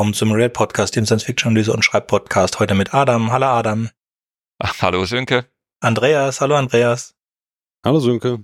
Willkommen 0.00 0.14
zum 0.14 0.32
Red 0.32 0.54
Podcast, 0.54 0.96
dem 0.96 1.04
Science-Fiction-Analyse 1.04 1.74
und 1.74 1.84
Schreib-Podcast. 1.84 2.58
Heute 2.58 2.74
mit 2.74 2.94
Adam. 2.94 3.30
Hallo 3.32 3.48
Adam. 3.48 3.90
Ach, 4.58 4.80
hallo 4.80 5.04
Sönke. 5.04 5.44
Andreas. 5.80 6.40
Hallo 6.40 6.54
Andreas. 6.54 7.14
Hallo 7.84 8.00
Sönke. 8.00 8.42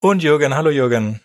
Und 0.00 0.20
Jürgen. 0.24 0.56
Hallo 0.56 0.68
Jürgen. 0.68 1.20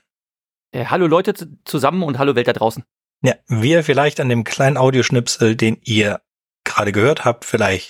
Äh, 0.72 0.86
hallo 0.86 1.08
Leute 1.08 1.34
zusammen 1.66 2.04
und 2.04 2.20
hallo 2.20 2.36
Welt 2.36 2.48
da 2.48 2.54
draußen. 2.54 2.84
Ja, 3.24 3.34
wie 3.48 3.72
ihr 3.72 3.84
vielleicht 3.84 4.20
an 4.20 4.30
dem 4.30 4.44
kleinen 4.44 4.78
Audioschnipsel, 4.78 5.56
den 5.56 5.82
ihr 5.82 6.22
gerade 6.64 6.92
gehört 6.92 7.26
habt, 7.26 7.44
vielleicht 7.44 7.90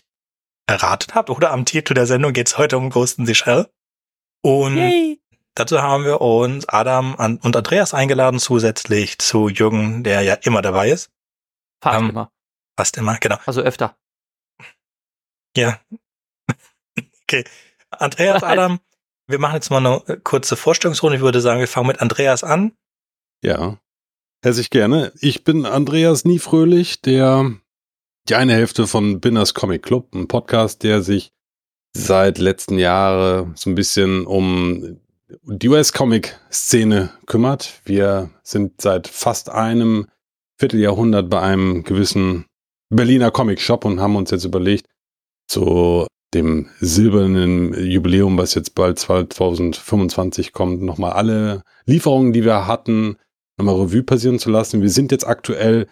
erratet 0.68 1.14
habt 1.14 1.30
oder 1.30 1.52
am 1.52 1.66
Titel 1.66 1.94
der 1.94 2.06
Sendung 2.06 2.32
geht 2.32 2.48
es 2.48 2.58
heute 2.58 2.78
um 2.78 2.90
the 2.90 3.36
Shell. 3.36 3.68
Und 4.42 4.78
Yay. 4.78 5.20
dazu 5.56 5.82
haben 5.82 6.06
wir 6.06 6.22
uns 6.22 6.70
Adam 6.70 7.16
und 7.16 7.54
Andreas 7.54 7.94
eingeladen, 7.94 8.40
zusätzlich 8.40 9.18
zu 9.18 9.50
Jürgen, 9.50 10.06
der 10.06 10.22
ja 10.22 10.36
immer 10.36 10.62
dabei 10.62 10.90
ist. 10.92 11.12
Fast 11.86 12.02
ähm, 12.02 12.10
immer. 12.10 12.32
Fast 12.76 12.98
immer, 12.98 13.18
genau. 13.20 13.38
Also 13.46 13.62
öfter. 13.62 13.96
Ja. 15.56 15.80
okay. 17.22 17.44
Andreas, 17.92 18.42
Adam, 18.44 18.80
wir 19.28 19.38
machen 19.38 19.54
jetzt 19.54 19.70
mal 19.70 19.86
eine 19.86 20.20
kurze 20.22 20.56
Vorstellungsrunde. 20.56 21.18
Ich 21.18 21.22
würde 21.22 21.42
sagen, 21.42 21.60
wir 21.60 21.68
fangen 21.68 21.88
mit 21.88 22.02
Andreas 22.02 22.44
an. 22.44 22.76
Ja. 23.44 23.78
Herzlich 24.42 24.72
gerne. 24.72 25.12
Ich 25.20 25.44
bin 25.44 25.68
Andreas 25.68 26.26
Niefröhlich, 26.26 27.02
der 27.04 27.52
die 28.30 28.36
eine 28.36 28.54
Hälfte 28.54 28.88
von 28.88 29.22
Binners 29.22 29.54
Comic 29.54 29.84
Club, 29.84 30.16
ein 30.16 30.28
Podcast, 30.28 30.82
der 30.82 31.04
sich 31.04 31.34
seit 31.96 32.40
letzten 32.40 32.80
Jahren 32.80 33.56
so 33.56 33.70
ein 33.70 33.76
bisschen 33.76 34.26
um 34.26 35.00
die 35.44 35.70
US-Comic-Szene 35.70 37.12
kümmert. 37.28 37.80
Wir 37.86 38.32
sind 38.42 38.82
seit 38.82 39.08
fast 39.08 39.50
einem 39.50 40.08
Vierteljahrhundert 40.58 41.30
bei 41.30 41.42
einem 41.42 41.84
gewissen 41.84 42.46
Berliner 42.90 43.32
Comic-Shop 43.32 43.86
und 43.86 44.00
haben 44.00 44.16
uns 44.16 44.32
jetzt 44.32 44.46
überlegt, 44.46 44.88
zu 45.48 46.08
dem 46.34 46.70
silbernen 46.80 47.74
Jubiläum, 47.74 48.38
was 48.38 48.56
jetzt 48.56 48.76
bald 48.76 49.00
2025 49.00 50.54
kommt, 50.54 50.82
nochmal 50.82 51.14
alle 51.14 51.64
Lieferungen, 51.86 52.34
die 52.34 52.44
wir 52.44 52.68
hatten, 52.68 53.18
nochmal 53.58 53.76
Revue 53.76 54.04
passieren 54.04 54.40
zu 54.40 54.50
lassen. 54.50 54.82
Wir 54.82 54.90
sind 54.90 55.12
jetzt 55.12 55.26
aktuell 55.26 55.88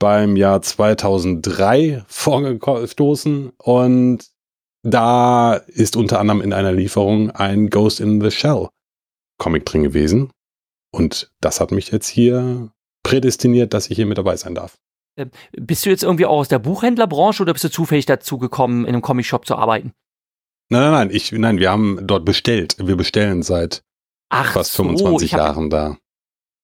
beim 0.00 0.36
Jahr 0.36 0.62
2003 0.62 2.04
vorgestoßen 2.08 3.52
und 3.56 4.26
da 4.82 5.54
ist 5.54 5.96
unter 5.96 6.20
anderem 6.20 6.42
in 6.42 6.52
einer 6.52 6.72
Lieferung 6.72 7.30
ein 7.30 7.70
Ghost 7.70 8.00
in 8.00 8.20
the 8.20 8.30
Shell 8.30 8.68
Comic 9.38 9.64
drin 9.64 9.82
gewesen. 9.82 10.30
Und 10.92 11.32
das 11.40 11.60
hat 11.60 11.70
mich 11.70 11.90
jetzt 11.90 12.08
hier 12.08 12.70
prädestiniert, 13.04 13.72
dass 13.72 13.88
ich 13.88 13.94
hier 13.94 14.06
mit 14.06 14.18
dabei 14.18 14.36
sein 14.36 14.56
darf. 14.56 14.76
Ähm, 15.16 15.30
bist 15.52 15.86
du 15.86 15.90
jetzt 15.90 16.02
irgendwie 16.02 16.26
auch 16.26 16.38
aus 16.38 16.48
der 16.48 16.58
Buchhändlerbranche 16.58 17.42
oder 17.42 17.52
bist 17.52 17.62
du 17.62 17.70
zufällig 17.70 18.06
dazu 18.06 18.38
gekommen, 18.38 18.84
in 18.84 18.94
einem 18.94 19.02
Comicshop 19.02 19.46
zu 19.46 19.54
arbeiten? 19.54 19.92
Nein, 20.70 20.80
nein, 20.80 20.92
nein, 20.92 21.10
ich, 21.12 21.30
nein, 21.30 21.58
wir 21.58 21.70
haben 21.70 22.04
dort 22.04 22.24
bestellt. 22.24 22.76
Wir 22.80 22.96
bestellen 22.96 23.42
seit 23.42 23.84
Ach 24.30 24.52
fast 24.52 24.72
so, 24.72 24.82
25 24.82 25.34
hab, 25.34 25.40
Jahren 25.40 25.70
da. 25.70 25.98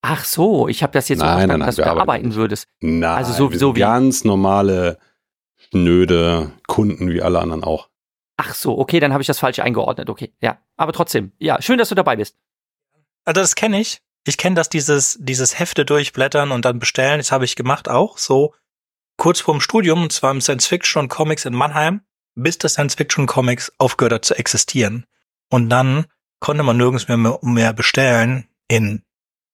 Ach 0.03 0.25
so, 0.25 0.67
ich 0.67 0.83
habe 0.83 0.93
das 0.93 1.09
jetzt 1.09 1.21
nein, 1.21 1.49
nein, 1.49 1.59
nein, 1.61 1.67
dass 1.67 1.77
du 1.77 1.85
arbeiten, 1.85 2.01
arbeiten 2.01 2.35
würdest. 2.35 2.67
Nein, 2.81 3.05
also 3.05 3.33
so, 3.33 3.57
so 3.57 3.77
wie 3.77 3.81
ganz 3.81 4.25
normale, 4.25 4.99
schnöde 5.57 6.53
Kunden 6.67 7.11
wie 7.11 7.23
alle 7.23 7.39
anderen 7.39 7.63
auch. 7.63 7.89
Ach 8.39 8.55
so, 8.55 8.79
okay, 8.79 8.99
dann 8.99 9.13
habe 9.13 9.23
ich 9.23 9.27
das 9.27 9.39
falsch 9.39 9.59
eingeordnet. 9.59 10.09
Okay, 10.09 10.33
ja, 10.41 10.59
aber 10.77 10.93
trotzdem, 10.93 11.33
ja, 11.39 11.61
schön, 11.61 11.77
dass 11.77 11.91
du 11.91 11.95
dabei 11.95 12.17
bist. 12.17 12.37
Also 13.27 13.43
das 13.43 13.55
kenne 13.55 13.79
ich 13.79 14.01
ich 14.27 14.37
kenne 14.37 14.57
das, 14.57 14.69
dieses, 14.69 15.17
dieses 15.21 15.59
Hefte 15.59 15.85
durchblättern 15.85 16.53
und 16.53 16.65
dann 16.65 16.79
bestellen. 16.79 17.19
Das 17.19 17.33
habe 17.33 17.45
ich 17.45 17.57
gemacht 17.57 17.89
auch, 17.89 18.19
so 18.19 18.55
kurz 19.17 19.41
vorm 19.41 19.61
Studium, 19.61 20.03
und 20.03 20.13
zwar 20.13 20.31
im 20.31 20.41
Science 20.41 20.67
Fiction 20.67 21.03
und 21.03 21.09
Comics 21.09 21.45
in 21.45 21.55
Mannheim, 21.55 22.03
bis 22.35 22.59
das 22.59 22.75
Science 22.75 22.95
Fiction 22.95 23.27
Comics 23.27 23.73
aufgehört 23.79 24.13
hat 24.13 24.25
zu 24.25 24.35
existieren. 24.35 25.07
Und 25.51 25.69
dann 25.69 26.07
konnte 26.41 26.63
man 26.63 26.77
nirgends 26.77 27.09
mehr, 27.09 27.39
mehr 27.43 27.73
bestellen 27.73 28.49
in, 28.69 29.03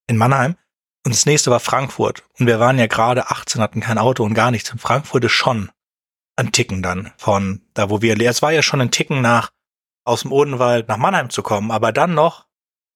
in 0.07 0.17
Mannheim. 0.17 0.57
Und 1.05 1.15
das 1.15 1.27
nächste 1.27 1.51
war 1.51 1.61
Frankfurt. 1.61 2.25
Und 2.39 2.47
wir 2.47 2.59
waren 2.59 2.79
ja 2.79 2.87
gerade 2.87 3.31
18, 3.31 3.61
hatten 3.61 3.81
kein 3.81 3.99
Auto 3.99 4.25
und 4.25 4.35
gar 4.35 4.51
nichts. 4.51 4.73
Und 4.73 4.81
Frankfurt 4.81 5.25
ist 5.25 5.33
schon 5.33 5.71
ein 6.37 6.53
Ticken 6.53 6.83
dann 6.83 7.13
von 7.17 7.63
da, 7.75 7.91
wo 7.91 8.03
wir, 8.03 8.21
es 8.21 8.43
war 8.43 8.53
ja 8.53 8.63
schon 8.63 8.81
ein 8.81 8.91
Ticken 8.91 9.21
nach, 9.21 9.51
aus 10.05 10.23
dem 10.23 10.33
Odenwald 10.33 10.89
nach 10.89 10.99
Mannheim 10.99 11.31
zu 11.31 11.43
kommen, 11.43 11.71
aber 11.71 11.93
dann 11.93 12.15
noch 12.15 12.47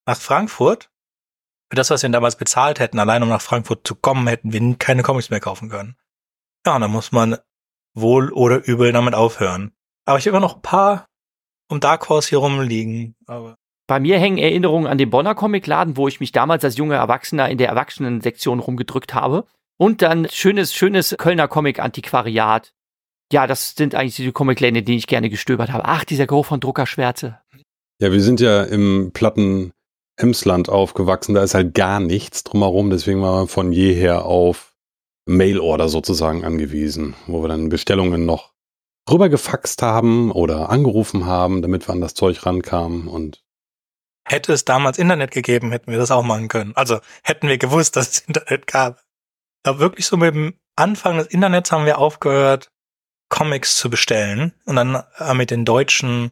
nach 0.07 0.17
Frankfurt 0.17 0.90
für 1.71 1.77
das, 1.77 1.91
was 1.91 2.03
wir 2.03 2.11
damals 2.11 2.37
bezahlt 2.37 2.81
hätten, 2.81 2.99
allein 2.99 3.23
um 3.23 3.29
nach 3.29 3.41
Frankfurt 3.41 3.87
zu 3.87 3.95
kommen, 3.95 4.27
hätten 4.27 4.53
wir 4.53 4.77
keine 4.77 5.03
Comics 5.03 5.31
mehr 5.31 5.41
kaufen 5.41 5.69
können. 5.69 5.97
Ja, 6.67 6.79
dann 6.79 6.91
muss 6.91 7.13
man 7.13 7.39
wohl 7.95 8.33
oder 8.33 8.67
übel 8.67 8.93
damit 8.93 9.15
aufhören. 9.15 9.73
Aber 10.05 10.19
ich 10.19 10.27
habe 10.27 10.37
immer 10.37 10.47
noch 10.47 10.57
ein 10.57 10.63
paar 10.63 11.07
um 11.69 11.79
Dark 11.79 12.09
Horse 12.09 12.31
hier 12.31 12.39
rumliegen. 12.39 13.15
Aber 13.27 13.57
bei 13.87 14.01
mir 14.01 14.19
hängen 14.19 14.39
Erinnerungen 14.39 14.89
an 14.89 14.99
den 14.99 15.11
Bonner 15.11 15.35
Comicladen, 15.35 15.97
wo 15.97 16.09
ich 16.09 16.21
mich 16.21 16.33
damals 16.33 16.65
als 16.65 16.77
junger 16.77 16.97
Erwachsener 16.97 17.49
in 17.49 17.59
der 17.59 17.69
Erwachsenensektion 17.69 18.59
rumgedrückt 18.59 19.15
habe. 19.15 19.47
Und 19.79 20.03
dann 20.03 20.29
schönes, 20.29 20.75
schönes 20.75 21.15
Kölner 21.19 21.49
Comic-Antiquariat. 21.49 22.73
Ja, 23.33 23.47
das 23.47 23.75
sind 23.77 23.95
eigentlich 23.95 24.17
die 24.17 24.33
Comicläden, 24.33 24.85
denen 24.85 24.99
ich 24.99 25.07
gerne 25.07 25.31
gestöbert 25.31 25.73
habe. 25.73 25.85
Ach, 25.87 26.05
dieser 26.05 26.27
Geruch 26.27 26.47
von 26.47 26.61
Druckerschwärze. 26.61 27.41
Ja, 28.01 28.13
wir 28.13 28.21
sind 28.21 28.41
ja 28.41 28.65
im 28.65 29.13
Platten 29.13 29.73
Emsland 30.21 30.69
aufgewachsen, 30.69 31.35
da 31.35 31.43
ist 31.43 31.55
halt 31.55 31.75
gar 31.75 32.01
nichts 32.01 32.45
drumherum, 32.45 32.91
deswegen 32.91 33.23
war 33.23 33.37
man 33.37 33.49
von 33.49 33.73
jeher 33.73 34.25
auf 34.25 34.75
Mailorder 35.27 35.89
sozusagen 35.89 36.45
angewiesen, 36.45 37.15
wo 37.27 37.43
wir 37.43 37.49
dann 37.49 37.69
Bestellungen 37.69 38.27
noch 38.27 38.53
rübergefaxt 39.11 39.83
haben 39.83 40.31
oder 40.31 40.71
angerufen 40.71 41.27
haben, 41.27 41.63
damit 41.63 41.89
wir 41.89 41.93
an 41.93 42.01
das 42.01 42.15
Zeug 42.15 42.45
rankamen 42.45 43.09
und 43.09 43.43
Hätte 44.29 44.53
es 44.53 44.65
damals 44.65 44.99
Internet 44.99 45.33
gegeben, 45.33 45.73
hätten 45.73 45.91
wir 45.91 45.99
das 45.99 46.11
auch 46.11 46.23
machen 46.23 46.49
können. 46.49 46.77
Also 46.77 47.01
hätten 47.25 47.49
wir 47.49 47.59
gewusst, 47.59 47.97
dass 47.97 48.11
es 48.11 48.19
Internet 48.29 48.67
gab. 48.67 49.03
Aber 49.65 49.79
wirklich 49.81 50.07
so 50.07 50.17
mit 50.17 50.35
dem 50.35 50.55
Anfang 50.77 51.19
des 51.19 51.27
Internets 51.29 51.73
haben 51.73 51.85
wir 51.87 51.99
aufgehört, 51.99 52.71
Comics 53.29 53.77
zu 53.77 53.91
bestellen 53.91 54.53
und 54.67 54.77
dann 54.77 55.03
äh, 55.19 55.35
mit 55.35 55.51
den 55.51 55.65
deutschen 55.65 56.31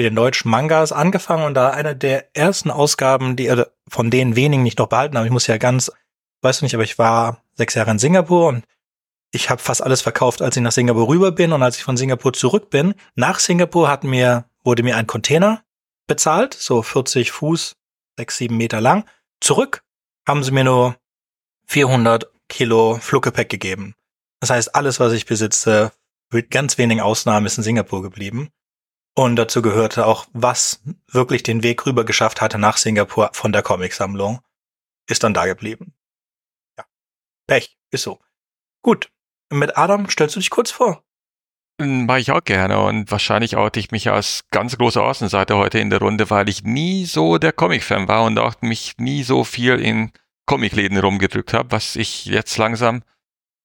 mit 0.00 0.06
den 0.10 0.16
deutschen 0.16 0.50
Mangas 0.50 0.92
angefangen 0.92 1.44
und 1.44 1.52
da 1.52 1.70
eine 1.70 1.94
der 1.94 2.34
ersten 2.34 2.70
Ausgaben, 2.70 3.36
die 3.36 3.50
also 3.50 3.64
von 3.86 4.10
denen 4.10 4.34
wenigen 4.34 4.62
nicht 4.62 4.78
noch 4.78 4.86
behalten 4.86 5.16
habe. 5.16 5.26
Ich 5.26 5.32
muss 5.32 5.46
ja 5.46 5.58
ganz, 5.58 5.92
weißt 6.40 6.62
du 6.62 6.64
nicht, 6.64 6.74
aber 6.74 6.84
ich 6.84 6.98
war 6.98 7.42
sechs 7.54 7.74
Jahre 7.74 7.90
in 7.90 7.98
Singapur 7.98 8.48
und 8.48 8.64
ich 9.30 9.50
habe 9.50 9.60
fast 9.60 9.82
alles 9.82 10.00
verkauft, 10.00 10.40
als 10.40 10.56
ich 10.56 10.62
nach 10.62 10.72
Singapur 10.72 11.06
rüber 11.06 11.32
bin 11.32 11.52
und 11.52 11.62
als 11.62 11.76
ich 11.76 11.84
von 11.84 11.98
Singapur 11.98 12.32
zurück 12.32 12.70
bin. 12.70 12.94
Nach 13.14 13.38
Singapur 13.38 13.90
hat 13.90 14.02
mir, 14.02 14.46
wurde 14.64 14.82
mir 14.82 14.96
ein 14.96 15.06
Container 15.06 15.62
bezahlt, 16.06 16.54
so 16.54 16.80
40 16.82 17.30
Fuß, 17.30 17.76
sechs, 18.16 18.38
sieben 18.38 18.56
Meter 18.56 18.80
lang. 18.80 19.04
Zurück 19.40 19.82
haben 20.26 20.42
sie 20.42 20.50
mir 20.50 20.64
nur 20.64 20.96
400 21.66 22.26
Kilo 22.48 22.96
Fluggepäck 23.02 23.50
gegeben. 23.50 23.94
Das 24.40 24.48
heißt, 24.48 24.74
alles, 24.74 24.98
was 24.98 25.12
ich 25.12 25.26
besitze, 25.26 25.92
mit 26.32 26.50
ganz 26.50 26.78
wenigen 26.78 27.02
Ausnahmen 27.02 27.44
ist 27.44 27.58
in 27.58 27.64
Singapur 27.64 28.00
geblieben. 28.00 28.50
Und 29.14 29.36
dazu 29.36 29.60
gehörte 29.60 30.06
auch, 30.06 30.26
was 30.32 30.82
wirklich 31.08 31.42
den 31.42 31.62
Weg 31.62 31.84
rüber 31.84 32.04
geschafft 32.04 32.40
hatte 32.40 32.58
nach 32.58 32.76
Singapur 32.76 33.30
von 33.32 33.52
der 33.52 33.62
Comicsammlung, 33.62 34.40
ist 35.08 35.24
dann 35.24 35.34
da 35.34 35.46
geblieben. 35.46 35.94
Ja. 36.78 36.84
Pech, 37.46 37.78
ist 37.90 38.04
so. 38.04 38.20
Gut. 38.82 39.10
Mit 39.52 39.76
Adam 39.76 40.08
stellst 40.08 40.36
du 40.36 40.40
dich 40.40 40.50
kurz 40.50 40.70
vor. 40.70 41.02
Mache 41.80 42.20
ich 42.20 42.30
auch 42.30 42.44
gerne 42.44 42.80
und 42.82 43.10
wahrscheinlich 43.10 43.56
oute 43.56 43.80
ich 43.80 43.90
mich 43.90 44.10
als 44.10 44.44
ganz 44.50 44.76
große 44.76 45.02
Außenseiter 45.02 45.56
heute 45.56 45.78
in 45.78 45.90
der 45.90 46.00
Runde, 46.00 46.28
weil 46.28 46.48
ich 46.48 46.62
nie 46.62 47.06
so 47.06 47.38
der 47.38 47.52
Comic-Fan 47.52 48.06
war 48.06 48.24
und 48.24 48.38
auch 48.38 48.60
mich 48.60 48.98
nie 48.98 49.22
so 49.22 49.44
viel 49.44 49.80
in 49.80 50.12
Comicläden 50.46 50.98
rumgedrückt 50.98 51.54
habe, 51.54 51.72
was 51.72 51.96
ich 51.96 52.26
jetzt 52.26 52.58
langsam 52.58 53.02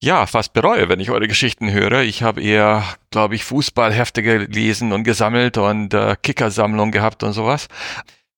ja, 0.01 0.25
fast 0.27 0.53
bereue, 0.53 0.89
wenn 0.89 0.99
ich 0.99 1.09
eure 1.09 1.27
Geschichten 1.27 1.71
höre. 1.71 2.03
Ich 2.03 2.21
habe 2.21 2.41
eher, 2.41 2.83
glaube 3.11 3.35
ich, 3.35 3.43
Fußballhefte 3.43 4.21
gelesen 4.21 4.91
und 4.91 5.03
gesammelt 5.03 5.57
und 5.57 5.93
äh, 5.93 6.15
Kickersammlung 6.21 6.91
gehabt 6.91 7.23
und 7.23 7.33
sowas. 7.33 7.67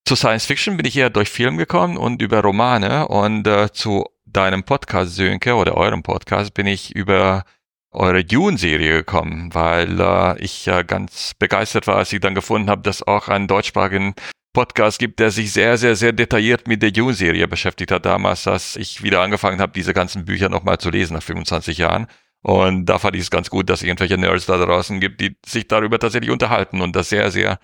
Zu 0.04 0.16
Science 0.16 0.46
Fiction 0.46 0.76
bin 0.76 0.86
ich 0.86 0.96
eher 0.96 1.10
durch 1.10 1.28
Film 1.28 1.58
gekommen 1.58 1.98
und 1.98 2.22
über 2.22 2.40
Romane 2.40 3.08
und 3.08 3.46
äh, 3.46 3.70
zu 3.72 4.06
deinem 4.24 4.64
Podcast, 4.64 5.14
Sönke, 5.14 5.54
oder 5.54 5.76
eurem 5.76 6.02
Podcast 6.02 6.54
bin 6.54 6.66
ich 6.66 6.94
über 6.94 7.44
eure 7.90 8.24
Dune-Serie 8.24 8.92
gekommen, 8.98 9.54
weil 9.54 10.00
äh, 10.00 10.38
ich 10.42 10.66
äh, 10.68 10.84
ganz 10.84 11.34
begeistert 11.38 11.86
war, 11.86 11.96
als 11.96 12.12
ich 12.12 12.20
dann 12.20 12.34
gefunden 12.34 12.70
habe, 12.70 12.82
dass 12.82 13.02
auch 13.02 13.28
einen 13.28 13.48
deutschsprachigen 13.48 14.14
Podcast 14.58 14.98
gibt, 14.98 15.20
der 15.20 15.30
sich 15.30 15.52
sehr, 15.52 15.78
sehr, 15.78 15.94
sehr 15.94 16.10
detailliert 16.10 16.66
mit 16.66 16.82
der 16.82 16.90
Dune-Serie 16.90 17.46
beschäftigt 17.46 17.92
hat 17.92 18.04
damals, 18.04 18.42
dass 18.42 18.74
ich 18.74 19.04
wieder 19.04 19.20
angefangen 19.20 19.60
habe, 19.60 19.72
diese 19.72 19.94
ganzen 19.94 20.24
Bücher 20.24 20.48
nochmal 20.48 20.78
zu 20.78 20.90
lesen 20.90 21.14
nach 21.14 21.22
25 21.22 21.78
Jahren. 21.78 22.08
Und 22.42 22.86
da 22.86 22.98
fand 22.98 23.14
ich 23.14 23.22
es 23.22 23.30
ganz 23.30 23.50
gut, 23.50 23.70
dass 23.70 23.82
es 23.82 23.86
irgendwelche 23.86 24.18
Nerds 24.18 24.46
da 24.46 24.58
draußen 24.58 24.98
gibt, 24.98 25.20
die 25.20 25.36
sich 25.46 25.68
darüber 25.68 26.00
tatsächlich 26.00 26.32
unterhalten 26.32 26.80
und 26.80 26.96
das 26.96 27.08
sehr, 27.08 27.30
sehr 27.30 27.60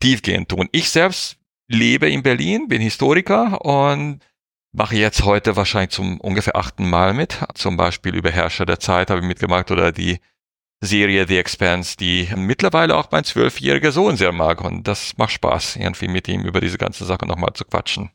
tiefgehend 0.00 0.48
tun. 0.48 0.68
Ich 0.72 0.90
selbst 0.90 1.36
lebe 1.68 2.10
in 2.10 2.24
Berlin, 2.24 2.66
bin 2.66 2.82
Historiker 2.82 3.64
und 3.64 4.18
mache 4.72 4.96
jetzt 4.96 5.22
heute 5.24 5.54
wahrscheinlich 5.54 5.90
zum 5.90 6.18
ungefähr 6.18 6.56
achten 6.56 6.90
Mal 6.90 7.14
mit. 7.14 7.38
Zum 7.54 7.76
Beispiel 7.76 8.16
über 8.16 8.32
Herrscher 8.32 8.66
der 8.66 8.80
Zeit 8.80 9.10
habe 9.10 9.20
ich 9.20 9.26
mitgemacht 9.28 9.70
oder 9.70 9.92
die 9.92 10.18
Serie 10.84 11.26
The 11.28 11.38
Expanse, 11.38 11.96
die 11.96 12.28
mittlerweile 12.34 12.96
auch 12.96 13.08
mein 13.12 13.22
zwölfjähriger 13.22 13.92
Sohn 13.92 14.16
sehr 14.16 14.32
mag. 14.32 14.60
Und 14.60 14.88
das 14.88 15.16
macht 15.16 15.32
Spaß, 15.32 15.76
irgendwie 15.76 16.08
mit 16.08 16.26
ihm 16.26 16.42
über 16.44 16.60
diese 16.60 16.76
ganze 16.76 17.04
Sache 17.04 17.24
nochmal 17.24 17.52
zu 17.54 17.64
quatschen. 17.64 18.10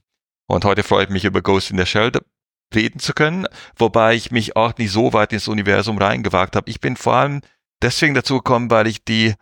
Und 0.48 0.66
heute 0.66 0.84
freue 0.84 1.06
ich 1.06 1.10
mich 1.10 1.25
über 1.25 1.42
Ghost 1.42 1.72
in 1.72 1.78
the 1.78 1.86
Shell 1.86 2.12
reden 2.75 3.00
zu 3.00 3.14
können, 3.14 3.48
wobei 3.78 4.16
ich 4.16 4.31
mich 4.31 4.58
auch 4.58 4.78
nicht 4.78 4.92
so 4.92 5.14
weit 5.14 5.31
ins 5.31 5.48
Universum 5.48 5.98
reingewagt 5.98 6.58
habe. 6.58 6.69
Ich 6.69 6.81
bin 6.81 6.98
vor 6.98 7.14
allem 7.14 7.42
deswegen 7.81 8.14
dazu 8.14 8.38
gekommen, 8.38 8.69
weil 8.69 8.88
ich 8.88 9.06
die 9.06 9.34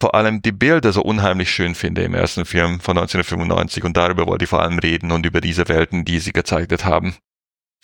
vor 0.00 0.14
allem 0.14 0.42
die 0.42 0.52
Bilder 0.52 0.92
so 0.92 1.02
unheimlich 1.02 1.50
schön 1.50 1.74
finde 1.74 2.02
im 2.02 2.14
ersten 2.14 2.44
Film 2.44 2.80
von 2.80 2.96
1995 2.98 3.84
und 3.84 3.96
darüber 3.96 4.26
wollte 4.26 4.44
ich 4.44 4.48
vor 4.48 4.60
allem 4.62 4.78
reden 4.78 5.12
und 5.12 5.26
über 5.26 5.40
diese 5.40 5.68
Welten, 5.68 6.04
die 6.04 6.18
sie 6.18 6.32
gezeichnet 6.32 6.84
haben. 6.84 7.14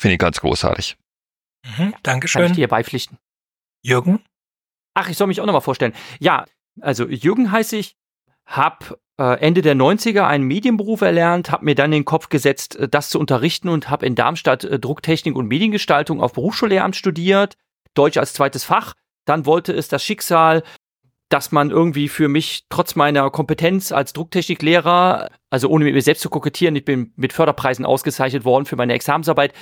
Finde 0.00 0.14
ich 0.14 0.18
ganz 0.18 0.40
großartig. 0.40 0.96
Mhm, 1.76 1.94
Dankeschön. 2.02 2.42
Kann 2.42 2.50
ich 2.50 2.56
dir 2.56 2.68
beipflichten. 2.68 3.18
Jürgen? 3.82 4.24
Ach, 5.00 5.08
ich 5.08 5.16
soll 5.16 5.28
mich 5.28 5.40
auch 5.40 5.46
nochmal 5.46 5.60
vorstellen. 5.60 5.92
Ja, 6.18 6.44
also 6.80 7.06
Jürgen 7.06 7.52
heiße 7.52 7.76
ich, 7.76 7.94
hab 8.46 8.98
äh, 9.16 9.38
Ende 9.38 9.62
der 9.62 9.76
90er 9.76 10.26
einen 10.26 10.42
Medienberuf 10.42 11.02
erlernt, 11.02 11.52
hab 11.52 11.62
mir 11.62 11.76
dann 11.76 11.92
den 11.92 12.04
Kopf 12.04 12.30
gesetzt, 12.30 12.74
äh, 12.74 12.88
das 12.88 13.08
zu 13.08 13.20
unterrichten 13.20 13.68
und 13.68 13.90
hab 13.90 14.02
in 14.02 14.16
Darmstadt 14.16 14.64
äh, 14.64 14.80
Drucktechnik 14.80 15.36
und 15.36 15.46
Mediengestaltung 15.46 16.20
auf 16.20 16.32
Berufsschullehramt 16.32 16.96
studiert, 16.96 17.54
Deutsch 17.94 18.16
als 18.16 18.32
zweites 18.32 18.64
Fach. 18.64 18.94
Dann 19.24 19.46
wollte 19.46 19.72
es 19.72 19.86
das 19.86 20.02
Schicksal, 20.02 20.64
dass 21.28 21.52
man 21.52 21.70
irgendwie 21.70 22.08
für 22.08 22.26
mich 22.26 22.64
trotz 22.68 22.96
meiner 22.96 23.30
Kompetenz 23.30 23.92
als 23.92 24.14
Drucktechniklehrer, 24.14 25.28
also 25.48 25.68
ohne 25.68 25.84
mit 25.84 25.94
mir 25.94 26.02
selbst 26.02 26.22
zu 26.22 26.28
kokettieren, 26.30 26.74
ich 26.74 26.84
bin 26.84 27.12
mit 27.14 27.32
Förderpreisen 27.32 27.86
ausgezeichnet 27.86 28.44
worden 28.44 28.64
für 28.64 28.74
meine 28.74 28.94
Examensarbeit, 28.94 29.52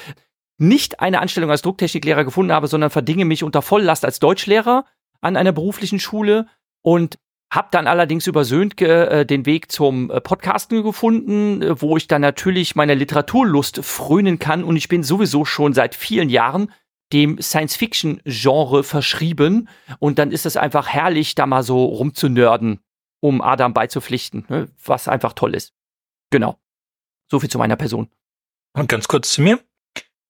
nicht 0.56 1.00
eine 1.00 1.21
Anstellung 1.21 1.50
als 1.50 1.61
Drucktechniklehrer 1.61 2.25
gefunden 2.25 2.53
habe, 2.53 2.69
sondern 2.69 2.88
verdinge 2.88 3.27
mich 3.27 3.44
unter 3.44 3.61
Volllast 3.61 4.06
als 4.06 4.19
Deutschlehrer 4.19 4.87
an 5.20 5.36
einer 5.36 5.52
beruflichen 5.52 6.00
Schule 6.00 6.46
und 6.82 7.18
habe 7.50 7.68
dann 7.70 7.86
allerdings 7.86 8.26
über 8.26 8.44
Söhnke 8.44 9.08
äh, 9.08 9.26
den 9.26 9.46
Weg 9.46 9.70
zum 9.70 10.10
äh, 10.10 10.20
Podcasten 10.20 10.82
gefunden, 10.82 11.62
äh, 11.62 11.80
wo 11.80 11.96
ich 11.96 12.08
dann 12.08 12.22
natürlich 12.22 12.74
meiner 12.74 12.94
Literaturlust 12.94 13.84
frönen 13.84 14.38
kann 14.38 14.64
und 14.64 14.76
ich 14.76 14.88
bin 14.88 15.02
sowieso 15.02 15.44
schon 15.44 15.72
seit 15.72 15.94
vielen 15.94 16.28
Jahren 16.28 16.72
dem 17.12 17.40
Science-Fiction-Genre 17.40 18.82
verschrieben 18.82 19.68
und 20.00 20.18
dann 20.18 20.32
ist 20.32 20.44
es 20.44 20.56
einfach 20.56 20.88
herrlich, 20.88 21.36
da 21.36 21.46
mal 21.46 21.62
so 21.62 21.84
rumzunörden, 21.84 22.80
um 23.20 23.40
Adam 23.40 23.72
beizupflichten, 23.72 24.44
ne, 24.48 24.68
was 24.84 25.06
einfach 25.06 25.32
toll 25.32 25.54
ist. 25.54 25.72
Genau. 26.30 26.58
So 27.30 27.38
viel 27.38 27.50
zu 27.50 27.58
meiner 27.58 27.76
Person. 27.76 28.08
Und 28.72 28.88
ganz 28.88 29.06
kurz 29.06 29.32
zu 29.32 29.42
mir. 29.42 29.60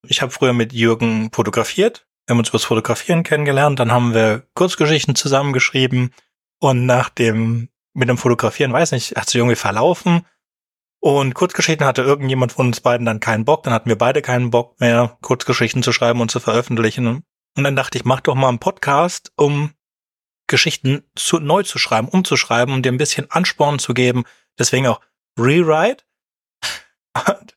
Ich 0.06 0.20
habe 0.22 0.30
früher 0.30 0.52
mit 0.52 0.72
Jürgen 0.72 1.30
fotografiert 1.32 2.06
wir 2.26 2.34
haben 2.34 2.38
uns 2.40 2.48
übers 2.48 2.64
Fotografieren 2.64 3.22
kennengelernt, 3.22 3.78
dann 3.78 3.92
haben 3.92 4.12
wir 4.12 4.42
Kurzgeschichten 4.54 5.14
zusammengeschrieben 5.14 6.12
und 6.58 6.84
nach 6.84 7.08
dem, 7.08 7.68
mit 7.94 8.08
dem 8.08 8.18
Fotografieren, 8.18 8.72
weiß 8.72 8.92
nicht, 8.92 9.16
hat 9.16 9.28
sich 9.28 9.36
irgendwie 9.36 9.56
verlaufen. 9.56 10.26
Und 10.98 11.34
Kurzgeschichten 11.34 11.86
hatte 11.86 12.02
irgendjemand 12.02 12.52
von 12.52 12.66
uns 12.66 12.80
beiden 12.80 13.06
dann 13.06 13.20
keinen 13.20 13.44
Bock, 13.44 13.62
dann 13.62 13.72
hatten 13.72 13.88
wir 13.88 13.98
beide 13.98 14.22
keinen 14.22 14.50
Bock 14.50 14.80
mehr, 14.80 15.16
Kurzgeschichten 15.22 15.82
zu 15.84 15.92
schreiben 15.92 16.20
und 16.20 16.30
zu 16.30 16.40
veröffentlichen. 16.40 17.22
Und 17.56 17.64
dann 17.64 17.76
dachte 17.76 17.96
ich, 17.96 18.04
mach 18.04 18.20
doch 18.20 18.34
mal 18.34 18.48
einen 18.48 18.58
Podcast, 18.58 19.32
um 19.36 19.72
Geschichten 20.48 21.04
zu, 21.14 21.38
neu 21.38 21.62
zu 21.62 21.78
schreiben, 21.78 22.08
umzuschreiben, 22.08 22.74
um 22.74 22.82
dir 22.82 22.90
ein 22.90 22.98
bisschen 22.98 23.30
Ansporn 23.30 23.78
zu 23.78 23.94
geben. 23.94 24.24
Deswegen 24.58 24.86
auch 24.88 25.00
Rewrite. 25.38 26.04
Und 27.14 27.55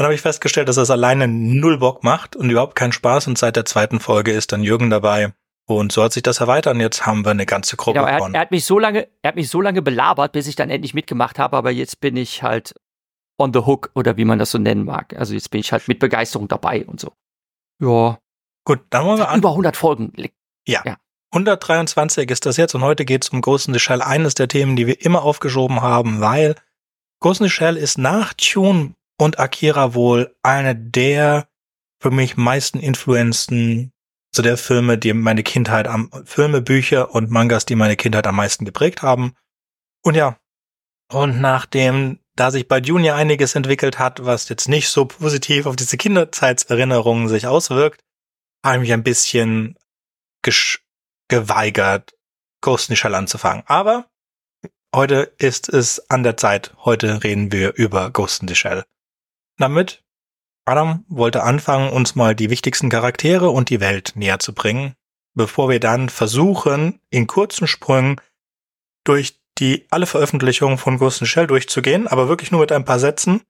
dann 0.00 0.06
habe 0.06 0.14
ich 0.14 0.22
festgestellt, 0.22 0.66
dass 0.66 0.76
das 0.76 0.90
alleine 0.90 1.28
null 1.28 1.76
Bock 1.76 2.02
macht 2.04 2.34
und 2.34 2.48
überhaupt 2.48 2.74
keinen 2.74 2.92
Spaß. 2.92 3.26
Und 3.26 3.36
seit 3.36 3.56
der 3.56 3.66
zweiten 3.66 4.00
Folge 4.00 4.32
ist 4.32 4.50
dann 4.50 4.62
Jürgen 4.62 4.88
dabei. 4.88 5.34
Und 5.66 5.92
so 5.92 6.02
hat 6.02 6.14
sich 6.14 6.22
das 6.22 6.40
erweitert. 6.40 6.72
Und 6.72 6.80
jetzt 6.80 7.04
haben 7.04 7.22
wir 7.22 7.32
eine 7.32 7.44
ganze 7.44 7.76
Gruppe 7.76 7.98
Ja, 7.98 8.06
er, 8.06 8.14
hat, 8.14 8.22
von. 8.22 8.32
er 8.32 8.40
hat 8.40 8.50
mich 8.50 8.64
so 8.64 8.78
lange, 8.78 9.08
er 9.20 9.28
hat 9.28 9.36
mich 9.36 9.50
so 9.50 9.60
lange 9.60 9.82
belabert, 9.82 10.32
bis 10.32 10.46
ich 10.46 10.56
dann 10.56 10.70
endlich 10.70 10.94
mitgemacht 10.94 11.38
habe, 11.38 11.54
aber 11.54 11.70
jetzt 11.70 12.00
bin 12.00 12.16
ich 12.16 12.42
halt 12.42 12.74
on 13.36 13.52
the 13.52 13.58
hook 13.58 13.90
oder 13.94 14.16
wie 14.16 14.24
man 14.24 14.38
das 14.38 14.52
so 14.52 14.56
nennen 14.56 14.86
mag. 14.86 15.14
Also 15.18 15.34
jetzt 15.34 15.50
bin 15.50 15.60
ich 15.60 15.70
halt 15.70 15.86
mit 15.86 15.98
Begeisterung 15.98 16.48
dabei 16.48 16.86
und 16.86 16.98
so. 16.98 17.12
Ja. 17.78 18.18
Gut, 18.64 18.80
dann 18.88 19.04
wollen 19.04 19.18
wir 19.18 19.28
an. 19.28 19.40
Über 19.40 19.50
100 19.50 19.76
Folgen. 19.76 20.14
123 21.32 22.30
ist 22.30 22.46
das 22.46 22.56
jetzt 22.56 22.74
und 22.74 22.80
heute 22.80 23.04
geht 23.04 23.24
es 23.24 23.28
um 23.28 23.42
Ghost 23.42 23.68
in 23.68 23.74
the 23.74 23.80
Shell, 23.80 24.00
eines 24.00 24.34
der 24.34 24.48
Themen, 24.48 24.76
die 24.76 24.86
wir 24.86 25.04
immer 25.04 25.24
aufgeschoben 25.24 25.82
haben, 25.82 26.22
weil 26.22 26.54
Ghost 27.20 27.42
in 27.42 27.48
the 27.48 27.52
Shell 27.52 27.76
ist 27.76 27.98
nach 27.98 28.32
Tune 28.32 28.94
und 29.20 29.38
Akira 29.38 29.94
wohl 29.94 30.34
eine 30.42 30.74
der 30.74 31.46
für 32.00 32.10
mich 32.10 32.38
meisten 32.38 32.80
Influenzen, 32.80 33.92
also 34.32 34.42
der 34.42 34.56
Filme, 34.56 34.96
die 34.96 35.12
meine 35.12 35.42
Kindheit 35.42 35.86
am, 35.86 36.10
Filme, 36.24 36.62
Bücher 36.62 37.14
und 37.14 37.30
Mangas, 37.30 37.66
die 37.66 37.74
meine 37.74 37.96
Kindheit 37.96 38.26
am 38.26 38.36
meisten 38.36 38.64
geprägt 38.64 39.02
haben. 39.02 39.34
Und 40.02 40.14
ja, 40.14 40.38
und 41.12 41.40
nachdem, 41.40 42.20
da 42.34 42.50
sich 42.50 42.66
bei 42.66 42.78
Junior 42.78 43.16
einiges 43.16 43.54
entwickelt 43.54 43.98
hat, 43.98 44.24
was 44.24 44.48
jetzt 44.48 44.68
nicht 44.68 44.88
so 44.88 45.04
positiv 45.04 45.66
auf 45.66 45.76
diese 45.76 45.98
Kinderzeitserinnerungen 45.98 47.28
sich 47.28 47.46
auswirkt, 47.46 48.02
habe 48.64 48.76
ich 48.76 48.80
mich 48.82 48.92
ein 48.94 49.02
bisschen 49.02 49.76
geweigert, 51.28 52.14
Ghost 52.62 52.88
in 52.88 52.94
the 52.94 53.00
Shell 53.00 53.14
anzufangen. 53.14 53.64
Aber 53.66 54.06
heute 54.94 55.32
ist 55.36 55.68
es 55.68 56.08
an 56.08 56.22
der 56.22 56.38
Zeit. 56.38 56.72
Heute 56.78 57.22
reden 57.22 57.52
wir 57.52 57.74
über 57.74 58.10
Ghost 58.10 58.40
in 58.40 58.48
the 58.48 58.54
Shell 58.54 58.84
damit. 59.60 60.02
Adam 60.64 61.04
wollte 61.08 61.42
anfangen, 61.42 61.90
uns 61.90 62.14
mal 62.14 62.34
die 62.34 62.48
wichtigsten 62.50 62.90
Charaktere 62.90 63.50
und 63.50 63.70
die 63.70 63.80
Welt 63.80 64.12
näher 64.14 64.38
zu 64.38 64.54
bringen, 64.54 64.94
bevor 65.34 65.68
wir 65.68 65.80
dann 65.80 66.08
versuchen, 66.08 67.00
in 67.10 67.26
kurzen 67.26 67.66
Sprüngen 67.66 68.20
durch 69.04 69.40
die 69.58 69.86
alle 69.90 70.06
Veröffentlichungen 70.06 70.78
von 70.78 70.98
Ghost 70.98 71.20
in 71.20 71.26
Shell 71.26 71.46
durchzugehen, 71.46 72.08
aber 72.08 72.28
wirklich 72.28 72.50
nur 72.50 72.60
mit 72.60 72.72
ein 72.72 72.84
paar 72.84 72.98
Sätzen. 72.98 73.42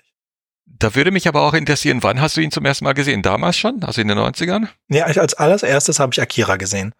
Da 0.65 0.95
würde 0.95 1.11
mich 1.11 1.27
aber 1.27 1.41
auch 1.41 1.53
interessieren, 1.53 2.03
wann 2.03 2.21
hast 2.21 2.37
du 2.37 2.41
ihn 2.41 2.51
zum 2.51 2.65
ersten 2.65 2.85
Mal 2.85 2.93
gesehen? 2.93 3.21
Damals 3.21 3.57
schon? 3.57 3.83
Also 3.83 4.01
in 4.01 4.07
den 4.07 4.17
90ern? 4.17 4.67
Ja, 4.89 5.09
ich, 5.09 5.19
als 5.19 5.33
allererstes 5.33 5.99
habe 5.99 6.11
ich 6.13 6.21
Akira 6.21 6.55
gesehen. 6.57 6.93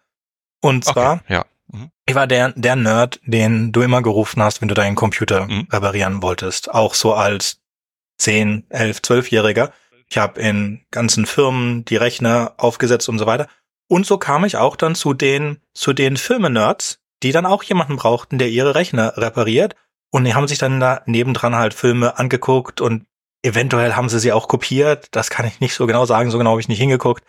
Und 0.60 0.84
zwar, 0.84 1.14
okay, 1.14 1.34
ja. 1.34 1.44
Mhm. 1.72 1.90
ich 2.06 2.14
war 2.14 2.26
der, 2.26 2.52
der 2.56 2.76
Nerd, 2.76 3.20
den 3.24 3.72
du 3.72 3.80
immer 3.82 4.02
gerufen 4.02 4.42
hast, 4.42 4.60
wenn 4.60 4.68
du 4.68 4.74
deinen 4.74 4.96
Computer 4.96 5.46
Mhm. 5.46 5.68
reparieren 5.70 6.22
wolltest. 6.22 6.70
Auch 6.72 6.94
so 6.94 7.14
als 7.14 7.58
10, 8.18 8.66
11, 8.68 8.98
12-Jähriger. 8.98 9.70
Ich 10.08 10.18
habe 10.18 10.40
in 10.40 10.82
ganzen 10.90 11.24
Firmen 11.26 11.84
die 11.86 11.96
Rechner 11.96 12.54
aufgesetzt 12.58 13.08
und 13.08 13.18
so 13.18 13.26
weiter. 13.26 13.48
Und 13.88 14.04
so 14.06 14.18
kam 14.18 14.44
ich 14.44 14.56
auch 14.56 14.76
dann 14.76 14.94
zu 14.94 15.14
den, 15.14 15.58
zu 15.74 15.92
den 15.92 16.16
Filme-Nerds, 16.16 16.98
die 17.22 17.32
dann 17.32 17.46
auch 17.46 17.62
jemanden 17.62 17.96
brauchten, 17.96 18.38
der 18.38 18.48
ihre 18.48 18.74
Rechner 18.74 19.16
repariert. 19.16 19.74
Und 20.10 20.24
die 20.24 20.34
haben 20.34 20.48
sich 20.48 20.58
dann 20.58 20.80
da 20.80 21.02
nebendran 21.06 21.54
halt 21.54 21.74
Filme 21.74 22.18
angeguckt 22.18 22.80
und 22.80 23.06
eventuell 23.42 23.94
haben 23.94 24.08
sie 24.08 24.18
sie 24.18 24.32
auch 24.32 24.48
kopiert. 24.48 25.08
Das 25.12 25.30
kann 25.30 25.46
ich 25.46 25.60
nicht 25.60 25.74
so 25.74 25.86
genau 25.86 26.04
sagen, 26.04 26.30
so 26.30 26.38
genau 26.38 26.50
habe 26.50 26.60
ich 26.60 26.68
nicht 26.68 26.80
hingeguckt. 26.80 27.24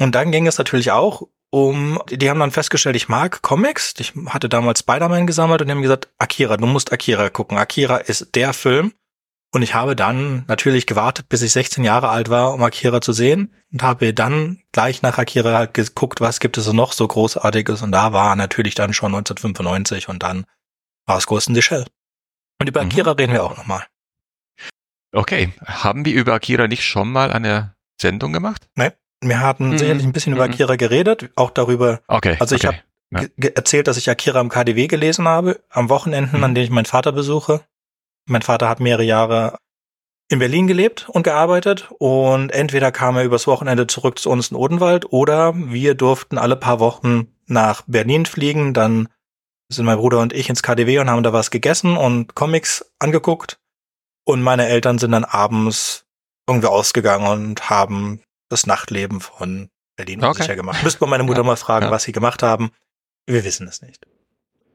Und 0.00 0.14
dann 0.14 0.32
ging 0.32 0.46
es 0.46 0.58
natürlich 0.58 0.90
auch 0.90 1.22
um, 1.50 2.00
die 2.10 2.28
haben 2.28 2.40
dann 2.40 2.50
festgestellt, 2.50 2.96
ich 2.96 3.08
mag 3.08 3.40
Comics. 3.40 3.94
Ich 3.98 4.12
hatte 4.26 4.48
damals 4.48 4.80
Spider-Man 4.80 5.26
gesammelt 5.26 5.60
und 5.60 5.68
die 5.68 5.72
haben 5.72 5.82
gesagt, 5.82 6.08
Akira, 6.18 6.56
du 6.56 6.66
musst 6.66 6.92
Akira 6.92 7.30
gucken. 7.30 7.56
Akira 7.56 7.98
ist 7.98 8.34
der 8.34 8.52
Film. 8.52 8.92
Und 9.52 9.62
ich 9.62 9.74
habe 9.74 9.96
dann 9.96 10.44
natürlich 10.48 10.86
gewartet, 10.86 11.28
bis 11.28 11.40
ich 11.40 11.52
16 11.52 11.84
Jahre 11.84 12.08
alt 12.08 12.28
war, 12.28 12.52
um 12.52 12.62
Akira 12.62 13.00
zu 13.00 13.12
sehen 13.12 13.54
und 13.72 13.82
habe 13.82 14.12
dann 14.12 14.60
gleich 14.72 15.02
nach 15.02 15.18
Akira 15.18 15.56
halt 15.56 15.72
geguckt, 15.72 16.20
was 16.20 16.40
gibt 16.40 16.58
es 16.58 16.70
noch 16.72 16.92
so 16.92 17.06
großartiges 17.06 17.80
und 17.80 17.92
da 17.92 18.12
war 18.12 18.36
natürlich 18.36 18.74
dann 18.74 18.92
schon 18.92 19.14
1995 19.14 20.08
und 20.10 20.22
dann 20.22 20.44
Ghost 21.26 21.48
in 21.48 21.54
the 21.54 21.62
Shell. 21.62 21.86
Und 22.60 22.68
über 22.68 22.82
Mhm. 22.82 22.90
Akira 22.90 23.12
reden 23.12 23.32
wir 23.32 23.44
auch 23.44 23.56
nochmal. 23.56 23.84
Okay. 25.12 25.52
Haben 25.64 26.04
wir 26.04 26.14
über 26.14 26.34
Akira 26.34 26.66
nicht 26.68 26.84
schon 26.84 27.10
mal 27.10 27.32
eine 27.32 27.74
Sendung 28.00 28.32
gemacht? 28.32 28.68
Wir 29.22 29.40
hatten 29.40 29.70
Mhm. 29.70 29.78
sicherlich 29.78 30.04
ein 30.04 30.12
bisschen 30.12 30.34
über 30.34 30.46
Mhm. 30.46 30.52
Akira 30.52 30.76
geredet, 30.76 31.30
auch 31.36 31.50
darüber 31.50 32.00
Okay. 32.06 32.36
Also 32.38 32.54
ich 32.54 32.66
okay. 32.66 32.80
Ja. 33.10 33.20
ge- 33.20 33.30
ge- 33.38 33.52
erzählt, 33.54 33.86
dass 33.86 33.96
ich 33.96 34.10
Akira 34.10 34.40
im 34.40 34.48
KDW 34.50 34.88
gelesen 34.88 35.26
habe, 35.26 35.60
am 35.70 35.88
Wochenenden, 35.88 36.38
Mhm. 36.38 36.44
an 36.44 36.54
denen 36.54 36.64
ich 36.64 36.70
meinen 36.70 36.84
Vater 36.86 37.12
besuche. 37.12 37.62
Mein 38.28 38.42
Vater 38.42 38.68
hat 38.68 38.80
mehrere 38.80 39.04
Jahre 39.04 39.56
in 40.28 40.38
Berlin 40.40 40.66
gelebt 40.66 41.08
und 41.08 41.22
gearbeitet 41.22 41.88
und 41.98 42.50
entweder 42.50 42.90
kam 42.92 43.16
er 43.16 43.24
übers 43.24 43.46
Wochenende 43.46 43.86
zurück 43.86 44.18
zu 44.18 44.28
uns 44.28 44.50
in 44.50 44.56
Odenwald 44.56 45.10
oder 45.12 45.54
wir 45.54 45.94
durften 45.94 46.36
alle 46.36 46.56
paar 46.56 46.80
Wochen 46.80 47.28
nach 47.46 47.82
Berlin 47.86 48.26
fliegen, 48.26 48.74
dann 48.74 49.08
sind 49.68 49.84
mein 49.84 49.98
Bruder 49.98 50.20
und 50.20 50.32
ich 50.32 50.48
ins 50.48 50.62
KDW 50.62 50.98
und 51.00 51.10
haben 51.10 51.22
da 51.22 51.32
was 51.32 51.50
gegessen 51.50 51.96
und 51.96 52.34
Comics 52.34 52.84
angeguckt 52.98 53.58
Und 54.24 54.42
meine 54.42 54.66
Eltern 54.68 54.98
sind 54.98 55.12
dann 55.12 55.24
abends 55.24 56.04
irgendwie 56.48 56.68
ausgegangen 56.68 57.26
und 57.26 57.68
haben 57.70 58.22
das 58.48 58.66
Nachtleben 58.66 59.20
von 59.20 59.68
Berlin 59.96 60.22
Okay. 60.22 60.42
sicher 60.42 60.56
gemacht. 60.56 60.82
Müsste 60.84 61.00
man 61.00 61.10
meine 61.10 61.24
Mutter 61.24 61.40
Ja, 61.40 61.46
mal 61.46 61.56
fragen, 61.56 61.86
ja. 61.86 61.90
was 61.90 62.04
sie 62.04 62.12
gemacht 62.12 62.42
haben. 62.42 62.70
Wir 63.26 63.44
wissen 63.44 63.66
es 63.66 63.82
nicht. 63.82 64.06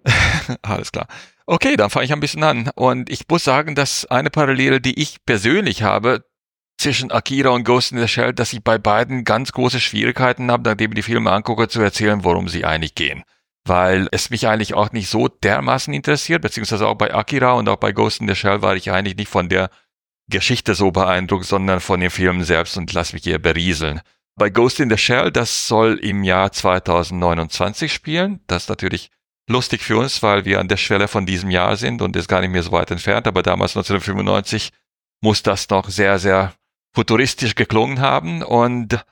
Alles 0.62 0.92
klar. 0.92 1.08
Okay, 1.46 1.76
dann 1.78 1.90
fange 1.90 2.06
ich 2.06 2.12
ein 2.14 2.20
bisschen 2.20 2.44
an. 2.44 2.70
Und 2.76 3.10
ich 3.10 3.28
muss 3.30 3.44
sagen, 3.44 3.76
dass 3.76 4.06
eine 4.06 4.30
Parallele, 4.30 4.82
die 4.82 5.00
ich 5.00 5.24
persönlich 5.26 5.84
habe 5.84 6.26
zwischen 6.78 7.12
Akira 7.12 7.50
und 7.50 7.64
Ghost 7.64 7.92
in 7.92 8.00
the 8.00 8.08
Shell, 8.08 8.34
dass 8.34 8.54
ich 8.54 8.64
bei 8.64 8.78
beiden 8.78 9.24
ganz 9.24 9.52
große 9.52 9.80
Schwierigkeiten 9.80 10.50
habe, 10.52 10.68
nachdem 10.70 10.92
ich 10.92 10.96
die 10.96 11.02
Filme 11.04 11.32
angucke, 11.32 11.68
zu 11.68 11.82
erzählen, 11.82 12.24
worum 12.24 12.48
sie 12.50 12.66
eigentlich 12.66 12.96
gehen. 12.96 13.24
Weil 13.66 14.08
es 14.12 14.30
mich 14.30 14.48
eigentlich 14.48 14.74
auch 14.74 14.92
nicht 14.92 15.10
so 15.10 15.28
dermaßen 15.28 15.94
interessiert, 15.94 16.42
beziehungsweise 16.42 16.88
auch 16.88 16.96
bei 16.96 17.14
Akira 17.14 17.54
und 17.54 17.70
auch 17.70 17.76
bei 17.78 17.92
Ghost 17.92 18.20
in 18.20 18.28
the 18.28 18.36
Shell 18.36 18.62
war 18.62 18.76
ich 18.76 18.92
eigentlich 18.92 19.18
nicht 19.18 19.30
von 19.30 19.50
der 19.50 19.70
Geschichte 20.30 20.74
so 20.74 20.92
beeindruckt, 20.92 21.46
sondern 21.46 21.80
von 21.80 22.00
den 22.00 22.10
Filmen 22.10 22.44
selbst 22.44 22.78
und 22.78 22.92
lass 22.94 23.14
mich 23.14 23.28
eher 23.28 23.38
berieseln. 23.38 24.02
Bei 24.36 24.50
Ghost 24.50 24.80
in 24.80 24.90
the 24.90 24.98
Shell, 24.98 25.32
das 25.32 25.68
soll 25.68 26.00
im 26.00 26.24
Jahr 26.24 26.52
2029 26.52 27.94
spielen. 27.94 28.40
Das 28.48 28.64
ist 28.64 28.70
natürlich 28.70 29.12
lustig 29.48 29.84
für 29.84 29.98
uns, 29.98 30.24
weil 30.24 30.46
wir 30.46 30.60
an 30.60 30.68
der 30.68 30.78
Schwelle 30.78 31.08
von 31.08 31.26
diesem 31.26 31.52
Jahr 31.52 31.76
sind 31.76 32.02
und 32.02 32.16
ist 32.16 32.28
gar 32.28 32.42
nicht 32.42 32.52
mehr 32.52 32.64
so 32.64 32.72
weit 32.72 32.90
entfernt. 32.90 33.28
Aber 33.28 33.44
damals 33.44 33.76
1995 33.76 34.72
muss 35.22 35.44
das 35.44 35.70
noch 35.70 35.90
sehr, 35.90 36.18
sehr 36.18 36.54
futuristisch 36.96 37.56
geklungen 37.56 38.00
haben. 38.00 38.42
Und 38.42 39.04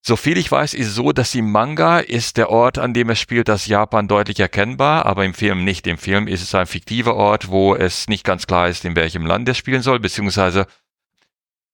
so 0.00 0.16
viel 0.16 0.38
ich 0.38 0.50
weiß, 0.50 0.74
ist 0.74 0.94
so, 0.94 1.12
dass 1.12 1.34
im 1.34 1.50
Manga 1.50 1.98
ist 1.98 2.36
der 2.36 2.50
Ort, 2.50 2.78
an 2.78 2.94
dem 2.94 3.10
es 3.10 3.20
spielt, 3.20 3.48
das 3.48 3.66
Japan 3.66 4.08
deutlich 4.08 4.40
erkennbar, 4.40 5.06
aber 5.06 5.24
im 5.24 5.34
Film 5.34 5.64
nicht. 5.64 5.86
Im 5.86 5.98
Film 5.98 6.28
ist 6.28 6.42
es 6.42 6.54
ein 6.54 6.66
fiktiver 6.66 7.14
Ort, 7.14 7.48
wo 7.48 7.74
es 7.74 8.08
nicht 8.08 8.24
ganz 8.24 8.46
klar 8.46 8.68
ist, 8.68 8.84
in 8.84 8.96
welchem 8.96 9.26
Land 9.26 9.48
es 9.48 9.58
spielen 9.58 9.82
soll, 9.82 10.00
beziehungsweise 10.00 10.66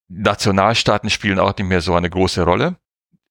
Nationalstaaten 0.09 1.11
spielen 1.11 1.38
auch 1.38 1.57
nicht 1.57 1.66
mehr 1.66 1.81
so 1.81 1.95
eine 1.95 2.11
große 2.11 2.43
Rolle. 2.43 2.76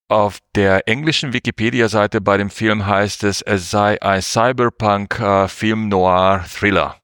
Auf 0.10 0.40
der 0.56 0.88
englischen 0.88 1.34
Wikipedia-Seite 1.34 2.22
bei 2.22 2.38
dem 2.38 2.50
Film 2.50 2.86
heißt 2.86 3.24
es, 3.24 3.42
es 3.42 3.72
sei 3.72 4.02
ein 4.02 4.22
Cyberpunk-Film-Noir-Thriller. 4.22 7.03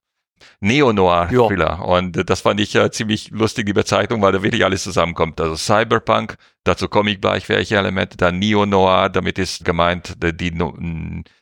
Neo-Noir-Thriller. 0.62 1.86
Und 1.86 2.18
äh, 2.18 2.26
das 2.26 2.42
fand 2.42 2.60
ich 2.60 2.76
äh, 2.76 2.92
ziemlich 2.92 3.32
lustig, 3.32 3.66
die 3.66 3.74
Bezeichnung, 3.74 4.22
weil 4.22 4.32
da 4.32 4.44
wirklich 4.44 4.66
alles 4.66 4.84
zusammenkommt. 4.84 5.40
Also 5.40 5.56
Cyberpunk, 5.56 6.36
dazu 6.64 6.88
komme 6.88 7.12
ich 7.12 7.22
gleich, 7.22 7.48
welche 7.50 7.78
Elemente, 7.78 8.18
dann 8.18 8.40
Neo-Noir, 8.40 9.10
damit 9.10 9.40
ist 9.40 9.66
gemeint, 9.66 10.16
die, 10.22 10.36
die 10.36 10.52
no 10.52 10.74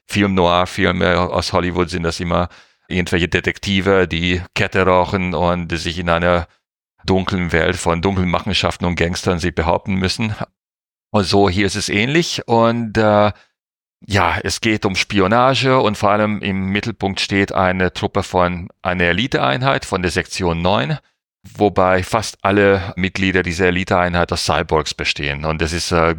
Film-Noir-Filme 0.09 1.19
aus 1.19 1.51
Hollywood 1.51 1.89
sind 1.89 2.03
das 2.03 2.19
immer 2.19 2.47
irgendwelche 2.87 3.27
Detektive, 3.27 4.07
die 4.07 4.41
Kette 4.55 4.83
rauchen 4.83 5.33
und 5.33 5.77
sich 5.77 5.99
in 5.99 6.09
einer 6.09 6.47
dunklen 7.05 7.51
Welt 7.51 7.75
von 7.75 8.01
dunklen 8.01 8.29
Machenschaften 8.29 8.85
und 8.85 8.95
Gangstern 8.95 9.39
sich 9.39 9.53
behaupten 9.53 9.95
müssen. 9.95 10.33
Und 11.11 11.23
so 11.23 11.49
hier 11.49 11.65
ist 11.65 11.75
es 11.75 11.89
ähnlich. 11.89 12.47
Und 12.47 12.97
äh, 12.97 13.31
ja, 14.09 14.37
es 14.41 14.61
geht 14.61 14.85
um 14.85 14.95
Spionage 14.95 15.79
und 15.79 15.97
vor 15.97 16.11
allem 16.11 16.41
im 16.41 16.67
Mittelpunkt 16.67 17.19
steht 17.19 17.51
eine 17.51 17.91
Truppe 17.91 18.23
von 18.23 18.69
einer 18.81 19.03
Eliteeinheit 19.03 19.83
von 19.83 20.01
der 20.01 20.11
Sektion 20.11 20.61
9, 20.61 20.97
wobei 21.57 22.03
fast 22.03 22.37
alle 22.41 22.93
Mitglieder 22.95 23.43
dieser 23.43 23.67
Eliteeinheit 23.67 24.31
aus 24.31 24.45
Cyborgs 24.45 24.93
bestehen. 24.93 25.43
Und 25.43 25.61
das 25.61 25.73
ist, 25.73 25.91
äh, 25.91 26.15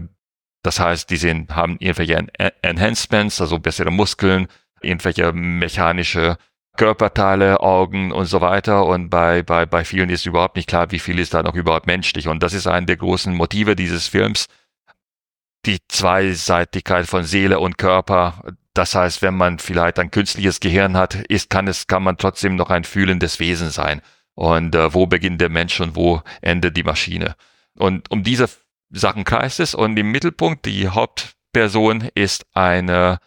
das 0.63 0.81
heißt, 0.81 1.09
die 1.09 1.17
sind, 1.17 1.57
haben 1.57 1.77
irgendwelche 1.79 2.17
En 2.17 2.29
En- 2.39 2.53
Enhancements, 2.61 3.41
also 3.41 3.59
bessere 3.59 3.91
Muskeln, 3.91 4.49
irgendwelche 4.83 5.33
mechanische 5.33 6.37
Körperteile, 6.77 7.61
Augen 7.61 8.13
und 8.13 8.27
so 8.27 8.43
weiter. 8.43 8.85
Und 8.85 9.09
bei, 9.09 9.43
bei, 9.43 9.65
bei 9.65 9.85
vielen 9.85 10.11
ist 10.11 10.27
überhaupt 10.27 10.57
nicht 10.57 10.69
klar, 10.69 10.91
wie 10.91 10.99
viel 10.99 11.19
ist 11.19 11.33
da 11.33 11.43
noch 11.43 11.55
überhaupt 11.55 11.87
menschlich. 11.87 12.29
Und 12.29 12.43
das 12.43 12.53
ist 12.53 12.67
ein 12.67 12.85
der 12.85 12.97
großen 12.99 13.35
Motive 13.35 13.77
dieses 13.77 14.09
Films, 14.09 14.47
die 15.69 15.79
Zweiseitigkeit 15.87 17.07
von 17.07 17.25
Seele 17.25 17.61
und 17.61 17.79
Körper. 17.79 18.43
Das 18.73 18.95
heißt, 18.95 19.23
wenn 19.23 19.37
man 19.37 19.59
vielleicht 19.59 19.99
ein 19.99 20.11
künstliches 20.11 20.61
Gehirn 20.61 20.97
hat, 20.97 21.15
ist, 21.15 21.51
kann 21.51 21.69
es, 21.69 21.87
kann 21.87 22.03
man 22.03 22.17
trotzdem 22.17 22.57
noch 22.57 22.71
ein 22.71 22.85
fühlendes 22.85 23.39
Wesen 23.39 23.71
sein. 23.71 24.01
Und 24.35 24.75
äh, 24.75 24.95
wo 24.95 25.07
beginnt 25.07 25.41
der 25.41 25.51
Mensch 25.51 25.81
und 25.81 25.95
wo 25.95 26.23
endet 26.41 26.77
die 26.77 26.85
Maschine? 26.85 27.37
Und 27.77 28.11
um 28.11 28.23
diese 28.23 28.49
Sachen 28.91 29.25
kreist 29.25 29.61
es. 29.61 29.75
Und 29.75 29.99
im 29.99 30.11
Mittelpunkt, 30.11 30.65
die 30.65 30.89
Hauptperson 30.89 32.09
ist 32.15 32.47
eine, 32.55 33.19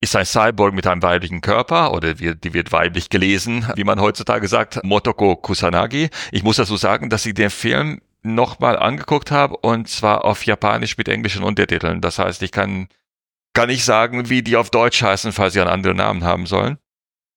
ist 0.00 0.14
ein 0.16 0.26
Cyborg 0.26 0.74
mit 0.74 0.86
einem 0.86 1.02
weiblichen 1.02 1.40
Körper 1.40 1.94
oder 1.94 2.18
wird, 2.18 2.44
die 2.44 2.52
wird 2.52 2.72
weiblich 2.72 3.08
gelesen, 3.08 3.66
wie 3.76 3.84
man 3.84 4.00
heutzutage 4.00 4.48
sagt, 4.48 4.84
Motoko 4.84 5.36
Kusanagi. 5.36 6.10
Ich 6.30 6.42
muss 6.42 6.56
dazu 6.56 6.76
sagen, 6.76 7.08
dass 7.08 7.24
ich 7.24 7.34
den 7.34 7.50
Film 7.50 8.00
nochmal 8.22 8.78
angeguckt 8.78 9.30
habe 9.30 9.56
und 9.56 9.88
zwar 9.88 10.24
auf 10.24 10.44
Japanisch 10.46 10.96
mit 10.96 11.08
englischen 11.08 11.42
Untertiteln. 11.42 12.00
Das 12.00 12.18
heißt, 12.18 12.42
ich 12.42 12.52
kann, 12.52 12.88
kann 13.54 13.68
nicht 13.68 13.84
sagen, 13.84 14.28
wie 14.30 14.42
die 14.42 14.56
auf 14.56 14.70
Deutsch 14.70 15.02
heißen, 15.02 15.32
falls 15.32 15.54
sie 15.54 15.60
einen 15.60 15.70
anderen 15.70 15.96
Namen 15.96 16.24
haben 16.24 16.46
sollen. 16.46 16.78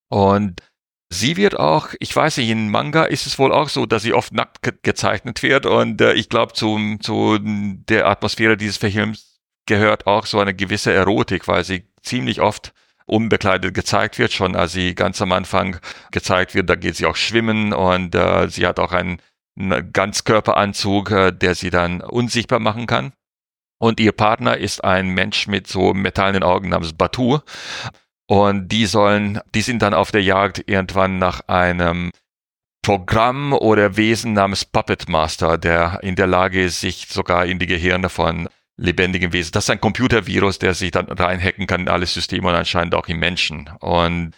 Und 0.10 0.62
sie 1.10 1.38
wird 1.38 1.58
auch, 1.60 1.89
ich 2.00 2.15
weiß 2.15 2.38
nicht, 2.38 2.50
in 2.50 2.70
Manga 2.70 3.06
ist 3.06 3.25
es 3.25 3.39
wohl 3.39 3.51
auch 3.51 3.70
so, 3.70 3.86
dass 3.86 4.04
sie 4.04 4.13
oft 4.13 4.34
nackt 4.34 4.62
ge 4.62 4.74
gezeichnet 4.82 5.42
wird 5.44 5.65
und 5.65 6.01
äh, 6.01 6.13
ich 6.13 6.30
glaube, 6.30 6.54
zum 6.54 7.00
zu 7.01 7.39
der 7.42 8.08
Atmosphäre 8.08 8.58
dieses 8.58 8.77
Films 8.77 9.39
gehört 9.65 10.08
auch 10.08 10.25
so 10.25 10.39
eine 10.39 10.54
gewisse 10.54 10.94
Erotik, 10.94 11.48
weil 11.48 11.63
sie 11.63 11.88
ziemlich 12.04 12.42
oft 12.42 12.74
unbekleidet 13.08 13.74
gezeigt 13.74 14.18
wird, 14.18 14.34
schon 14.34 14.56
als 14.56 14.74
sie 14.74 14.96
ganz 14.96 15.22
am 15.22 15.32
Anfang 15.32 15.80
gezeigt 16.12 16.56
wird, 16.56 16.70
da 16.70 16.75
geht 16.75 16.96
sie 16.96 17.06
auch 17.06 17.15
schwimmen 17.15 17.74
und 17.74 18.15
äh, 18.15 18.48
sie 18.50 18.65
hat 18.65 18.80
auch 18.80 18.92
einen, 18.92 19.22
einen 19.58 19.92
Ganzkörperanzug, 19.94 21.12
äh, 21.12 21.32
der 21.32 21.56
sie 21.56 21.70
dann 21.70 22.02
unsichtbar 22.02 22.60
machen 22.60 22.88
kann. 22.88 23.14
Und 23.78 24.00
ihr 24.00 24.12
Partner 24.12 24.58
ist 24.58 24.84
ein 24.84 25.10
Mensch 25.10 25.48
mit 25.48 25.68
so 25.68 25.94
metallenen 25.94 26.44
Augen 26.44 26.70
namens 26.70 26.94
Batu. 26.94 27.40
Und 28.28 28.70
die 28.70 28.86
sollen, 28.86 29.40
die 29.54 29.62
sind 29.62 29.82
dann 29.82 29.94
auf 29.94 30.12
der 30.12 30.24
Jagd 30.24 30.64
irgendwann 30.68 31.20
nach 31.20 31.42
einem 31.48 32.12
Programm 32.82 33.54
oder 33.54 33.98
Wesen 33.98 34.34
namens 34.34 34.66
Puppet 34.66 35.10
Master, 35.10 35.58
der 35.58 36.00
in 36.04 36.16
der 36.16 36.28
Lage 36.28 36.64
ist, 36.64 36.82
sich 36.82 37.08
sogar 37.10 37.46
in 37.46 37.60
die 37.60 37.68
Gehirne 37.68 38.10
von 38.10 38.48
lebendigen 38.78 39.34
Wesen. 39.34 39.52
Das 39.52 39.66
ist 39.66 39.70
ein 39.70 39.82
Computervirus, 39.82 40.60
der 40.60 40.74
sich 40.74 40.92
dann 40.92 41.08
reinhacken 41.08 41.68
kann 41.68 41.82
in 41.82 41.90
alle 41.90 42.06
Systeme 42.06 42.48
und 42.48 42.56
anscheinend 42.56 42.96
auch 42.96 43.08
in 43.08 43.18
Menschen. 43.18 43.70
Und 43.80 44.34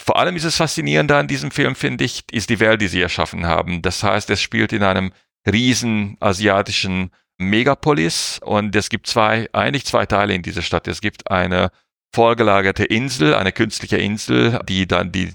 vor 0.00 0.18
allem 0.18 0.36
ist 0.36 0.44
es 0.44 0.56
faszinierend 0.56 1.10
an 1.12 1.28
diesem 1.28 1.50
Film, 1.50 1.74
finde 1.74 2.04
ich, 2.04 2.24
ist 2.30 2.50
die 2.50 2.60
Welt, 2.60 2.80
die 2.80 2.88
sie 2.88 3.00
erschaffen 3.00 3.46
haben. 3.46 3.82
Das 3.82 4.02
heißt, 4.02 4.30
es 4.30 4.40
spielt 4.40 4.72
in 4.72 4.82
einem 4.82 5.12
riesen 5.46 6.16
asiatischen 6.20 7.10
Megapolis 7.38 8.40
und 8.44 8.74
es 8.74 8.88
gibt 8.88 9.06
zwei, 9.06 9.48
eigentlich 9.52 9.86
zwei 9.86 10.06
Teile 10.06 10.34
in 10.34 10.42
dieser 10.42 10.62
Stadt. 10.62 10.88
Es 10.88 11.00
gibt 11.00 11.30
eine 11.30 11.70
vorgelagerte 12.14 12.84
Insel, 12.84 13.34
eine 13.34 13.52
künstliche 13.52 13.96
Insel, 13.96 14.60
die 14.68 14.86
dann 14.86 15.12
die, 15.12 15.34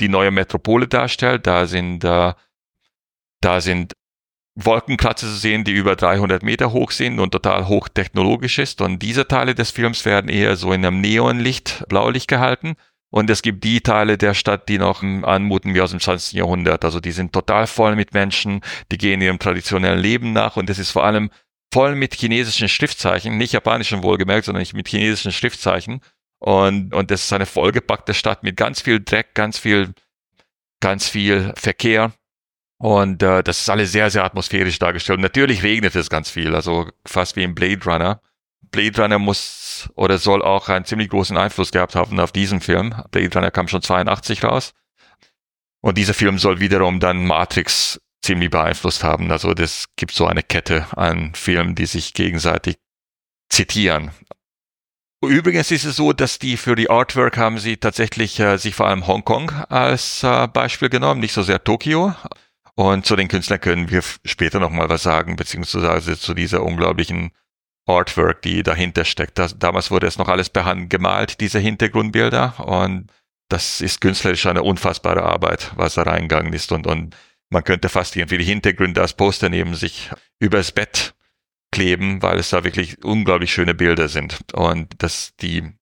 die 0.00 0.08
neue 0.08 0.30
Metropole 0.30 0.88
darstellt. 0.88 1.46
Da 1.46 1.66
sind, 1.66 2.04
äh, 2.04 2.32
da 3.40 3.60
sind 3.60 3.92
Wolkenkratzer 4.54 5.26
zu 5.26 5.34
sehen, 5.34 5.64
die 5.64 5.72
über 5.72 5.96
300 5.96 6.42
Meter 6.42 6.72
hoch 6.72 6.90
sind 6.90 7.20
und 7.20 7.32
total 7.32 7.68
hochtechnologisch 7.68 8.58
ist. 8.58 8.80
Und 8.80 9.00
diese 9.00 9.28
Teile 9.28 9.54
des 9.54 9.70
Films 9.70 10.04
werden 10.06 10.30
eher 10.30 10.56
so 10.56 10.72
in 10.72 10.84
einem 10.84 11.02
Neonlicht, 11.02 11.84
Blaulicht 11.88 12.28
gehalten. 12.28 12.76
Und 13.10 13.30
es 13.30 13.42
gibt 13.42 13.64
die 13.64 13.80
Teile 13.80 14.18
der 14.18 14.34
Stadt, 14.34 14.68
die 14.68 14.78
noch 14.78 15.02
anmuten 15.02 15.74
wie 15.74 15.80
aus 15.80 15.90
dem 15.90 16.00
20. 16.00 16.32
Jahrhundert. 16.32 16.84
Also 16.84 17.00
die 17.00 17.12
sind 17.12 17.32
total 17.32 17.66
voll 17.66 17.96
mit 17.96 18.12
Menschen, 18.12 18.60
die 18.90 18.98
gehen 18.98 19.20
ihrem 19.20 19.38
traditionellen 19.38 19.98
Leben 19.98 20.32
nach. 20.32 20.56
Und 20.56 20.68
es 20.68 20.78
ist 20.78 20.90
vor 20.90 21.04
allem 21.04 21.30
voll 21.72 21.94
mit 21.94 22.14
chinesischen 22.14 22.68
Schriftzeichen, 22.68 23.38
nicht 23.38 23.52
japanischen 23.52 24.02
wohlgemerkt, 24.02 24.46
sondern 24.46 24.66
mit 24.72 24.88
chinesischen 24.88 25.32
Schriftzeichen. 25.32 26.00
Und, 26.38 26.94
und 26.94 27.10
das 27.10 27.24
ist 27.24 27.32
eine 27.32 27.46
vollgepackte 27.46 28.14
Stadt 28.14 28.42
mit 28.42 28.56
ganz 28.56 28.80
viel 28.80 29.02
Dreck, 29.02 29.34
ganz 29.34 29.58
viel, 29.58 29.94
ganz 30.80 31.08
viel 31.08 31.52
Verkehr. 31.56 32.12
Und 32.78 33.22
äh, 33.22 33.42
das 33.42 33.60
ist 33.60 33.70
alles 33.70 33.92
sehr, 33.92 34.10
sehr 34.10 34.24
atmosphärisch 34.24 34.78
dargestellt. 34.78 35.18
Und 35.18 35.22
natürlich 35.22 35.62
regnet 35.62 35.94
es 35.96 36.10
ganz 36.10 36.30
viel, 36.30 36.54
also 36.54 36.90
fast 37.06 37.36
wie 37.36 37.42
im 37.42 37.54
Blade 37.54 37.84
Runner. 37.84 38.20
Blade 38.70 39.00
Runner 39.00 39.18
muss 39.18 39.90
oder 39.94 40.18
soll 40.18 40.42
auch 40.42 40.68
einen 40.68 40.84
ziemlich 40.84 41.10
großen 41.10 41.36
Einfluss 41.36 41.72
gehabt 41.72 41.94
haben 41.94 42.18
auf 42.20 42.32
diesen 42.32 42.60
Film. 42.60 42.94
Blade 43.10 43.34
Runner 43.34 43.50
kam 43.50 43.68
schon 43.68 43.82
82 43.82 44.44
raus. 44.44 44.72
Und 45.80 45.98
dieser 45.98 46.14
Film 46.14 46.38
soll 46.38 46.60
wiederum 46.60 47.00
dann 47.00 47.26
Matrix 47.26 48.00
ziemlich 48.22 48.50
beeinflusst 48.50 49.04
haben. 49.04 49.30
Also 49.30 49.54
das 49.54 49.86
gibt 49.96 50.12
so 50.12 50.26
eine 50.26 50.42
Kette 50.42 50.86
an 50.96 51.34
Filmen, 51.34 51.74
die 51.74 51.86
sich 51.86 52.14
gegenseitig 52.14 52.76
zitieren. 53.48 54.10
Übrigens 55.22 55.70
ist 55.70 55.84
es 55.84 55.96
so, 55.96 56.12
dass 56.12 56.38
die 56.38 56.56
für 56.56 56.74
die 56.74 56.90
Artwork 56.90 57.36
haben 57.36 57.58
sie 57.58 57.78
tatsächlich 57.78 58.38
äh, 58.38 58.58
sich 58.58 58.74
vor 58.74 58.86
allem 58.86 59.06
Hongkong 59.06 59.50
als 59.68 60.22
äh, 60.22 60.46
Beispiel 60.46 60.88
genommen, 60.88 61.20
nicht 61.20 61.32
so 61.32 61.42
sehr 61.42 61.62
Tokio. 61.64 62.14
Und 62.74 63.06
zu 63.06 63.16
den 63.16 63.28
Künstlern 63.28 63.60
können 63.60 63.90
wir 63.90 64.02
später 64.24 64.60
nochmal 64.60 64.90
was 64.90 65.02
sagen, 65.02 65.36
beziehungsweise 65.36 66.18
zu 66.18 66.34
dieser 66.34 66.62
unglaublichen 66.62 67.30
Artwork, 67.86 68.42
die 68.42 68.62
dahinter 68.62 69.04
steckt. 69.04 69.38
Das, 69.38 69.58
damals 69.58 69.90
wurde 69.90 70.06
es 70.06 70.18
noch 70.18 70.28
alles 70.28 70.50
per 70.50 70.64
Hand 70.64 70.90
gemalt, 70.90 71.40
diese 71.40 71.58
Hintergrundbilder. 71.58 72.66
Und 72.66 73.10
das 73.48 73.80
ist 73.80 74.00
künstlerisch 74.00 74.46
eine 74.46 74.62
unfassbare 74.62 75.22
Arbeit, 75.22 75.72
was 75.76 75.94
da 75.94 76.02
reingegangen 76.02 76.52
ist 76.52 76.72
und, 76.72 76.86
und 76.86 77.16
man 77.48 77.62
könnte 77.62 77.88
fast 77.88 78.16
irgendwie 78.16 78.38
die 78.38 78.44
Hintergründe 78.44 79.00
als 79.00 79.14
Poster 79.14 79.48
neben 79.48 79.76
sich 79.76 80.10
übers 80.40 80.72
Bett 80.72 81.14
kleben, 81.70 82.22
weil 82.22 82.38
es 82.38 82.50
da 82.50 82.64
wirklich 82.64 83.04
unglaublich 83.04 83.52
schöne 83.52 83.74
Bilder 83.74 84.08
sind 84.08 84.52
und 84.52 85.00
das 85.02 85.36
die 85.36 85.72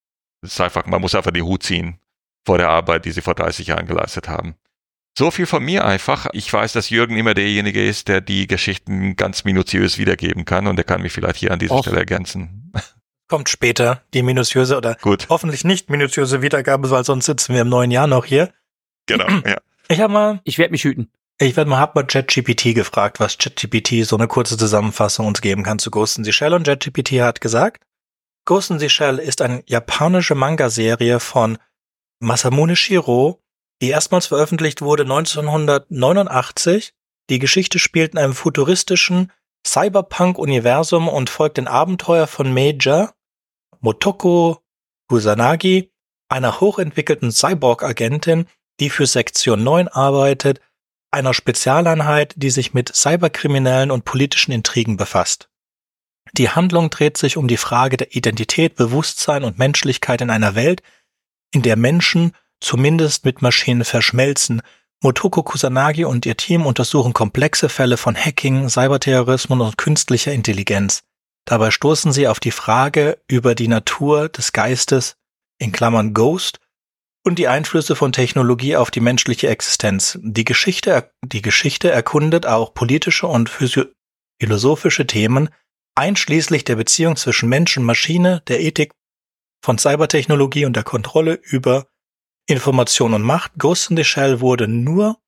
das 0.42 0.52
ist 0.52 0.60
einfach, 0.60 0.84
man 0.84 1.00
muss 1.00 1.14
einfach 1.14 1.30
die 1.30 1.40
Hut 1.40 1.62
ziehen 1.62 1.98
vor 2.44 2.58
der 2.58 2.68
Arbeit, 2.68 3.06
die 3.06 3.12
sie 3.12 3.22
vor 3.22 3.34
30 3.34 3.68
Jahren 3.68 3.86
geleistet 3.86 4.28
haben. 4.28 4.56
So 5.16 5.30
viel 5.30 5.46
von 5.46 5.64
mir 5.64 5.84
einfach. 5.84 6.26
Ich 6.32 6.52
weiß, 6.52 6.72
dass 6.72 6.90
Jürgen 6.90 7.16
immer 7.16 7.34
derjenige 7.34 7.84
ist, 7.84 8.08
der 8.08 8.20
die 8.20 8.48
Geschichten 8.48 9.14
ganz 9.14 9.44
minutiös 9.44 9.96
wiedergeben 9.96 10.44
kann 10.44 10.66
und 10.66 10.76
der 10.76 10.84
kann 10.84 11.02
mich 11.02 11.12
vielleicht 11.12 11.36
hier 11.36 11.52
an 11.52 11.60
dieser 11.60 11.76
Och. 11.76 11.84
Stelle 11.84 11.98
ergänzen. 11.98 12.72
Kommt 13.28 13.48
später 13.48 14.02
die 14.12 14.22
minutiöse 14.22 14.76
oder 14.76 14.96
Gut. 14.96 15.28
hoffentlich 15.28 15.64
nicht 15.64 15.88
minutiöse 15.88 16.42
Wiedergabe, 16.42 16.90
weil 16.90 17.04
sonst 17.04 17.26
sitzen 17.26 17.54
wir 17.54 17.62
im 17.62 17.68
neuen 17.68 17.90
Jahr 17.90 18.06
noch 18.06 18.24
hier. 18.24 18.52
Genau, 19.06 19.26
ja. 19.46 19.58
Ich 19.88 20.00
habe 20.00 20.12
mal. 20.12 20.40
Ich 20.44 20.58
werde 20.58 20.72
mich 20.72 20.84
hüten. 20.84 21.10
Ich 21.38 21.56
werde 21.56 21.70
mal, 21.70 21.78
hab 21.78 21.94
mal 21.94 22.06
ChatGPT 22.06 22.74
gefragt, 22.74 23.20
was 23.20 23.38
ChatGPT 23.38 24.04
so 24.04 24.16
eine 24.16 24.28
kurze 24.28 24.56
Zusammenfassung 24.56 25.26
uns 25.26 25.40
geben 25.40 25.62
kann 25.62 25.78
zu 25.78 25.90
Ghost 25.90 26.18
in 26.18 26.24
the 26.24 26.32
Shell 26.32 26.54
und 26.54 26.64
ChatGPT 26.66 27.20
hat 27.20 27.40
gesagt, 27.40 27.84
Ghost 28.44 28.70
in 28.70 28.78
the 28.78 28.88
Shell 28.88 29.18
ist 29.18 29.42
eine 29.42 29.62
japanische 29.66 30.34
Manga-Serie 30.34 31.18
von 31.18 31.58
Masamune 32.20 32.76
Shiro, 32.76 33.42
die 33.84 33.90
erstmals 33.90 34.28
veröffentlicht 34.28 34.80
wurde 34.80 35.02
1989. 35.02 36.94
Die 37.28 37.38
Geschichte 37.38 37.78
spielt 37.78 38.12
in 38.12 38.18
einem 38.18 38.32
futuristischen 38.32 39.30
Cyberpunk-Universum 39.66 41.06
und 41.06 41.28
folgt 41.28 41.58
den 41.58 41.68
Abenteuer 41.68 42.26
von 42.26 42.54
Major 42.54 43.12
Motoko 43.80 44.62
Kusanagi, 45.08 45.92
einer 46.30 46.60
hochentwickelten 46.60 47.30
Cyborg-Agentin, 47.30 48.46
die 48.80 48.88
für 48.88 49.04
Sektion 49.04 49.62
9 49.62 49.88
arbeitet, 49.88 50.62
einer 51.10 51.34
Spezialeinheit, 51.34 52.32
die 52.36 52.48
sich 52.48 52.72
mit 52.72 52.94
Cyberkriminellen 52.94 53.90
und 53.90 54.06
politischen 54.06 54.52
Intrigen 54.52 54.96
befasst. 54.96 55.50
Die 56.32 56.48
Handlung 56.48 56.88
dreht 56.88 57.18
sich 57.18 57.36
um 57.36 57.48
die 57.48 57.58
Frage 57.58 57.98
der 57.98 58.16
Identität, 58.16 58.76
Bewusstsein 58.76 59.44
und 59.44 59.58
Menschlichkeit 59.58 60.22
in 60.22 60.30
einer 60.30 60.54
Welt, 60.54 60.82
in 61.52 61.60
der 61.60 61.76
Menschen 61.76 62.32
zumindest 62.64 63.24
mit 63.24 63.42
Maschinen 63.42 63.84
verschmelzen. 63.84 64.62
Motoko 65.02 65.42
Kusanagi 65.42 66.04
und 66.04 66.24
ihr 66.24 66.36
Team 66.36 66.64
untersuchen 66.64 67.12
komplexe 67.12 67.68
Fälle 67.68 67.96
von 67.96 68.16
Hacking, 68.16 68.68
Cyberterrorismus 68.68 69.60
und 69.60 69.78
künstlicher 69.78 70.32
Intelligenz. 70.32 71.02
Dabei 71.44 71.70
stoßen 71.70 72.12
sie 72.12 72.26
auf 72.26 72.40
die 72.40 72.50
Frage 72.50 73.18
über 73.28 73.54
die 73.54 73.68
Natur 73.68 74.30
des 74.30 74.52
Geistes 74.52 75.16
in 75.58 75.72
Klammern 75.72 76.14
Ghost 76.14 76.58
und 77.22 77.38
die 77.38 77.48
Einflüsse 77.48 77.96
von 77.96 78.12
Technologie 78.12 78.76
auf 78.76 78.90
die 78.90 79.00
menschliche 79.00 79.48
Existenz. 79.48 80.18
Die 80.22 80.44
Geschichte, 80.44 81.10
die 81.22 81.42
Geschichte 81.42 81.90
erkundet 81.90 82.46
auch 82.46 82.72
politische 82.72 83.26
und 83.26 83.50
philosophische 83.50 85.06
Themen, 85.06 85.50
einschließlich 85.94 86.64
der 86.64 86.76
Beziehung 86.76 87.16
zwischen 87.16 87.48
Mensch 87.48 87.76
und 87.76 87.84
Maschine, 87.84 88.42
der 88.48 88.60
Ethik 88.60 88.92
von 89.62 89.78
Cybertechnologie 89.78 90.64
und 90.64 90.76
der 90.76 90.82
Kontrolle 90.82 91.34
über 91.34 91.86
Information 92.46 93.14
und 93.14 93.22
Macht. 93.22 93.52
Ghost 93.58 93.90
in 93.90 93.96
the 93.96 94.04
Shell 94.04 94.40
wurde 94.40 94.68
nur 94.68 95.18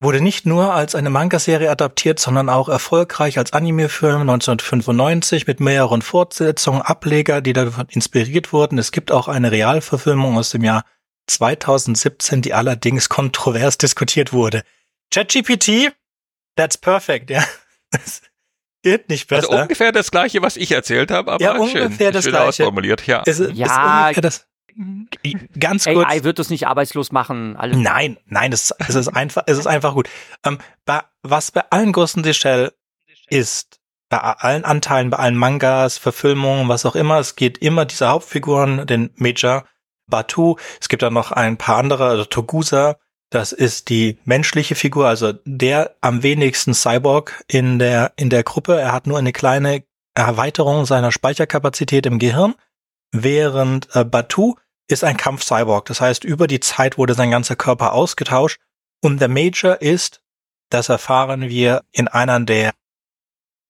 wurde 0.00 0.20
nicht 0.20 0.46
nur 0.46 0.72
als 0.72 0.94
eine 0.94 1.10
Manga-Serie 1.10 1.70
adaptiert, 1.70 2.18
sondern 2.18 2.48
auch 2.48 2.68
erfolgreich 2.68 3.38
als 3.38 3.52
Anime-Film 3.52 4.22
1995 4.22 5.46
mit 5.46 5.60
mehreren 5.60 6.02
Fortsetzungen, 6.02 6.80
Ableger, 6.80 7.42
die 7.42 7.52
davon 7.52 7.86
inspiriert 7.90 8.52
wurden. 8.52 8.78
Es 8.78 8.92
gibt 8.92 9.12
auch 9.12 9.28
eine 9.28 9.52
Realverfilmung 9.52 10.38
aus 10.38 10.50
dem 10.50 10.64
Jahr 10.64 10.84
2017, 11.26 12.42
die 12.42 12.54
allerdings 12.54 13.08
kontrovers 13.08 13.76
diskutiert 13.76 14.32
wurde. 14.32 14.64
ChatGPT, 15.12 15.92
that's 16.56 16.78
perfect, 16.78 17.30
ja. 17.30 17.44
Geht 18.82 19.10
nicht 19.10 19.30
also 19.30 19.42
besser. 19.42 19.52
Also 19.52 19.62
ungefähr 19.62 19.92
das 19.92 20.10
gleiche, 20.10 20.40
was 20.40 20.56
ich 20.56 20.72
erzählt 20.72 21.10
habe, 21.10 21.32
aber 21.32 21.44
ja, 21.44 21.52
ungefähr 21.52 21.90
schön, 21.90 22.12
das 22.14 22.24
schön 22.24 22.32
gleiche. 22.32 22.48
ausformuliert. 22.48 23.06
Ja, 23.06 23.22
es, 23.26 23.38
ja 23.52 24.08
ist 24.08 24.24
das, 24.24 24.46
ganz 25.58 25.84
kurz. 25.84 26.06
AI 26.06 26.24
wird 26.24 26.38
uns 26.38 26.50
nicht 26.50 26.66
arbeitslos 26.66 27.12
machen. 27.12 27.56
Alles 27.56 27.76
nein, 27.76 28.18
nein, 28.26 28.52
es, 28.52 28.74
es 28.78 28.94
ist 28.94 29.08
einfach, 29.08 29.44
es 29.46 29.58
ist 29.58 29.66
einfach 29.66 29.94
gut. 29.94 30.08
Ähm, 30.44 30.58
bei, 30.84 31.02
was 31.22 31.50
bei 31.50 31.62
allen 31.70 31.92
großen 31.92 32.22
Shell 32.32 32.72
ist, 33.28 33.80
bei 34.08 34.18
allen 34.18 34.64
Anteilen, 34.64 35.10
bei 35.10 35.18
allen 35.18 35.36
Mangas, 35.36 35.98
Verfilmungen, 35.98 36.68
was 36.68 36.84
auch 36.84 36.96
immer, 36.96 37.18
es 37.18 37.36
geht 37.36 37.58
immer 37.58 37.84
diese 37.84 38.08
Hauptfiguren, 38.08 38.86
den 38.86 39.10
Major, 39.16 39.64
Batu, 40.08 40.56
es 40.80 40.88
gibt 40.88 41.02
dann 41.02 41.14
noch 41.14 41.30
ein 41.32 41.56
paar 41.56 41.78
andere, 41.78 42.08
also 42.08 42.24
Togusa, 42.24 42.96
das 43.30 43.52
ist 43.52 43.88
die 43.88 44.18
menschliche 44.24 44.74
Figur, 44.74 45.06
also 45.06 45.32
der 45.44 45.94
am 46.00 46.24
wenigsten 46.24 46.74
Cyborg 46.74 47.44
in 47.46 47.78
der, 47.78 48.12
in 48.16 48.28
der 48.28 48.42
Gruppe. 48.42 48.78
Er 48.78 48.92
hat 48.92 49.06
nur 49.06 49.18
eine 49.18 49.32
kleine 49.32 49.84
Erweiterung 50.14 50.84
seiner 50.84 51.12
Speicherkapazität 51.12 52.06
im 52.06 52.18
Gehirn, 52.18 52.56
während 53.12 53.94
äh, 53.94 54.04
Batu 54.04 54.54
ist 54.88 55.04
ein 55.04 55.16
Kampf-Cyborg. 55.16 55.86
Das 55.86 56.00
heißt, 56.00 56.24
über 56.24 56.46
die 56.46 56.60
Zeit 56.60 56.98
wurde 56.98 57.14
sein 57.14 57.30
ganzer 57.30 57.56
Körper 57.56 57.92
ausgetauscht 57.92 58.60
und 59.02 59.20
der 59.20 59.28
Major 59.28 59.80
ist, 59.80 60.22
das 60.70 60.88
erfahren 60.88 61.48
wir 61.48 61.82
in 61.92 62.08
einer 62.08 62.40
der 62.40 62.72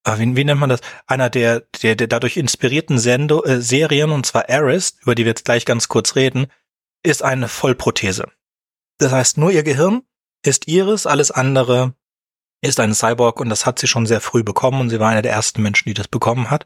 äh, 0.05 0.17
wie, 0.17 0.35
wie 0.35 0.43
nennt 0.43 0.59
man 0.59 0.69
das? 0.69 0.81
Einer 1.05 1.29
der, 1.29 1.61
der, 1.81 1.95
der 1.95 2.07
dadurch 2.07 2.37
inspirierten 2.37 2.97
Sendo, 2.97 3.43
äh, 3.43 3.61
Serien, 3.61 4.11
und 4.11 4.25
zwar 4.25 4.49
Arist, 4.49 5.01
über 5.01 5.15
die 5.15 5.25
wir 5.25 5.31
jetzt 5.31 5.45
gleich 5.45 5.65
ganz 5.65 5.87
kurz 5.87 6.15
reden, 6.15 6.47
ist 7.03 7.23
eine 7.23 7.47
Vollprothese. 7.47 8.27
Das 8.97 9.11
heißt, 9.11 9.37
nur 9.37 9.51
ihr 9.51 9.63
Gehirn 9.63 10.03
ist 10.43 10.67
ihres, 10.67 11.05
alles 11.05 11.31
andere 11.31 11.93
ist 12.61 12.79
ein 12.79 12.93
Cyborg 12.93 13.39
und 13.39 13.49
das 13.49 13.65
hat 13.65 13.79
sie 13.79 13.87
schon 13.87 14.05
sehr 14.05 14.21
früh 14.21 14.43
bekommen 14.43 14.81
und 14.81 14.89
sie 14.89 14.99
war 14.99 15.09
eine 15.09 15.23
der 15.23 15.31
ersten 15.31 15.61
Menschen, 15.61 15.89
die 15.89 15.95
das 15.95 16.07
bekommen 16.07 16.51
hat. 16.51 16.65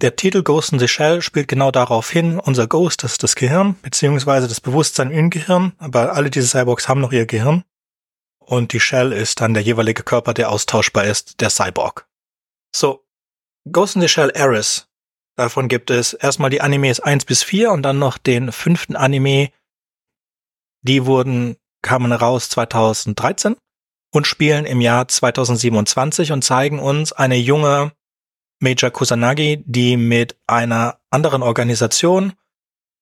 Der 0.00 0.14
Titel 0.14 0.44
Ghost 0.44 0.72
in 0.72 0.78
the 0.78 0.86
Shell 0.86 1.22
spielt 1.22 1.48
genau 1.48 1.72
darauf 1.72 2.08
hin, 2.08 2.38
unser 2.38 2.68
Ghost 2.68 3.02
ist 3.02 3.24
das 3.24 3.34
Gehirn, 3.34 3.74
beziehungsweise 3.82 4.46
das 4.46 4.60
Bewusstsein 4.60 5.10
im 5.10 5.28
Gehirn, 5.28 5.72
aber 5.78 6.12
alle 6.14 6.30
diese 6.30 6.46
Cyborgs 6.46 6.88
haben 6.88 7.00
noch 7.00 7.10
ihr 7.10 7.26
Gehirn. 7.26 7.64
Und 8.38 8.72
die 8.72 8.78
Shell 8.78 9.12
ist 9.12 9.40
dann 9.40 9.54
der 9.54 9.62
jeweilige 9.64 10.04
Körper, 10.04 10.34
der 10.34 10.50
austauschbar 10.50 11.04
ist, 11.04 11.40
der 11.40 11.50
Cyborg. 11.50 12.06
So, 12.72 13.04
Ghost 13.72 13.96
in 13.96 14.00
the 14.02 14.08
Shell 14.08 14.30
Eris. 14.30 14.88
Davon 15.34 15.66
gibt 15.66 15.90
es 15.90 16.12
erstmal 16.12 16.50
die 16.50 16.60
Animes 16.60 17.00
1 17.00 17.24
bis 17.24 17.42
4 17.42 17.72
und 17.72 17.82
dann 17.82 17.98
noch 17.98 18.18
den 18.18 18.52
fünften 18.52 18.94
Anime, 18.94 19.50
die 20.82 21.06
wurden, 21.06 21.56
kamen 21.82 22.12
raus 22.12 22.48
2013 22.50 23.56
und 24.12 24.28
spielen 24.28 24.64
im 24.64 24.80
Jahr 24.80 25.08
2027 25.08 26.30
und 26.30 26.42
zeigen 26.42 26.78
uns 26.78 27.12
eine 27.12 27.36
junge 27.36 27.90
Major 28.60 28.90
Kusanagi, 28.90 29.62
die 29.66 29.96
mit 29.96 30.36
einer 30.46 30.98
anderen 31.10 31.42
Organisation, 31.42 32.32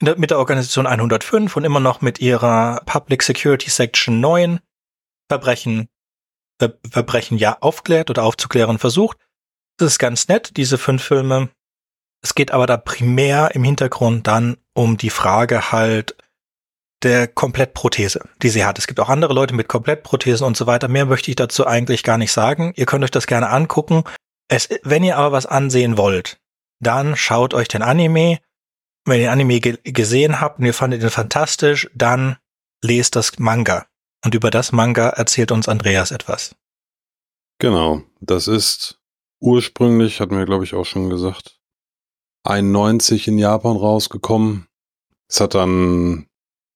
mit 0.00 0.30
der 0.30 0.38
Organisation 0.38 0.86
105 0.86 1.56
und 1.56 1.64
immer 1.64 1.80
noch 1.80 2.00
mit 2.02 2.20
ihrer 2.20 2.82
Public 2.84 3.22
Security 3.22 3.70
Section 3.70 4.20
9 4.20 4.60
Verbrechen, 5.28 5.88
Ver 6.58 6.74
Verbrechen 6.88 7.38
ja 7.38 7.58
aufklärt 7.60 8.10
oder 8.10 8.24
aufzuklären 8.24 8.78
versucht. 8.78 9.18
Das 9.78 9.92
ist 9.92 9.98
ganz 9.98 10.28
nett, 10.28 10.56
diese 10.56 10.78
fünf 10.78 11.02
Filme. 11.02 11.50
Es 12.22 12.34
geht 12.34 12.50
aber 12.50 12.66
da 12.66 12.76
primär 12.76 13.54
im 13.54 13.64
Hintergrund 13.64 14.26
dann 14.26 14.56
um 14.74 14.96
die 14.96 15.10
Frage 15.10 15.72
halt, 15.72 16.16
der 17.02 17.28
Komplettprothese, 17.28 18.26
die 18.42 18.48
sie 18.48 18.64
hat. 18.64 18.78
Es 18.78 18.86
gibt 18.86 19.00
auch 19.00 19.10
andere 19.10 19.34
Leute 19.34 19.54
mit 19.54 19.68
Komplettprothesen 19.68 20.46
und 20.46 20.56
so 20.56 20.66
weiter. 20.66 20.88
Mehr 20.88 21.04
möchte 21.04 21.30
ich 21.30 21.36
dazu 21.36 21.66
eigentlich 21.66 22.02
gar 22.02 22.18
nicht 22.18 22.32
sagen. 22.32 22.72
Ihr 22.74 22.86
könnt 22.86 23.04
euch 23.04 23.10
das 23.10 23.26
gerne 23.26 23.50
angucken. 23.50 24.04
Es, 24.48 24.68
wenn 24.82 25.04
ihr 25.04 25.16
aber 25.16 25.32
was 25.32 25.46
ansehen 25.46 25.96
wollt, 25.96 26.38
dann 26.80 27.16
schaut 27.16 27.54
euch 27.54 27.68
den 27.68 27.82
Anime. 27.82 28.38
Wenn 29.04 29.20
ihr 29.20 29.26
den 29.26 29.32
Anime 29.32 29.60
ge 29.60 29.78
gesehen 29.84 30.40
habt 30.40 30.58
und 30.58 30.66
ihr 30.66 30.74
fandet 30.74 31.02
ihn 31.02 31.10
fantastisch, 31.10 31.88
dann 31.94 32.36
lest 32.82 33.16
das 33.16 33.38
Manga. 33.38 33.86
Und 34.24 34.34
über 34.34 34.50
das 34.50 34.72
Manga 34.72 35.08
erzählt 35.10 35.52
uns 35.52 35.68
Andreas 35.68 36.10
etwas. 36.10 36.54
Genau, 37.58 38.02
das 38.20 38.48
ist 38.48 39.00
ursprünglich, 39.40 40.20
hatten 40.20 40.36
wir 40.36 40.44
glaube 40.44 40.64
ich 40.64 40.74
auch 40.74 40.84
schon 40.84 41.08
gesagt, 41.08 41.58
91 42.44 43.28
in 43.28 43.38
Japan 43.38 43.76
rausgekommen. 43.76 44.66
Es 45.28 45.40
hat 45.40 45.54
dann 45.54 46.26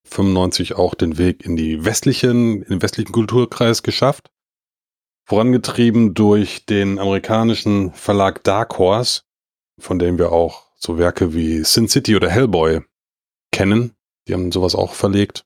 95 0.04 0.74
auch 0.74 0.94
den 0.94 1.18
Weg 1.18 1.44
in 1.44 1.56
die 1.56 1.84
westlichen, 1.84 2.62
in 2.62 2.68
den 2.68 2.82
westlichen 2.82 3.12
Kulturkreis 3.12 3.82
geschafft. 3.82 4.30
Vorangetrieben 5.30 6.12
durch 6.12 6.66
den 6.66 6.98
amerikanischen 6.98 7.92
Verlag 7.92 8.42
Dark 8.42 8.78
Horse, 8.78 9.20
von 9.78 10.00
dem 10.00 10.18
wir 10.18 10.32
auch 10.32 10.66
so 10.74 10.98
Werke 10.98 11.32
wie 11.32 11.62
Sin 11.62 11.86
City 11.86 12.16
oder 12.16 12.28
Hellboy 12.28 12.80
kennen. 13.52 13.94
Die 14.26 14.34
haben 14.34 14.50
sowas 14.50 14.74
auch 14.74 14.92
verlegt. 14.92 15.44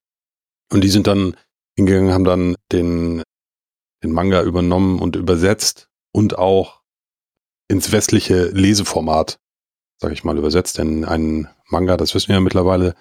Und 0.72 0.84
die 0.84 0.88
sind 0.88 1.06
dann 1.06 1.36
hingegangen, 1.76 2.14
haben 2.14 2.24
dann 2.24 2.56
den, 2.72 3.22
den 4.02 4.10
Manga 4.10 4.42
übernommen 4.42 5.00
und 5.00 5.16
übersetzt 5.16 5.90
und 6.14 6.38
auch 6.38 6.80
ins 7.68 7.92
westliche 7.92 8.46
Leseformat, 8.46 9.38
sag 10.00 10.12
ich 10.12 10.24
mal, 10.24 10.38
übersetzt. 10.38 10.78
Denn 10.78 11.04
ein 11.04 11.46
Manga, 11.68 11.98
das 11.98 12.14
wissen 12.14 12.28
wir 12.28 12.36
ja 12.36 12.40
mittlerweile, 12.40 12.94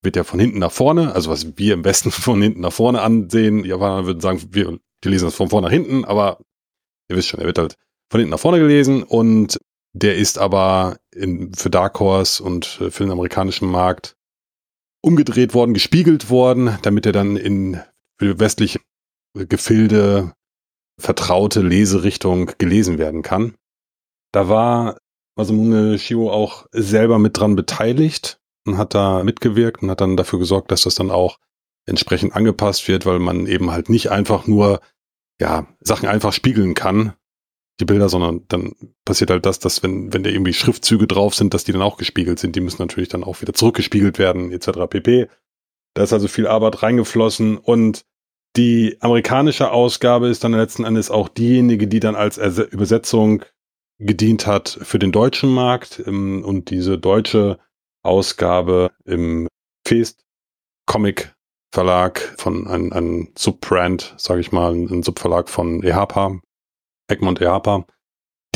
wird 0.00 0.14
ja 0.14 0.22
von 0.22 0.38
hinten 0.38 0.60
nach 0.60 0.70
vorne, 0.70 1.12
also 1.12 1.28
was 1.28 1.58
wir 1.58 1.74
im 1.74 1.84
Westen 1.84 2.10
von 2.12 2.40
hinten 2.40 2.60
nach 2.60 2.72
vorne 2.72 3.02
ansehen. 3.02 3.64
Japaner 3.64 4.06
würden 4.06 4.20
sagen, 4.20 4.40
wir, 4.52 4.78
wir 5.02 5.10
lesen 5.10 5.26
das 5.26 5.34
von 5.34 5.50
vorne 5.50 5.66
nach 5.66 5.72
hinten, 5.72 6.04
aber 6.04 6.38
ihr 7.08 7.16
wisst 7.16 7.28
schon, 7.28 7.40
er 7.40 7.46
wird 7.46 7.58
halt 7.58 7.76
von 8.10 8.20
hinten 8.20 8.30
nach 8.30 8.40
vorne 8.40 8.58
gelesen 8.58 9.02
und 9.02 9.58
der 9.92 10.16
ist 10.16 10.38
aber 10.38 10.98
in, 11.14 11.52
für 11.54 11.70
Dark 11.70 11.98
Horse 11.98 12.42
und 12.42 12.66
für 12.66 13.04
den 13.04 13.10
amerikanischen 13.10 13.68
Markt 13.68 14.16
umgedreht 15.02 15.54
worden, 15.54 15.74
gespiegelt 15.74 16.30
worden, 16.30 16.78
damit 16.82 17.06
er 17.06 17.12
dann 17.12 17.36
in 17.36 17.80
für 18.18 18.38
westliche 18.38 18.80
Gefilde 19.34 20.34
vertraute 20.98 21.62
Leserichtung 21.62 22.52
gelesen 22.58 22.98
werden 22.98 23.22
kann. 23.22 23.54
Da 24.32 24.48
war 24.48 24.98
Masamune 25.36 25.98
Shio 25.98 26.30
auch 26.30 26.66
selber 26.72 27.18
mit 27.18 27.38
dran 27.38 27.56
beteiligt 27.56 28.38
und 28.66 28.76
hat 28.76 28.94
da 28.94 29.24
mitgewirkt 29.24 29.82
und 29.82 29.90
hat 29.90 30.02
dann 30.02 30.16
dafür 30.16 30.38
gesorgt, 30.38 30.70
dass 30.70 30.82
das 30.82 30.94
dann 30.94 31.10
auch 31.10 31.38
entsprechend 31.90 32.34
angepasst 32.34 32.88
wird, 32.88 33.06
weil 33.06 33.18
man 33.18 33.46
eben 33.46 33.70
halt 33.70 33.88
nicht 33.88 34.10
einfach 34.10 34.46
nur 34.46 34.80
ja 35.40 35.66
Sachen 35.80 36.08
einfach 36.08 36.32
spiegeln 36.32 36.74
kann, 36.74 37.14
die 37.80 37.84
Bilder, 37.84 38.08
sondern 38.08 38.42
dann 38.48 38.72
passiert 39.04 39.30
halt 39.30 39.46
das, 39.46 39.58
dass 39.58 39.82
wenn 39.82 40.12
wenn 40.12 40.22
da 40.22 40.30
irgendwie 40.30 40.52
Schriftzüge 40.52 41.06
drauf 41.06 41.34
sind, 41.34 41.54
dass 41.54 41.64
die 41.64 41.72
dann 41.72 41.82
auch 41.82 41.96
gespiegelt 41.96 42.38
sind. 42.38 42.56
Die 42.56 42.60
müssen 42.60 42.82
natürlich 42.82 43.08
dann 43.08 43.24
auch 43.24 43.40
wieder 43.42 43.52
zurückgespiegelt 43.52 44.18
werden 44.18 44.52
etc. 44.52 44.70
pp. 44.88 45.28
Da 45.94 46.02
ist 46.02 46.12
also 46.12 46.28
viel 46.28 46.46
Arbeit 46.46 46.82
reingeflossen 46.82 47.58
und 47.58 48.04
die 48.56 48.96
amerikanische 49.00 49.70
Ausgabe 49.70 50.28
ist 50.28 50.42
dann 50.42 50.52
letzten 50.52 50.84
Endes 50.84 51.10
auch 51.10 51.28
diejenige, 51.28 51.86
die 51.86 52.00
dann 52.00 52.16
als 52.16 52.38
Übersetzung 52.38 53.44
gedient 53.98 54.46
hat 54.46 54.78
für 54.82 54.98
den 54.98 55.12
deutschen 55.12 55.50
Markt 55.50 56.02
ähm, 56.06 56.44
und 56.44 56.70
diese 56.70 56.98
deutsche 56.98 57.58
Ausgabe 58.02 58.92
im 59.04 59.46
Feast 59.86 60.24
Comic 60.86 61.34
Verlag 61.72 62.34
von 62.36 62.66
einem, 62.66 62.92
einem 62.92 63.32
Subbrand, 63.36 64.14
sage 64.18 64.40
ich 64.40 64.50
mal, 64.50 64.74
ein 64.74 65.02
Subverlag 65.02 65.48
von 65.48 65.82
EHPA, 65.82 66.40
Egmont 67.08 67.40
EHPA. 67.40 67.86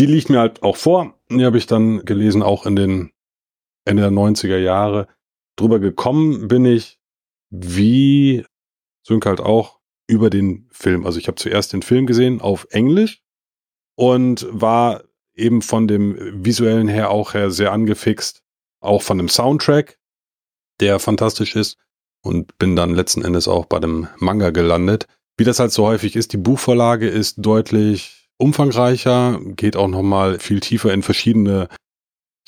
Die 0.01 0.07
liegt 0.07 0.31
mir 0.31 0.41
halt 0.41 0.63
auch 0.65 0.77
vor. 0.77 1.15
Die 1.31 1.45
habe 1.45 1.59
ich 1.59 1.67
dann 1.67 2.05
gelesen, 2.05 2.43
auch 2.43 2.67
in 2.67 2.75
den 2.75 3.13
Ende 3.85 4.03
der 4.03 4.11
90er 4.11 4.59
Jahre. 4.59 5.07
Drüber 5.57 5.79
gekommen 5.79 6.49
bin 6.49 6.65
ich, 6.65 6.99
wie 7.51 8.45
Sönke 9.07 9.29
halt 9.29 9.41
auch, 9.41 9.79
über 10.09 10.29
den 10.29 10.69
Film. 10.73 11.07
Also 11.07 11.19
ich 11.19 11.29
habe 11.29 11.37
zuerst 11.37 11.73
den 11.73 11.83
Film 11.83 12.07
gesehen 12.07 12.41
auf 12.41 12.67
Englisch 12.71 13.23
und 13.97 14.47
war 14.51 15.05
eben 15.35 15.63
von 15.63 15.87
dem 15.87 16.45
visuellen 16.45 16.89
her 16.89 17.11
auch 17.11 17.35
her 17.35 17.51
sehr 17.51 17.71
angefixt, 17.71 18.43
auch 18.81 19.03
von 19.03 19.19
dem 19.19 19.29
Soundtrack, 19.29 19.99
der 20.81 20.99
fantastisch 20.99 21.55
ist 21.55 21.79
und 22.25 22.59
bin 22.59 22.75
dann 22.75 22.95
letzten 22.95 23.23
Endes 23.23 23.47
auch 23.47 23.67
bei 23.67 23.79
dem 23.79 24.09
Manga 24.19 24.51
gelandet. 24.51 25.07
Wie 25.37 25.45
das 25.45 25.61
halt 25.61 25.73
so 25.73 25.87
häufig 25.87 26.17
ist, 26.17 26.33
die 26.33 26.39
Buchvorlage 26.39 27.09
ist 27.09 27.37
deutlich 27.39 28.31
umfangreicher, 28.39 29.41
geht 29.45 29.77
auch 29.77 29.89
nochmal 29.89 30.39
viel 30.39 30.61
tiefer 30.61 30.93
in 30.93 31.03
verschiedene 31.03 31.69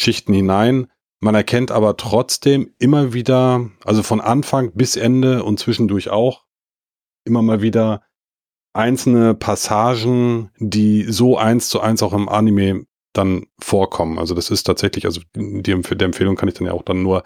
Schichten 0.01 0.33
hinein. 0.33 0.89
Man 1.21 1.35
erkennt 1.35 1.71
aber 1.71 1.97
trotzdem 1.97 2.75
immer 2.79 3.13
wieder, 3.13 3.71
also 3.85 4.03
von 4.03 4.21
Anfang 4.21 4.73
bis 4.73 4.97
Ende 4.97 5.45
und 5.45 5.59
zwischendurch 5.59 6.11
auch, 6.11 6.45
immer 7.25 7.43
mal 7.43 7.61
wieder 7.63 8.03
einzelne 8.73 9.35
Passagen, 9.35 10.51
die 10.59 11.05
so 11.05 11.39
eins 11.39 11.69
zu 11.69 11.81
eins 11.81 12.03
auch 12.03 12.13
im 12.13 12.29
Anime 12.29 12.87
dann 13.13 13.47
vorkommen. 13.59 14.19
Also 14.19 14.35
das 14.35 14.51
ist 14.51 14.65
tatsächlich, 14.65 15.07
also 15.07 15.21
die, 15.35 15.63
der 15.63 16.07
Empfehlung 16.07 16.37
kann 16.37 16.49
ich 16.49 16.55
dann 16.55 16.67
ja 16.67 16.73
auch 16.73 16.83
dann 16.83 17.03
nur 17.03 17.25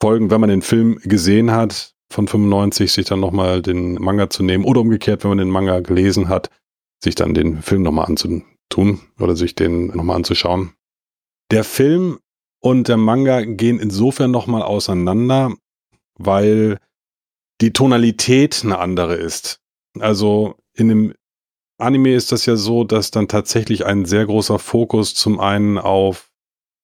folgen, 0.00 0.30
wenn 0.30 0.40
man 0.40 0.50
den 0.50 0.62
Film 0.62 0.98
gesehen 1.02 1.50
hat 1.50 1.94
von 2.10 2.28
95, 2.28 2.92
sich 2.92 3.06
dann 3.06 3.20
nochmal 3.20 3.62
den 3.62 3.94
Manga 3.94 4.30
zu 4.30 4.42
nehmen 4.42 4.64
oder 4.64 4.80
umgekehrt, 4.80 5.24
wenn 5.24 5.30
man 5.30 5.38
den 5.38 5.50
Manga 5.50 5.80
gelesen 5.80 6.28
hat, 6.28 6.50
sich 7.02 7.14
dann 7.14 7.34
den 7.34 7.62
Film 7.62 7.82
nochmal 7.82 8.06
anzutun 8.06 9.00
oder 9.18 9.36
sich 9.36 9.54
den 9.54 9.88
nochmal 9.88 10.16
anzuschauen. 10.16 10.72
Der 11.50 11.64
Film 11.64 12.18
und 12.60 12.88
der 12.88 12.96
Manga 12.96 13.42
gehen 13.42 13.78
insofern 13.78 14.30
nochmal 14.30 14.62
auseinander, 14.62 15.54
weil 16.18 16.78
die 17.60 17.72
Tonalität 17.72 18.60
eine 18.64 18.78
andere 18.78 19.14
ist. 19.14 19.60
Also 19.98 20.56
in 20.74 20.88
dem 20.88 21.14
Anime 21.78 22.14
ist 22.14 22.32
das 22.32 22.46
ja 22.46 22.56
so, 22.56 22.84
dass 22.84 23.10
dann 23.10 23.28
tatsächlich 23.28 23.84
ein 23.84 24.04
sehr 24.04 24.26
großer 24.26 24.58
Fokus 24.58 25.14
zum 25.14 25.40
einen 25.40 25.78
auf 25.78 26.30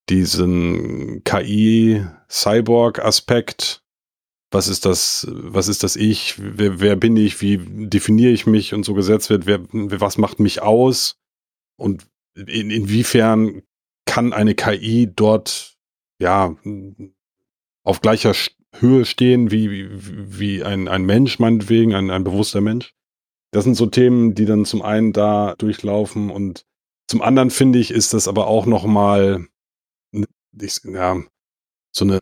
diesen 0.08 1.22
KI-Cyborg-Aspekt, 1.24 3.82
was 4.50 4.68
ist 4.68 4.84
das, 4.84 5.26
was 5.30 5.68
ist 5.68 5.82
das 5.82 5.96
Ich, 5.96 6.34
wer, 6.38 6.80
wer 6.80 6.96
bin 6.96 7.16
ich, 7.16 7.40
wie 7.40 7.58
definiere 7.58 8.32
ich 8.32 8.46
mich? 8.46 8.74
Und 8.74 8.84
so 8.84 8.92
gesetzt 8.94 9.30
wird, 9.30 9.46
wer, 9.46 9.60
was 9.72 10.18
macht 10.18 10.40
mich 10.40 10.60
aus? 10.60 11.18
Und 11.76 12.06
in, 12.34 12.70
inwiefern 12.70 13.62
kann 14.04 14.32
eine 14.32 14.54
KI 14.54 15.10
dort 15.14 15.76
ja 16.20 16.56
auf 17.84 18.00
gleicher 18.00 18.34
Höhe 18.78 19.04
stehen 19.04 19.50
wie, 19.50 19.88
wie, 19.90 20.62
ein, 20.62 20.88
ein 20.88 21.04
Mensch, 21.04 21.38
meinetwegen, 21.38 21.94
ein, 21.94 22.10
ein 22.10 22.24
bewusster 22.24 22.60
Mensch. 22.60 22.94
Das 23.52 23.64
sind 23.64 23.74
so 23.74 23.86
Themen, 23.86 24.34
die 24.34 24.46
dann 24.46 24.64
zum 24.64 24.82
einen 24.82 25.12
da 25.12 25.54
durchlaufen. 25.56 26.30
Und 26.30 26.64
zum 27.06 27.20
anderen 27.20 27.50
finde 27.50 27.78
ich, 27.78 27.90
ist 27.90 28.14
das 28.14 28.28
aber 28.28 28.46
auch 28.46 28.66
nochmal, 28.66 29.46
ja, 30.84 31.22
so 31.92 32.04
eine 32.04 32.18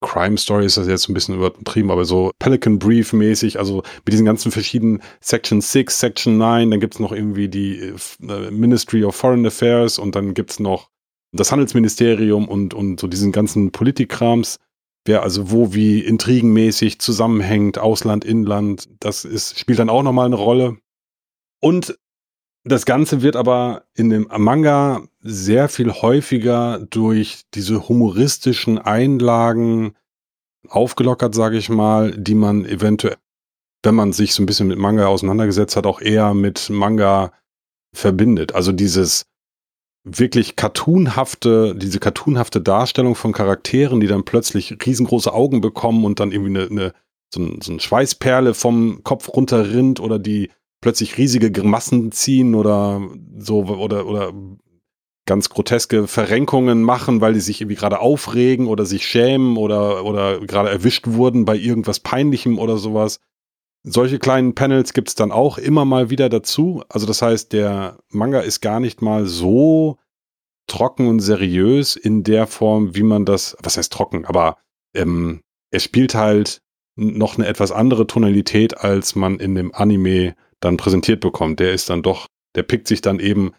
Crime 0.00 0.36
Story 0.36 0.66
ist 0.66 0.76
das 0.76 0.86
jetzt 0.86 1.08
ein 1.08 1.14
bisschen 1.14 1.36
übertrieben, 1.36 1.90
aber 1.90 2.04
so 2.04 2.30
Pelican 2.38 2.78
Brief 2.78 3.12
mäßig, 3.12 3.58
also 3.58 3.82
mit 4.04 4.12
diesen 4.12 4.26
ganzen 4.26 4.52
verschiedenen 4.52 5.02
Section 5.20 5.60
6, 5.60 5.98
Section 5.98 6.36
9, 6.36 6.70
dann 6.70 6.80
gibt's 6.80 6.98
noch 6.98 7.12
irgendwie 7.12 7.48
die 7.48 7.78
äh, 7.78 8.50
Ministry 8.50 9.04
of 9.04 9.16
Foreign 9.16 9.46
Affairs 9.46 9.98
und 9.98 10.14
dann 10.14 10.34
gibt's 10.34 10.60
noch 10.60 10.90
das 11.32 11.50
Handelsministerium 11.50 12.48
und, 12.48 12.74
und 12.74 13.00
so 13.00 13.06
diesen 13.06 13.32
ganzen 13.32 13.72
Politikkrams 13.72 14.58
wer 15.04 15.22
also 15.22 15.50
wo 15.50 15.74
wie 15.74 16.00
intrigenmäßig 16.00 16.98
zusammenhängt, 16.98 17.78
Ausland, 17.78 18.24
Inland, 18.24 18.88
das 19.00 19.24
ist, 19.24 19.58
spielt 19.58 19.78
dann 19.78 19.90
auch 19.90 20.02
nochmal 20.02 20.26
eine 20.26 20.36
Rolle. 20.36 20.78
Und 21.60 21.98
das 22.64 22.86
Ganze 22.86 23.22
wird 23.22 23.36
aber 23.36 23.84
in 23.94 24.08
dem 24.10 24.28
Manga 24.36 25.06
sehr 25.24 25.68
viel 25.70 25.90
häufiger 25.90 26.86
durch 26.90 27.42
diese 27.54 27.88
humoristischen 27.88 28.78
Einlagen 28.78 29.94
aufgelockert, 30.68 31.34
sage 31.34 31.56
ich 31.56 31.70
mal, 31.70 32.12
die 32.12 32.34
man 32.34 32.66
eventuell, 32.66 33.16
wenn 33.82 33.94
man 33.94 34.12
sich 34.12 34.34
so 34.34 34.42
ein 34.42 34.46
bisschen 34.46 34.68
mit 34.68 34.78
Manga 34.78 35.06
auseinandergesetzt 35.06 35.76
hat, 35.76 35.86
auch 35.86 36.00
eher 36.00 36.34
mit 36.34 36.68
Manga 36.68 37.32
verbindet. 37.94 38.54
Also 38.54 38.70
dieses 38.70 39.24
wirklich 40.04 40.56
cartoonhafte, 40.56 41.74
diese 41.74 42.00
cartoonhafte 42.00 42.60
Darstellung 42.60 43.14
von 43.14 43.32
Charakteren, 43.32 44.00
die 44.00 44.06
dann 44.06 44.24
plötzlich 44.24 44.76
riesengroße 44.84 45.32
Augen 45.32 45.62
bekommen 45.62 46.04
und 46.04 46.20
dann 46.20 46.32
irgendwie 46.32 46.58
eine, 46.58 46.70
eine 46.70 46.92
so, 47.32 47.40
ein, 47.40 47.60
so 47.62 47.72
eine 47.72 47.80
Schweißperle 47.80 48.52
vom 48.52 49.02
Kopf 49.04 49.30
runterrinnt 49.30 50.00
oder 50.00 50.18
die 50.18 50.50
plötzlich 50.82 51.16
riesige 51.16 51.50
Grimassen 51.50 52.12
ziehen 52.12 52.54
oder 52.54 53.00
so 53.38 53.64
oder 53.64 54.06
oder 54.06 54.34
ganz 55.26 55.48
groteske 55.48 56.06
Verrenkungen 56.06 56.82
machen, 56.82 57.20
weil 57.20 57.32
die 57.32 57.40
sich 57.40 57.60
irgendwie 57.60 57.76
gerade 57.76 58.00
aufregen 58.00 58.66
oder 58.66 58.84
sich 58.84 59.06
schämen 59.06 59.56
oder 59.56 60.04
oder 60.04 60.40
gerade 60.40 60.70
erwischt 60.70 61.06
wurden 61.06 61.44
bei 61.44 61.56
irgendwas 61.56 62.00
peinlichem 62.00 62.58
oder 62.58 62.76
sowas. 62.76 63.20
Solche 63.82 64.18
kleinen 64.18 64.54
Panels 64.54 64.92
gibt's 64.92 65.14
dann 65.14 65.30
auch 65.30 65.58
immer 65.58 65.84
mal 65.84 66.10
wieder 66.10 66.28
dazu. 66.28 66.82
Also 66.88 67.06
das 67.06 67.20
heißt, 67.20 67.52
der 67.52 67.98
Manga 68.08 68.40
ist 68.40 68.60
gar 68.60 68.80
nicht 68.80 69.02
mal 69.02 69.26
so 69.26 69.98
trocken 70.66 71.08
und 71.08 71.20
seriös 71.20 71.96
in 71.96 72.22
der 72.22 72.46
Form, 72.46 72.94
wie 72.94 73.02
man 73.02 73.24
das, 73.24 73.56
was 73.62 73.76
heißt 73.76 73.92
trocken, 73.92 74.24
aber 74.24 74.56
ähm, 74.94 75.42
er 75.70 75.80
spielt 75.80 76.14
halt 76.14 76.62
noch 76.96 77.36
eine 77.36 77.46
etwas 77.46 77.72
andere 77.72 78.06
Tonalität, 78.06 78.78
als 78.78 79.14
man 79.14 79.38
in 79.40 79.54
dem 79.54 79.74
Anime 79.74 80.34
dann 80.60 80.76
präsentiert 80.76 81.20
bekommt. 81.20 81.60
Der 81.60 81.72
ist 81.72 81.90
dann 81.90 82.02
doch, 82.02 82.26
der 82.54 82.62
pickt 82.62 82.88
sich 82.88 83.00
dann 83.00 83.18
eben 83.18 83.52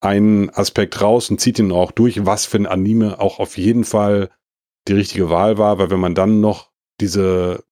einen 0.00 0.50
Aspekt 0.50 1.00
raus 1.00 1.30
und 1.30 1.40
zieht 1.40 1.58
ihn 1.58 1.72
auch 1.72 1.90
durch, 1.90 2.26
was 2.26 2.46
für 2.46 2.58
ein 2.58 2.66
Anime 2.66 3.20
auch 3.20 3.38
auf 3.38 3.56
jeden 3.56 3.84
Fall 3.84 4.30
die 4.88 4.92
richtige 4.92 5.30
Wahl 5.30 5.58
war, 5.58 5.78
weil 5.78 5.90
wenn 5.90 6.00
man 6.00 6.14
dann 6.14 6.40
noch 6.40 6.70
diese 7.00 7.64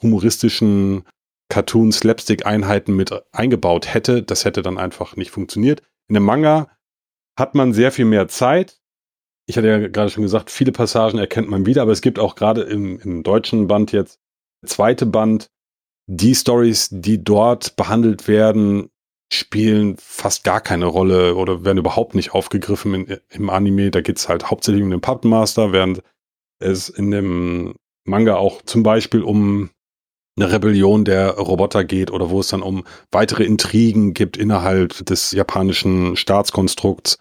humoristischen 0.00 1.04
Cartoon-Slapstick-Einheiten 1.48 2.94
mit 2.94 3.12
eingebaut 3.32 3.92
hätte. 3.92 4.22
Das 4.22 4.44
hätte 4.44 4.62
dann 4.62 4.78
einfach 4.78 5.16
nicht 5.16 5.30
funktioniert. 5.30 5.82
In 6.08 6.16
einem 6.16 6.26
Manga 6.26 6.70
hat 7.38 7.54
man 7.54 7.72
sehr 7.72 7.92
viel 7.92 8.04
mehr 8.04 8.28
Zeit. 8.28 8.80
Ich 9.46 9.56
hatte 9.56 9.68
ja 9.68 9.88
gerade 9.88 10.10
schon 10.10 10.22
gesagt, 10.22 10.50
viele 10.50 10.72
Passagen 10.72 11.18
erkennt 11.18 11.48
man 11.48 11.64
wieder, 11.64 11.82
aber 11.82 11.92
es 11.92 12.02
gibt 12.02 12.18
auch 12.18 12.34
gerade 12.34 12.62
im, 12.62 13.00
im 13.00 13.22
deutschen 13.22 13.66
Band 13.66 13.92
jetzt, 13.92 14.20
zweite 14.66 15.06
Band, 15.06 15.50
die 16.06 16.34
Stories, 16.34 16.88
die 16.90 17.22
dort 17.22 17.76
behandelt 17.76 18.28
werden, 18.28 18.90
spielen 19.30 19.96
fast 19.98 20.44
gar 20.44 20.60
keine 20.60 20.86
Rolle 20.86 21.34
oder 21.34 21.64
werden 21.64 21.78
überhaupt 21.78 22.14
nicht 22.14 22.32
aufgegriffen 22.32 22.94
in, 22.94 23.18
im 23.28 23.50
Anime. 23.50 23.90
Da 23.90 24.00
geht's 24.00 24.28
halt 24.28 24.50
hauptsächlich 24.50 24.82
um 24.82 24.90
den 24.90 25.00
Puppetmaster, 25.00 25.72
während 25.72 26.02
es 26.60 26.88
in 26.88 27.10
dem 27.10 27.74
Manga 28.04 28.36
auch 28.36 28.62
zum 28.62 28.82
Beispiel 28.82 29.22
um 29.22 29.70
eine 30.36 30.52
Rebellion 30.52 31.04
der 31.04 31.30
Roboter 31.32 31.84
geht 31.84 32.10
oder 32.10 32.30
wo 32.30 32.40
es 32.40 32.48
dann 32.48 32.62
um 32.62 32.84
weitere 33.10 33.44
Intrigen 33.44 34.14
gibt 34.14 34.36
innerhalb 34.36 35.04
des 35.04 35.32
japanischen 35.32 36.16
Staatskonstrukts. 36.16 37.18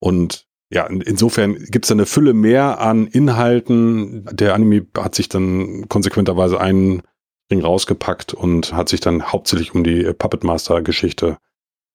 Und 0.00 0.46
ja, 0.72 0.86
insofern 0.86 1.56
gibt 1.56 1.84
es 1.84 1.92
eine 1.92 2.06
Fülle 2.06 2.34
mehr 2.34 2.80
an 2.80 3.06
Inhalten. 3.06 4.24
Der 4.30 4.54
Anime 4.54 4.86
hat 4.96 5.14
sich 5.14 5.28
dann 5.28 5.88
konsequenterweise 5.88 6.60
einen 6.60 7.02
Ring 7.50 7.62
rausgepackt 7.62 8.34
und 8.34 8.72
hat 8.72 8.88
sich 8.88 9.00
dann 9.00 9.32
hauptsächlich 9.32 9.74
um 9.74 9.84
die 9.84 10.12
Puppet 10.12 10.44
Master 10.44 10.82
Geschichte 10.82 11.38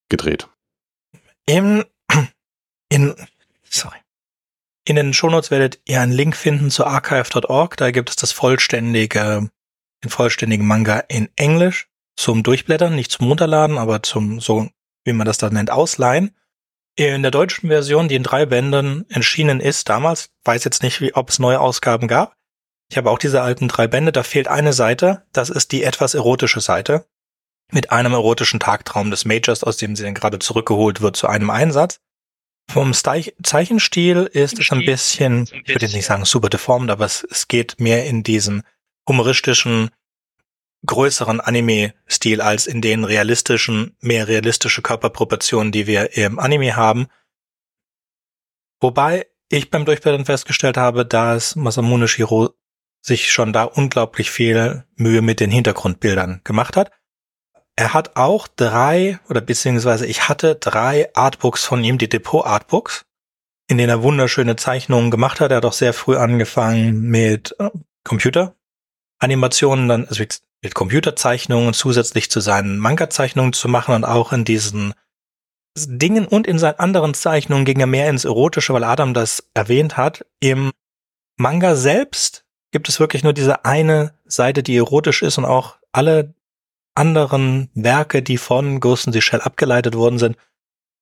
gedreht. 0.10 0.48
Im, 1.46 1.86
in, 2.90 3.16
sorry. 3.70 3.98
In 4.88 4.98
den 4.98 5.14
Shownotes 5.14 5.50
werdet 5.50 5.80
ihr 5.86 6.02
einen 6.02 6.12
Link 6.12 6.36
finden 6.36 6.70
zu 6.70 6.86
archive.org. 6.86 7.78
Da 7.78 7.92
gibt 7.92 8.12
es 8.12 8.16
das 8.16 8.32
vollständige 8.32 9.50
den 10.06 10.12
vollständigen 10.12 10.66
Manga 10.66 11.00
in 11.08 11.30
Englisch 11.36 11.88
zum 12.16 12.44
Durchblättern, 12.44 12.96
nicht 12.96 13.12
zum 13.12 13.28
Runterladen, 13.28 13.78
aber 13.78 14.04
zum, 14.04 14.40
so 14.40 14.70
wie 15.04 15.14
man 15.14 15.26
das 15.26 15.38
da 15.38 15.50
nennt, 15.50 15.72
Ausleihen. 15.72 16.36
In 16.96 17.24
der 17.24 17.32
deutschen 17.32 17.68
Version, 17.68 18.08
die 18.08 18.16
in 18.16 18.24
drei 18.24 18.46
Bänden 18.46 19.06
erschienen 19.10 19.60
ist 19.60 19.90
damals, 19.90 20.30
weiß 20.46 20.64
jetzt 20.64 20.82
nicht, 20.82 21.02
wie, 21.02 21.14
ob 21.14 21.30
es 21.30 21.40
neue 21.40 21.60
Ausgaben 21.60 22.08
gab. 22.08 22.35
Ich 22.90 22.98
habe 22.98 23.10
auch 23.10 23.18
diese 23.18 23.42
alten 23.42 23.68
drei 23.68 23.88
Bände, 23.88 24.12
da 24.12 24.24
fehlt 24.24 24.48
eine 24.48 24.74
Seite, 24.74 25.26
das 25.34 25.50
ist 25.50 25.72
die 25.72 25.84
etwas 25.84 26.14
erotische 26.14 26.62
Seite, 26.62 27.08
mit 27.72 27.92
einem 27.92 28.14
erotischen 28.14 28.60
Tagtraum 28.60 29.10
des 29.10 29.26
Majors, 29.26 29.64
aus 29.64 29.78
dem 29.78 29.96
sie 29.96 30.04
dann 30.04 30.14
gerade 30.14 30.40
zurückgeholt 30.40 31.02
wird 31.02 31.16
zu 31.16 31.28
einem 31.28 31.50
Einsatz. 31.50 32.00
Vom 32.70 32.94
Zeichenstil 32.94 34.30
ist 34.32 34.60
es 34.60 34.72
ein 34.72 34.86
bisschen, 34.86 35.44
ich 35.52 35.68
würde 35.68 35.86
jetzt 35.86 35.94
nicht 35.94 36.06
sagen 36.06 36.26
super 36.26 36.50
deformt, 36.50 36.90
aber 36.90 37.06
es, 37.06 37.26
es 37.30 37.48
geht 37.48 37.80
mehr 37.80 38.06
in 38.06 38.24
diesen 38.24 38.64
humoristischen, 39.08 39.92
größeren 40.86 41.42
Anime-Stil 41.42 42.42
als 42.42 42.68
in 42.68 42.82
den 42.82 43.04
realistischen, 43.04 43.96
mehr 44.00 44.28
realistische 44.28 44.82
Körperproportionen, 44.82 45.72
die 45.72 45.88
wir 45.88 46.18
im 46.18 46.40
Anime 46.40 46.76
haben. 46.76 47.08
Wobei 48.82 49.28
ich 49.50 49.70
beim 49.70 49.86
Durchblättern 49.86 50.26
festgestellt 50.26 50.78
habe, 50.78 51.06
dass 51.06 51.56
Masamune 51.56 52.08
Shiro 52.08 52.54
sich 53.06 53.32
schon 53.32 53.54
da 53.54 53.66
unglaublich 53.66 54.32
viel 54.32 54.84
Mühe 54.96 55.22
mit 55.22 55.40
den 55.40 55.52
Hintergrundbildern 55.52 56.42
gemacht 56.44 56.76
hat. 56.76 56.92
Er 57.76 57.94
hat 57.94 58.16
auch 58.16 58.48
drei, 58.48 59.20
oder 59.30 59.42
beziehungsweise 59.42 60.08
ich 60.08 60.28
hatte 60.28 60.56
drei 60.56 61.14
Artbooks 61.14 61.64
von 61.64 61.84
ihm, 61.84 62.00
die 62.00 62.10
Depot-Artbooks, 62.10 63.06
in 63.68 63.78
denen 63.78 63.90
er 63.90 64.02
wunderschöne 64.02 64.56
Zeichnungen 64.56 65.12
gemacht 65.12 65.40
hat. 65.40 65.52
Er 65.52 65.58
hat 65.58 65.66
auch 65.66 65.74
sehr 65.74 65.94
früh 65.94 66.16
angefangen 66.16 67.02
mit 67.02 67.56
äh, 67.60 67.70
Computer, 68.04 68.56
Animationen 69.20 69.88
dann, 69.88 70.08
also 70.08 70.24
mit 70.64 70.74
Computerzeichnungen 70.74 71.76
zusätzlich 71.76 72.32
zu 72.32 72.40
seinen 72.40 72.80
Manga-Zeichnungen 72.80 73.54
zu 73.54 73.68
machen 73.68 73.94
und 73.94 74.04
auch 74.04 74.34
in 74.34 74.46
diesen 74.46 74.96
Dingen 75.78 76.26
und 76.26 76.48
in 76.48 76.58
seinen 76.58 76.80
anderen 76.80 77.14
Zeichnungen 77.14 77.66
ging 77.66 77.80
er 77.80 77.88
mehr 77.88 78.10
ins 78.10 78.26
Erotische, 78.26 78.74
weil 78.74 78.84
Adam 78.84 79.14
das 79.14 79.48
erwähnt 79.54 79.96
hat. 79.96 80.26
Im 80.40 80.72
Manga 81.38 81.76
selbst 81.76 82.45
gibt 82.76 82.90
es 82.90 83.00
wirklich 83.00 83.24
nur 83.24 83.32
diese 83.32 83.64
eine 83.64 84.12
Seite, 84.26 84.62
die 84.62 84.76
erotisch 84.76 85.22
ist 85.22 85.38
und 85.38 85.46
auch 85.46 85.78
alle 85.94 86.34
anderen 86.94 87.70
Werke, 87.74 88.22
die 88.22 88.38
von 88.38 88.82
Ghost 88.82 89.08
in 89.08 89.14
the 89.14 89.22
Shell 89.22 89.40
abgeleitet 89.40 89.96
worden 89.96 90.20
sind, 90.20 90.36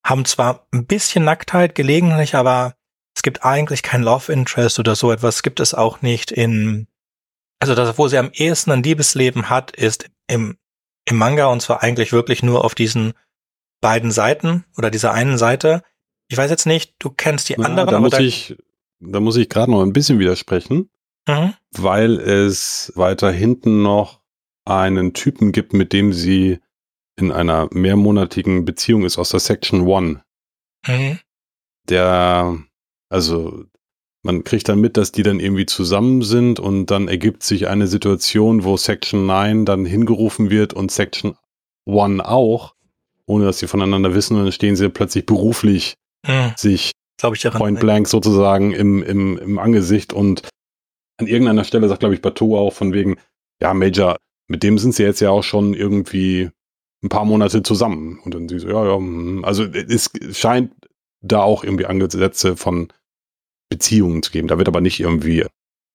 haben 0.06 0.24
zwar 0.26 0.68
ein 0.72 0.86
bisschen 0.86 1.24
Nacktheit 1.24 1.74
gelegentlich, 1.74 2.36
aber 2.36 2.76
es 3.16 3.24
gibt 3.24 3.44
eigentlich 3.44 3.82
kein 3.82 4.04
Love 4.04 4.32
Interest 4.32 4.78
oder 4.78 4.96
so 4.96 5.12
etwas 5.12 5.42
gibt 5.42 5.60
es 5.60 5.74
auch 5.74 6.04
nicht 6.04 6.32
in 6.32 6.86
also 7.60 7.74
das, 7.74 7.98
wo 7.98 8.08
sie 8.08 8.20
am 8.20 8.30
ehesten 8.32 8.70
ein 8.70 8.84
Liebesleben 8.84 9.50
hat, 9.50 9.72
ist 9.72 10.12
im, 10.28 10.60
im 11.06 11.18
Manga 11.18 11.48
und 11.48 11.64
zwar 11.64 11.82
eigentlich 11.82 12.14
wirklich 12.14 12.44
nur 12.44 12.64
auf 12.66 12.76
diesen 12.76 13.14
beiden 13.82 14.12
Seiten 14.12 14.64
oder 14.78 14.92
dieser 14.92 15.12
einen 15.12 15.40
Seite. 15.40 15.82
Ich 16.28 16.38
weiß 16.38 16.52
jetzt 16.52 16.68
nicht, 16.68 16.94
du 17.00 17.10
kennst 17.10 17.50
die 17.50 17.54
ja, 17.54 17.66
anderen. 17.66 17.90
Da 17.90 18.00
muss 18.00 18.12
da 18.12 18.20
ich, 18.20 18.56
da 19.00 19.20
muss 19.20 19.38
ich 19.38 19.50
gerade 19.50 19.72
noch 19.72 19.82
ein 19.82 19.92
bisschen 19.92 20.20
widersprechen, 20.20 20.92
mhm. 21.28 21.54
weil 21.72 22.20
es 22.20 22.92
weiter 22.96 23.32
hinten 23.32 23.82
noch 23.82 24.22
einen 24.66 25.14
Typen 25.14 25.52
gibt, 25.52 25.74
mit 25.74 25.94
dem 25.94 26.14
sie 26.14 26.60
in 27.16 27.32
einer 27.32 27.68
mehrmonatigen 27.72 28.66
Beziehung 28.66 29.06
ist 29.06 29.18
aus 29.18 29.30
der 29.30 29.40
Section 29.40 29.82
One. 29.82 30.24
Mhm. 30.88 31.20
Der, 31.90 32.58
also 33.10 33.66
man 34.24 34.44
kriegt 34.44 34.70
dann 34.70 34.80
mit, 34.80 34.98
dass 34.98 35.12
die 35.12 35.24
dann 35.24 35.40
irgendwie 35.40 35.66
zusammen 35.66 36.22
sind 36.22 36.60
und 36.60 36.88
dann 36.88 37.08
ergibt 37.08 37.44
sich 37.44 37.68
eine 37.68 37.88
Situation, 37.88 38.64
wo 38.64 38.78
Section 38.78 39.26
9 39.26 39.66
dann 39.66 39.86
hingerufen 39.86 40.50
wird 40.50 40.74
und 40.74 40.92
Section 40.92 41.36
1 41.86 42.22
auch, 42.22 42.74
ohne 43.26 43.46
dass 43.46 43.60
sie 43.60 43.68
voneinander 43.68 44.16
wissen 44.16 44.38
und 44.38 44.44
dann 44.44 44.52
stehen 44.54 44.76
sie 44.76 44.90
plötzlich 44.90 45.26
beruflich 45.26 45.96
hm. 46.26 46.54
sich 46.56 46.94
ich 47.34 47.42
daran, 47.42 47.60
point 47.60 47.80
blank 47.80 48.08
sozusagen 48.08 48.72
im, 48.72 49.04
im, 49.04 49.38
im 49.38 49.60
Angesicht 49.60 50.14
und 50.14 50.42
an 51.24 51.28
irgendeiner 51.28 51.64
Stelle 51.64 51.88
sagt, 51.88 52.02
glaube 52.02 52.16
ich, 52.16 52.22
Bateau 52.22 52.58
auch 52.58 52.74
von 52.74 52.94
wegen, 52.94 53.18
ja, 53.62 53.74
Major, 53.74 54.18
mit 54.48 54.64
dem 54.64 54.78
sind 54.78 54.94
sie 54.94 55.04
jetzt 55.04 55.22
ja 55.22 55.30
auch 55.30 55.44
schon 55.44 55.74
irgendwie 55.74 56.50
ein 57.04 57.10
paar 57.10 57.26
Monate 57.26 57.64
zusammen. 57.64 58.20
Und 58.24 58.34
dann 58.34 58.50
sie 58.50 58.60
so, 58.60 58.68
ja, 58.68 58.86
ja, 58.86 58.98
hm. 58.98 59.44
also 59.46 59.64
es 59.64 60.12
scheint 60.32 60.74
da 61.22 61.42
auch 61.42 61.64
irgendwie 61.64 61.86
Angesetze 61.86 62.58
von 62.58 62.92
Beziehungen 63.70 64.22
zu 64.24 64.32
geben. 64.32 64.48
Da 64.48 64.58
wird 64.58 64.68
aber 64.68 64.82
nicht 64.82 65.00
irgendwie 65.00 65.46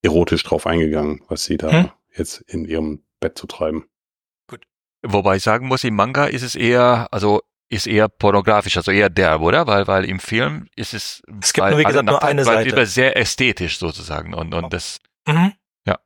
erotisch 0.02 0.42
drauf 0.44 0.66
eingegangen, 0.66 1.22
was 1.28 1.44
sie 1.44 1.56
da 1.56 1.70
hm? 1.70 1.90
jetzt 2.16 2.40
in 2.46 2.64
ihrem 2.64 3.02
Bett 3.20 3.36
zu 3.36 3.46
treiben. 3.46 3.84
Gut. 4.48 4.64
Wobei 5.02 5.36
ich 5.36 5.42
sagen 5.42 5.66
muss, 5.66 5.84
im 5.84 5.94
Manga 5.94 6.26
ist 6.26 6.42
es 6.42 6.54
eher, 6.54 7.08
also 7.10 7.42
ist 7.70 7.86
eher 7.86 8.08
pornografisch, 8.08 8.76
also 8.76 8.90
eher 8.90 9.10
derb, 9.10 9.42
oder? 9.42 9.66
Weil, 9.66 9.86
weil 9.86 10.04
im 10.06 10.20
Film 10.20 10.68
ist 10.74 10.94
es, 10.94 11.22
es 11.42 11.52
gibt 11.52 11.68
nur, 11.68 11.78
wie 11.78 11.84
gesagt, 11.84 12.06
nur 12.06 12.22
eine 12.22 12.44
Seite. 12.44 12.86
sehr 12.86 13.16
ästhetisch 13.16 13.78
sozusagen 13.78 14.32
und, 14.32 14.54
und 14.54 14.72
das, 14.72 14.98
mhm. 15.28 15.52
ja. 15.86 15.98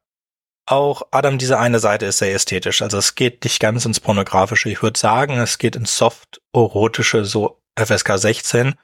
Auch 0.66 1.02
Adam, 1.10 1.38
diese 1.38 1.58
eine 1.58 1.78
Seite 1.78 2.06
ist 2.06 2.18
sehr 2.18 2.34
ästhetisch. 2.34 2.82
Also 2.82 2.98
es 2.98 3.14
geht 3.14 3.44
nicht 3.44 3.60
ganz 3.60 3.84
ins 3.84 4.00
pornografische. 4.00 4.70
Ich 4.70 4.82
würde 4.82 4.98
sagen, 4.98 5.38
es 5.38 5.58
geht 5.58 5.76
ins 5.76 5.96
soft-erotische, 5.96 7.24
so 7.24 7.62
FSK 7.78 8.18
16, 8.18 8.74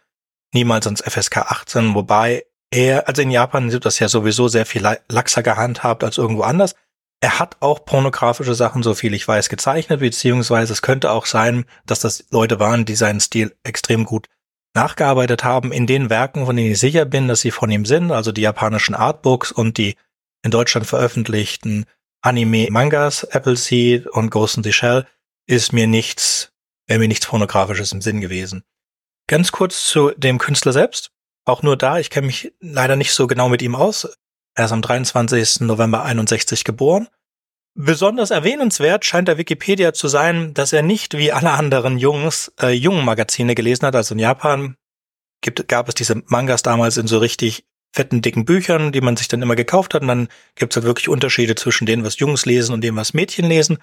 niemals 0.54 0.86
ins 0.86 1.02
FSK 1.02 1.38
18, 1.38 1.94
wobei 1.94 2.44
er, 2.70 3.08
also 3.08 3.22
in 3.22 3.30
Japan 3.30 3.72
wird 3.72 3.84
das 3.84 3.98
ja 3.98 4.08
sowieso 4.08 4.48
sehr 4.48 4.66
viel 4.66 4.82
laxer 5.08 5.42
gehandhabt 5.42 6.04
als 6.04 6.18
irgendwo 6.18 6.42
anders. 6.42 6.74
Er 7.20 7.38
hat 7.38 7.56
auch 7.60 7.84
pornografische 7.84 8.54
Sachen, 8.54 8.82
so 8.82 8.94
viel 8.94 9.12
ich 9.14 9.26
weiß, 9.26 9.48
gezeichnet, 9.48 10.00
beziehungsweise 10.00 10.72
es 10.72 10.82
könnte 10.82 11.10
auch 11.10 11.26
sein, 11.26 11.64
dass 11.86 12.00
das 12.00 12.24
Leute 12.30 12.60
waren, 12.60 12.84
die 12.84 12.94
seinen 12.94 13.20
Stil 13.20 13.56
extrem 13.64 14.04
gut 14.04 14.28
nachgearbeitet 14.74 15.42
haben 15.42 15.72
in 15.72 15.86
den 15.86 16.10
Werken, 16.10 16.46
von 16.46 16.54
denen 16.54 16.72
ich 16.72 16.78
sicher 16.78 17.04
bin, 17.04 17.26
dass 17.26 17.40
sie 17.40 17.50
von 17.50 17.70
ihm 17.70 17.84
sind, 17.84 18.12
also 18.12 18.30
die 18.30 18.42
japanischen 18.42 18.94
Artbooks 18.94 19.50
und 19.50 19.78
die 19.78 19.96
in 20.42 20.50
Deutschland 20.50 20.86
veröffentlichten 20.86 21.86
Anime-Mangas, 22.20 23.24
Appleseed 23.24 24.06
und 24.06 24.30
Ghost 24.30 24.56
in 24.56 24.64
the 24.64 24.72
Shell, 24.72 25.06
ist 25.46 25.72
mir 25.72 25.86
nichts, 25.86 26.52
wäre 26.86 26.98
mir 26.98 27.08
nichts 27.08 27.26
pornografisches 27.26 27.92
im 27.92 28.02
Sinn 28.02 28.20
gewesen. 28.20 28.64
Ganz 29.28 29.52
kurz 29.52 29.84
zu 29.84 30.10
dem 30.16 30.38
Künstler 30.38 30.72
selbst. 30.72 31.10
Auch 31.44 31.62
nur 31.62 31.76
da, 31.76 31.98
ich 31.98 32.10
kenne 32.10 32.26
mich 32.26 32.52
leider 32.60 32.96
nicht 32.96 33.12
so 33.12 33.26
genau 33.26 33.48
mit 33.48 33.62
ihm 33.62 33.74
aus. 33.74 34.08
Er 34.54 34.64
ist 34.64 34.72
am 34.72 34.82
23. 34.82 35.60
November 35.60 36.02
61 36.02 36.64
geboren. 36.64 37.08
Besonders 37.74 38.32
erwähnenswert 38.32 39.04
scheint 39.04 39.28
der 39.28 39.38
Wikipedia 39.38 39.92
zu 39.92 40.08
sein, 40.08 40.52
dass 40.52 40.72
er 40.72 40.82
nicht 40.82 41.16
wie 41.16 41.30
alle 41.30 41.52
anderen 41.52 41.96
Jungs 41.96 42.52
äh, 42.60 42.70
jungen 42.70 43.04
Magazine 43.04 43.54
gelesen 43.54 43.86
hat. 43.86 43.94
Also 43.94 44.14
in 44.14 44.18
Japan 44.18 44.76
gibt, 45.42 45.68
gab 45.68 45.88
es 45.88 45.94
diese 45.94 46.22
Mangas 46.26 46.62
damals 46.62 46.96
in 46.96 47.06
so 47.06 47.18
richtig 47.18 47.67
fetten, 47.94 48.22
dicken 48.22 48.44
Büchern, 48.44 48.92
die 48.92 49.00
man 49.00 49.16
sich 49.16 49.28
dann 49.28 49.42
immer 49.42 49.56
gekauft 49.56 49.94
hat. 49.94 50.02
Und 50.02 50.08
dann 50.08 50.28
gibt 50.54 50.72
es 50.72 50.76
halt 50.76 50.86
wirklich 50.86 51.08
Unterschiede 51.08 51.54
zwischen 51.54 51.86
dem, 51.86 52.04
was 52.04 52.18
Jungs 52.18 52.46
lesen 52.46 52.72
und 52.72 52.82
dem, 52.82 52.96
was 52.96 53.14
Mädchen 53.14 53.46
lesen. 53.46 53.78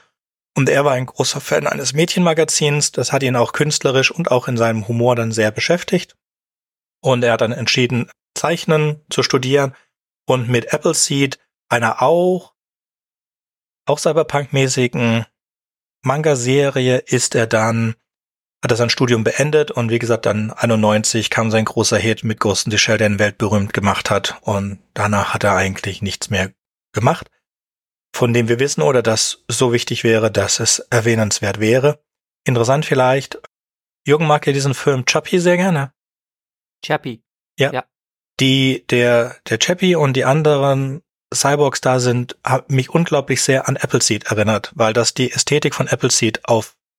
Und 0.55 0.69
er 0.69 0.85
war 0.85 0.93
ein 0.93 1.05
großer 1.05 1.41
Fan 1.41 1.67
eines 1.67 1.93
Mädchenmagazins. 1.93 2.91
Das 2.91 3.11
hat 3.11 3.23
ihn 3.23 3.35
auch 3.35 3.51
künstlerisch 3.51 4.11
und 4.11 4.31
auch 4.31 4.47
in 4.47 4.57
seinem 4.57 4.87
Humor 4.87 5.15
dann 5.15 5.31
sehr 5.31 5.51
beschäftigt. 5.51 6.15
Und 7.01 7.23
er 7.23 7.33
hat 7.33 7.41
dann 7.41 7.51
entschieden, 7.51 8.09
Zeichnen 8.35 9.01
zu 9.09 9.21
studieren 9.21 9.75
und 10.25 10.49
mit 10.49 10.73
Appleseed, 10.73 11.39
einer 11.69 12.01
auch, 12.01 12.53
auch 13.85 13.99
Cyberpunk-mäßigen 13.99 15.25
Manga-Serie 16.03 16.97
ist 16.97 17.35
er 17.35 17.47
dann, 17.47 17.95
hat 18.65 18.71
er 18.71 18.77
sein 18.77 18.89
Studium 18.89 19.23
beendet 19.23 19.69
und 19.69 19.91
wie 19.91 19.99
gesagt, 19.99 20.25
dann 20.25 20.49
91 20.49 21.29
kam 21.29 21.51
sein 21.51 21.65
großer 21.65 21.99
Hit 21.99 22.23
mit 22.23 22.39
Ghost 22.39 22.65
in 22.65 22.71
the 22.71 22.79
Shell, 22.79 22.97
der 22.97 23.07
ihn 23.07 23.19
weltberühmt 23.19 23.73
gemacht 23.73 24.09
hat 24.09 24.39
und 24.41 24.79
danach 24.95 25.35
hat 25.35 25.43
er 25.43 25.55
eigentlich 25.55 26.01
nichts 26.01 26.31
mehr 26.31 26.51
gemacht, 26.91 27.29
von 28.11 28.33
dem 28.33 28.47
wir 28.47 28.59
wissen 28.59 28.81
oder 28.81 29.03
das 29.03 29.43
so 29.47 29.71
wichtig 29.71 30.03
wäre, 30.03 30.31
dass 30.31 30.59
es 30.59 30.79
erwähnenswert 30.79 31.59
wäre. 31.59 32.03
Interessant 32.43 32.87
vielleicht, 32.87 33.39
Jürgen 34.03 34.25
mag 34.25 34.47
ja 34.47 34.53
diesen 34.53 34.73
Film 34.73 35.05
Chappie 35.05 35.37
sehr 35.37 35.57
gerne. 35.57 35.93
Chappie. 36.83 37.23
Ja. 37.59 37.71
ja. 37.71 37.85
Die, 38.39 38.83
der, 38.89 39.35
der 39.47 39.59
Chappie 39.59 39.95
und 39.95 40.13
die 40.13 40.25
anderen 40.25 41.03
Cyborgs 41.31 41.81
da 41.81 41.99
sind, 41.99 42.35
hat 42.43 42.71
mich 42.71 42.89
unglaublich 42.89 43.43
sehr 43.43 43.67
an 43.67 43.77
Appleseed 43.77 44.23
erinnert, 44.23 44.71
weil 44.73 44.93
das 44.93 45.13
die 45.13 45.31
Ästhetik 45.31 45.75
von 45.75 45.87
Appleseed 45.87 46.49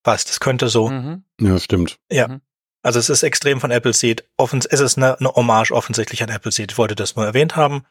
aufpasst. 0.07 0.31
Es 0.31 0.41
könnte 0.41 0.69
so, 0.69 0.89
Mhm. 0.89 1.25
Ja, 1.41 1.59
stimmt. 1.59 1.99
Ja. 2.11 2.29
Mhm. 2.29 2.41
also 2.83 2.99
es 2.99 3.09
ist 3.11 3.23
extrem 3.23 3.61
von 3.61 3.73
Appleseed. 3.73 4.25
Offens 4.37 4.65
es 4.67 4.81
ist 4.81 4.97
eine, 4.97 5.19
eine 5.19 5.33
Hommage 5.35 5.73
offensichtlich 5.73 6.23
an 6.23 6.31
Appleseed. 6.31 6.73
Ich 6.73 6.79
wollte 6.79 6.95
das 6.95 7.17
nur 7.17 7.27
erwähnt 7.27 7.57
haben. 7.57 7.85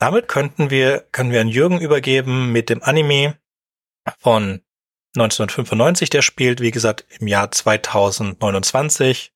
Damit 0.00 0.28
könnten 0.28 0.70
wir, 0.70 1.00
können 1.12 1.30
wir 1.32 1.40
an 1.40 1.48
Jürgen 1.48 1.80
übergeben 1.80 2.52
mit 2.52 2.68
dem 2.70 2.82
Anime 2.82 3.36
von 4.18 4.60
1995, 5.16 6.10
der 6.10 6.22
spielt, 6.22 6.60
wie 6.60 6.70
gesagt, 6.70 7.04
im 7.18 7.26
Jahr 7.26 7.50
2029. 7.50 9.32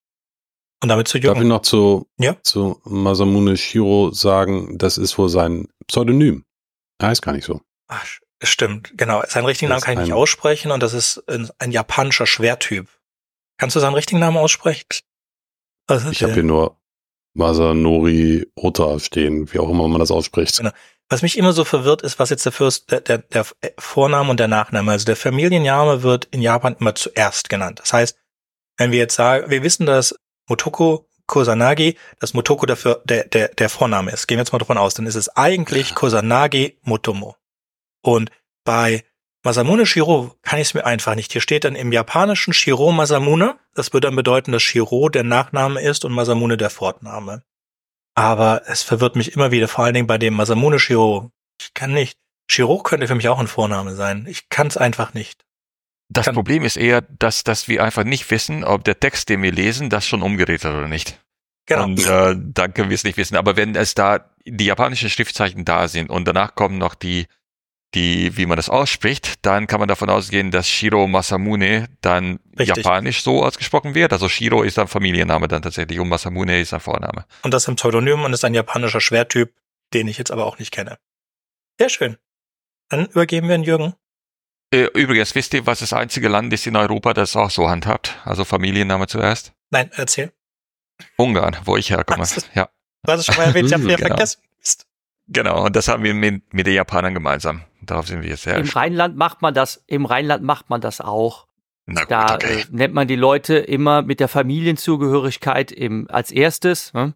Und 0.82 0.88
damit 0.88 1.08
zu 1.08 1.18
Darf 1.18 1.32
ich 1.32 1.36
Jürgen. 1.38 1.48
noch 1.48 1.62
zu, 1.62 2.08
Ja. 2.18 2.36
zu 2.42 2.80
Masamune 2.84 3.56
Shiro 3.56 4.10
sagen, 4.12 4.78
das 4.78 4.98
ist 4.98 5.16
wohl 5.18 5.28
sein 5.28 5.68
Pseudonym. 5.86 6.44
Er 6.98 7.08
heißt 7.08 7.22
gar 7.22 7.32
nicht 7.32 7.44
so. 7.44 7.60
Ach, 7.88 8.04
stimmt, 8.42 8.92
genau. 8.96 9.22
Seinen 9.28 9.46
richtigen 9.46 9.70
Namen 9.70 9.82
kann 9.82 9.94
ich 9.94 10.04
nicht 10.04 10.12
aussprechen 10.12 10.70
und 10.70 10.82
das 10.82 10.94
ist 10.94 11.22
ein, 11.28 11.70
japanischer 11.70 12.26
Schwertyp. 12.26 12.88
Kannst 13.58 13.76
du 13.76 13.80
seinen 13.80 13.94
richtigen 13.94 14.20
Namen 14.20 14.36
aussprechen? 14.36 14.86
Also 15.86 16.10
Ich 16.10 16.22
habe 16.22 16.34
hier 16.34 16.42
nur 16.42 16.76
Masanori 17.34 18.46
Ota 18.56 18.98
stehen, 18.98 19.52
wie 19.52 19.58
auch 19.58 19.70
immer 19.70 19.88
man 19.88 20.00
das 20.00 20.10
ausspricht. 20.10 20.58
Genau. 20.58 20.70
Was 21.08 21.22
mich 21.22 21.36
immer 21.36 21.52
so 21.52 21.64
verwirrt, 21.64 22.02
ist, 22.02 22.18
was 22.18 22.30
jetzt 22.30 22.44
der 22.46 22.52
Fürst, 22.52 22.90
der, 22.90 23.00
der, 23.00 23.18
der 23.18 23.44
Vorname 23.78 24.30
und 24.30 24.40
der 24.40 24.48
Nachname. 24.48 24.92
Also 24.92 25.04
der 25.04 25.16
Familienname 25.16 26.02
wird 26.02 26.26
in 26.26 26.40
Japan 26.40 26.76
immer 26.78 26.94
zuerst 26.94 27.48
genannt. 27.48 27.80
Das 27.80 27.92
heißt, 27.92 28.16
wenn 28.78 28.92
wir 28.92 28.98
jetzt 28.98 29.14
sagen, 29.14 29.50
wir 29.50 29.62
wissen, 29.62 29.84
dass 29.84 30.14
Motoko 30.48 31.06
Kosanagi, 31.26 31.96
dass 32.18 32.34
Motoko 32.34 32.66
dafür 32.66 33.02
der, 33.04 33.24
der, 33.24 33.48
der 33.48 33.68
Vorname 33.68 34.10
ist. 34.10 34.26
Gehen 34.26 34.38
wir 34.38 34.42
jetzt 34.42 34.52
mal 34.52 34.58
davon 34.58 34.78
aus, 34.78 34.94
dann 34.94 35.06
ist 35.06 35.14
es 35.14 35.28
eigentlich 35.30 35.94
Kosanagi 35.94 36.78
Motomo. 36.82 37.36
Und 38.02 38.30
bei 38.64 39.04
Masamune 39.44 39.86
Shiro 39.86 40.36
kann 40.42 40.58
ich 40.60 40.68
es 40.68 40.74
mir 40.74 40.84
einfach 40.86 41.14
nicht. 41.14 41.32
Hier 41.32 41.40
steht 41.40 41.64
dann 41.64 41.74
im 41.74 41.90
japanischen 41.92 42.52
Shiro 42.52 42.92
Masamune. 42.92 43.56
Das 43.74 43.92
würde 43.92 44.06
dann 44.08 44.16
bedeuten, 44.16 44.52
dass 44.52 44.62
Shiro 44.62 45.08
der 45.08 45.24
Nachname 45.24 45.80
ist 45.80 46.04
und 46.04 46.12
Masamune 46.12 46.56
der 46.56 46.70
Fortname. 46.70 47.42
Aber 48.14 48.62
es 48.66 48.82
verwirrt 48.82 49.16
mich 49.16 49.32
immer 49.34 49.50
wieder, 49.50 49.68
vor 49.68 49.84
allen 49.84 49.94
Dingen 49.94 50.06
bei 50.06 50.18
dem 50.18 50.34
Masamune 50.34 50.78
Shiro. 50.78 51.30
Ich 51.60 51.74
kann 51.74 51.92
nicht. 51.92 52.18
Shiro 52.50 52.78
könnte 52.78 53.08
für 53.08 53.14
mich 53.14 53.28
auch 53.28 53.38
ein 53.38 53.46
Vorname 53.48 53.94
sein. 53.94 54.26
Ich 54.28 54.48
kann 54.48 54.66
es 54.66 54.76
einfach 54.76 55.14
nicht. 55.14 55.44
Das 56.08 56.26
Kann- 56.26 56.34
Problem 56.34 56.62
ist 56.64 56.76
eher, 56.76 57.00
dass, 57.00 57.42
dass 57.42 57.68
wir 57.68 57.82
einfach 57.82 58.04
nicht 58.04 58.30
wissen, 58.30 58.64
ob 58.64 58.84
der 58.84 59.00
Text, 59.00 59.28
den 59.30 59.42
wir 59.42 59.50
lesen, 59.52 59.88
das 59.88 60.06
schon 60.06 60.22
umgedreht 60.22 60.64
hat 60.64 60.74
oder 60.74 60.88
nicht. 60.88 61.18
Genau. 61.66 61.84
Und 61.84 62.06
äh, 62.06 62.36
dann 62.38 62.74
können 62.74 62.90
wir 62.90 62.96
es 62.96 63.04
nicht 63.04 63.16
wissen. 63.16 63.36
Aber 63.36 63.56
wenn 63.56 63.74
es 63.74 63.94
da 63.94 64.30
die 64.44 64.66
japanischen 64.66 65.08
Schriftzeichen 65.08 65.64
da 65.64 65.88
sind 65.88 66.10
und 66.10 66.26
danach 66.26 66.54
kommen 66.54 66.76
noch 66.76 66.94
die, 66.94 67.26
die, 67.94 68.36
wie 68.36 68.46
man 68.46 68.56
das 68.56 68.68
ausspricht, 68.70 69.44
dann 69.44 69.66
kann 69.66 69.78
man 69.80 69.88
davon 69.88 70.08
ausgehen, 70.08 70.50
dass 70.50 70.68
Shiro 70.68 71.06
Masamune 71.06 71.88
dann 72.00 72.38
Richtig. 72.58 72.76
japanisch 72.78 73.22
so 73.22 73.44
ausgesprochen 73.44 73.94
wird. 73.94 74.12
Also 74.12 74.28
Shiro 74.28 74.62
ist 74.62 74.78
ein 74.78 74.88
Familienname 74.88 75.46
dann 75.48 75.62
tatsächlich 75.62 75.98
und 76.00 76.08
Masamune 76.08 76.60
ist 76.60 76.72
ein 76.72 76.80
Vorname. 76.80 77.26
Und 77.42 77.52
das 77.52 77.68
im 77.68 77.76
Pseudonym 77.76 78.22
und 78.24 78.32
ist 78.32 78.44
ein 78.44 78.54
japanischer 78.54 79.00
Schwertyp, 79.00 79.52
den 79.92 80.08
ich 80.08 80.16
jetzt 80.18 80.30
aber 80.30 80.46
auch 80.46 80.58
nicht 80.58 80.70
kenne. 80.72 80.98
Sehr 81.78 81.88
schön. 81.90 82.16
Dann 82.88 83.06
übergeben 83.06 83.48
wir 83.48 83.54
an 83.56 83.62
Jürgen. 83.62 83.94
Äh, 84.72 84.84
Übrigens, 84.94 85.34
wisst 85.34 85.52
ihr, 85.52 85.66
was 85.66 85.80
das 85.80 85.92
einzige 85.92 86.28
Land 86.28 86.52
ist 86.52 86.66
in 86.66 86.76
Europa, 86.76 87.12
das 87.12 87.36
auch 87.36 87.50
so 87.50 87.68
handhabt? 87.68 88.18
Also 88.24 88.44
Familienname 88.44 89.06
zuerst? 89.06 89.52
Nein, 89.70 89.90
erzähl. 89.94 90.32
Ungarn, 91.16 91.56
wo 91.64 91.76
ich 91.76 91.90
herkomme. 91.90 92.20
Was? 92.20 92.48
Ja, 92.54 92.68
Du 93.04 93.12
hast 93.12 93.20
es 93.20 93.26
schon 93.26 93.36
mal 93.36 93.44
erwähnt, 93.48 93.66
ich 93.66 93.72
habe 93.74 93.82
wieder 93.84 93.96
Genau. 93.96 94.08
vergessen. 94.08 94.40
Genau. 95.32 95.64
Und 95.66 95.76
das 95.76 95.88
haben 95.88 96.02
wir 96.02 96.14
mit, 96.14 96.52
mit 96.54 96.66
den 96.66 96.74
Japanern 96.74 97.14
gemeinsam. 97.14 97.62
Darauf 97.82 98.06
sind 98.06 98.22
wir 98.22 98.28
jetzt 98.30 98.42
sehr 98.42 98.56
Im 98.56 98.68
Rheinland 98.68 99.16
macht 99.16 99.42
man 99.42 99.54
das, 99.54 99.82
im 99.86 100.04
Rheinland 100.06 100.42
macht 100.44 100.70
man 100.70 100.80
das 100.80 101.00
auch. 101.00 101.46
Na 101.86 102.02
gut, 102.02 102.10
Da 102.10 102.34
okay. 102.34 102.60
äh, 102.60 102.64
nennt 102.70 102.94
man 102.94 103.08
die 103.08 103.16
Leute 103.16 103.56
immer 103.56 104.02
mit 104.02 104.20
der 104.20 104.28
Familienzugehörigkeit 104.28 105.72
im, 105.72 106.06
als 106.10 106.30
erstes. 106.30 106.92
Ne? 106.92 107.14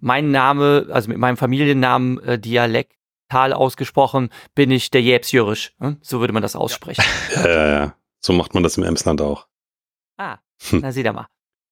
Mein 0.00 0.30
Name, 0.30 0.86
also 0.90 1.08
mit 1.08 1.18
meinem 1.18 1.36
Familiennamen 1.36 2.22
äh, 2.22 2.38
dialektal 2.38 3.52
ausgesprochen, 3.52 4.30
bin 4.54 4.70
ich 4.70 4.90
der 4.90 5.02
Jäbsjürisch. 5.02 5.74
Ne? 5.78 5.96
So 6.02 6.20
würde 6.20 6.32
man 6.32 6.42
das 6.42 6.56
aussprechen. 6.56 7.04
Ja, 7.34 7.48
ja, 7.48 7.66
ja. 7.68 7.94
So 8.20 8.32
macht 8.32 8.54
man 8.54 8.62
das 8.62 8.76
im 8.76 8.84
Emsland 8.84 9.20
auch. 9.20 9.46
Ah, 10.16 10.38
Hm. 10.70 10.80
na 10.82 10.92
seht 10.92 11.04
ihr 11.04 11.12
mal. 11.12 11.26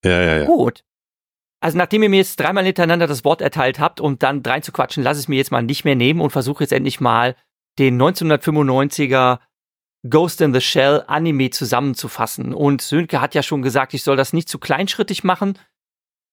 Ja, 0.05 0.21
ja, 0.21 0.37
ja. 0.39 0.45
Gut. 0.47 0.85
Also 1.63 1.79
nachdem 1.79 2.03
ihr 2.03 2.09
mir 2.09 2.17
jetzt 2.17 2.41
dreimal 2.41 2.65
hintereinander 2.65 3.07
das 3.07 3.25
Wort 3.25 3.41
erteilt 3.41 3.79
habt 3.79 4.01
und 4.01 4.25
dann 4.25 4.43
drein 4.43 4.65
zu 4.65 4.73
quatschen, 4.73 5.05
lasse 5.05 5.21
ich 5.21 5.29
mir 5.29 5.37
jetzt 5.37 5.53
mal 5.53 5.63
nicht 5.63 5.85
mehr 5.85 5.95
nehmen 5.95 6.21
und 6.21 6.31
versuche 6.31 6.65
jetzt 6.65 6.73
endlich 6.73 7.01
mal 7.01 7.37
den 7.79 8.03
1995er 8.03 9.39
Ghost 10.11 10.41
in 10.41 10.53
the 10.53 10.61
Shell 10.61 11.05
Anime 11.07 11.51
zusammenzufassen. 11.51 12.53
Und 12.53 12.83
Sönke 12.83 13.21
hat 13.21 13.37
ja 13.37 13.45
schon 13.45 13.63
gesagt, 13.63 13.95
ich 13.95 14.03
soll 14.03 14.17
das 14.17 14.33
nicht 14.33 14.49
zu 14.49 14.59
kleinschrittig 14.59 15.23
machen. 15.23 15.57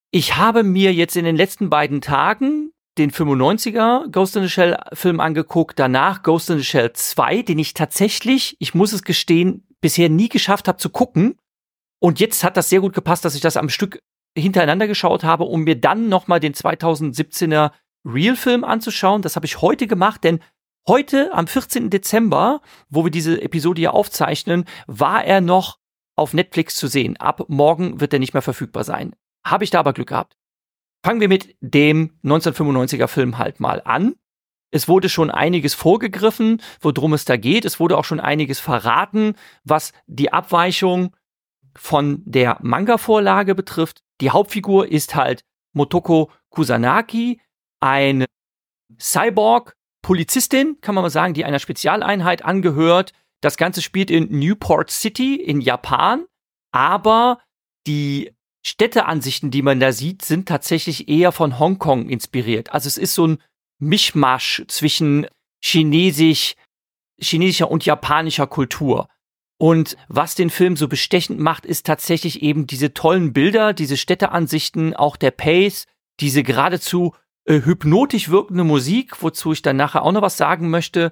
Ich 0.09 0.35
habe 0.35 0.63
mir 0.63 0.95
jetzt 0.95 1.15
in 1.15 1.25
den 1.25 1.35
letzten 1.35 1.69
beiden 1.69 2.01
Tagen 2.01 2.71
den 2.97 3.11
95er 3.11 4.09
Ghost 4.09 4.35
in 4.35 4.41
the 4.41 4.49
Shell 4.49 4.79
Film 4.93 5.19
angeguckt, 5.19 5.77
danach 5.77 6.23
Ghost 6.23 6.49
in 6.49 6.57
the 6.57 6.63
Shell 6.63 6.93
2, 6.93 7.43
den 7.43 7.59
ich 7.59 7.75
tatsächlich, 7.75 8.57
ich 8.59 8.73
muss 8.73 8.93
es 8.93 9.03
gestehen, 9.03 9.67
bisher 9.79 10.09
nie 10.09 10.27
geschafft 10.27 10.67
habe 10.67 10.79
zu 10.79 10.89
gucken. 10.89 11.37
Und 11.99 12.19
jetzt 12.19 12.43
hat 12.43 12.57
das 12.57 12.69
sehr 12.69 12.81
gut 12.81 12.93
gepasst, 12.93 13.25
dass 13.25 13.35
ich 13.35 13.41
das 13.41 13.57
am 13.57 13.69
Stück 13.69 14.01
hintereinander 14.37 14.87
geschaut 14.87 15.23
habe, 15.23 15.45
um 15.45 15.63
mir 15.63 15.79
dann 15.79 16.09
nochmal 16.09 16.39
den 16.39 16.53
2017er 16.53 17.71
Real-Film 18.05 18.63
anzuschauen. 18.63 19.21
Das 19.21 19.35
habe 19.35 19.45
ich 19.45 19.61
heute 19.61 19.87
gemacht, 19.87 20.23
denn 20.23 20.39
heute, 20.87 21.33
am 21.33 21.47
14. 21.47 21.89
Dezember, 21.89 22.61
wo 22.89 23.03
wir 23.03 23.11
diese 23.11 23.41
Episode 23.41 23.79
hier 23.79 23.93
aufzeichnen, 23.93 24.65
war 24.87 25.23
er 25.23 25.41
noch 25.41 25.79
auf 26.15 26.33
Netflix 26.33 26.75
zu 26.75 26.87
sehen. 26.87 27.17
Ab 27.17 27.45
morgen 27.47 28.01
wird 28.01 28.13
er 28.13 28.19
nicht 28.19 28.33
mehr 28.33 28.41
verfügbar 28.41 28.83
sein. 28.83 29.15
Habe 29.45 29.63
ich 29.63 29.69
da 29.69 29.79
aber 29.79 29.93
Glück 29.93 30.09
gehabt. 30.09 30.35
Fangen 31.03 31.21
wir 31.21 31.29
mit 31.29 31.55
dem 31.61 32.19
1995er 32.23 33.07
Film 33.07 33.37
halt 33.37 33.59
mal 33.59 33.81
an. 33.85 34.15
Es 34.71 34.87
wurde 34.87 35.09
schon 35.09 35.31
einiges 35.31 35.73
vorgegriffen, 35.73 36.61
worum 36.81 37.13
es 37.13 37.25
da 37.25 37.37
geht. 37.37 37.65
Es 37.65 37.79
wurde 37.79 37.97
auch 37.97 38.05
schon 38.05 38.19
einiges 38.19 38.59
verraten, 38.59 39.35
was 39.63 39.93
die 40.07 40.31
Abweichung 40.31 41.15
von 41.75 42.21
der 42.25 42.57
Manga-Vorlage 42.61 43.55
betrifft. 43.55 44.03
Die 44.21 44.31
Hauptfigur 44.31 44.87
ist 44.91 45.15
halt 45.15 45.41
Motoko 45.73 46.31
Kusanagi, 46.49 47.41
eine 47.79 48.25
Cyborg-Polizistin, 48.99 50.77
kann 50.81 50.95
man 50.95 51.03
mal 51.03 51.09
sagen, 51.09 51.33
die 51.33 51.45
einer 51.45 51.59
Spezialeinheit 51.59 52.43
angehört. 52.43 53.13
Das 53.41 53.57
Ganze 53.57 53.81
spielt 53.81 54.11
in 54.11 54.27
Newport 54.37 54.89
City 54.91 55.35
in 55.35 55.61
Japan, 55.61 56.25
aber 56.71 57.39
die 57.87 58.33
Städteansichten, 58.65 59.51
die 59.51 59.61
man 59.61 59.79
da 59.79 59.93
sieht, 59.93 60.23
sind 60.23 60.47
tatsächlich 60.47 61.07
eher 61.07 61.31
von 61.31 61.59
Hongkong 61.59 62.09
inspiriert. 62.09 62.73
Also 62.73 62.87
es 62.87 62.97
ist 62.97 63.13
so 63.13 63.27
ein 63.27 63.41
Mischmasch 63.79 64.63
zwischen 64.67 65.27
chinesisch, 65.63 66.55
chinesischer 67.17 67.71
und 67.71 67.85
japanischer 67.85 68.47
Kultur. 68.47 69.07
Und 69.61 69.97
was 70.07 70.35
den 70.35 70.49
Film 70.49 70.77
so 70.77 70.87
bestechend 70.87 71.37
macht, 71.37 71.65
ist 71.65 71.85
tatsächlich 71.85 72.41
eben 72.41 72.65
diese 72.65 72.93
tollen 72.93 73.33
Bilder, 73.33 73.73
diese 73.73 73.97
Städteansichten, 73.97 74.95
auch 74.95 75.17
der 75.17 75.31
Pace, 75.31 75.85
diese 76.21 76.43
geradezu 76.43 77.13
äh, 77.43 77.61
hypnotisch 77.65 78.29
wirkende 78.29 78.63
Musik, 78.63 79.21
wozu 79.21 79.51
ich 79.51 79.61
dann 79.61 79.75
nachher 79.75 80.03
auch 80.03 80.13
noch 80.13 80.21
was 80.21 80.37
sagen 80.37 80.69
möchte. 80.69 81.11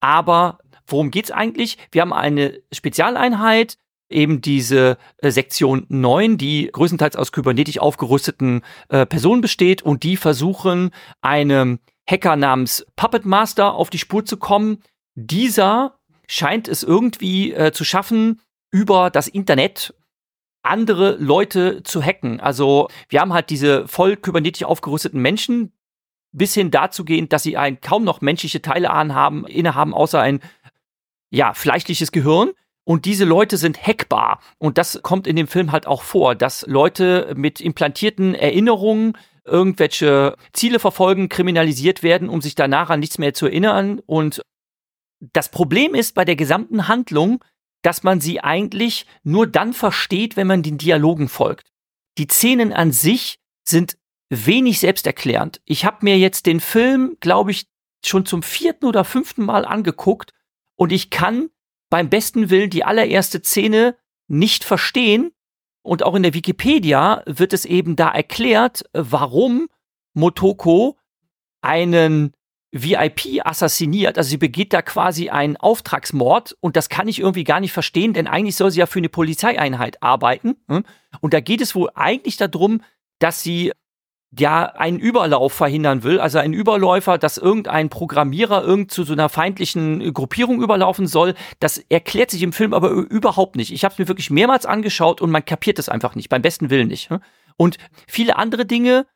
Aber 0.00 0.60
worum 0.86 1.10
geht's 1.10 1.32
eigentlich? 1.32 1.76
Wir 1.90 2.02
haben 2.02 2.12
eine 2.12 2.62
Spezialeinheit, 2.72 3.78
eben 4.08 4.40
diese 4.42 4.96
äh, 5.18 5.32
Sektion 5.32 5.84
9, 5.88 6.38
die 6.38 6.70
größtenteils 6.72 7.16
aus 7.16 7.32
kybernetisch 7.32 7.80
aufgerüsteten 7.80 8.62
äh, 8.90 9.06
Personen 9.06 9.40
besteht 9.40 9.82
und 9.82 10.04
die 10.04 10.16
versuchen, 10.16 10.92
einem 11.20 11.80
Hacker 12.08 12.36
namens 12.36 12.86
Puppet 12.94 13.26
Master 13.26 13.74
auf 13.74 13.90
die 13.90 13.98
Spur 13.98 14.24
zu 14.24 14.36
kommen. 14.36 14.84
Dieser 15.16 15.97
scheint 16.28 16.68
es 16.68 16.82
irgendwie 16.82 17.52
äh, 17.52 17.72
zu 17.72 17.84
schaffen, 17.84 18.40
über 18.70 19.10
das 19.10 19.26
Internet 19.26 19.94
andere 20.62 21.16
Leute 21.16 21.82
zu 21.82 22.02
hacken. 22.02 22.40
Also 22.40 22.88
wir 23.08 23.20
haben 23.20 23.32
halt 23.32 23.50
diese 23.50 23.88
voll 23.88 24.16
kybernetisch 24.16 24.64
aufgerüsteten 24.64 25.20
Menschen, 25.20 25.72
bis 26.32 26.54
hin 26.54 26.70
dazu 26.70 27.04
gehend, 27.04 27.32
dass 27.32 27.42
sie 27.42 27.56
ein 27.56 27.80
kaum 27.80 28.04
noch 28.04 28.20
menschliche 28.20 28.60
Teile 28.60 28.90
anhaben, 28.90 29.46
innehaben, 29.46 29.94
außer 29.94 30.20
ein 30.20 30.40
ja, 31.30 31.54
fleischliches 31.54 32.12
Gehirn. 32.12 32.52
Und 32.84 33.04
diese 33.04 33.24
Leute 33.24 33.58
sind 33.58 33.86
hackbar. 33.86 34.40
Und 34.58 34.78
das 34.78 35.00
kommt 35.02 35.26
in 35.26 35.36
dem 35.36 35.46
Film 35.46 35.72
halt 35.72 35.86
auch 35.86 36.02
vor, 36.02 36.34
dass 36.34 36.66
Leute 36.66 37.34
mit 37.36 37.60
implantierten 37.60 38.34
Erinnerungen 38.34 39.16
irgendwelche 39.44 40.36
Ziele 40.52 40.78
verfolgen, 40.78 41.28
kriminalisiert 41.28 42.02
werden, 42.02 42.28
um 42.28 42.40
sich 42.40 42.54
danach 42.54 42.90
an 42.90 43.00
nichts 43.00 43.18
mehr 43.18 43.34
zu 43.34 43.46
erinnern. 43.46 44.00
Und 44.06 44.42
das 45.20 45.50
Problem 45.50 45.94
ist 45.94 46.14
bei 46.14 46.24
der 46.24 46.36
gesamten 46.36 46.88
Handlung, 46.88 47.44
dass 47.82 48.02
man 48.02 48.20
sie 48.20 48.40
eigentlich 48.40 49.06
nur 49.22 49.46
dann 49.46 49.72
versteht, 49.72 50.36
wenn 50.36 50.46
man 50.46 50.62
den 50.62 50.78
Dialogen 50.78 51.28
folgt. 51.28 51.70
Die 52.18 52.26
Szenen 52.26 52.72
an 52.72 52.92
sich 52.92 53.38
sind 53.64 53.98
wenig 54.30 54.80
selbsterklärend. 54.80 55.60
Ich 55.64 55.84
habe 55.84 55.98
mir 56.02 56.18
jetzt 56.18 56.46
den 56.46 56.60
Film, 56.60 57.16
glaube 57.20 57.50
ich, 57.50 57.66
schon 58.04 58.26
zum 58.26 58.42
vierten 58.42 58.86
oder 58.86 59.04
fünften 59.04 59.44
Mal 59.44 59.64
angeguckt 59.64 60.32
und 60.76 60.92
ich 60.92 61.10
kann 61.10 61.50
beim 61.90 62.08
besten 62.10 62.50
Willen 62.50 62.70
die 62.70 62.84
allererste 62.84 63.42
Szene 63.42 63.96
nicht 64.28 64.64
verstehen. 64.64 65.32
Und 65.82 66.02
auch 66.02 66.14
in 66.14 66.22
der 66.22 66.34
Wikipedia 66.34 67.22
wird 67.26 67.52
es 67.52 67.64
eben 67.64 67.96
da 67.96 68.10
erklärt, 68.10 68.84
warum 68.92 69.68
Motoko 70.12 70.98
einen 71.62 72.34
VIP 72.72 73.40
assassiniert. 73.44 74.18
Also 74.18 74.30
sie 74.30 74.36
begeht 74.36 74.72
da 74.72 74.82
quasi 74.82 75.30
einen 75.30 75.56
Auftragsmord 75.56 76.56
und 76.60 76.76
das 76.76 76.88
kann 76.88 77.08
ich 77.08 77.20
irgendwie 77.20 77.44
gar 77.44 77.60
nicht 77.60 77.72
verstehen, 77.72 78.12
denn 78.12 78.26
eigentlich 78.26 78.56
soll 78.56 78.70
sie 78.70 78.80
ja 78.80 78.86
für 78.86 78.98
eine 78.98 79.08
Polizeieinheit 79.08 80.02
arbeiten. 80.02 80.56
Hm? 80.68 80.84
Und 81.20 81.34
da 81.34 81.40
geht 81.40 81.60
es 81.60 81.74
wohl 81.74 81.90
eigentlich 81.94 82.36
darum, 82.36 82.82
dass 83.18 83.42
sie 83.42 83.72
ja 84.36 84.64
einen 84.64 84.98
Überlauf 84.98 85.54
verhindern 85.54 86.02
will, 86.02 86.20
also 86.20 86.38
ein 86.38 86.52
Überläufer, 86.52 87.16
dass 87.16 87.38
irgendein 87.38 87.88
Programmierer 87.88 88.62
irgend 88.62 88.90
zu 88.90 89.04
so 89.04 89.14
einer 89.14 89.30
feindlichen 89.30 90.12
Gruppierung 90.12 90.62
überlaufen 90.62 91.06
soll. 91.06 91.34
Das 91.60 91.78
erklärt 91.78 92.30
sich 92.30 92.42
im 92.42 92.52
Film 92.52 92.74
aber 92.74 92.90
überhaupt 92.90 93.56
nicht. 93.56 93.72
Ich 93.72 93.84
habe 93.84 93.92
es 93.92 93.98
mir 93.98 94.08
wirklich 94.08 94.30
mehrmals 94.30 94.66
angeschaut 94.66 95.22
und 95.22 95.30
man 95.30 95.44
kapiert 95.44 95.78
es 95.78 95.88
einfach 95.88 96.14
nicht, 96.14 96.28
beim 96.28 96.42
besten 96.42 96.68
Willen 96.68 96.88
nicht. 96.88 97.08
Hm? 97.08 97.20
Und 97.56 97.78
viele 98.06 98.36
andere 98.36 98.66
Dinge, 98.66 99.06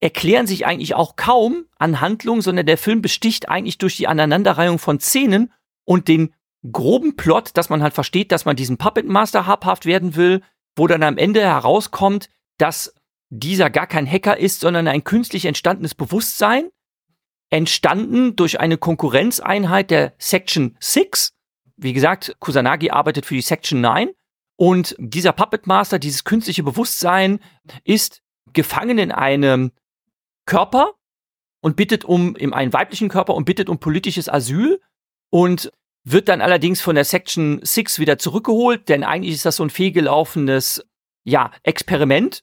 erklären 0.00 0.46
sich 0.46 0.66
eigentlich 0.66 0.94
auch 0.94 1.16
kaum 1.16 1.66
an 1.78 2.00
Handlung, 2.00 2.40
sondern 2.40 2.66
der 2.66 2.78
Film 2.78 3.02
besticht 3.02 3.48
eigentlich 3.48 3.78
durch 3.78 3.96
die 3.96 4.08
Aneinanderreihung 4.08 4.78
von 4.78 4.98
Szenen 4.98 5.52
und 5.84 6.08
den 6.08 6.34
groben 6.72 7.16
Plot, 7.16 7.50
dass 7.54 7.68
man 7.68 7.82
halt 7.82 7.94
versteht, 7.94 8.32
dass 8.32 8.44
man 8.44 8.56
diesen 8.56 8.78
Puppet 8.78 9.06
Master 9.06 9.46
habhaft 9.46 9.86
werden 9.86 10.16
will, 10.16 10.42
wo 10.76 10.86
dann 10.86 11.02
am 11.02 11.18
Ende 11.18 11.40
herauskommt, 11.40 12.28
dass 12.58 12.94
dieser 13.28 13.70
gar 13.70 13.86
kein 13.86 14.10
Hacker 14.10 14.38
ist, 14.38 14.60
sondern 14.60 14.88
ein 14.88 15.04
künstlich 15.04 15.44
entstandenes 15.44 15.94
Bewusstsein, 15.94 16.70
entstanden 17.50 18.36
durch 18.36 18.60
eine 18.60 18.78
Konkurrenzeinheit 18.78 19.90
der 19.90 20.14
Section 20.18 20.76
6. 20.80 21.32
Wie 21.76 21.92
gesagt, 21.92 22.36
Kusanagi 22.38 22.90
arbeitet 22.90 23.26
für 23.26 23.34
die 23.34 23.40
Section 23.40 23.80
9 23.80 24.10
und 24.56 24.94
dieser 24.98 25.32
Puppet 25.32 25.66
Master, 25.66 25.98
dieses 25.98 26.24
künstliche 26.24 26.62
Bewusstsein 26.62 27.40
ist 27.84 28.20
gefangen 28.52 28.98
in 28.98 29.12
einem 29.12 29.72
Körper 30.50 30.94
und 31.62 31.76
bittet 31.76 32.04
um, 32.04 32.34
in 32.34 32.52
einen 32.52 32.72
weiblichen 32.72 33.08
Körper 33.08 33.34
und 33.34 33.44
bittet 33.44 33.68
um 33.68 33.78
politisches 33.78 34.28
Asyl 34.28 34.80
und 35.30 35.72
wird 36.02 36.28
dann 36.28 36.40
allerdings 36.40 36.80
von 36.80 36.96
der 36.96 37.04
Section 37.04 37.60
6 37.62 38.00
wieder 38.00 38.18
zurückgeholt, 38.18 38.88
denn 38.88 39.04
eigentlich 39.04 39.36
ist 39.36 39.46
das 39.46 39.56
so 39.56 39.62
ein 39.62 39.70
fehlgelaufenes, 39.70 40.84
ja, 41.22 41.52
Experiment. 41.62 42.42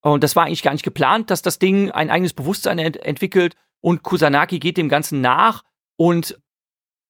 Und 0.00 0.24
das 0.24 0.34
war 0.34 0.46
eigentlich 0.46 0.64
gar 0.64 0.72
nicht 0.72 0.82
geplant, 0.82 1.30
dass 1.30 1.42
das 1.42 1.60
Ding 1.60 1.92
ein 1.92 2.10
eigenes 2.10 2.32
Bewusstsein 2.32 2.80
ent 2.80 2.96
entwickelt 2.96 3.54
und 3.80 4.02
Kusanaki 4.02 4.58
geht 4.58 4.76
dem 4.76 4.88
Ganzen 4.88 5.20
nach 5.20 5.62
und 5.96 6.40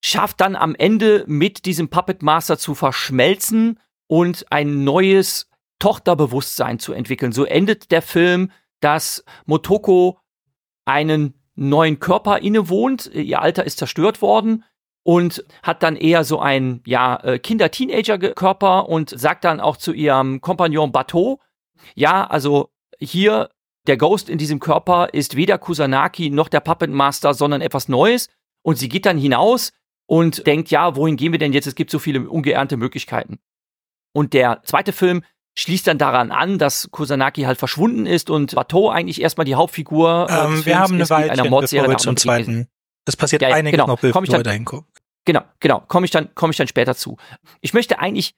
schafft 0.04 0.42
dann 0.42 0.56
am 0.56 0.74
Ende 0.74 1.24
mit 1.26 1.64
diesem 1.64 1.88
Puppet 1.88 2.22
Master 2.22 2.58
zu 2.58 2.74
verschmelzen 2.74 3.80
und 4.08 4.44
ein 4.52 4.84
neues 4.84 5.48
Tochterbewusstsein 5.78 6.78
zu 6.78 6.92
entwickeln. 6.92 7.32
So 7.32 7.46
endet 7.46 7.90
der 7.92 8.02
Film, 8.02 8.52
dass 8.80 9.24
Motoko 9.46 10.18
einen 10.84 11.34
neuen 11.54 12.00
Körper 12.00 12.38
innewohnt. 12.38 13.10
Ihr 13.12 13.40
Alter 13.40 13.64
ist 13.64 13.78
zerstört 13.78 14.22
worden 14.22 14.64
und 15.02 15.44
hat 15.62 15.82
dann 15.82 15.96
eher 15.96 16.24
so 16.24 16.40
einen 16.40 16.82
ja, 16.86 17.16
äh, 17.22 17.38
Kinder-Teenager-Körper 17.38 18.88
und 18.88 19.10
sagt 19.10 19.44
dann 19.44 19.60
auch 19.60 19.76
zu 19.76 19.92
ihrem 19.92 20.40
Kompagnon 20.40 20.92
Bateau, 20.92 21.40
ja, 21.94 22.26
also 22.26 22.70
hier 22.98 23.50
der 23.86 23.98
Ghost 23.98 24.30
in 24.30 24.38
diesem 24.38 24.60
Körper 24.60 25.12
ist 25.12 25.36
weder 25.36 25.58
Kusanaki 25.58 26.30
noch 26.30 26.48
der 26.48 26.60
Puppet 26.60 26.90
Master, 26.90 27.34
sondern 27.34 27.60
etwas 27.60 27.88
Neues. 27.88 28.30
Und 28.62 28.78
sie 28.78 28.88
geht 28.88 29.04
dann 29.04 29.18
hinaus 29.18 29.72
und 30.06 30.46
denkt, 30.46 30.70
ja, 30.70 30.96
wohin 30.96 31.16
gehen 31.16 31.32
wir 31.32 31.38
denn 31.38 31.52
jetzt? 31.52 31.66
Es 31.66 31.74
gibt 31.74 31.90
so 31.90 31.98
viele 31.98 32.28
ungeernte 32.28 32.78
Möglichkeiten. 32.78 33.38
Und 34.14 34.32
der 34.32 34.62
zweite 34.64 34.92
Film 34.92 35.22
schließt 35.56 35.86
dann 35.86 35.98
daran 35.98 36.32
an, 36.32 36.58
dass 36.58 36.90
Kusanagi 36.90 37.42
halt 37.42 37.58
verschwunden 37.58 38.06
ist 38.06 38.30
und 38.30 38.54
Bateau 38.54 38.90
eigentlich 38.90 39.20
erstmal 39.20 39.44
die 39.44 39.54
Hauptfigur. 39.54 40.26
Äh, 40.28 40.44
ähm, 40.44 40.66
wir 40.66 40.78
haben 40.78 40.94
eine 40.94 41.08
Weile, 41.10 41.30
einer 41.30 41.48
Mordserie 41.48 41.82
bevor 41.82 41.94
wir 41.94 41.98
zum 41.98 42.16
zweiten. 42.16 42.68
Es 43.06 43.16
passiert 43.16 43.42
ja, 43.42 43.48
einiges 43.48 43.72
genau. 43.72 43.86
noch, 43.86 44.00
bevor 44.00 44.22
wir 44.22 44.42
dahin 44.42 44.64
kommen. 44.64 44.86
Genau, 45.24 45.42
genau. 45.60 45.82
Komme 45.86 46.06
ich 46.06 46.10
dann, 46.10 46.34
komme 46.34 46.50
ich 46.50 46.56
dann 46.56 46.68
später 46.68 46.94
zu. 46.94 47.16
Ich 47.60 47.72
möchte 47.72 47.98
eigentlich 47.98 48.34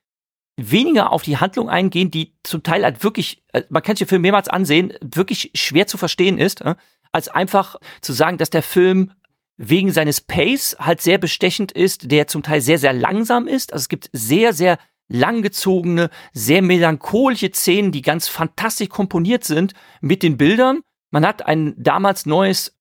weniger 0.56 1.12
auf 1.12 1.22
die 1.22 1.36
Handlung 1.36 1.68
eingehen, 1.68 2.10
die 2.10 2.34
zum 2.42 2.62
Teil 2.62 2.84
halt 2.84 3.02
wirklich, 3.02 3.42
äh, 3.52 3.62
man 3.68 3.82
kann 3.82 3.96
sich 3.96 4.06
den 4.06 4.08
Film 4.08 4.22
mehrmals 4.22 4.48
ansehen, 4.48 4.92
wirklich 5.02 5.50
schwer 5.54 5.86
zu 5.86 5.98
verstehen 5.98 6.38
ist, 6.38 6.62
äh, 6.62 6.74
als 7.12 7.28
einfach 7.28 7.76
zu 8.00 8.12
sagen, 8.12 8.38
dass 8.38 8.50
der 8.50 8.62
Film 8.62 9.12
wegen 9.58 9.90
seines 9.90 10.20
Pace 10.20 10.76
halt 10.78 11.00
sehr 11.00 11.18
bestechend 11.18 11.72
ist, 11.72 12.10
der 12.10 12.26
zum 12.26 12.42
Teil 12.42 12.60
sehr, 12.60 12.78
sehr 12.78 12.92
langsam 12.92 13.46
ist. 13.46 13.72
Also 13.72 13.84
es 13.84 13.88
gibt 13.88 14.10
sehr, 14.12 14.52
sehr 14.52 14.78
langgezogene, 15.08 16.10
sehr 16.32 16.62
melancholische 16.62 17.50
Szenen, 17.52 17.92
die 17.92 18.02
ganz 18.02 18.28
fantastisch 18.28 18.88
komponiert 18.88 19.44
sind 19.44 19.74
mit 20.00 20.22
den 20.22 20.36
Bildern. 20.36 20.80
Man 21.10 21.26
hat 21.26 21.46
ein 21.46 21.74
damals 21.76 22.26
neues, 22.26 22.76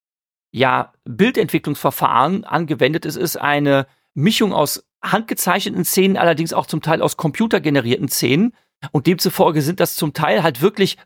ja, 0.51 0.93
Bildentwicklungsverfahren 1.03 2.43
angewendet. 2.43 3.05
Es 3.05 3.15
ist 3.15 3.37
eine 3.37 3.87
Mischung 4.13 4.53
aus 4.53 4.87
handgezeichneten 5.03 5.85
Szenen, 5.85 6.17
allerdings 6.17 6.53
auch 6.53 6.65
zum 6.65 6.81
Teil 6.81 7.01
aus 7.01 7.17
computergenerierten 7.17 8.07
Szenen. 8.07 8.53
Und 8.91 9.07
demzufolge 9.07 9.61
sind 9.61 9.79
das 9.79 9.95
zum 9.95 10.13
Teil 10.13 10.43
halt 10.43 10.61
wirklich 10.61 10.97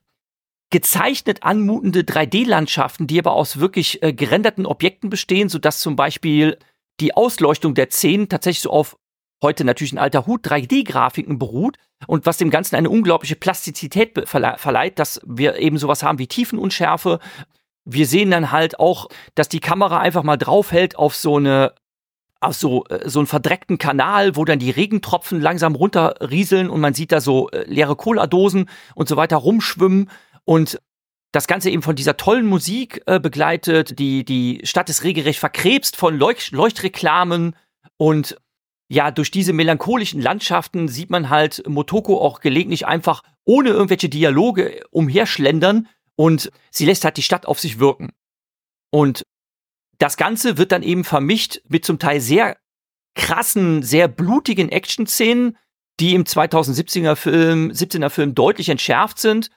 gezeichnet 0.70 1.44
anmutende 1.44 2.02
3D-Landschaften, 2.02 3.08
die 3.08 3.20
aber 3.20 3.34
aus 3.34 3.60
wirklich 3.60 4.04
äh, 4.04 4.14
gerenderten 4.14 4.66
Objekten 4.66 5.10
bestehen, 5.10 5.50
sodass 5.50 5.80
zum 5.80 5.96
Beispiel 5.96 6.60
die 7.00 7.16
Ausleuchtung 7.16 7.74
der 7.74 7.90
Szenen 7.90 8.30
tatsächlich 8.30 8.62
so 8.62 8.70
auf 8.70 8.99
heute 9.42 9.64
natürlich 9.64 9.94
ein 9.94 9.98
alter 9.98 10.26
Hut 10.26 10.46
3D-Grafiken 10.46 11.40
beruht 11.40 11.78
und 12.08 12.26
was 12.26 12.38
dem 12.38 12.50
Ganzen 12.50 12.76
eine 12.76 12.90
unglaubliche 12.90 13.36
Plastizität 13.36 14.28
verle 14.28 14.56
verleiht, 14.58 15.00
dass 15.00 15.22
wir 15.26 15.58
eben 15.58 15.78
sowas 15.78 16.04
haben 16.04 16.20
wie 16.20 16.28
Tiefenunschärfe. 16.28 17.20
Wir 17.86 18.06
sehen 18.06 18.32
dann 18.32 18.52
halt 18.52 18.80
auch, 18.80 19.08
dass 19.36 19.50
die 19.50 19.60
Kamera 19.60 20.00
einfach 20.00 20.24
mal 20.24 20.38
draufhält 20.38 20.98
auf 20.98 21.16
so 21.16 21.38
eine 21.38 21.74
auf 22.42 22.56
so, 22.56 22.86
äh, 22.86 23.10
so 23.10 23.20
einen 23.20 23.28
verdreckten 23.28 23.78
Kanal, 23.78 24.36
wo 24.36 24.46
dann 24.46 24.60
die 24.60 24.72
Regentropfen 24.72 25.42
langsam 25.42 25.76
runterrieseln 25.76 26.70
und 26.70 26.80
man 26.80 26.94
sieht 26.94 27.12
da 27.12 27.20
so 27.22 27.50
äh, 27.50 27.64
leere 27.66 27.96
Cola-Dosen 27.96 28.70
und 28.96 29.10
so 29.10 29.18
weiter 29.18 29.38
rumschwimmen 29.38 30.10
und 30.46 30.80
das 31.32 31.48
Ganze 31.48 31.70
eben 31.70 31.84
von 31.84 31.96
dieser 31.96 32.18
tollen 32.18 32.46
Musik 32.46 33.02
äh, 33.06 33.20
begleitet. 33.20 34.00
Die, 34.00 34.24
die 34.26 34.62
Stadt 34.64 34.90
ist 34.90 35.04
regelrecht 35.04 35.40
verkrebst 35.40 35.96
von 35.96 36.18
Leuch 36.18 36.52
Leuchtreklamen 36.52 37.56
und 37.98 38.38
ja, 38.92 39.12
durch 39.12 39.32
diese 39.32 39.54
melancholischen 39.54 40.22
Landschaften 40.22 40.88
sieht 40.88 41.12
man 41.12 41.30
halt 41.30 41.64
Motoko 41.68 42.20
auch 42.20 42.40
gelegentlich 42.40 42.88
einfach 42.88 43.24
ohne 43.46 43.70
irgendwelche 43.70 44.10
Dialoge 44.10 44.82
umherschlendern 44.90 45.88
und 46.16 46.52
sie 46.72 46.86
lässt 46.86 47.06
halt 47.06 47.18
die 47.18 47.24
Stadt 47.24 47.46
auf 47.46 47.60
sich 47.60 47.80
wirken. 47.80 48.12
Und 48.92 49.24
das 50.00 50.18
Ganze 50.18 50.58
wird 50.58 50.72
dann 50.72 50.84
eben 50.84 51.04
vermischt 51.04 51.62
mit 51.68 51.86
zum 51.86 52.00
Teil 52.00 52.20
sehr 52.20 52.58
krassen, 53.16 53.84
sehr 53.84 54.08
blutigen 54.08 54.70
Action-Szenen, 54.70 55.58
die 56.00 56.16
im 56.16 56.24
2017er 56.24 57.16
Film, 57.16 57.72
17er 57.72 58.10
Film 58.10 58.34
deutlich 58.34 58.70
entschärft 58.70 59.20
sind. 59.20 59.52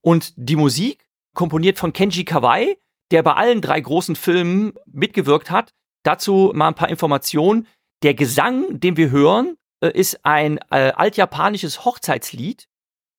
Und 0.00 0.32
die 0.36 0.56
Musik, 0.56 1.06
komponiert 1.34 1.78
von 1.78 1.92
Kenji 1.92 2.24
Kawai, 2.24 2.76
der 3.10 3.22
bei 3.22 3.34
allen 3.34 3.60
drei 3.60 3.80
großen 3.80 4.16
Filmen 4.16 4.72
mitgewirkt 4.86 5.50
hat. 5.50 5.72
Dazu 6.02 6.50
mal 6.54 6.68
ein 6.68 6.74
paar 6.74 6.88
Informationen. 6.88 7.66
Der 8.02 8.14
Gesang, 8.14 8.80
den 8.80 8.96
wir 8.96 9.10
hören, 9.10 9.56
äh, 9.80 9.90
ist 9.90 10.24
ein 10.24 10.58
äh, 10.70 10.92
altjapanisches 10.96 11.84
Hochzeitslied 11.84 12.66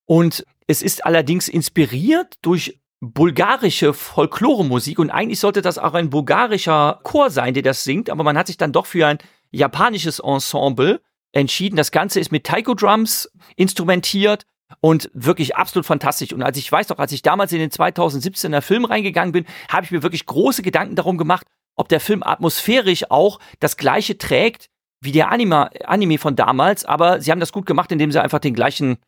und 0.06 0.44
es 0.66 0.82
ist 0.82 1.06
allerdings 1.06 1.48
inspiriert 1.48 2.34
durch 2.42 2.80
bulgarische 3.00 3.92
Folkloremusik 3.92 4.98
und 4.98 5.10
eigentlich 5.10 5.40
sollte 5.40 5.62
das 5.62 5.78
auch 5.78 5.94
ein 5.94 6.10
bulgarischer 6.10 7.00
Chor 7.02 7.30
sein, 7.30 7.54
der 7.54 7.62
das 7.62 7.84
singt, 7.84 8.10
aber 8.10 8.24
man 8.24 8.36
hat 8.36 8.46
sich 8.46 8.56
dann 8.56 8.72
doch 8.72 8.86
für 8.86 9.06
ein 9.06 9.18
japanisches 9.50 10.20
Ensemble 10.20 11.00
entschieden. 11.32 11.76
Das 11.76 11.90
Ganze 11.90 12.20
ist 12.20 12.32
mit 12.32 12.44
Taiko 12.44 12.74
Drums 12.74 13.30
instrumentiert 13.56 14.44
und 14.80 15.10
wirklich 15.12 15.56
absolut 15.56 15.86
fantastisch. 15.86 16.32
Und 16.32 16.42
als 16.42 16.56
ich 16.56 16.70
weiß 16.70 16.88
doch, 16.88 16.98
als 16.98 17.12
ich 17.12 17.22
damals 17.22 17.52
in 17.52 17.58
den 17.58 17.70
2017er 17.70 18.62
Film 18.62 18.84
reingegangen 18.84 19.32
bin, 19.32 19.46
habe 19.68 19.84
ich 19.84 19.90
mir 19.90 20.02
wirklich 20.02 20.26
große 20.26 20.62
Gedanken 20.62 20.96
darum 20.96 21.18
gemacht, 21.18 21.46
ob 21.76 21.88
der 21.88 22.00
Film 22.00 22.22
atmosphärisch 22.22 23.10
auch 23.10 23.38
das 23.60 23.76
gleiche 23.76 24.16
trägt 24.16 24.70
wie 25.04 25.12
der 25.12 25.30
Anima, 25.30 25.70
Anime 25.84 26.18
von 26.18 26.36
damals, 26.36 26.84
aber 26.84 27.20
sie 27.20 27.30
haben 27.30 27.40
das 27.40 27.52
gut 27.52 27.66
gemacht, 27.66 27.92
indem 27.92 28.10
sie 28.12 28.22
einfach 28.22 28.38
den 28.38 28.54
gleichen 28.54 28.98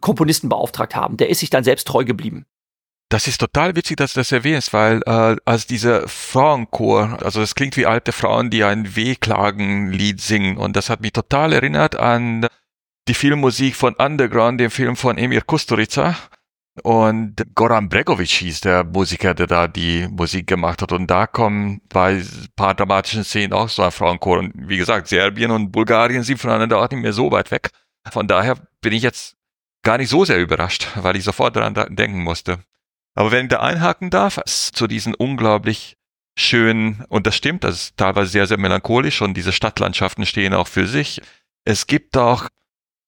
Komponisten 0.00 0.48
beauftragt 0.48 0.94
haben. 0.94 1.16
Der 1.16 1.30
ist 1.30 1.40
sich 1.40 1.50
dann 1.50 1.64
selbst 1.64 1.86
treu 1.86 2.04
geblieben. 2.04 2.46
Das 3.08 3.28
ist 3.28 3.38
total 3.38 3.76
witzig, 3.76 3.98
dass 3.98 4.14
du 4.14 4.20
das 4.20 4.32
erwähnst, 4.32 4.72
weil 4.72 5.00
äh, 5.06 5.36
als 5.44 5.66
dieser 5.66 6.08
Frauenchor, 6.08 7.18
also 7.22 7.38
das 7.38 7.54
klingt 7.54 7.76
wie 7.76 7.86
alte 7.86 8.10
Frauen, 8.10 8.50
die 8.50 8.64
ein 8.64 8.96
Wehklagenlied 8.96 10.20
singen 10.20 10.56
und 10.56 10.74
das 10.74 10.90
hat 10.90 11.02
mich 11.02 11.12
total 11.12 11.52
erinnert 11.52 11.94
an 11.94 12.48
die 13.06 13.14
Filmmusik 13.14 13.76
von 13.76 13.94
Underground, 13.94 14.60
dem 14.60 14.72
Film 14.72 14.96
von 14.96 15.18
Emir 15.18 15.42
Kusturica. 15.42 16.16
Und 16.82 17.36
Goran 17.54 17.88
Bregovic 17.88 18.28
hieß 18.28 18.60
der 18.60 18.84
Musiker, 18.84 19.34
der 19.34 19.46
da 19.46 19.66
die 19.66 20.06
Musik 20.08 20.46
gemacht 20.46 20.82
hat. 20.82 20.92
Und 20.92 21.06
da 21.06 21.26
kommen 21.26 21.80
bei 21.88 22.16
ein 22.16 22.48
paar 22.54 22.74
dramatischen 22.74 23.24
Szenen 23.24 23.52
auch 23.52 23.68
so 23.68 23.82
ein 23.82 23.90
Frauenchor. 23.90 24.38
Und 24.38 24.52
wie 24.54 24.76
gesagt, 24.76 25.08
Serbien 25.08 25.50
und 25.50 25.72
Bulgarien 25.72 26.22
sind 26.22 26.38
voneinander 26.38 26.78
auch 26.78 26.90
nicht 26.90 27.00
mehr 27.00 27.12
so 27.12 27.30
weit 27.30 27.50
weg. 27.50 27.70
Von 28.10 28.28
daher 28.28 28.56
bin 28.80 28.92
ich 28.92 29.02
jetzt 29.02 29.36
gar 29.82 29.98
nicht 29.98 30.10
so 30.10 30.24
sehr 30.24 30.40
überrascht, 30.40 30.88
weil 30.96 31.16
ich 31.16 31.24
sofort 31.24 31.56
daran 31.56 31.74
denken 31.94 32.22
musste. 32.22 32.58
Aber 33.14 33.32
wenn 33.32 33.46
ich 33.46 33.50
da 33.50 33.60
einhaken 33.60 34.10
darf, 34.10 34.40
zu 34.44 34.86
diesen 34.86 35.14
unglaublich 35.14 35.96
schönen, 36.38 37.04
und 37.08 37.26
das 37.26 37.36
stimmt, 37.36 37.64
das 37.64 37.74
ist 37.76 37.96
teilweise 37.96 38.30
sehr, 38.30 38.46
sehr 38.46 38.58
melancholisch 38.58 39.22
und 39.22 39.34
diese 39.34 39.52
Stadtlandschaften 39.52 40.26
stehen 40.26 40.52
auch 40.52 40.68
für 40.68 40.86
sich. 40.86 41.22
Es 41.64 41.86
gibt 41.86 42.16
auch 42.18 42.48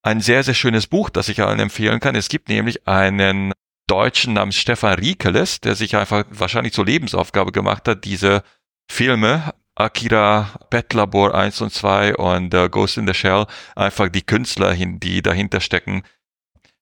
ein 0.02 0.20
sehr, 0.20 0.42
sehr 0.42 0.54
schönes 0.54 0.86
Buch, 0.86 1.10
das 1.10 1.28
ich 1.28 1.42
allen 1.42 1.60
empfehlen 1.60 2.00
kann. 2.00 2.14
Es 2.14 2.28
gibt 2.28 2.48
nämlich 2.48 2.86
einen 2.86 3.52
Deutschen 3.86 4.34
namens 4.34 4.56
Stefan 4.56 4.98
Riekeles, 4.98 5.60
der 5.60 5.74
sich 5.74 5.96
einfach 5.96 6.24
wahrscheinlich 6.30 6.72
zur 6.72 6.86
Lebensaufgabe 6.86 7.52
gemacht 7.52 7.88
hat, 7.88 8.04
diese 8.04 8.42
Filme 8.90 9.54
Akira, 9.78 10.58
Betlabor 10.70 11.34
1 11.34 11.60
und 11.60 11.72
2 11.72 12.16
und 12.16 12.52
uh, 12.52 12.68
Ghost 12.68 12.98
in 12.98 13.06
the 13.06 13.14
Shell, 13.14 13.46
einfach 13.76 14.08
die 14.08 14.22
Künstler, 14.22 14.72
hin, 14.72 14.98
die 14.98 15.22
dahinter 15.22 15.60
stecken, 15.60 16.02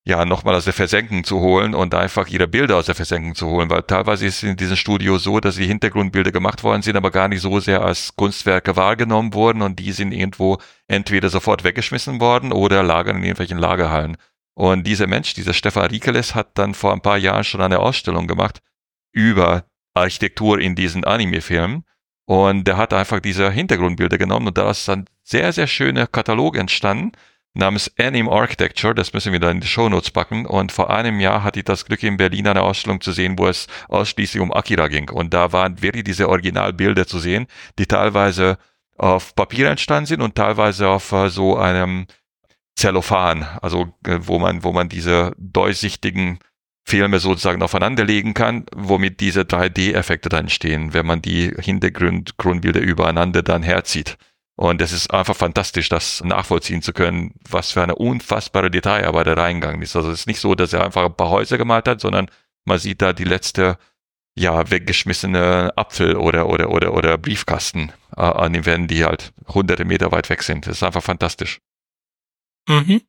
ja, 0.08 0.24
nochmal 0.24 0.54
aus 0.54 0.64
der 0.64 0.72
Versenkung 0.72 1.24
zu 1.24 1.40
holen 1.40 1.74
und 1.74 1.92
einfach 1.92 2.28
ihre 2.28 2.46
Bilder 2.46 2.76
aus 2.76 2.86
der 2.86 2.94
Versenkung 2.94 3.34
zu 3.34 3.48
holen, 3.48 3.68
weil 3.70 3.82
teilweise 3.82 4.24
ist 4.24 4.36
es 4.36 4.42
in 4.44 4.56
diesem 4.56 4.76
Studio 4.76 5.18
so, 5.18 5.40
dass 5.40 5.56
die 5.56 5.66
Hintergrundbilder 5.66 6.30
gemacht 6.30 6.62
worden 6.62 6.82
sind, 6.82 6.96
aber 6.96 7.10
gar 7.10 7.26
nicht 7.26 7.40
so 7.40 7.58
sehr 7.58 7.82
als 7.82 8.14
Kunstwerke 8.14 8.76
wahrgenommen 8.76 9.34
wurden 9.34 9.62
und 9.62 9.80
die 9.80 9.90
sind 9.90 10.12
irgendwo 10.12 10.58
entweder 10.86 11.28
sofort 11.28 11.64
weggeschmissen 11.64 12.20
worden 12.20 12.52
oder 12.52 12.84
lagern 12.84 13.16
in 13.16 13.24
irgendwelchen 13.24 13.58
Lagerhallen. 13.58 14.16
Und 14.54 14.86
dieser 14.86 15.08
Mensch, 15.08 15.34
dieser 15.34 15.52
Stefan 15.52 15.86
Riekeles, 15.90 16.36
hat 16.36 16.56
dann 16.56 16.74
vor 16.74 16.92
ein 16.92 17.02
paar 17.02 17.18
Jahren 17.18 17.42
schon 17.42 17.60
eine 17.60 17.80
Ausstellung 17.80 18.28
gemacht 18.28 18.62
über 19.12 19.64
Architektur 19.92 20.60
in 20.60 20.76
diesen 20.76 21.04
Anime-Filmen. 21.04 21.82
Und 22.26 22.64
der 22.68 22.76
hat 22.76 22.94
einfach 22.94 23.18
diese 23.18 23.50
Hintergrundbilder 23.50 24.18
genommen 24.18 24.46
und 24.46 24.56
daraus 24.56 24.82
ist 24.82 24.88
ein 24.88 25.06
sehr, 25.24 25.52
sehr 25.52 25.66
schöner 25.66 26.06
Katalog 26.06 26.56
entstanden, 26.56 27.12
namens 27.56 27.90
Anime 27.98 28.30
Architecture, 28.30 28.94
das 28.94 29.12
müssen 29.12 29.32
wir 29.32 29.40
dann 29.40 29.56
in 29.56 29.60
die 29.60 29.66
Show 29.66 29.88
Notes 29.88 30.10
packen. 30.10 30.46
Und 30.46 30.72
vor 30.72 30.90
einem 30.90 31.20
Jahr 31.20 31.42
hatte 31.42 31.60
ich 31.60 31.64
das 31.64 31.84
Glück, 31.84 32.02
in 32.02 32.16
Berlin 32.16 32.46
eine 32.46 32.62
Ausstellung 32.62 33.00
zu 33.00 33.12
sehen, 33.12 33.38
wo 33.38 33.48
es 33.48 33.66
ausschließlich 33.88 34.40
um 34.40 34.52
Akira 34.52 34.88
ging. 34.88 35.10
Und 35.10 35.34
da 35.34 35.52
waren 35.52 35.82
wirklich 35.82 36.04
diese 36.04 36.28
Originalbilder 36.28 37.06
zu 37.06 37.18
sehen, 37.18 37.46
die 37.78 37.86
teilweise 37.86 38.58
auf 38.98 39.34
Papier 39.34 39.70
entstanden 39.70 40.06
sind 40.06 40.22
und 40.22 40.34
teilweise 40.34 40.88
auf 40.88 41.12
uh, 41.12 41.28
so 41.28 41.56
einem 41.56 42.06
Zellophan, 42.76 43.42
also 43.62 43.92
äh, 44.06 44.18
wo 44.22 44.38
man, 44.38 44.64
wo 44.64 44.72
man 44.72 44.88
diese 44.88 45.32
durchsichtigen 45.38 46.38
Filme 46.84 47.18
sozusagen 47.18 47.62
aufeinanderlegen 47.62 48.32
kann, 48.32 48.64
womit 48.74 49.20
diese 49.20 49.42
3D-Effekte 49.42 50.28
dann 50.28 50.44
entstehen, 50.44 50.94
wenn 50.94 51.04
man 51.04 51.20
die 51.20 51.52
Hintergrundbilder 51.58 52.80
übereinander 52.80 53.42
dann 53.42 53.62
herzieht. 53.62 54.16
Und 54.56 54.80
es 54.80 54.92
ist 54.92 55.12
einfach 55.12 55.36
fantastisch, 55.36 55.90
das 55.90 56.24
nachvollziehen 56.24 56.80
zu 56.80 56.94
können, 56.94 57.34
was 57.48 57.72
für 57.72 57.82
eine 57.82 57.94
unfassbare 57.94 58.70
Detailarbeit 58.70 59.26
da 59.26 59.34
reingegangen 59.34 59.82
ist. 59.82 59.94
Also 59.94 60.10
es 60.10 60.20
ist 60.20 60.26
nicht 60.26 60.40
so, 60.40 60.54
dass 60.54 60.72
er 60.72 60.82
einfach 60.84 61.04
ein 61.04 61.14
paar 61.14 61.30
Häuser 61.30 61.58
gemalt 61.58 61.86
hat, 61.86 62.00
sondern 62.00 62.30
man 62.64 62.78
sieht 62.78 63.02
da 63.02 63.12
die 63.12 63.24
letzte, 63.24 63.76
ja, 64.34 64.70
weggeschmissene 64.70 65.72
Apfel 65.76 66.16
oder, 66.16 66.48
oder, 66.48 66.70
oder, 66.70 66.94
oder 66.94 67.18
Briefkasten 67.18 67.92
äh, 68.16 68.22
an 68.22 68.54
den 68.54 68.64
Wänden, 68.64 68.88
die 68.88 69.04
halt 69.04 69.34
hunderte 69.46 69.84
Meter 69.84 70.10
weit 70.10 70.30
weg 70.30 70.42
sind. 70.42 70.66
Das 70.66 70.78
ist 70.78 70.82
einfach 70.82 71.02
fantastisch. 71.02 71.60
Mhm. 72.66 73.02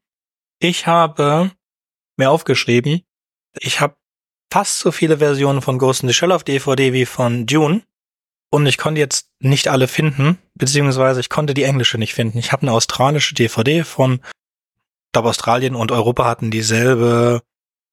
Ich 0.59 0.85
habe 0.85 1.51
mir 2.17 2.29
aufgeschrieben, 2.29 3.03
ich 3.59 3.79
habe 3.79 3.95
fast 4.51 4.79
so 4.79 4.91
viele 4.91 5.17
Versionen 5.17 5.61
von 5.61 5.77
Ghost 5.79 6.03
in 6.03 6.09
the 6.09 6.13
Shell 6.13 6.31
auf 6.31 6.43
DVD 6.43 6.93
wie 6.93 7.05
von 7.05 7.45
Dune. 7.45 7.83
Und 8.49 8.65
ich 8.65 8.77
konnte 8.77 8.99
jetzt 8.99 9.29
nicht 9.39 9.67
alle 9.67 9.87
finden, 9.87 10.37
beziehungsweise 10.55 11.19
ich 11.19 11.29
konnte 11.29 11.53
die 11.53 11.63
englische 11.63 11.97
nicht 11.97 12.13
finden. 12.13 12.37
Ich 12.37 12.51
habe 12.51 12.61
eine 12.61 12.71
australische 12.71 13.35
DVD 13.35 13.83
von, 13.83 14.21
ich 14.23 15.11
glaube 15.13 15.29
Australien 15.29 15.75
und 15.75 15.91
Europa 15.91 16.25
hatten 16.25 16.51
dieselbe 16.51 17.41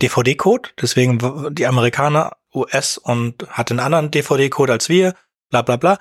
DVD-Code, 0.02 0.70
deswegen 0.80 1.54
die 1.54 1.66
Amerikaner 1.66 2.36
US 2.54 2.98
und 2.98 3.48
hatte 3.48 3.74
einen 3.74 3.80
anderen 3.80 4.10
DVD-Code 4.10 4.72
als 4.72 4.88
wir, 4.88 5.14
bla 5.50 5.62
bla 5.62 5.76
bla. 5.76 5.98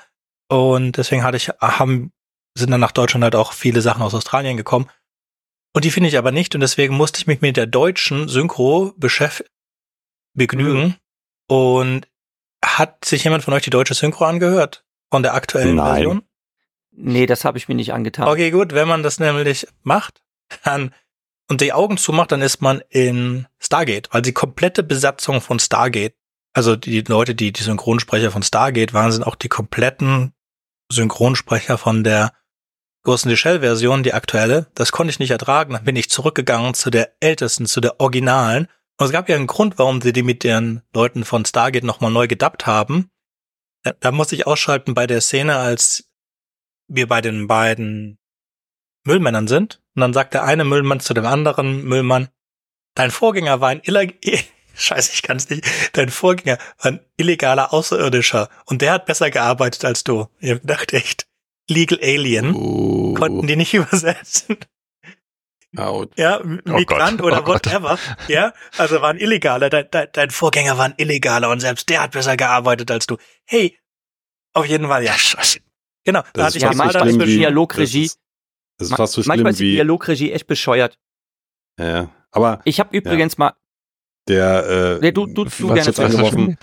Und 0.50 0.98
deswegen 0.98 1.24
hatte 1.24 1.38
ich, 1.38 1.50
haben, 1.50 2.12
sind 2.56 2.70
dann 2.72 2.82
nach 2.82 2.92
Deutschland 2.92 3.24
halt 3.24 3.36
auch 3.36 3.54
viele 3.54 3.82
Sachen 3.82 4.04
aus 4.04 4.14
Australien 4.14 4.58
gekommen. 4.58 4.90
Und 5.76 5.86
die 5.86 5.92
finde 5.92 6.10
ich 6.10 6.18
aber 6.18 6.32
nicht 6.32 6.54
und 6.54 6.62
deswegen 6.62 6.96
musste 6.96 7.20
ich 7.20 7.28
mich 7.28 7.42
mit 7.42 7.58
der 7.58 7.66
deutschen 7.66 8.28
Synchro 8.28 8.94
beschäftigen, 8.98 9.50
begnügen. 10.36 10.84
Mhm. 10.84 10.96
Und 11.48 12.08
hat 12.78 13.06
sich 13.06 13.24
jemand 13.24 13.44
von 13.44 13.54
euch 13.54 13.64
die 13.64 13.70
deutsche 13.70 13.94
Synchro 13.94 14.26
angehört? 14.26 14.86
Von 15.12 15.24
der 15.24 15.34
aktuellen 15.34 15.76
Nein. 15.76 15.94
Version? 15.94 16.24
Nee, 16.92 17.26
das 17.26 17.46
habe 17.46 17.58
ich 17.58 17.68
mir 17.68 17.76
nicht 17.76 17.94
angetan. 17.94 18.28
Okay, 18.28 18.52
gut. 18.52 18.74
Wenn 18.74 18.88
man 18.88 19.04
das 19.04 19.20
nämlich 19.20 19.68
macht, 19.82 20.22
dann 20.64 20.94
und 21.50 21.62
die 21.62 21.74
Augen 21.74 21.98
zumacht, 21.98 22.32
dann 22.32 22.42
ist 22.42 22.62
man 22.62 22.82
in 22.90 23.48
Stargate, 23.60 24.10
weil 24.12 24.22
die 24.22 24.32
komplette 24.32 24.82
Besatzung 24.82 25.42
von 25.42 25.60
Stargate, 25.60 26.16
also 26.54 26.76
die 26.76 27.02
Leute, 27.02 27.36
die 27.36 27.52
die 27.52 27.64
Synchronsprecher 27.64 28.32
von 28.32 28.44
Stargate 28.44 28.94
waren, 28.94 29.12
sind 29.12 29.24
auch 29.24 29.36
die 29.36 29.50
kompletten 29.50 30.34
Synchronsprecher 30.92 31.78
von 31.78 32.04
der 32.04 32.34
Ghost 33.04 33.26
in 33.26 33.32
the 33.32 33.38
Shell 33.38 33.60
Version, 33.60 34.04
die 34.04 34.14
aktuelle. 34.14 34.68
Das 34.76 34.92
konnte 34.92 35.12
ich 35.12 35.20
nicht 35.20 35.32
ertragen. 35.32 35.74
Dann 35.74 35.84
bin 35.84 35.96
ich 35.96 36.10
zurückgegangen 36.10 36.74
zu 36.74 36.90
der 36.90 37.14
ältesten, 37.20 37.66
zu 37.66 37.82
der 37.82 38.00
originalen 38.00 38.68
und 38.98 39.06
es 39.06 39.12
gab 39.12 39.30
ja 39.30 39.36
einen 39.36 39.48
Grund, 39.48 39.78
warum 39.78 40.02
sie 40.02 40.14
die 40.14 40.24
mit 40.24 40.44
den 40.44 40.82
Leuten 40.94 41.26
von 41.26 41.46
Stargate 41.46 41.84
nochmal 41.84 42.12
neu 42.12 42.28
gedubbt 42.28 42.66
haben. 42.66 43.10
Da, 43.84 43.94
da 44.00 44.12
muss 44.12 44.32
ich 44.32 44.48
ausschalten 44.48 44.94
bei 44.94 45.08
der 45.08 45.22
Szene, 45.22 45.58
als 45.58 46.10
wir 46.88 47.08
bei 47.08 47.22
den 47.22 47.48
beiden 47.48 48.18
Müllmännern 49.06 49.48
sind. 49.48 49.82
Und 49.96 50.02
dann 50.02 50.14
sagt 50.14 50.34
der 50.34 50.44
eine 50.44 50.64
Müllmann 50.64 51.00
zu 51.00 51.14
dem 51.14 51.26
anderen 51.26 51.84
Müllmann, 51.84 52.30
dein 52.96 53.12
Vorgänger 53.12 53.62
war 53.62 53.70
ein 53.70 53.82
illeg 53.84 54.20
Scheiße, 54.76 55.12
ich 55.14 55.22
kann's 55.22 55.50
nicht. 55.50 55.66
Dein 55.94 56.10
Vorgänger 56.10 56.58
war 56.80 56.94
ein 56.94 57.00
illegaler 57.18 57.74
Außerirdischer 57.74 58.50
und 58.66 58.82
der 58.82 58.94
hat 58.94 59.06
besser 59.06 59.30
gearbeitet 59.30 59.86
als 59.86 60.04
du. 60.04 60.28
Ich 60.40 60.60
dachte 60.64 60.96
echt, 60.96 61.28
Legal 61.70 62.00
Alien. 62.02 62.56
Uh. 62.56 63.14
Konnten 63.14 63.48
die 63.48 63.56
nicht 63.56 63.74
übersetzen. 63.74 64.58
Out. 65.78 66.12
Ja, 66.18 66.40
oh 66.42 66.70
Migrant 66.70 67.22
oh 67.22 67.26
oder 67.26 67.46
whatever. 67.48 67.98
Ja, 68.28 68.54
also 68.78 69.02
war 69.02 69.10
ein 69.10 69.18
Illegaler. 69.18 69.70
Dein, 69.70 69.88
dein, 69.92 70.08
dein 70.14 70.30
Vorgänger 70.30 70.78
war 70.78 70.86
ein 70.86 70.94
Illegaler 70.98 71.50
und 71.50 71.60
selbst 71.60 71.90
der 71.90 72.04
hat 72.04 72.12
besser 72.12 72.38
gearbeitet 72.38 72.92
als 72.92 73.08
du. 73.08 73.18
Hey, 73.46 73.78
auf 74.54 74.66
jeden 74.66 74.88
Fall, 74.88 75.04
ja. 75.04 75.16
Genau, 76.04 76.22
das 76.22 76.32
da 76.34 76.46
hatte 76.46 76.58
ich 76.58 76.78
mal 76.78 76.90
dann 76.90 77.20
wie, 77.20 77.38
Dialogregie. 77.38 78.04
Das 78.04 78.12
ist, 78.12 78.20
das 78.78 78.90
ist 78.90 78.96
fast 78.96 79.14
so 79.14 79.24
schlimm 79.24 79.30
Manchmal 79.30 79.52
ist 79.52 79.60
die 79.60 79.72
Dialogregie 79.72 80.32
echt 80.32 80.48
bescheuert. 80.48 81.00
Ja, 81.80 82.10
aber. 82.32 82.62
Ich 82.66 82.80
habe 82.80 82.96
übrigens 82.96 83.34
ja. 83.34 83.40
mal. 83.40 83.54
Der, 84.28 84.66
äh, 84.68 85.00
der, 85.02 85.12
du, 85.12 85.26
du, 85.26 85.46
du 85.46 85.74
gerne 85.74 85.98
eingeworfen, 85.98 86.58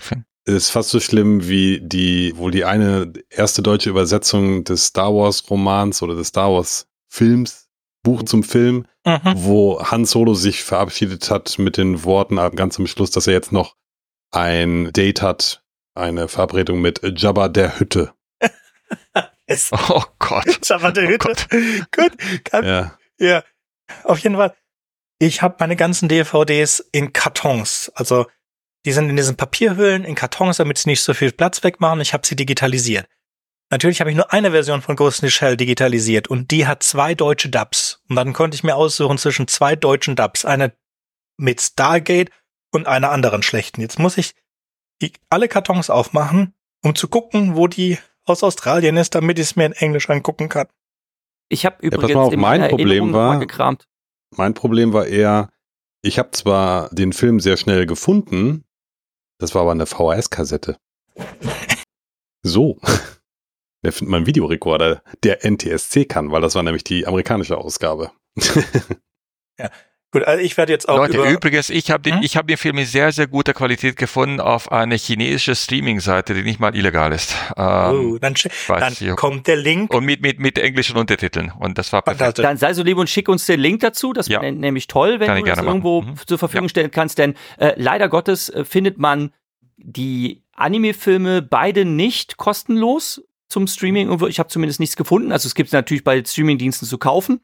ist 0.45 0.69
fast 0.69 0.89
so 0.89 0.99
schlimm 0.99 1.47
wie 1.47 1.79
die, 1.81 2.35
wohl 2.35 2.51
die 2.51 2.65
eine 2.65 3.11
erste 3.29 3.61
deutsche 3.61 3.89
Übersetzung 3.89 4.63
des 4.63 4.85
Star 4.85 5.13
Wars 5.13 5.47
Romans 5.49 6.01
oder 6.01 6.15
des 6.15 6.29
Star 6.29 6.51
Wars 6.51 6.87
Films, 7.07 7.69
Buch 8.03 8.23
zum 8.23 8.43
Film, 8.43 8.85
mhm. 9.05 9.33
wo 9.35 9.83
Han 9.83 10.05
Solo 10.05 10.33
sich 10.33 10.63
verabschiedet 10.63 11.29
hat 11.29 11.59
mit 11.59 11.77
den 11.77 12.03
Worten 12.03 12.37
ganz 12.55 12.79
am 12.79 12.87
Schluss, 12.87 13.11
dass 13.11 13.27
er 13.27 13.33
jetzt 13.33 13.51
noch 13.51 13.75
ein 14.31 14.91
Date 14.93 15.21
hat, 15.21 15.63
eine 15.93 16.27
Verabredung 16.27 16.81
mit 16.81 17.01
Jabba 17.19 17.47
der 17.49 17.79
Hütte. 17.79 18.13
oh 19.89 20.03
Gott. 20.19 20.59
Jabba 20.67 20.91
der 20.91 21.05
oh 21.05 21.07
Hütte. 21.07 21.27
Gott. 21.27 21.47
Gut. 21.95 22.43
Kann, 22.45 22.65
ja. 22.65 22.97
ja. 23.19 23.43
Auf 24.03 24.19
jeden 24.19 24.35
Fall. 24.35 24.55
Ich 25.19 25.41
habe 25.41 25.57
meine 25.59 25.75
ganzen 25.75 26.09
DVDs 26.09 26.79
in 26.91 27.13
Kartons. 27.13 27.91
Also 27.93 28.25
die 28.85 28.93
sind 28.93 29.09
in 29.09 29.17
diesen 29.17 29.37
Papierhüllen 29.37 30.03
in 30.03 30.15
Kartons, 30.15 30.57
damit 30.57 30.79
sie 30.79 30.89
nicht 30.89 31.01
so 31.01 31.13
viel 31.13 31.31
Platz 31.31 31.63
wegmachen. 31.63 32.01
Ich 32.01 32.13
habe 32.13 32.25
sie 32.25 32.35
digitalisiert. 32.35 33.07
Natürlich 33.71 34.01
habe 34.01 34.09
ich 34.09 34.17
nur 34.17 34.33
eine 34.33 34.51
Version 34.51 34.81
von 34.81 34.97
Ghost 34.97 35.23
in 35.23 35.29
the 35.29 35.31
Shell 35.31 35.55
digitalisiert 35.55 36.27
und 36.27 36.51
die 36.51 36.67
hat 36.67 36.83
zwei 36.83 37.15
deutsche 37.15 37.49
Dubs. 37.49 38.01
Und 38.09 38.17
dann 38.17 38.33
konnte 38.33 38.55
ich 38.55 38.63
mir 38.63 38.75
aussuchen 38.75 39.17
zwischen 39.17 39.47
zwei 39.47 39.77
deutschen 39.77 40.17
Dubs. 40.17 40.43
Eine 40.43 40.73
mit 41.37 41.61
Stargate 41.61 42.29
und 42.73 42.87
einer 42.87 43.11
anderen 43.11 43.43
schlechten. 43.43 43.79
Jetzt 43.79 43.97
muss 43.97 44.17
ich 44.17 44.33
alle 45.29 45.47
Kartons 45.47 45.89
aufmachen, 45.89 46.53
um 46.83 46.95
zu 46.95 47.07
gucken, 47.07 47.55
wo 47.55 47.67
die 47.67 47.97
aus 48.25 48.43
Australien 48.43 48.97
ist, 48.97 49.15
damit 49.15 49.39
ich 49.39 49.45
es 49.45 49.55
mir 49.55 49.65
in 49.65 49.71
Englisch 49.71 50.09
angucken 50.09 50.49
kann. 50.49 50.67
Ich 51.49 51.65
habe 51.65 51.77
übrigens 51.81 52.11
ja, 52.11 52.17
auf, 52.17 52.35
mein 52.35 52.69
Problem 52.69 53.13
war, 53.13 53.39
gekramt. 53.39 53.87
Mein 54.35 54.53
Problem 54.53 54.93
war 54.93 55.07
eher, 55.07 55.49
ich 56.01 56.19
habe 56.19 56.31
zwar 56.31 56.89
den 56.89 57.13
Film 57.13 57.39
sehr 57.39 57.57
schnell 57.57 57.85
gefunden, 57.85 58.63
das 59.39 59.55
war 59.55 59.63
aber 59.63 59.71
eine 59.71 59.85
VHS-Kassette. 59.85 60.77
so. 62.43 62.77
Wer 63.83 63.91
findet 63.91 64.11
mein 64.11 64.25
Videorekorder, 64.27 65.01
der 65.23 65.43
NTSC 65.43 66.05
kann, 66.05 66.31
weil 66.31 66.41
das 66.41 66.55
war 66.55 66.63
nämlich 66.63 66.83
die 66.83 67.07
amerikanische 67.07 67.57
Ausgabe. 67.57 68.11
ja, 69.59 69.69
Gut, 70.13 70.23
also 70.25 70.43
ich 70.43 70.57
werde 70.57 70.73
jetzt 70.73 70.89
auch 70.89 70.97
Leute, 70.97 71.13
über 71.19 71.29
übrigens, 71.29 71.69
ich 71.69 71.89
habe 71.89 72.03
den, 72.03 72.15
Hm? 72.17 72.21
ich 72.23 72.35
habe 72.35 72.45
den 72.45 72.57
Film 72.57 72.77
in 72.77 72.85
sehr, 72.85 73.13
sehr 73.13 73.27
guter 73.27 73.53
Qualität 73.53 73.95
gefunden 73.95 74.41
auf 74.41 74.69
eine 74.69 74.95
chinesische 74.95 75.55
Streaming-Seite, 75.55 76.33
die 76.33 76.43
nicht 76.43 76.59
mal 76.59 76.75
illegal 76.75 77.13
ist. 77.13 77.33
oh, 77.55 77.61
Ähm, 77.61 78.17
dann, 78.19 78.33
weiß 78.33 78.97
dann 78.97 79.11
ob- 79.11 79.17
kommt 79.17 79.47
der 79.47 79.55
Link. 79.55 79.93
und 79.93 80.03
mit, 80.03 80.21
mit, 80.21 80.37
mit 80.41 80.57
englischen 80.59 80.97
Untertiteln. 80.97 81.53
Und 81.57 81.77
das 81.77 81.93
war 81.93 82.01
perfekt. 82.01 82.39
Dann 82.39 82.57
sei 82.57 82.73
so 82.73 82.83
lieb 82.83 82.97
und 82.97 83.09
schick 83.09 83.29
uns 83.29 83.45
den 83.45 83.61
Link 83.61 83.79
dazu. 83.79 84.11
Das 84.11 84.27
Ja. 84.27 84.41
wäre 84.41 84.51
nämlich 84.51 84.87
toll, 84.87 85.21
wenn 85.21 85.27
Kann 85.27 85.37
du 85.39 85.45
das 85.45 85.55
machen. 85.59 85.67
irgendwo 85.69 86.01
Mhm. 86.01 86.15
zur 86.27 86.37
Verfügung 86.37 86.65
Ja. 86.65 86.69
stellen 86.71 86.91
kannst. 86.91 87.17
Denn 87.17 87.35
äh, 87.57 87.71
leider 87.77 88.09
Gottes 88.09 88.49
äh, 88.49 88.65
findet 88.65 88.97
man 88.97 89.31
die 89.77 90.43
Anime-Filme 90.57 91.41
beide 91.41 91.85
nicht 91.85 92.35
kostenlos 92.35 93.23
zum 93.51 93.67
Streaming. 93.67 94.07
irgendwo. 94.07 94.27
Ich 94.27 94.39
habe 94.39 94.49
zumindest 94.49 94.79
nichts 94.79 94.95
gefunden. 94.95 95.31
Also 95.31 95.47
es 95.47 95.55
gibt 95.55 95.67
es 95.67 95.73
natürlich 95.73 96.03
bei 96.03 96.23
Streamingdiensten 96.23 96.87
zu 96.87 96.97
kaufen. 96.97 97.41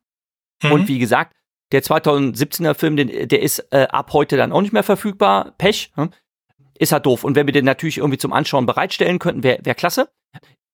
Mhm. 0.63 0.71
Und 0.71 0.87
wie 0.87 0.99
gesagt, 0.99 1.33
der 1.71 1.83
2017er 1.83 2.73
Film, 2.73 2.95
den, 2.95 3.27
der 3.27 3.41
ist 3.41 3.59
äh, 3.71 3.87
ab 3.89 4.13
heute 4.13 4.37
dann 4.37 4.51
auch 4.51 4.61
nicht 4.61 4.73
mehr 4.73 4.83
verfügbar. 4.83 5.53
Pech. 5.57 5.91
Hm? 5.95 6.11
Ist 6.79 6.91
halt 6.91 7.05
doof. 7.05 7.23
Und 7.23 7.35
wenn 7.35 7.47
wir 7.47 7.53
den 7.53 7.65
natürlich 7.65 7.97
irgendwie 7.97 8.17
zum 8.17 8.33
Anschauen 8.33 8.65
bereitstellen 8.65 9.19
könnten, 9.19 9.43
wäre 9.43 9.59
wär 9.63 9.75
klasse. 9.75 10.09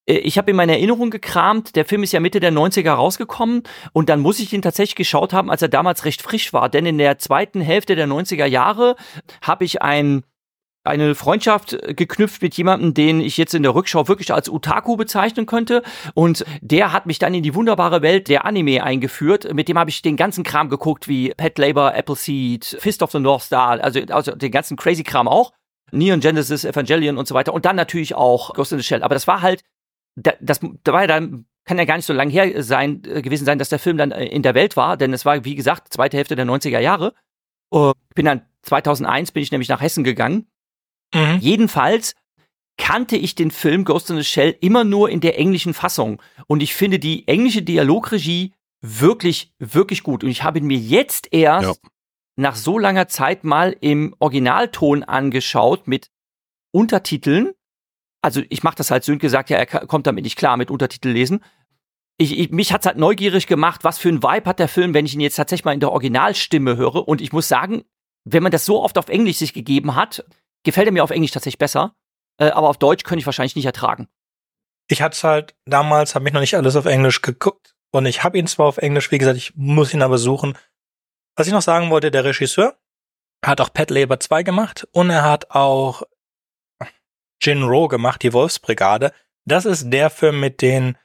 Äh, 0.06 0.18
Ich 0.18 0.38
habe 0.38 0.50
in 0.50 0.56
meiner 0.56 0.74
Erinnerung 0.74 1.10
gekramt, 1.10 1.76
der 1.76 1.84
Film 1.84 2.02
ist 2.02 2.12
ja 2.12 2.20
Mitte 2.20 2.40
der 2.40 2.52
90er 2.52 2.92
rausgekommen 2.92 3.62
und 3.92 4.08
dann 4.08 4.20
muss 4.20 4.38
ich 4.38 4.52
ihn 4.52 4.62
tatsächlich 4.62 4.96
geschaut 4.96 5.32
haben, 5.32 5.50
als 5.50 5.62
er 5.62 5.68
damals 5.68 6.04
recht 6.04 6.22
frisch 6.22 6.52
war. 6.52 6.68
Denn 6.68 6.86
in 6.86 6.98
der 6.98 7.18
zweiten 7.18 7.60
Hälfte 7.60 7.96
der 7.96 8.06
90er 8.06 8.46
Jahre 8.46 8.96
habe 9.42 9.64
ich 9.64 9.82
ein 9.82 10.24
eine 10.84 11.14
Freundschaft 11.14 11.72
äh, 11.72 11.94
geknüpft 11.94 12.42
mit 12.42 12.56
jemandem, 12.56 12.94
den 12.94 13.20
ich 13.20 13.36
jetzt 13.36 13.54
in 13.54 13.62
der 13.62 13.74
Rückschau 13.74 14.06
wirklich 14.06 14.32
als 14.32 14.48
Utaku 14.48 14.96
bezeichnen 14.96 15.46
könnte. 15.46 15.82
Und 16.12 16.44
der 16.60 16.92
hat 16.92 17.06
mich 17.06 17.18
dann 17.18 17.34
in 17.34 17.42
die 17.42 17.54
wunderbare 17.54 18.02
Welt 18.02 18.28
der 18.28 18.44
Anime 18.44 18.84
eingeführt. 18.84 19.52
Mit 19.52 19.68
dem 19.68 19.78
habe 19.78 19.90
ich 19.90 20.02
den 20.02 20.16
ganzen 20.16 20.44
Kram 20.44 20.68
geguckt, 20.68 21.08
wie 21.08 21.30
Pet 21.30 21.58
Labor, 21.58 21.94
Appleseed, 21.94 22.64
Fist 22.78 23.02
of 23.02 23.10
the 23.10 23.18
North 23.18 23.42
Star, 23.42 23.82
also, 23.82 24.00
also 24.10 24.32
den 24.32 24.52
ganzen 24.52 24.76
crazy 24.76 25.02
Kram 25.02 25.26
auch. 25.26 25.52
Neon 25.90 26.20
Genesis, 26.20 26.64
Evangelion 26.64 27.18
und 27.18 27.26
so 27.26 27.34
weiter. 27.34 27.54
Und 27.54 27.64
dann 27.64 27.76
natürlich 27.76 28.14
auch 28.14 28.54
Ghost 28.54 28.72
in 28.72 28.78
the 28.78 28.84
Shell. 28.84 29.02
Aber 29.02 29.14
das 29.14 29.26
war 29.26 29.42
halt, 29.42 29.62
da, 30.16 30.32
das, 30.40 30.60
da 30.82 30.92
war 30.92 31.02
ja 31.02 31.06
dann, 31.06 31.46
kann 31.64 31.78
ja 31.78 31.84
gar 31.84 31.96
nicht 31.96 32.06
so 32.06 32.12
lange 32.12 32.30
her 32.30 32.62
sein, 32.62 33.02
äh, 33.06 33.22
gewesen 33.22 33.46
sein, 33.46 33.58
dass 33.58 33.70
der 33.70 33.78
Film 33.78 33.96
dann 33.96 34.10
äh, 34.10 34.26
in 34.26 34.42
der 34.42 34.54
Welt 34.54 34.76
war. 34.76 34.96
Denn 34.96 35.14
es 35.14 35.24
war, 35.24 35.44
wie 35.44 35.54
gesagt, 35.54 35.92
zweite 35.92 36.16
Hälfte 36.16 36.36
der 36.36 36.44
90er 36.44 36.80
Jahre. 36.80 37.14
Äh, 37.72 37.92
bin 38.14 38.26
dann 38.26 38.42
2001 38.62 39.32
bin 39.32 39.42
ich 39.42 39.52
nämlich 39.52 39.68
nach 39.68 39.80
Hessen 39.80 40.04
gegangen 40.04 40.46
Mhm. 41.14 41.38
Jedenfalls 41.40 42.14
kannte 42.76 43.16
ich 43.16 43.34
den 43.34 43.50
Film 43.50 43.84
Ghost 43.84 44.10
in 44.10 44.16
the 44.16 44.24
Shell 44.24 44.56
immer 44.60 44.84
nur 44.84 45.08
in 45.08 45.20
der 45.20 45.38
englischen 45.38 45.74
Fassung. 45.74 46.20
Und 46.48 46.62
ich 46.62 46.74
finde 46.74 46.98
die 46.98 47.26
englische 47.28 47.62
Dialogregie 47.62 48.52
wirklich, 48.80 49.52
wirklich 49.58 50.02
gut. 50.02 50.24
Und 50.24 50.30
ich 50.30 50.42
habe 50.42 50.58
ihn 50.58 50.66
mir 50.66 50.76
jetzt 50.78 51.32
erst 51.32 51.80
Ja. 51.82 51.90
nach 52.36 52.56
so 52.56 52.78
langer 52.78 53.06
Zeit 53.08 53.44
mal 53.44 53.76
im 53.80 54.14
Originalton 54.18 55.04
angeschaut 55.04 55.86
mit 55.86 56.10
Untertiteln. 56.72 57.52
Also 58.20 58.42
ich 58.48 58.62
mache 58.62 58.76
das 58.76 58.90
halt, 58.90 59.04
Sönke 59.04 59.28
sagt 59.30 59.50
ja, 59.50 59.58
er 59.58 59.66
kommt 59.66 60.06
damit 60.06 60.24
nicht 60.24 60.36
klar 60.36 60.56
mit 60.56 60.70
Untertitel 60.70 61.10
lesen. 61.10 61.44
Ich, 62.16 62.38
ich, 62.38 62.50
mich 62.50 62.72
hat's 62.72 62.86
halt 62.86 62.96
neugierig 62.96 63.46
gemacht, 63.46 63.84
was 63.84 63.98
für 63.98 64.08
ein 64.08 64.22
Vibe 64.22 64.48
hat 64.48 64.58
der 64.58 64.68
Film, 64.68 64.94
wenn 64.94 65.04
ich 65.06 65.14
ihn 65.14 65.20
jetzt 65.20 65.36
tatsächlich 65.36 65.64
mal 65.64 65.72
in 65.74 65.80
der 65.80 65.92
Originalstimme 65.92 66.76
höre. 66.76 67.06
Und 67.06 67.20
ich 67.20 67.32
muss 67.32 67.48
sagen, 67.48 67.84
wenn 68.24 68.42
man 68.42 68.52
das 68.52 68.64
so 68.64 68.82
oft 68.82 68.98
auf 68.98 69.08
Englisch 69.08 69.36
sich 69.38 69.52
gegeben 69.52 69.94
hat, 69.94 70.24
gefällt 70.64 70.86
er 70.86 70.92
mir 70.92 71.04
auf 71.04 71.10
Englisch 71.10 71.30
tatsächlich 71.30 71.58
besser. 71.58 71.94
Äh, 72.38 72.50
aber 72.50 72.68
auf 72.68 72.78
Deutsch 72.78 73.04
könnte 73.04 73.20
ich 73.20 73.26
wahrscheinlich 73.26 73.56
nicht 73.56 73.66
ertragen. 73.66 74.08
Ich 74.88 75.00
hatte 75.00 75.14
es 75.14 75.24
halt 75.24 75.54
damals, 75.64 76.14
habe 76.14 76.26
ich 76.26 76.34
noch 76.34 76.40
nicht 76.40 76.56
alles 76.56 76.76
auf 76.76 76.86
Englisch 76.86 77.22
geguckt 77.22 77.74
und 77.92 78.06
ich 78.06 78.24
habe 78.24 78.38
ihn 78.38 78.46
zwar 78.46 78.66
auf 78.66 78.78
Englisch, 78.78 79.10
wie 79.12 79.18
gesagt, 79.18 79.36
ich 79.36 79.54
muss 79.54 79.94
ihn 79.94 80.02
aber 80.02 80.18
suchen. 80.18 80.58
Was 81.36 81.46
ich 81.46 81.52
noch 81.52 81.62
sagen 81.62 81.90
wollte, 81.90 82.10
der 82.10 82.24
Regisseur 82.24 82.76
hat 83.44 83.60
auch 83.60 83.72
Pet 83.72 83.90
Labor 83.90 84.20
2 84.20 84.42
gemacht 84.42 84.86
und 84.92 85.10
er 85.10 85.22
hat 85.22 85.50
auch 85.50 86.02
Jinro 87.40 87.88
gemacht, 87.88 88.22
die 88.22 88.32
Wolfsbrigade. 88.32 89.12
Das 89.46 89.64
ist 89.64 89.90
der 89.90 90.10
Film 90.10 90.40
mit 90.40 90.62
den 90.62 90.96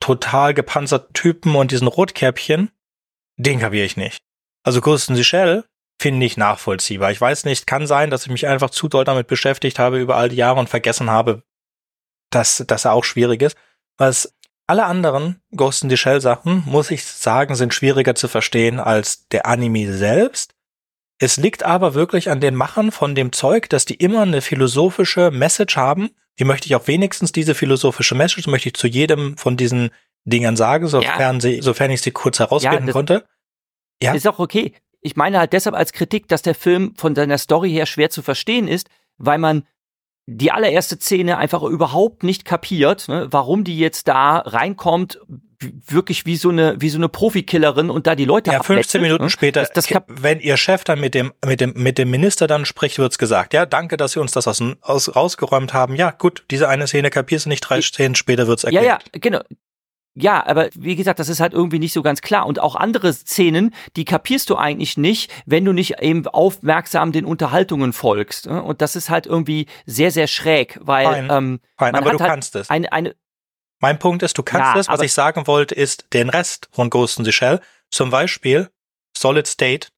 total 0.00 0.54
gepanzerten 0.54 1.12
Typen 1.12 1.54
und 1.54 1.70
diesen 1.70 1.88
Rotkäppchen. 1.88 2.70
Den 3.36 3.58
kapiere 3.58 3.84
ich 3.84 3.96
nicht. 3.96 4.22
Also 4.62 4.80
the 4.82 5.24
Shell 5.24 5.64
finde 6.00 6.26
ich 6.26 6.36
nachvollziehbar. 6.36 7.10
Ich 7.10 7.20
weiß 7.20 7.44
nicht, 7.44 7.66
kann 7.66 7.86
sein, 7.86 8.10
dass 8.10 8.24
ich 8.26 8.32
mich 8.32 8.46
einfach 8.46 8.70
zu 8.70 8.88
doll 8.88 9.04
damit 9.04 9.26
beschäftigt 9.26 9.78
habe 9.78 9.98
über 9.98 10.16
all 10.16 10.28
die 10.28 10.36
Jahre 10.36 10.60
und 10.60 10.68
vergessen 10.68 11.10
habe, 11.10 11.42
dass, 12.30 12.60
er 12.60 12.92
auch 12.92 13.04
schwierig 13.04 13.42
ist. 13.42 13.56
Was 13.96 14.34
alle 14.66 14.84
anderen 14.84 15.40
Ghost 15.54 15.82
in 15.82 15.90
the 15.90 15.96
Shell 15.96 16.20
Sachen, 16.20 16.62
muss 16.66 16.90
ich 16.90 17.04
sagen, 17.04 17.54
sind 17.54 17.72
schwieriger 17.72 18.14
zu 18.14 18.28
verstehen 18.28 18.80
als 18.80 19.28
der 19.28 19.46
Anime 19.46 19.92
selbst. 19.92 20.54
Es 21.18 21.38
liegt 21.38 21.62
aber 21.62 21.94
wirklich 21.94 22.30
an 22.30 22.40
den 22.40 22.54
Machern 22.54 22.92
von 22.92 23.14
dem 23.14 23.32
Zeug, 23.32 23.70
dass 23.70 23.86
die 23.86 23.94
immer 23.94 24.22
eine 24.22 24.42
philosophische 24.42 25.30
Message 25.30 25.76
haben. 25.76 26.10
Die 26.38 26.44
möchte 26.44 26.66
ich 26.66 26.76
auch 26.76 26.88
wenigstens 26.88 27.32
diese 27.32 27.54
philosophische 27.54 28.14
Message, 28.14 28.46
möchte 28.48 28.68
ich 28.68 28.74
zu 28.74 28.86
jedem 28.86 29.38
von 29.38 29.56
diesen 29.56 29.90
Dingern 30.24 30.56
sagen, 30.56 30.88
sofern, 30.88 31.40
sie, 31.40 31.62
sofern 31.62 31.90
ich 31.90 32.02
sie 32.02 32.10
kurz 32.10 32.38
herausfinden 32.38 32.86
das- 32.86 32.92
konnte. 32.92 33.24
Ja. 34.02 34.12
Ist 34.12 34.28
auch 34.28 34.38
okay. 34.38 34.74
Ich 35.06 35.16
meine 35.16 35.38
halt 35.38 35.52
deshalb 35.52 35.76
als 35.76 35.92
Kritik, 35.92 36.28
dass 36.28 36.42
der 36.42 36.54
Film 36.54 36.94
von 36.96 37.14
seiner 37.14 37.38
Story 37.38 37.70
her 37.70 37.86
schwer 37.86 38.10
zu 38.10 38.22
verstehen 38.22 38.66
ist, 38.68 38.88
weil 39.18 39.38
man 39.38 39.64
die 40.26 40.50
allererste 40.50 40.96
Szene 40.96 41.38
einfach 41.38 41.62
überhaupt 41.62 42.24
nicht 42.24 42.44
kapiert, 42.44 43.08
ne, 43.08 43.28
warum 43.30 43.62
die 43.62 43.78
jetzt 43.78 44.08
da 44.08 44.38
reinkommt, 44.38 45.20
wirklich 45.60 46.26
wie 46.26 46.36
so 46.36 46.48
eine 46.50 46.74
wie 46.80 46.88
so 46.90 46.98
eine 46.98 47.08
Profikillerin 47.08 47.88
und 47.88 48.06
da 48.06 48.14
die 48.16 48.24
Leute 48.24 48.50
Ja, 48.50 48.62
15 48.62 48.74
abmetzelt, 48.76 49.02
Minuten 49.02 49.24
ne? 49.24 49.30
später, 49.30 49.60
Das, 49.62 49.88
das 49.88 50.02
wenn 50.08 50.40
ihr 50.40 50.56
Chef 50.56 50.82
dann 50.84 51.00
mit 51.00 51.14
dem, 51.14 51.32
mit 51.46 51.60
dem, 51.60 51.72
mit 51.76 51.96
dem 51.96 52.10
Minister 52.10 52.46
dann 52.48 52.64
spricht, 52.66 52.98
wird's 52.98 53.16
gesagt. 53.16 53.54
Ja, 53.54 53.64
danke, 53.64 53.96
dass 53.96 54.12
Sie 54.12 54.20
uns 54.20 54.32
das 54.32 54.48
aus, 54.48 54.60
aus, 54.82 55.14
rausgeräumt 55.16 55.72
haben. 55.72 55.94
Ja, 55.94 56.10
gut, 56.10 56.44
diese 56.50 56.68
eine 56.68 56.86
Szene 56.88 57.08
kapierst 57.10 57.46
du 57.46 57.48
nicht, 57.50 57.60
drei 57.62 57.80
Szenen 57.80 58.16
später 58.16 58.48
wird's 58.48 58.64
Ja, 58.64 58.70
erklärt. 58.70 59.04
ja, 59.14 59.18
genau. 59.20 59.40
Ja, 60.18 60.46
aber 60.46 60.70
wie 60.74 60.96
gesagt, 60.96 61.18
das 61.18 61.28
ist 61.28 61.40
halt 61.40 61.52
irgendwie 61.52 61.78
nicht 61.78 61.92
so 61.92 62.02
ganz 62.02 62.22
klar. 62.22 62.46
Und 62.46 62.58
auch 62.58 62.74
andere 62.74 63.12
Szenen, 63.12 63.74
die 63.96 64.06
kapierst 64.06 64.48
du 64.48 64.56
eigentlich 64.56 64.96
nicht, 64.96 65.30
wenn 65.44 65.64
du 65.66 65.72
nicht 65.74 66.00
eben 66.00 66.26
aufmerksam 66.26 67.12
den 67.12 67.26
Unterhaltungen 67.26 67.92
folgst. 67.92 68.46
ne? 68.46 68.62
Und 68.62 68.80
das 68.80 68.96
ist 68.96 69.10
halt 69.10 69.26
irgendwie 69.26 69.66
sehr, 69.84 70.10
sehr 70.10 70.26
schräg, 70.26 70.78
weil 70.80 71.04
Fein. 71.04 71.28
ähm, 71.30 71.60
Fein, 71.76 71.94
aber 71.94 72.12
du 72.12 72.18
halt 72.18 72.30
kannst 72.30 72.56
es. 72.56 72.70
eine, 72.70 72.90
eine, 72.92 73.14
Mein 73.80 73.98
Punkt 73.98 74.22
ist, 74.22 74.38
du 74.38 74.42
kannst 74.42 74.74
Ja, 74.74 74.80
es. 74.80 74.88
Was 74.88 75.02
ich 75.02 75.12
sagen 75.12 75.46
wollte, 75.46 75.74
ist, 75.74 76.06
den 76.14 76.30
Rest 76.30 76.70
von 76.72 76.88
Ghost 76.88 77.18
in 77.18 77.26
the 77.26 77.32
Shell, 77.32 77.60
zum 77.90 78.08
Beispiel 78.08 78.70
Solid 79.14 79.46
State, 79.46 79.88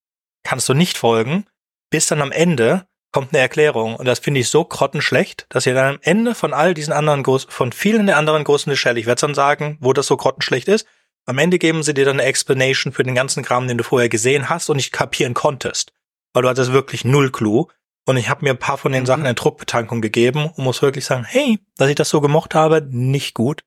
kannst 0.42 0.68
du 0.68 0.74
nicht 0.74 0.98
folgen, 0.98 1.46
bis 1.90 2.08
dann 2.08 2.20
am 2.22 2.32
Ende 2.32 2.87
kommt 3.12 3.32
eine 3.32 3.40
Erklärung. 3.40 3.96
Und 3.96 4.06
das 4.06 4.18
finde 4.18 4.40
ich 4.40 4.48
so 4.48 4.64
grottenschlecht, 4.64 5.46
dass 5.48 5.66
ihr 5.66 5.74
dann 5.74 5.94
am 5.94 6.00
Ende 6.02 6.34
von 6.34 6.52
all 6.52 6.74
diesen 6.74 6.92
anderen, 6.92 7.22
Ghost, 7.22 7.50
von 7.52 7.72
vielen 7.72 8.06
der 8.06 8.16
anderen 8.16 8.44
the 8.46 8.76
Shell, 8.76 8.98
ich 8.98 9.06
werde 9.06 9.20
dann 9.20 9.34
sagen, 9.34 9.78
wo 9.80 9.92
das 9.92 10.06
so 10.06 10.16
grottenschlecht 10.16 10.68
ist, 10.68 10.86
am 11.26 11.38
Ende 11.38 11.58
geben 11.58 11.82
sie 11.82 11.94
dir 11.94 12.06
dann 12.06 12.20
eine 12.20 12.28
Explanation 12.28 12.92
für 12.92 13.02
den 13.02 13.14
ganzen 13.14 13.42
Kram, 13.42 13.68
den 13.68 13.76
du 13.76 13.84
vorher 13.84 14.08
gesehen 14.08 14.48
hast 14.48 14.70
und 14.70 14.76
nicht 14.76 14.92
kapieren 14.92 15.34
konntest. 15.34 15.92
Weil 16.32 16.42
du 16.42 16.48
hattest 16.48 16.72
wirklich 16.72 17.04
null 17.04 17.30
Clou. 17.30 17.68
Und 18.06 18.16
ich 18.16 18.30
habe 18.30 18.42
mir 18.44 18.52
ein 18.52 18.58
paar 18.58 18.78
von 18.78 18.92
den 18.92 19.02
Mhm. 19.02 19.06
Sachen 19.06 19.26
in 19.26 19.34
Druckbetankung 19.34 20.00
gegeben 20.00 20.46
und 20.46 20.64
muss 20.64 20.80
wirklich 20.80 21.04
sagen, 21.04 21.24
hey, 21.24 21.58
dass 21.76 21.90
ich 21.90 21.94
das 21.94 22.08
so 22.08 22.22
gemocht 22.22 22.54
habe, 22.54 22.80
nicht 22.90 23.34
gut. 23.34 23.62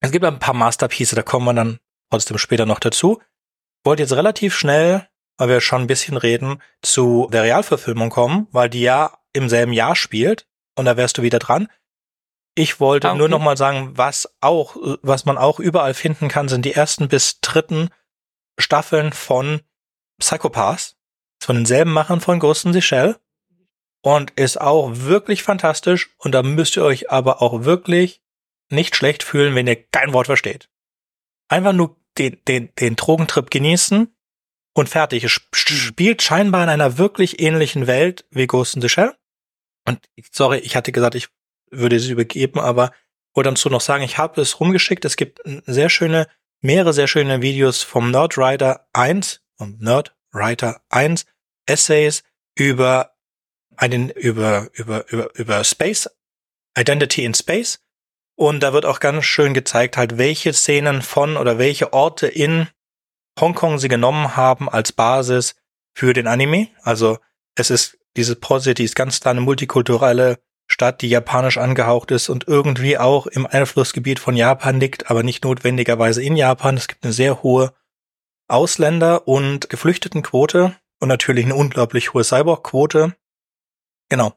Es 0.00 0.12
gibt 0.12 0.26
ein 0.26 0.38
paar 0.38 0.52
Masterpieces, 0.52 1.16
da 1.16 1.22
kommen 1.22 1.46
wir 1.46 1.54
dann 1.54 1.78
trotzdem 2.10 2.36
später 2.36 2.66
noch 2.66 2.78
dazu. 2.78 3.22
Ich 3.22 3.86
wollte 3.86 4.02
jetzt 4.02 4.12
relativ 4.12 4.54
schnell, 4.54 5.08
weil 5.38 5.48
wir 5.48 5.60
schon 5.60 5.82
ein 5.82 5.86
bisschen 5.86 6.16
reden, 6.16 6.62
zu 6.82 7.28
der 7.32 7.42
Realverfilmung 7.42 8.10
kommen, 8.10 8.46
weil 8.52 8.70
die 8.70 8.82
ja 8.82 9.18
im 9.32 9.48
selben 9.48 9.72
Jahr 9.72 9.96
spielt 9.96 10.46
und 10.76 10.84
da 10.84 10.96
wärst 10.96 11.18
du 11.18 11.22
wieder 11.22 11.38
dran. 11.38 11.68
Ich 12.56 12.78
wollte 12.78 13.08
Ah, 13.08 13.10
okay. 13.12 13.18
nur 13.18 13.28
noch 13.28 13.40
mal 13.40 13.56
sagen, 13.56 13.96
was 13.96 14.32
auch, 14.40 14.76
was 15.02 15.24
man 15.24 15.38
auch 15.38 15.58
überall 15.58 15.94
finden 15.94 16.28
kann, 16.28 16.48
sind 16.48 16.64
die 16.64 16.74
ersten 16.74 17.08
bis 17.08 17.40
dritten 17.40 17.88
Staffeln 18.58 19.12
von 19.12 19.60
Psychopaths, 20.20 20.96
von 21.42 21.56
denselben 21.56 21.92
Machern 21.92 22.20
von 22.20 22.38
Ghost 22.38 22.64
in 22.64 22.72
the 22.72 22.80
Shell 22.80 23.16
und 24.02 24.30
ist 24.32 24.60
auch 24.60 24.90
wirklich 24.94 25.42
fantastisch 25.42 26.14
und 26.18 26.32
da 26.32 26.44
müsst 26.44 26.76
ihr 26.76 26.84
euch 26.84 27.10
aber 27.10 27.42
auch 27.42 27.64
wirklich 27.64 28.22
nicht 28.70 28.94
schlecht 28.94 29.24
fühlen, 29.24 29.56
wenn 29.56 29.66
ihr 29.66 29.82
kein 29.90 30.12
Wort 30.12 30.26
versteht. 30.26 30.70
Einfach 31.48 31.72
nur 31.72 31.96
den, 32.18 32.40
den, 32.46 32.72
den 32.76 32.94
Drogentrip 32.94 33.50
genießen 33.50 34.13
und 34.74 34.88
fertig. 34.88 35.24
Es 35.24 35.32
sp- 35.32 35.54
spielt 35.56 36.22
scheinbar 36.22 36.64
in 36.64 36.68
einer 36.68 36.98
wirklich 36.98 37.40
ähnlichen 37.40 37.86
Welt 37.86 38.26
wie 38.30 38.46
Ghost 38.46 38.76
in 38.76 38.82
the 38.82 38.88
Shell. 38.88 39.14
Und 39.86 40.00
sorry, 40.32 40.58
ich 40.58 40.76
hatte 40.76 40.92
gesagt, 40.92 41.14
ich 41.14 41.28
würde 41.70 41.96
es 41.96 42.08
übergeben, 42.08 42.60
aber 42.60 42.92
wollte 43.34 43.50
dazu 43.50 43.68
noch 43.68 43.80
sagen, 43.80 44.04
ich 44.04 44.18
habe 44.18 44.40
es 44.40 44.60
rumgeschickt. 44.60 45.04
Es 45.04 45.16
gibt 45.16 45.40
sehr 45.66 45.90
schöne, 45.90 46.28
mehrere 46.60 46.92
sehr 46.92 47.08
schöne 47.08 47.42
Videos 47.42 47.82
vom 47.82 48.10
Nerdwriter 48.10 48.86
1, 48.92 49.42
vom 49.56 49.76
Nerdwriter 49.78 50.82
1, 50.88 51.26
Essays 51.66 52.22
über 52.54 53.14
einen, 53.76 54.10
über, 54.10 54.68
über, 54.74 55.10
über, 55.10 55.34
über 55.34 55.64
Space, 55.64 56.08
Identity 56.78 57.24
in 57.24 57.34
Space. 57.34 57.80
Und 58.36 58.60
da 58.60 58.72
wird 58.72 58.84
auch 58.84 59.00
ganz 59.00 59.24
schön 59.24 59.54
gezeigt, 59.54 59.96
halt, 59.96 60.18
welche 60.18 60.52
Szenen 60.52 61.02
von 61.02 61.36
oder 61.36 61.58
welche 61.58 61.92
Orte 61.92 62.26
in 62.26 62.68
Hongkong 63.40 63.78
sie 63.78 63.88
genommen 63.88 64.36
haben 64.36 64.68
als 64.68 64.92
Basis 64.92 65.56
für 65.94 66.12
den 66.12 66.26
Anime. 66.26 66.68
Also 66.82 67.18
es 67.54 67.70
ist 67.70 67.98
diese 68.16 68.36
Port 68.36 68.62
City 68.62 68.84
ist 68.84 68.94
ganz 68.94 69.20
klar 69.20 69.32
eine 69.32 69.40
multikulturelle 69.40 70.38
Stadt, 70.66 71.02
die 71.02 71.08
japanisch 71.08 71.58
angehaucht 71.58 72.10
ist 72.10 72.28
und 72.28 72.48
irgendwie 72.48 72.96
auch 72.96 73.26
im 73.26 73.46
Einflussgebiet 73.46 74.18
von 74.18 74.36
Japan 74.36 74.80
liegt, 74.80 75.10
aber 75.10 75.22
nicht 75.22 75.44
notwendigerweise 75.44 76.22
in 76.22 76.36
Japan. 76.36 76.76
Es 76.76 76.88
gibt 76.88 77.04
eine 77.04 77.12
sehr 77.12 77.42
hohe 77.42 77.74
Ausländer- 78.48 79.26
und 79.28 79.68
Geflüchtetenquote 79.68 80.74
und 81.00 81.08
natürlich 81.08 81.44
eine 81.44 81.54
unglaublich 81.54 82.14
hohe 82.14 82.24
Cyborg-Quote. 82.24 83.14
Genau. 84.08 84.32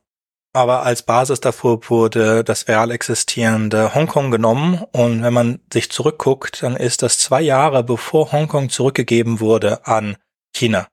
Aber 0.57 0.81
als 0.81 1.03
Basis 1.03 1.39
davor 1.39 1.87
wurde 1.87 2.43
das 2.43 2.67
real 2.67 2.89
existierende 2.89 3.93
Hongkong 3.93 4.31
genommen. 4.31 4.83
Und 4.91 5.21
wenn 5.21 5.31
man 5.31 5.59
sich 5.71 5.91
zurückguckt, 5.91 6.63
dann 6.63 6.75
ist 6.75 7.03
das 7.03 7.19
zwei 7.19 7.43
Jahre 7.43 7.83
bevor 7.83 8.31
Hongkong 8.31 8.71
zurückgegeben 8.71 9.39
wurde 9.39 9.85
an 9.85 10.17
China. 10.55 10.87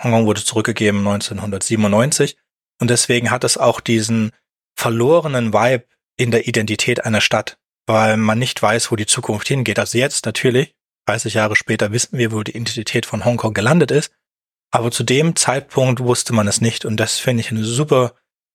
Hongkong 0.00 0.26
wurde 0.26 0.44
zurückgegeben 0.44 1.00
1997. 1.00 2.36
Und 2.80 2.88
deswegen 2.88 3.32
hat 3.32 3.42
es 3.42 3.58
auch 3.58 3.80
diesen 3.80 4.30
verlorenen 4.76 5.52
Vibe 5.52 5.86
in 6.16 6.30
der 6.30 6.46
Identität 6.46 7.04
einer 7.04 7.20
Stadt, 7.20 7.58
weil 7.88 8.16
man 8.16 8.38
nicht 8.38 8.62
weiß, 8.62 8.92
wo 8.92 8.96
die 8.96 9.06
Zukunft 9.06 9.48
hingeht. 9.48 9.80
Also 9.80 9.98
jetzt 9.98 10.24
natürlich, 10.24 10.76
30 11.08 11.34
Jahre 11.34 11.56
später 11.56 11.90
wissen 11.90 12.16
wir, 12.16 12.30
wo 12.30 12.44
die 12.44 12.52
Identität 12.52 13.06
von 13.06 13.24
Hongkong 13.24 13.54
gelandet 13.54 13.90
ist. 13.90 14.12
Aber 14.70 14.92
zu 14.92 15.02
dem 15.02 15.34
Zeitpunkt 15.34 15.98
wusste 15.98 16.32
man 16.32 16.46
es 16.46 16.60
nicht. 16.60 16.84
Und 16.84 16.98
das 16.98 17.18
finde 17.18 17.40
ich 17.40 17.50
eine 17.50 17.64
super 17.64 18.14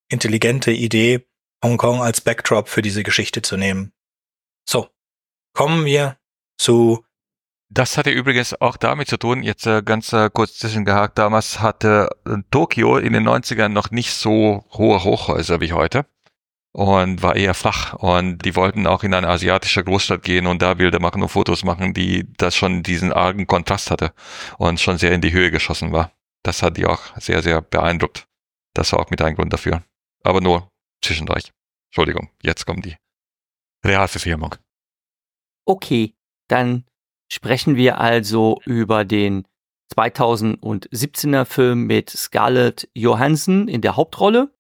intelligente 0.10 0.72
Idee, 0.72 1.28
Hongkong 1.64 2.02
als 2.02 2.22
Backdrop 2.22 2.70
für 2.70 2.82
diese 2.82 3.04
Geschichte 3.04 3.42
zu 3.42 3.58
nehmen. 3.58 3.94
So, 4.68 4.90
kommen 5.54 5.86
wir 5.86 6.18
zu 6.58 7.04
das 7.72 7.98
hatte 7.98 8.10
übrigens 8.10 8.60
auch 8.60 8.78
damit 8.78 9.10
zu 9.10 9.18
tun, 9.18 9.44
jetzt 9.44 9.68
äh, 9.68 9.84
ganz 9.84 10.12
äh, 10.12 10.32
kurz 10.34 10.56
zwischengehakt, 10.58 11.20
damals 11.20 11.60
hatte 11.60 12.10
äh, 12.26 12.38
Tokio 12.50 12.98
in 12.98 13.14
den 13.14 13.28
90ern 13.30 13.68
noch 13.70 13.92
nicht 13.92 14.12
so 14.12 14.66
hohe 14.72 15.04
Hochhäuser 15.04 15.62
wie 15.62 15.74
heute 15.74 16.08
und 16.72 17.22
war 17.22 17.36
eher 17.36 17.54
flach 17.54 17.94
und 17.94 18.40
die 18.40 18.56
wollten 18.56 18.88
auch 18.88 19.04
in 19.04 19.14
eine 19.14 19.28
asiatische 19.28 19.84
Großstadt 19.84 20.24
gehen 20.24 20.48
und 20.48 20.64
da 20.64 20.74
Bilder 20.76 21.00
machen 21.00 21.22
und 21.22 21.30
Fotos 21.30 21.64
machen, 21.64 21.94
die 21.94 22.26
das 22.38 22.56
schon 22.56 22.82
diesen 22.82 23.14
argen 23.14 23.46
Kontrast 23.46 23.92
hatte 23.92 24.14
und 24.58 24.80
schon 24.80 24.98
sehr 24.98 25.12
in 25.12 25.22
die 25.22 25.32
Höhe 25.32 25.52
geschossen 25.52 25.92
war. 25.94 26.12
Das 26.44 26.64
hat 26.64 26.78
die 26.78 26.88
auch 26.88 27.02
sehr, 27.18 27.44
sehr 27.44 27.62
beeindruckt. 27.62 28.28
Das 28.74 28.94
war 28.94 29.00
auch 29.00 29.12
mit 29.12 29.22
ein 29.22 29.36
Grund 29.36 29.54
dafür. 29.54 29.84
Aber 30.24 30.42
nur 30.42 30.70
zwischendurch. 31.02 31.52
Entschuldigung, 31.90 32.30
jetzt 32.42 32.66
kommt 32.66 32.86
die 32.86 32.96
Realverfilmung. 33.86 34.56
Okay, 35.66 36.14
dann 36.48 36.86
sprechen 37.32 37.76
wir 37.76 38.00
also 38.00 38.60
über 38.66 39.06
den 39.06 39.46
2017er 39.96 41.46
Film 41.46 41.88
mit 41.88 42.10
Scarlett 42.10 42.90
Johansson 42.94 43.68
in 43.68 43.82
der 43.82 43.96
Hauptrolle. 43.96 44.54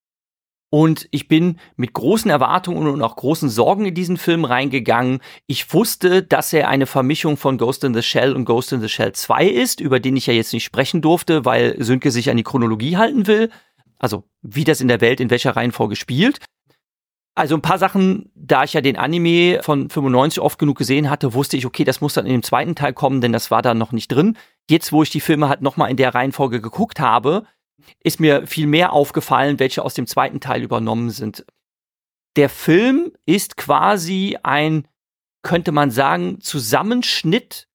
Und 0.72 1.07
ich 1.10 1.28
bin 1.28 1.60
mit 1.78 1.93
großen 1.93 2.30
Erwartungen 2.30 2.88
und 2.88 3.01
auch 3.01 3.16
großen 3.16 3.49
Sorgen 3.49 3.86
in 3.86 3.95
diesen 3.95 4.18
Film 4.18 4.45
reingegangen. 4.45 5.20
Ich 5.47 5.74
wusste, 5.74 6.22
dass 6.22 6.53
er 6.53 6.70
eine 6.70 6.86
Vermischung 6.86 7.38
von 7.38 7.57
Ghost 7.57 7.84
in 7.84 7.95
the 7.95 8.03
Shell 8.03 8.36
und 8.36 8.45
Ghost 8.45 8.72
in 8.72 8.80
the 8.82 8.89
Shell 8.89 9.14
2 9.14 9.47
ist, 9.47 9.80
über 9.80 9.99
den 9.99 10.16
ich 10.16 10.28
ja 10.28 10.34
jetzt 10.34 10.53
nicht 10.53 10.64
sprechen 10.64 11.01
durfte, 11.01 11.43
weil 11.43 11.76
Sönke 11.82 12.12
sich 12.12 12.30
an 12.30 12.38
die 12.38 12.43
Chronologie 12.43 12.97
halten 12.97 13.26
will. 13.26 13.49
Also, 14.00 14.24
wie 14.41 14.64
das 14.64 14.82
in 14.82 14.88
der 14.88 15.02
Welt 15.02 15.20
in 15.20 15.30
welcher 15.30 15.56
Reihenfolge 15.56 15.95
spielt. 15.95 16.39
Also 17.36 17.56
ein 17.56 17.62
paar 17.62 17.78
Sachen, 17.78 18.32
da 18.36 18.64
ich 18.64 18.74
ja 18.74 18.82
den 18.82 18.97
Anime 18.97 19.62
von 19.62 19.89
95 19.89 20.41
oft 20.41 20.60
genug 20.60 20.78
gesehen 20.78 21.10
hatte, 21.10 21.34
wusste 21.34 21.56
ich, 21.56 21.66
okay, 21.66 21.84
das 21.84 22.02
muss 22.02 22.14
dann 22.14 22.26
in 22.26 22.34
dem 22.34 22.43
zweiten 22.43 22.76
Teil 22.76 22.93
kommen, 22.93 23.22
denn 23.22 23.32
das 23.32 23.52
war 23.52 23.62
da 23.62 23.74
noch 23.74 23.91
nicht 23.91 24.10
drin. 24.10 24.38
Jetzt, 24.70 24.91
wo 24.91 25.04
ich 25.04 25.10
die 25.10 25.22
Filme 25.22 25.47
halt 25.47 25.62
nochmal 25.62 25.89
in 25.89 25.97
der 25.97 26.14
Reihenfolge 26.14 26.60
geguckt 26.60 27.00
habe, 27.00 27.45
ist 28.04 28.20
mir 28.20 28.45
viel 28.47 28.68
mehr 28.68 28.93
aufgefallen, 28.93 29.60
welche 29.60 29.84
aus 29.84 29.93
dem 29.93 30.08
zweiten 30.08 30.39
Teil 30.39 30.64
übernommen 30.64 31.12
sind. 31.12 31.45
Der 32.36 32.50
Film 32.50 33.12
ist 33.26 33.58
quasi 33.58 34.38
ein, 34.43 34.88
könnte 35.41 35.72
man 35.72 35.91
sagen, 35.91 36.41
Zusammenschnitt 36.41 37.68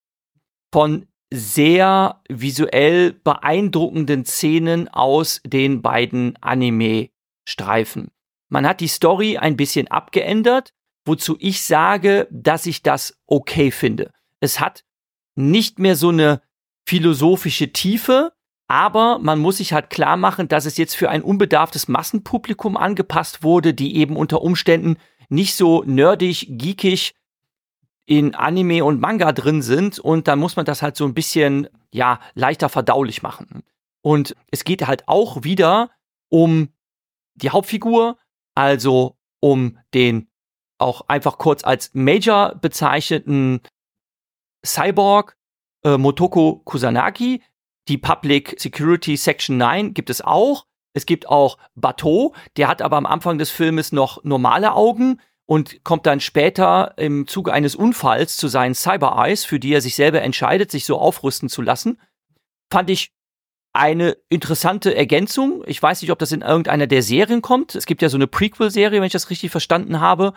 von 0.72 1.06
sehr 1.34 2.20
visuell 2.28 3.12
beeindruckenden 3.12 4.24
Szenen 4.24 4.88
aus 4.88 5.40
den 5.44 5.82
beiden 5.82 6.36
Anime-Streifen. 6.40 8.10
Man 8.48 8.66
hat 8.66 8.80
die 8.80 8.88
Story 8.88 9.36
ein 9.36 9.56
bisschen 9.56 9.88
abgeändert, 9.88 10.72
wozu 11.04 11.36
ich 11.40 11.62
sage, 11.62 12.28
dass 12.30 12.66
ich 12.66 12.82
das 12.82 13.18
okay 13.26 13.70
finde. 13.70 14.10
Es 14.40 14.60
hat 14.60 14.84
nicht 15.34 15.78
mehr 15.78 15.96
so 15.96 16.10
eine 16.10 16.40
philosophische 16.86 17.72
Tiefe, 17.72 18.32
aber 18.68 19.18
man 19.18 19.38
muss 19.38 19.58
sich 19.58 19.72
halt 19.72 19.90
klar 19.90 20.16
machen, 20.16 20.48
dass 20.48 20.64
es 20.66 20.76
jetzt 20.76 20.94
für 20.94 21.10
ein 21.10 21.22
unbedarftes 21.22 21.88
Massenpublikum 21.88 22.76
angepasst 22.76 23.42
wurde, 23.42 23.74
die 23.74 23.96
eben 23.96 24.16
unter 24.16 24.42
Umständen 24.42 24.96
nicht 25.28 25.54
so 25.54 25.82
nerdig, 25.84 26.46
geekig 26.50 27.14
in 28.06 28.34
Anime 28.34 28.84
und 28.84 29.00
Manga 29.00 29.32
drin 29.32 29.62
sind 29.62 29.98
und 29.98 30.28
dann 30.28 30.38
muss 30.38 30.56
man 30.56 30.66
das 30.66 30.82
halt 30.82 30.96
so 30.96 31.04
ein 31.04 31.14
bisschen, 31.14 31.68
ja, 31.90 32.20
leichter 32.34 32.68
verdaulich 32.68 33.22
machen. 33.22 33.62
Und 34.02 34.36
es 34.50 34.64
geht 34.64 34.86
halt 34.86 35.08
auch 35.08 35.44
wieder 35.44 35.90
um 36.28 36.68
die 37.34 37.50
Hauptfigur, 37.50 38.18
also 38.54 39.16
um 39.40 39.78
den 39.94 40.28
auch 40.78 41.08
einfach 41.08 41.38
kurz 41.38 41.64
als 41.64 41.90
Major 41.94 42.56
bezeichneten 42.56 43.60
Cyborg 44.64 45.36
äh, 45.84 45.96
Motoko 45.96 46.60
Kusanagi. 46.64 47.42
Die 47.88 47.98
Public 47.98 48.56
Security 48.58 49.16
Section 49.16 49.56
9 49.56 49.94
gibt 49.94 50.10
es 50.10 50.20
auch. 50.20 50.66
Es 50.94 51.06
gibt 51.06 51.28
auch 51.28 51.58
Bateau, 51.74 52.34
der 52.56 52.68
hat 52.68 52.80
aber 52.80 52.96
am 52.96 53.06
Anfang 53.06 53.36
des 53.38 53.50
Filmes 53.50 53.90
noch 53.92 54.22
normale 54.22 54.74
Augen 54.74 55.20
und 55.46 55.84
kommt 55.84 56.06
dann 56.06 56.20
später 56.20 56.94
im 56.96 57.26
Zuge 57.26 57.52
eines 57.52 57.74
Unfalls 57.74 58.36
zu 58.36 58.48
seinen 58.48 58.74
Cyber 58.74 59.16
Eyes, 59.18 59.44
für 59.44 59.60
die 59.60 59.72
er 59.72 59.80
sich 59.80 59.94
selber 59.94 60.22
entscheidet, 60.22 60.70
sich 60.70 60.86
so 60.86 60.98
aufrüsten 60.98 61.48
zu 61.48 61.62
lassen. 61.62 62.00
Fand 62.70 62.90
ich 62.90 63.12
eine 63.74 64.16
interessante 64.28 64.94
Ergänzung. 64.94 65.64
Ich 65.66 65.82
weiß 65.82 66.00
nicht, 66.00 66.12
ob 66.12 66.18
das 66.18 66.32
in 66.32 66.42
irgendeiner 66.42 66.86
der 66.86 67.02
Serien 67.02 67.42
kommt. 67.42 67.74
Es 67.74 67.86
gibt 67.86 68.02
ja 68.02 68.08
so 68.08 68.16
eine 68.16 68.28
Prequel-Serie, 68.28 69.00
wenn 69.00 69.06
ich 69.06 69.12
das 69.12 69.30
richtig 69.30 69.50
verstanden 69.50 70.00
habe. 70.00 70.32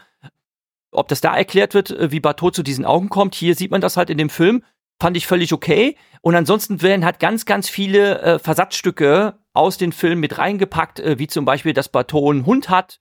Ob 0.91 1.07
das 1.07 1.21
da 1.21 1.37
erklärt 1.37 1.73
wird, 1.73 1.91
äh, 1.91 2.11
wie 2.11 2.19
Bateau 2.19 2.49
zu 2.49 2.63
diesen 2.63 2.85
Augen 2.85 3.09
kommt. 3.09 3.35
Hier 3.35 3.55
sieht 3.55 3.71
man 3.71 3.81
das 3.81 3.95
halt 3.95 4.09
in 4.09 4.17
dem 4.17 4.29
Film. 4.29 4.63
Fand 4.99 5.15
ich 5.15 5.27
völlig 5.27 5.53
okay. 5.53 5.95
Und 6.21 6.35
ansonsten 6.35 6.81
werden 6.81 7.05
halt 7.05 7.19
ganz, 7.19 7.45
ganz 7.45 7.69
viele 7.69 8.19
äh, 8.21 8.39
Versatzstücke 8.39 9.37
aus 9.53 9.77
den 9.77 9.91
Filmen 9.91 10.21
mit 10.21 10.39
reingepackt, 10.39 10.99
äh, 10.99 11.19
wie 11.19 11.27
zum 11.27 11.45
Beispiel, 11.45 11.73
dass 11.73 11.89
Bateau 11.89 12.31
einen 12.31 12.47
Hund 12.47 12.69
hat. 12.69 12.99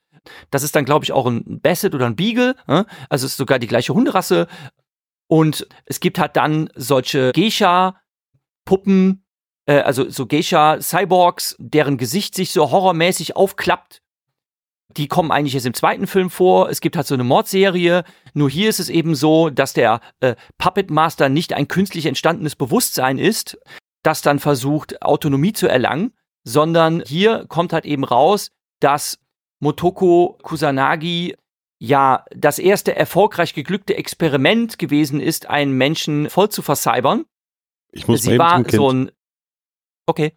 Das 0.50 0.62
ist 0.62 0.76
dann, 0.76 0.84
glaube 0.84 1.04
ich, 1.04 1.12
auch 1.12 1.26
ein 1.26 1.60
Basset 1.60 1.94
oder 1.94 2.06
ein 2.06 2.16
Beagle. 2.16 2.54
Äh? 2.66 2.84
Also 3.08 3.26
es 3.26 3.32
ist 3.32 3.36
sogar 3.36 3.58
die 3.58 3.66
gleiche 3.66 3.94
Hunderasse. 3.94 4.46
Und 5.28 5.66
es 5.84 6.00
gibt 6.00 6.18
halt 6.18 6.36
dann 6.36 6.70
solche 6.74 7.32
Geisha-Puppen, 7.32 9.24
äh, 9.66 9.80
also 9.80 10.08
so 10.08 10.26
Geisha-Cyborgs, 10.26 11.56
deren 11.58 11.98
Gesicht 11.98 12.34
sich 12.34 12.52
so 12.52 12.70
horrormäßig 12.70 13.36
aufklappt. 13.36 14.02
Die 14.96 15.08
kommen 15.08 15.30
eigentlich 15.30 15.54
erst 15.54 15.66
im 15.66 15.74
zweiten 15.74 16.06
Film 16.06 16.30
vor. 16.30 16.70
Es 16.70 16.80
gibt 16.80 16.96
halt 16.96 17.06
so 17.06 17.14
eine 17.14 17.24
Mordserie. 17.24 18.04
Nur 18.34 18.48
hier 18.48 18.68
ist 18.70 18.80
es 18.80 18.88
eben 18.88 19.14
so, 19.14 19.50
dass 19.50 19.72
der 19.72 20.00
äh, 20.20 20.36
Puppet 20.58 20.90
Master 20.90 21.28
nicht 21.28 21.52
ein 21.52 21.68
künstlich 21.68 22.06
entstandenes 22.06 22.56
Bewusstsein 22.56 23.18
ist, 23.18 23.58
das 24.02 24.22
dann 24.22 24.38
versucht, 24.38 25.02
Autonomie 25.02 25.52
zu 25.52 25.66
erlangen, 25.66 26.12
sondern 26.44 27.02
hier 27.04 27.44
kommt 27.48 27.72
halt 27.72 27.84
eben 27.84 28.04
raus, 28.04 28.52
dass 28.80 29.18
Motoko 29.66 30.38
Kusanagi 30.42 31.34
ja 31.80 32.24
das 32.30 32.60
erste 32.60 32.94
erfolgreich 32.94 33.52
geglückte 33.52 33.96
Experiment 33.96 34.78
gewesen 34.78 35.20
ist, 35.20 35.50
einen 35.50 35.72
Menschen 35.72 36.30
voll 36.30 36.50
zu 36.50 36.62
vercybern. 36.62 37.24
Ich 37.90 38.06
muss 38.06 38.22
Sie 38.22 38.38
war 38.38 38.62
so 38.70 38.92
ein 38.92 39.10
Okay. 40.06 40.34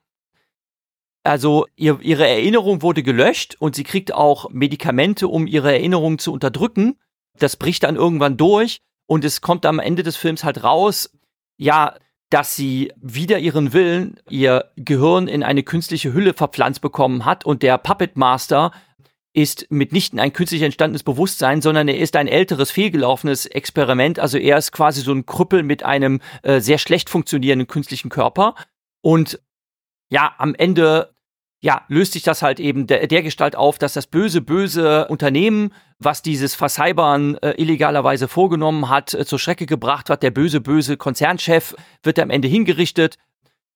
Also 1.23 1.67
ihr, 1.75 1.99
ihre 2.01 2.27
Erinnerung 2.27 2.81
wurde 2.81 3.03
gelöscht 3.03 3.55
und 3.59 3.75
sie 3.75 3.83
kriegt 3.83 4.15
auch 4.15 4.49
Medikamente, 4.49 5.27
um 5.27 5.45
ihre 5.45 5.71
Erinnerung 5.73 6.17
zu 6.17 6.33
unterdrücken. 6.33 6.97
Das 7.37 7.55
bricht 7.55 7.83
dann 7.83 7.97
irgendwann 7.97 8.35
durch 8.35 8.81
und 9.05 9.23
es 9.23 9.41
kommt 9.41 9.67
am 9.67 9.77
Ende 9.77 10.01
des 10.01 10.17
Films 10.17 10.43
halt 10.43 10.63
raus, 10.63 11.11
ja, 11.57 11.93
dass 12.31 12.55
sie 12.55 12.91
wieder 12.97 13.37
ihren 13.37 13.73
Willen, 13.73 14.19
ihr 14.27 14.71
Gehirn 14.75 15.27
in 15.27 15.43
eine 15.43 15.61
künstliche 15.61 16.13
Hülle 16.13 16.33
verpflanzt 16.33 16.81
bekommen 16.81 17.25
hat 17.25 17.45
und 17.45 17.61
der 17.61 17.77
Puppet 17.77 18.17
Master 18.17 18.71
ist 19.33 19.67
mitnichten 19.69 20.19
ein 20.19 20.33
künstlich 20.33 20.63
entstandenes 20.63 21.03
Bewusstsein, 21.03 21.61
sondern 21.61 21.87
er 21.87 21.97
ist 21.97 22.15
ein 22.15 22.27
älteres, 22.27 22.71
fehlgelaufenes 22.71 23.45
Experiment. 23.45 24.19
Also 24.19 24.37
er 24.37 24.57
ist 24.57 24.71
quasi 24.71 25.01
so 25.01 25.13
ein 25.13 25.25
Krüppel 25.25 25.63
mit 25.63 25.83
einem 25.83 26.19
äh, 26.41 26.59
sehr 26.59 26.77
schlecht 26.77 27.09
funktionierenden 27.09 27.67
künstlichen 27.67 28.09
Körper. 28.09 28.55
Und 29.01 29.39
ja, 30.09 30.33
am 30.37 30.55
Ende 30.55 31.13
ja, 31.61 31.83
löst 31.89 32.13
sich 32.13 32.23
das 32.23 32.41
halt 32.41 32.59
eben 32.59 32.87
der, 32.87 33.07
der 33.07 33.21
Gestalt 33.21 33.55
auf, 33.55 33.77
dass 33.77 33.93
das 33.93 34.07
böse, 34.07 34.41
böse 34.41 35.07
Unternehmen, 35.09 35.73
was 35.99 36.21
dieses 36.21 36.55
Vercybern 36.55 37.35
äh, 37.37 37.51
illegalerweise 37.61 38.29
vorgenommen 38.29 38.89
hat, 38.89 39.13
äh, 39.13 39.25
zur 39.25 39.39
Schrecke 39.39 39.65
gebracht 39.65 40.09
hat, 40.09 40.23
der 40.23 40.31
böse, 40.31 40.61
böse 40.61 40.95
Konzernchef 40.95 41.75
wird 42.01 42.17
am 42.19 42.29
Ende 42.29 42.47
hingerichtet 42.47 43.17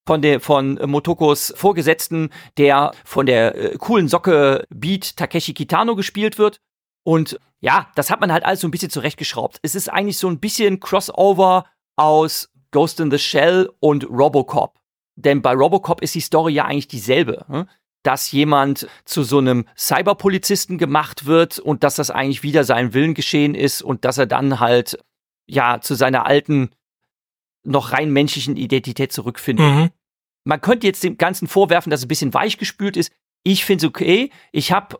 von 0.06 0.22
der 0.22 0.40
von 0.40 0.80
Motokos 0.86 1.54
Vorgesetzten, 1.56 2.30
der 2.58 2.92
von 3.06 3.26
der 3.26 3.56
äh, 3.56 3.78
coolen 3.78 4.08
Socke 4.08 4.66
Beat 4.70 5.16
Takeshi 5.18 5.54
Kitano 5.54 5.96
gespielt 5.96 6.38
wird. 6.38 6.60
Und 7.04 7.40
ja, 7.60 7.88
das 7.96 8.10
hat 8.10 8.20
man 8.20 8.32
halt 8.32 8.46
alles 8.46 8.62
so 8.62 8.68
ein 8.68 8.72
bisschen 8.72 8.90
zurechtgeschraubt. 8.90 9.60
Es 9.62 9.76
ist 9.76 9.90
eigentlich 9.90 10.18
so 10.18 10.28
ein 10.28 10.40
bisschen 10.40 10.80
Crossover 10.80 11.66
aus 11.96 12.50
Ghost 12.72 13.00
in 13.00 13.12
the 13.12 13.20
Shell 13.20 13.70
und 13.80 14.10
Robocop. 14.10 14.80
Denn 15.16 15.42
bei 15.42 15.54
Robocop 15.54 16.02
ist 16.02 16.16
die 16.16 16.22
Story 16.22 16.54
ja 16.54 16.66
eigentlich 16.66 16.88
dieselbe. 16.88 17.46
Hm? 17.48 17.70
Dass 18.04 18.32
jemand 18.32 18.88
zu 19.06 19.24
so 19.24 19.38
einem 19.38 19.66
Cyberpolizisten 19.78 20.78
gemacht 20.78 21.26
wird 21.26 21.60
und 21.60 21.84
dass 21.84 21.96
das 21.96 22.10
eigentlich 22.10 22.44
wieder 22.44 22.64
sein 22.64 22.94
Willen 22.94 23.14
geschehen 23.14 23.56
ist 23.56 23.82
und 23.82 24.04
dass 24.04 24.18
er 24.18 24.26
dann 24.26 24.60
halt 24.60 25.00
ja 25.48 25.80
zu 25.82 25.96
seiner 25.96 26.26
alten, 26.26 26.72
noch 27.64 27.92
rein 27.92 28.12
menschlichen 28.12 28.58
Identität 28.58 29.12
zurückfindet. 29.12 29.66
Mhm. 29.66 29.90
Man 30.46 30.62
könnte 30.62 30.88
jetzt 30.88 31.04
dem 31.04 31.18
Ganzen 31.18 31.48
vorwerfen, 31.48 31.90
dass 31.90 32.02
es 32.02 32.06
ein 32.06 32.10
bisschen 32.10 32.34
weichgespült 32.34 32.98
ist. 32.98 33.12
Ich 33.44 33.66
finde 33.66 33.86
es 33.86 33.90
okay. 33.90 34.30
Ich 34.52 34.72
habe 34.72 35.00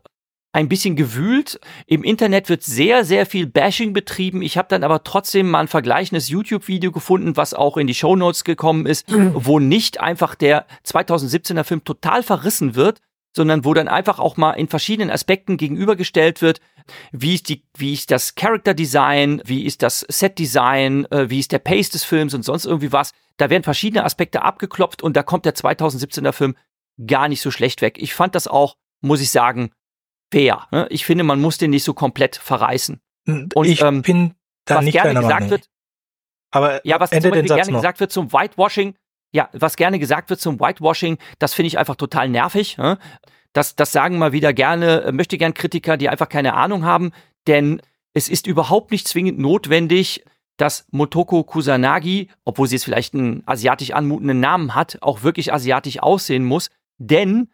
ein 0.54 0.70
bisschen 0.70 0.96
gewühlt. 0.96 1.60
Im 1.88 2.04
Internet 2.04 2.48
wird 2.48 2.64
sehr, 2.64 3.04
sehr 3.04 3.26
viel 3.26 3.48
Bashing 3.48 3.92
betrieben. 3.92 4.42
Ich 4.42 4.58
habe 4.58 4.68
dann 4.70 4.84
aber 4.84 5.04
trotzdem 5.04 5.50
mal 5.50 5.62
ein 5.62 5.68
vergleichendes 5.68 6.30
YouTube-Video 6.30 6.92
gefunden, 6.92 7.36
was 7.36 7.54
auch 7.54 7.76
in 7.76 7.88
die 7.88 7.96
Show 7.96 8.16
Notes 8.16 8.44
gekommen 8.44 8.86
ist, 8.86 9.10
mhm. 9.10 9.32
wo 9.34 9.60
nicht 9.60 10.00
einfach 10.00 10.36
der 10.36 10.66
2017er 10.86 11.64
Film 11.64 11.84
total 11.84 12.24
verrissen 12.24 12.76
wird, 12.76 13.02
sondern 13.36 13.66
wo 13.66 13.74
dann 13.74 13.88
einfach 13.88 14.20
auch 14.20 14.38
mal 14.38 14.52
in 14.52 14.68
verschiedenen 14.68 15.10
Aspekten 15.10 15.58
gegenübergestellt 15.58 16.42
wird, 16.42 16.62
wie 17.12 17.36
ist 17.36 17.50
die, 17.50 17.64
wie 17.78 17.94
ist 17.94 18.12
das 18.12 18.36
Character 18.36 18.74
Design, 18.74 19.42
wie 19.46 19.66
ist 19.66 19.82
das 19.82 20.02
Set 20.10 20.38
Design, 20.40 21.06
äh, 21.12 21.30
wie 21.30 21.40
ist 21.40 21.52
der 21.52 21.60
Pace 21.60 21.90
des 21.90 22.04
Films 22.04 22.34
und 22.34 22.44
sonst 22.44 22.66
irgendwie 22.66 22.92
was. 22.92 23.14
Da 23.38 23.50
werden 23.50 23.64
verschiedene 23.64 24.04
Aspekte 24.04 24.44
abgeklopft 24.44 25.02
und 25.02 25.16
da 25.18 25.24
kommt 25.24 25.46
der 25.46 25.56
2017er 25.56 26.32
Film 26.32 26.56
gar 27.08 27.28
nicht 27.28 27.42
so 27.42 27.52
schlecht 27.52 27.82
weg. 27.82 27.98
Ich 28.00 28.14
fand 28.14 28.36
das 28.36 28.48
auch, 28.48 28.78
muss 29.02 29.22
ich 29.22 29.32
sagen, 29.32 29.72
fair. 30.32 30.68
Ne? 30.72 30.88
Ich 30.90 31.06
finde, 31.06 31.24
man 31.24 31.42
muss 31.42 31.58
den 31.58 31.72
nicht 31.72 31.84
so 31.84 31.94
komplett 31.94 32.36
verreißen. 32.36 33.02
Hm, 33.26 33.50
und 33.56 33.66
ich 33.66 33.82
ähm, 33.82 34.02
bin 34.02 34.36
da 34.66 34.78
was 34.78 34.86
nicht 34.86 34.94
gerne 34.94 35.14
gesagt 35.14 35.34
Meinung. 35.34 35.50
wird. 35.50 35.70
Aber 36.52 36.86
ja, 36.86 37.00
was 37.00 37.10
zum 37.10 37.22
Beispiel 37.22 37.44
gerne 37.44 37.72
noch. 37.72 37.80
gesagt 37.80 38.00
wird 38.00 38.12
zum 38.12 38.32
Whitewashing, 38.32 38.96
ja, 39.34 39.50
was 39.52 39.76
gerne 39.76 40.00
gesagt 40.00 40.30
wird 40.30 40.40
zum 40.40 40.60
Whitewashing, 40.60 41.18
das 41.40 41.54
finde 41.54 41.68
ich 41.68 41.78
einfach 41.78 41.96
total 41.96 42.30
nervig. 42.30 42.78
Ne? 42.78 42.98
Das, 43.52 43.76
das 43.76 43.92
sagen 43.92 44.18
mal 44.18 44.32
wieder 44.32 44.54
gerne, 44.54 45.02
äh, 45.02 45.12
möchte 45.12 45.38
gern 45.38 45.54
Kritiker, 45.54 45.98
die 45.98 46.08
einfach 46.08 46.30
keine 46.30 46.54
Ahnung 46.54 46.86
haben, 46.86 47.12
denn 47.48 47.82
es 48.14 48.30
ist 48.30 48.48
überhaupt 48.48 48.92
nicht 48.92 49.08
zwingend 49.08 49.40
notwendig, 49.40 50.24
dass 50.58 50.86
Motoko 50.92 51.44
Kusanagi, 51.44 52.30
obwohl 52.46 52.68
sie 52.68 52.76
jetzt 52.76 52.86
vielleicht 52.86 53.16
einen 53.16 53.42
asiatisch 53.48 53.92
anmutenden 53.92 54.40
Namen 54.40 54.76
hat, 54.76 55.00
auch 55.02 55.24
wirklich 55.24 55.52
asiatisch 55.52 56.00
aussehen 56.00 56.46
muss, 56.46 56.70
denn 57.00 57.50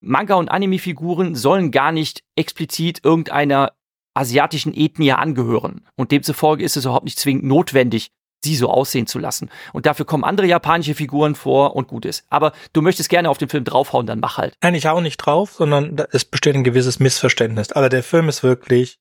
Manga- 0.00 0.36
und 0.36 0.48
Anime-Figuren 0.48 1.34
sollen 1.34 1.72
gar 1.72 1.90
nicht 1.90 2.22
explizit 2.36 3.00
irgendeiner 3.04 3.72
asiatischen 4.14 4.72
Ethnie 4.74 5.12
angehören. 5.12 5.86
Und 5.96 6.12
demzufolge 6.12 6.62
ist 6.62 6.76
es 6.76 6.84
überhaupt 6.84 7.04
nicht 7.04 7.18
zwingend 7.18 7.44
notwendig, 7.44 8.10
sie 8.44 8.54
so 8.54 8.70
aussehen 8.70 9.08
zu 9.08 9.18
lassen. 9.18 9.50
Und 9.72 9.86
dafür 9.86 10.06
kommen 10.06 10.22
andere 10.22 10.46
japanische 10.46 10.94
Figuren 10.94 11.34
vor 11.34 11.74
und 11.74 11.88
gut 11.88 12.04
ist. 12.04 12.24
Aber 12.30 12.52
du 12.72 12.82
möchtest 12.82 13.08
gerne 13.08 13.28
auf 13.28 13.38
den 13.38 13.48
Film 13.48 13.64
draufhauen, 13.64 14.06
dann 14.06 14.20
mach 14.20 14.38
halt. 14.38 14.54
Nein, 14.62 14.74
ich 14.74 14.86
hau 14.86 15.00
nicht 15.00 15.16
drauf, 15.16 15.52
sondern 15.52 15.96
es 16.12 16.24
besteht 16.24 16.54
ein 16.54 16.62
gewisses 16.62 17.00
Missverständnis. 17.00 17.72
Aber 17.72 17.88
der 17.88 18.04
Film 18.04 18.28
ist 18.28 18.42
wirklich, 18.42 19.00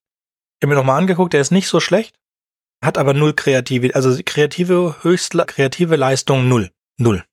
ich 0.60 0.66
habe 0.66 0.74
mir 0.74 0.80
nochmal 0.80 1.00
angeguckt, 1.00 1.34
der 1.34 1.42
ist 1.42 1.52
nicht 1.52 1.68
so 1.68 1.80
schlecht, 1.80 2.16
hat 2.84 2.98
aber 2.98 3.14
null 3.14 3.34
kreative, 3.34 3.94
also 3.94 4.18
kreative, 4.26 4.96
höchst 5.02 5.38
kreative 5.48 5.96
Leistung 5.96 6.48
null. 6.48 6.72
Null. 6.98 7.24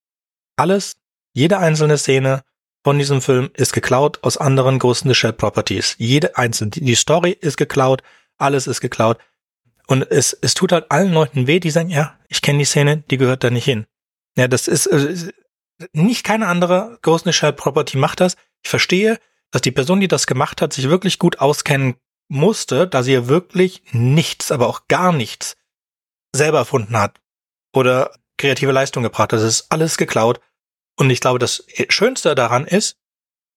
Alles, 0.56 0.96
jede 1.32 1.58
einzelne 1.58 1.96
Szene 1.96 2.42
von 2.82 2.98
diesem 2.98 3.20
Film 3.20 3.50
ist 3.54 3.72
geklaut 3.72 4.18
aus 4.22 4.36
anderen 4.36 4.78
großen 4.78 5.14
Shell 5.14 5.32
Properties. 5.32 5.96
Jede 5.98 6.36
einzelne, 6.36 6.70
die 6.70 6.94
Story 6.94 7.36
ist 7.38 7.56
geklaut, 7.56 8.02
alles 8.38 8.66
ist 8.66 8.80
geklaut. 8.80 9.18
Und 9.91 10.09
es, 10.09 10.32
es 10.41 10.55
tut 10.55 10.70
halt 10.70 10.88
allen 10.93 11.12
Leuten 11.12 11.49
weh, 11.49 11.59
die 11.59 11.72
sagen, 11.72 11.88
ja, 11.88 12.16
ich 12.28 12.43
kenne 12.43 12.61
die 12.61 12.64
Szene, 12.64 12.99
die 13.11 13.16
gehört 13.16 13.43
da 13.43 13.51
nicht 13.51 13.64
hin. 13.64 13.86
Ja, 14.36 14.47
das 14.47 14.68
ist, 14.68 14.86
äh, 14.86 15.32
nicht 15.93 16.22
keine 16.22 16.47
andere 16.47 17.01
Ghost 17.03 17.32
Shell 17.34 17.53
Property 17.53 17.99
macht 17.99 18.20
das. 18.20 18.36
Ich 18.62 18.70
verstehe, 18.70 19.18
dass 19.51 19.62
die 19.62 19.72
Person, 19.72 19.99
die 19.99 20.07
das 20.07 20.28
gemacht 20.28 20.62
hat, 20.62 20.72
sich 20.72 20.88
wirklich 20.88 21.18
gut 21.18 21.41
auskennen 21.41 21.97
musste, 22.28 22.86
da 22.86 23.03
sie 23.03 23.14
ja 23.14 23.26
wirklich 23.26 23.82
nichts, 23.91 24.53
aber 24.53 24.68
auch 24.68 24.86
gar 24.86 25.11
nichts 25.12 25.57
selber 26.32 26.59
erfunden 26.59 26.97
hat 26.97 27.20
oder 27.74 28.12
kreative 28.38 28.70
Leistung 28.70 29.03
gebracht. 29.03 29.32
Das 29.32 29.43
ist 29.43 29.72
alles 29.72 29.97
geklaut. 29.97 30.41
Und 30.97 31.11
ich 31.11 31.18
glaube, 31.18 31.41
das 31.41 31.64
Schönste 31.88 32.36
daran 32.36 32.64
ist, 32.64 32.97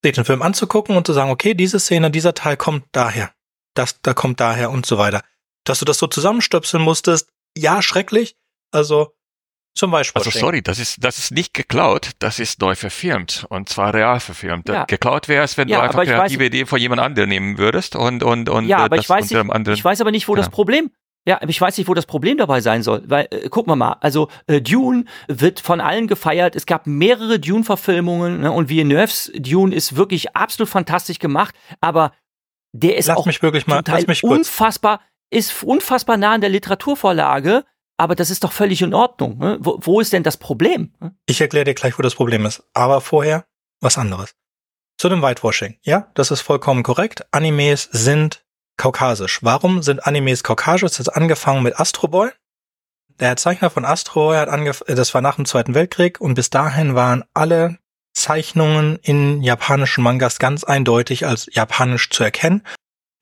sich 0.04 0.14
den 0.14 0.26
Film 0.26 0.42
anzugucken 0.42 0.98
und 0.98 1.06
zu 1.06 1.14
sagen, 1.14 1.30
okay, 1.30 1.54
diese 1.54 1.80
Szene, 1.80 2.10
dieser 2.10 2.34
Teil 2.34 2.58
kommt 2.58 2.86
daher. 2.92 3.36
Das, 3.76 4.02
da 4.02 4.16
kommt 4.16 4.40
daher 4.40 4.72
und 4.72 4.88
so 4.88 4.98
weiter. 4.98 5.22
Dass 5.64 5.80
du 5.80 5.86
das 5.86 5.98
so 5.98 6.08
zusammenstöpseln 6.08 6.84
musstest, 6.84 7.30
ja, 7.58 7.82
schrecklich. 7.82 8.36
Also, 8.72 9.14
zum 9.76 9.90
Beispiel. 9.90 10.20
Also 10.22 10.38
sorry, 10.38 10.62
das 10.62 10.78
ist, 10.78 11.04
das 11.04 11.18
ist 11.18 11.32
nicht 11.32 11.54
geklaut, 11.54 12.12
das 12.20 12.40
ist 12.40 12.62
neu 12.62 12.76
verfilmt 12.76 13.46
und 13.50 13.70
zwar 13.70 13.94
real 13.94 14.20
verfilmt. 14.20 14.70
Ja. 14.70 14.86
Geklaut 14.86 15.28
wäre 15.28 15.44
es, 15.44 15.58
wenn 15.58 15.68
ja, 15.68 15.78
du 15.78 15.84
einfach 15.84 16.04
kreative 16.04 16.46
Idee 16.46 16.66
von 16.66 16.80
jemand 16.80 17.02
anderem 17.02 17.30
nehmen 17.30 17.58
würdest 17.58 17.96
und 17.96 18.22
und 18.22 18.50
und 18.50 18.68
ja, 18.68 18.78
aber 18.78 18.98
ich 18.98 19.10
weiß, 19.10 19.32
nicht, 19.32 19.68
ich 19.70 19.84
weiß 19.84 20.02
aber 20.02 20.12
nicht, 20.12 20.28
wo 20.28 20.34
ja. 20.34 20.42
das 20.42 20.50
Problem 20.52 20.92
ja, 21.26 21.38
aber 21.42 21.50
ich 21.50 21.62
weiß 21.62 21.78
nicht, 21.78 21.88
wo 21.88 21.94
das 21.94 22.06
Problem 22.06 22.38
dabei 22.38 22.60
sein 22.60 22.84
soll, 22.84 23.04
weil 23.06 23.28
äh, 23.32 23.48
gucken 23.48 23.72
wir 23.72 23.78
mal, 23.78 23.96
also 24.02 24.28
äh, 24.48 24.62
Dune 24.62 25.06
wird 25.28 25.62
von 25.62 25.80
allen 25.80 26.08
gefeiert. 26.08 26.56
Es 26.56 26.66
gab 26.66 26.86
mehrere 26.86 27.40
Dune-Verfilmungen 27.40 28.42
ne, 28.42 28.52
und 28.52 28.68
Villeneuve's 28.68 29.32
Dune 29.34 29.74
ist 29.74 29.96
wirklich 29.96 30.36
absolut 30.36 30.70
fantastisch 30.70 31.20
gemacht, 31.20 31.56
aber 31.80 32.12
der 32.74 32.98
ist 32.98 33.08
lass 33.08 33.18
auch 33.18 33.26
mich 33.26 33.42
wirklich 33.42 33.68
mal, 33.68 33.82
lass 33.88 34.06
mich 34.08 34.22
kurz. 34.22 34.40
unfassbar, 34.40 35.00
ist 35.34 35.64
unfassbar 35.64 36.18
nah 36.18 36.34
an 36.34 36.42
der 36.42 36.50
Literaturvorlage, 36.50 37.66
aber 37.98 38.16
das 38.16 38.30
ist 38.30 38.44
doch 38.44 38.52
völlig 38.52 38.82
in 38.82 38.94
Ordnung. 38.94 39.38
Ne? 39.38 39.58
Wo, 39.60 39.80
wo 39.82 40.00
ist 40.00 40.14
denn 40.14 40.24
das 40.24 40.38
Problem? 40.38 40.94
Ich 41.26 41.42
erkläre 41.42 41.66
dir 41.66 41.74
gleich, 41.74 41.98
wo 41.98 42.02
das 42.02 42.16
Problem 42.16 42.46
ist, 42.46 42.64
aber 42.74 43.02
vorher 43.02 43.46
was 43.82 43.98
anderes. 43.98 44.36
Zu 44.98 45.10
dem 45.10 45.22
Whitewashing. 45.22 45.78
Ja, 45.82 46.12
das 46.14 46.32
ist 46.32 46.42
vollkommen 46.42 46.84
korrekt. 46.84 47.26
Animes 47.32 47.90
sind 47.92 48.46
kaukasisch. 48.78 49.40
Warum 49.42 49.82
sind 49.84 50.06
Animes 50.06 50.44
kaukasisch? 50.44 50.98
Das 50.98 51.00
hat 51.00 51.16
angefangen 51.16 51.64
mit 51.64 51.80
Astro 51.80 52.08
Boy. 52.08 52.30
Der 53.20 53.36
Zeichner 53.36 53.70
von 53.70 53.86
Astro 53.86 54.28
Boy 54.28 54.38
hat 54.38 54.50
angefangen, 54.50 54.96
das 54.96 55.14
war 55.14 55.22
nach 55.22 55.36
dem 55.36 55.46
Zweiten 55.46 55.76
Weltkrieg 55.76 56.20
und 56.22 56.34
bis 56.36 56.50
dahin 56.50 56.96
waren 56.96 57.24
alle 57.34 57.78
Zeichnungen 58.14 58.98
in 58.98 59.42
japanischen 59.42 60.04
Mangas 60.04 60.40
ganz 60.40 60.64
eindeutig 60.64 61.26
als 61.26 61.48
japanisch 61.52 62.10
zu 62.10 62.24
erkennen. 62.24 62.64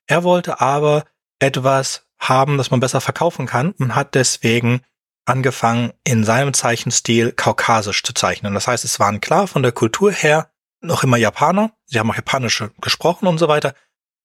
Er 0.07 0.23
wollte 0.23 0.59
aber 0.59 1.05
etwas 1.41 2.07
haben, 2.19 2.57
das 2.57 2.71
man 2.71 2.79
besser 2.79 3.01
verkaufen 3.01 3.47
kann 3.47 3.71
und 3.71 3.95
hat 3.95 4.15
deswegen 4.15 4.81
angefangen, 5.25 5.93
in 6.03 6.23
seinem 6.23 6.53
Zeichenstil 6.53 7.31
kaukasisch 7.31 8.03
zu 8.03 8.13
zeichnen. 8.13 8.53
Das 8.53 8.67
heißt, 8.67 8.85
es 8.85 8.99
waren 8.99 9.21
klar 9.21 9.47
von 9.47 9.63
der 9.63 9.71
Kultur 9.71 10.11
her 10.11 10.51
noch 10.81 11.03
immer 11.03 11.17
Japaner. 11.17 11.71
Sie 11.85 11.99
haben 11.99 12.09
auch 12.09 12.15
Japanische 12.15 12.71
gesprochen 12.79 13.27
und 13.27 13.37
so 13.37 13.47
weiter 13.47 13.75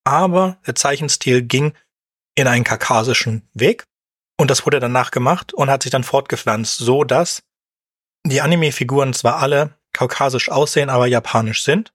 aber 0.07 0.59
der 0.65 0.77
Zeichenstil 0.77 1.43
ging 1.43 1.75
in 2.37 2.47
einen 2.47 2.65
kaukasischen 2.65 3.49
Weg 3.55 3.85
und 4.39 4.51
das 4.51 4.65
wurde 4.65 4.79
danach 4.79 5.11
gemacht 5.11 5.53
und 5.53 5.69
hat 5.69 5.83
sich 5.83 5.91
dann 5.91 6.05
fortgepflanzt, 6.05 6.79
so 6.79 7.03
dass 7.03 7.43
die 8.25 8.41
Anime-Figuren 8.41 9.13
zwar 9.15 9.39
alle 9.39 9.77
kaukasisch 9.93 10.49
aussehen, 10.49 10.91
aber 10.91 11.09
japanisch 11.09 11.65
sind. 11.65 11.93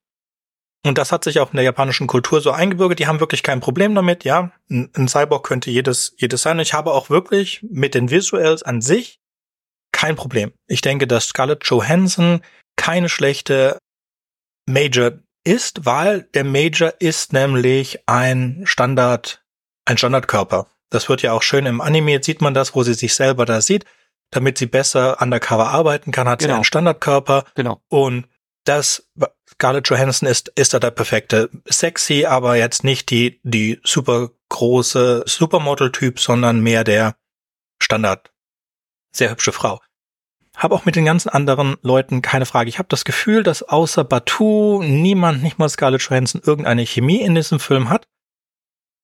Und 0.83 0.97
das 0.97 1.11
hat 1.11 1.23
sich 1.23 1.39
auch 1.39 1.51
in 1.51 1.57
der 1.57 1.65
japanischen 1.65 2.07
Kultur 2.07 2.41
so 2.41 2.51
eingebürgert. 2.51 2.99
Die 2.99 3.07
haben 3.07 3.19
wirklich 3.19 3.43
kein 3.43 3.59
Problem 3.59 3.93
damit. 3.93 4.23
Ja, 4.23 4.51
ein 4.69 5.07
Cyborg 5.07 5.45
könnte 5.45 5.69
jedes, 5.69 6.15
jedes 6.17 6.41
sein. 6.41 6.59
Ich 6.59 6.73
habe 6.73 6.91
auch 6.91 7.09
wirklich 7.09 7.63
mit 7.69 7.93
den 7.93 8.09
Visuals 8.09 8.63
an 8.63 8.81
sich 8.81 9.19
kein 9.91 10.15
Problem. 10.15 10.53
Ich 10.67 10.81
denke, 10.81 11.05
dass 11.05 11.27
Scarlett 11.27 11.65
Johansson 11.65 12.41
keine 12.75 13.09
schlechte 13.09 13.77
Major 14.67 15.11
ist, 15.43 15.85
weil 15.85 16.23
der 16.33 16.43
Major 16.43 16.93
ist 16.99 17.33
nämlich 17.33 17.99
ein 18.07 18.61
Standard, 18.65 19.43
ein 19.85 19.97
Standardkörper. 19.97 20.67
Das 20.89 21.09
wird 21.09 21.21
ja 21.21 21.33
auch 21.33 21.43
schön 21.43 21.65
im 21.65 21.81
Anime, 21.81 22.11
jetzt 22.11 22.25
sieht 22.25 22.41
man 22.41 22.53
das, 22.53 22.75
wo 22.75 22.83
sie 22.83 22.93
sich 22.93 23.13
selber 23.13 23.45
da 23.45 23.61
sieht. 23.61 23.85
Damit 24.31 24.57
sie 24.57 24.65
besser 24.65 25.21
undercover 25.21 25.69
arbeiten 25.69 26.11
kann, 26.11 26.27
hat 26.27 26.39
genau. 26.39 26.53
sie 26.53 26.55
einen 26.55 26.63
Standardkörper. 26.63 27.43
Genau. 27.55 27.81
Und 27.89 28.27
das 28.63 29.09
Scarlett 29.53 29.87
Johansson 29.89 30.27
ist, 30.27 30.49
ist 30.55 30.73
da 30.73 30.79
der 30.79 30.91
perfekte. 30.91 31.49
Sexy, 31.69 32.25
aber 32.25 32.55
jetzt 32.55 32.83
nicht 32.83 33.09
die, 33.09 33.39
die 33.43 33.79
super 33.83 34.31
große 34.49 35.23
Supermodel-Typ, 35.25 36.19
sondern 36.19 36.61
mehr 36.61 36.83
der 36.83 37.15
Standard. 37.81 38.31
Sehr 39.13 39.29
hübsche 39.29 39.51
Frau. 39.51 39.81
habe 40.55 40.75
auch 40.75 40.85
mit 40.85 40.95
den 40.95 41.05
ganzen 41.05 41.29
anderen 41.29 41.77
Leuten 41.81 42.21
keine 42.21 42.45
Frage. 42.45 42.69
Ich 42.69 42.77
habe 42.79 42.89
das 42.89 43.05
Gefühl, 43.05 43.43
dass 43.43 43.63
außer 43.63 44.03
Batu 44.03 44.81
niemand, 44.83 45.43
nicht 45.43 45.59
mal 45.59 45.69
Scarlett 45.69 46.01
Johansson, 46.01 46.41
irgendeine 46.45 46.85
Chemie 46.85 47.21
in 47.21 47.35
diesem 47.35 47.59
Film 47.59 47.89
hat. 47.89 48.07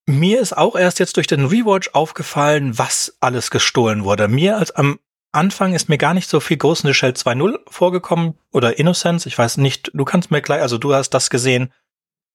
Mir 0.05 0.39
ist 0.39 0.55
auch 0.55 0.75
erst 0.75 0.99
jetzt 0.99 1.17
durch 1.17 1.27
den 1.27 1.45
Rewatch 1.45 1.89
aufgefallen, 1.93 2.77
was 2.77 3.17
alles 3.19 3.51
gestohlen 3.51 4.05
wurde. 4.05 4.29
Mir 4.29 4.57
als 4.57 4.71
am 4.71 4.99
Anfang 5.37 5.73
ist 5.73 5.87
mir 5.87 5.97
gar 5.97 6.13
nicht 6.13 6.29
so 6.29 6.39
viel 6.39 6.57
Ghost 6.57 6.83
in 6.83 6.89
the 6.89 6.93
Shell 6.93 7.11
2.0 7.11 7.59
vorgekommen 7.69 8.33
oder 8.51 8.79
Innocence. 8.79 9.25
Ich 9.25 9.37
weiß 9.37 9.57
nicht, 9.57 9.91
du 9.93 10.03
kannst 10.03 10.31
mir 10.31 10.41
gleich, 10.41 10.61
also 10.61 10.77
du 10.77 10.93
hast 10.93 11.11
das 11.11 11.29
gesehen. 11.29 11.71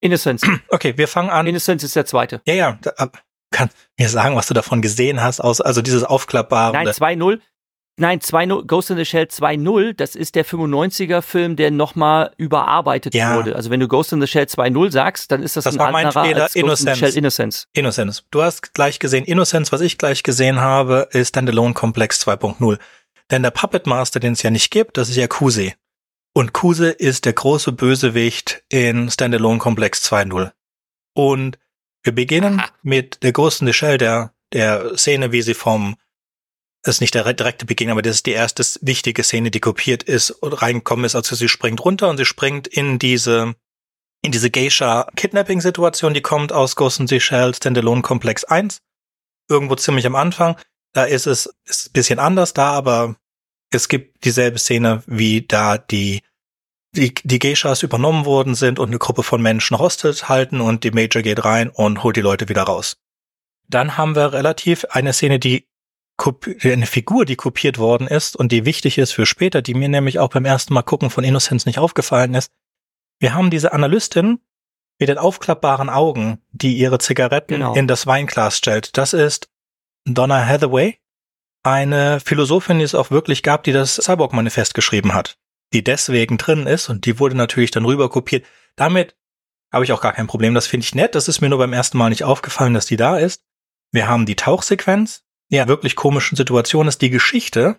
Innocence. 0.01 0.43
Okay, 0.69 0.97
wir 0.97 1.09
fangen 1.09 1.31
an. 1.31 1.47
Innocence 1.47 1.85
ist 1.85 1.97
der 1.97 2.07
zweite. 2.07 2.41
Ja, 2.47 2.55
ja. 2.55 2.79
Da, 2.81 2.93
kann 3.51 3.69
mir 3.99 4.09
sagen, 4.09 4.35
was 4.35 4.47
du 4.47 4.55
davon 4.55 4.81
gesehen 4.81 5.21
hast, 5.21 5.41
aus, 5.41 5.61
also 5.61 5.83
dieses 5.83 6.05
aufklappbare. 6.05 6.73
Nein, 6.73 6.89
2.0. 6.89 7.41
Nein, 7.99 8.21
2.0, 8.21 8.67
Ghost 8.67 8.91
in 8.91 8.97
the 8.97 9.05
Shell 9.05 9.25
2.0, 9.25 9.93
das 9.93 10.15
ist 10.17 10.35
der 10.35 10.47
95er 10.47 11.21
Film, 11.21 11.57
der 11.57 11.71
nochmal 11.71 12.33
überarbeitet 12.39 13.15
Ja. 13.15 13.37
wurde. 13.37 13.55
Also 13.55 13.69
wenn 13.71 13.81
du 13.81 13.89
Ghost 13.89 14.13
in 14.15 14.21
the 14.21 14.27
Shell 14.27 14.45
2.0 14.45 14.91
sagst, 14.91 15.31
dann 15.31 15.43
ist 15.43 15.57
das, 15.57 15.65
Das 15.65 15.75
ein 15.75 15.79
war 15.81 15.93
mein 15.93 16.07
anderer 16.07 16.25
Fehler, 16.25 16.43
als 16.45 16.55
Ghost 16.55 16.57
in 16.57 16.65
the 16.65 16.71
Innocence. 16.71 16.99
Shell 16.99 17.19
Innocence. 17.19 17.69
Innocence. 17.75 18.25
Du 18.31 18.43
hast 18.43 18.73
gleich 18.75 18.99
gesehen 18.99 19.25
Innocence, 19.27 19.73
was 19.73 19.83
ich 19.83 19.99
gleich 19.99 20.23
gesehen 20.23 20.61
habe, 20.61 21.09
ist 21.13 21.29
Standalone 21.31 21.75
Complex 21.75 22.27
2.0. 22.27 22.79
Denn 23.31 23.43
der 23.43 23.51
Puppet 23.51 23.87
Master, 23.87 24.21
den 24.21 24.33
es 24.33 24.43
ja 24.43 24.51
nicht 24.51 24.71
gibt, 24.71 24.97
das 24.97 25.11
ist 25.11 25.17
ja 25.17 25.27
Kuse. 25.27 25.73
Und 26.35 26.55
Kuse 26.55 26.89
ist 26.91 27.27
der 27.27 27.35
große 27.35 27.73
Bösewicht 27.73 28.63
in 28.71 29.11
Standalone 29.11 29.59
Complex 29.59 30.11
2.0. 30.11 30.51
Und 31.15 31.59
wir 32.03 32.15
beginnen 32.15 32.61
Aha. 32.61 32.69
mit 32.83 33.23
der 33.23 33.33
Ghost 33.33 33.61
in 33.61 33.67
the 33.67 33.75
Shell, 33.75 33.99
der, 33.99 34.33
der 34.55 34.97
Szene, 34.97 35.31
wie 35.31 35.43
sie 35.43 35.53
vom, 35.55 35.97
ist 36.87 37.01
nicht 37.01 37.15
der 37.15 37.33
direkte 37.33 37.65
Beginn, 37.65 37.91
aber 37.91 38.03
das 38.03 38.17
ist 38.17 38.27
die 38.27 38.33
erste 38.33 38.65
wichtige 38.81 39.23
Szene, 39.23 39.51
die 39.51 39.61
kopiert 39.61 40.03
ist 40.03 40.31
und 40.31 40.53
reingekommen 40.53 41.05
ist. 41.05 41.15
Also 41.15 41.37
sie 41.37 41.49
springt 41.49 41.85
runter 41.85 42.09
und 42.09 42.17
sie 42.17 42.25
springt 42.25 42.67
in 42.67 42.99
diese, 42.99 43.55
in 44.23 44.33
diese 44.33 44.51
Geisha-Kidnapping-Situation, 44.51 46.15
die 46.15 46.23
kommt 46.23 46.53
aus 46.53 46.75
Ghost 46.75 47.01
in 47.01 47.07
the 47.07 47.21
Shell 47.21 47.55
Standalone 47.55 48.03
Complex 48.03 48.45
1. 48.45 48.79
Irgendwo 49.49 49.77
ziemlich 49.77 50.07
am 50.07 50.17
Anfang. 50.17 50.57
Da 50.93 51.05
ist 51.05 51.27
es 51.27 51.47
ist 51.65 51.89
ein 51.89 51.93
bisschen 51.93 52.19
anders 52.19 52.53
da, 52.53 52.73
aber 52.73 53.17
es 53.71 53.89
gibt 53.89 54.25
dieselbe 54.25 54.59
Szene, 54.59 55.03
wie 55.07 55.43
da 55.43 55.79
die, 55.79 56.21
die, 56.95 57.15
die 57.15 57.39
Geishas 57.39 57.83
übernommen 57.83 58.25
worden 58.25 58.55
sind 58.55 58.79
und 58.79 58.89
eine 58.89 58.99
Gruppe 58.99 59.23
von 59.23 59.41
Menschen 59.41 59.79
hostet 59.79 60.29
halten 60.29 60.61
und 60.61 60.85
die 60.85 60.91
Major 60.91 61.23
geht 61.23 61.45
rein 61.45 61.71
und 61.71 62.03
holt 62.03 62.17
die 62.17 62.21
Leute 62.21 62.49
wieder 62.49 62.65
raus. 62.65 62.97
Dann 63.69 63.97
haben 63.97 64.17
wir 64.17 64.33
relativ 64.33 64.85
eine 64.91 65.13
Szene, 65.13 65.39
die 65.39 65.67
eine 66.63 66.87
Figur, 66.87 67.25
die 67.25 67.37
kopiert 67.37 67.79
worden 67.79 68.07
ist 68.07 68.37
und 68.37 68.53
die 68.53 68.65
wichtig 68.65 68.99
ist 68.99 69.13
für 69.13 69.27
später, 69.27 69.61
die 69.63 69.75
mir 69.75 69.89
nämlich 69.89 70.19
auch 70.19 70.29
beim 70.29 70.45
ersten 70.45 70.73
Mal 70.75 70.83
gucken 70.83 71.11
von 71.11 71.25
Innocence 71.25 71.67
nicht 71.67 71.79
aufgefallen 71.79 72.35
ist. 72.35 72.53
Wir 73.19 73.35
haben 73.35 73.51
diese 73.51 73.73
Analystin 73.73 74.41
mit 74.99 75.09
den 75.09 75.19
aufklappbaren 75.19 75.91
Augen, 75.91 76.41
die 76.53 76.77
ihre 76.77 76.99
Zigaretten 76.99 77.55
Genau. 77.55 77.75
in 77.75 77.89
das 77.89 78.07
Weinglas 78.07 78.57
stellt. 78.59 78.97
Das 78.97 79.13
ist 79.15 79.49
Donna 80.05 80.45
Hathaway, 80.47 80.99
eine 81.65 82.21
Philosophin, 82.21 82.79
die 82.79 82.85
es 82.85 82.95
auch 82.95 83.11
wirklich 83.11 83.43
gab, 83.43 83.65
die 83.65 83.73
das 83.73 83.97
Cyborg-Manifest 83.97 84.75
geschrieben 84.75 85.15
hat, 85.15 85.39
die 85.73 85.83
deswegen 85.83 86.39
drin 86.39 86.67
ist 86.67 86.89
und 86.89 87.07
die 87.07 87.19
wurde 87.19 87.37
natürlich 87.37 87.71
dann 87.71 87.85
rüber 87.85 88.09
kopiert. 88.11 88.45
Damit 88.77 89.17
habe 89.73 89.85
ich 89.85 89.93
auch 89.93 90.01
gar 90.03 90.13
kein 90.13 90.27
Problem. 90.27 90.55
Das 90.55 90.67
finde 90.67 90.85
ich 90.85 90.95
nett. 90.95 91.15
Das 91.15 91.29
ist 91.29 91.41
mir 91.41 91.49
nur 91.49 91.59
beim 91.59 91.73
ersten 91.73 91.99
Mal 91.99 92.11
nicht 92.11 92.25
aufgefallen, 92.25 92.75
dass 92.75 92.87
die 92.87 92.97
da 92.97 93.17
ist. 93.17 93.43
Wir 93.91 94.07
haben 94.07 94.27
die 94.27 94.37
Tauchsequenz. 94.37 95.25
Ja, 95.53 95.69
wirklich 95.69 95.97
komischen 95.97 96.35
Situation 96.35 96.89
ist 96.89 97.03
die 97.03 97.11
Geschichte, 97.11 97.79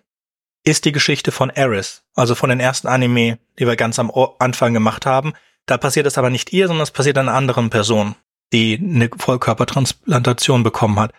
ist 0.64 0.84
die 0.84 0.92
Geschichte 0.92 1.32
von 1.32 1.50
Eris, 1.50 2.04
also 2.14 2.36
von 2.36 2.48
den 2.48 2.60
ersten 2.60 2.86
Anime, 2.86 3.40
die 3.58 3.66
wir 3.66 3.74
ganz 3.74 3.98
am 3.98 4.12
Anfang 4.38 4.74
gemacht 4.74 5.06
haben. 5.06 5.32
Da 5.66 5.76
passiert 5.76 6.06
es 6.06 6.16
aber 6.16 6.30
nicht 6.30 6.52
ihr, 6.52 6.68
sondern 6.68 6.84
es 6.84 6.92
passiert 6.92 7.18
einer 7.18 7.34
anderen 7.34 7.70
Person, 7.70 8.14
die 8.52 8.78
eine 8.78 9.10
Vollkörpertransplantation 9.16 10.62
bekommen 10.62 11.00
hat. 11.00 11.12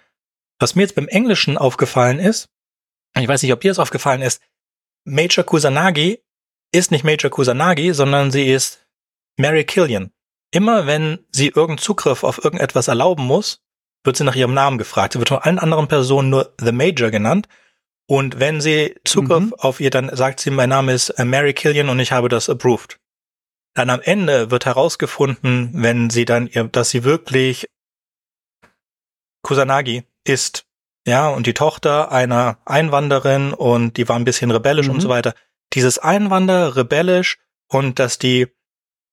Was 0.57 0.75
mir 0.75 0.83
jetzt 0.83 0.95
beim 0.95 1.09
Englischen 1.09 1.57
aufgefallen 1.57 2.19
ist, 2.19 2.47
ich 3.19 3.27
weiß 3.27 3.43
nicht, 3.43 3.51
ob 3.51 3.59
dir 3.59 3.71
das 3.71 3.79
aufgefallen 3.79 4.21
ist, 4.21 4.41
Major 5.03 5.43
Kusanagi 5.43 6.21
ist 6.71 6.89
nicht 6.89 7.03
Major 7.03 7.29
Kusanagi, 7.29 7.93
sondern 7.93 8.31
sie 8.31 8.45
ist 8.45 8.87
Mary 9.35 9.65
Killian. 9.65 10.11
Immer 10.51 10.87
wenn 10.87 11.19
sie 11.31 11.47
irgendeinen 11.47 11.79
Zugriff 11.79 12.23
auf 12.23 12.41
irgendetwas 12.41 12.87
erlauben 12.87 13.25
muss, 13.25 13.64
wird 14.05 14.17
sie 14.17 14.23
nach 14.23 14.35
ihrem 14.35 14.53
Namen 14.53 14.77
gefragt. 14.77 15.13
Sie 15.13 15.19
wird 15.19 15.29
von 15.29 15.39
allen 15.39 15.59
anderen 15.59 15.87
Personen 15.87 16.29
nur 16.29 16.53
The 16.59 16.71
Major 16.71 17.09
genannt. 17.11 17.47
Und 18.07 18.39
wenn 18.39 18.61
sie 18.61 18.95
Zugriff 19.03 19.45
Mhm. 19.45 19.53
auf 19.57 19.79
ihr, 19.79 19.89
dann 19.89 20.15
sagt 20.15 20.39
sie, 20.39 20.51
mein 20.51 20.69
Name 20.69 20.93
ist 20.93 21.09
äh, 21.11 21.25
Mary 21.25 21.53
Killian 21.53 21.89
und 21.89 21.99
ich 21.99 22.11
habe 22.11 22.29
das 22.29 22.49
approved. 22.49 22.99
Dann 23.73 23.89
am 23.89 23.99
Ende 24.01 24.51
wird 24.51 24.65
herausgefunden, 24.65 25.71
wenn 25.73 26.09
sie 26.09 26.25
dann 26.25 26.47
ihr, 26.47 26.65
dass 26.65 26.91
sie 26.91 27.03
wirklich 27.03 27.67
Kusanagi 29.43 30.03
ist. 30.23 30.65
Ja, 31.07 31.29
und 31.29 31.45
die 31.45 31.53
Tochter 31.53 32.11
einer 32.11 32.57
Einwanderin 32.65 33.53
und 33.53 33.97
die 33.97 34.07
war 34.09 34.15
ein 34.15 34.25
bisschen 34.25 34.49
rebellisch 34.51 34.87
und 34.89 34.97
Mhm. 34.97 35.01
so 35.01 35.09
weiter. 35.09 35.33
Dieses 35.73 35.99
Einwander, 35.99 36.75
rebellisch 36.75 37.37
und 37.67 37.99
dass 37.99 38.17
die 38.17 38.47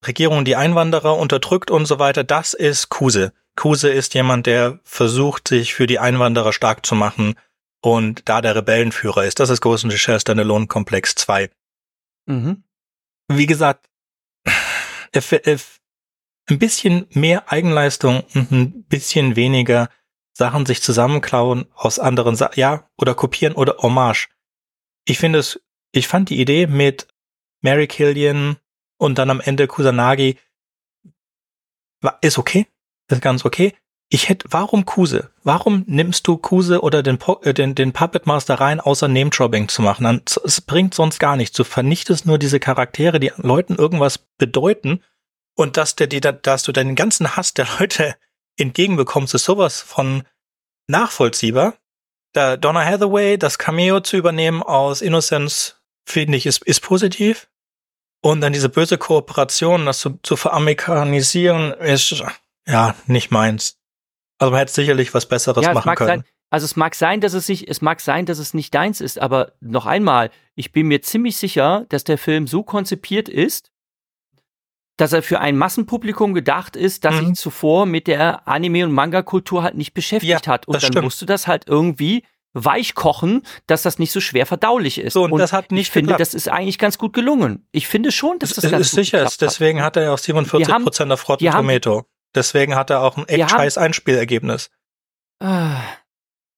Regierung 0.07 0.45
die 0.45 0.57
Einwanderer 0.57 1.16
unterdrückt 1.16 1.70
und 1.70 1.86
so 1.86 1.99
weiter, 1.99 2.24
das 2.24 2.55
ist 2.55 2.88
Kuse. 2.88 3.32
Kuse 3.57 3.90
ist 3.90 4.14
jemand, 4.14 4.46
der 4.46 4.80
versucht, 4.84 5.48
sich 5.48 5.74
für 5.74 5.86
die 5.86 5.98
Einwanderer 5.98 6.53
stark 6.53 6.86
zu 6.86 6.94
machen 6.94 7.34
und 7.82 8.28
da 8.28 8.40
der 8.40 8.57
Rebellenführer 8.57 9.24
ist. 9.24 9.40
Das 9.40 9.50
ist 9.50 9.61
Ghost 9.61 9.84
in 9.84 9.90
the 9.90 9.98
Shell 9.98 10.20
Standalone 10.20 10.66
Komplex 10.66 11.14
2. 11.16 11.50
Mhm. 12.26 12.64
Wie 13.28 13.46
gesagt, 13.46 13.88
if, 15.14 15.32
if 15.32 15.80
ein 16.48 16.59
bisschen 16.59 17.07
mehr 17.11 17.50
Eigenleistung 17.50 18.24
und 18.34 18.50
ein 18.50 18.84
bisschen 18.84 19.36
weniger 19.36 19.88
Sachen 20.32 20.66
sich 20.66 20.82
zusammenklauen 20.82 21.66
aus 21.74 21.98
anderen 21.98 22.36
Sa 22.36 22.50
ja, 22.55 22.88
oder 22.96 23.14
kopieren 23.14 23.55
oder 23.55 23.78
Hommage. 23.78 24.28
Ich 25.05 25.18
finde 25.18 25.40
es, 25.40 25.61
ich 25.92 26.09
fand 26.09 26.30
die 26.30 26.40
Idee 26.40 26.66
mit 26.66 27.07
Mary 27.61 27.86
Killian 27.86 28.57
und 28.98 29.18
dann 29.18 29.30
am 29.30 29.40
Ende 29.40 29.66
Kusanagi 29.66 30.38
war, 32.00 32.18
ist 32.22 32.38
okay, 32.38 32.66
ist 33.18 33.22
ganz 33.22 33.44
okay. 33.44 33.74
Ich 34.08 34.28
hätte, 34.28 34.46
warum 34.50 34.84
Kuse? 34.84 35.30
Warum 35.42 35.84
nimmst 35.86 36.26
du 36.26 36.36
Kuse 36.36 36.82
oder 36.82 37.02
den, 37.02 37.18
äh, 37.44 37.54
den, 37.54 37.74
den 37.74 37.92
Puppet 37.92 38.26
Master 38.26 38.56
rein, 38.56 38.78
außer 38.78 39.08
Name-Dropping 39.08 39.68
zu 39.68 39.80
machen? 39.80 40.22
Es 40.44 40.60
bringt 40.60 40.92
sonst 40.92 41.18
gar 41.18 41.36
nichts. 41.36 41.56
Du 41.56 41.64
vernichtest 41.64 42.26
nur 42.26 42.38
diese 42.38 42.60
Charaktere, 42.60 43.20
die 43.20 43.32
Leuten 43.36 43.76
irgendwas 43.76 44.18
bedeuten 44.18 45.02
und 45.54 45.76
dass, 45.76 45.96
der, 45.96 46.08
die, 46.08 46.20
dass 46.20 46.62
du 46.62 46.72
deinen 46.72 46.94
ganzen 46.94 47.36
Hass 47.36 47.54
der 47.54 47.66
Leute 47.78 48.16
entgegenbekommst, 48.58 49.34
ist 49.34 49.44
sowas 49.44 49.80
von 49.80 50.24
nachvollziehbar. 50.88 51.74
Da 52.32 52.56
Donna 52.56 52.84
Hathaway, 52.84 53.38
das 53.38 53.58
Cameo 53.58 54.00
zu 54.00 54.16
übernehmen 54.16 54.62
aus 54.62 55.02
Innocence, 55.02 55.82
finde 56.06 56.36
ich, 56.36 56.46
ist, 56.46 56.62
ist 56.64 56.80
positiv. 56.80 57.48
Und 58.22 58.40
dann 58.40 58.52
diese 58.52 58.68
böse 58.68 58.98
Kooperation, 58.98 59.84
das 59.84 59.98
zu, 59.98 60.18
zu 60.22 60.36
veramerikanisieren, 60.36 61.72
ist 61.72 62.22
ja 62.66 62.94
nicht 63.06 63.30
meins. 63.30 63.78
Also 64.38 64.50
man 64.50 64.58
hätte 64.60 64.72
sicherlich 64.72 65.14
was 65.14 65.26
Besseres 65.26 65.64
Ja, 65.64 65.74
machen 65.74 65.94
können. 65.94 66.08
sein, 66.08 66.24
also 66.50 66.64
es 66.64 66.76
mag 66.76 66.94
sein, 66.94 67.20
dass 67.20 67.32
es 67.32 67.46
sich, 67.46 67.68
es 67.68 67.80
mag 67.80 68.00
sein, 68.00 68.26
dass 68.26 68.38
es 68.38 68.54
nicht 68.54 68.74
deins 68.74 69.00
ist, 69.00 69.18
aber 69.20 69.52
noch 69.60 69.86
einmal, 69.86 70.30
ich 70.54 70.72
bin 70.72 70.88
mir 70.88 71.00
ziemlich 71.02 71.36
sicher, 71.36 71.86
dass 71.88 72.04
der 72.04 72.18
Film 72.18 72.46
so 72.46 72.62
konzipiert 72.62 73.28
ist, 73.28 73.70
dass 74.98 75.12
er 75.12 75.22
für 75.22 75.40
ein 75.40 75.56
Massenpublikum 75.56 76.34
gedacht 76.34 76.76
ist, 76.76 77.04
das 77.04 77.14
Mhm. 77.20 77.26
sich 77.28 77.38
zuvor 77.38 77.86
mit 77.86 78.06
der 78.06 78.46
Anime- 78.46 78.84
und 78.84 78.92
Manga-Kultur 78.92 79.62
halt 79.62 79.74
nicht 79.74 79.94
beschäftigt 79.94 80.46
Ja, 80.46 80.52
hat. 80.52 80.68
Und 80.68 80.74
das 80.74 80.82
dann 80.82 80.92
stimmt. 80.92 81.04
musst 81.04 81.20
du 81.22 81.26
das 81.26 81.46
halt 81.46 81.66
irgendwie 81.66 82.24
weich 82.52 82.94
kochen, 82.94 83.42
dass 83.66 83.80
das 83.80 83.98
nicht 83.98 84.12
so 84.12 84.20
schwer 84.20 84.44
verdaulich 84.44 84.98
ist. 84.98 85.14
So, 85.14 85.24
und 85.24 85.38
das 85.38 85.54
hat 85.54 85.66
ich 85.66 85.70
nicht 85.70 85.90
finde, 85.90 86.08
geklappt. 86.08 86.20
das 86.20 86.34
ist 86.34 86.48
eigentlich 86.50 86.78
ganz 86.78 86.98
gut 86.98 87.14
gelungen. 87.14 87.66
Ich 87.72 87.88
finde 87.88 88.12
schon, 88.12 88.38
dass 88.38 88.50
das 88.52 88.64
Es 88.64 88.70
ganz 88.70 88.86
ist 88.86 88.90
gut 88.90 89.04
sicher, 89.04 89.22
ist, 89.24 89.40
deswegen 89.40 89.80
hat 89.82 89.96
er 89.96 90.02
ja 90.02 90.12
auch 90.12 90.18
47 90.18 90.68
Wir 90.68 90.74
haben- 90.74 90.84
Prozent 90.84 91.10
auf 91.10 91.26
Rotten 91.28 91.50
Tomato. 91.50 92.04
Deswegen 92.34 92.74
hat 92.74 92.90
er 92.90 93.02
auch 93.02 93.16
ein 93.16 93.28
echt 93.28 93.50
scheiß 93.50 93.78
Einspielergebnis. 93.78 94.70
Ah, 95.40 95.80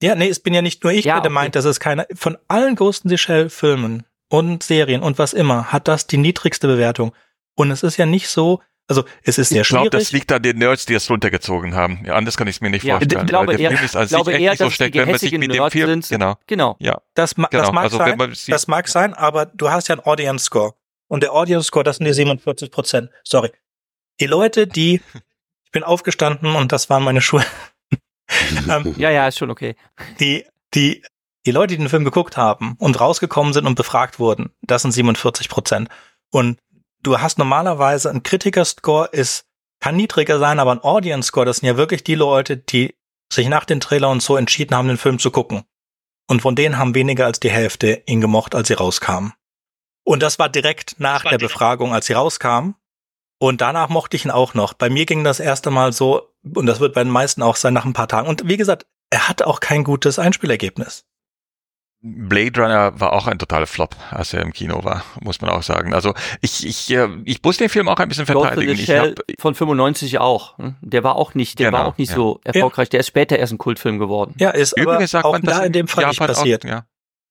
Ja, 0.02 0.14
nee, 0.14 0.28
es 0.28 0.40
bin 0.40 0.52
ja 0.54 0.62
nicht 0.62 0.82
nur 0.84 0.92
ich, 0.92 1.04
Ja, 1.04 1.14
der 1.20 1.30
okay. 1.30 1.34
meint, 1.34 1.54
dass 1.56 1.64
es 1.64 1.80
keine, 1.80 2.06
von 2.14 2.36
allen 2.48 2.76
Ghost 2.76 3.04
in 3.04 3.10
the 3.10 3.18
Shell 3.18 3.48
Filmen 3.48 4.04
und 4.28 4.62
Serien 4.62 5.02
und 5.02 5.18
was 5.18 5.32
immer, 5.32 5.72
hat 5.72 5.88
das 5.88 6.06
die 6.06 6.16
niedrigste 6.18 6.66
Bewertung. 6.66 7.14
Und 7.56 7.70
es 7.70 7.82
ist 7.82 7.96
ja 7.96 8.04
nicht 8.04 8.28
so, 8.28 8.60
also 8.88 9.04
es 9.22 9.38
ist 9.38 9.48
sehr 9.48 9.62
Ich 9.62 9.68
glaube, 9.68 9.84
schwierig. 9.90 10.04
das 10.04 10.12
liegt 10.12 10.30
an 10.32 10.42
den 10.42 10.58
Nerds, 10.58 10.84
die 10.86 10.94
es 10.94 11.08
runtergezogen 11.08 11.74
haben. 11.74 12.02
Ja, 12.04 12.14
anders 12.16 12.36
kann 12.36 12.46
ich 12.48 12.56
es 12.56 12.60
mir 12.60 12.68
nicht 12.70 12.84
Ja, 12.84 12.96
vorstellen. 12.98 13.22
ich 13.22 13.28
glaube 13.28 13.54
eher- 13.54 13.70
Film 13.70 13.84
ist 13.84 13.96
an 13.96 14.02
ich 14.04 14.08
glaube 14.10 14.24
sich 14.32 14.34
echt 14.34 14.42
eher, 14.42 14.50
nicht 14.50 14.58
so 14.58 14.64
dass 14.64 14.72
die 14.72 14.76
schlecht, 14.76 14.94
wenn 14.94 15.08
man 15.08 15.18
sich 15.18 15.32
mit 15.32 15.42
dem 15.42 15.50
Nerds 15.52 15.72
Film, 15.72 16.02
sind. 16.02 16.08
genau, 16.08 16.36
genau. 16.46 16.76
ja, 16.80 17.00
das, 17.14 17.36
ma 17.38 17.48
genau. 17.48 17.62
das 17.62 17.72
mag 17.72 17.84
also 17.84 17.96
sein. 17.98 18.34
sieht, 18.34 18.52
Das 18.54 18.66
mag 18.66 18.88
sein, 18.88 19.14
aber 19.14 19.46
du 19.46 19.70
hast 19.70 19.88
ja 19.88 19.94
einen 19.94 20.04
Audience 20.04 20.44
Score. 20.44 20.74
Und 21.08 21.22
der 21.22 21.32
Audience 21.32 21.66
Score, 21.68 21.84
das 21.84 21.96
sind 21.96 22.06
die 22.06 22.12
47 22.12 22.70
Prozent. 22.70 23.10
Sorry. 23.22 23.50
Die 24.20 24.26
Leute, 24.26 24.66
die, 24.66 24.96
ich 24.96 25.02
bin 25.74 25.84
aufgestanden 25.84 26.56
und 26.56 26.72
das 26.72 26.88
waren 26.88 27.02
meine 27.02 27.20
Schuhe. 27.20 27.44
ähm, 28.70 28.94
Ja, 28.96 29.10
ja, 29.10 29.28
ist 29.28 29.38
schon 29.38 29.50
okay. 29.50 29.76
die, 30.20 30.46
die, 30.72 31.02
Die 31.44 31.50
Leute, 31.50 31.74
die 31.74 31.78
den 31.78 31.90
Film 31.90 32.04
geguckt 32.04 32.38
haben 32.38 32.76
und 32.78 32.98
rausgekommen 32.98 33.52
sind 33.52 33.66
und 33.66 33.74
befragt 33.74 34.18
wurden, 34.18 34.50
das 34.62 34.82
sind 34.82 34.92
47 34.92 35.50
Prozent. 35.50 35.90
Und 36.32 36.58
du 37.02 37.20
hast 37.20 37.38
normalerweise 37.38 38.08
ein 38.08 38.22
Kritikerscore 38.22 39.10
ist, 39.12 39.44
kann 39.80 39.96
niedriger 39.96 40.38
sein, 40.38 40.58
aber 40.58 40.72
ein 40.72 40.82
Audience 40.82 41.28
Score, 41.28 41.44
das 41.44 41.58
sind 41.58 41.66
ja 41.66 41.76
wirklich 41.76 42.02
die 42.02 42.14
Leute, 42.14 42.56
die 42.56 42.94
sich 43.30 43.48
nach 43.48 43.66
den 43.66 43.80
Trailer 43.80 44.08
und 44.08 44.22
so 44.22 44.36
entschieden 44.36 44.74
haben, 44.74 44.88
den 44.88 44.96
Film 44.96 45.18
zu 45.18 45.30
gucken. 45.30 45.64
Und 46.26 46.40
von 46.40 46.54
denen 46.54 46.78
haben 46.78 46.94
weniger 46.94 47.26
als 47.26 47.40
die 47.40 47.50
Hälfte 47.50 48.02
ihn 48.06 48.22
gemocht, 48.22 48.54
als 48.54 48.68
sie 48.68 48.74
rauskamen. 48.74 49.34
Und 50.04 50.22
das 50.22 50.38
war 50.38 50.48
direkt 50.48 50.98
nach 50.98 51.24
war 51.24 51.32
der 51.32 51.38
direkt. 51.38 51.52
Befragung, 51.52 51.92
als 51.92 52.06
sie 52.06 52.14
rauskamen. 52.14 52.76
Und 53.44 53.60
danach 53.60 53.90
mochte 53.90 54.16
ich 54.16 54.24
ihn 54.24 54.30
auch 54.30 54.54
noch. 54.54 54.72
Bei 54.72 54.88
mir 54.88 55.04
ging 55.04 55.22
das 55.22 55.38
erste 55.38 55.70
Mal 55.70 55.92
so, 55.92 56.30
und 56.54 56.64
das 56.64 56.80
wird 56.80 56.94
bei 56.94 57.04
den 57.04 57.12
meisten 57.12 57.42
auch 57.42 57.56
sein, 57.56 57.74
nach 57.74 57.84
ein 57.84 57.92
paar 57.92 58.08
Tagen. 58.08 58.26
Und 58.26 58.48
wie 58.48 58.56
gesagt, 58.56 58.86
er 59.10 59.28
hat 59.28 59.42
auch 59.42 59.60
kein 59.60 59.84
gutes 59.84 60.18
Einspielergebnis. 60.18 61.04
Blade 62.00 62.58
Runner 62.58 62.98
war 62.98 63.12
auch 63.12 63.26
ein 63.26 63.38
totaler 63.38 63.66
Flop, 63.66 63.96
als 64.10 64.32
er 64.32 64.40
im 64.40 64.54
Kino 64.54 64.82
war, 64.82 65.04
muss 65.20 65.42
man 65.42 65.50
auch 65.50 65.62
sagen. 65.62 65.92
Also 65.92 66.14
ich, 66.40 66.66
ich, 66.66 66.90
äh, 66.90 67.06
ich 67.26 67.42
muss 67.42 67.58
den 67.58 67.68
Film 67.68 67.86
auch 67.88 67.98
ein 67.98 68.08
bisschen 68.08 68.24
verteidigen. 68.24 68.72
Ich 68.72 68.90
hab, 68.90 69.12
von 69.38 69.54
95 69.54 70.20
auch. 70.20 70.56
Hm? 70.56 70.76
Der 70.80 71.04
war 71.04 71.16
auch 71.16 71.34
nicht, 71.34 71.58
der 71.58 71.66
genau, 71.66 71.80
war 71.80 71.86
auch 71.88 71.98
nicht 71.98 72.08
ja. 72.08 72.16
so 72.16 72.40
erfolgreich. 72.44 72.88
Der 72.88 73.00
ist 73.00 73.08
später 73.08 73.38
erst 73.38 73.52
ein 73.52 73.58
Kultfilm 73.58 73.98
geworden. 73.98 74.34
Ja, 74.38 74.52
ist 74.52 74.74
Übrigens 74.74 75.14
aber 75.14 75.28
auch 75.28 75.38
da 75.40 75.64
in 75.64 75.72
dem 75.74 75.86
Fall 75.86 76.04
Japan 76.04 76.28
nicht 76.28 76.34
passiert. 76.38 76.64
Auch, 76.64 76.70
ja. 76.70 76.86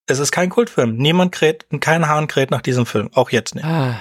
Es 0.05 0.19
ist 0.19 0.31
kein 0.31 0.49
Kultfilm. 0.49 0.95
Niemand 0.95 1.31
kräht, 1.31 1.65
kein 1.79 2.07
Hahn 2.07 2.27
kräht 2.27 2.51
nach 2.51 2.61
diesem 2.61 2.85
Film. 2.85 3.09
Auch 3.13 3.31
jetzt 3.31 3.55
nicht. 3.55 3.65
Ah 3.65 3.95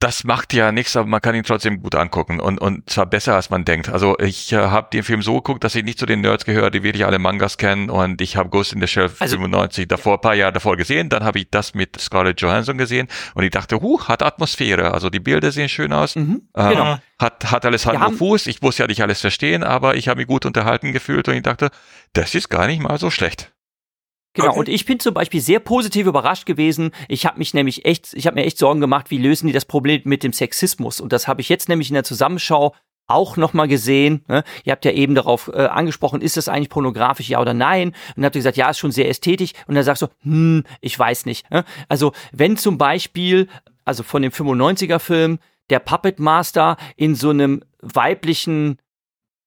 das 0.00 0.24
macht 0.24 0.54
ja 0.54 0.72
nichts, 0.72 0.96
aber 0.96 1.06
man 1.06 1.20
kann 1.20 1.34
ihn 1.34 1.44
trotzdem 1.44 1.82
gut 1.82 1.94
angucken 1.94 2.40
und, 2.40 2.58
und 2.58 2.88
zwar 2.88 3.04
besser, 3.04 3.34
als 3.34 3.50
man 3.50 3.66
denkt. 3.66 3.90
Also 3.90 4.18
ich 4.18 4.50
äh, 4.50 4.56
habe 4.56 4.88
den 4.90 5.02
Film 5.02 5.20
so 5.20 5.36
geguckt, 5.36 5.62
dass 5.62 5.74
ich 5.74 5.84
nicht 5.84 5.98
zu 5.98 6.06
den 6.06 6.22
Nerds 6.22 6.46
gehöre, 6.46 6.70
die 6.70 6.82
wirklich 6.82 7.04
alle 7.04 7.18
Mangas 7.18 7.58
kennen 7.58 7.90
und 7.90 8.22
ich 8.22 8.36
habe 8.36 8.48
Ghost 8.48 8.72
in 8.72 8.80
the 8.80 8.86
Shell 8.86 9.10
also, 9.18 9.36
95 9.36 9.88
davor, 9.88 10.14
ein 10.14 10.20
paar 10.22 10.34
Jahre 10.34 10.54
davor 10.54 10.78
gesehen, 10.78 11.10
dann 11.10 11.22
habe 11.22 11.38
ich 11.38 11.50
das 11.50 11.74
mit 11.74 12.00
Scarlett 12.00 12.40
Johansson 12.40 12.78
gesehen 12.78 13.08
und 13.34 13.44
ich 13.44 13.50
dachte, 13.50 13.82
huh, 13.82 14.00
hat 14.08 14.22
Atmosphäre, 14.22 14.92
also 14.94 15.10
die 15.10 15.20
Bilder 15.20 15.52
sehen 15.52 15.68
schön 15.68 15.92
aus, 15.92 16.16
mhm, 16.16 16.48
äh, 16.54 16.70
genau. 16.70 16.98
hat, 17.18 17.50
hat 17.50 17.66
alles 17.66 17.84
Hand 17.84 18.02
und 18.02 18.16
Fuß, 18.16 18.46
ich 18.46 18.62
muss 18.62 18.78
ja 18.78 18.86
nicht 18.86 19.02
alles 19.02 19.20
verstehen, 19.20 19.62
aber 19.62 19.96
ich 19.96 20.08
habe 20.08 20.20
mich 20.20 20.26
gut 20.26 20.46
unterhalten 20.46 20.94
gefühlt 20.94 21.28
und 21.28 21.34
ich 21.34 21.42
dachte, 21.42 21.70
das 22.14 22.34
ist 22.34 22.48
gar 22.48 22.66
nicht 22.66 22.80
mal 22.80 22.98
so 22.98 23.10
schlecht. 23.10 23.52
Genau, 24.34 24.50
okay. 24.50 24.58
und 24.60 24.68
ich 24.68 24.84
bin 24.84 25.00
zum 25.00 25.12
Beispiel 25.12 25.40
sehr 25.40 25.58
positiv 25.58 26.06
überrascht 26.06 26.46
gewesen. 26.46 26.92
Ich 27.08 27.26
habe 27.26 27.38
mich 27.38 27.52
nämlich 27.52 27.84
echt, 27.84 28.14
ich 28.14 28.26
habe 28.26 28.36
mir 28.36 28.46
echt 28.46 28.58
Sorgen 28.58 28.80
gemacht, 28.80 29.10
wie 29.10 29.18
lösen 29.18 29.48
die 29.48 29.52
das 29.52 29.64
Problem 29.64 30.02
mit 30.04 30.22
dem 30.22 30.32
Sexismus? 30.32 31.00
Und 31.00 31.12
das 31.12 31.26
habe 31.26 31.40
ich 31.40 31.48
jetzt 31.48 31.68
nämlich 31.68 31.90
in 31.90 31.94
der 31.94 32.04
Zusammenschau 32.04 32.74
auch 33.10 33.36
nochmal 33.36 33.68
gesehen. 33.68 34.24
Ne? 34.28 34.44
Ihr 34.64 34.70
habt 34.70 34.84
ja 34.84 34.92
eben 34.92 35.14
darauf 35.14 35.50
äh, 35.52 35.66
angesprochen, 35.66 36.20
ist 36.20 36.36
das 36.36 36.48
eigentlich 36.48 36.70
pornografisch, 36.70 37.28
ja 37.28 37.40
oder 37.40 37.54
nein? 37.54 37.88
Und 37.88 37.96
dann 38.16 38.26
habt 38.26 38.36
ihr 38.36 38.40
gesagt, 38.40 38.56
ja, 38.56 38.70
ist 38.70 38.78
schon 38.78 38.92
sehr 38.92 39.08
ästhetisch. 39.08 39.52
Und 39.66 39.74
dann 39.74 39.84
sagst 39.84 40.02
du, 40.02 40.06
hm, 40.22 40.64
ich 40.80 40.96
weiß 40.96 41.26
nicht. 41.26 41.50
Ne? 41.50 41.64
Also 41.88 42.12
wenn 42.32 42.56
zum 42.56 42.78
Beispiel, 42.78 43.48
also 43.84 44.04
von 44.04 44.22
dem 44.22 44.30
95er-Film, 44.30 45.40
der 45.70 45.80
Puppet 45.80 46.20
Master 46.20 46.76
in 46.96 47.14
so 47.14 47.30
einem 47.30 47.62
weiblichen 47.80 48.78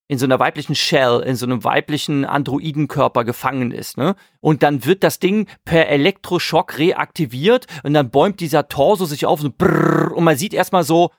in 0.07 0.17
so 0.17 0.25
einer 0.25 0.39
weiblichen 0.39 0.75
Shell, 0.75 1.21
in 1.25 1.35
so 1.35 1.45
einem 1.45 1.63
weiblichen 1.63 2.25
Androidenkörper 2.25 3.23
gefangen 3.23 3.71
ist. 3.71 3.97
Ne? 3.97 4.15
Und 4.41 4.63
dann 4.63 4.85
wird 4.85 5.03
das 5.03 5.19
Ding 5.19 5.47
per 5.65 5.87
Elektroschock 5.87 6.77
reaktiviert 6.77 7.67
und 7.83 7.93
dann 7.93 8.09
bäumt 8.09 8.39
dieser 8.39 8.67
Torso 8.67 9.05
sich 9.05 9.25
auf 9.25 9.43
und, 9.43 9.57
brrr, 9.57 10.11
und 10.15 10.23
man 10.23 10.37
sieht 10.37 10.53
erstmal 10.53 10.83
so 10.83 11.11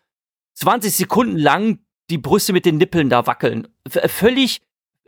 20 0.55 0.95
Sekunden 0.95 1.37
lang 1.37 1.79
die 2.11 2.19
Brüste 2.19 2.53
mit 2.53 2.67
den 2.67 2.77
Nippeln 2.77 3.09
da 3.09 3.27
wackeln. 3.27 3.69
V 3.89 4.01
völlig 4.09 4.61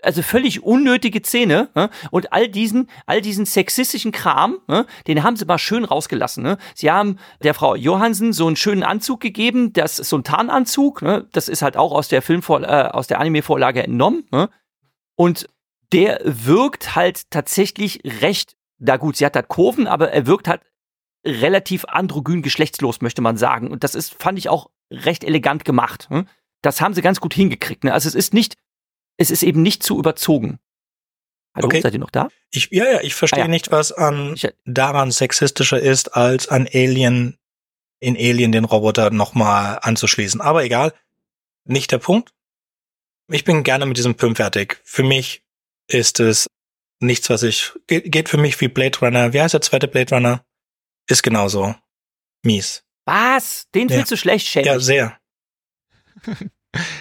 also 0.07 0.22
völlig 0.22 0.62
unnötige 0.62 1.20
Szene 1.22 1.68
ne? 1.74 1.90
und 2.11 2.32
all 2.32 2.48
diesen 2.48 2.88
all 3.07 3.20
diesen 3.20 3.46
sexistischen 3.46 4.12
Kram, 4.12 4.59
ne? 4.68 4.86
den 5.07 5.22
haben 5.22 5.36
sie 5.36 5.44
mal 5.44 5.59
schön 5.59 5.84
rausgelassen. 5.84 6.42
Ne? 6.42 6.59
Sie 6.74 6.90
haben 6.90 7.18
der 7.42 7.54
Frau 7.54 7.74
Johansen 7.74 8.32
so 8.32 8.46
einen 8.46 8.57
schönen 8.57 8.82
Anzug 8.82 9.20
gegeben, 9.20 9.72
das 9.72 9.98
ist 9.98 10.09
so 10.09 10.18
ein 10.18 10.24
Tarnanzug, 10.24 11.02
ne? 11.02 11.26
das 11.32 11.48
ist 11.48 11.62
halt 11.62 11.76
auch 11.76 11.92
aus 11.92 12.09
der 12.09 12.22
Filmvor 12.22 12.62
äh, 12.62 12.88
aus 12.92 13.07
der 13.07 13.20
Anime-Vorlage 13.20 13.82
entnommen 13.82 14.24
ne? 14.30 14.48
und 15.16 15.48
der 15.92 16.20
wirkt 16.24 16.96
halt 16.96 17.30
tatsächlich 17.30 18.00
recht, 18.20 18.57
da 18.78 18.96
gut, 18.96 19.16
sie 19.16 19.26
hat 19.26 19.36
halt 19.36 19.48
Kurven, 19.48 19.86
aber 19.86 20.11
er 20.11 20.26
wirkt 20.26 20.48
halt 20.48 20.62
relativ 21.24 21.84
androgyn 21.86 22.42
geschlechtslos, 22.42 23.00
möchte 23.00 23.22
man 23.22 23.36
sagen. 23.36 23.70
Und 23.70 23.84
das 23.84 23.94
ist, 23.94 24.14
fand 24.14 24.38
ich 24.38 24.48
auch 24.48 24.70
recht 24.90 25.24
elegant 25.24 25.64
gemacht. 25.64 26.09
Ne? 26.11 26.26
Das 26.62 26.80
haben 26.80 26.94
sie 26.94 27.02
ganz 27.02 27.20
gut 27.20 27.34
hingekriegt. 27.34 27.84
Ne? 27.84 27.92
Also 27.92 28.09
es 28.09 28.14
ist 28.14 28.32
nicht 28.32 28.57
es 29.16 29.30
ist 29.30 29.42
eben 29.42 29.62
nicht 29.62 29.82
zu 29.82 29.98
überzogen. 29.98 30.58
Hallo, 31.54 31.66
okay. 31.66 31.80
seid 31.80 31.94
ihr 31.94 32.00
noch 32.00 32.10
da? 32.10 32.28
Ich, 32.50 32.68
ja, 32.70 32.84
ja, 32.84 33.00
ich 33.00 33.14
verstehe 33.14 33.42
ah, 33.42 33.46
ja. 33.46 33.48
nicht, 33.48 33.70
was 33.70 33.90
an 33.90 34.34
ich, 34.34 34.46
daran 34.66 35.10
sexistischer 35.10 35.80
ist, 35.80 36.14
als 36.14 36.48
an 36.48 36.68
Alien, 36.72 37.38
in 37.98 38.14
Alien 38.16 38.52
den 38.52 38.66
Roboter 38.66 39.10
nochmal 39.10 39.78
anzuschließen. 39.80 40.40
Aber 40.40 40.64
egal, 40.64 40.92
nicht 41.64 41.92
der 41.92 41.98
Punkt. 41.98 42.32
Ich 43.28 43.44
bin 43.44 43.64
gerne 43.64 43.86
mit 43.86 43.96
diesem 43.96 44.18
Film 44.18 44.36
fertig. 44.36 44.80
Für 44.84 45.02
mich 45.02 45.42
ist 45.88 46.20
es 46.20 46.46
nichts, 47.00 47.30
was 47.30 47.42
ich, 47.42 47.72
geht, 47.86 48.12
geht 48.12 48.28
für 48.28 48.36
mich 48.36 48.60
wie 48.60 48.68
Blade 48.68 48.98
Runner. 49.00 49.32
Wie 49.32 49.40
heißt 49.40 49.54
der 49.54 49.62
zweite 49.62 49.88
Blade 49.88 50.14
Runner? 50.14 50.44
Ist 51.08 51.22
genauso 51.22 51.74
mies. 52.42 52.84
Was? 53.06 53.66
Den 53.74 53.88
ja. 53.88 53.94
findest 53.94 54.12
du 54.12 54.16
schlecht, 54.16 54.46
Shane? 54.46 54.66
Ja, 54.66 54.78
sehr. 54.78 55.18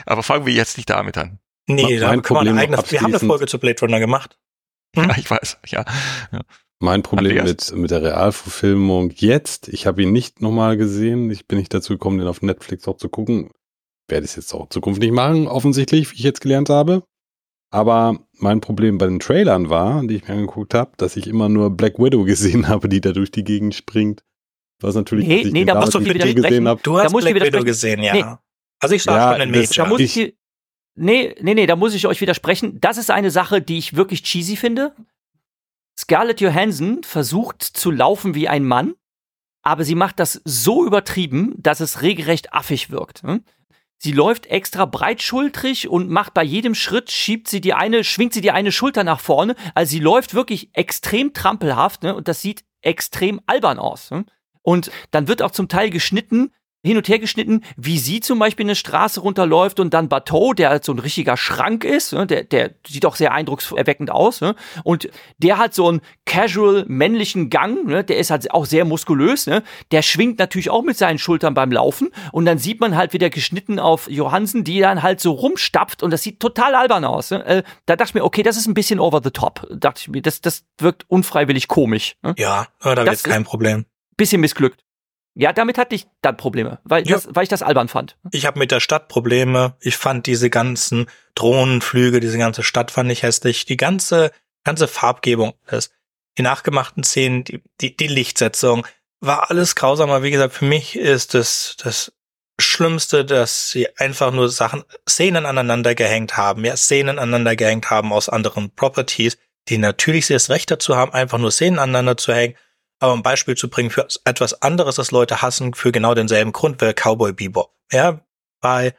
Aber 0.06 0.24
fangen 0.24 0.46
wir 0.46 0.54
jetzt 0.54 0.78
nicht 0.78 0.90
damit 0.90 1.18
an. 1.18 1.40
Nee, 1.68 1.98
da 2.00 2.16
kann 2.18 2.36
man 2.36 2.58
eigene, 2.58 2.78
wir 2.78 3.02
haben 3.02 3.14
eine 3.14 3.20
Folge 3.20 3.48
zu 3.48 3.60
Blade 3.60 3.80
Runner 3.82 4.00
gemacht. 4.00 4.38
Hm? 4.98 5.10
Ja, 5.10 5.18
ich 5.18 5.30
weiß, 5.30 5.58
ja. 5.68 5.84
ja. 6.32 6.40
Mein 6.80 7.04
Problem 7.04 7.44
mit, 7.44 7.76
mit 7.76 7.92
der 7.92 8.02
Realverfilmung 8.02 9.12
jetzt, 9.14 9.68
ich 9.68 9.88
habe 9.88 10.04
ihn 10.04 10.14
nicht 10.14 10.42
nochmal 10.42 10.78
gesehen, 10.78 11.30
ich 11.32 11.48
bin 11.48 11.58
nicht 11.58 11.74
dazu 11.74 11.94
gekommen, 11.94 12.18
den 12.18 12.30
auf 12.30 12.42
Netflix 12.42 12.88
auch 12.88 12.96
zu 12.96 13.10
gucken. 13.10 13.50
Werde 14.08 14.24
ich 14.24 14.32
es 14.32 14.36
jetzt 14.38 14.54
auch 14.54 14.64
in 14.64 14.72
Zukunft 14.72 15.02
nicht 15.02 15.12
machen, 15.12 15.48
offensichtlich, 15.48 16.12
wie 16.12 16.16
ich 16.16 16.24
jetzt 16.24 16.40
gelernt 16.40 16.70
habe. 16.70 17.04
Aber 17.72 18.20
mein 18.38 18.62
Problem 18.62 18.98
bei 18.98 19.08
den 19.08 19.20
Trailern 19.20 19.70
war, 19.70 20.02
die 20.06 20.16
ich 20.16 20.28
mir 20.28 20.36
angeguckt 20.36 20.74
habe, 20.74 20.92
dass 20.96 21.18
ich 21.18 21.28
immer 21.28 21.50
nur 21.50 21.72
Black 21.72 22.00
Widow 22.00 22.24
gesehen 22.24 22.68
habe, 22.70 22.88
die 22.88 23.02
da 23.02 23.12
durch 23.12 23.32
die 23.32 23.44
Gegend 23.44 23.76
springt. 23.76 24.24
Was 24.82 24.96
natürlich, 24.96 25.28
nee, 25.28 25.50
nee, 25.52 25.66
da 25.66 25.80
musst 25.80 25.94
du 25.94 26.00
wieder 26.06 26.34
gesehen 26.34 26.68
habe. 26.68 26.82
Du 26.84 27.00
hast 27.00 27.14
Black 27.14 27.36
Widow 27.36 27.64
gesehen, 27.64 28.02
ja. 28.02 28.14
Nee. 28.14 28.26
Also 28.80 28.96
ich 28.96 29.04
sag 29.04 29.16
ja, 29.16 29.32
schon 29.32 29.42
ein 29.42 29.52
Mädchen. 29.52 29.84
Da 29.84 29.90
muss 29.90 30.00
ich, 30.00 30.18
ich 30.18 30.36
Nee, 30.96 31.36
nee, 31.42 31.54
nee, 31.54 31.66
da 31.66 31.76
muss 31.76 31.94
ich 31.94 32.08
euch 32.08 32.22
widersprechen. 32.22 32.80
Das 32.80 32.98
ist 32.98 33.12
eine 33.12 33.32
Sache, 33.32 33.62
die 33.62 33.78
ich 33.78 33.96
wirklich 33.96 34.24
cheesy 34.24 34.56
finde. 34.56 34.96
Scarlett 35.98 36.42
Johansson 36.42 37.04
versucht 37.04 37.62
zu 37.64 37.92
laufen 37.92 38.36
wie 38.36 38.48
ein 38.48 38.64
Mann, 38.64 38.96
aber 39.62 39.84
sie 39.84 39.96
macht 39.96 40.20
das 40.20 40.42
so 40.46 40.86
übertrieben, 40.86 41.54
dass 41.58 41.80
es 41.80 42.02
regelrecht 42.02 42.54
affig 42.54 42.92
wirkt. 42.92 43.24
Hm? 43.24 43.44
Sie 43.98 44.12
läuft 44.12 44.46
extra 44.48 44.86
breitschultrig 44.86 45.88
und 45.88 46.10
macht 46.10 46.34
bei 46.34 46.44
jedem 46.44 46.76
Schritt, 46.76 47.12
schiebt 47.12 47.48
sie 47.48 47.62
die 47.62 47.74
eine, 47.74 48.04
schwingt 48.04 48.34
sie 48.34 48.42
die 48.42 48.52
eine 48.52 48.72
Schulter 48.72 49.04
nach 49.04 49.20
vorne. 49.20 49.56
Also 49.74 49.92
sie 49.92 50.00
läuft 50.00 50.34
wirklich 50.34 50.70
extrem 50.74 51.34
trampelhaft 51.34 52.04
ne? 52.04 52.16
und 52.16 52.28
das 52.28 52.42
sieht 52.42 52.64
extrem 52.82 53.42
albern 53.48 53.80
aus. 53.80 54.12
Ne? 54.12 54.26
Und 54.62 54.92
dann 55.12 55.28
wird 55.28 55.42
auch 55.42 55.52
zum 55.52 55.70
Teil 55.70 55.90
geschnitten, 55.90 56.52
hin 56.86 56.98
und 56.98 57.08
her 57.08 57.20
geschnitten, 57.20 57.62
wie 57.78 57.98
sie 57.98 58.20
zum 58.20 58.40
Beispiel 58.40 58.66
eine 58.66 58.76
Straße 58.76 59.20
runterläuft 59.20 59.80
und 59.80 59.94
dann 59.94 60.10
Bateau, 60.10 60.54
der 60.54 60.70
halt 60.70 60.86
so 60.86 60.94
ein 60.94 61.00
richtiger 61.00 61.36
Schrank 61.38 61.84
ist, 61.84 62.14
ne, 62.14 62.28
der, 62.28 62.44
der 62.44 62.72
sieht 62.88 63.06
auch 63.06 63.16
sehr 63.16 63.34
eindruckserweckend 63.34 64.12
aus, 64.12 64.42
ne, 64.42 64.56
und 64.84 65.10
der 65.38 65.58
hat 65.58 65.74
so 65.74 65.88
einen 65.88 66.02
casual 66.26 66.86
männlichen 66.88 67.50
Gang, 67.50 67.86
ne, 67.86 68.04
der 68.04 68.18
ist 68.18 68.30
halt 68.30 68.52
auch 68.52 68.66
sehr 68.66 68.86
muskulös, 68.86 69.48
ne, 69.48 69.64
der 69.92 70.02
schwingt 70.02 70.40
natürlich 70.40 70.70
auch 70.70 70.84
mit 70.84 70.98
seinen 70.98 71.18
Schultern 71.18 71.54
beim 71.54 71.72
Laufen 71.72 72.10
und 72.32 72.46
dann 72.46 72.58
sieht 72.58 72.80
man 72.80 72.96
halt 72.96 73.14
wieder 73.14 73.30
geschnitten 73.30 73.80
auf 73.80 74.10
Johansen, 74.10 74.64
die 74.64 74.80
dann 74.80 75.02
halt 75.02 75.20
so 75.20 75.32
rumstapft 75.32 76.04
und 76.04 76.12
das 76.12 76.22
sieht 76.22 76.40
total 76.40 76.76
albern 76.76 77.06
aus. 77.06 77.32
Ne. 77.32 77.46
Äh, 77.46 77.64
da 77.86 77.96
dachte 77.96 78.12
ich 78.12 78.16
mir, 78.16 78.24
okay, 78.24 78.44
das 78.44 78.58
ist 78.58 78.68
ein 78.68 78.74
bisschen 78.74 79.00
over 79.00 79.22
the 79.24 79.32
top, 79.32 79.68
dachte 79.72 80.02
ich 80.02 80.08
mir, 80.10 80.22
das, 80.22 80.42
das 80.42 80.66
wirkt 80.78 81.06
unfreiwillig 81.08 81.68
komisch. 81.68 82.16
Ne. 82.22 82.36
Ja, 82.38 82.68
aber 82.80 82.96
da 82.96 83.06
wird 83.06 83.24
kein 83.24 83.44
Problem. 83.44 83.86
Bisschen 84.18 84.40
missglückt. 84.40 84.85
Ja, 85.38 85.52
damit 85.52 85.78
hatte 85.78 85.96
ich 85.96 86.08
dann 86.22 86.38
Probleme, 86.38 86.80
weil, 86.86 87.06
ja. 87.06 87.16
das, 87.16 87.28
weil 87.30 87.44
ich 87.44 87.50
das 87.50 87.62
albern 87.62 87.90
fand. 87.90 88.18
Ich 88.32 88.46
habe 88.46 88.58
mit 88.58 88.72
der 88.72 88.80
Stadt 88.80 89.10
Probleme. 89.10 89.76
Ich 89.82 89.98
fand 89.98 90.28
diese 90.28 90.50
ganzen 90.50 91.08
Drohnenflüge, 91.36 92.22
diese 92.22 92.38
ganze 92.38 92.64
Stadt 92.64 92.90
fand 92.90 93.12
ich 93.12 93.22
hässlich. 93.22 93.66
Die 93.66 93.76
ganze, 93.76 94.32
ganze 94.64 94.88
Farbgebung, 94.88 95.54
das, 95.68 95.92
die 96.38 96.42
nachgemachten 96.42 97.04
Szenen, 97.04 97.44
die, 97.44 97.62
die, 97.82 97.98
die 97.98 98.08
Lichtsetzung, 98.08 98.88
war 99.20 99.50
alles 99.50 99.76
grausam. 99.76 100.10
Aber 100.10 100.24
wie 100.24 100.32
gesagt, 100.32 100.54
für 100.54 100.66
mich 100.66 100.96
ist 100.96 101.34
das, 101.34 101.76
das 101.84 102.14
Schlimmste, 102.58 103.26
dass 103.26 103.72
sie 103.72 103.90
einfach 103.98 104.32
nur 104.32 104.48
Sachen, 104.48 104.86
Szenen 105.08 105.46
aneinander 105.46 105.96
gehängt 105.96 106.38
haben, 106.38 106.64
ja, 106.64 106.78
Szenen 106.78 107.20
aneinander 107.20 107.58
gehängt 107.58 107.90
haben 107.90 108.14
aus 108.14 108.30
anderen 108.30 108.72
Properties, 108.72 109.38
die 109.68 109.80
natürlich 109.80 110.28
sie 110.28 110.34
das 110.34 110.50
Recht 110.50 110.72
dazu 110.72 110.96
haben, 110.96 111.14
einfach 111.14 111.40
nur 111.40 111.52
Szenen 111.52 111.80
aneinander 111.80 112.16
zu 112.16 112.34
hängen 112.34 112.56
aber 113.00 113.14
ein 113.14 113.24
Beispiel 113.24 113.56
zu 113.56 113.70
bringen 113.70 113.90
für 113.90 114.08
etwas 114.24 114.62
anderes, 114.62 114.96
das 114.96 115.12
Leute 115.12 115.42
hassen, 115.42 115.74
für 115.74 115.92
genau 115.92 116.14
denselben 116.14 116.52
Grund, 116.52 116.82
wäre 116.82 116.94
Cowboy 116.94 117.34
Bebop. 117.34 117.74
Ja, 117.92 118.22
bei, 118.62 118.96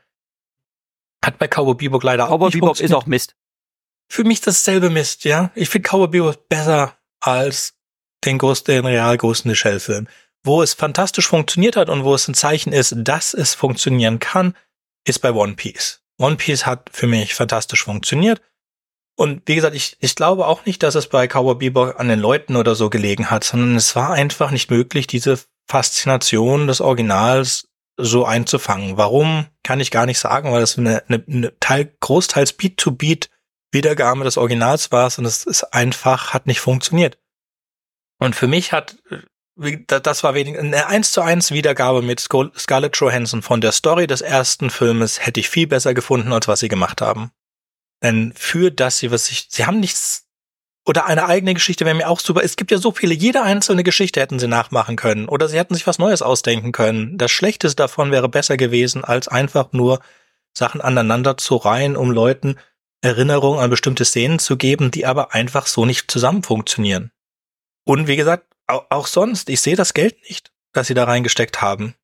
hat 1.25 1.39
bei 1.39 1.49
Cowboy 1.49 1.75
Bebop 1.75 2.03
leider 2.03 2.27
Cowboy 2.27 2.49
auch 2.49 2.53
Bebop 2.53 2.81
ist 2.81 2.95
auch 2.95 3.07
Mist. 3.07 3.37
Für 4.09 4.25
mich 4.25 4.41
dasselbe 4.41 4.91
Mist, 4.91 5.25
ja. 5.25 5.51
Ich 5.55 5.69
finde 5.69 5.89
Cowboy 5.89 6.09
Bebop 6.09 6.49
besser 6.49 6.97
als 7.21 7.75
den, 8.25 8.39
Ghost, 8.39 8.69
den 8.69 8.87
real 8.87 9.17
Ghost 9.17 9.45
in 9.45 9.51
the 9.51 9.57
Shell 9.57 9.81
Film. 9.81 10.09
Wo 10.45 10.63
es 10.63 10.75
fantastisch 10.75 11.27
funktioniert 11.27 11.77
hat 11.77 11.89
und 11.89 12.05
wo 12.05 12.15
es 12.15 12.29
ein 12.29 12.35
Zeichen 12.35 12.73
ist, 12.73 12.95
dass 12.97 13.35
es 13.35 13.55
funktionieren 13.55 14.21
kann, 14.21 14.57
ist 15.05 15.21
bei 15.21 15.33
One 15.33 15.55
Piece. 15.55 16.03
One 16.19 16.37
Piece 16.37 16.67
hat 16.67 16.91
für 16.93 17.07
mich 17.07 17.35
fantastisch 17.35 17.83
funktioniert. 17.85 18.41
Und 19.17 19.43
wie 19.47 19.55
gesagt, 19.55 19.75
ich, 19.75 19.97
ich 20.01 20.15
glaube 20.15 20.47
auch 20.47 20.67
nicht, 20.67 20.83
dass 20.83 20.95
es 20.95 21.09
bei 21.09 21.27
Cowboy 21.27 21.55
Bebop 21.55 21.99
an 21.99 22.09
den 22.09 22.21
Leuten 22.21 22.55
oder 22.55 22.75
so 22.75 22.91
gelegen 22.91 23.31
hat, 23.31 23.45
sondern 23.45 23.75
es 23.75 23.97
war 23.97 24.13
einfach 24.13 24.51
nicht 24.51 24.71
möglich, 24.71 25.07
diese 25.07 25.39
Faszination 25.67 26.67
des 26.67 26.81
Originals 26.81 27.69
so 27.97 28.27
einzufangen. 28.27 28.99
Warum, 28.99 29.47
kann 29.63 29.81
ich 29.81 29.91
gar 29.91 30.05
nicht 30.05 30.19
sagen, 30.19 30.53
weil 30.53 30.61
das 30.61 30.77
eine, 30.77 31.03
eine, 31.09 31.25
eine 31.27 31.59
Teil, 31.61 31.95
großteils 32.01 32.53
Beat-to-Beat 32.53 33.31
Wiedergabe 33.73 34.25
des 34.25 34.37
Originals 34.37 34.93
war 34.93 35.11
und 35.19 35.25
es 35.25 35.45
ist 35.45 35.65
einfach, 35.65 36.33
hat 36.33 36.47
nicht 36.47 36.61
funktioniert. 36.61 37.19
Und 38.19 38.35
für 38.35 38.47
mich 38.47 38.73
hat, 38.73 38.97
das 39.87 40.25
war 40.25 40.35
wenig, 40.35 40.59
eine 40.59 40.87
1 40.87 41.13
zu 41.13 41.21
1 41.21 41.51
Wiedergabe 41.51 42.03
mit 42.03 42.21
Scarlett 42.21 42.97
Johansson 42.97 43.43
von 43.43 43.61
der 43.61 43.73
Story 43.73 44.07
des 44.07 44.21
ersten 44.21 44.71
Filmes 44.71 45.25
hätte 45.25 45.41
ich 45.41 45.49
viel 45.49 45.67
besser 45.67 45.95
gefunden, 45.95 46.33
als 46.33 46.49
was 46.49 46.61
sie 46.61 46.69
gemacht 46.69 47.01
haben. 47.01 47.31
Denn 48.03 48.33
für 48.37 48.71
das 48.71 48.99
sie, 48.99 49.11
was 49.11 49.31
ich, 49.31 49.47
sie 49.51 49.67
haben 49.67 49.81
nichts 49.81 50.27
oder 50.87 51.07
eine 51.07 51.27
eigene 51.27 51.55
Geschichte 51.55 51.85
wäre 51.85 51.97
mir 51.97 52.09
auch 52.09 52.21
super. 52.21 52.45
Es 52.45 52.55
gibt 52.55 52.71
ja 52.71 52.79
so 52.79 52.93
viele, 52.93 53.13
jede 53.13 53.43
einzelne 53.43 53.83
Geschichte 53.83 54.21
hätten 54.21 54.39
sie 54.39 54.47
nachmachen 54.47 54.95
können. 54.95 55.29
Oder 55.29 55.49
sie 55.49 55.59
hätten 55.59 55.75
sich 55.75 55.87
was 55.87 55.99
Neues 55.99 56.23
ausdenken 56.23 56.71
können. 56.71 57.19
Das 57.19 57.33
Schlechteste 57.33 57.77
davon 57.77 58.13
wäre 58.13 58.29
besser 58.29 58.57
gewesen, 58.57 59.03
als 59.05 59.27
einfach 59.27 59.73
nur 59.73 59.99
Sachen 60.57 60.81
aneinander 60.81 61.37
zu 61.37 61.57
reihen, 61.57 61.97
um 61.97 62.13
Leuten 62.13 62.57
Erinnerungen 63.03 63.59
an 63.59 63.69
bestimmte 63.69 64.05
Szenen 64.05 64.39
zu 64.39 64.57
geben, 64.57 64.93
die 64.93 65.07
aber 65.07 65.35
einfach 65.35 65.67
so 65.67 65.85
nicht 65.85 66.09
zusammen 66.09 66.45
funktionieren. 66.45 67.11
Und 67.85 68.07
wie 68.07 68.17
gesagt, 68.17 68.47
auch 68.69 69.07
sonst, 69.09 69.49
ich 69.49 69.61
sehe 69.61 69.77
das 69.77 69.93
Geld 69.93 70.17
nicht, 70.29 70.53
das 70.73 70.87
sie 70.87 70.95
da 70.95 71.05
reingesteckt 71.05 71.61
haben. 71.61 71.95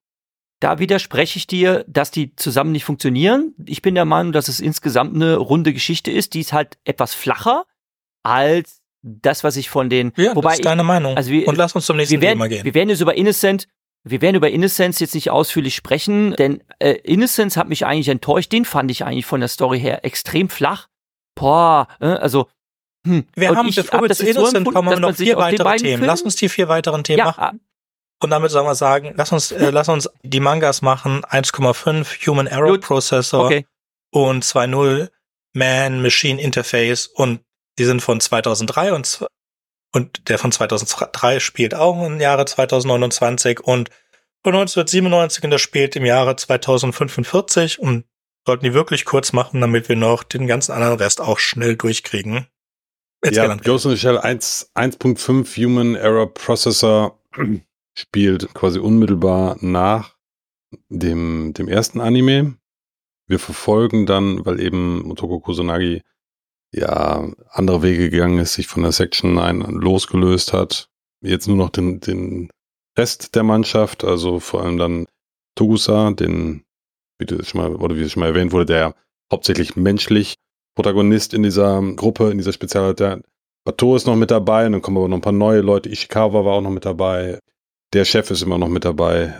Da 0.62 0.78
widerspreche 0.78 1.38
ich 1.38 1.48
dir, 1.48 1.84
dass 1.88 2.12
die 2.12 2.36
zusammen 2.36 2.70
nicht 2.70 2.84
funktionieren. 2.84 3.52
Ich 3.66 3.82
bin 3.82 3.96
der 3.96 4.04
Meinung, 4.04 4.30
dass 4.32 4.46
es 4.46 4.60
insgesamt 4.60 5.12
eine 5.16 5.34
runde 5.36 5.72
Geschichte 5.72 6.12
ist. 6.12 6.34
Die 6.34 6.40
ist 6.40 6.52
halt 6.52 6.78
etwas 6.84 7.14
flacher 7.14 7.64
als 8.22 8.80
das, 9.02 9.42
was 9.42 9.56
ich 9.56 9.68
von 9.68 9.90
den. 9.90 10.12
Ja, 10.16 10.36
wobei 10.36 10.50
das 10.50 10.58
ist 10.60 10.64
deine 10.64 10.84
Meinung. 10.84 11.16
Also 11.16 11.32
wir, 11.32 11.48
Und 11.48 11.56
lass 11.56 11.74
uns 11.74 11.86
zum 11.86 11.96
nächsten 11.96 12.20
werden, 12.20 12.34
Thema 12.38 12.48
gehen. 12.48 12.64
Wir 12.64 12.74
werden 12.74 12.90
jetzt 12.90 13.00
über 13.00 13.16
Innocent, 13.16 13.66
wir 14.04 14.20
werden 14.20 14.36
über 14.36 14.50
Innocence 14.50 15.00
jetzt 15.00 15.16
nicht 15.16 15.30
ausführlich 15.30 15.74
sprechen, 15.74 16.34
denn 16.34 16.62
äh, 16.78 16.92
Innocence 17.02 17.56
hat 17.56 17.68
mich 17.68 17.84
eigentlich 17.84 18.08
enttäuscht. 18.08 18.52
Den 18.52 18.64
fand 18.64 18.88
ich 18.92 19.04
eigentlich 19.04 19.26
von 19.26 19.40
der 19.40 19.48
Story 19.48 19.80
her 19.80 20.04
extrem 20.04 20.48
flach. 20.48 20.86
Boah, 21.34 21.88
äh, 22.00 22.06
also. 22.06 22.46
Hm. 23.04 23.26
Wir 23.34 23.50
Und 23.50 23.56
haben, 23.56 23.74
bevor 23.74 23.94
hab 23.94 24.02
wir 24.02 24.08
das 24.08 24.18
zu 24.18 24.26
Innocent 24.28 24.64
kommen, 24.64 24.76
haben 24.76 25.02
wir 25.02 25.08
noch 25.10 25.16
vier 25.16 25.36
weitere 25.36 25.64
Themen. 25.76 25.78
Filmen- 25.78 26.06
Lass 26.06 26.22
uns 26.22 26.36
die 26.36 26.48
vier 26.48 26.68
weiteren 26.68 27.02
Themen 27.02 27.18
Ja, 27.18 27.24
machen. 27.36 27.60
Und 28.22 28.30
damit 28.30 28.52
sagen 28.52 28.68
wir 28.68 28.76
sagen, 28.76 29.14
lass 29.16 29.32
uns, 29.32 29.50
äh, 29.50 29.70
lass 29.70 29.88
uns 29.88 30.08
die 30.22 30.38
Mangas 30.38 30.80
machen. 30.80 31.24
1,5 31.24 32.24
Human 32.28 32.46
Error 32.46 32.70
Gut. 32.70 32.82
Processor 32.82 33.46
okay. 33.46 33.66
und 34.12 34.44
2.0 34.44 35.10
Man-Machine 35.54 36.40
Interface 36.40 37.08
und 37.08 37.40
die 37.78 37.84
sind 37.84 38.00
von 38.00 38.20
2003 38.20 38.92
und, 38.92 39.26
und 39.92 40.28
der 40.28 40.38
von 40.38 40.52
2003 40.52 41.40
spielt 41.40 41.74
auch 41.74 42.06
im 42.06 42.20
Jahre 42.20 42.44
2029 42.44 43.58
und 43.60 43.90
von 44.44 44.54
1997 44.54 45.42
und 45.42 45.50
das 45.50 45.60
spielt 45.60 45.96
im 45.96 46.04
Jahre 46.04 46.36
2045 46.36 47.80
und 47.80 48.04
sollten 48.46 48.64
die 48.64 48.74
wirklich 48.74 49.04
kurz 49.04 49.32
machen, 49.32 49.60
damit 49.60 49.88
wir 49.88 49.96
noch 49.96 50.22
den 50.22 50.46
ganzen 50.46 50.72
anderen 50.72 50.98
Rest 50.98 51.20
auch 51.20 51.40
schnell 51.40 51.74
durchkriegen. 51.74 52.46
Jetzt 53.24 53.36
ja. 53.36 53.52
Ghost 53.56 53.84
in 53.84 53.90
the 53.90 53.98
Shell 53.98 54.18
1 54.18 54.70
1.5 54.76 55.64
Human 55.64 55.96
Error 55.96 56.32
Processor 56.32 57.18
spielt 57.94 58.54
quasi 58.54 58.78
unmittelbar 58.78 59.56
nach 59.60 60.16
dem, 60.88 61.52
dem 61.54 61.68
ersten 61.68 62.00
Anime. 62.00 62.56
Wir 63.26 63.38
verfolgen 63.38 64.06
dann, 64.06 64.44
weil 64.44 64.60
eben 64.60 65.02
Motoko 65.06 65.40
Kusanagi 65.40 66.02
ja 66.72 67.30
andere 67.50 67.82
Wege 67.82 68.10
gegangen 68.10 68.38
ist, 68.38 68.54
sich 68.54 68.66
von 68.66 68.82
der 68.82 68.92
Section 68.92 69.34
9 69.34 69.60
losgelöst 69.60 70.52
hat, 70.52 70.88
jetzt 71.20 71.46
nur 71.46 71.56
noch 71.56 71.70
den, 71.70 72.00
den 72.00 72.50
Rest 72.98 73.34
der 73.34 73.42
Mannschaft, 73.42 74.04
also 74.04 74.40
vor 74.40 74.62
allem 74.62 74.78
dann 74.78 75.06
Togusa, 75.54 76.10
den, 76.12 76.64
wie 77.18 77.26
du 77.26 77.42
schon 77.44 77.60
mal, 77.60 77.76
oder 77.76 77.96
wie 77.96 78.08
schon 78.08 78.20
mal 78.20 78.28
erwähnt 78.28 78.52
wurde, 78.52 78.66
der 78.66 78.94
hauptsächlich 79.30 79.76
menschlich 79.76 80.34
Protagonist 80.74 81.34
in 81.34 81.42
dieser 81.42 81.80
Gruppe, 81.94 82.30
in 82.30 82.38
dieser 82.38 82.52
Spezialheit. 82.52 83.00
Der 83.00 83.22
Bato 83.64 83.94
ist 83.94 84.06
noch 84.06 84.16
mit 84.16 84.30
dabei, 84.30 84.66
und 84.66 84.72
dann 84.72 84.82
kommen 84.82 84.96
aber 84.96 85.08
noch 85.08 85.18
ein 85.18 85.22
paar 85.22 85.32
neue 85.32 85.60
Leute. 85.60 85.90
Ishikawa 85.90 86.44
war 86.44 86.54
auch 86.54 86.60
noch 86.62 86.70
mit 86.70 86.84
dabei. 86.84 87.38
Der 87.92 88.04
Chef 88.04 88.30
ist 88.30 88.42
immer 88.42 88.58
noch 88.58 88.68
mit 88.68 88.84
dabei. 88.84 89.34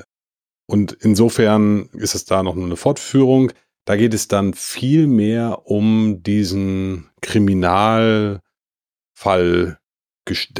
Und 0.66 0.92
insofern 0.92 1.88
ist 1.92 2.14
es 2.14 2.24
da 2.24 2.42
noch 2.42 2.56
eine 2.56 2.76
Fortführung. 2.76 3.52
Da 3.84 3.96
geht 3.96 4.14
es 4.14 4.28
dann 4.28 4.54
viel 4.54 5.06
mehr 5.06 5.62
um 5.64 6.22
diesen 6.22 7.10
Kriminalfall, 7.20 8.40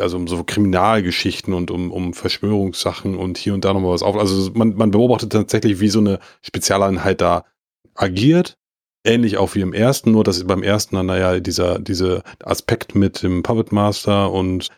also 0.01 0.17
um 0.17 0.27
so 0.27 0.43
Kriminalgeschichten 0.43 1.55
und 1.55 1.71
um, 1.71 1.93
um 1.93 2.15
Verschwörungssachen 2.15 3.17
und 3.17 3.39
hier 3.39 3.55
und 3.55 3.65
da 3.65 3.73
nochmal 3.73 3.93
was 3.93 4.03
auf. 4.03 4.17
Also 4.17 4.51
man, 4.55 4.75
man 4.75 4.91
beobachtet 4.91 5.33
tatsächlich, 5.33 5.81
wie 5.81 5.89
so 5.89 6.01
eine 6.01 6.19
Spezialeinheit 6.41 7.21
da 7.21 7.45
agiert. 7.95 8.57
Ähnlich 9.05 9.37
auch 9.37 9.55
wie 9.55 9.61
im 9.61 9.73
ersten, 9.73 10.13
nur 10.13 10.25
dass 10.25 10.45
beim 10.45 10.63
ersten 10.63 10.95
dann, 10.97 11.07
naja, 11.07 11.41
dieser, 11.41 11.79
dieser 11.81 12.23
Aspekt 12.45 12.95
mit 12.95 13.23
dem 13.23 13.43
Puppet 13.43 13.73
Master 13.73 14.31
und 14.31 14.69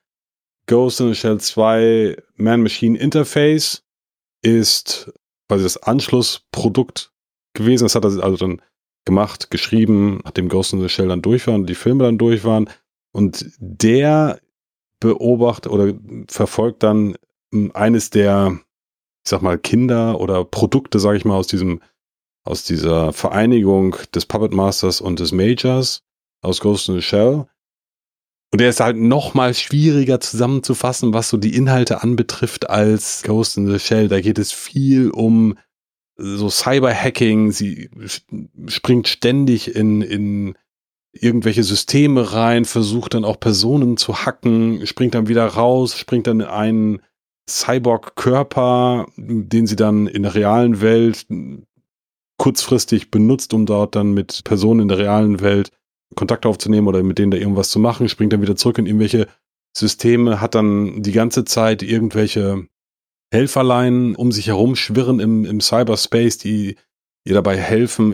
Ghost 0.70 1.00
in 1.00 1.08
the 1.08 1.16
Shell 1.16 1.38
2 1.38 2.16
Man-Machine 2.36 2.96
Interface 2.96 3.82
ist 4.40 5.12
quasi 5.48 5.64
das 5.64 5.76
Anschlussprodukt 5.82 7.12
gewesen. 7.54 7.84
Das 7.84 7.96
hat 7.96 8.04
er 8.04 8.22
also 8.22 8.36
dann 8.36 8.62
gemacht, 9.04 9.50
geschrieben, 9.50 10.20
nachdem 10.22 10.48
Ghost 10.48 10.72
in 10.72 10.80
the 10.80 10.88
Shell 10.88 11.08
dann 11.08 11.22
durch 11.22 11.48
war 11.48 11.54
und 11.54 11.66
die 11.66 11.74
Filme 11.74 12.04
dann 12.04 12.18
durch 12.18 12.44
waren. 12.44 12.70
Und 13.12 13.50
der 13.58 14.40
beobachtet 15.00 15.72
oder 15.72 15.92
verfolgt 16.28 16.84
dann 16.84 17.16
eines 17.74 18.10
der, 18.10 18.60
ich 19.24 19.28
sag 19.28 19.42
mal, 19.42 19.58
Kinder 19.58 20.20
oder 20.20 20.44
Produkte, 20.44 21.00
sage 21.00 21.16
ich 21.16 21.24
mal, 21.24 21.34
aus 21.34 21.48
diesem, 21.48 21.82
aus 22.44 22.62
dieser 22.62 23.12
Vereinigung 23.12 23.96
des 24.14 24.24
Puppet 24.24 24.52
Masters 24.52 25.00
und 25.00 25.18
des 25.18 25.32
Majors 25.32 26.04
aus 26.42 26.60
Ghost 26.60 26.88
in 26.88 26.94
the 26.94 27.02
Shell. 27.02 27.48
Und 28.52 28.60
der 28.60 28.68
ist 28.68 28.80
halt 28.80 28.96
noch 28.96 29.34
mal 29.34 29.54
schwieriger 29.54 30.20
zusammenzufassen, 30.20 31.14
was 31.14 31.28
so 31.28 31.36
die 31.36 31.54
Inhalte 31.54 32.02
anbetrifft, 32.02 32.68
als 32.68 33.22
Ghost 33.22 33.56
in 33.56 33.70
the 33.70 33.78
Shell. 33.78 34.08
Da 34.08 34.20
geht 34.20 34.38
es 34.38 34.52
viel 34.52 35.10
um 35.10 35.56
so 36.16 36.50
Cyberhacking, 36.50 37.52
sie 37.52 37.90
springt 38.66 39.08
ständig 39.08 39.74
in, 39.74 40.02
in 40.02 40.54
irgendwelche 41.12 41.62
Systeme 41.62 42.32
rein, 42.32 42.64
versucht 42.64 43.14
dann 43.14 43.24
auch 43.24 43.40
Personen 43.40 43.96
zu 43.96 44.24
hacken, 44.24 44.86
springt 44.86 45.14
dann 45.14 45.28
wieder 45.28 45.46
raus, 45.46 45.96
springt 45.96 46.26
dann 46.26 46.40
in 46.40 46.46
einen 46.46 47.02
Cyborg-Körper, 47.48 49.06
den 49.16 49.66
sie 49.66 49.76
dann 49.76 50.06
in 50.06 50.22
der 50.24 50.34
realen 50.34 50.80
Welt 50.80 51.26
kurzfristig 52.36 53.10
benutzt, 53.10 53.54
um 53.54 53.66
dort 53.66 53.96
dann 53.96 54.12
mit 54.12 54.44
Personen 54.44 54.80
in 54.80 54.88
der 54.88 54.98
realen 54.98 55.40
Welt 55.40 55.70
Kontakt 56.16 56.46
aufzunehmen 56.46 56.88
oder 56.88 57.02
mit 57.02 57.18
denen 57.18 57.30
da 57.30 57.38
irgendwas 57.38 57.70
zu 57.70 57.78
machen, 57.78 58.08
springt 58.08 58.32
dann 58.32 58.42
wieder 58.42 58.56
zurück 58.56 58.78
in 58.78 58.86
irgendwelche 58.86 59.28
Systeme, 59.76 60.40
hat 60.40 60.54
dann 60.54 61.02
die 61.02 61.12
ganze 61.12 61.44
Zeit 61.44 61.82
irgendwelche 61.82 62.66
Helferlein 63.32 64.16
um 64.16 64.32
sich 64.32 64.48
herum 64.48 64.74
schwirren 64.74 65.20
im, 65.20 65.44
im 65.44 65.60
Cyberspace, 65.60 66.38
die 66.38 66.76
ihr 67.24 67.34
dabei 67.34 67.56
helfen, 67.56 68.12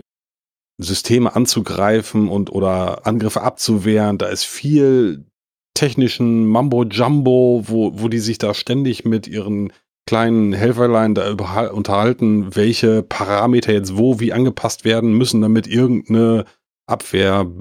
Systeme 0.79 1.35
anzugreifen 1.35 2.29
und 2.29 2.51
oder 2.51 3.07
Angriffe 3.07 3.41
abzuwehren. 3.41 4.19
Da 4.19 4.27
ist 4.27 4.43
viel 4.43 5.25
technischen 5.73 6.45
Mambo 6.45 6.83
Jumbo, 6.83 7.63
wo, 7.65 7.99
wo 7.99 8.07
die 8.07 8.19
sich 8.19 8.37
da 8.37 8.53
ständig 8.53 9.05
mit 9.05 9.27
ihren 9.27 9.73
kleinen 10.07 10.53
Helferlein 10.53 11.15
da 11.15 11.31
unterhalten, 11.71 12.55
welche 12.55 13.03
Parameter 13.03 13.73
jetzt 13.73 13.97
wo 13.97 14.19
wie 14.19 14.33
angepasst 14.33 14.85
werden 14.85 15.13
müssen, 15.13 15.41
damit 15.41 15.67
irgendeine 15.67 16.45
Abwehr 16.87 17.51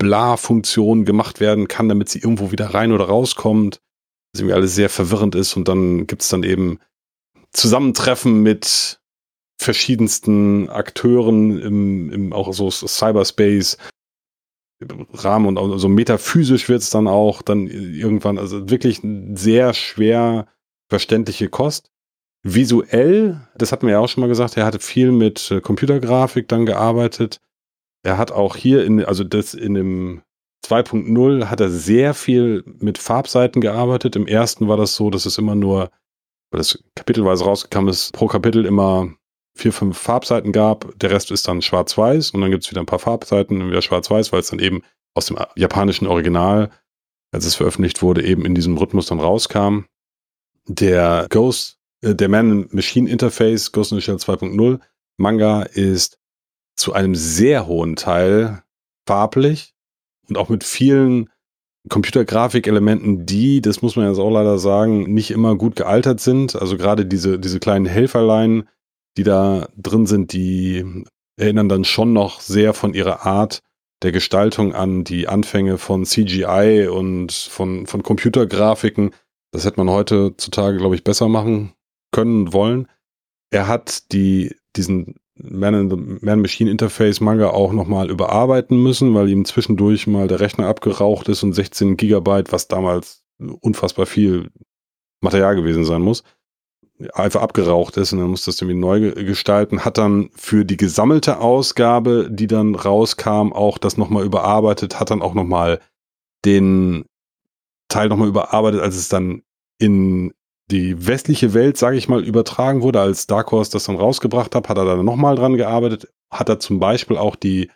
Bla-Funktion 0.00 1.04
gemacht 1.04 1.38
werden 1.38 1.68
kann, 1.68 1.88
damit 1.88 2.08
sie 2.08 2.18
irgendwo 2.18 2.50
wieder 2.50 2.74
rein 2.74 2.90
oder 2.90 3.04
rauskommt. 3.04 3.80
Das 4.32 4.40
irgendwie 4.40 4.54
alles 4.54 4.74
sehr 4.74 4.88
verwirrend 4.88 5.34
ist 5.34 5.56
und 5.56 5.68
dann 5.68 6.06
gibt's 6.06 6.28
dann 6.28 6.42
eben 6.42 6.80
Zusammentreffen 7.52 8.42
mit 8.42 9.00
verschiedensten 9.60 10.68
Akteuren 10.70 11.60
im, 11.60 12.10
im 12.10 12.32
auch 12.32 12.52
so 12.52 12.70
Cyberspace 12.70 13.76
Rahmen 15.12 15.58
und 15.58 15.78
so 15.78 15.88
metaphysisch 15.88 16.70
wird's 16.70 16.88
dann 16.88 17.06
auch 17.06 17.42
dann 17.42 17.66
irgendwann, 17.66 18.38
also 18.38 18.70
wirklich 18.70 19.02
sehr 19.34 19.74
schwer 19.74 20.46
verständliche 20.88 21.50
Kost. 21.50 21.90
Visuell, 22.42 23.46
das 23.56 23.72
hatten 23.72 23.86
wir 23.86 23.92
ja 23.92 23.98
auch 23.98 24.08
schon 24.08 24.22
mal 24.22 24.28
gesagt, 24.28 24.56
er 24.56 24.64
hatte 24.64 24.78
viel 24.78 25.12
mit 25.12 25.50
äh, 25.50 25.60
Computergrafik 25.60 26.48
dann 26.48 26.64
gearbeitet. 26.64 27.42
Er 28.02 28.18
hat 28.18 28.32
auch 28.32 28.56
hier 28.56 28.84
in, 28.84 29.04
also 29.04 29.24
das 29.24 29.54
in 29.54 29.74
dem 29.74 30.22
2.0 30.66 31.46
hat 31.46 31.60
er 31.60 31.70
sehr 31.70 32.14
viel 32.14 32.64
mit 32.78 32.98
Farbseiten 32.98 33.60
gearbeitet. 33.60 34.16
Im 34.16 34.26
ersten 34.26 34.68
war 34.68 34.76
das 34.76 34.94
so, 34.94 35.10
dass 35.10 35.26
es 35.26 35.38
immer 35.38 35.54
nur, 35.54 35.90
weil 36.50 36.58
das 36.58 36.82
kapitelweise 36.94 37.44
rausgekommen 37.44 37.90
ist, 37.90 38.12
pro 38.12 38.26
Kapitel 38.26 38.64
immer 38.66 39.12
vier, 39.56 39.72
fünf 39.72 39.98
Farbseiten 39.98 40.52
gab. 40.52 40.92
Der 40.98 41.10
Rest 41.10 41.30
ist 41.30 41.48
dann 41.48 41.62
schwarz-weiß 41.62 42.30
und 42.30 42.40
dann 42.40 42.50
gibt 42.50 42.64
es 42.64 42.70
wieder 42.70 42.80
ein 42.80 42.86
paar 42.86 42.98
Farbseiten 42.98 43.60
und 43.60 43.70
wieder 43.70 43.82
schwarz-weiß, 43.82 44.32
weil 44.32 44.40
es 44.40 44.50
dann 44.50 44.58
eben 44.58 44.82
aus 45.14 45.26
dem 45.26 45.38
japanischen 45.56 46.06
Original, 46.06 46.70
als 47.32 47.46
es 47.46 47.56
veröffentlicht 47.56 48.02
wurde, 48.02 48.22
eben 48.24 48.44
in 48.44 48.54
diesem 48.54 48.76
Rhythmus 48.76 49.06
dann 49.06 49.20
rauskam. 49.20 49.84
Der 50.66 51.26
Ghost, 51.30 51.78
äh, 52.02 52.14
der 52.14 52.28
Man-Machine 52.28 53.10
Interface, 53.10 53.72
Ghost 53.72 53.92
in 53.92 53.98
the 53.98 54.02
Shell 54.02 54.16
2.0 54.16 54.78
Manga 55.16 55.62
ist 55.62 56.19
zu 56.80 56.92
einem 56.92 57.14
sehr 57.14 57.66
hohen 57.66 57.96
Teil 57.96 58.62
farblich 59.06 59.74
und 60.28 60.38
auch 60.38 60.48
mit 60.48 60.64
vielen 60.64 61.28
Computergrafikelementen, 61.88 63.26
die, 63.26 63.60
das 63.60 63.82
muss 63.82 63.96
man 63.96 64.08
jetzt 64.08 64.18
auch 64.18 64.30
leider 64.30 64.58
sagen, 64.58 65.12
nicht 65.12 65.30
immer 65.30 65.56
gut 65.56 65.76
gealtert 65.76 66.20
sind. 66.20 66.56
Also 66.56 66.76
gerade 66.76 67.06
diese, 67.06 67.38
diese 67.38 67.58
kleinen 67.58 67.86
Helferlein, 67.86 68.68
die 69.16 69.22
da 69.22 69.68
drin 69.76 70.06
sind, 70.06 70.32
die 70.32 71.04
erinnern 71.38 71.68
dann 71.68 71.84
schon 71.84 72.12
noch 72.12 72.40
sehr 72.40 72.74
von 72.74 72.92
ihrer 72.94 73.24
Art 73.24 73.60
der 74.02 74.12
Gestaltung 74.12 74.74
an 74.74 75.04
die 75.04 75.28
Anfänge 75.28 75.78
von 75.78 76.04
CGI 76.04 76.88
und 76.90 77.32
von, 77.32 77.86
von 77.86 78.02
Computergrafiken. 78.02 79.10
Das 79.52 79.64
hätte 79.64 79.82
man 79.82 79.90
heutzutage, 79.90 80.78
glaube 80.78 80.94
ich, 80.94 81.04
besser 81.04 81.28
machen 81.28 81.72
können, 82.12 82.52
wollen. 82.52 82.88
Er 83.50 83.68
hat 83.68 84.12
die, 84.12 84.54
diesen 84.76 85.16
Man-Machine-Interface 85.42 87.20
Manga 87.20 87.50
auch 87.50 87.72
nochmal 87.72 88.10
überarbeiten 88.10 88.82
müssen, 88.82 89.14
weil 89.14 89.28
ihm 89.28 89.44
zwischendurch 89.44 90.06
mal 90.06 90.28
der 90.28 90.40
Rechner 90.40 90.66
abgeraucht 90.66 91.28
ist 91.28 91.42
und 91.42 91.52
16 91.52 91.96
Gigabyte, 91.96 92.52
was 92.52 92.68
damals 92.68 93.22
unfassbar 93.60 94.06
viel 94.06 94.50
Material 95.22 95.56
gewesen 95.56 95.84
sein 95.84 96.02
muss, 96.02 96.24
einfach 97.14 97.42
abgeraucht 97.42 97.96
ist 97.96 98.12
und 98.12 98.18
dann 98.18 98.28
muss 98.28 98.44
das 98.44 98.60
irgendwie 98.60 98.78
neu 98.78 99.12
gestalten, 99.12 99.84
hat 99.84 99.98
dann 99.98 100.30
für 100.34 100.64
die 100.64 100.76
gesammelte 100.76 101.40
Ausgabe, 101.40 102.28
die 102.30 102.46
dann 102.46 102.74
rauskam, 102.74 103.52
auch 103.52 103.78
das 103.78 103.96
nochmal 103.96 104.24
überarbeitet, 104.24 105.00
hat 105.00 105.10
dann 105.10 105.22
auch 105.22 105.34
nochmal 105.34 105.80
den 106.44 107.04
Teil 107.88 108.08
nochmal 108.08 108.28
überarbeitet, 108.28 108.80
als 108.80 108.96
es 108.96 109.08
dann 109.08 109.42
in 109.78 110.32
die 110.70 111.06
westliche 111.06 111.54
Welt, 111.54 111.76
sage 111.76 111.96
ich 111.96 112.08
mal, 112.08 112.24
übertragen 112.24 112.82
wurde, 112.82 113.00
als 113.00 113.26
Dark 113.26 113.50
Horse 113.52 113.70
das 113.72 113.84
dann 113.84 113.96
rausgebracht 113.96 114.54
hat, 114.54 114.68
hat 114.68 114.78
er 114.78 114.84
da 114.84 115.02
nochmal 115.02 115.36
dran 115.36 115.56
gearbeitet, 115.56 116.08
hat 116.30 116.48
er 116.48 116.60
zum 116.60 116.78
Beispiel 116.78 117.16
auch 117.16 117.36
die, 117.36 117.70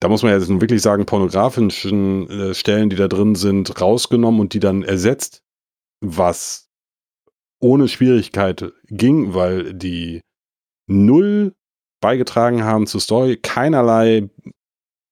da 0.00 0.08
muss 0.08 0.22
man 0.22 0.32
ja 0.32 0.38
jetzt 0.38 0.48
wirklich 0.48 0.82
sagen, 0.82 1.06
pornografischen 1.06 2.28
äh, 2.28 2.54
Stellen, 2.54 2.90
die 2.90 2.96
da 2.96 3.08
drin 3.08 3.34
sind, 3.34 3.80
rausgenommen 3.80 4.40
und 4.40 4.54
die 4.54 4.60
dann 4.60 4.82
ersetzt, 4.82 5.42
was 6.00 6.68
ohne 7.60 7.88
Schwierigkeit 7.88 8.72
ging, 8.88 9.34
weil 9.34 9.74
die 9.74 10.20
null 10.88 11.54
beigetragen 12.00 12.64
haben 12.64 12.86
zur 12.86 13.00
Story, 13.00 13.36
keinerlei 13.36 14.28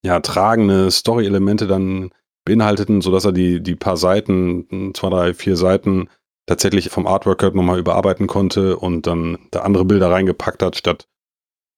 ja, 0.04 0.20
tragende 0.20 0.90
Story-Elemente 0.90 1.66
dann 1.66 2.10
beinhalteten, 2.44 3.00
sodass 3.02 3.24
er 3.24 3.32
die, 3.32 3.62
die 3.62 3.76
paar 3.76 3.96
Seiten, 3.96 4.92
zwei, 4.94 5.10
drei, 5.10 5.34
vier 5.34 5.56
Seiten 5.56 6.08
tatsächlich 6.50 6.90
vom 6.90 7.06
Artwork 7.06 7.44
halt 7.44 7.54
nochmal 7.54 7.78
überarbeiten 7.78 8.26
konnte 8.26 8.76
und 8.76 9.06
dann 9.06 9.38
da 9.52 9.60
andere 9.60 9.84
Bilder 9.84 10.10
reingepackt 10.10 10.64
hat, 10.64 10.74
statt 10.74 11.06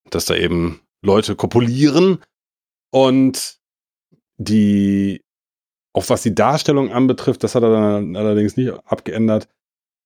dass 0.09 0.25
da 0.25 0.35
eben 0.35 0.81
Leute 1.03 1.37
kopulieren. 1.37 2.23
Und 2.91 3.59
die, 4.39 5.21
auch 5.93 6.09
was 6.09 6.23
die 6.23 6.35
Darstellung 6.35 6.91
anbetrifft, 6.91 7.45
das 7.45 7.55
hat 7.55 7.63
er 7.63 7.71
dann 7.71 8.17
allerdings 8.17 8.57
nicht 8.57 8.73
abgeändert. 8.87 9.47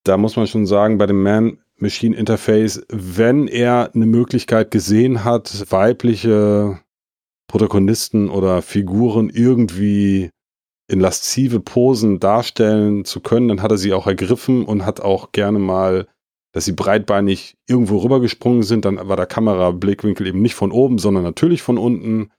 Da 0.04 0.16
muss 0.16 0.34
man 0.34 0.48
schon 0.48 0.66
sagen, 0.66 0.98
bei 0.98 1.06
dem 1.06 1.22
Man-Machine-Interface, 1.22 2.86
wenn 2.88 3.46
er 3.46 3.92
eine 3.94 4.06
Möglichkeit 4.06 4.72
gesehen 4.72 5.22
hat, 5.22 5.70
weibliche 5.70 6.80
Protagonisten 7.46 8.30
oder 8.30 8.62
Figuren 8.62 9.30
irgendwie 9.30 10.30
in 10.88 11.00
laszive 11.00 11.60
Posen 11.60 12.20
darstellen 12.20 13.04
zu 13.04 13.20
können, 13.20 13.48
dann 13.48 13.62
hat 13.62 13.72
er 13.72 13.78
sie 13.78 13.92
auch 13.92 14.06
ergriffen 14.06 14.64
und 14.64 14.86
hat 14.86 15.00
auch 15.00 15.32
gerne 15.32 15.58
mal, 15.58 16.06
dass 16.52 16.64
sie 16.64 16.72
breitbeinig 16.72 17.56
irgendwo 17.66 17.98
rübergesprungen 17.98 18.62
sind, 18.62 18.84
dann 18.84 18.96
war 19.08 19.16
der 19.16 19.26
Kamerablickwinkel 19.26 20.26
eben 20.26 20.42
nicht 20.42 20.54
von 20.54 20.72
oben, 20.72 20.98
sondern 20.98 21.24
natürlich 21.24 21.62
von 21.62 21.76
unten. 21.76 22.30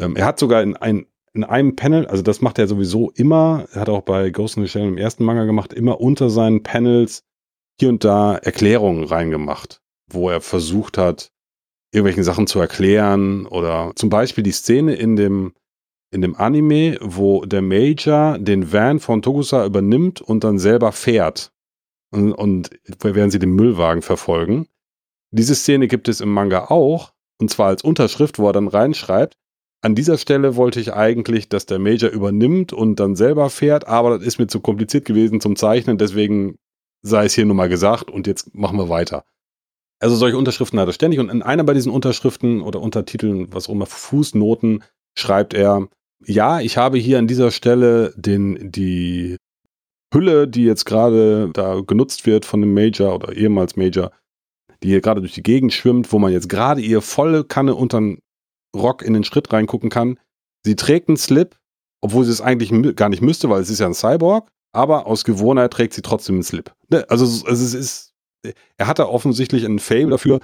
Ähm, 0.00 0.16
er 0.16 0.26
hat 0.26 0.38
sogar 0.38 0.62
in, 0.62 0.76
ein, 0.76 1.06
in 1.32 1.44
einem 1.44 1.76
Panel, 1.76 2.06
also 2.06 2.22
das 2.22 2.40
macht 2.40 2.58
er 2.58 2.66
sowieso 2.66 3.10
immer, 3.10 3.66
er 3.72 3.82
hat 3.82 3.88
auch 3.88 4.02
bei 4.02 4.30
Ghost 4.30 4.56
in 4.56 4.64
the 4.64 4.68
Shell 4.68 4.88
im 4.88 4.98
ersten 4.98 5.24
Manga 5.24 5.44
gemacht, 5.44 5.72
immer 5.72 6.00
unter 6.00 6.28
seinen 6.28 6.62
Panels 6.62 7.22
hier 7.78 7.88
und 7.88 8.04
da 8.04 8.36
Erklärungen 8.36 9.04
reingemacht, 9.04 9.80
wo 10.10 10.28
er 10.28 10.40
versucht 10.40 10.98
hat, 10.98 11.30
irgendwelchen 11.92 12.24
Sachen 12.24 12.46
zu 12.46 12.58
erklären 12.58 13.46
oder 13.46 13.92
zum 13.94 14.10
Beispiel 14.10 14.42
die 14.44 14.52
Szene 14.52 14.94
in 14.94 15.16
dem 15.16 15.54
in 16.10 16.20
dem 16.20 16.36
Anime, 16.36 16.98
wo 17.00 17.44
der 17.44 17.62
Major 17.62 18.38
den 18.38 18.72
Van 18.72 19.00
von 19.00 19.22
Togusa 19.22 19.64
übernimmt 19.64 20.20
und 20.20 20.44
dann 20.44 20.58
selber 20.58 20.92
fährt. 20.92 21.52
Und, 22.10 22.32
und 22.32 22.70
während 23.02 23.32
sie 23.32 23.38
den 23.38 23.50
Müllwagen 23.50 24.02
verfolgen. 24.02 24.66
Diese 25.32 25.54
Szene 25.54 25.88
gibt 25.88 26.08
es 26.08 26.20
im 26.20 26.32
Manga 26.32 26.66
auch, 26.66 27.12
und 27.38 27.50
zwar 27.50 27.68
als 27.68 27.82
Unterschrift, 27.82 28.38
wo 28.38 28.48
er 28.48 28.52
dann 28.52 28.68
reinschreibt, 28.68 29.36
an 29.82 29.94
dieser 29.94 30.18
Stelle 30.18 30.56
wollte 30.56 30.80
ich 30.80 30.94
eigentlich, 30.94 31.48
dass 31.48 31.66
der 31.66 31.78
Major 31.78 32.10
übernimmt 32.10 32.72
und 32.72 32.98
dann 32.98 33.14
selber 33.14 33.50
fährt, 33.50 33.86
aber 33.86 34.18
das 34.18 34.26
ist 34.26 34.38
mir 34.38 34.46
zu 34.46 34.60
kompliziert 34.60 35.04
gewesen 35.04 35.40
zum 35.40 35.56
Zeichnen, 35.56 35.98
deswegen 35.98 36.58
sei 37.02 37.26
es 37.26 37.34
hier 37.34 37.44
nur 37.44 37.54
mal 37.54 37.68
gesagt 37.68 38.10
und 38.10 38.26
jetzt 38.26 38.54
machen 38.54 38.78
wir 38.78 38.88
weiter. 38.88 39.24
Also 39.98 40.16
solche 40.16 40.36
Unterschriften 40.36 40.78
hat 40.78 40.88
er 40.88 40.92
ständig 40.92 41.20
und 41.20 41.30
in 41.30 41.42
einer 41.42 41.64
bei 41.64 41.74
diesen 41.74 41.92
Unterschriften 41.92 42.60
oder 42.60 42.80
Untertiteln, 42.80 43.52
was 43.52 43.68
auch 43.68 43.72
immer, 43.72 43.86
Fußnoten, 43.86 44.84
schreibt 45.18 45.54
er, 45.54 45.88
ja, 46.24 46.60
ich 46.60 46.76
habe 46.76 46.98
hier 46.98 47.18
an 47.18 47.26
dieser 47.26 47.50
Stelle 47.50 48.12
den, 48.16 48.70
die 48.70 49.36
Hülle, 50.12 50.48
die 50.48 50.64
jetzt 50.64 50.84
gerade 50.84 51.50
da 51.52 51.80
genutzt 51.80 52.26
wird 52.26 52.44
von 52.44 52.60
dem 52.60 52.74
Major 52.74 53.14
oder 53.14 53.34
ehemals 53.34 53.76
Major, 53.76 54.12
die 54.82 54.88
hier 54.88 55.00
gerade 55.00 55.20
durch 55.20 55.34
die 55.34 55.42
Gegend 55.42 55.72
schwimmt, 55.72 56.12
wo 56.12 56.18
man 56.18 56.32
jetzt 56.32 56.48
gerade 56.48 56.80
ihr 56.80 57.00
volle 57.00 57.44
Kanne 57.44 57.74
unter 57.74 58.00
den 58.00 58.18
Rock 58.74 59.02
in 59.02 59.14
den 59.14 59.24
Schritt 59.24 59.52
reingucken 59.52 59.90
kann. 59.90 60.18
Sie 60.64 60.76
trägt 60.76 61.08
einen 61.08 61.16
Slip, 61.16 61.56
obwohl 62.02 62.24
sie 62.24 62.32
es 62.32 62.40
eigentlich 62.40 62.72
gar 62.96 63.08
nicht 63.08 63.22
müsste, 63.22 63.48
weil 63.48 63.62
es 63.62 63.70
ist 63.70 63.80
ja 63.80 63.86
ein 63.86 63.94
Cyborg, 63.94 64.48
aber 64.72 65.06
aus 65.06 65.24
Gewohnheit 65.24 65.72
trägt 65.72 65.94
sie 65.94 66.02
trotzdem 66.02 66.36
einen 66.36 66.42
Slip. 66.42 66.74
Ne, 66.88 67.04
also 67.08 67.24
es 67.24 67.74
ist, 67.74 68.12
er 68.76 68.86
hatte 68.86 69.08
offensichtlich 69.08 69.64
einen 69.64 69.78
Fable 69.78 70.10
dafür, 70.10 70.40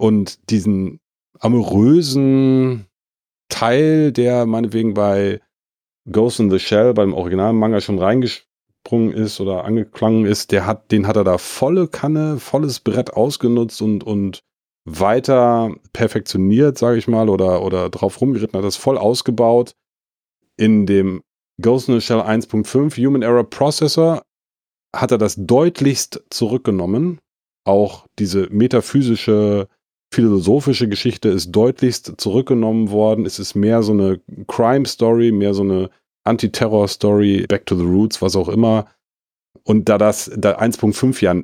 und 0.00 0.50
diesen 0.50 0.98
amorösen 1.38 2.86
Teil, 3.50 4.12
der 4.12 4.46
meinetwegen 4.46 4.94
bei 4.94 5.40
Ghost 6.10 6.40
in 6.40 6.50
the 6.50 6.58
Shell 6.58 6.94
beim 6.94 7.12
Originalmanga 7.12 7.82
schon 7.82 7.98
reingesprungen 7.98 9.12
ist 9.12 9.40
oder 9.40 9.64
angeklangen 9.64 10.24
ist, 10.24 10.52
der 10.52 10.64
hat, 10.64 10.90
den 10.90 11.06
hat 11.06 11.16
er 11.16 11.24
da 11.24 11.36
volle 11.36 11.86
Kanne, 11.86 12.38
volles 12.38 12.80
Brett 12.80 13.12
ausgenutzt 13.12 13.82
und, 13.82 14.02
und 14.02 14.40
weiter 14.86 15.74
perfektioniert, 15.92 16.78
sage 16.78 16.96
ich 16.96 17.06
mal, 17.06 17.28
oder, 17.28 17.62
oder 17.62 17.90
drauf 17.90 18.22
rumgeritten, 18.22 18.56
hat 18.56 18.64
das 18.64 18.76
voll 18.76 18.96
ausgebaut. 18.96 19.74
In 20.56 20.86
dem 20.86 21.22
Ghost 21.60 21.88
in 21.88 21.94
the 21.94 22.00
Shell 22.00 22.20
1.5 22.20 22.96
Human 22.96 23.20
Error 23.20 23.44
Processor 23.44 24.22
hat 24.94 25.10
er 25.10 25.18
das 25.18 25.36
deutlichst 25.38 26.24
zurückgenommen. 26.30 27.20
Auch 27.64 28.06
diese 28.18 28.48
metaphysische, 28.50 29.68
philosophische 30.12 30.88
Geschichte 30.88 31.28
ist 31.28 31.52
deutlichst 31.52 32.14
zurückgenommen 32.20 32.90
worden. 32.90 33.26
Es 33.26 33.38
ist 33.38 33.54
mehr 33.54 33.82
so 33.82 33.92
eine 33.92 34.20
Crime-Story, 34.48 35.32
mehr 35.32 35.54
so 35.54 35.62
eine 35.62 35.90
Anti-Terror-Story, 36.24 37.46
Back 37.48 37.66
to 37.66 37.76
the 37.76 37.84
Roots, 37.84 38.20
was 38.20 38.36
auch 38.36 38.48
immer. 38.48 38.86
Und 39.64 39.88
da 39.88 39.98
das 39.98 40.30
da 40.36 40.58
1.5 40.58 41.22
ja 41.22 41.42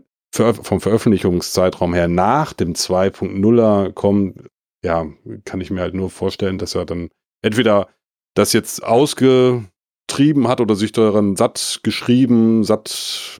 vom 0.62 0.81
Veröffentlichungszeitraum 0.81 1.94
her 1.94 2.09
nach 2.09 2.52
dem 2.52 2.74
2.0er 2.74 3.93
kommt, 3.93 4.51
ja, 4.85 5.06
kann 5.44 5.60
ich 5.60 5.70
mir 5.70 5.81
halt 5.81 5.94
nur 5.94 6.10
vorstellen, 6.10 6.59
dass 6.59 6.74
er 6.74 6.85
dann 6.85 7.09
entweder 7.43 7.89
das 8.35 8.52
jetzt 8.52 8.85
ausgetrieben 10.06 10.48
hat 10.48 10.60
oder 10.60 10.74
sich 10.74 10.92
daran 10.92 11.36
satt 11.36 11.80
geschrieben, 11.82 12.64
satt 12.64 13.38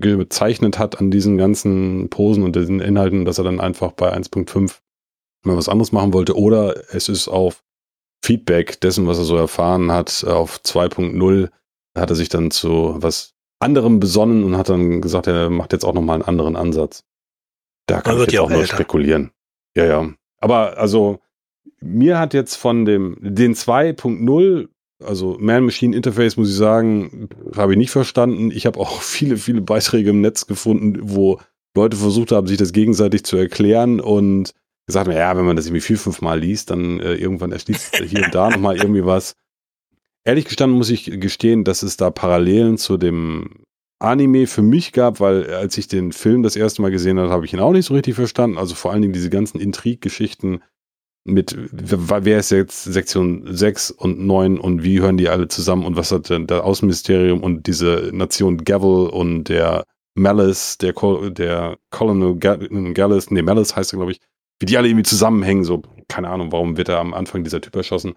gezeichnet 0.00 0.78
hat 0.78 1.00
an 1.00 1.10
diesen 1.10 1.36
ganzen 1.38 2.08
Posen 2.08 2.44
und 2.44 2.54
diesen 2.54 2.80
Inhalten, 2.80 3.24
dass 3.24 3.38
er 3.38 3.44
dann 3.44 3.60
einfach 3.60 3.92
bei 3.92 4.14
1.5 4.14 4.78
mal 5.44 5.56
was 5.56 5.68
anderes 5.68 5.92
machen 5.92 6.12
wollte. 6.12 6.36
Oder 6.36 6.94
es 6.94 7.08
ist 7.08 7.28
auf 7.28 7.62
Feedback 8.24 8.80
dessen, 8.80 9.06
was 9.06 9.18
er 9.18 9.24
so 9.24 9.36
erfahren 9.36 9.90
hat, 9.90 10.24
auf 10.24 10.60
2.0 10.60 11.50
hat 11.96 12.10
er 12.10 12.16
sich 12.16 12.28
dann 12.28 12.50
zu 12.50 12.96
was 12.98 13.34
anderem 13.60 13.98
besonnen 13.98 14.44
und 14.44 14.56
hat 14.56 14.68
dann 14.68 15.00
gesagt, 15.00 15.26
er 15.26 15.50
macht 15.50 15.72
jetzt 15.72 15.84
auch 15.84 15.94
nochmal 15.94 16.16
einen 16.16 16.28
anderen 16.28 16.54
Ansatz. 16.54 17.04
Da 17.86 18.00
kann 18.00 18.14
Man 18.14 18.26
ich 18.26 18.32
jetzt 18.32 18.40
auch, 18.40 18.44
auch 18.46 18.50
nur 18.50 18.66
spekulieren. 18.66 19.32
Ja, 19.76 19.84
ja. 19.84 20.12
Aber 20.40 20.78
also 20.78 21.20
mir 21.80 22.20
hat 22.20 22.34
jetzt 22.34 22.54
von 22.54 22.84
dem 22.84 23.16
den 23.20 23.54
2.0 23.54 24.68
also 25.02 25.36
Man-Machine 25.38 25.94
Interface, 25.96 26.36
muss 26.36 26.50
ich 26.50 26.56
sagen, 26.56 27.28
habe 27.56 27.72
ich 27.72 27.78
nicht 27.78 27.90
verstanden. 27.90 28.50
Ich 28.50 28.66
habe 28.66 28.78
auch 28.80 29.00
viele, 29.02 29.36
viele 29.36 29.60
Beiträge 29.60 30.10
im 30.10 30.20
Netz 30.20 30.46
gefunden, 30.46 30.98
wo 31.02 31.40
Leute 31.76 31.96
versucht 31.96 32.32
haben, 32.32 32.46
sich 32.46 32.58
das 32.58 32.72
gegenseitig 32.72 33.24
zu 33.24 33.36
erklären 33.36 34.00
und 34.00 34.52
gesagt 34.86 35.08
haben, 35.08 35.16
ja, 35.16 35.36
wenn 35.36 35.44
man 35.44 35.56
das 35.56 35.66
irgendwie 35.66 35.82
vier, 35.82 35.98
fünf 35.98 36.22
Mal 36.22 36.40
liest, 36.40 36.70
dann 36.70 36.98
äh, 36.98 37.14
irgendwann 37.14 37.52
erschließt 37.52 37.96
hier 37.96 38.24
und 38.24 38.34
da 38.34 38.50
nochmal 38.50 38.76
irgendwie 38.76 39.04
was. 39.04 39.36
Ehrlich 40.24 40.46
gestanden 40.46 40.76
muss 40.76 40.90
ich 40.90 41.04
gestehen, 41.20 41.64
dass 41.64 41.82
es 41.82 41.96
da 41.96 42.10
Parallelen 42.10 42.78
zu 42.78 42.96
dem 42.96 43.64
Anime 43.98 44.46
für 44.46 44.62
mich 44.62 44.92
gab, 44.92 45.20
weil 45.20 45.52
als 45.54 45.76
ich 45.76 45.88
den 45.88 46.12
Film 46.12 46.42
das 46.42 46.56
erste 46.56 46.82
Mal 46.82 46.90
gesehen 46.90 47.18
habe, 47.18 47.30
habe 47.30 47.44
ich 47.44 47.52
ihn 47.52 47.60
auch 47.60 47.72
nicht 47.72 47.86
so 47.86 47.94
richtig 47.94 48.14
verstanden. 48.14 48.58
Also 48.58 48.74
vor 48.74 48.92
allen 48.92 49.02
Dingen 49.02 49.14
diese 49.14 49.30
ganzen 49.30 49.60
Intriggeschichten 49.60 50.62
mit, 51.28 51.56
wer 51.70 52.38
ist 52.38 52.50
jetzt 52.50 52.84
Sektion 52.84 53.44
6 53.46 53.90
und 53.90 54.20
9 54.20 54.58
und 54.58 54.82
wie 54.82 55.00
hören 55.00 55.16
die 55.16 55.28
alle 55.28 55.48
zusammen 55.48 55.84
und 55.84 55.96
was 55.96 56.12
hat 56.12 56.30
denn 56.30 56.46
das 56.46 56.62
Außenministerium 56.62 57.42
und 57.42 57.66
diese 57.66 58.10
Nation 58.12 58.58
Gavel 58.58 59.08
und 59.08 59.44
der 59.44 59.84
Malice, 60.14 60.78
der, 60.78 60.94
der 61.30 61.78
Colonel 61.90 62.36
Gallus, 62.36 63.30
nee, 63.30 63.42
Malice 63.42 63.76
heißt 63.76 63.92
er, 63.92 63.98
glaube 63.98 64.12
ich, 64.12 64.20
wie 64.58 64.66
die 64.66 64.76
alle 64.76 64.88
irgendwie 64.88 65.04
zusammenhängen, 65.04 65.64
so, 65.64 65.82
keine 66.08 66.28
Ahnung, 66.28 66.52
warum 66.52 66.76
wird 66.76 66.88
da 66.88 67.00
am 67.00 67.14
Anfang 67.14 67.44
dieser 67.44 67.60
Typ 67.60 67.76
erschossen. 67.76 68.14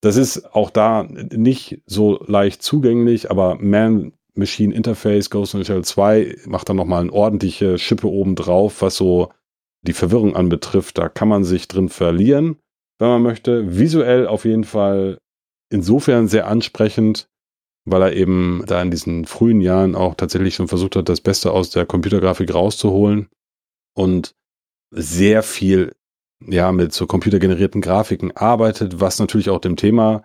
Das 0.00 0.16
ist 0.16 0.54
auch 0.54 0.70
da 0.70 1.04
nicht 1.04 1.80
so 1.86 2.22
leicht 2.26 2.62
zugänglich, 2.62 3.30
aber 3.30 3.56
Man-Machine 3.60 4.74
Interface 4.74 5.30
Ghost 5.30 5.54
in 5.54 5.64
Shell 5.64 5.84
2 5.84 6.38
macht 6.46 6.68
dann 6.68 6.76
nochmal 6.76 7.02
eine 7.02 7.12
ordentliche 7.12 7.78
Schippe 7.78 8.08
oben 8.08 8.34
drauf, 8.34 8.82
was 8.82 8.96
so 8.96 9.30
die 9.86 9.92
Verwirrung 9.92 10.34
anbetrifft, 10.34 10.98
da 10.98 11.08
kann 11.08 11.28
man 11.28 11.44
sich 11.44 11.68
drin 11.68 11.88
verlieren, 11.88 12.56
wenn 12.98 13.08
man 13.08 13.22
möchte. 13.22 13.78
Visuell 13.78 14.26
auf 14.26 14.44
jeden 14.44 14.64
Fall 14.64 15.18
insofern 15.70 16.28
sehr 16.28 16.46
ansprechend, 16.46 17.28
weil 17.84 18.02
er 18.02 18.12
eben 18.14 18.64
da 18.66 18.80
in 18.80 18.90
diesen 18.90 19.26
frühen 19.26 19.60
Jahren 19.60 19.94
auch 19.94 20.14
tatsächlich 20.14 20.54
schon 20.54 20.68
versucht 20.68 20.96
hat, 20.96 21.08
das 21.08 21.20
Beste 21.20 21.52
aus 21.52 21.70
der 21.70 21.86
Computergrafik 21.86 22.52
rauszuholen 22.52 23.28
und 23.94 24.34
sehr 24.90 25.42
viel 25.42 25.92
ja 26.46 26.72
mit 26.72 26.92
so 26.92 27.06
computergenerierten 27.06 27.80
Grafiken 27.80 28.32
arbeitet, 28.32 29.00
was 29.00 29.18
natürlich 29.18 29.50
auch 29.50 29.60
dem 29.60 29.76
Thema 29.76 30.24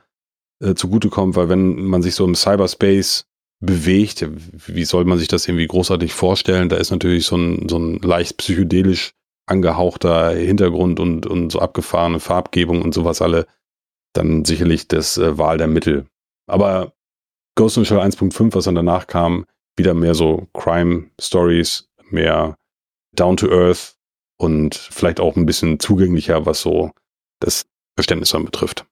äh, 0.61 0.73
zugutekommt, 0.73 1.35
weil 1.35 1.49
wenn 1.49 1.85
man 1.85 2.01
sich 2.01 2.15
so 2.15 2.25
im 2.25 2.35
Cyberspace 2.35 3.25
bewegt, 3.61 4.25
wie 4.29 4.85
soll 4.85 5.05
man 5.05 5.17
sich 5.17 5.27
das 5.27 5.47
irgendwie 5.47 5.67
großartig 5.67 6.13
vorstellen? 6.13 6.69
Da 6.69 6.77
ist 6.77 6.91
natürlich 6.91 7.25
so 7.25 7.35
ein, 7.35 7.67
so 7.67 7.77
ein 7.77 7.99
leicht 7.99 8.37
psychedelisch 8.37 9.11
angehauchter 9.49 10.31
Hintergrund 10.31 10.99
und, 10.99 11.25
und 11.25 11.51
so 11.51 11.59
abgefahrene 11.59 12.19
Farbgebung 12.19 12.81
und 12.81 12.93
sowas 12.93 13.21
alle, 13.21 13.47
dann 14.13 14.45
sicherlich 14.45 14.87
das 14.87 15.17
äh, 15.17 15.37
Wahl 15.37 15.57
der 15.57 15.67
Mittel. 15.67 16.07
Aber 16.47 16.93
Ghost 17.55 17.77
in 17.77 17.83
the 17.83 17.87
Shell 17.87 17.99
1.5, 17.99 18.55
was 18.55 18.65
dann 18.65 18.75
danach 18.75 19.07
kam, 19.07 19.45
wieder 19.75 19.93
mehr 19.93 20.15
so 20.15 20.47
Crime-Stories, 20.53 21.89
mehr 22.09 22.57
down 23.15 23.37
to 23.37 23.47
earth 23.47 23.95
und 24.37 24.75
vielleicht 24.75 25.19
auch 25.19 25.35
ein 25.35 25.45
bisschen 25.45 25.79
zugänglicher, 25.79 26.45
was 26.45 26.61
so 26.61 26.91
das 27.39 27.65
Verständnis 27.95 28.31
dann 28.31 28.45
betrifft. 28.45 28.85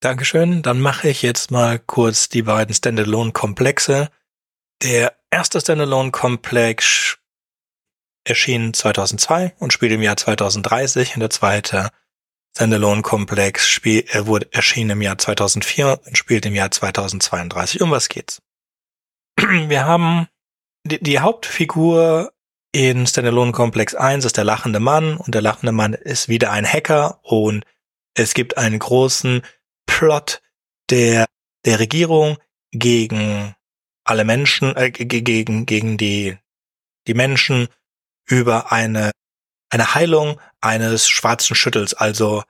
Dankeschön. 0.00 0.62
Dann 0.62 0.80
mache 0.80 1.08
ich 1.08 1.22
jetzt 1.22 1.50
mal 1.50 1.78
kurz 1.78 2.28
die 2.28 2.42
beiden 2.42 2.74
Standalone-Komplexe. 2.74 4.10
Der 4.82 5.16
erste 5.30 5.60
Standalone-Komplex 5.60 7.18
erschien 8.24 8.74
2002 8.74 9.54
und 9.58 9.72
spielt 9.72 9.92
im 9.92 10.02
Jahr 10.02 10.16
2030 10.16 11.14
und 11.14 11.20
der 11.20 11.30
zweite 11.30 11.90
Standalone-Komplex 12.56 13.68
spiel, 13.68 14.04
äh, 14.10 14.26
wurde 14.26 14.48
erschienen 14.52 14.90
im 14.90 15.02
Jahr 15.02 15.18
2004 15.18 16.00
und 16.06 16.16
spielt 16.16 16.46
im 16.46 16.54
Jahr 16.54 16.70
2032. 16.70 17.80
Um 17.80 17.90
was 17.90 18.08
geht's? 18.08 18.42
Wir 19.36 19.84
haben 19.84 20.28
die, 20.84 21.02
die 21.02 21.18
Hauptfigur 21.18 22.32
in 22.72 23.06
Standalone 23.06 23.52
Komplex 23.52 23.94
1 23.94 24.24
ist 24.24 24.36
der 24.36 24.44
lachende 24.44 24.80
Mann 24.80 25.16
und 25.16 25.34
der 25.34 25.42
lachende 25.42 25.72
Mann 25.72 25.94
ist 25.94 26.28
wieder 26.28 26.50
ein 26.50 26.66
Hacker 26.66 27.20
und 27.22 27.64
es 28.14 28.34
gibt 28.34 28.56
einen 28.56 28.78
großen 28.78 29.42
Plot 29.86 30.40
der, 30.90 31.26
der 31.64 31.78
Regierung 31.78 32.38
gegen 32.72 33.54
alle 34.04 34.24
Menschen, 34.24 34.76
äh, 34.76 34.90
gegen, 34.90 35.66
gegen 35.66 35.96
die, 35.96 36.36
die 37.06 37.14
Menschen 37.14 37.68
über 38.26 38.72
eine, 38.72 39.10
eine 39.70 39.94
Heilung 39.94 40.40
eines 40.60 41.08
schwarzen 41.08 41.54
Schüttels, 41.54 41.94
also 41.94 42.42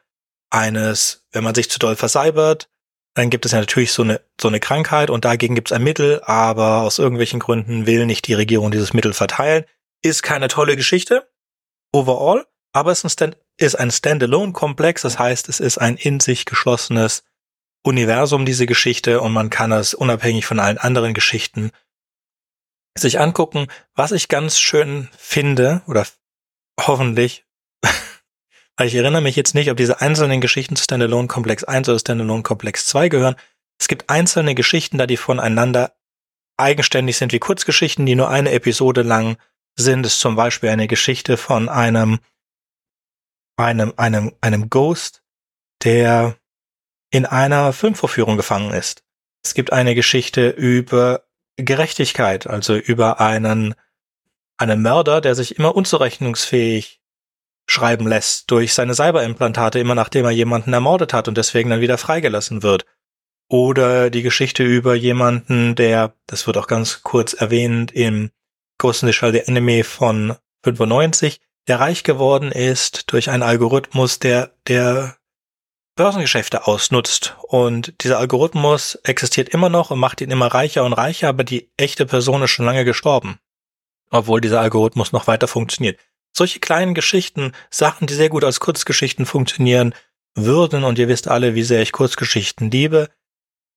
eines, 0.50 1.22
wenn 1.32 1.44
man 1.44 1.54
sich 1.54 1.70
zu 1.70 1.78
doll 1.78 1.96
versalbert, 1.96 2.68
dann 3.14 3.30
gibt 3.30 3.46
es 3.46 3.52
ja 3.52 3.60
natürlich 3.60 3.92
so 3.92 4.02
eine, 4.02 4.20
so 4.40 4.48
eine 4.48 4.60
Krankheit 4.60 5.10
und 5.10 5.24
dagegen 5.24 5.54
gibt 5.54 5.70
es 5.70 5.72
ein 5.72 5.82
Mittel, 5.82 6.20
aber 6.24 6.82
aus 6.82 6.98
irgendwelchen 6.98 7.40
Gründen 7.40 7.86
will 7.86 8.06
nicht 8.06 8.26
die 8.26 8.34
Regierung 8.34 8.70
dieses 8.70 8.92
Mittel 8.92 9.12
verteilen. 9.12 9.64
Ist 10.02 10.22
keine 10.22 10.48
tolle 10.48 10.76
Geschichte, 10.76 11.28
overall, 11.92 12.44
aber 12.72 12.90
es 12.90 12.98
ist 12.98 13.04
ein, 13.04 13.10
Stand, 13.10 13.36
ist 13.56 13.76
ein 13.76 13.90
Standalone-Komplex, 13.90 15.02
das 15.02 15.18
heißt, 15.18 15.48
es 15.48 15.60
ist 15.60 15.78
ein 15.78 15.96
in 15.96 16.20
sich 16.20 16.44
geschlossenes 16.44 17.24
Universum, 17.84 18.44
diese 18.44 18.66
Geschichte, 18.66 19.20
und 19.20 19.32
man 19.32 19.50
kann 19.50 19.70
es 19.70 19.94
unabhängig 19.94 20.46
von 20.46 20.58
allen 20.58 20.78
anderen 20.78 21.14
Geschichten 21.14 21.70
sich 22.98 23.20
angucken. 23.20 23.66
Was 23.94 24.12
ich 24.12 24.28
ganz 24.28 24.58
schön 24.58 25.08
finde, 25.16 25.82
oder 25.86 26.06
hoffentlich, 26.80 27.44
weil 28.76 28.88
ich 28.88 28.94
erinnere 28.94 29.22
mich 29.22 29.36
jetzt 29.36 29.54
nicht, 29.54 29.70
ob 29.70 29.76
diese 29.76 30.00
einzelnen 30.00 30.40
Geschichten 30.40 30.76
zu 30.76 30.84
Standalone 30.84 31.28
Komplex 31.28 31.64
1 31.64 31.88
oder 31.88 31.98
Standalone 31.98 32.42
Komplex 32.42 32.86
2 32.86 33.08
gehören. 33.08 33.36
Es 33.78 33.88
gibt 33.88 34.08
einzelne 34.10 34.54
Geschichten 34.54 34.98
da, 34.98 35.06
die 35.06 35.16
voneinander 35.16 35.96
eigenständig 36.56 37.16
sind, 37.16 37.32
wie 37.32 37.40
Kurzgeschichten, 37.40 38.06
die 38.06 38.14
nur 38.14 38.30
eine 38.30 38.52
Episode 38.52 39.02
lang 39.02 39.36
sind. 39.76 40.06
Es 40.06 40.14
ist 40.14 40.20
zum 40.20 40.36
Beispiel 40.36 40.68
eine 40.70 40.86
Geschichte 40.86 41.36
von 41.36 41.68
einem, 41.68 42.20
einem, 43.56 43.92
einem, 43.96 44.32
einem 44.40 44.70
Ghost, 44.70 45.22
der 45.82 46.36
in 47.10 47.26
einer 47.26 47.72
Filmvorführung 47.72 48.36
gefangen 48.36 48.72
ist. 48.72 49.04
Es 49.44 49.54
gibt 49.54 49.72
eine 49.72 49.94
Geschichte 49.94 50.50
über 50.50 51.24
Gerechtigkeit, 51.56 52.46
also 52.46 52.74
über 52.76 53.20
einen, 53.20 53.74
einen 54.56 54.82
Mörder, 54.82 55.20
der 55.20 55.34
sich 55.34 55.56
immer 55.58 55.74
unzurechnungsfähig 55.74 57.00
schreiben 57.66 58.06
lässt 58.06 58.50
durch 58.50 58.74
seine 58.74 58.94
Cyberimplantate, 58.94 59.78
immer 59.78 59.94
nachdem 59.94 60.24
er 60.24 60.30
jemanden 60.30 60.72
ermordet 60.72 61.12
hat 61.12 61.28
und 61.28 61.38
deswegen 61.38 61.70
dann 61.70 61.80
wieder 61.80 61.98
freigelassen 61.98 62.62
wird. 62.62 62.84
Oder 63.48 64.10
die 64.10 64.22
Geschichte 64.22 64.64
über 64.64 64.94
jemanden, 64.94 65.74
der, 65.74 66.14
das 66.26 66.46
wird 66.46 66.56
auch 66.56 66.66
ganz 66.66 67.02
kurz 67.02 67.34
erwähnt 67.34 67.92
im 67.92 68.30
Ghost 68.78 69.02
in 69.02 69.12
the 69.12 69.42
Anime 69.46 69.84
von 69.84 70.36
95, 70.64 71.40
der 71.68 71.80
reich 71.80 72.04
geworden 72.04 72.52
ist 72.52 73.12
durch 73.12 73.30
einen 73.30 73.42
Algorithmus, 73.42 74.18
der, 74.18 74.52
der 74.66 75.16
Börsengeschäfte 75.96 76.66
ausnutzt. 76.66 77.36
Und 77.42 78.02
dieser 78.02 78.18
Algorithmus 78.18 78.96
existiert 79.04 79.48
immer 79.48 79.68
noch 79.68 79.90
und 79.90 79.98
macht 79.98 80.20
ihn 80.20 80.30
immer 80.30 80.48
reicher 80.48 80.84
und 80.84 80.92
reicher, 80.92 81.28
aber 81.28 81.44
die 81.44 81.70
echte 81.76 82.06
Person 82.06 82.42
ist 82.42 82.50
schon 82.50 82.66
lange 82.66 82.84
gestorben. 82.84 83.38
Obwohl 84.10 84.40
dieser 84.40 84.60
Algorithmus 84.60 85.12
noch 85.12 85.26
weiter 85.26 85.48
funktioniert. 85.48 85.98
Solche 86.32 86.58
kleinen 86.58 86.94
Geschichten, 86.94 87.52
Sachen, 87.70 88.06
die 88.06 88.14
sehr 88.14 88.28
gut 88.28 88.44
als 88.44 88.60
Kurzgeschichten 88.60 89.24
funktionieren 89.24 89.94
würden, 90.34 90.82
und 90.82 90.98
ihr 90.98 91.08
wisst 91.08 91.28
alle, 91.28 91.54
wie 91.54 91.62
sehr 91.62 91.82
ich 91.82 91.92
Kurzgeschichten 91.92 92.70
liebe, 92.70 93.08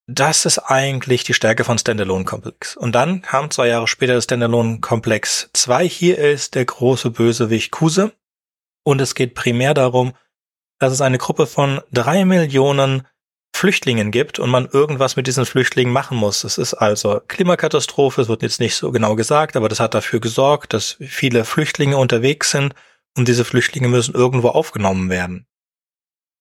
das 0.07 0.45
ist 0.45 0.59
eigentlich 0.59 1.25
die 1.25 1.33
Stärke 1.33 1.65
von 1.65 1.77
Standalone 1.77 2.23
Complex. 2.23 2.77
Und 2.77 2.93
dann 2.93 3.21
kam 3.21 3.51
zwei 3.51 3.67
Jahre 3.67 3.87
später 3.87 4.13
das 4.13 4.23
Standalone 4.23 4.79
Complex 4.79 5.49
2. 5.53 5.87
Hier 5.87 6.17
ist 6.17 6.55
der 6.55 6.63
große 6.63 7.11
Bösewicht 7.11 7.71
Kuse. 7.71 8.13
Und 8.83 9.01
es 9.01 9.15
geht 9.15 9.35
primär 9.35 9.73
darum, 9.73 10.13
dass 10.79 10.93
es 10.93 11.01
eine 11.01 11.17
Gruppe 11.17 11.47
von 11.47 11.81
drei 11.91 12.25
Millionen 12.25 13.07
Flüchtlingen 13.55 14.11
gibt 14.11 14.37
und 14.37 14.51
man 14.51 14.67
irgendwas 14.67 15.15
mit 15.15 15.25
diesen 15.25 15.45
Flüchtlingen 15.47 15.91
machen 15.91 16.15
muss. 16.15 16.43
Es 16.43 16.59
ist 16.59 16.75
also 16.75 17.21
Klimakatastrophe, 17.27 18.21
es 18.21 18.27
wird 18.27 18.43
jetzt 18.43 18.59
nicht 18.59 18.75
so 18.75 18.91
genau 18.91 19.15
gesagt, 19.15 19.55
aber 19.55 19.67
das 19.67 19.79
hat 19.79 19.95
dafür 19.95 20.19
gesorgt, 20.19 20.73
dass 20.73 20.97
viele 21.01 21.43
Flüchtlinge 21.43 21.97
unterwegs 21.97 22.51
sind 22.51 22.75
und 23.17 23.27
diese 23.27 23.45
Flüchtlinge 23.45 23.87
müssen 23.87 24.13
irgendwo 24.13 24.49
aufgenommen 24.49 25.09
werden. 25.09 25.47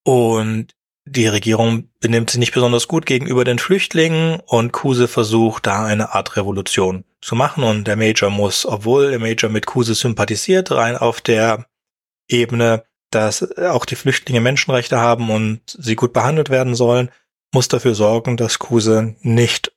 Und 0.04 0.74
die 1.06 1.26
Regierung 1.26 1.88
benimmt 2.00 2.30
sich 2.30 2.38
nicht 2.38 2.52
besonders 2.52 2.88
gut 2.88 3.06
gegenüber 3.06 3.44
den 3.44 3.58
Flüchtlingen 3.58 4.40
und 4.44 4.72
Kuse 4.72 5.08
versucht 5.08 5.66
da 5.66 5.86
eine 5.86 6.14
Art 6.14 6.36
Revolution 6.36 7.04
zu 7.22 7.34
machen 7.34 7.64
und 7.64 7.86
der 7.86 7.96
Major 7.96 8.28
muss, 8.28 8.66
obwohl 8.66 9.10
der 9.10 9.20
Major 9.20 9.48
mit 9.48 9.66
Kuse 9.66 9.94
sympathisiert, 9.94 10.70
rein 10.70 10.96
auf 10.96 11.20
der 11.20 11.66
Ebene 12.28 12.84
dass 13.16 13.56
auch 13.56 13.86
die 13.86 13.96
Flüchtlinge 13.96 14.42
Menschenrechte 14.42 14.98
haben 15.00 15.30
und 15.30 15.62
sie 15.66 15.96
gut 15.96 16.12
behandelt 16.12 16.50
werden 16.50 16.74
sollen, 16.74 17.10
muss 17.52 17.66
dafür 17.66 17.94
sorgen, 17.94 18.36
dass 18.36 18.58
Kuse 18.58 19.16
nicht 19.22 19.72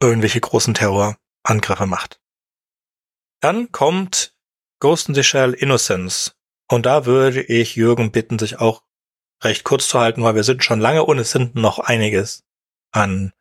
irgendwelche 0.00 0.40
großen 0.40 0.74
Terrorangriffe 0.74 1.86
macht. 1.86 2.20
Dann 3.40 3.72
kommt 3.72 4.36
Ghost 4.78 5.08
in 5.08 5.16
the 5.16 5.24
Shell 5.24 5.52
Innocence. 5.52 6.36
Und 6.68 6.86
da 6.86 7.06
würde 7.06 7.42
ich 7.42 7.74
Jürgen 7.74 8.12
bitten, 8.12 8.38
sich 8.38 8.60
auch 8.60 8.84
recht 9.42 9.64
kurz 9.64 9.88
zu 9.88 9.98
halten, 9.98 10.22
weil 10.22 10.36
wir 10.36 10.44
sind 10.44 10.62
schon 10.62 10.78
lange 10.78 11.04
und 11.04 11.18
es 11.18 11.32
sind 11.32 11.56
noch 11.56 11.80
einiges 11.80 12.44
an 12.92 13.32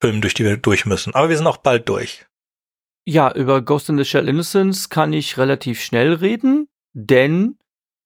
Filmen, 0.00 0.22
durch 0.22 0.32
die 0.32 0.44
wir 0.44 0.56
durch 0.56 0.86
müssen. 0.86 1.14
Aber 1.14 1.28
wir 1.28 1.36
sind 1.36 1.46
auch 1.46 1.58
bald 1.58 1.90
durch. 1.90 2.24
Ja, 3.04 3.30
über 3.34 3.60
Ghost 3.60 3.90
in 3.90 3.98
the 3.98 4.04
Shell 4.06 4.28
Innocence 4.28 4.88
kann 4.88 5.12
ich 5.12 5.36
relativ 5.36 5.82
schnell 5.82 6.14
reden, 6.14 6.68
denn 6.94 7.58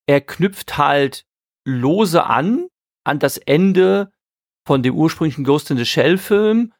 er 0.07 0.21
knüpft 0.21 0.79
halt 0.79 1.27
lose 1.65 2.25
an, 2.25 2.69
an 3.05 3.19
das 3.19 3.39
Ende 3.39 4.13
von 4.67 4.83
dem 4.83 4.95
ursprünglichen 4.95 5.45
Ghost 5.45 5.71
in 5.71 5.77
the 5.77 5.85
Shell 5.85 6.19
Film. 6.19 6.73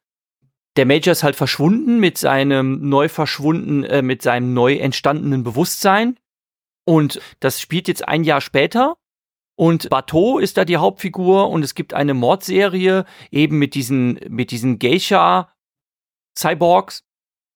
Der 0.77 0.87
Major 0.87 1.13
ist 1.13 1.23
halt 1.23 1.37
verschwunden 1.37 2.01
mit 2.01 2.19
seinem 2.19 2.89
neu 2.89 3.09
verschwunden, 3.09 3.85
äh, 3.85 4.03
mit 4.03 4.23
seinem 4.23 4.53
neu 4.53 4.75
entstandenen 4.77 5.43
Bewusstsein. 5.43 6.19
Und 6.85 7.21
das 7.41 7.61
spielt 7.61 7.89
jetzt 7.89 8.07
ein 8.07 8.25
Jahr 8.25 8.41
später. 8.41 8.97
Und 9.59 9.89
Bateau 9.89 10.39
ist 10.39 10.59
da 10.59 10.65
die 10.65 10.77
Hauptfigur 10.77 11.49
und 11.49 11.63
es 11.63 11.75
gibt 11.75 11.95
eine 11.95 12.13
Mordserie 12.13 13.07
eben 13.31 13.59
mit 13.59 13.75
diesen, 13.75 14.21
mit 14.29 14.51
diesen 14.51 14.79
Geisha 14.79 15.51
Cyborgs. 16.37 17.05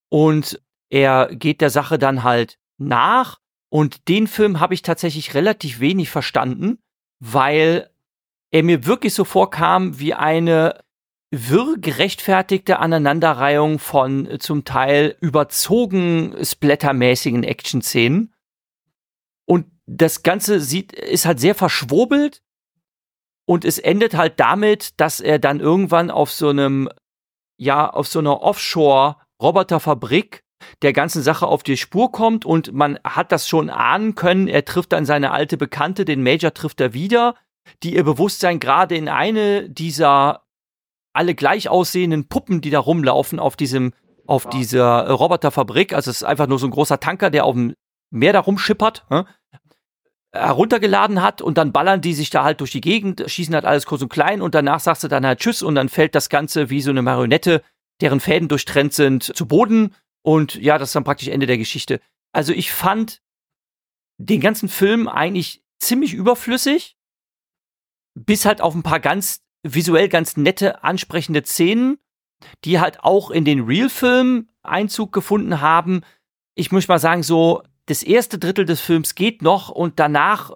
Und 0.08 0.62
er 0.88 1.28
geht 1.34 1.60
der 1.60 1.70
Sache 1.70 1.98
dann 1.98 2.22
halt 2.22 2.58
nach 2.78 3.39
und 3.70 4.08
den 4.08 4.26
Film 4.26 4.60
habe 4.60 4.74
ich 4.74 4.82
tatsächlich 4.82 5.34
relativ 5.34 5.80
wenig 5.80 6.10
verstanden, 6.10 6.82
weil 7.20 7.88
er 8.50 8.64
mir 8.64 8.84
wirklich 8.84 9.14
so 9.14 9.24
vorkam 9.24 9.98
wie 9.98 10.12
eine 10.12 10.82
wirr 11.30 11.76
gerechtfertigte 11.78 12.80
Aneinanderreihung 12.80 13.78
von 13.78 14.26
äh, 14.26 14.38
zum 14.40 14.64
Teil 14.64 15.16
überzogen 15.20 16.34
splattermäßigen 16.42 17.44
Action-Szenen. 17.44 18.34
Und 19.46 19.66
das 19.86 20.24
Ganze 20.24 20.60
sieht, 20.60 20.92
ist 20.92 21.26
halt 21.26 21.38
sehr 21.38 21.54
verschwurbelt. 21.54 22.42
Und 23.46 23.64
es 23.64 23.78
endet 23.78 24.14
halt 24.14 24.40
damit, 24.40 25.00
dass 25.00 25.20
er 25.20 25.38
dann 25.38 25.60
irgendwann 25.60 26.10
auf 26.10 26.32
so 26.32 26.48
einem, 26.48 26.88
ja, 27.56 27.88
auf 27.88 28.08
so 28.08 28.18
einer 28.18 28.42
Offshore-Roboterfabrik 28.42 30.42
der 30.82 30.92
ganzen 30.92 31.22
Sache 31.22 31.46
auf 31.46 31.62
die 31.62 31.76
Spur 31.76 32.12
kommt 32.12 32.44
und 32.44 32.72
man 32.72 32.98
hat 33.04 33.32
das 33.32 33.48
schon 33.48 33.70
ahnen 33.70 34.14
können. 34.14 34.48
Er 34.48 34.64
trifft 34.64 34.92
dann 34.92 35.06
seine 35.06 35.32
alte 35.32 35.56
Bekannte, 35.56 36.04
den 36.04 36.22
Major 36.22 36.52
trifft 36.54 36.80
er 36.80 36.94
wieder, 36.94 37.34
die 37.82 37.94
ihr 37.94 38.04
Bewusstsein 38.04 38.60
gerade 38.60 38.96
in 38.96 39.08
eine 39.08 39.68
dieser 39.68 40.42
alle 41.12 41.34
gleich 41.34 41.68
aussehenden 41.68 42.28
Puppen, 42.28 42.60
die 42.60 42.70
da 42.70 42.78
rumlaufen 42.78 43.38
auf 43.38 43.56
diesem 43.56 43.92
auf 44.26 44.48
dieser 44.48 45.10
Roboterfabrik, 45.10 45.92
also 45.92 46.08
es 46.08 46.18
ist 46.18 46.22
einfach 46.22 46.46
nur 46.46 46.60
so 46.60 46.66
ein 46.68 46.70
großer 46.70 47.00
Tanker, 47.00 47.30
der 47.30 47.44
auf 47.44 47.54
dem 47.54 47.74
Meer 48.12 48.32
da 48.32 48.38
rumschippert, 48.38 49.04
äh, 49.10 49.24
heruntergeladen 50.32 51.20
hat 51.20 51.42
und 51.42 51.58
dann 51.58 51.72
ballern 51.72 52.00
die 52.00 52.14
sich 52.14 52.30
da 52.30 52.44
halt 52.44 52.60
durch 52.60 52.70
die 52.70 52.80
Gegend, 52.80 53.24
schießen 53.26 53.54
halt 53.54 53.64
alles 53.64 53.86
groß 53.86 54.02
und 54.02 54.08
klein 54.08 54.40
und 54.40 54.54
danach 54.54 54.78
sagst 54.78 55.02
du 55.02 55.08
dann 55.08 55.26
halt 55.26 55.40
Tschüss 55.40 55.62
und 55.62 55.74
dann 55.74 55.88
fällt 55.88 56.14
das 56.14 56.28
Ganze 56.28 56.70
wie 56.70 56.80
so 56.80 56.90
eine 56.90 57.02
Marionette, 57.02 57.62
deren 58.00 58.20
Fäden 58.20 58.48
durchtrennt 58.48 58.94
sind, 58.94 59.24
zu 59.24 59.46
Boden 59.46 59.94
und 60.22 60.54
ja, 60.56 60.78
das 60.78 60.90
ist 60.90 60.96
dann 60.96 61.04
praktisch 61.04 61.28
Ende 61.28 61.46
der 61.46 61.58
Geschichte. 61.58 62.00
Also 62.32 62.52
ich 62.52 62.72
fand 62.72 63.22
den 64.18 64.40
ganzen 64.40 64.68
Film 64.68 65.08
eigentlich 65.08 65.62
ziemlich 65.78 66.12
überflüssig, 66.12 66.96
bis 68.14 68.44
halt 68.44 68.60
auf 68.60 68.74
ein 68.74 68.82
paar 68.82 69.00
ganz 69.00 69.42
visuell 69.62 70.08
ganz 70.08 70.36
nette, 70.36 70.84
ansprechende 70.84 71.44
Szenen, 71.44 71.98
die 72.64 72.80
halt 72.80 73.00
auch 73.00 73.30
in 73.30 73.44
den 73.44 73.64
Real-Film 73.64 74.48
Einzug 74.62 75.12
gefunden 75.12 75.60
haben. 75.60 76.02
Ich 76.54 76.70
muss 76.70 76.88
mal 76.88 76.98
sagen, 76.98 77.22
so 77.22 77.62
das 77.86 78.02
erste 78.02 78.38
Drittel 78.38 78.64
des 78.66 78.80
Films 78.80 79.14
geht 79.14 79.42
noch 79.42 79.70
und 79.70 79.98
danach 79.98 80.52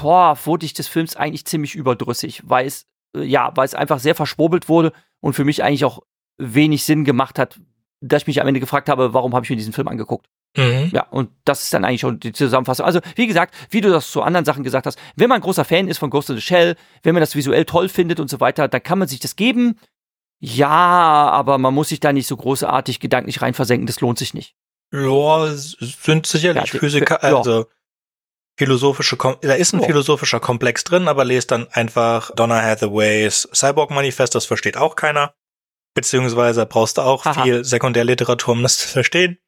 boah, 0.00 0.38
wurde 0.44 0.66
ich 0.66 0.72
des 0.72 0.88
Films 0.88 1.16
eigentlich 1.16 1.46
ziemlich 1.46 1.74
überdrüssig, 1.74 2.42
weil 2.44 2.66
es 2.66 2.86
äh, 3.14 3.22
ja, 3.22 3.52
weil 3.56 3.64
es 3.64 3.74
einfach 3.74 3.98
sehr 3.98 4.14
verschwurbelt 4.14 4.68
wurde 4.68 4.92
und 5.20 5.34
für 5.34 5.44
mich 5.44 5.62
eigentlich 5.62 5.84
auch 5.84 6.00
wenig 6.38 6.84
Sinn 6.84 7.04
gemacht 7.04 7.38
hat, 7.38 7.60
dass 8.00 8.22
ich 8.22 8.26
mich 8.26 8.40
am 8.40 8.48
Ende 8.48 8.60
gefragt 8.60 8.88
habe, 8.88 9.14
warum 9.14 9.34
habe 9.34 9.44
ich 9.44 9.50
mir 9.50 9.56
diesen 9.56 9.72
Film 9.72 9.88
angeguckt. 9.88 10.26
Mhm. 10.56 10.90
Ja, 10.92 11.06
und 11.10 11.30
das 11.44 11.62
ist 11.62 11.72
dann 11.72 11.84
eigentlich 11.84 12.00
schon 12.00 12.18
die 12.18 12.32
Zusammenfassung. 12.32 12.84
Also, 12.84 13.00
wie 13.14 13.26
gesagt, 13.26 13.54
wie 13.70 13.80
du 13.80 13.90
das 13.90 14.10
zu 14.10 14.22
anderen 14.22 14.44
Sachen 14.44 14.64
gesagt 14.64 14.86
hast, 14.86 14.98
wenn 15.14 15.28
man 15.28 15.40
großer 15.40 15.64
Fan 15.64 15.86
ist 15.86 15.98
von 15.98 16.10
Ghost 16.10 16.30
in 16.30 16.36
the 16.36 16.42
Shell, 16.42 16.76
wenn 17.02 17.14
man 17.14 17.20
das 17.20 17.36
visuell 17.36 17.64
toll 17.64 17.88
findet 17.88 18.18
und 18.18 18.28
so 18.28 18.40
weiter, 18.40 18.66
dann 18.66 18.82
kann 18.82 18.98
man 18.98 19.06
sich 19.06 19.20
das 19.20 19.36
geben. 19.36 19.78
Ja, 20.40 20.68
aber 20.68 21.58
man 21.58 21.74
muss 21.74 21.90
sich 21.90 22.00
da 22.00 22.12
nicht 22.12 22.26
so 22.26 22.36
großartig 22.36 22.98
gedanklich 22.98 23.42
reinversenken, 23.42 23.86
das 23.86 24.00
lohnt 24.00 24.18
sich 24.18 24.34
nicht. 24.34 24.56
Ja, 24.92 25.46
sind 25.54 26.26
sicherlich 26.26 26.72
ja, 26.72 26.80
Physiker, 26.80 27.22
also 27.22 27.60
ja. 27.60 27.66
philosophische, 28.56 29.16
da 29.16 29.52
ist 29.52 29.72
ein 29.72 29.80
ja. 29.80 29.86
philosophischer 29.86 30.40
Komplex 30.40 30.82
drin, 30.82 31.06
aber 31.06 31.24
lest 31.24 31.52
dann 31.52 31.68
einfach 31.68 32.34
Donna 32.34 32.60
Hathaways 32.60 33.48
Cyborg 33.54 33.90
Manifest, 33.90 34.34
das 34.34 34.46
versteht 34.46 34.76
auch 34.76 34.96
keiner. 34.96 35.34
Beziehungsweise 35.94 36.66
brauchst 36.66 36.98
du 36.98 37.02
auch 37.02 37.26
Aha. 37.26 37.42
viel 37.42 37.64
Sekundärliteratur, 37.64 38.52
um 38.52 38.62
das 38.62 38.78
zu 38.78 38.88
verstehen. 38.88 39.38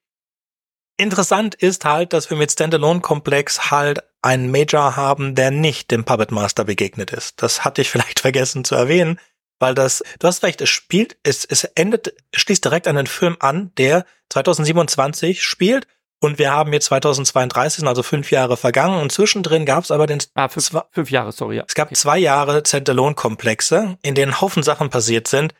Interessant 0.97 1.55
ist 1.55 1.85
halt, 1.85 2.13
dass 2.13 2.31
wir 2.31 2.37
mit 2.37 2.53
Standalone-Komplex 2.53 3.71
halt 3.71 4.01
einen 4.21 4.51
Major 4.51 4.97
haben, 4.97 5.35
der 5.35 5.51
nicht 5.51 5.91
dem 5.91 6.05
Puppet 6.05 6.31
Master 6.31 6.65
begegnet 6.65 7.13
ist. 7.13 7.43
Das 7.43 7.65
hatte 7.65 7.83
ich 7.83 7.91
vielleicht 7.91 8.21
vergessen 8.21 8.65
zu 8.65 8.75
erwähnen, 8.75 9.19
weil 9.59 9.75
das, 9.75 10.03
du 10.19 10.27
hast 10.27 10.43
recht, 10.43 10.61
es 10.61 10.69
spielt, 10.71 11.17
es, 11.23 11.45
es 11.45 11.65
endet, 11.65 12.15
schließt 12.35 12.65
direkt 12.65 12.89
an 12.89 12.97
den 12.97 13.07
Film 13.07 13.37
an, 13.41 13.73
der 13.79 14.05
2027 14.31 15.43
spielt 15.43 15.87
und 16.21 16.39
wir 16.39 16.53
haben 16.53 16.73
jetzt 16.73 16.87
2032, 16.87 17.87
also 17.87 18.03
fünf 18.03 18.31
Jahre 18.31 18.57
vergangen 18.57 19.01
und 19.01 19.11
zwischendrin 19.11 19.67
gab 19.67 19.85
es 19.85 19.91
aber 19.91 20.07
den 20.07 20.23
ah, 20.35 20.49
fünf, 20.49 20.71
fünf 20.91 21.11
Jahre, 21.11 21.33
sorry. 21.33 21.57
Ja. 21.57 21.65
Es 21.67 21.75
gab 21.75 21.89
okay. 21.89 21.97
zwei 21.97 22.19
Jahre 22.19 22.63
Standalone-Komplexe, 22.65 23.99
in 24.03 24.15
denen 24.15 24.41
Haufen 24.41 24.63
Sachen 24.63 24.89
passiert 24.89 25.27
sind, 25.27 25.53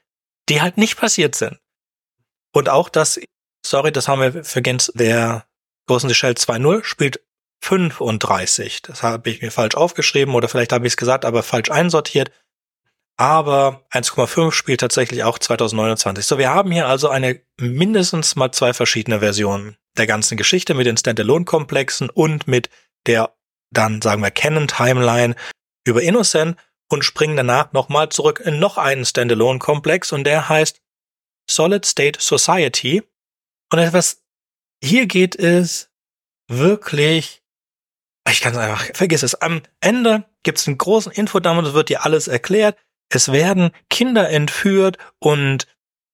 die 0.49 0.61
halt 0.61 0.77
nicht 0.77 0.97
passiert 0.97 1.35
sind. 1.35 1.59
Und 2.53 2.69
auch 2.69 2.89
das, 2.89 3.21
sorry, 3.65 3.93
das 3.93 4.09
haben 4.09 4.21
wir 4.21 4.45
vergessen, 4.45 4.93
der 4.95 5.47
the 5.89 6.15
Shell 6.15 6.33
2.0 6.33 6.85
spielt 6.85 7.21
35. 7.63 8.83
Das 8.83 9.03
habe 9.03 9.31
ich 9.31 9.43
mir 9.43 9.51
falsch 9.51 9.75
aufgeschrieben 9.75 10.35
oder 10.35 10.49
vielleicht 10.49 10.73
habe 10.73 10.87
ich 10.87 10.95
es 10.95 10.97
gesagt, 10.97 11.25
aber 11.25 11.43
falsch 11.43 11.71
einsortiert. 11.71 12.31
Aber 13.19 13.85
1,5 13.93 14.53
spielt 14.53 14.81
tatsächlich 14.81 15.23
auch 15.23 15.39
2029. 15.39 16.25
So, 16.25 16.39
wir 16.39 16.51
haben 16.51 16.73
hier 16.73 16.89
also 16.89 17.09
eine 17.09 17.41
mindestens 17.61 18.37
mal 18.37 18.53
zwei 18.53 18.73
verschiedene 18.73 19.21
Versionen 19.21 19.77
der 19.97 20.07
ganzen 20.07 20.37
Geschichte 20.37 20.75
mit 20.75 20.87
den 20.87 20.97
Standalone-Komplexen 20.97 22.09
und 22.11 22.49
mit 22.49 22.71
der 23.07 23.37
dann, 23.71 24.03
sagen 24.03 24.23
wir, 24.23 24.31
Canon-Timeline 24.31 25.35
über 25.87 26.03
Innocent 26.03 26.57
und 26.93 27.05
springen 27.05 27.37
danach 27.37 27.73
nochmal 27.73 28.11
zurück 28.11 28.41
in 28.45 28.59
noch 28.59 28.79
einen 28.79 29.05
Standalone-Komplex 29.05 30.13
und 30.13 30.25
der 30.25 30.49
heißt 30.49 30.81
Solid 31.51 31.85
State 31.85 32.21
Society. 32.21 33.03
Und 33.71 33.79
etwas, 33.79 34.23
hier 34.83 35.07
geht 35.07 35.35
es 35.37 35.91
wirklich 36.49 37.43
ich 38.31 38.41
kann 38.41 38.53
es 38.53 38.59
einfach, 38.59 38.85
vergiss 38.95 39.23
es. 39.23 39.35
Am 39.35 39.63
Ende 39.81 40.25
gibt's 40.43 40.67
einen 40.67 40.79
großen 40.79 41.13
Infodump 41.13 41.59
und 41.59 41.67
es 41.67 41.75
wird 41.75 41.89
dir 41.89 42.05
alles 42.05 42.29
erklärt. 42.29 42.79
Es 43.09 43.33
werden 43.33 43.73
Kinder 43.91 44.29
entführt 44.31 44.97
und 45.19 45.67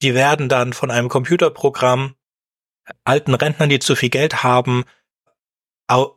die 0.03 0.15
werden 0.15 0.49
dann 0.49 0.73
von 0.73 0.91
einem 0.91 1.09
Computerprogramm 1.09 2.15
alten 3.05 3.35
Rentnern, 3.35 3.69
die 3.69 3.79
zu 3.79 3.95
viel 3.95 4.09
Geld 4.09 4.43
haben, 4.43 4.85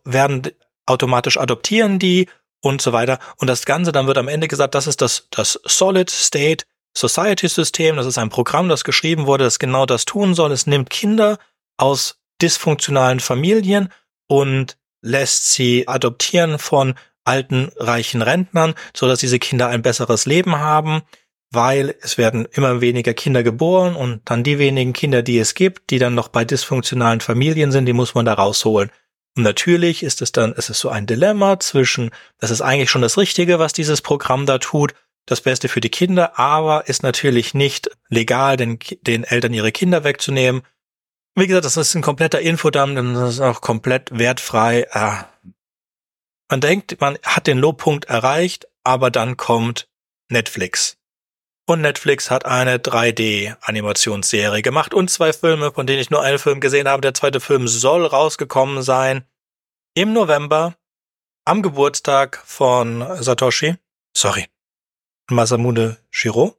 werden 0.05 0.51
automatisch 0.85 1.37
adoptieren 1.37 1.99
die 1.99 2.29
und 2.61 2.81
so 2.81 2.93
weiter. 2.93 3.19
Und 3.37 3.47
das 3.47 3.65
Ganze, 3.65 3.91
dann 3.91 4.07
wird 4.07 4.17
am 4.17 4.27
Ende 4.27 4.47
gesagt, 4.47 4.75
das 4.75 4.87
ist 4.87 5.01
das, 5.01 5.27
das 5.31 5.59
Solid 5.65 6.09
State 6.09 6.65
Society 6.95 7.47
System. 7.47 7.95
Das 7.95 8.05
ist 8.05 8.17
ein 8.17 8.29
Programm, 8.29 8.69
das 8.69 8.83
geschrieben 8.83 9.25
wurde, 9.25 9.43
das 9.43 9.59
genau 9.59 9.85
das 9.85 10.05
tun 10.05 10.33
soll. 10.35 10.51
Es 10.51 10.67
nimmt 10.67 10.89
Kinder 10.89 11.37
aus 11.77 12.19
dysfunktionalen 12.41 13.19
Familien 13.19 13.89
und 14.27 14.77
lässt 15.01 15.51
sie 15.51 15.87
adoptieren 15.87 16.59
von 16.59 16.95
alten, 17.23 17.71
reichen 17.77 18.21
Rentnern, 18.21 18.73
so 18.95 19.07
dass 19.07 19.19
diese 19.19 19.39
Kinder 19.39 19.67
ein 19.67 19.81
besseres 19.81 20.25
Leben 20.25 20.57
haben, 20.57 21.01
weil 21.51 21.95
es 22.01 22.17
werden 22.17 22.47
immer 22.51 22.81
weniger 22.81 23.13
Kinder 23.13 23.43
geboren 23.43 23.95
und 23.95 24.21
dann 24.25 24.43
die 24.43 24.57
wenigen 24.57 24.93
Kinder, 24.93 25.21
die 25.21 25.37
es 25.37 25.53
gibt, 25.53 25.89
die 25.89 25.99
dann 25.99 26.15
noch 26.15 26.29
bei 26.29 26.45
dysfunktionalen 26.45 27.21
Familien 27.21 27.71
sind, 27.71 27.85
die 27.85 27.93
muss 27.93 28.15
man 28.15 28.25
da 28.25 28.33
rausholen. 28.33 28.89
Und 29.35 29.43
natürlich 29.43 30.03
ist 30.03 30.21
es 30.21 30.31
dann, 30.31 30.53
es 30.57 30.69
ist 30.69 30.79
so 30.79 30.89
ein 30.89 31.05
Dilemma 31.05 31.59
zwischen, 31.59 32.11
das 32.39 32.51
ist 32.51 32.61
eigentlich 32.61 32.89
schon 32.89 33.01
das 33.01 33.17
Richtige, 33.17 33.59
was 33.59 33.73
dieses 33.73 34.01
Programm 34.01 34.45
da 34.45 34.57
tut, 34.57 34.93
das 35.25 35.41
Beste 35.41 35.69
für 35.69 35.79
die 35.79 35.89
Kinder, 35.89 36.37
aber 36.37 36.87
ist 36.87 37.03
natürlich 37.03 37.53
nicht 37.53 37.89
legal, 38.09 38.57
den, 38.57 38.79
den 39.01 39.23
Eltern 39.23 39.53
ihre 39.53 39.71
Kinder 39.71 40.03
wegzunehmen. 40.03 40.63
Wie 41.35 41.47
gesagt, 41.47 41.65
das 41.65 41.77
ist 41.77 41.95
ein 41.95 42.01
kompletter 42.01 42.41
Infodump, 42.41 42.95
das 42.95 43.35
ist 43.35 43.39
auch 43.39 43.61
komplett 43.61 44.09
wertfrei. 44.11 44.87
Ah. 44.91 45.29
Man 46.49 46.59
denkt, 46.59 46.99
man 46.99 47.17
hat 47.23 47.47
den 47.47 47.57
Lobpunkt 47.57 48.05
erreicht, 48.05 48.67
aber 48.83 49.11
dann 49.11 49.37
kommt 49.37 49.87
Netflix. 50.29 50.97
Und 51.71 51.79
Netflix 51.79 52.29
hat 52.29 52.45
eine 52.45 52.79
3D-Animationsserie 52.79 54.61
gemacht 54.61 54.93
und 54.93 55.09
zwei 55.09 55.31
Filme, 55.31 55.71
von 55.71 55.87
denen 55.87 56.01
ich 56.01 56.09
nur 56.09 56.21
einen 56.21 56.37
Film 56.37 56.59
gesehen 56.59 56.89
habe. 56.89 56.99
Der 56.99 57.13
zweite 57.13 57.39
Film 57.39 57.65
soll 57.69 58.05
rausgekommen 58.05 58.83
sein 58.83 59.23
im 59.93 60.11
November 60.11 60.75
am 61.45 61.61
Geburtstag 61.61 62.43
von 62.45 63.05
Satoshi. 63.23 63.75
Sorry. 64.13 64.47
Masamune 65.29 65.95
Shiro. 66.09 66.57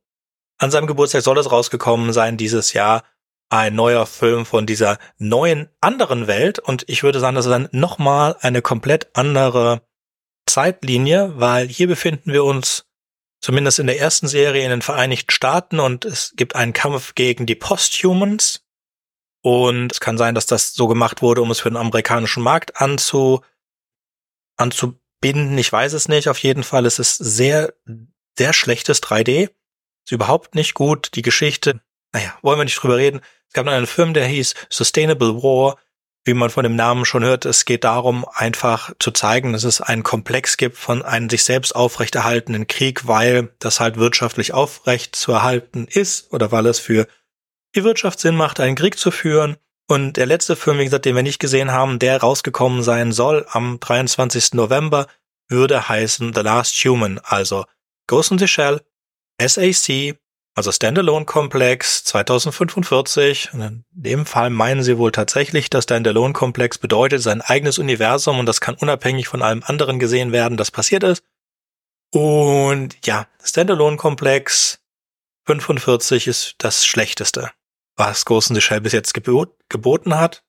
An 0.57 0.71
seinem 0.71 0.87
Geburtstag 0.87 1.21
soll 1.21 1.37
es 1.37 1.53
rausgekommen 1.53 2.15
sein 2.15 2.39
dieses 2.39 2.73
Jahr. 2.73 3.05
Ein 3.51 3.75
neuer 3.75 4.07
Film 4.07 4.47
von 4.47 4.65
dieser 4.65 4.97
neuen 5.19 5.69
anderen 5.83 6.27
Welt. 6.27 6.59
Und 6.59 6.89
ich 6.89 7.03
würde 7.03 7.21
sagen, 7.21 7.37
das 7.37 7.45
ist 7.45 7.53
dann 7.53 7.69
nochmal 7.71 8.39
eine 8.41 8.63
komplett 8.63 9.15
andere 9.15 9.83
Zeitlinie, 10.47 11.35
weil 11.37 11.69
hier 11.69 11.87
befinden 11.87 12.33
wir 12.33 12.45
uns 12.45 12.87
zumindest 13.43 13.81
in 13.81 13.89
der 13.89 13.99
ersten 13.99 14.29
Serie 14.29 14.65
in 14.65 14.71
den 14.71 14.83
Vereinigten 14.83 15.31
Staaten 15.31 15.81
und 15.81 16.07
es 16.07 16.33
gibt 16.37 16.57
einen 16.57 16.73
Kampf 16.73 17.15
gegen 17.15 17.45
die 17.45 17.57
Posthumans. 17.57 18.65
Und 19.45 19.91
es 19.91 20.01
kann 20.01 20.17
sein, 20.17 20.37
dass 20.37 20.47
das 20.47 20.73
so 20.73 20.87
gemacht 20.87 21.21
wurde, 21.21 21.43
um 21.43 21.51
es 21.51 21.61
für 21.61 21.69
den 21.69 21.77
amerikanischen 21.77 22.45
Markt 22.45 22.81
anzu, 22.81 23.43
anzubinden. 24.57 25.59
Ich 25.59 25.73
weiß 25.73 25.93
es 25.95 26.07
nicht. 26.07 26.29
Auf 26.29 26.39
jeden 26.39 26.63
Fall 26.63 26.87
ist 26.87 27.01
es 27.01 27.17
sehr, 27.17 27.75
sehr 28.39 28.53
schlechtes 28.53 29.03
3D. 29.03 29.51
Ist 30.05 30.13
überhaupt 30.13 30.55
nicht 30.55 30.75
gut. 30.75 31.11
Die 31.17 31.23
Geschichte, 31.23 31.81
naja, 32.13 32.39
wollen 32.43 32.61
wir 32.61 32.65
nicht 32.65 32.81
drüber 32.81 32.97
reden. 32.97 33.21
Es 33.49 33.53
gab 33.53 33.67
noch 33.67 33.73
einen 33.73 33.89
Film, 33.89 34.15
der 34.15 34.27
hieß 34.27 34.55
Sustainable 34.71 35.43
War 35.43 35.77
wie 36.25 36.35
man 36.35 36.51
von 36.51 36.63
dem 36.63 36.77
Namen 36.77 37.05
schon 37.05 37.25
hört, 37.25 37.45
es 37.45 37.65
geht 37.65 37.85
darum, 37.85 38.25
einfach 38.33 38.93
zu 38.99 39.11
zeigen, 39.11 39.53
dass 39.53 39.65
es 39.65 39.81
einen 39.81 40.05
Komplex 40.05 40.57
gibt 40.57 40.77
von 40.77 41.03
einem 41.03 41.29
sich 41.29 41.45
selbst 41.45 41.75
aufrechterhaltenen 41.75 42.67
Krieg, 42.69 43.09
weil 43.09 43.53
das 43.59 43.81
halt 43.81 43.97
wirtschaftlich 43.97 44.55
aufrecht 44.55 45.17
zu 45.17 45.33
erhalten 45.33 45.87
ist 45.91 46.33
oder 46.33 46.53
weil 46.53 46.67
es 46.67 46.79
für 46.79 47.09
die 47.75 47.83
Wirtschaft 47.85 48.21
Sinn 48.21 48.37
macht, 48.37 48.61
einen 48.61 48.77
Krieg 48.77 48.99
zu 48.99 49.11
führen. 49.11 49.57
Und 49.89 50.17
der 50.17 50.27
letzte 50.27 50.55
Film, 50.55 50.79
wie 50.79 50.85
gesagt, 50.85 51.07
den 51.07 51.17
wir 51.17 51.25
nicht 51.25 51.41
gesehen 51.41 51.73
haben, 51.73 51.99
der 51.99 52.21
rausgekommen 52.21 52.83
sein 52.83 53.13
soll 53.13 53.47
am 53.51 53.81
23. 53.81 54.55
November, 54.55 55.09
würde 55.49 55.89
heißen 55.89 56.33
The 56.35 56.41
Last 56.41 56.77
Human, 56.85 57.21
also 57.25 57.65
Ghost 58.07 58.31
in 58.31 58.39
the 58.39 58.47
Shell, 58.47 58.81
SAC, 59.41 60.17
also 60.55 60.71
Standalone-Komplex 60.71 62.05
2045. 62.05 63.55
Und 63.55 63.63
in 63.63 63.85
dem 63.91 64.27
Fall 64.27 64.51
meinen 64.51 64.83
sie 64.83 64.99
wohl 64.99 65.13
tatsächlich, 65.13 65.71
dass 65.71 65.85
Standalone-Komplex 65.85 66.79
bedeutet 66.79 67.23
sein 67.23 67.41
eigenes 67.41 67.79
Universum 67.79 68.39
und 68.39 68.47
das 68.47 68.61
kann 68.61 68.75
unabhängig 68.75 69.29
von 69.29 69.43
allem 69.43 69.63
anderen 69.65 69.99
gesehen 69.99 70.33
werden, 70.33 70.57
das 70.57 70.71
passiert 70.71 71.03
ist. 71.05 71.25
Und 72.13 73.07
ja, 73.07 73.27
Standalone-Komplex 73.43 74.81
45 75.47 76.27
ist 76.27 76.55
das 76.59 76.85
Schlechteste, 76.85 77.51
was 77.97 78.25
Ghost 78.25 78.51
in 78.51 78.55
the 78.55 78.61
Shell 78.61 78.81
bis 78.81 78.93
jetzt 78.93 79.15
gebot 79.15 79.57
geboten 79.69 80.17
hat. 80.17 80.45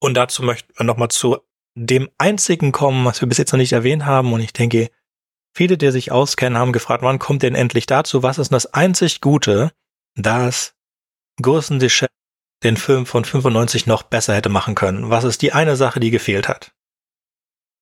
Und 0.00 0.14
dazu 0.14 0.42
möchten 0.42 0.72
wir 0.76 0.84
nochmal 0.84 1.10
zu 1.10 1.38
dem 1.74 2.10
einzigen 2.16 2.72
kommen, 2.72 3.04
was 3.04 3.20
wir 3.20 3.28
bis 3.28 3.38
jetzt 3.38 3.52
noch 3.52 3.58
nicht 3.58 3.72
erwähnt 3.72 4.06
haben. 4.06 4.32
Und 4.32 4.40
ich 4.40 4.54
denke, 4.54 4.90
Viele, 5.54 5.76
die 5.76 5.90
sich 5.90 6.12
auskennen, 6.12 6.58
haben 6.58 6.72
gefragt, 6.72 7.02
wann 7.02 7.18
kommt 7.18 7.42
denn 7.42 7.54
endlich 7.54 7.86
dazu? 7.86 8.22
Was 8.22 8.38
ist 8.38 8.52
das 8.52 8.66
einzig 8.66 9.20
Gute, 9.20 9.72
dass 10.14 10.74
in 11.38 11.80
the 11.80 11.88
Shell 11.88 12.08
den 12.62 12.76
Film 12.76 13.06
von 13.06 13.24
95 13.24 13.86
noch 13.86 14.02
besser 14.02 14.34
hätte 14.34 14.48
machen 14.48 14.74
können? 14.74 15.10
Was 15.10 15.24
ist 15.24 15.42
die 15.42 15.52
eine 15.52 15.76
Sache, 15.76 16.00
die 16.00 16.10
gefehlt 16.10 16.48
hat? 16.48 16.72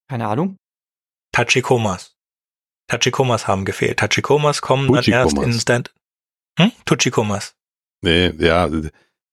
Keine 0.08 0.28
Ahnung. 0.28 0.56
Tachikomas. 1.32 2.16
Tachikomas 2.88 3.46
haben 3.46 3.64
gefehlt. 3.64 3.98
Tachikomas 3.98 4.62
kommen 4.62 4.90
dann 4.90 5.04
erst 5.04 5.36
in 5.36 5.52
Stand. 5.52 5.94
Hm? 6.58 6.72
Tuchikomas. 6.86 7.54
Nee, 8.00 8.30
ja, 8.38 8.68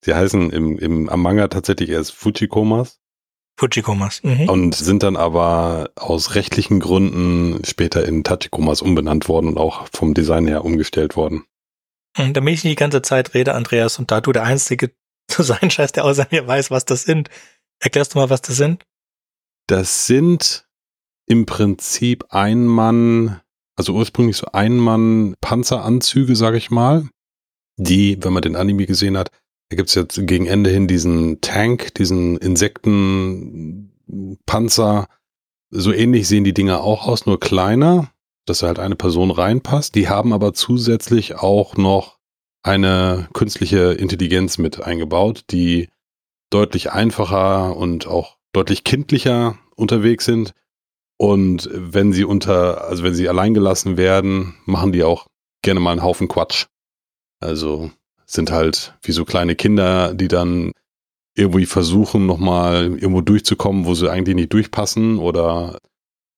sie 0.02 0.14
heißen 0.14 0.52
im, 0.52 0.78
im 0.78 1.10
am 1.10 1.22
Manga 1.22 1.48
tatsächlich 1.48 1.90
erst 1.90 2.12
Fujikomas. 2.12 3.00
Fujikomas. 3.58 4.22
Mhm. 4.24 4.50
Und 4.50 4.76
sind 4.76 5.04
dann 5.04 5.16
aber 5.16 5.92
aus 5.96 6.36
rechtlichen 6.36 6.80
Gründen 6.80 7.64
später 7.64 8.06
in 8.06 8.24
Tachikomas 8.24 8.82
umbenannt 8.82 9.30
worden 9.30 9.48
und 9.48 9.58
auch 9.58 9.88
vom 9.94 10.14
Design 10.14 10.48
her 10.48 10.66
umgestellt 10.66 11.16
worden. 11.16 11.46
Und 12.18 12.36
damit 12.36 12.54
ich 12.54 12.64
nicht 12.64 12.74
die 12.74 12.82
ganze 12.82 13.02
Zeit 13.02 13.34
rede, 13.34 13.54
Andreas, 13.54 14.00
und 14.00 14.12
da 14.12 14.22
du 14.22 14.32
der 14.32 14.44
Einzige 14.44 14.92
zu 15.28 15.44
sein 15.44 15.72
scheinst, 15.72 15.96
der 15.96 16.06
außer 16.06 16.28
mir 16.32 16.46
weiß, 16.46 16.72
was 16.72 16.86
das 16.86 17.04
sind, 17.04 17.30
erklärst 17.80 18.14
du 18.14 18.20
mal, 18.20 18.30
was 18.30 18.42
das 18.42 18.58
sind? 18.58 18.84
Das 19.68 20.06
sind 20.06 20.68
im 21.28 21.46
Prinzip 21.46 22.26
Einmann, 22.30 23.42
also 23.76 23.94
ursprünglich 23.94 24.38
so 24.38 24.48
Einmann-Panzeranzüge, 24.52 26.36
sag 26.36 26.54
ich 26.54 26.70
mal, 26.70 27.10
die, 27.78 28.24
wenn 28.24 28.34
man 28.34 28.44
den 28.44 28.56
Anime 28.56 28.86
gesehen 28.86 29.18
hat, 29.18 29.32
da 29.76 29.82
gibt's 29.82 29.94
jetzt 29.94 30.26
gegen 30.26 30.46
Ende 30.46 30.70
hin 30.70 30.88
diesen 30.88 31.42
Tank, 31.42 31.94
diesen 31.96 32.38
Insektenpanzer. 32.38 35.10
So 35.70 35.92
ähnlich 35.92 36.30
sehen 36.30 36.46
die 36.46 36.54
Dinger 36.54 36.82
auch 36.82 37.06
aus, 37.06 37.26
nur 37.26 37.42
kleiner, 37.42 38.10
dass 38.46 38.64
halt 38.64 38.80
eine 38.80 38.96
Person 38.96 39.32
reinpasst. 39.32 39.94
Die 39.96 40.08
haben 40.08 40.32
aber 40.32 40.54
zusätzlich 40.54 41.36
auch 41.36 41.76
noch 41.76 42.20
eine 42.64 43.28
künstliche 43.34 43.92
Intelligenz 43.92 44.58
mit 44.58 44.82
eingebaut, 44.82 45.44
die 45.52 45.90
deutlich 46.50 46.94
einfacher 46.94 47.76
und 47.76 48.08
auch 48.08 48.38
deutlich 48.54 48.86
kindlicher 48.86 49.58
unterwegs 49.76 50.24
sind. 50.24 50.54
Und 51.18 51.70
wenn 51.74 52.14
sie 52.14 52.24
unter, 52.24 52.88
also 52.88 53.04
wenn 53.04 53.14
sie 53.14 53.28
allein 53.28 53.54
werden, 53.98 54.56
machen 54.64 54.94
die 54.94 55.04
auch 55.04 55.28
gerne 55.64 55.82
mal 55.82 55.92
einen 55.92 56.04
Haufen 56.04 56.30
Quatsch. 56.30 56.68
Also 57.42 57.92
sind 58.26 58.52
halt 58.52 58.96
wie 59.02 59.12
so 59.12 59.26
kleine 59.26 59.56
Kinder, 59.56 60.14
die 60.14 60.28
dann 60.28 60.72
irgendwie 61.36 61.66
versuchen, 61.66 62.26
nochmal 62.26 62.86
irgendwo 62.86 63.22
durchzukommen, 63.22 63.86
wo 63.86 63.94
sie 63.94 64.10
eigentlich 64.10 64.36
nicht 64.36 64.54
durchpassen 64.54 65.20
oder 65.20 65.80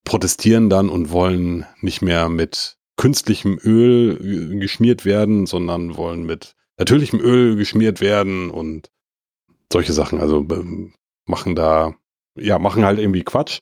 protestieren 0.03 0.69
dann 0.69 0.89
und 0.89 1.11
wollen 1.11 1.65
nicht 1.81 2.01
mehr 2.01 2.29
mit 2.29 2.77
künstlichem 2.97 3.59
Öl 3.63 4.59
geschmiert 4.59 5.05
werden, 5.05 5.45
sondern 5.45 5.97
wollen 5.97 6.25
mit 6.25 6.55
natürlichem 6.77 7.19
Öl 7.19 7.55
geschmiert 7.55 8.01
werden 8.01 8.49
und 8.49 8.89
solche 9.71 9.93
Sachen. 9.93 10.19
Also 10.19 10.45
machen 11.25 11.55
da, 11.55 11.95
ja, 12.35 12.57
machen 12.57 12.85
halt 12.85 12.99
irgendwie 12.99 13.23
Quatsch. 13.23 13.59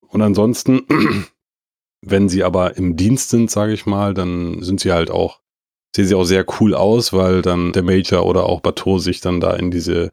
Und 0.00 0.22
ansonsten, 0.22 0.86
wenn 2.02 2.28
sie 2.28 2.42
aber 2.42 2.76
im 2.76 2.96
Dienst 2.96 3.30
sind, 3.30 3.50
sage 3.50 3.72
ich 3.72 3.84
mal, 3.84 4.14
dann 4.14 4.62
sind 4.62 4.80
sie 4.80 4.92
halt 4.92 5.10
auch 5.10 5.40
sehen 5.94 6.06
sie 6.06 6.14
auch 6.14 6.24
sehr 6.24 6.44
cool 6.60 6.74
aus, 6.74 7.12
weil 7.12 7.42
dann 7.42 7.72
der 7.72 7.82
Major 7.82 8.24
oder 8.26 8.44
auch 8.44 8.60
Bateau 8.60 8.98
sich 8.98 9.20
dann 9.20 9.40
da 9.40 9.54
in 9.54 9.70
diese 9.70 10.10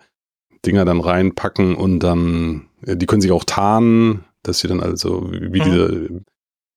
Dinger 0.66 0.86
dann 0.86 1.00
reinpacken 1.00 1.76
und 1.76 2.00
dann, 2.00 2.68
die 2.82 3.06
können 3.06 3.22
sich 3.22 3.32
auch 3.32 3.44
tarnen, 3.44 4.24
dass 4.44 4.60
sie 4.60 4.68
dann 4.68 4.82
also 4.82 5.32
wie 5.32 5.60
mhm. 5.60 5.64
diese, 5.64 6.10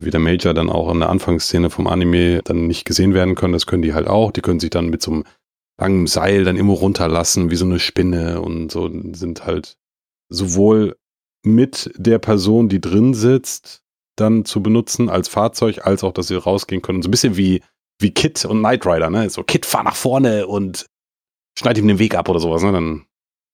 wie 0.01 0.11
der 0.11 0.21
Major 0.21 0.55
dann 0.55 0.71
auch 0.71 0.93
in 0.93 1.01
der 1.01 1.11
Anfangsszene 1.11 1.71
vom 1.71 1.87
Anime 1.87 2.41
dann 2.45 2.67
nicht 2.67 2.85
gesehen 2.85 3.15
werden 3.15 3.35
können, 3.35 3.53
das 3.53 3.67
können 3.67 3.83
die 3.83 3.95
halt 3.95 4.07
auch. 4.07 4.33
Die 4.33 4.41
können 4.41 4.61
sich 4.61 4.71
dann 4.71 4.89
mit 4.89 5.03
so 5.03 5.13
einem 5.13 5.25
langen 5.79 6.07
Seil 6.07 6.45
dann 6.45 6.57
immer 6.57 6.75
runterlassen, 6.75 7.51
wie 7.51 7.57
so 7.57 7.65
eine 7.65 7.79
Spinne 7.79 8.41
und 8.41 8.71
so 8.71 8.91
sind 9.13 9.47
halt 9.47 9.77
sowohl 10.29 10.97
mit 11.43 11.91
der 11.97 12.19
Person, 12.19 12.69
die 12.69 12.81
drin 12.81 13.15
sitzt, 13.15 13.83
dann 14.17 14.45
zu 14.45 14.63
benutzen 14.63 15.09
als 15.09 15.29
Fahrzeug, 15.29 15.87
als 15.87 16.05
auch, 16.05 16.13
dass 16.13 16.29
sie 16.29 16.35
rausgehen 16.35 16.83
können. 16.83 17.03
So 17.03 17.09
ein 17.09 17.11
bisschen 17.11 17.37
wie, 17.37 17.63
wie 18.01 18.13
Kit 18.13 18.45
und 18.45 18.59
Knight 18.61 18.87
Rider, 18.87 19.11
ne? 19.11 19.29
So, 19.31 19.43
Kit, 19.43 19.67
fahr 19.67 19.83
nach 19.85 19.97
vorne 19.97 20.47
und 20.47 20.87
schneid 21.59 21.79
ihm 21.79 21.89
den 21.89 21.99
Weg 21.99 22.15
ab 22.15 22.29
oder 22.29 22.41
sowas, 22.41 22.63
ne? 22.63 22.73
Dann 22.73 23.07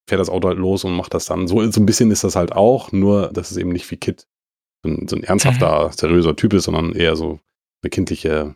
fährt 0.09 0.20
das 0.20 0.28
Auto 0.31 0.48
halt 0.48 0.59
los 0.59 0.85
und 0.85 0.94
macht 0.94 1.14
das 1.14 1.27
dann. 1.27 1.48
So, 1.48 1.68
so 1.70 1.81
ein 1.81 1.86
bisschen 1.86 2.10
ist 2.10 2.24
das 2.24 2.36
halt 2.36 2.52
auch, 2.52 2.93
nur 2.93 3.28
dass 3.32 3.51
es 3.51 3.56
eben 3.56 3.70
nicht 3.70 3.90
wie 3.90 3.97
Kit 3.97 4.27
so 4.85 4.90
ein, 4.90 5.09
so 5.09 5.16
ein 5.16 5.24
ernsthafter, 5.24 5.90
seriöser 5.93 6.36
Typ 6.36 6.52
ist, 6.55 6.64
sondern 6.64 6.93
eher 6.93 7.16
so 7.16 7.40
eine 7.82 7.90
kindliche 7.90 8.55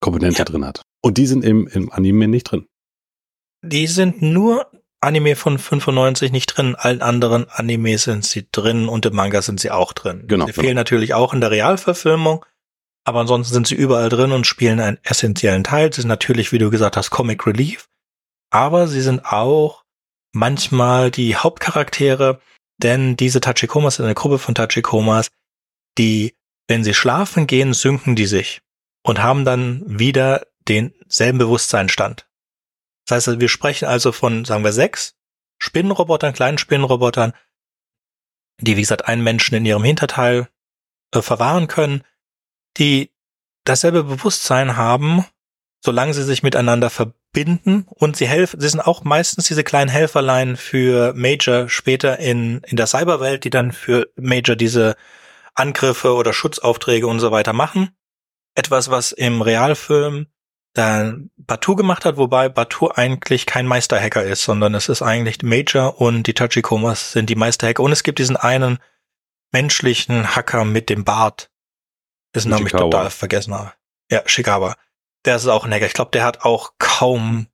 Komponente 0.00 0.38
Ja. 0.38 0.44
drin 0.44 0.64
hat. 0.66 0.82
Und 1.02 1.16
die 1.18 1.26
sind 1.26 1.44
im, 1.44 1.66
im 1.68 1.90
Anime 1.90 2.28
nicht 2.28 2.44
drin. 2.44 2.66
Die 3.62 3.86
sind 3.86 4.20
nur 4.20 4.70
Anime 5.00 5.36
von 5.36 5.58
95 5.58 6.32
nicht 6.32 6.46
drin. 6.46 6.74
Allen 6.76 7.02
anderen 7.02 7.48
Animes 7.48 8.04
sind 8.04 8.24
sie 8.24 8.46
drin 8.50 8.88
und 8.88 9.06
im 9.06 9.14
Manga 9.14 9.40
sind 9.42 9.60
sie 9.60 9.70
auch 9.70 9.92
drin. 9.92 10.24
Genau, 10.26 10.46
Sie 10.46 10.52
genau. 10.52 10.62
fehlen 10.64 10.76
natürlich 10.76 11.14
auch 11.14 11.32
in 11.34 11.40
der 11.40 11.50
Realverfilmung, 11.50 12.44
aber 13.04 13.20
ansonsten 13.20 13.52
sind 13.52 13.66
sie 13.66 13.74
überall 13.74 14.08
drin 14.08 14.32
und 14.32 14.46
spielen 14.46 14.80
einen 14.80 14.98
essentiellen 15.02 15.64
Teil. 15.64 15.92
Sie 15.92 16.00
sind 16.00 16.08
natürlich, 16.08 16.52
wie 16.52 16.58
du 16.58 16.70
gesagt 16.70 16.96
hast, 16.96 17.10
Comic 17.10 17.46
Relief, 17.46 17.88
aber 18.50 18.88
sie 18.88 19.02
sind 19.02 19.24
auch 19.26 19.84
manchmal 20.32 21.10
die 21.10 21.36
Hauptcharaktere, 21.36 22.40
denn 22.78 23.16
diese 23.16 23.40
Tachikomas 23.40 23.96
sind 23.96 24.06
eine 24.06 24.14
Gruppe 24.14 24.38
von 24.38 24.54
Tachikomas, 24.54 25.28
die, 25.98 26.34
wenn 26.66 26.82
sie 26.82 26.94
schlafen 26.94 27.46
gehen, 27.46 27.74
synken 27.74 28.16
die 28.16 28.26
sich 28.26 28.62
und 29.04 29.22
haben 29.22 29.44
dann 29.44 29.82
wieder 29.86 30.46
denselben 30.66 31.38
Bewusstseinsstand. 31.38 32.26
Das 33.06 33.26
heißt, 33.26 33.40
wir 33.40 33.48
sprechen 33.48 33.86
also 33.86 34.12
von, 34.12 34.44
sagen 34.44 34.64
wir, 34.64 34.72
sechs 34.72 35.14
Spinnenrobotern, 35.58 36.32
kleinen 36.32 36.58
Spinnenrobotern, 36.58 37.34
die, 38.60 38.76
wie 38.76 38.80
gesagt, 38.80 39.06
einen 39.06 39.22
Menschen 39.22 39.54
in 39.54 39.66
ihrem 39.66 39.84
Hinterteil 39.84 40.48
äh, 41.12 41.22
verwahren 41.22 41.68
können, 41.68 42.02
die 42.78 43.10
dasselbe 43.64 44.04
Bewusstsein 44.04 44.76
haben, 44.76 45.24
solange 45.84 46.14
sie 46.14 46.22
sich 46.22 46.42
miteinander 46.42 46.90
verbinden 46.90 47.86
und 47.88 48.16
sie 48.16 48.26
helfen, 48.26 48.60
sie 48.60 48.68
sind 48.68 48.80
auch 48.80 49.04
meistens 49.04 49.46
diese 49.46 49.64
kleinen 49.64 49.90
Helferlein 49.90 50.56
für 50.56 51.12
Major 51.14 51.68
später 51.68 52.18
in, 52.18 52.60
in 52.64 52.76
der 52.76 52.86
Cyberwelt, 52.86 53.44
die 53.44 53.50
dann 53.50 53.72
für 53.72 54.08
Major 54.16 54.56
diese 54.56 54.96
Angriffe 55.54 56.14
oder 56.14 56.32
Schutzaufträge 56.32 57.06
und 57.06 57.20
so 57.20 57.30
weiter 57.30 57.52
machen. 57.52 57.90
Etwas, 58.54 58.90
was 58.90 59.12
im 59.12 59.42
Realfilm 59.42 60.26
dann 60.74 61.30
Batu 61.36 61.76
gemacht 61.76 62.04
hat, 62.04 62.16
wobei 62.16 62.48
Batu 62.48 62.88
eigentlich 62.88 63.46
kein 63.46 63.66
Meisterhacker 63.66 64.24
ist, 64.24 64.42
sondern 64.42 64.74
es 64.74 64.88
ist 64.88 65.02
eigentlich 65.02 65.42
Major 65.42 66.00
und 66.00 66.26
die 66.26 66.34
Tachikomas 66.34 67.12
sind 67.12 67.30
die 67.30 67.36
Meisterhacker. 67.36 67.82
Und 67.82 67.92
es 67.92 68.02
gibt 68.02 68.18
diesen 68.18 68.36
einen 68.36 68.78
menschlichen 69.52 70.34
Hacker 70.34 70.64
mit 70.64 70.90
dem 70.90 71.04
Bart, 71.04 71.50
dessen 72.34 72.50
Namen 72.50 72.66
ich 72.66 72.72
total 72.72 73.10
vergessen 73.10 73.54
habe. 73.54 73.72
Ja, 74.10 74.22
Shigawa. 74.26 74.76
Der 75.24 75.36
ist 75.36 75.46
auch 75.46 75.64
ein 75.64 75.72
Hacker. 75.72 75.86
Ich 75.86 75.94
glaube, 75.94 76.10
der 76.10 76.24
hat 76.24 76.42
auch 76.42 76.72
kaum 76.78 77.46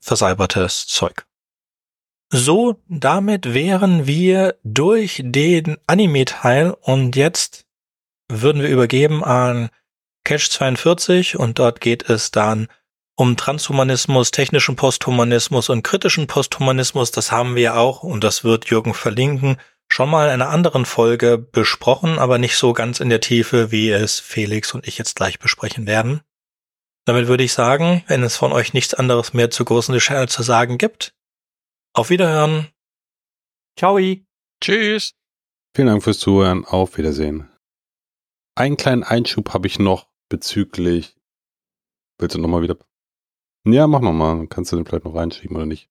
versalbertes 0.00 0.86
Zeug. 0.86 1.26
So, 2.30 2.80
damit 2.88 3.52
wären 3.52 4.06
wir 4.06 4.56
durch 4.64 5.20
den 5.22 5.76
Anime-Teil 5.86 6.74
und 6.80 7.14
jetzt 7.14 7.66
würden 8.28 8.62
wir 8.62 8.70
übergeben 8.70 9.22
an 9.22 9.68
Catch 10.24 10.50
42 10.50 11.38
und 11.38 11.58
dort 11.58 11.80
geht 11.80 12.08
es 12.08 12.30
dann 12.30 12.68
um 13.16 13.36
Transhumanismus, 13.36 14.30
technischen 14.30 14.76
Posthumanismus 14.76 15.68
und 15.68 15.82
kritischen 15.82 16.26
Posthumanismus. 16.26 17.10
Das 17.10 17.30
haben 17.30 17.54
wir 17.54 17.76
auch 17.76 18.02
und 18.02 18.24
das 18.24 18.44
wird 18.44 18.70
Jürgen 18.70 18.94
verlinken. 18.94 19.58
Schon 19.92 20.08
mal 20.08 20.28
in 20.28 20.40
einer 20.40 20.48
anderen 20.48 20.86
Folge 20.86 21.36
besprochen, 21.36 22.18
aber 22.18 22.38
nicht 22.38 22.56
so 22.56 22.72
ganz 22.72 22.98
in 22.98 23.10
der 23.10 23.20
Tiefe, 23.20 23.70
wie 23.70 23.90
es 23.90 24.20
Felix 24.20 24.72
und 24.72 24.88
ich 24.88 24.96
jetzt 24.96 25.16
gleich 25.16 25.38
besprechen 25.38 25.86
werden. 25.86 26.22
Damit 27.04 27.26
würde 27.26 27.44
ich 27.44 27.52
sagen, 27.52 28.02
wenn 28.06 28.22
es 28.22 28.34
von 28.34 28.52
euch 28.52 28.72
nichts 28.72 28.94
anderes 28.94 29.34
mehr 29.34 29.50
zu 29.50 29.66
großen 29.66 29.94
Channel 29.98 30.30
zu 30.30 30.42
sagen 30.42 30.78
gibt, 30.78 31.14
auf 31.92 32.08
Wiederhören. 32.08 32.68
Ciao. 33.78 33.98
Tschüss. 34.64 35.12
Vielen 35.76 35.88
Dank 35.88 36.02
fürs 36.02 36.20
Zuhören. 36.20 36.64
Auf 36.64 36.96
Wiedersehen. 36.96 37.50
Einen 38.54 38.78
kleinen 38.78 39.02
Einschub 39.02 39.52
habe 39.52 39.66
ich 39.66 39.78
noch 39.78 40.08
bezüglich. 40.30 41.18
Willst 42.18 42.34
du 42.34 42.40
nochmal 42.40 42.62
wieder? 42.62 42.78
Ja, 43.66 43.86
mach 43.86 44.00
nochmal. 44.00 44.38
Dann 44.38 44.48
kannst 44.48 44.72
du 44.72 44.76
den 44.76 44.86
vielleicht 44.86 45.04
noch 45.04 45.14
reinschieben 45.14 45.54
oder 45.54 45.66
nicht. 45.66 45.90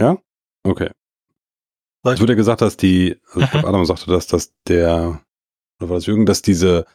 Ja? 0.00 0.20
Okay. 0.64 0.90
Es 2.04 2.20
wurde 2.20 2.32
ja 2.32 2.36
gesagt, 2.36 2.60
dass 2.60 2.76
die, 2.76 3.16
also 3.28 3.40
ich 3.40 3.50
glaube, 3.50 3.68
Adam 3.68 3.84
sagte 3.84 4.10
das, 4.10 4.26
dass 4.26 4.52
der, 4.66 5.20
oder 5.80 5.90
war 5.90 5.96
das 5.96 6.06
Jürgen, 6.06 6.26
dass 6.26 6.42
diese 6.42 6.86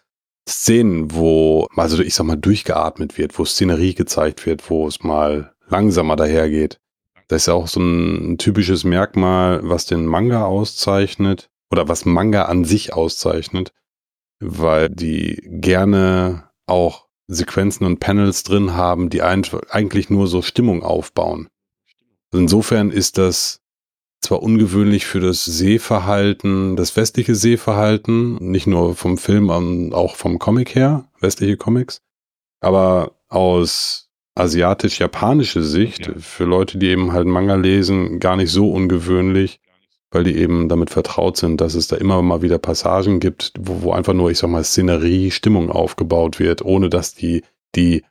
Szenen, 0.47 1.13
wo, 1.13 1.67
also 1.75 2.01
ich 2.01 2.15
sag 2.15 2.25
mal, 2.25 2.35
durchgeatmet 2.35 3.17
wird, 3.17 3.37
wo 3.37 3.45
Szenerie 3.45 3.93
gezeigt 3.93 4.45
wird, 4.45 4.69
wo 4.69 4.87
es 4.87 5.03
mal 5.03 5.53
langsamer 5.67 6.15
dahergeht. 6.15 6.79
Das 7.29 7.43
ist 7.43 7.45
ja 7.47 7.53
auch 7.53 7.67
so 7.67 7.79
ein 7.79 8.37
typisches 8.37 8.83
Merkmal, 8.83 9.61
was 9.63 9.85
den 9.85 10.05
Manga 10.05 10.45
auszeichnet, 10.45 11.49
oder 11.71 11.87
was 11.87 12.05
Manga 12.05 12.43
an 12.45 12.65
sich 12.65 12.93
auszeichnet, 12.93 13.71
weil 14.39 14.89
die 14.89 15.41
gerne 15.45 16.49
auch 16.67 17.07
Sequenzen 17.27 17.85
und 17.85 17.99
Panels 17.99 18.43
drin 18.43 18.73
haben, 18.75 19.09
die 19.09 19.21
ein- 19.21 19.45
eigentlich 19.69 20.09
nur 20.09 20.27
so 20.27 20.41
Stimmung 20.41 20.83
aufbauen. 20.83 21.47
Insofern 22.33 22.91
ist 22.91 23.17
das 23.17 23.61
zwar 24.23 24.41
ungewöhnlich 24.41 25.05
für 25.05 25.19
das 25.19 25.45
Sehverhalten, 25.45 26.75
das 26.75 26.95
westliche 26.95 27.35
Sehverhalten, 27.35 28.35
nicht 28.35 28.67
nur 28.67 28.95
vom 28.95 29.17
Film, 29.17 29.47
sondern 29.47 29.93
auch 29.93 30.15
vom 30.15 30.39
Comic 30.39 30.75
her, 30.75 31.05
westliche 31.19 31.57
Comics, 31.57 32.01
aber 32.61 33.11
aus 33.29 34.09
asiatisch-japanische 34.35 35.61
Sicht, 35.63 36.07
Ja. 36.07 36.13
für 36.17 36.45
Leute, 36.45 36.77
die 36.77 36.87
eben 36.87 37.11
halt 37.11 37.27
Manga 37.27 37.55
lesen, 37.55 38.19
gar 38.19 38.35
nicht 38.35 38.51
so 38.51 38.71
ungewöhnlich, 38.71 39.59
weil 40.11 40.23
die 40.23 40.35
eben 40.37 40.69
damit 40.69 40.89
vertraut 40.89 41.37
sind, 41.37 41.59
dass 41.61 41.75
es 41.75 41.87
da 41.87 41.97
immer 41.97 42.21
mal 42.21 42.41
wieder 42.41 42.57
Passagen 42.59 43.19
gibt, 43.19 43.53
wo, 43.59 43.81
wo 43.83 43.91
einfach 43.91 44.13
nur, 44.13 44.31
ich 44.31 44.37
sag 44.39 44.49
mal, 44.49 44.63
Szenerie, 44.63 45.31
Stimmung 45.31 45.69
aufgebaut 45.69 46.39
wird, 46.39 46.63
ohne 46.63 46.89
dass 46.89 47.13
die, 47.13 47.43
die 47.75 48.03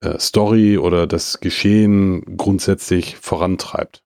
äh, 0.00 0.18
Story 0.18 0.78
oder 0.78 1.06
das 1.06 1.40
Geschehen 1.40 2.36
grundsätzlich 2.36 3.16
vorantreibt. 3.16 4.02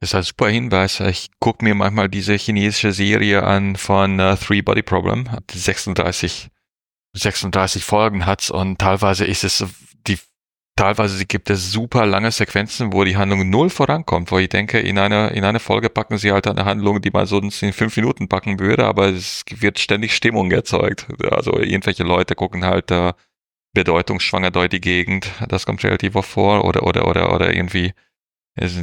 Das 0.00 0.10
ist 0.10 0.14
ein 0.14 0.22
super 0.22 0.48
Hinweis. 0.48 0.98
Ich 1.00 1.28
gucke 1.40 1.62
mir 1.62 1.74
manchmal 1.74 2.08
diese 2.08 2.34
chinesische 2.34 2.92
Serie 2.92 3.42
an 3.42 3.76
von 3.76 4.18
äh, 4.18 4.34
Three 4.36 4.62
Body 4.62 4.82
Problem. 4.82 5.28
36, 5.52 6.48
36 7.12 7.84
Folgen 7.84 8.24
hat's 8.24 8.50
und 8.50 8.78
teilweise 8.78 9.26
ist 9.26 9.44
es 9.44 9.64
die 10.06 10.18
teilweise 10.74 11.26
gibt 11.26 11.50
es 11.50 11.70
super 11.70 12.06
lange 12.06 12.30
Sequenzen, 12.30 12.94
wo 12.94 13.04
die 13.04 13.18
Handlung 13.18 13.50
null 13.50 13.68
vorankommt, 13.68 14.30
wo 14.30 14.38
ich 14.38 14.48
denke, 14.48 14.80
in 14.80 14.98
einer 14.98 15.32
in 15.32 15.44
eine 15.44 15.60
Folge 15.60 15.90
packen 15.90 16.16
sie 16.16 16.32
halt 16.32 16.46
eine 16.46 16.64
Handlung, 16.64 17.02
die 17.02 17.10
man 17.10 17.26
sonst 17.26 17.62
in 17.62 17.74
fünf 17.74 17.94
Minuten 17.96 18.26
packen 18.28 18.58
würde, 18.58 18.86
aber 18.86 19.08
es 19.08 19.44
wird 19.50 19.78
ständig 19.78 20.14
Stimmung 20.16 20.50
erzeugt. 20.50 21.08
Also 21.30 21.58
irgendwelche 21.58 22.04
Leute 22.04 22.34
gucken 22.34 22.64
halt 22.64 22.90
äh, 22.90 23.12
bedeutungsschwanger 23.74 24.50
durch 24.50 24.70
die 24.70 24.80
Gegend, 24.80 25.30
das 25.48 25.66
kommt 25.66 25.84
relativ 25.84 26.16
oft 26.16 26.30
vor, 26.30 26.64
oder 26.64 26.84
oder 26.84 27.06
oder 27.06 27.34
oder 27.34 27.54
irgendwie 27.54 27.92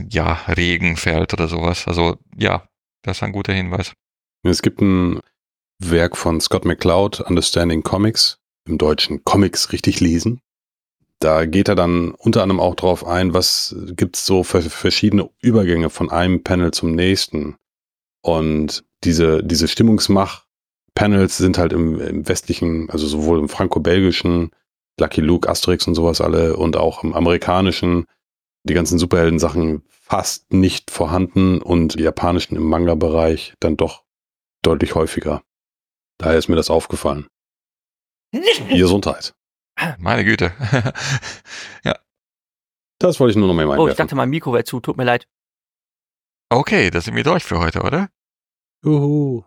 ja, 0.09 0.33
Regen 0.47 0.97
fällt 0.97 1.33
oder 1.33 1.47
sowas. 1.47 1.87
Also 1.87 2.17
ja, 2.35 2.67
das 3.03 3.17
ist 3.17 3.23
ein 3.23 3.31
guter 3.31 3.53
Hinweis. 3.53 3.93
Es 4.43 4.61
gibt 4.61 4.81
ein 4.81 5.19
Werk 5.79 6.17
von 6.17 6.41
Scott 6.41 6.65
McCloud, 6.65 7.21
Understanding 7.21 7.83
Comics, 7.83 8.39
im 8.67 8.77
Deutschen 8.77 9.23
Comics 9.23 9.71
richtig 9.71 9.99
lesen. 9.99 10.41
Da 11.19 11.45
geht 11.45 11.67
er 11.67 11.75
dann 11.75 12.11
unter 12.11 12.43
anderem 12.43 12.59
auch 12.59 12.75
drauf 12.75 13.05
ein, 13.05 13.33
was 13.33 13.75
gibt's 13.91 14.25
so 14.25 14.43
für 14.43 14.61
verschiedene 14.61 15.29
Übergänge 15.41 15.89
von 15.89 16.11
einem 16.11 16.43
Panel 16.43 16.71
zum 16.71 16.93
nächsten. 16.93 17.55
Und 18.21 18.83
diese, 19.03 19.43
diese 19.43 19.67
Stimmungsmach-Panels 19.67 21.37
sind 21.37 21.57
halt 21.57 21.73
im, 21.73 21.99
im 21.99 22.27
westlichen, 22.27 22.89
also 22.89 23.07
sowohl 23.07 23.39
im 23.39 23.49
franco-belgischen, 23.49 24.51
Lucky 24.99 25.21
Luke, 25.21 25.47
Asterix 25.49 25.87
und 25.87 25.95
sowas 25.95 26.21
alle 26.21 26.57
und 26.57 26.75
auch 26.75 27.03
im 27.03 27.13
amerikanischen, 27.13 28.05
die 28.67 28.73
ganzen 28.73 28.99
Superhelden-Sachen 28.99 29.83
fast 29.89 30.53
nicht 30.53 30.91
vorhanden 30.91 31.61
und 31.61 31.97
die 31.99 32.03
japanischen 32.03 32.55
im 32.55 32.63
Manga-Bereich 32.63 33.53
dann 33.59 33.77
doch 33.77 34.03
deutlich 34.61 34.95
häufiger. 34.95 35.41
Daher 36.19 36.37
ist 36.37 36.47
mir 36.47 36.55
das 36.55 36.69
aufgefallen. 36.69 37.27
Gesundheit. 38.69 39.33
Meine 39.99 40.23
Güte. 40.23 40.53
Das 42.99 43.19
wollte 43.19 43.31
ich 43.31 43.37
nur 43.37 43.47
noch 43.47 43.53
mal 43.53 43.77
Oh, 43.77 43.87
ich 43.87 43.95
dachte, 43.95 44.15
mein 44.15 44.29
Mikro 44.29 44.53
wäre 44.53 44.63
zu. 44.63 44.79
Tut 44.79 44.97
mir 44.97 45.03
leid. 45.03 45.27
okay, 46.49 46.89
da 46.89 46.99
sind 46.99 47.15
wir 47.15 47.23
durch 47.23 47.43
für 47.43 47.59
heute, 47.59 47.81
oder? 47.83 48.09
Juhu. 48.83 49.43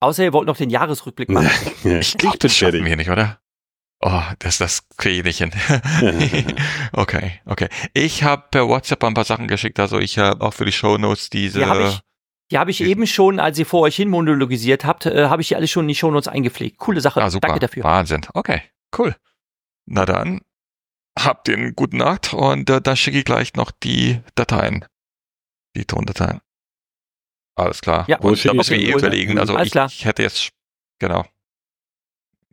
Außer 0.00 0.24
ihr 0.24 0.32
wollt 0.32 0.48
noch 0.48 0.56
den 0.56 0.70
Jahresrückblick 0.70 1.28
machen. 1.30 1.48
Ich 1.84 2.18
glaube, 2.18 2.38
das 2.38 2.56
schaffen 2.56 2.84
wir 2.84 2.96
nicht, 2.96 3.10
oder? 3.10 3.40
Oh, 4.06 4.22
das, 4.38 4.58
das 4.58 4.86
kriege 4.98 5.16
ich 5.16 5.24
nicht 5.24 5.38
hin. 5.38 6.56
okay, 6.92 7.40
okay. 7.46 7.68
Ich 7.94 8.22
habe 8.22 8.44
per 8.50 8.68
WhatsApp 8.68 9.02
ein 9.02 9.14
paar 9.14 9.24
Sachen 9.24 9.48
geschickt, 9.48 9.80
also 9.80 9.98
ich 9.98 10.18
habe 10.18 10.44
auch 10.44 10.52
für 10.52 10.66
die 10.66 10.72
Shownotes 10.72 11.30
diese 11.30 11.60
Ja, 11.60 11.68
hab 11.68 11.78
ich. 11.78 12.00
Die 12.50 12.58
habe 12.58 12.70
ich 12.70 12.82
eben 12.82 13.06
schon, 13.06 13.40
als 13.40 13.58
ihr 13.58 13.64
vor 13.64 13.80
euch 13.80 13.96
hin 13.96 14.10
monologisiert 14.10 14.84
habt, 14.84 15.06
äh, 15.06 15.28
habe 15.28 15.40
ich 15.40 15.48
die 15.48 15.56
alle 15.56 15.66
schon 15.66 15.84
in 15.84 15.88
die 15.88 15.94
Shownotes 15.94 16.28
eingepflegt. 16.28 16.76
Coole 16.76 17.00
Sache. 17.00 17.22
Ah, 17.22 17.30
super. 17.30 17.48
Danke 17.48 17.60
dafür. 17.60 17.82
Wahnsinn. 17.84 18.26
Okay, 18.34 18.60
cool. 18.98 19.16
Na 19.86 20.04
dann, 20.04 20.42
habt 21.18 21.48
ihr 21.48 21.56
eine 21.56 21.72
gute 21.72 21.96
Nacht 21.96 22.34
und 22.34 22.68
äh, 22.68 22.82
dann 22.82 22.96
schicke 22.96 23.18
ich 23.18 23.24
gleich 23.24 23.54
noch 23.54 23.70
die 23.70 24.20
Dateien. 24.34 24.84
Die 25.76 25.86
Tondateien. 25.86 26.42
Alles 27.56 27.80
klar. 27.80 28.04
Ja, 28.06 28.18
und 28.18 28.44
da 28.44 28.50
ich 28.50 28.54
müssen 28.54 28.76
wir 28.76 28.80
eh 28.80 28.92
überlegen. 28.92 29.38
Also 29.38 29.54
Alles 29.54 29.68
ich, 29.68 29.72
klar. 29.72 29.86
ich 29.86 30.04
hätte 30.04 30.22
jetzt, 30.22 30.50
genau. 30.98 31.24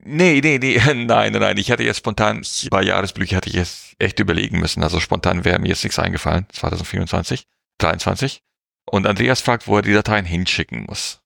Nee, 0.03 0.41
nee, 0.41 0.57
nee, 0.57 0.77
nein, 0.85 1.05
nein, 1.05 1.33
nein. 1.33 1.57
Ich 1.57 1.69
hätte 1.69 1.83
jetzt 1.83 1.97
spontan, 1.97 2.43
bei 2.69 2.81
Jahresblüche 2.81 3.35
hätte 3.35 3.49
ich 3.49 3.55
jetzt 3.55 3.95
echt 3.99 4.19
überlegen 4.19 4.59
müssen. 4.59 4.83
Also 4.83 4.99
spontan 4.99 5.45
wäre 5.45 5.59
mir 5.59 5.69
jetzt 5.69 5.83
nichts 5.83 5.99
eingefallen. 5.99 6.47
2024, 6.51 7.45
23. 7.77 8.41
Und 8.85 9.05
Andreas 9.05 9.41
fragt, 9.41 9.67
wo 9.67 9.75
er 9.75 9.81
die 9.83 9.93
Dateien 9.93 10.25
hinschicken 10.25 10.85
muss. 10.85 11.21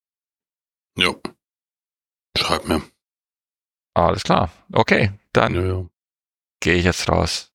Jo. 0.98 1.22
Schreib 2.38 2.66
mir. 2.68 2.82
Alles 3.94 4.24
klar. 4.24 4.52
Okay, 4.74 5.14
dann 5.32 5.56
Ja, 5.56 5.62
ja. 5.66 5.86
gehe 6.60 6.76
ich 6.76 6.84
jetzt 6.86 7.08
raus. 7.10 7.54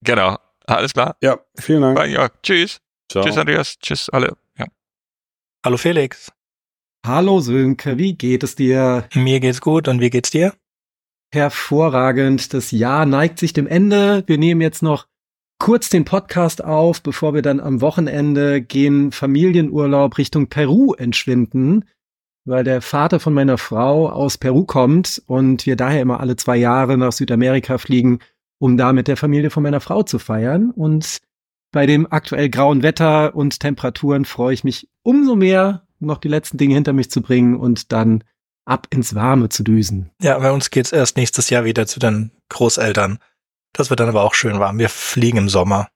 Genau. 0.00 0.38
Alles 0.66 0.92
klar. 0.94 1.16
ja, 1.20 1.38
vielen 1.58 1.82
Dank. 1.82 1.96
Bye, 1.98 2.08
ja, 2.10 2.28
tschüss. 2.42 2.80
Ciao. 3.10 3.22
Tschüss, 3.24 3.36
Andreas. 3.36 3.78
Tschüss, 3.78 4.08
alle. 4.08 4.34
Ja. 4.56 4.66
Hallo 5.64 5.76
Felix. 5.76 6.32
Hallo 7.04 7.40
Sönke, 7.40 7.98
wie 7.98 8.14
geht 8.14 8.44
es 8.44 8.54
dir? 8.54 9.08
Mir 9.12 9.40
geht's 9.40 9.60
gut 9.60 9.88
und 9.88 10.00
wie 10.00 10.08
geht's 10.08 10.30
dir? 10.30 10.54
Hervorragend. 11.34 12.54
Das 12.54 12.70
Jahr 12.70 13.06
neigt 13.06 13.40
sich 13.40 13.52
dem 13.52 13.66
Ende. 13.66 14.22
Wir 14.28 14.38
nehmen 14.38 14.60
jetzt 14.60 14.84
noch 14.84 15.08
kurz 15.58 15.88
den 15.88 16.04
Podcast 16.04 16.62
auf, 16.62 17.02
bevor 17.02 17.34
wir 17.34 17.42
dann 17.42 17.58
am 17.58 17.80
Wochenende 17.80 18.62
gehen 18.62 19.10
Familienurlaub 19.10 20.16
Richtung 20.16 20.46
Peru 20.46 20.94
entschwinden, 20.94 21.86
weil 22.44 22.62
der 22.62 22.80
Vater 22.80 23.18
von 23.18 23.34
meiner 23.34 23.58
Frau 23.58 24.08
aus 24.08 24.38
Peru 24.38 24.64
kommt 24.64 25.20
und 25.26 25.66
wir 25.66 25.74
daher 25.74 26.02
immer 26.02 26.20
alle 26.20 26.36
zwei 26.36 26.56
Jahre 26.56 26.96
nach 26.96 27.10
Südamerika 27.10 27.78
fliegen, 27.78 28.20
um 28.60 28.76
da 28.76 28.92
mit 28.92 29.08
der 29.08 29.16
Familie 29.16 29.50
von 29.50 29.64
meiner 29.64 29.80
Frau 29.80 30.04
zu 30.04 30.20
feiern. 30.20 30.70
Und 30.70 31.18
bei 31.72 31.84
dem 31.84 32.06
aktuell 32.12 32.48
grauen 32.48 32.84
Wetter 32.84 33.34
und 33.34 33.58
Temperaturen 33.58 34.24
freue 34.24 34.54
ich 34.54 34.62
mich 34.62 34.88
umso 35.02 35.34
mehr, 35.34 35.84
noch 36.06 36.18
die 36.18 36.28
letzten 36.28 36.58
Dinge 36.58 36.74
hinter 36.74 36.92
mich 36.92 37.10
zu 37.10 37.22
bringen 37.22 37.56
und 37.56 37.92
dann 37.92 38.24
ab 38.64 38.86
ins 38.90 39.14
Warme 39.14 39.48
zu 39.48 39.62
düsen. 39.62 40.10
Ja, 40.20 40.38
bei 40.38 40.52
uns 40.52 40.70
geht's 40.70 40.92
erst 40.92 41.16
nächstes 41.16 41.50
Jahr 41.50 41.64
wieder 41.64 41.86
zu 41.86 41.98
den 41.98 42.30
Großeltern. 42.48 43.18
Das 43.72 43.90
wird 43.90 44.00
dann 44.00 44.08
aber 44.08 44.22
auch 44.22 44.34
schön 44.34 44.58
warm. 44.60 44.78
Wir 44.78 44.88
fliegen 44.88 45.38
im 45.38 45.48
Sommer. 45.48 45.88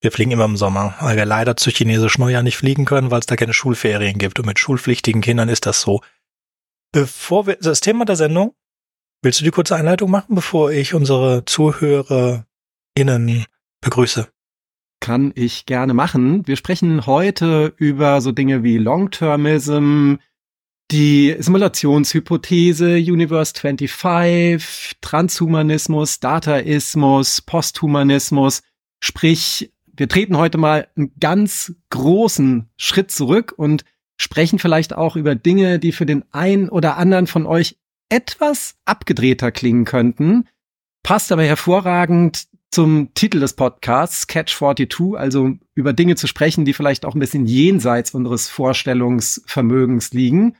Wir 0.00 0.10
fliegen 0.10 0.32
immer 0.32 0.46
im 0.46 0.56
Sommer, 0.56 0.96
weil 1.00 1.16
wir 1.16 1.24
leider 1.24 1.56
zu 1.56 1.70
chinesisch 1.70 2.18
Neujahr 2.18 2.42
nicht 2.42 2.56
fliegen 2.56 2.84
können, 2.84 3.12
weil 3.12 3.20
es 3.20 3.26
da 3.26 3.36
keine 3.36 3.54
Schulferien 3.54 4.18
gibt. 4.18 4.40
Und 4.40 4.46
mit 4.46 4.58
schulpflichtigen 4.58 5.22
Kindern 5.22 5.48
ist 5.48 5.64
das 5.64 5.80
so. 5.80 6.00
Bevor 6.90 7.46
wir, 7.46 7.56
das 7.56 7.80
Thema 7.80 8.04
der 8.04 8.16
Sendung, 8.16 8.54
willst 9.22 9.40
du 9.40 9.44
die 9.44 9.52
kurze 9.52 9.76
Einleitung 9.76 10.10
machen, 10.10 10.34
bevor 10.34 10.72
ich 10.72 10.92
unsere 10.94 11.44
ZuhörerInnen 11.44 12.44
begrüße? 13.80 14.28
Kann 15.02 15.32
ich 15.34 15.66
gerne 15.66 15.94
machen. 15.94 16.46
Wir 16.46 16.54
sprechen 16.54 17.06
heute 17.06 17.74
über 17.76 18.20
so 18.20 18.30
Dinge 18.30 18.62
wie 18.62 18.78
Long-Termism, 18.78 20.14
die 20.92 21.34
Simulationshypothese, 21.40 22.98
Universe 22.98 23.52
25, 23.56 24.98
Transhumanismus, 25.00 26.20
Dataismus, 26.20 27.40
Posthumanismus. 27.40 28.62
Sprich, 29.00 29.72
wir 29.92 30.08
treten 30.08 30.36
heute 30.36 30.58
mal 30.58 30.86
einen 30.96 31.10
ganz 31.18 31.74
großen 31.90 32.70
Schritt 32.76 33.10
zurück 33.10 33.52
und 33.56 33.84
sprechen 34.16 34.60
vielleicht 34.60 34.94
auch 34.94 35.16
über 35.16 35.34
Dinge, 35.34 35.80
die 35.80 35.90
für 35.90 36.06
den 36.06 36.24
einen 36.30 36.68
oder 36.68 36.96
anderen 36.96 37.26
von 37.26 37.44
euch 37.46 37.76
etwas 38.08 38.76
abgedrehter 38.84 39.50
klingen 39.50 39.84
könnten. 39.84 40.46
Passt 41.02 41.32
aber 41.32 41.42
hervorragend 41.42 42.46
zum 42.72 43.12
Titel 43.14 43.38
des 43.38 43.52
Podcasts, 43.52 44.26
Catch 44.26 44.56
42, 44.56 45.14
also 45.14 45.52
über 45.74 45.92
Dinge 45.92 46.16
zu 46.16 46.26
sprechen, 46.26 46.64
die 46.64 46.72
vielleicht 46.72 47.04
auch 47.04 47.14
ein 47.14 47.20
bisschen 47.20 47.46
jenseits 47.46 48.12
unseres 48.12 48.48
Vorstellungsvermögens 48.48 50.12
liegen. 50.12 50.56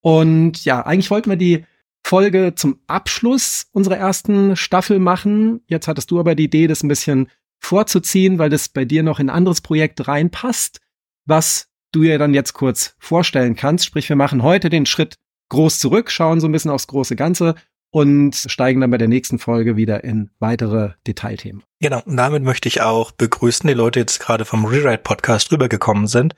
Und 0.00 0.64
ja, 0.64 0.86
eigentlich 0.86 1.10
wollten 1.10 1.30
wir 1.30 1.36
die 1.36 1.66
Folge 2.06 2.54
zum 2.54 2.78
Abschluss 2.86 3.66
unserer 3.72 3.96
ersten 3.96 4.56
Staffel 4.56 5.00
machen. 5.00 5.60
Jetzt 5.66 5.88
hattest 5.88 6.12
du 6.12 6.20
aber 6.20 6.36
die 6.36 6.44
Idee, 6.44 6.68
das 6.68 6.84
ein 6.84 6.88
bisschen 6.88 7.28
vorzuziehen, 7.58 8.38
weil 8.38 8.50
das 8.50 8.68
bei 8.68 8.84
dir 8.84 9.02
noch 9.02 9.18
in 9.18 9.28
ein 9.28 9.36
anderes 9.36 9.60
Projekt 9.60 10.06
reinpasst, 10.06 10.80
was 11.26 11.68
du 11.90 12.02
dir 12.02 12.18
dann 12.18 12.34
jetzt 12.34 12.52
kurz 12.52 12.94
vorstellen 13.00 13.56
kannst. 13.56 13.84
Sprich, 13.84 14.08
wir 14.08 14.16
machen 14.16 14.44
heute 14.44 14.70
den 14.70 14.86
Schritt 14.86 15.16
groß 15.48 15.80
zurück, 15.80 16.12
schauen 16.12 16.40
so 16.40 16.46
ein 16.46 16.52
bisschen 16.52 16.70
aufs 16.70 16.86
große 16.86 17.16
Ganze 17.16 17.56
und 17.90 18.34
steigen 18.34 18.80
dann 18.80 18.90
bei 18.90 18.98
der 18.98 19.08
nächsten 19.08 19.38
Folge 19.38 19.76
wieder 19.76 20.04
in 20.04 20.30
weitere 20.38 20.90
Detailthemen. 21.06 21.62
Genau, 21.80 22.02
und 22.04 22.16
damit 22.16 22.42
möchte 22.42 22.68
ich 22.68 22.82
auch 22.82 23.10
begrüßen, 23.12 23.66
die 23.66 23.74
Leute 23.74 24.00
jetzt 24.00 24.20
gerade 24.20 24.44
vom 24.44 24.64
Rewrite-Podcast 24.64 25.50
rübergekommen 25.52 26.06
sind 26.06 26.34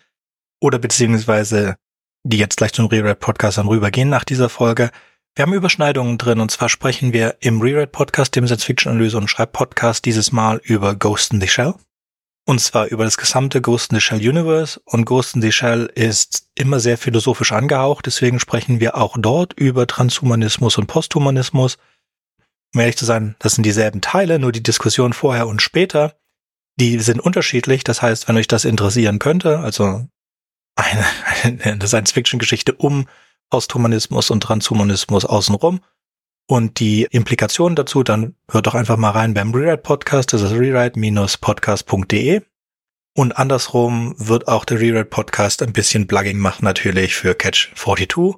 oder 0.60 0.78
beziehungsweise 0.78 1.77
die 2.22 2.39
jetzt 2.39 2.56
gleich 2.56 2.72
zum 2.72 2.86
Rewrite-Podcast 2.86 3.59
dann 3.59 3.68
rübergehen 3.68 4.09
nach 4.09 4.24
dieser 4.24 4.48
Folge. 4.48 4.90
Wir 5.35 5.43
haben 5.43 5.55
Überschneidungen 5.55 6.18
drin 6.18 6.40
und 6.40 6.51
zwar 6.51 6.68
sprechen 6.68 7.12
wir 7.12 7.36
im 7.40 7.60
Rewrite-Podcast, 7.60 8.36
dem 8.36 8.47
Science-Fiction-Analyse 8.47 9.16
und 9.16 9.28
Schreib-Podcast 9.28 10.05
dieses 10.05 10.32
Mal 10.32 10.60
über 10.62 10.94
Ghost 10.94 11.32
in 11.32 11.40
the 11.40 11.48
Shell. 11.48 11.74
Und 12.51 12.59
zwar 12.59 12.86
über 12.86 13.05
das 13.05 13.16
gesamte 13.16 13.60
Ghost 13.60 13.93
in 13.93 13.97
the 13.97 14.01
Shell 14.01 14.28
Universe. 14.28 14.81
Und 14.85 15.05
Ghost 15.05 15.36
in 15.36 15.40
the 15.40 15.52
Shell 15.52 15.89
ist 15.94 16.48
immer 16.56 16.81
sehr 16.81 16.98
philosophisch 16.98 17.52
angehaucht. 17.52 18.06
Deswegen 18.06 18.40
sprechen 18.40 18.81
wir 18.81 18.97
auch 18.97 19.16
dort 19.16 19.52
über 19.52 19.86
Transhumanismus 19.86 20.77
und 20.77 20.89
Posthumanismus. 20.89 21.78
Um 22.74 22.81
ehrlich 22.81 22.97
zu 22.97 23.05
sein, 23.05 23.36
das 23.39 23.55
sind 23.55 23.62
dieselben 23.62 24.01
Teile, 24.01 24.40
nur 24.40 24.51
die 24.51 24.64
Diskussion 24.64 25.12
vorher 25.12 25.47
und 25.47 25.62
später, 25.62 26.16
die 26.74 26.98
sind 26.98 27.20
unterschiedlich. 27.20 27.85
Das 27.85 28.02
heißt, 28.02 28.27
wenn 28.27 28.36
euch 28.36 28.48
das 28.48 28.64
interessieren 28.64 29.20
könnte, 29.20 29.60
also 29.60 30.09
eine, 30.74 31.06
eine 31.62 31.86
Science-Fiction-Geschichte 31.86 32.74
um 32.74 33.06
Posthumanismus 33.51 34.28
und 34.28 34.43
Transhumanismus 34.43 35.24
außenrum 35.24 35.78
und 36.51 36.81
die 36.81 37.06
Implikationen 37.12 37.77
dazu, 37.77 38.02
dann 38.02 38.35
hört 38.51 38.66
doch 38.66 38.74
einfach 38.74 38.97
mal 38.97 39.10
rein 39.10 39.35
beim 39.35 39.55
Rewrite-Podcast. 39.55 40.32
Das 40.32 40.43
ist 40.43 40.51
rewrite-podcast.de. 40.51 42.43
Und 43.16 43.39
andersrum 43.39 44.16
wird 44.18 44.48
auch 44.48 44.64
der 44.64 44.81
Rewrite-Podcast 44.81 45.62
ein 45.62 45.72
bisschen 45.72 46.09
Plugging 46.09 46.39
machen, 46.39 46.64
natürlich 46.64 47.14
für 47.14 47.36
Catch 47.36 47.70
42, 47.77 48.35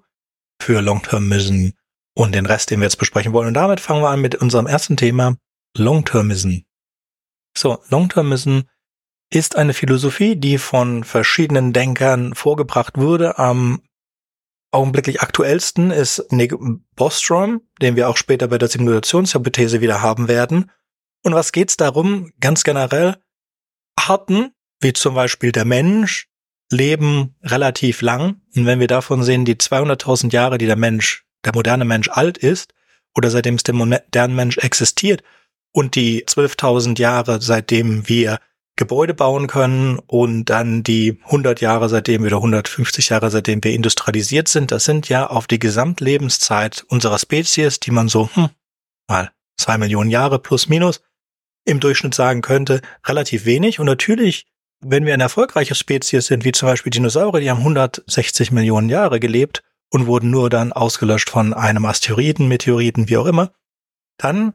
für 0.60 0.82
Long-Termism 0.82 1.70
und 2.14 2.34
den 2.34 2.44
Rest, 2.44 2.70
den 2.70 2.80
wir 2.80 2.84
jetzt 2.84 2.98
besprechen 2.98 3.32
wollen. 3.32 3.48
Und 3.48 3.54
damit 3.54 3.80
fangen 3.80 4.02
wir 4.02 4.10
an 4.10 4.20
mit 4.20 4.34
unserem 4.34 4.66
ersten 4.66 4.98
Thema, 4.98 5.36
Long-Termism. 5.78 6.56
So, 7.56 7.78
Long-Termism 7.88 8.60
ist 9.30 9.56
eine 9.56 9.72
Philosophie, 9.72 10.36
die 10.36 10.58
von 10.58 11.04
verschiedenen 11.04 11.72
Denkern 11.72 12.34
vorgebracht 12.34 12.98
wurde. 12.98 13.38
Am 13.38 13.80
augenblicklich 14.72 15.20
aktuellsten 15.20 15.90
ist 15.90 16.26
Nick 16.30 16.54
Bostrom, 16.96 17.62
den 17.80 17.94
wir 17.94 18.08
auch 18.08 18.16
später 18.16 18.48
bei 18.48 18.58
der 18.58 18.68
Simulationshypothese 18.68 19.80
wieder 19.80 20.02
haben 20.02 20.28
werden. 20.28 20.70
Und 21.22 21.34
was 21.34 21.52
geht's 21.52 21.76
darum? 21.76 22.32
Ganz 22.40 22.64
generell, 22.64 23.16
Arten, 23.94 24.52
wie 24.80 24.92
zum 24.92 25.14
Beispiel 25.14 25.52
der 25.52 25.64
Mensch, 25.64 26.28
leben 26.70 27.36
relativ 27.42 28.00
lang. 28.00 28.40
Und 28.56 28.66
wenn 28.66 28.80
wir 28.80 28.88
davon 28.88 29.22
sehen, 29.22 29.44
die 29.44 29.54
200.000 29.54 30.32
Jahre, 30.32 30.58
die 30.58 30.66
der 30.66 30.76
Mensch, 30.76 31.24
der 31.44 31.54
moderne 31.54 31.84
Mensch 31.84 32.08
alt 32.08 32.38
ist, 32.38 32.74
oder 33.14 33.30
seitdem 33.30 33.56
es 33.56 33.62
der 33.62 33.74
moderne 33.74 34.34
Mensch 34.34 34.58
existiert, 34.58 35.22
und 35.74 35.94
die 35.94 36.24
12.000 36.24 36.98
Jahre, 36.98 37.40
seitdem 37.40 38.08
wir 38.08 38.40
Gebäude 38.76 39.12
bauen 39.12 39.48
können 39.48 39.98
und 39.98 40.46
dann 40.46 40.82
die 40.82 41.20
100 41.24 41.60
Jahre 41.60 41.88
seitdem 41.88 42.24
oder 42.24 42.36
150 42.36 43.10
Jahre 43.10 43.30
seitdem 43.30 43.62
wir 43.62 43.72
industrialisiert 43.72 44.48
sind, 44.48 44.72
das 44.72 44.84
sind 44.84 45.08
ja 45.08 45.26
auf 45.26 45.46
die 45.46 45.58
Gesamtlebenszeit 45.58 46.84
unserer 46.88 47.18
Spezies, 47.18 47.80
die 47.80 47.90
man 47.90 48.08
so 48.08 48.30
hm, 48.32 48.48
mal 49.08 49.30
zwei 49.58 49.76
Millionen 49.76 50.10
Jahre 50.10 50.38
plus 50.38 50.68
minus 50.68 51.02
im 51.64 51.80
Durchschnitt 51.80 52.14
sagen 52.14 52.40
könnte, 52.40 52.80
relativ 53.06 53.44
wenig. 53.44 53.78
Und 53.78 53.86
natürlich, 53.86 54.46
wenn 54.80 55.04
wir 55.04 55.14
eine 55.14 55.24
erfolgreiche 55.24 55.74
Spezies 55.74 56.26
sind, 56.26 56.44
wie 56.44 56.52
zum 56.52 56.68
Beispiel 56.68 56.90
Dinosaurier, 56.90 57.40
die 57.40 57.50
haben 57.50 57.58
160 57.58 58.52
Millionen 58.52 58.88
Jahre 58.88 59.20
gelebt 59.20 59.62
und 59.90 60.06
wurden 60.06 60.30
nur 60.30 60.50
dann 60.50 60.72
ausgelöscht 60.72 61.30
von 61.30 61.52
einem 61.54 61.84
Asteroiden, 61.84 62.48
Meteoriten, 62.48 63.08
wie 63.08 63.18
auch 63.18 63.26
immer, 63.26 63.52
dann 64.16 64.54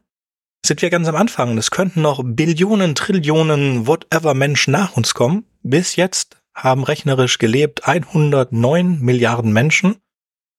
sind 0.64 0.82
wir 0.82 0.90
ganz 0.90 1.08
am 1.08 1.16
Anfang. 1.16 1.56
Es 1.58 1.70
könnten 1.70 2.02
noch 2.02 2.22
Billionen, 2.24 2.94
Trillionen, 2.94 3.86
whatever 3.86 4.34
Menschen 4.34 4.72
nach 4.72 4.96
uns 4.96 5.14
kommen. 5.14 5.46
Bis 5.62 5.96
jetzt 5.96 6.36
haben 6.54 6.84
rechnerisch 6.84 7.38
gelebt 7.38 7.86
109 7.86 9.00
Milliarden 9.00 9.52
Menschen. 9.52 9.96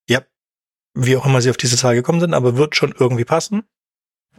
Ja, 0.07 0.21
wie 0.93 1.17
auch 1.17 1.25
immer 1.25 1.41
sie 1.41 1.49
auf 1.49 1.57
diese 1.57 1.77
Zahl 1.77 1.95
gekommen 1.95 2.21
sind, 2.21 2.33
aber 2.33 2.57
wird 2.57 2.75
schon 2.75 2.95
irgendwie 2.97 3.25
passen. 3.25 3.63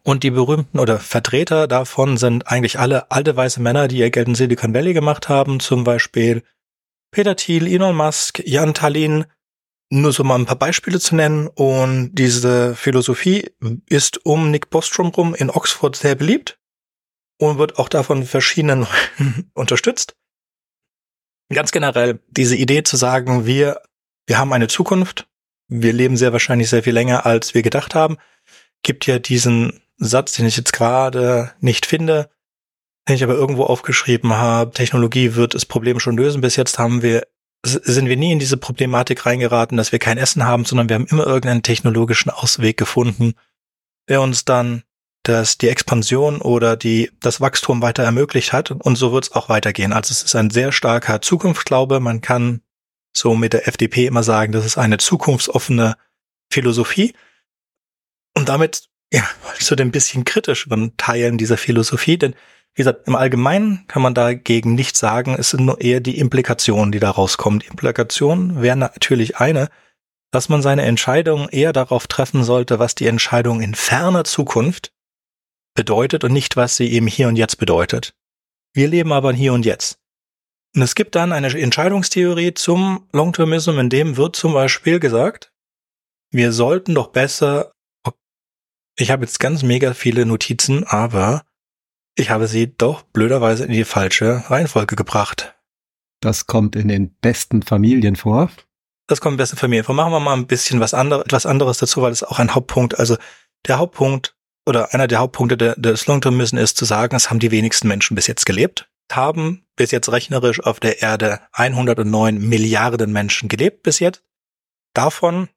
Und 0.02 0.22
die 0.22 0.30
berühmten 0.30 0.78
oder 0.78 0.98
Vertreter 0.98 1.68
davon 1.68 2.16
sind 2.16 2.46
eigentlich 2.46 2.78
alle 2.78 3.10
alte 3.10 3.36
weiße 3.36 3.60
Männer, 3.60 3.86
die 3.86 3.98
ihr 3.98 4.10
Geld 4.10 4.28
in 4.28 4.34
Silicon 4.34 4.72
Valley 4.72 4.94
gemacht 4.94 5.28
haben. 5.28 5.60
Zum 5.60 5.84
Beispiel 5.84 6.42
Peter 7.10 7.36
Thiel, 7.36 7.66
Elon 7.66 7.94
Musk, 7.94 8.40
Jan 8.46 8.72
Tallinn, 8.72 9.26
nur 9.90 10.12
so 10.12 10.24
mal 10.24 10.36
ein 10.36 10.46
paar 10.46 10.58
Beispiele 10.58 11.00
zu 11.00 11.16
nennen. 11.16 11.48
Und 11.48 12.14
diese 12.14 12.74
Philosophie 12.74 13.50
ist 13.86 14.24
um 14.24 14.50
Nick 14.50 14.70
Bostrom 14.70 15.08
rum 15.08 15.34
in 15.34 15.50
Oxford 15.50 15.96
sehr 15.96 16.14
beliebt 16.14 16.58
und 17.38 17.58
wird 17.58 17.78
auch 17.78 17.88
davon 17.88 18.24
verschiedenen 18.24 18.86
unterstützt. 19.54 20.16
Ganz 21.52 21.72
generell 21.72 22.20
diese 22.28 22.56
Idee 22.56 22.84
zu 22.84 22.96
sagen, 22.96 23.44
wir, 23.44 23.82
wir 24.26 24.38
haben 24.38 24.52
eine 24.52 24.68
Zukunft, 24.68 25.28
wir 25.66 25.92
leben 25.92 26.16
sehr 26.16 26.32
wahrscheinlich 26.32 26.70
sehr 26.70 26.84
viel 26.84 26.94
länger, 26.94 27.26
als 27.26 27.54
wir 27.54 27.62
gedacht 27.62 27.94
haben, 27.94 28.18
gibt 28.82 29.06
ja 29.06 29.18
diesen 29.18 29.82
Satz, 29.96 30.32
den 30.32 30.46
ich 30.46 30.56
jetzt 30.56 30.72
gerade 30.72 31.52
nicht 31.60 31.86
finde, 31.86 32.30
den 33.08 33.16
ich 33.16 33.24
aber 33.24 33.34
irgendwo 33.34 33.64
aufgeschrieben 33.64 34.34
habe, 34.34 34.72
Technologie 34.72 35.34
wird 35.34 35.54
das 35.54 35.66
Problem 35.66 35.98
schon 35.98 36.16
lösen. 36.16 36.40
Bis 36.40 36.56
jetzt 36.56 36.78
haben 36.78 37.02
wir, 37.02 37.26
sind 37.62 38.08
wir 38.08 38.16
nie 38.16 38.32
in 38.32 38.38
diese 38.38 38.56
Problematik 38.56 39.26
reingeraten, 39.26 39.76
dass 39.76 39.92
wir 39.92 39.98
kein 39.98 40.18
Essen 40.18 40.44
haben, 40.44 40.64
sondern 40.64 40.88
wir 40.88 40.94
haben 40.94 41.06
immer 41.06 41.26
irgendeinen 41.26 41.62
technologischen 41.62 42.30
Ausweg 42.30 42.76
gefunden, 42.76 43.34
der 44.08 44.20
uns 44.22 44.44
dann 44.44 44.82
das 45.22 45.58
die 45.58 45.68
Expansion 45.68 46.40
oder 46.40 46.76
die 46.76 47.10
das 47.20 47.40
Wachstum 47.40 47.82
weiter 47.82 48.02
ermöglicht 48.02 48.54
hat 48.54 48.70
und 48.70 48.96
so 48.96 49.12
wird 49.12 49.24
es 49.24 49.32
auch 49.32 49.50
weitergehen. 49.50 49.92
Also 49.92 50.12
es 50.12 50.22
ist 50.22 50.34
ein 50.34 50.50
sehr 50.50 50.72
starker 50.72 51.20
Zukunftsglaube. 51.20 52.00
Man 52.00 52.22
kann 52.22 52.62
so 53.14 53.34
mit 53.34 53.52
der 53.52 53.68
FDP 53.68 54.06
immer 54.06 54.22
sagen, 54.22 54.52
das 54.52 54.64
ist 54.64 54.78
eine 54.78 54.96
zukunftsoffene 54.96 55.96
Philosophie. 56.50 57.14
Und 58.34 58.48
damit 58.48 58.88
ja, 59.12 59.28
zu 59.58 59.76
den 59.76 59.90
bisschen 59.90 60.24
kritischeren 60.24 60.96
Teilen 60.96 61.36
dieser 61.36 61.58
Philosophie, 61.58 62.16
denn 62.16 62.34
wie 62.74 62.82
gesagt, 62.82 63.08
im 63.08 63.16
Allgemeinen 63.16 63.84
kann 63.88 64.02
man 64.02 64.14
dagegen 64.14 64.74
nichts 64.74 65.00
sagen, 65.00 65.34
es 65.38 65.50
sind 65.50 65.64
nur 65.64 65.80
eher 65.80 66.00
die 66.00 66.18
Implikationen, 66.18 66.92
die 66.92 67.00
da 67.00 67.10
rauskommen. 67.10 67.60
Die 67.60 67.66
Implikationen 67.66 68.62
wären 68.62 68.78
natürlich 68.78 69.38
eine, 69.38 69.68
dass 70.30 70.48
man 70.48 70.62
seine 70.62 70.82
Entscheidung 70.82 71.48
eher 71.48 71.72
darauf 71.72 72.06
treffen 72.06 72.44
sollte, 72.44 72.78
was 72.78 72.94
die 72.94 73.06
Entscheidung 73.06 73.60
in 73.60 73.74
ferner 73.74 74.24
Zukunft 74.24 74.92
bedeutet 75.74 76.24
und 76.24 76.32
nicht, 76.32 76.56
was 76.56 76.76
sie 76.76 76.90
eben 76.92 77.06
hier 77.06 77.28
und 77.28 77.36
jetzt 77.36 77.56
bedeutet. 77.56 78.14
Wir 78.72 78.88
leben 78.88 79.12
aber 79.12 79.32
hier 79.32 79.52
und 79.52 79.66
jetzt. 79.66 79.98
Und 80.76 80.82
es 80.82 80.94
gibt 80.94 81.16
dann 81.16 81.32
eine 81.32 81.48
Entscheidungstheorie 81.48 82.54
zum 82.54 83.08
Long-Termism, 83.12 83.78
in 83.78 83.90
dem 83.90 84.16
wird 84.16 84.36
zum 84.36 84.52
Beispiel 84.52 85.00
gesagt, 85.00 85.52
wir 86.30 86.52
sollten 86.52 86.94
doch 86.94 87.08
besser, 87.08 87.72
ich 88.96 89.10
habe 89.10 89.24
jetzt 89.24 89.40
ganz 89.40 89.64
mega 89.64 89.94
viele 89.94 90.26
Notizen, 90.26 90.84
aber 90.84 91.44
ich 92.14 92.30
habe 92.30 92.46
sie 92.46 92.76
doch 92.76 93.02
blöderweise 93.02 93.64
in 93.64 93.72
die 93.72 93.84
falsche 93.84 94.44
Reihenfolge 94.48 94.96
gebracht. 94.96 95.54
Das 96.20 96.46
kommt 96.46 96.76
in 96.76 96.88
den 96.88 97.14
besten 97.14 97.62
Familien 97.62 98.16
vor. 98.16 98.50
Das 99.06 99.20
kommt 99.20 99.34
in 99.34 99.36
den 99.36 99.42
besten 99.42 99.56
Familien 99.56 99.84
vor. 99.84 99.94
Machen 99.94 100.12
wir 100.12 100.20
mal 100.20 100.34
ein 100.34 100.46
bisschen 100.46 100.80
was 100.80 100.94
anderes, 100.94 101.24
etwas 101.24 101.46
anderes 101.46 101.78
dazu, 101.78 102.02
weil 102.02 102.12
es 102.12 102.22
auch 102.22 102.38
ein 102.38 102.54
Hauptpunkt, 102.54 102.98
also 102.98 103.16
der 103.66 103.78
Hauptpunkt 103.78 104.36
oder 104.66 104.92
einer 104.94 105.08
der 105.08 105.18
Hauptpunkte 105.18 105.56
des 105.56 106.06
Long-Term-Müssen 106.06 106.58
ist 106.58 106.76
zu 106.76 106.84
sagen, 106.84 107.16
es 107.16 107.30
haben 107.30 107.40
die 107.40 107.50
wenigsten 107.50 107.88
Menschen 107.88 108.14
bis 108.14 108.26
jetzt 108.26 108.46
gelebt, 108.46 108.90
haben 109.10 109.66
bis 109.76 109.90
jetzt 109.90 110.12
rechnerisch 110.12 110.62
auf 110.62 110.80
der 110.80 111.02
Erde 111.02 111.40
109 111.52 112.38
Milliarden 112.38 113.12
Menschen 113.12 113.48
gelebt 113.48 113.82
bis 113.82 113.98
jetzt. 113.98 114.22
Davon 114.94 115.48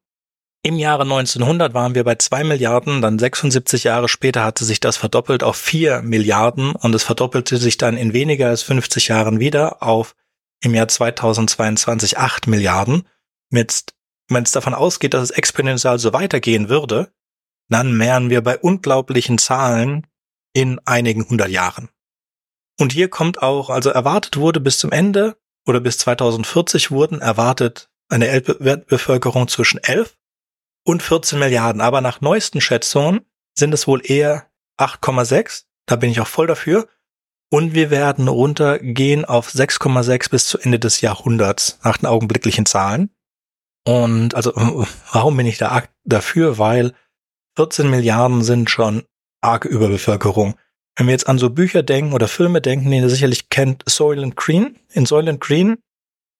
im 0.65 0.77
Jahre 0.77 1.03
1900 1.03 1.73
waren 1.73 1.93
wir 1.93 2.05
bei 2.05 2.15
zwei 2.15 2.45
Milliarden, 2.45 3.01
dann 3.01 3.19
76 3.19 3.83
Jahre 3.83 4.07
später 4.07 4.45
hatte 4.45 4.63
sich 4.63 4.79
das 4.79 4.95
verdoppelt 4.95 5.43
auf 5.43 5.57
vier 5.57 6.01
Milliarden 6.01 6.73
und 6.73 6.95
es 6.95 7.03
verdoppelte 7.03 7.57
sich 7.57 7.77
dann 7.77 7.97
in 7.97 8.13
weniger 8.13 8.47
als 8.47 8.63
50 8.63 9.09
Jahren 9.09 9.41
wieder 9.41 9.83
auf 9.83 10.15
im 10.61 10.73
Jahr 10.73 10.87
2022 10.87 12.17
acht 12.17 12.47
Milliarden. 12.47 13.05
Wenn 13.49 13.67
es 13.67 14.51
davon 14.53 14.73
ausgeht, 14.73 15.13
dass 15.13 15.23
es 15.23 15.31
exponentiell 15.31 15.99
so 15.99 16.13
weitergehen 16.13 16.69
würde, 16.69 17.11
dann 17.69 17.99
wären 17.99 18.29
wir 18.29 18.41
bei 18.41 18.57
unglaublichen 18.57 19.37
Zahlen 19.37 20.07
in 20.53 20.79
einigen 20.85 21.27
hundert 21.27 21.49
Jahren. 21.49 21.89
Und 22.79 22.93
hier 22.93 23.09
kommt 23.09 23.41
auch, 23.41 23.69
also 23.69 23.89
erwartet 23.89 24.37
wurde 24.37 24.61
bis 24.61 24.77
zum 24.77 24.93
Ende 24.93 25.35
oder 25.67 25.81
bis 25.81 25.97
2040 25.97 26.89
wurden 26.89 27.19
erwartet 27.19 27.89
eine 28.07 28.27
Weltbevölkerung 28.59 29.49
zwischen 29.49 29.83
11 29.83 30.15
und 30.83 31.03
14 31.03 31.39
Milliarden. 31.39 31.81
Aber 31.81 32.01
nach 32.01 32.21
neuesten 32.21 32.61
Schätzungen 32.61 33.21
sind 33.57 33.73
es 33.73 33.87
wohl 33.87 34.01
eher 34.03 34.47
8,6. 34.79 35.63
Da 35.85 35.95
bin 35.95 36.11
ich 36.11 36.19
auch 36.19 36.27
voll 36.27 36.47
dafür. 36.47 36.87
Und 37.49 37.73
wir 37.73 37.91
werden 37.91 38.27
runtergehen 38.27 39.25
auf 39.25 39.49
6,6 39.49 40.29
bis 40.29 40.47
zu 40.47 40.57
Ende 40.57 40.79
des 40.79 41.01
Jahrhunderts 41.01 41.79
nach 41.83 41.97
den 41.97 42.07
augenblicklichen 42.07 42.65
Zahlen. 42.65 43.11
Und 43.85 44.33
also, 44.33 44.53
warum 45.11 45.37
bin 45.37 45.45
ich 45.45 45.57
da 45.57 45.83
dafür? 46.03 46.57
Weil 46.57 46.93
14 47.55 47.89
Milliarden 47.89 48.43
sind 48.43 48.69
schon 48.69 49.03
arge 49.41 49.67
Überbevölkerung. 49.67 50.55
Wenn 50.95 51.07
wir 51.07 51.11
jetzt 51.11 51.27
an 51.27 51.39
so 51.39 51.49
Bücher 51.49 51.83
denken 51.83 52.13
oder 52.13 52.27
Filme 52.27 52.61
denken, 52.61 52.89
die 52.89 52.97
ihr 52.97 53.09
sicherlich 53.09 53.49
kennt, 53.49 53.83
Soylent 53.87 54.35
Green. 54.35 54.79
In 54.89 55.05
Soylent 55.05 55.41
Green 55.41 55.77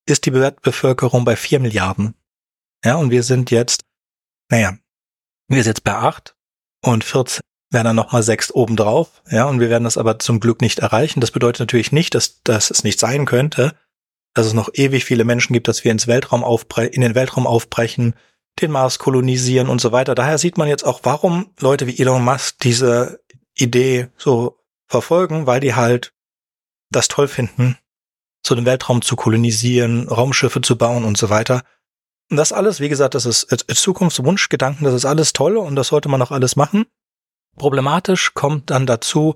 ist 0.07 0.25
die 0.25 0.31
Bevölkerung 0.31 1.25
bei 1.25 1.35
4 1.35 1.59
Milliarden. 1.59 2.15
Ja, 2.83 2.95
und 2.95 3.11
wir 3.11 3.23
sind 3.23 3.51
jetzt, 3.51 3.83
naja, 4.53 4.77
wir 5.47 5.63
sind 5.63 5.71
jetzt 5.71 5.83
bei 5.83 5.95
8 5.95 6.35
und 6.83 7.03
14 7.03 7.41
wären 7.71 7.85
dann 7.85 7.95
nochmal 7.95 8.21
6 8.21 8.53
obendrauf. 8.53 9.23
Ja, 9.31 9.45
und 9.45 9.59
wir 9.59 9.71
werden 9.71 9.83
das 9.83 9.97
aber 9.97 10.19
zum 10.19 10.39
Glück 10.39 10.61
nicht 10.61 10.77
erreichen. 10.77 11.21
Das 11.21 11.31
bedeutet 11.31 11.61
natürlich 11.61 11.91
nicht, 11.91 12.13
dass, 12.13 12.43
dass 12.43 12.69
es 12.69 12.83
nicht 12.83 12.99
sein 12.99 13.25
könnte, 13.25 13.73
dass 14.35 14.45
es 14.45 14.53
noch 14.53 14.69
ewig 14.75 15.05
viele 15.05 15.23
Menschen 15.23 15.53
gibt, 15.53 15.67
dass 15.67 15.83
wir 15.83 15.91
ins 15.91 16.05
Weltraum 16.05 16.43
in 16.77 17.01
den 17.01 17.15
Weltraum 17.15 17.47
aufbrechen, 17.47 18.13
den 18.61 18.69
Mars 18.69 18.99
kolonisieren 18.99 19.69
und 19.69 19.81
so 19.81 19.91
weiter. 19.91 20.13
Daher 20.13 20.37
sieht 20.37 20.59
man 20.59 20.67
jetzt 20.67 20.83
auch, 20.83 20.99
warum 21.01 21.51
Leute 21.59 21.87
wie 21.87 21.97
Elon 21.97 22.23
Musk 22.23 22.59
diese 22.59 23.21
Idee 23.55 24.09
so 24.17 24.59
verfolgen, 24.85 25.47
weil 25.47 25.61
die 25.61 25.73
halt 25.73 26.13
das 26.91 27.07
toll 27.07 27.27
finden, 27.27 27.79
so 28.45 28.53
den 28.53 28.67
Weltraum 28.67 29.01
zu 29.01 29.15
kolonisieren, 29.15 30.07
Raumschiffe 30.07 30.61
zu 30.61 30.77
bauen 30.77 31.05
und 31.05 31.17
so 31.17 31.31
weiter. 31.31 31.63
Und 32.33 32.37
das 32.37 32.51
alles, 32.51 32.79
wie 32.79 32.89
gesagt, 32.89 33.13
das 33.13 33.27
ist 33.27 33.45
Zukunftswunschgedanken, 33.75 34.85
das 34.85 34.95
ist 34.95 35.05
alles 35.05 35.33
toll 35.33 35.55
und 35.55 35.75
das 35.75 35.89
sollte 35.89 36.09
man 36.09 36.19
auch 36.19 36.31
alles 36.31 36.55
machen. 36.55 36.87
Problematisch 37.57 38.33
kommt 38.33 38.71
dann 38.71 38.87
dazu, 38.87 39.35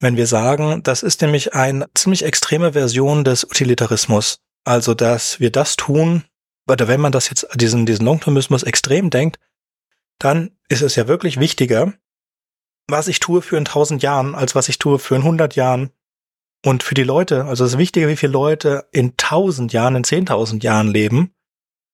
wenn 0.00 0.16
wir 0.16 0.26
sagen, 0.26 0.82
das 0.82 1.04
ist 1.04 1.22
nämlich 1.22 1.54
eine 1.54 1.88
ziemlich 1.94 2.24
extreme 2.24 2.72
Version 2.72 3.22
des 3.22 3.44
Utilitarismus. 3.44 4.40
Also, 4.64 4.92
dass 4.94 5.38
wir 5.38 5.52
das 5.52 5.76
tun, 5.76 6.24
oder 6.68 6.88
wenn 6.88 7.00
man 7.00 7.12
das 7.12 7.30
jetzt, 7.30 7.46
diesen, 7.54 7.86
diesen 7.86 8.06
Longtermismus 8.06 8.64
extrem 8.64 9.10
denkt, 9.10 9.38
dann 10.18 10.50
ist 10.68 10.82
es 10.82 10.96
ja 10.96 11.06
wirklich 11.06 11.38
wichtiger, 11.38 11.92
was 12.88 13.06
ich 13.06 13.20
tue 13.20 13.40
für 13.40 13.56
in 13.56 13.66
tausend 13.66 14.02
Jahren, 14.02 14.34
als 14.34 14.56
was 14.56 14.68
ich 14.68 14.78
tue 14.78 14.98
für 14.98 15.14
in 15.14 15.22
hundert 15.22 15.54
Jahren. 15.54 15.92
Und 16.64 16.82
für 16.82 16.94
die 16.96 17.04
Leute, 17.04 17.44
also 17.44 17.64
es 17.64 17.74
ist 17.74 17.78
wichtiger, 17.78 18.08
wie 18.08 18.16
viele 18.16 18.32
Leute 18.32 18.88
in 18.90 19.16
tausend 19.16 19.72
Jahren, 19.72 19.94
in 19.94 20.02
zehntausend 20.02 20.64
Jahren 20.64 20.88
leben, 20.88 21.32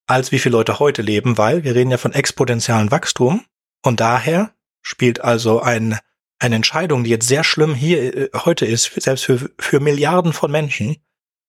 als 0.09 0.33
wie 0.33 0.39
viele 0.39 0.57
Leute 0.57 0.81
heute 0.81 1.03
leben, 1.03 1.39
weil 1.39 1.63
wir 1.63 1.75
reden 1.75 1.91
ja 1.91 1.99
von 1.99 2.13
exponentiellen 2.13 2.91
Wachstum. 2.91 3.45
Und 3.85 4.01
daher 4.01 4.53
spielt 4.83 5.21
also 5.21 5.61
ein, 5.61 5.99
eine 6.41 6.57
Entscheidung, 6.57 7.05
die 7.05 7.11
jetzt 7.11 7.29
sehr 7.29 7.45
schlimm 7.45 7.75
hier 7.75 8.17
äh, 8.17 8.31
heute 8.35 8.67
ist, 8.67 8.91
selbst 9.01 9.25
für, 9.25 9.51
für 9.59 9.81
Milliarden 9.81 10.33
von 10.33 10.51
Menschen, 10.51 10.97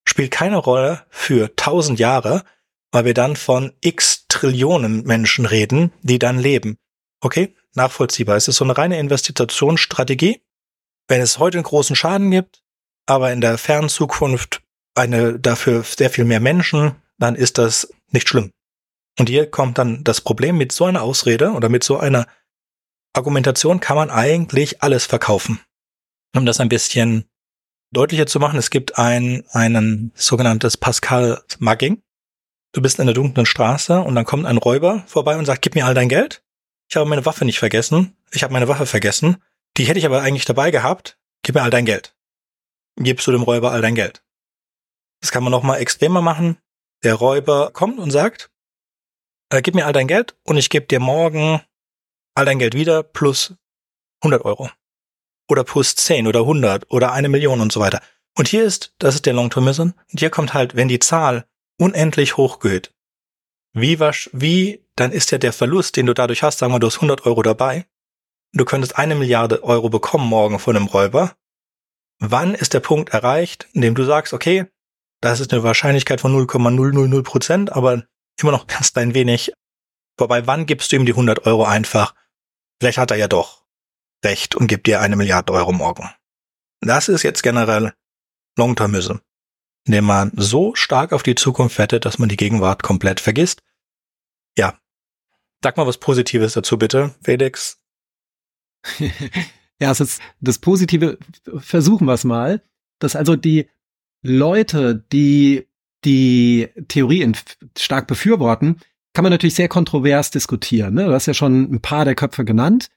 spielt 0.04 0.30
keine 0.30 0.58
Rolle 0.58 1.04
für 1.08 1.56
tausend 1.56 1.98
Jahre, 1.98 2.44
weil 2.92 3.06
wir 3.06 3.14
dann 3.14 3.34
von 3.34 3.72
x 3.80 4.26
Trillionen 4.28 5.04
Menschen 5.04 5.46
reden, 5.46 5.92
die 6.02 6.18
dann 6.18 6.38
leben. 6.38 6.76
Okay, 7.20 7.54
nachvollziehbar. 7.74 8.36
Es 8.36 8.48
ist 8.48 8.56
so 8.56 8.64
eine 8.64 8.76
reine 8.76 8.98
Investitionsstrategie. 8.98 10.42
Wenn 11.08 11.20
es 11.20 11.38
heute 11.38 11.58
einen 11.58 11.64
großen 11.64 11.96
Schaden 11.96 12.30
gibt, 12.30 12.62
aber 13.06 13.32
in 13.32 13.40
der 13.40 13.58
fernen 13.58 13.88
Zukunft 13.88 14.62
eine 14.94 15.38
dafür 15.38 15.82
sehr 15.82 16.10
viel 16.10 16.24
mehr 16.24 16.40
Menschen, 16.40 16.96
dann 17.18 17.34
ist 17.34 17.58
das 17.58 17.92
nicht 18.12 18.28
schlimm. 18.28 18.52
Und 19.18 19.28
hier 19.28 19.50
kommt 19.50 19.78
dann 19.78 20.04
das 20.04 20.20
Problem 20.20 20.56
mit 20.56 20.72
so 20.72 20.84
einer 20.84 21.02
Ausrede 21.02 21.52
oder 21.52 21.68
mit 21.68 21.84
so 21.84 21.98
einer 21.98 22.26
Argumentation 23.12 23.80
kann 23.80 23.96
man 23.96 24.10
eigentlich 24.10 24.82
alles 24.82 25.06
verkaufen. 25.06 25.60
Um 26.34 26.46
das 26.46 26.60
ein 26.60 26.68
bisschen 26.68 27.24
deutlicher 27.92 28.26
zu 28.26 28.38
machen, 28.38 28.58
es 28.58 28.70
gibt 28.70 28.98
ein, 28.98 29.44
einen 29.50 30.12
sogenanntes 30.14 30.76
Pascal 30.76 31.42
Mugging. 31.58 32.02
Du 32.72 32.80
bist 32.80 33.00
in 33.00 33.06
der 33.06 33.14
dunklen 33.14 33.46
Straße 33.46 34.00
und 34.00 34.14
dann 34.14 34.24
kommt 34.24 34.46
ein 34.46 34.58
Räuber 34.58 35.02
vorbei 35.08 35.36
und 35.36 35.44
sagt, 35.44 35.62
gib 35.62 35.74
mir 35.74 35.86
all 35.86 35.94
dein 35.94 36.08
Geld. 36.08 36.44
Ich 36.88 36.96
habe 36.96 37.08
meine 37.08 37.26
Waffe 37.26 37.44
nicht 37.44 37.58
vergessen. 37.58 38.16
Ich 38.30 38.44
habe 38.44 38.52
meine 38.52 38.68
Waffe 38.68 38.86
vergessen. 38.86 39.42
Die 39.76 39.84
hätte 39.84 39.98
ich 39.98 40.06
aber 40.06 40.22
eigentlich 40.22 40.44
dabei 40.44 40.70
gehabt. 40.70 41.18
Gib 41.42 41.56
mir 41.56 41.62
all 41.62 41.70
dein 41.70 41.84
Geld. 41.84 42.16
Gibst 42.96 43.26
du 43.26 43.32
dem 43.32 43.42
Räuber 43.42 43.72
all 43.72 43.82
dein 43.82 43.96
Geld. 43.96 44.22
Das 45.20 45.32
kann 45.32 45.42
man 45.42 45.50
noch 45.50 45.62
mal 45.64 45.78
extremer 45.78 46.22
machen. 46.22 46.58
Der 47.02 47.14
Räuber 47.14 47.70
kommt 47.72 47.98
und 47.98 48.10
sagt, 48.10 48.50
äh, 49.50 49.62
gib 49.62 49.74
mir 49.74 49.86
all 49.86 49.92
dein 49.92 50.08
Geld 50.08 50.36
und 50.44 50.56
ich 50.56 50.70
gebe 50.70 50.86
dir 50.86 51.00
morgen 51.00 51.62
all 52.34 52.44
dein 52.44 52.58
Geld 52.58 52.74
wieder 52.74 53.02
plus 53.02 53.54
100 54.22 54.44
Euro. 54.44 54.70
Oder 55.48 55.64
plus 55.64 55.96
10 55.96 56.26
oder 56.26 56.40
100 56.40 56.90
oder 56.90 57.12
eine 57.12 57.28
Million 57.28 57.60
und 57.60 57.72
so 57.72 57.80
weiter. 57.80 58.00
Und 58.36 58.48
hier 58.48 58.64
ist, 58.64 58.94
das 58.98 59.16
ist 59.16 59.26
der 59.26 59.32
Long-Termism. 59.32 59.90
Und 60.12 60.18
hier 60.18 60.30
kommt 60.30 60.54
halt, 60.54 60.76
wenn 60.76 60.88
die 60.88 61.00
Zahl 61.00 61.46
unendlich 61.78 62.36
hoch 62.36 62.60
geht, 62.60 62.94
wie, 63.72 63.98
wasch, 63.98 64.30
wie, 64.32 64.84
dann 64.96 65.12
ist 65.12 65.30
ja 65.30 65.38
der 65.38 65.52
Verlust, 65.52 65.96
den 65.96 66.06
du 66.06 66.14
dadurch 66.14 66.42
hast, 66.42 66.58
sagen 66.58 66.72
wir, 66.72 66.80
du 66.80 66.86
hast 66.86 66.96
100 66.96 67.26
Euro 67.26 67.42
dabei, 67.42 67.86
du 68.52 68.64
könntest 68.64 68.96
eine 68.96 69.14
Milliarde 69.14 69.62
Euro 69.62 69.88
bekommen 69.88 70.28
morgen 70.28 70.58
von 70.58 70.76
einem 70.76 70.86
Räuber. 70.86 71.36
Wann 72.18 72.54
ist 72.54 72.74
der 72.74 72.80
Punkt 72.80 73.10
erreicht, 73.10 73.68
in 73.72 73.80
dem 73.80 73.94
du 73.94 74.04
sagst, 74.04 74.32
okay, 74.32 74.66
das 75.20 75.40
ist 75.40 75.52
eine 75.52 75.62
Wahrscheinlichkeit 75.62 76.20
von 76.20 76.32
0,000 76.32 77.22
Prozent, 77.22 77.72
aber 77.72 78.04
immer 78.40 78.52
noch 78.52 78.66
ganz 78.66 78.96
ein 78.96 79.14
wenig. 79.14 79.52
Wobei, 80.18 80.46
wann 80.46 80.66
gibst 80.66 80.92
du 80.92 80.96
ihm 80.96 81.06
die 81.06 81.12
100 81.12 81.46
Euro 81.46 81.64
einfach? 81.64 82.14
Vielleicht 82.80 82.98
hat 82.98 83.10
er 83.10 83.16
ja 83.16 83.28
doch 83.28 83.64
recht 84.24 84.54
und 84.54 84.66
gibt 84.66 84.86
dir 84.86 85.00
eine 85.00 85.16
Milliarde 85.16 85.52
Euro 85.52 85.72
morgen. 85.72 86.10
Das 86.80 87.08
ist 87.08 87.22
jetzt 87.22 87.42
generell 87.42 87.92
Long-Termism, 88.56 89.16
indem 89.86 90.04
man 90.04 90.32
so 90.36 90.74
stark 90.74 91.12
auf 91.12 91.22
die 91.22 91.34
Zukunft 91.34 91.78
wettet, 91.78 92.04
dass 92.04 92.18
man 92.18 92.28
die 92.28 92.36
Gegenwart 92.36 92.82
komplett 92.82 93.20
vergisst. 93.20 93.62
Ja. 94.56 94.78
Sag 95.62 95.76
mal 95.76 95.86
was 95.86 95.98
Positives 95.98 96.54
dazu 96.54 96.78
bitte, 96.78 97.14
Felix. 97.22 97.78
ja, 99.78 99.90
es 99.90 100.00
ist 100.00 100.22
das 100.40 100.58
Positive, 100.58 101.18
versuchen 101.58 102.06
wir 102.06 102.14
es 102.14 102.24
mal, 102.24 102.62
dass 102.98 103.14
also 103.14 103.36
die 103.36 103.68
Leute, 104.22 105.04
die 105.12 105.66
die 106.04 106.68
Theorie 106.88 107.30
stark 107.76 108.06
befürworten, 108.06 108.80
kann 109.12 109.22
man 109.22 109.32
natürlich 109.32 109.54
sehr 109.54 109.68
kontrovers 109.68 110.30
diskutieren. 110.30 110.94
Ne? 110.94 111.06
Du 111.06 111.12
hast 111.12 111.26
ja 111.26 111.34
schon 111.34 111.72
ein 111.72 111.80
paar 111.80 112.04
der 112.04 112.14
Köpfe 112.14 112.44
genannt. 112.44 112.88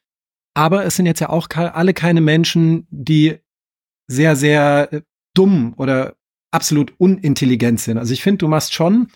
Aber 0.56 0.86
es 0.86 0.96
sind 0.96 1.08
jetzt 1.08 1.20
ja 1.20 1.30
auch 1.30 1.48
alle 1.50 1.94
keine 1.94 2.22
Menschen, 2.22 2.86
die 2.92 3.40
sehr, 4.08 4.36
sehr 4.36 4.94
äh, 4.94 5.02
dumm 5.34 5.74
oder 5.78 6.16
absolut 6.52 6.94
unintelligent 7.00 7.80
sind. 7.80 7.98
Also 7.98 8.14
ich 8.14 8.22
finde, 8.22 8.40
du 8.40 8.48
machst 8.48 8.74
schon 8.74 9.08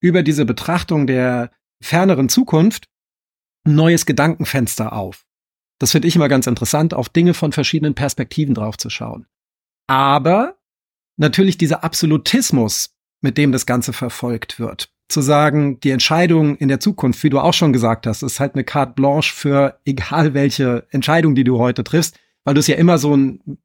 über 0.00 0.22
diese 0.22 0.44
Betrachtung 0.44 1.06
der 1.06 1.50
ferneren 1.82 2.28
Zukunft 2.28 2.88
ein 3.66 3.74
neues 3.74 4.04
Gedankenfenster 4.04 4.92
auf. 4.92 5.24
Das 5.78 5.92
finde 5.92 6.08
ich 6.08 6.16
immer 6.16 6.28
ganz 6.28 6.46
interessant, 6.46 6.92
auf 6.92 7.08
Dinge 7.08 7.32
von 7.32 7.52
verschiedenen 7.52 7.94
Perspektiven 7.94 8.54
drauf 8.54 8.76
zu 8.76 8.90
schauen. 8.90 9.26
Aber 9.88 10.58
natürlich 11.16 11.58
dieser 11.58 11.84
Absolutismus, 11.84 12.94
mit 13.20 13.38
dem 13.38 13.52
das 13.52 13.66
Ganze 13.66 13.92
verfolgt 13.92 14.58
wird. 14.58 14.90
Zu 15.08 15.20
sagen, 15.20 15.78
die 15.80 15.90
Entscheidung 15.90 16.56
in 16.56 16.68
der 16.68 16.80
Zukunft, 16.80 17.22
wie 17.22 17.30
du 17.30 17.38
auch 17.38 17.54
schon 17.54 17.72
gesagt 17.72 18.06
hast, 18.06 18.22
ist 18.22 18.40
halt 18.40 18.54
eine 18.54 18.64
carte 18.64 18.94
blanche 18.94 19.34
für 19.34 19.78
egal 19.84 20.34
welche 20.34 20.86
Entscheidung, 20.90 21.34
die 21.34 21.44
du 21.44 21.58
heute 21.58 21.84
triffst, 21.84 22.18
weil 22.44 22.54
du 22.54 22.60
es 22.60 22.66
ja 22.66 22.76
immer 22.76 22.98
so 22.98 23.12
einen, 23.12 23.58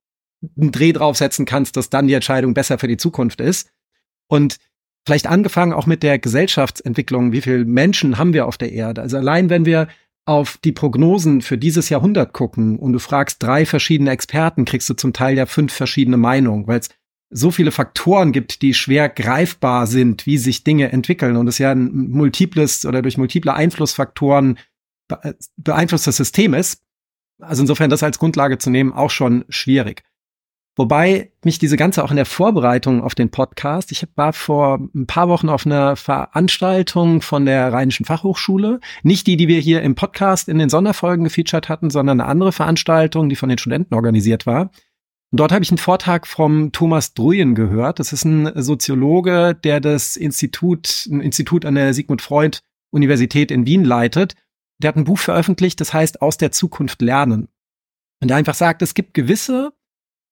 einen 0.58 0.72
Dreh 0.72 0.92
draufsetzen 0.92 1.46
kannst, 1.46 1.78
dass 1.78 1.90
dann 1.90 2.08
die 2.08 2.14
Entscheidung 2.14 2.54
besser 2.54 2.78
für 2.78 2.88
die 2.88 2.98
Zukunft 2.98 3.40
ist. 3.40 3.72
Und 4.28 4.58
vielleicht 5.06 5.28
angefangen 5.28 5.74
auch 5.74 5.86
mit 5.86 6.04
der 6.04 6.20
Gesellschaftsentwicklung, 6.20 7.32
wie 7.32 7.42
viele 7.42 7.64
Menschen 7.64 8.18
haben 8.18 8.34
wir 8.34 8.46
auf 8.46 8.58
der 8.58 8.74
Erde? 8.74 9.02
Also 9.02 9.18
allein 9.18 9.50
wenn 9.50 9.66
wir 9.66 9.88
auf 10.26 10.58
die 10.58 10.74
Prognosen 10.74 11.42
für 11.42 11.58
dieses 11.58 11.88
Jahrhundert 11.88 12.34
gucken 12.34 12.78
und 12.78 12.92
du 12.92 13.00
fragst 13.00 13.42
drei 13.42 13.66
verschiedene 13.66 14.12
Experten, 14.12 14.66
kriegst 14.66 14.90
du 14.90 14.94
zum 14.94 15.14
Teil 15.14 15.38
ja 15.38 15.46
fünf 15.46 15.74
verschiedene 15.74 16.18
Meinungen, 16.18 16.68
weil 16.68 16.80
es 16.80 16.90
so 17.30 17.52
viele 17.52 17.72
Faktoren 17.72 18.32
gibt, 18.32 18.62
die 18.62 18.74
schwer 18.74 19.10
greifbar 19.10 19.88
sind, 19.88 20.26
wie 20.26 20.38
sich 20.38 20.64
Dinge 20.64 20.92
entwickeln 20.92 21.36
und 21.36 21.48
es 21.48 21.58
ja 21.58 21.72
ein 21.72 22.10
multiples 22.10 22.86
oder 22.86 23.02
durch 23.02 23.18
multiple 23.18 23.54
Einflussfaktoren 23.54 24.58
beeinflusstes 25.58 26.18
System 26.18 26.54
ist. 26.54 26.82
Also 27.40 27.64
insofern 27.64 27.90
das 27.90 28.04
als 28.04 28.20
Grundlage 28.20 28.58
zu 28.58 28.70
nehmen, 28.70 28.94
auch 28.94 29.12
schon 29.12 29.46
schwierig. 29.50 30.04
Wobei 30.78 31.32
mich 31.44 31.58
diese 31.58 31.76
ganze 31.76 32.04
auch 32.04 32.12
in 32.12 32.18
der 32.18 32.26
Vorbereitung 32.26 33.02
auf 33.02 33.16
den 33.16 33.32
Podcast, 33.32 33.92
ich 33.92 34.06
war 34.16 34.32
vor 34.32 34.80
ein 34.94 35.08
paar 35.08 35.28
Wochen 35.28 35.50
auf 35.50 35.66
einer 35.66 35.96
Veranstaltung 35.96 37.24
von 37.24 37.48
der 37.48 37.74
Rheinischen 37.74 38.06
Fachhochschule, 38.06 38.80
nicht 39.02 39.26
die, 39.26 39.38
die 39.38 39.48
wir 39.48 39.60
hier 39.60 39.82
im 39.82 39.96
Podcast 39.96 40.48
in 40.48 40.60
den 40.60 40.70
Sonderfolgen 40.70 41.24
gefeatured 41.24 41.68
hatten, 41.68 41.90
sondern 41.90 42.22
eine 42.22 42.30
andere 42.30 42.52
Veranstaltung, 42.52 43.28
die 43.28 43.36
von 43.36 43.50
den 43.50 43.58
Studenten 43.58 43.96
organisiert 43.96 44.46
war. 44.46 44.70
Und 45.32 45.40
dort 45.40 45.52
habe 45.52 45.64
ich 45.64 45.72
einen 45.72 45.78
Vortrag 45.78 46.26
vom 46.26 46.72
Thomas 46.72 47.14
Druyen 47.14 47.54
gehört. 47.54 48.00
Das 48.00 48.14
ist 48.14 48.24
ein 48.24 48.52
Soziologe, 48.62 49.56
der 49.56 49.82
das 49.82 50.16
Institut, 50.16 51.08
ein 51.12 51.22
Institut 51.22 51.66
an 51.66 51.76
der 51.76 51.94
Sigmund 51.94 52.22
Freud 52.22 52.60
Universität 52.92 53.52
in 53.52 53.66
Wien 53.66 53.84
leitet. 53.84 54.36
Der 54.82 54.90
hat 54.90 54.96
ein 54.96 55.04
Buch 55.04 55.20
veröffentlicht, 55.20 55.82
das 55.82 55.94
heißt 55.94 56.22
Aus 56.22 56.38
der 56.38 56.52
Zukunft 56.52 57.02
lernen. 57.02 57.50
Und 58.22 58.30
der 58.30 58.38
einfach 58.38 58.56
sagt, 58.56 58.82
es 58.82 58.94
gibt 58.94 59.14
gewisse 59.14 59.74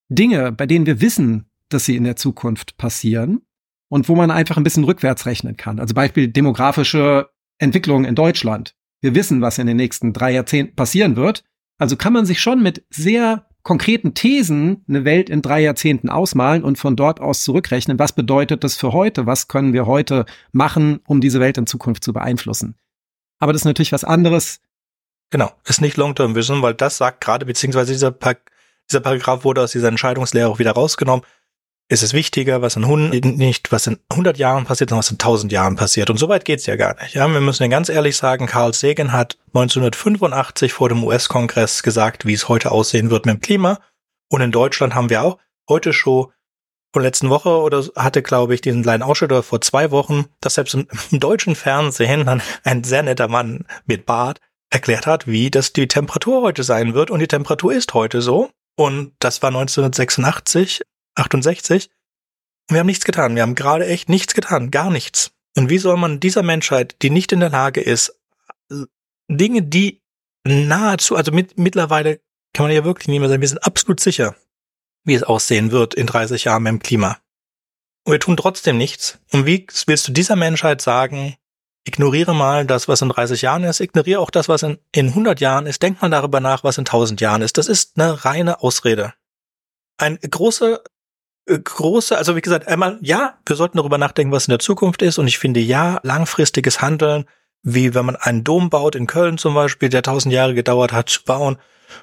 Dinge, 0.09 0.51
bei 0.51 0.65
denen 0.65 0.85
wir 0.85 1.01
wissen, 1.01 1.49
dass 1.69 1.85
sie 1.85 1.95
in 1.95 2.03
der 2.03 2.15
Zukunft 2.15 2.77
passieren 2.77 3.41
und 3.89 4.07
wo 4.07 4.15
man 4.15 4.31
einfach 4.31 4.57
ein 4.57 4.63
bisschen 4.63 4.83
rückwärts 4.83 5.25
rechnen 5.25 5.57
kann. 5.57 5.79
Also 5.79 5.93
Beispiel 5.93 6.27
demografische 6.27 7.29
Entwicklung 7.57 8.05
in 8.05 8.15
Deutschland. 8.15 8.75
Wir 9.01 9.15
wissen, 9.15 9.41
was 9.41 9.57
in 9.57 9.67
den 9.67 9.77
nächsten 9.77 10.13
drei 10.13 10.31
Jahrzehnten 10.31 10.75
passieren 10.75 11.15
wird. 11.15 11.43
Also 11.77 11.97
kann 11.97 12.13
man 12.13 12.25
sich 12.25 12.39
schon 12.39 12.63
mit 12.63 12.85
sehr 12.89 13.47
konkreten 13.65 14.13
Thesen 14.13 14.85
eine 14.87 15.05
Welt 15.05 15.27
in 15.27 15.41
drei 15.41 15.59
Jahrzehnten 15.59 16.07
ausmalen 16.07 16.63
und 16.63 16.77
von 16.77 16.95
dort 16.95 17.19
aus 17.19 17.43
zurückrechnen, 17.43 17.97
was 17.97 18.13
bedeutet 18.13 18.63
das 18.63 18.77
für 18.77 18.93
heute, 18.93 19.25
was 19.25 19.47
können 19.47 19.73
wir 19.73 19.87
heute 19.87 20.25
machen, 20.51 20.99
um 21.07 21.19
diese 21.19 21.39
Welt 21.39 21.57
in 21.57 21.65
Zukunft 21.65 22.03
zu 22.03 22.13
beeinflussen. 22.13 22.75
Aber 23.39 23.53
das 23.53 23.63
ist 23.63 23.65
natürlich 23.65 23.91
was 23.91 24.03
anderes. 24.03 24.61
Genau, 25.31 25.51
ist 25.65 25.81
nicht 25.81 25.97
Long-Term 25.97 26.35
Vision, 26.35 26.61
weil 26.61 26.75
das 26.75 26.97
sagt 26.97 27.21
gerade, 27.21 27.47
beziehungsweise 27.47 27.91
dieser, 27.91 28.11
pa 28.11 28.35
dieser 28.87 28.99
Paragraph 28.99 29.43
wurde 29.43 29.61
aus 29.63 29.71
dieser 29.71 29.87
Entscheidungslehre 29.87 30.47
auch 30.47 30.59
wieder 30.59 30.73
rausgenommen 30.73 31.25
ist 31.87 32.01
es 32.01 32.13
wichtiger, 32.13 32.61
was 32.61 32.75
in 32.75 32.83
100, 32.83 33.23
nicht 33.25 33.71
was 33.71 33.85
in 33.85 33.99
100 34.09 34.37
Jahren 34.37 34.65
passiert, 34.65 34.89
sondern 34.89 35.03
was 35.03 35.11
in 35.11 35.19
1000 35.19 35.51
Jahren 35.51 35.75
passiert. 35.75 36.09
Und 36.09 36.17
so 36.17 36.29
weit 36.29 36.45
geht's 36.45 36.65
ja 36.65 36.75
gar 36.75 36.99
nicht. 37.01 37.13
Ja, 37.13 37.27
wir 37.27 37.41
müssen 37.41 37.63
ja 37.63 37.69
ganz 37.69 37.89
ehrlich 37.89 38.17
sagen, 38.17 38.47
Carl 38.47 38.73
Sagan 38.73 39.11
hat 39.11 39.37
1985 39.53 40.73
vor 40.73 40.89
dem 40.89 41.03
US-Kongress 41.03 41.83
gesagt, 41.83 42.25
wie 42.25 42.33
es 42.33 42.49
heute 42.49 42.71
aussehen 42.71 43.11
wird 43.11 43.25
mit 43.25 43.35
dem 43.35 43.41
Klima. 43.41 43.79
Und 44.29 44.41
in 44.41 44.51
Deutschland 44.51 44.95
haben 44.95 45.11
wir 45.11 45.21
auch 45.21 45.37
heute 45.69 45.93
schon 45.93 46.31
von 46.91 47.03
letzten 47.03 47.29
Woche 47.29 47.49
oder 47.49 47.83
hatte, 47.95 48.23
glaube 48.23 48.55
ich, 48.55 48.61
diesen 48.61 48.81
kleinen 48.81 49.03
Ausschnitt 49.03 49.33
vor 49.43 49.61
zwei 49.61 49.91
Wochen, 49.91 50.25
dass 50.41 50.55
selbst 50.55 50.73
im, 50.73 50.87
im 51.11 51.19
deutschen 51.19 51.55
Fernsehen 51.55 52.25
dann 52.25 52.41
ein 52.63 52.83
sehr 52.83 53.03
netter 53.03 53.27
Mann 53.27 53.65
mit 53.85 54.05
Bart 54.05 54.39
erklärt 54.71 55.05
hat, 55.05 55.27
wie 55.27 55.51
das 55.51 55.73
die 55.73 55.87
Temperatur 55.87 56.41
heute 56.41 56.63
sein 56.63 56.95
wird. 56.95 57.11
Und 57.11 57.19
die 57.19 57.27
Temperatur 57.27 57.73
ist 57.73 57.93
heute 57.93 58.21
so. 58.21 58.49
Und 58.75 59.13
das 59.19 59.41
war 59.41 59.49
1986 59.49 60.81
68. 61.15 61.89
Und 62.69 62.75
wir 62.75 62.79
haben 62.79 62.87
nichts 62.87 63.05
getan. 63.05 63.35
Wir 63.35 63.41
haben 63.41 63.55
gerade 63.55 63.85
echt 63.85 64.09
nichts 64.09 64.33
getan. 64.33 64.71
Gar 64.71 64.89
nichts. 64.89 65.31
Und 65.55 65.69
wie 65.69 65.77
soll 65.77 65.97
man 65.97 66.19
dieser 66.19 66.43
Menschheit, 66.43 67.01
die 67.01 67.09
nicht 67.09 67.31
in 67.31 67.39
der 67.39 67.49
Lage 67.49 67.81
ist, 67.81 68.19
Dinge, 69.29 69.63
die 69.63 70.01
nahezu, 70.43 71.15
also 71.15 71.31
mit, 71.31 71.57
mittlerweile 71.57 72.19
kann 72.53 72.65
man 72.65 72.71
ja 72.71 72.83
wirklich 72.83 73.07
nicht 73.07 73.19
mehr 73.19 73.29
sagen, 73.29 73.41
wir 73.41 73.47
sind 73.47 73.65
absolut 73.65 73.99
sicher, 73.99 74.35
wie 75.03 75.13
es 75.13 75.23
aussehen 75.23 75.71
wird 75.71 75.93
in 75.93 76.07
30 76.07 76.45
Jahren 76.45 76.63
mit 76.63 76.71
dem 76.71 76.79
Klima. 76.79 77.17
Und 78.03 78.13
wir 78.13 78.19
tun 78.19 78.37
trotzdem 78.37 78.77
nichts. 78.77 79.19
Und 79.31 79.45
wie 79.45 79.65
willst 79.87 80.07
du 80.07 80.11
dieser 80.11 80.35
Menschheit 80.35 80.81
sagen, 80.81 81.35
ignoriere 81.85 82.35
mal 82.35 82.65
das, 82.65 82.87
was 82.87 83.01
in 83.01 83.09
30 83.09 83.41
Jahren 83.41 83.63
ist, 83.63 83.79
ignoriere 83.79 84.19
auch 84.19 84.29
das, 84.29 84.49
was 84.49 84.63
in, 84.63 84.79
in 84.91 85.09
100 85.09 85.39
Jahren 85.39 85.65
ist, 85.65 85.81
denk 85.81 86.01
mal 86.01 86.09
darüber 86.09 86.39
nach, 86.39 86.63
was 86.63 86.77
in 86.77 86.85
1000 86.85 87.21
Jahren 87.21 87.41
ist. 87.41 87.57
Das 87.57 87.67
ist 87.67 87.97
eine 87.97 88.25
reine 88.25 88.61
Ausrede. 88.61 89.13
Ein 89.97 90.19
großer 90.19 90.81
äh, 90.83 90.89
große, 91.47 92.17
also 92.17 92.35
wie 92.35 92.41
gesagt, 92.41 92.67
einmal, 92.67 92.97
ja, 93.01 93.37
wir 93.45 93.55
sollten 93.55 93.77
darüber 93.77 93.97
nachdenken, 93.97 94.31
was 94.31 94.47
in 94.47 94.51
der 94.51 94.59
Zukunft 94.59 95.01
ist. 95.01 95.17
Und 95.17 95.27
ich 95.27 95.37
finde, 95.37 95.59
ja, 95.59 95.99
langfristiges 96.03 96.81
Handeln, 96.81 97.25
wie 97.61 97.93
wenn 97.93 98.05
man 98.05 98.15
einen 98.15 98.43
Dom 98.43 98.69
baut 98.69 98.95
in 98.95 99.07
Köln 99.07 99.37
zum 99.37 99.53
Beispiel, 99.53 99.89
der 99.89 100.03
tausend 100.03 100.33
Jahre 100.33 100.53
gedauert 100.53 100.91
hat 100.91 101.09
zu 101.09 101.23
bauen, 101.23 101.57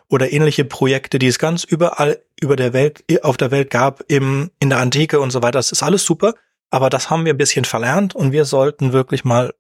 oder 0.09 0.33
ähnliche 0.33 0.65
Projekte, 0.65 1.19
die 1.19 1.27
es 1.27 1.39
ganz 1.39 1.65
überall 1.65 2.23
über 2.41 2.57
der 2.57 2.73
Welt, 2.73 3.05
auf 3.23 3.37
der 3.37 3.51
Welt 3.51 3.71
gab, 3.71 4.03
im, 4.09 4.51
in 4.61 4.71
der 4.71 4.79
Antike 4.79 5.21
und 5.21 5.31
so 5.31 5.43
weiter. 5.43 5.59
Das 5.59 5.73
ist 5.73 5.83
alles 5.83 6.05
super. 6.05 6.35
Aber 6.71 6.89
das 6.89 7.11
haben 7.11 7.25
wir 7.25 7.35
ein 7.35 7.39
bisschen 7.39 7.65
verlernt 7.65 8.15
und 8.15 8.33
wir 8.33 8.45
sollten 8.45 8.93
wirklich 8.93 9.25
mal 9.25 9.53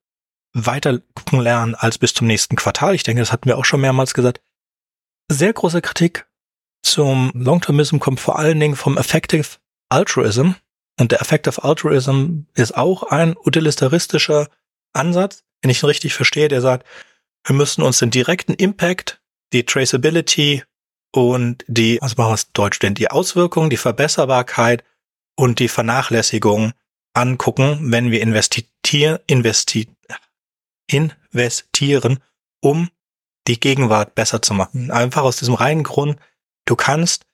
weiter 0.55 1.01
gucken 1.15 1.41
lernen 1.41 1.75
als 1.75 1.99
bis 1.99 2.15
zum 2.15 2.27
nächsten 2.27 2.57
Quartal. 2.57 2.95
Ich 2.95 3.03
denke, 3.03 3.21
das 3.21 3.33
hatten 3.33 3.49
wir 3.49 3.59
auch 3.59 3.65
schon 3.65 3.81
mehrmals 3.81 4.15
gesagt. 4.15 4.41
Sehr 5.31 5.53
große 5.53 5.83
Kritik 5.83 6.27
zum 6.83 7.31
Long-Termism 7.35 7.99
kommt 7.99 8.21
vor 8.21 8.39
allen 8.39 8.59
Dingen 8.59 8.77
vom 8.77 8.97
Effective 8.97 9.47
Altruism. 9.93 10.53
Und 10.99 11.13
der 11.13 11.21
Effective 11.21 11.63
Altruism 11.63 12.43
ist 12.55 12.77
auch 12.77 13.05
ein 13.05 13.37
utilitaristischer 13.37 14.49
Ansatz, 14.93 15.45
wenn 15.63 15.71
ich 15.71 15.83
ihn 15.83 15.87
richtig 15.87 16.15
verstehe, 16.15 16.49
der 16.49 16.61
sagt, 16.61 16.87
wir 17.45 17.57
müssen 17.57 17.83
uns 17.83 17.99
den 17.99 18.11
direkten 18.11 18.55
Impact, 18.55 19.21
die 19.53 19.65
Traceability 19.65 20.65
und 21.13 21.65
die, 21.67 21.99
was 22.01 22.17
machen 22.17 22.31
wir 22.31 22.35
es 22.35 22.53
Deutsch 22.53 22.79
denn, 22.79 22.95
die 22.95 23.11
Auswirkungen, 23.11 23.71
die 23.71 23.77
Verbesserbarkeit 23.77 24.85
und 25.37 25.59
die 25.59 25.69
Vernachlässigung 25.69 26.73
angucken, 27.15 27.79
wenn 27.91 28.11
wir 28.11 28.21
investieren, 28.21 29.19
investi 29.27 29.89
investieren, 30.87 32.19
um 32.61 32.91
die 33.47 33.59
Gegenwart 33.59 34.15
besser 34.15 34.43
zu 34.43 34.55
machen. 34.55 34.91
Einfach 34.91 35.23
aus 35.23 35.37
diesem 35.37 35.55
reinen 35.55 35.85
Grund, 35.85 36.19
du 36.65 36.77
kannst 36.77 37.27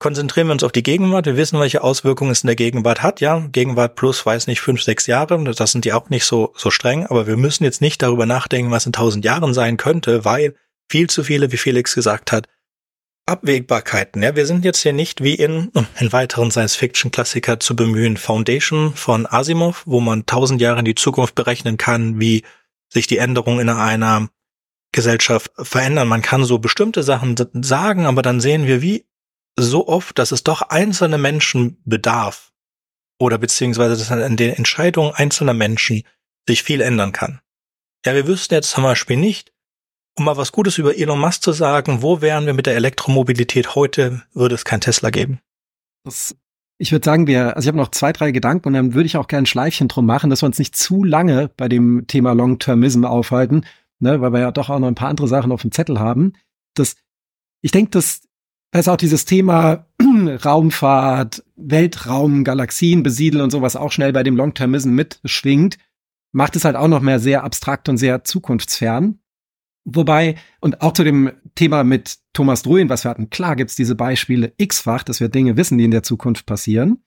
konzentrieren 0.00 0.48
wir 0.48 0.52
uns 0.52 0.64
auf 0.64 0.72
die 0.72 0.82
Gegenwart. 0.82 1.26
Wir 1.26 1.36
wissen, 1.36 1.60
welche 1.60 1.84
Auswirkungen 1.84 2.32
es 2.32 2.42
in 2.42 2.48
der 2.48 2.56
Gegenwart 2.56 3.02
hat. 3.02 3.20
Ja, 3.20 3.46
Gegenwart 3.52 3.94
plus, 3.94 4.26
weiß 4.26 4.48
nicht, 4.48 4.60
fünf, 4.60 4.82
sechs 4.82 5.06
Jahre. 5.06 5.42
Das 5.44 5.70
sind 5.70 5.84
die 5.84 5.92
auch 5.92 6.10
nicht 6.10 6.24
so, 6.24 6.52
so 6.56 6.70
streng. 6.70 7.06
Aber 7.06 7.28
wir 7.28 7.36
müssen 7.36 7.62
jetzt 7.62 7.80
nicht 7.80 8.02
darüber 8.02 8.26
nachdenken, 8.26 8.72
was 8.72 8.86
in 8.86 8.92
tausend 8.92 9.24
Jahren 9.24 9.54
sein 9.54 9.76
könnte, 9.76 10.24
weil 10.24 10.56
viel 10.88 11.08
zu 11.08 11.22
viele, 11.22 11.52
wie 11.52 11.58
Felix 11.58 11.94
gesagt 11.94 12.32
hat, 12.32 12.48
Abwägbarkeiten. 13.26 14.22
Ja, 14.22 14.34
wir 14.34 14.46
sind 14.46 14.64
jetzt 14.64 14.80
hier 14.80 14.94
nicht 14.94 15.22
wie 15.22 15.34
in, 15.34 15.68
um 15.74 15.86
einen 15.96 16.12
weiteren 16.12 16.50
Science-Fiction-Klassiker 16.50 17.60
zu 17.60 17.76
bemühen, 17.76 18.16
Foundation 18.16 18.94
von 18.94 19.26
Asimov, 19.26 19.84
wo 19.86 20.00
man 20.00 20.26
tausend 20.26 20.60
Jahre 20.60 20.80
in 20.80 20.84
die 20.86 20.96
Zukunft 20.96 21.36
berechnen 21.36 21.76
kann, 21.76 22.18
wie 22.18 22.42
sich 22.88 23.06
die 23.06 23.18
Änderungen 23.18 23.60
in 23.60 23.68
einer 23.68 24.30
Gesellschaft 24.92 25.52
verändern. 25.56 26.08
Man 26.08 26.22
kann 26.22 26.42
so 26.44 26.58
bestimmte 26.58 27.04
Sachen 27.04 27.36
sagen, 27.62 28.06
aber 28.06 28.22
dann 28.22 28.40
sehen 28.40 28.66
wir, 28.66 28.82
wie 28.82 29.04
so 29.62 29.88
oft, 29.88 30.18
dass 30.18 30.32
es 30.32 30.42
doch 30.42 30.62
einzelne 30.62 31.18
Menschen 31.18 31.80
bedarf 31.84 32.52
oder 33.18 33.38
beziehungsweise 33.38 33.96
dass 33.96 34.10
an 34.10 34.36
den 34.36 34.54
Entscheidungen 34.54 35.12
einzelner 35.14 35.54
Menschen 35.54 36.04
sich 36.48 36.62
viel 36.62 36.80
ändern 36.80 37.12
kann. 37.12 37.40
Ja, 38.04 38.14
wir 38.14 38.26
wüssten 38.26 38.54
jetzt 38.54 38.70
zum 38.70 38.84
Beispiel 38.84 39.16
nicht, 39.16 39.52
um 40.16 40.24
mal 40.24 40.36
was 40.36 40.52
Gutes 40.52 40.78
über 40.78 40.96
Elon 40.96 41.20
Musk 41.20 41.42
zu 41.42 41.52
sagen, 41.52 42.02
wo 42.02 42.20
wären 42.20 42.46
wir 42.46 42.54
mit 42.54 42.66
der 42.66 42.76
Elektromobilität 42.76 43.74
heute, 43.74 44.22
würde 44.32 44.54
es 44.54 44.64
kein 44.64 44.80
Tesla 44.80 45.10
geben? 45.10 45.40
Das, 46.04 46.34
ich 46.78 46.92
würde 46.92 47.04
sagen, 47.04 47.26
wir, 47.26 47.56
also 47.56 47.66
ich 47.66 47.68
habe 47.68 47.78
noch 47.78 47.90
zwei, 47.90 48.12
drei 48.12 48.30
Gedanken 48.30 48.68
und 48.68 48.74
dann 48.74 48.94
würde 48.94 49.06
ich 49.06 49.18
auch 49.18 49.28
gerne 49.28 49.42
ein 49.42 49.46
Schleifchen 49.46 49.88
drum 49.88 50.06
machen, 50.06 50.30
dass 50.30 50.42
wir 50.42 50.46
uns 50.46 50.58
nicht 50.58 50.76
zu 50.76 51.04
lange 51.04 51.50
bei 51.56 51.68
dem 51.68 52.06
Thema 52.06 52.32
Long-Termism 52.32 53.04
aufhalten, 53.04 53.66
ne, 53.98 54.20
weil 54.22 54.32
wir 54.32 54.40
ja 54.40 54.50
doch 54.50 54.70
auch 54.70 54.78
noch 54.78 54.88
ein 54.88 54.94
paar 54.94 55.10
andere 55.10 55.28
Sachen 55.28 55.52
auf 55.52 55.60
dem 55.60 55.72
Zettel 55.72 56.00
haben. 56.00 56.32
Das, 56.74 56.96
ich 57.60 57.70
denke, 57.70 57.90
dass 57.90 58.22
da 58.70 58.78
ist 58.78 58.88
auch 58.88 58.96
dieses 58.96 59.24
Thema 59.24 59.86
Raumfahrt, 60.44 61.44
Weltraum, 61.56 62.44
Galaxien 62.44 63.02
besiedeln 63.02 63.42
und 63.42 63.50
sowas 63.50 63.76
auch 63.76 63.92
schnell 63.92 64.12
bei 64.12 64.22
dem 64.22 64.36
Long-Termism 64.36 64.90
mitschwingt, 64.90 65.78
macht 66.32 66.56
es 66.56 66.64
halt 66.64 66.76
auch 66.76 66.88
noch 66.88 67.00
mehr 67.00 67.18
sehr 67.18 67.42
abstrakt 67.44 67.88
und 67.88 67.96
sehr 67.96 68.24
zukunftsfern. 68.24 69.18
Wobei, 69.84 70.36
und 70.60 70.82
auch 70.82 70.92
zu 70.92 71.04
dem 71.04 71.32
Thema 71.54 71.84
mit 71.84 72.18
Thomas 72.32 72.62
Druin, 72.62 72.88
was 72.88 73.04
wir 73.04 73.10
hatten, 73.10 73.30
klar 73.30 73.56
gibt's 73.56 73.76
diese 73.76 73.94
Beispiele 73.94 74.52
x-fach, 74.56 75.02
dass 75.02 75.20
wir 75.20 75.28
Dinge 75.28 75.56
wissen, 75.56 75.78
die 75.78 75.84
in 75.84 75.90
der 75.90 76.02
Zukunft 76.02 76.46
passieren. 76.46 77.02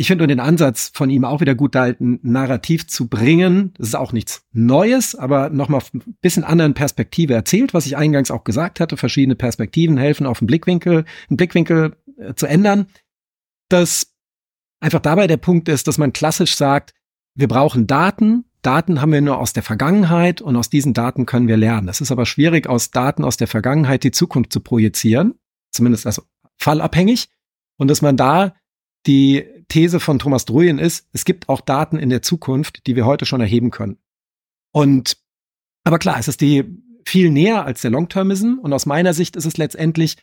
Ich 0.00 0.06
finde 0.06 0.26
den 0.26 0.40
Ansatz 0.40 0.90
von 0.94 1.10
ihm 1.10 1.26
auch 1.26 1.42
wieder 1.42 1.54
gut, 1.54 1.74
da 1.74 1.82
halt 1.82 2.00
ein 2.00 2.20
Narrativ 2.22 2.86
zu 2.86 3.06
bringen. 3.06 3.74
Das 3.76 3.88
ist 3.88 3.94
auch 3.94 4.14
nichts 4.14 4.46
Neues, 4.50 5.14
aber 5.14 5.50
nochmal 5.50 5.82
ein 5.92 6.16
bisschen 6.22 6.42
anderen 6.42 6.72
Perspektive 6.72 7.34
erzählt, 7.34 7.74
was 7.74 7.84
ich 7.84 7.98
eingangs 7.98 8.30
auch 8.30 8.42
gesagt 8.42 8.80
hatte. 8.80 8.96
Verschiedene 8.96 9.34
Perspektiven 9.34 9.98
helfen, 9.98 10.24
auf 10.24 10.38
den 10.38 10.46
Blickwinkel, 10.46 11.04
einen 11.28 11.36
Blickwinkel 11.36 11.98
äh, 12.16 12.32
zu 12.32 12.46
ändern. 12.46 12.86
Dass 13.68 14.14
einfach 14.80 15.00
dabei 15.00 15.26
der 15.26 15.36
Punkt 15.36 15.68
ist, 15.68 15.86
dass 15.86 15.98
man 15.98 16.14
klassisch 16.14 16.56
sagt, 16.56 16.94
wir 17.34 17.48
brauchen 17.48 17.86
Daten. 17.86 18.46
Daten 18.62 19.02
haben 19.02 19.12
wir 19.12 19.20
nur 19.20 19.36
aus 19.36 19.52
der 19.52 19.62
Vergangenheit 19.62 20.40
und 20.40 20.56
aus 20.56 20.70
diesen 20.70 20.94
Daten 20.94 21.26
können 21.26 21.46
wir 21.46 21.58
lernen. 21.58 21.88
Es 21.88 22.00
ist 22.00 22.10
aber 22.10 22.24
schwierig, 22.24 22.66
aus 22.66 22.90
Daten 22.90 23.22
aus 23.22 23.36
der 23.36 23.48
Vergangenheit 23.48 24.02
die 24.02 24.12
Zukunft 24.12 24.50
zu 24.50 24.60
projizieren. 24.60 25.34
Zumindest 25.72 26.06
also 26.06 26.22
fallabhängig. 26.56 27.28
Und 27.76 27.88
dass 27.88 28.00
man 28.00 28.16
da 28.16 28.54
die 29.06 29.59
These 29.70 30.00
von 30.00 30.18
Thomas 30.18 30.44
Druyen 30.44 30.78
ist, 30.78 31.08
es 31.12 31.24
gibt 31.24 31.48
auch 31.48 31.62
Daten 31.62 31.96
in 31.96 32.10
der 32.10 32.20
Zukunft, 32.20 32.86
die 32.86 32.96
wir 32.96 33.06
heute 33.06 33.24
schon 33.24 33.40
erheben 33.40 33.70
können. 33.70 33.96
Und, 34.72 35.16
aber 35.84 35.98
klar, 35.98 36.18
es 36.18 36.28
ist 36.28 36.42
die 36.42 36.64
viel 37.06 37.30
näher 37.30 37.64
als 37.64 37.80
der 37.80 37.90
Long-Termism. 37.90 38.58
Und 38.60 38.72
aus 38.72 38.86
meiner 38.86 39.14
Sicht 39.14 39.36
ist 39.36 39.46
es 39.46 39.56
letztendlich, 39.56 40.16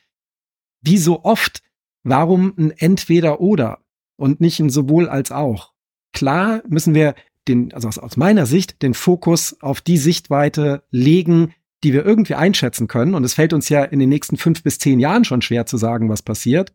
wie 0.81 0.97
so 0.97 1.23
oft, 1.23 1.61
warum 2.03 2.53
ein 2.57 2.71
Entweder-Oder 2.71 3.79
und 4.15 4.39
nicht 4.39 4.59
ein 4.59 4.69
sowohl 4.69 5.09
als 5.09 5.31
auch? 5.31 5.73
Klar 6.13 6.61
müssen 6.67 6.93
wir 6.93 7.15
den, 7.47 7.73
also 7.73 7.87
aus 7.87 8.17
meiner 8.17 8.45
Sicht, 8.45 8.81
den 8.81 8.93
Fokus 8.93 9.61
auf 9.61 9.81
die 9.81 9.97
Sichtweite 9.97 10.83
legen, 10.91 11.53
die 11.83 11.93
wir 11.93 12.05
irgendwie 12.05 12.35
einschätzen 12.35 12.87
können. 12.87 13.13
Und 13.13 13.23
es 13.23 13.33
fällt 13.33 13.53
uns 13.53 13.69
ja 13.69 13.83
in 13.83 13.99
den 13.99 14.09
nächsten 14.09 14.37
fünf 14.37 14.63
bis 14.63 14.79
zehn 14.79 14.99
Jahren 14.99 15.25
schon 15.25 15.41
schwer 15.41 15.65
zu 15.65 15.77
sagen, 15.77 16.09
was 16.09 16.21
passiert. 16.21 16.73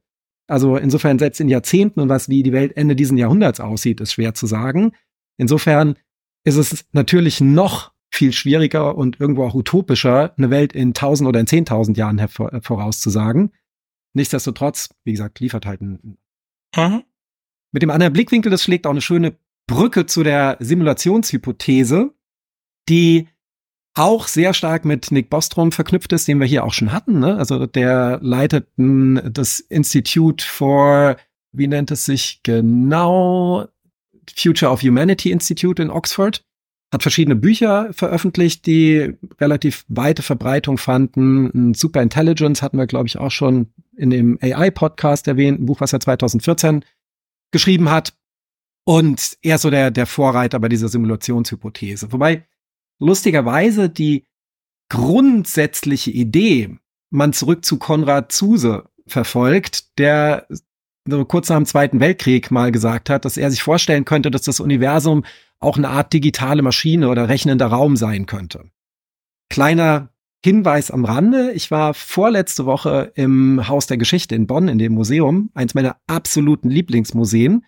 Also 0.53 0.77
insofern 0.77 1.19
selbst 1.19 1.41
in 1.41 1.49
Jahrzehnten 1.49 1.99
und 1.99 2.11
was 2.11 2.29
wie 2.29 2.43
die 2.43 2.53
Welt 2.53 2.77
Ende 2.77 2.95
dieses 2.95 3.19
Jahrhunderts 3.19 3.59
aussieht, 3.59 4.03
ist 4.03 4.13
schwer 4.13 4.35
zu 4.35 4.47
sagen. 4.47 4.93
Insofern 5.39 5.97
ist 6.45 6.57
es 6.57 6.85
natürlich 6.93 7.41
noch 7.41 7.93
viel 8.11 8.35
schwieriger 8.35 8.95
und 8.95 9.19
irgendwo 9.19 9.45
auch 9.45 9.55
utopischer, 9.55 10.35
eine 10.37 10.51
Welt 10.51 10.75
in 10.75 10.93
tausend 10.93 11.27
oder 11.27 11.41
in 11.41 11.47
zehntausend 11.47 11.97
Jahren 11.97 12.29
vorauszusagen. 12.29 13.53
Nichtsdestotrotz, 14.13 14.91
wie 15.05 15.13
gesagt, 15.13 15.41
liefert 15.41 15.65
halt 15.65 15.81
ein. 15.81 16.19
Mhm. 16.77 17.05
Mit 17.73 17.83
dem 17.83 17.89
anderen 17.89 18.13
Blickwinkel, 18.13 18.51
das 18.51 18.63
schlägt 18.63 18.87
auch 18.87 18.91
eine 18.91 19.01
schöne 19.01 19.39
Brücke 19.67 20.05
zu 20.05 20.23
der 20.23 20.59
Simulationshypothese, 20.61 22.15
die 22.91 23.27
auch 23.95 24.27
sehr 24.27 24.55
stark 24.55 24.85
mit 24.85 25.11
Nick 25.11 25.29
Bostrom 25.29 25.73
verknüpft 25.73 26.13
ist, 26.13 26.27
den 26.27 26.41
wir 26.41 26.47
hier 26.47 26.65
auch 26.65 26.73
schon 26.73 26.93
hatten. 26.93 27.19
Ne? 27.19 27.37
Also 27.37 27.67
der 27.67 28.19
leitet 28.23 28.69
das 28.77 29.61
Institute 29.61 30.45
for, 30.45 31.17
wie 31.53 31.67
nennt 31.67 31.91
es 31.91 32.07
sich 32.07 32.41
genau, 32.43 33.67
Future 34.35 34.71
of 34.71 34.83
Humanity 34.83 35.31
Institute 35.31 35.83
in 35.83 35.91
Oxford. 35.91 36.43
Hat 36.91 37.03
verschiedene 37.03 37.37
Bücher 37.37 37.93
veröffentlicht, 37.93 38.67
die 38.67 39.15
relativ 39.41 39.85
weite 39.89 40.23
Verbreitung 40.23 40.79
fanden. 40.79 41.75
Super 41.75 42.03
Intelligence 42.03 42.63
hatten 42.63 42.79
wir, 42.79 42.87
glaube 42.87 43.09
ich, 43.09 43.19
auch 43.19 43.31
schon 43.31 43.73
in 43.97 44.11
dem 44.11 44.39
AI-Podcast 44.41 45.27
erwähnt, 45.27 45.61
ein 45.61 45.67
Buch, 45.67 45.81
was 45.81 45.93
er 45.93 46.01
2014 46.01 46.85
geschrieben 47.51 47.91
hat. 47.91 48.15
Und 48.85 49.39
er 49.43 49.57
ist 49.57 49.63
so 49.63 49.71
der, 49.71 49.91
der 49.91 50.07
Vorreiter 50.07 50.59
bei 50.61 50.69
dieser 50.69 50.89
Simulationshypothese. 50.89 52.13
Wobei 52.13 52.45
lustigerweise 53.03 53.89
die 53.91 54.27
grundsätzliche 54.89 56.11
Idee, 56.11 56.79
man 57.11 57.33
zurück 57.33 57.65
zu 57.65 57.79
Konrad 57.79 58.33
Zuse 58.33 58.89
verfolgt, 59.07 59.99
der 59.99 60.47
kurz 61.29 61.49
nach 61.49 61.57
dem 61.57 61.67
Zweiten 61.67 62.01
Weltkrieg 62.01 62.51
mal 62.51 62.71
gesagt 62.71 63.11
hat, 63.11 63.25
dass 63.25 63.37
er 63.37 63.51
sich 63.51 63.63
vorstellen 63.63 64.05
könnte, 64.05 64.31
dass 64.31 64.43
das 64.43 64.61
Universum 64.61 65.25
auch 65.59 65.77
eine 65.77 65.89
Art 65.89 66.13
digitale 66.13 66.63
Maschine 66.63 67.09
oder 67.09 67.29
rechnender 67.29 67.67
Raum 67.67 67.97
sein 67.97 68.27
könnte. 68.27 68.71
Kleiner 69.49 70.11
Hinweis 70.45 70.91
am 70.91 71.05
Rande. 71.05 71.53
Ich 71.53 71.71
war 71.71 71.95
vorletzte 71.95 72.67
Woche 72.67 73.13
im 73.15 73.69
Haus 73.69 73.87
der 73.87 73.97
Geschichte 73.97 74.35
in 74.35 74.47
Bonn 74.47 74.69
in 74.69 74.79
dem 74.79 74.93
Museum, 74.93 75.51
eins 75.55 75.75
meiner 75.75 75.97
absoluten 76.07 76.69
Lieblingsmuseen. 76.69 77.65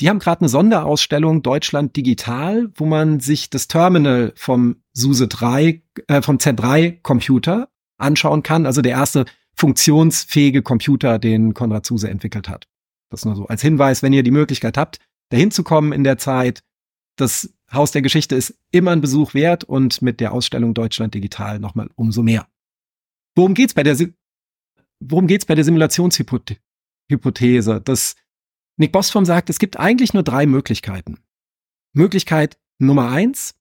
Die 0.00 0.10
haben 0.10 0.18
gerade 0.18 0.42
eine 0.42 0.48
Sonderausstellung 0.48 1.42
Deutschland 1.42 1.96
Digital, 1.96 2.70
wo 2.74 2.84
man 2.84 3.20
sich 3.20 3.48
das 3.48 3.66
Terminal 3.66 4.32
vom 4.36 4.82
SUSE 4.92 5.28
3, 5.28 5.82
äh, 6.08 6.22
vom 6.22 6.36
Z3 6.36 7.00
Computer 7.02 7.70
anschauen 7.98 8.42
kann. 8.42 8.66
Also 8.66 8.82
der 8.82 8.92
erste 8.92 9.24
funktionsfähige 9.54 10.62
Computer, 10.62 11.18
den 11.18 11.54
Konrad 11.54 11.86
SUSE 11.86 12.10
entwickelt 12.10 12.48
hat. 12.48 12.68
Das 13.10 13.24
nur 13.24 13.36
so 13.36 13.46
als 13.46 13.62
Hinweis, 13.62 14.02
wenn 14.02 14.12
ihr 14.12 14.22
die 14.22 14.30
Möglichkeit 14.30 14.76
habt, 14.76 14.98
dahin 15.30 15.50
zu 15.50 15.62
kommen 15.62 15.92
in 15.92 16.04
der 16.04 16.18
Zeit. 16.18 16.62
Das 17.16 17.54
Haus 17.72 17.92
der 17.92 18.02
Geschichte 18.02 18.36
ist 18.36 18.58
immer 18.70 18.90
ein 18.90 19.00
Besuch 19.00 19.32
wert 19.32 19.64
und 19.64 20.02
mit 20.02 20.20
der 20.20 20.32
Ausstellung 20.32 20.74
Deutschland 20.74 21.14
Digital 21.14 21.58
nochmal 21.58 21.88
umso 21.94 22.22
mehr. 22.22 22.46
Worum 23.34 23.54
geht's 23.54 23.72
bei 23.72 23.82
der, 23.82 23.96
worum 25.00 25.26
geht's 25.26 25.46
bei 25.46 25.54
der 25.54 25.64
Simulationshypothese? 25.64 27.80
Das 27.82 28.16
Nick 28.76 28.92
Bostrom 28.92 29.24
sagt, 29.24 29.50
es 29.50 29.58
gibt 29.58 29.78
eigentlich 29.78 30.14
nur 30.14 30.22
drei 30.22 30.46
Möglichkeiten. 30.46 31.18
Möglichkeit 31.92 32.58
Nummer 32.78 33.10
eins, 33.10 33.54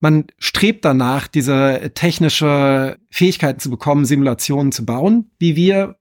man 0.00 0.26
strebt 0.38 0.84
danach, 0.84 1.28
diese 1.28 1.92
technische 1.94 2.98
Fähigkeiten 3.10 3.60
zu 3.60 3.70
bekommen, 3.70 4.04
Simulationen 4.04 4.72
zu 4.72 4.84
bauen, 4.84 5.30
wie 5.38 5.54
wir, 5.56 5.98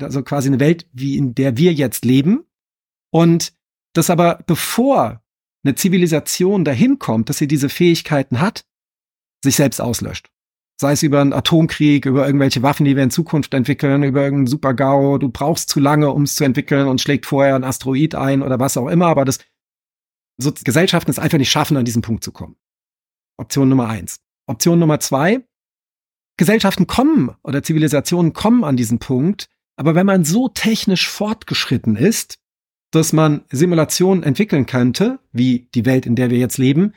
also 0.00 0.22
quasi 0.22 0.48
eine 0.48 0.60
Welt, 0.60 0.88
wie 0.92 1.16
in 1.16 1.34
der 1.34 1.56
wir 1.56 1.72
jetzt 1.72 2.04
leben. 2.04 2.44
Und 3.10 3.54
das 3.94 4.10
aber, 4.10 4.42
bevor 4.46 5.22
eine 5.62 5.76
Zivilisation 5.76 6.64
dahin 6.64 6.98
kommt, 6.98 7.28
dass 7.28 7.38
sie 7.38 7.46
diese 7.46 7.68
Fähigkeiten 7.68 8.40
hat, 8.40 8.66
sich 9.42 9.54
selbst 9.54 9.80
auslöscht 9.80 10.33
sei 10.76 10.92
es 10.92 11.02
über 11.02 11.20
einen 11.20 11.32
Atomkrieg, 11.32 12.06
über 12.06 12.26
irgendwelche 12.26 12.62
Waffen, 12.62 12.84
die 12.84 12.96
wir 12.96 13.02
in 13.02 13.10
Zukunft 13.10 13.54
entwickeln, 13.54 14.02
über 14.02 14.22
irgendeinen 14.22 14.48
Super-GAU, 14.48 15.18
du 15.18 15.28
brauchst 15.28 15.68
zu 15.68 15.80
lange, 15.80 16.10
um 16.10 16.24
es 16.24 16.34
zu 16.34 16.44
entwickeln 16.44 16.88
und 16.88 17.00
schlägt 17.00 17.26
vorher 17.26 17.54
ein 17.54 17.64
Asteroid 17.64 18.14
ein 18.14 18.42
oder 18.42 18.58
was 18.58 18.76
auch 18.76 18.88
immer, 18.88 19.06
aber 19.06 19.24
das 19.24 19.38
so, 20.36 20.52
Gesellschaften 20.52 21.12
es 21.12 21.20
einfach 21.20 21.38
nicht 21.38 21.50
schaffen, 21.50 21.76
an 21.76 21.84
diesen 21.84 22.02
Punkt 22.02 22.24
zu 22.24 22.32
kommen. 22.32 22.56
Option 23.36 23.68
Nummer 23.68 23.88
eins. 23.88 24.20
Option 24.46 24.80
Nummer 24.80 24.98
zwei, 24.98 25.44
Gesellschaften 26.36 26.88
kommen 26.88 27.30
oder 27.44 27.62
Zivilisationen 27.62 28.32
kommen 28.32 28.64
an 28.64 28.76
diesen 28.76 28.98
Punkt, 28.98 29.48
aber 29.76 29.94
wenn 29.94 30.06
man 30.06 30.24
so 30.24 30.48
technisch 30.48 31.08
fortgeschritten 31.08 31.94
ist, 31.94 32.40
dass 32.90 33.12
man 33.12 33.44
Simulationen 33.50 34.24
entwickeln 34.24 34.66
könnte, 34.66 35.20
wie 35.32 35.68
die 35.74 35.84
Welt, 35.84 36.04
in 36.04 36.16
der 36.16 36.30
wir 36.30 36.38
jetzt 36.38 36.58
leben, 36.58 36.94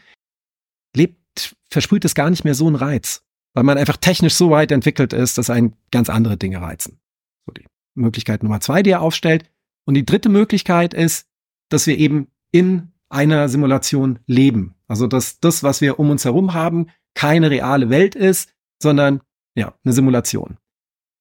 lebt, 0.95 1.56
versprüht 1.70 2.06
es 2.06 2.16
gar 2.16 2.30
nicht 2.32 2.44
mehr 2.44 2.56
so 2.56 2.66
einen 2.66 2.76
Reiz 2.76 3.27
weil 3.58 3.64
man 3.64 3.80
einfach 3.80 3.98
technisch 3.98 4.36
so 4.36 4.52
weit 4.52 4.72
entwickelt 4.72 5.14
ist, 5.14 5.40
dass 5.40 5.50
einen 5.50 5.74
ganz 5.90 6.12
andere 6.12 6.38
Dinge 6.38 6.62
reizen. 6.62 7.00
So 7.48 7.54
die 7.54 7.66
Möglichkeit 7.96 8.44
Nummer 8.44 8.60
zwei, 8.60 8.84
die 8.84 8.92
er 8.92 9.02
aufstellt. 9.02 9.50
Und 9.84 9.96
die 9.96 10.06
dritte 10.06 10.30
Möglichkeit 10.30 10.94
ist, 10.94 11.26
dass 11.70 11.88
wir 11.88 11.98
eben 11.98 12.28
in 12.52 12.92
einer 13.10 13.50
Simulation 13.50 14.20
leben. 14.28 14.76
Also 14.88 15.08
dass 15.08 15.40
das, 15.40 15.64
was 15.64 15.82
wir 15.82 15.98
um 15.98 16.12
uns 16.12 16.24
herum 16.24 16.54
haben, 16.54 16.92
keine 17.16 17.50
reale 17.50 17.90
Welt 17.90 18.14
ist, 18.14 18.54
sondern 18.80 19.22
ja, 19.56 19.74
eine 19.84 19.94
Simulation. 19.94 20.60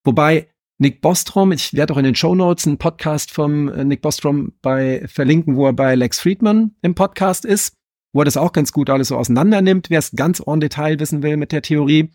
Wobei 0.05 0.51
Nick 0.77 1.01
Bostrom, 1.01 1.53
ich 1.53 1.73
werde 1.73 1.95
auch 1.95 1.99
in 1.99 2.05
den 2.05 2.17
Show 2.17 2.35
Notes 2.35 2.67
einen 2.67 2.77
Podcast 2.77 3.31
vom 3.31 3.71
äh, 3.71 3.83
Nick 3.83 4.03
Bostrom 4.03 4.53
bei 4.61 5.09
verlinken, 5.09 5.57
wo 5.57 5.65
er 5.65 5.73
bei 5.73 5.95
Lex 5.95 6.21
Friedman 6.21 6.77
im 6.83 6.95
Podcast 6.95 7.47
ist, 7.47 7.73
wo 8.13 8.21
er 8.21 8.27
das 8.27 8.37
auch 8.37 8.53
ganz 8.53 8.73
gut 8.73 8.91
alles 8.91 9.09
so 9.09 9.17
auseinander 9.17 9.63
nimmt, 9.63 9.89
wer 9.89 10.01
es 10.01 10.11
ganz 10.11 10.43
en 10.47 10.61
Detail 10.61 11.01
wissen 11.01 11.23
will 11.23 11.39
mit 11.39 11.51
der 11.51 11.63
Theorie. 11.63 12.11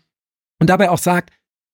Und 0.62 0.68
dabei 0.68 0.90
auch 0.90 0.98
sagt, 0.98 1.32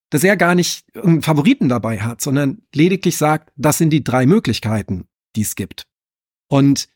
dass 0.09 0.25
er 0.25 0.39
gar 0.39 0.55
nicht 0.55 0.87
einen 0.97 1.21
Favoriten 1.21 1.69
dabei 1.69 2.01
hat, 2.01 2.23
sondern 2.23 2.63
lediglich 2.75 3.19
sagt, 3.19 3.53
das 3.55 3.77
sind 3.77 3.91
die 3.91 4.03
drei 4.03 4.25
Möglichkeiten, 4.25 5.07
die 5.37 5.43
es 5.43 5.57
gibt. 5.57 5.87
Und 6.49 6.89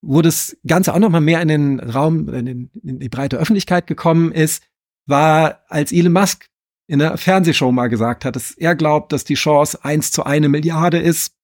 wo 0.00 0.22
das 0.22 0.56
Ganze 0.66 0.94
auch 0.94 0.98
noch 0.98 1.10
mal 1.10 1.20
mehr 1.20 1.42
in 1.42 1.48
den 1.48 1.80
Raum, 1.80 2.30
in, 2.32 2.46
den, 2.46 2.70
in 2.82 2.98
die 2.98 3.10
breite 3.10 3.36
Öffentlichkeit 3.36 3.86
gekommen 3.86 4.32
ist, 4.32 4.62
war, 5.04 5.60
als 5.68 5.92
Elon 5.92 6.14
Musk 6.14 6.48
in 6.86 7.02
einer 7.02 7.18
Fernsehshow 7.18 7.70
mal 7.70 7.88
gesagt 7.88 8.24
hat, 8.24 8.36
dass 8.36 8.52
er 8.52 8.74
glaubt, 8.74 9.12
dass 9.12 9.24
die 9.24 9.34
Chance 9.34 9.84
eins 9.84 10.12
zu 10.12 10.24
eine 10.24 10.48
Milliarde 10.48 10.98
ist, 10.98 11.34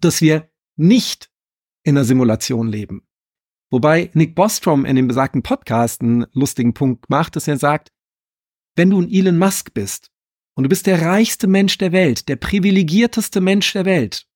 dass 0.00 0.20
wir 0.20 0.48
nicht 0.76 1.32
in 1.82 1.96
einer 1.96 2.04
Simulation 2.04 2.68
leben. 2.68 3.02
Wobei 3.72 4.08
Nick 4.14 4.36
Bostrom 4.36 4.84
in 4.84 4.94
dem 4.94 5.08
besagten 5.08 5.42
Podcast 5.42 6.00
einen 6.00 6.26
lustigen 6.32 6.74
Punkt 6.74 7.10
macht, 7.10 7.34
dass 7.34 7.48
er 7.48 7.56
sagt, 7.56 7.90
wenn 8.76 8.90
du 8.90 9.00
ein 9.00 9.10
Elon 9.10 9.38
Musk 9.38 9.74
bist 9.74 10.10
und 10.54 10.64
du 10.64 10.68
bist 10.68 10.86
der 10.86 11.02
reichste 11.02 11.46
Mensch 11.46 11.78
der 11.78 11.92
Welt, 11.92 12.28
der 12.28 12.36
privilegierteste 12.36 13.40
Mensch 13.40 13.72
der 13.72 13.84
Welt, 13.84 14.26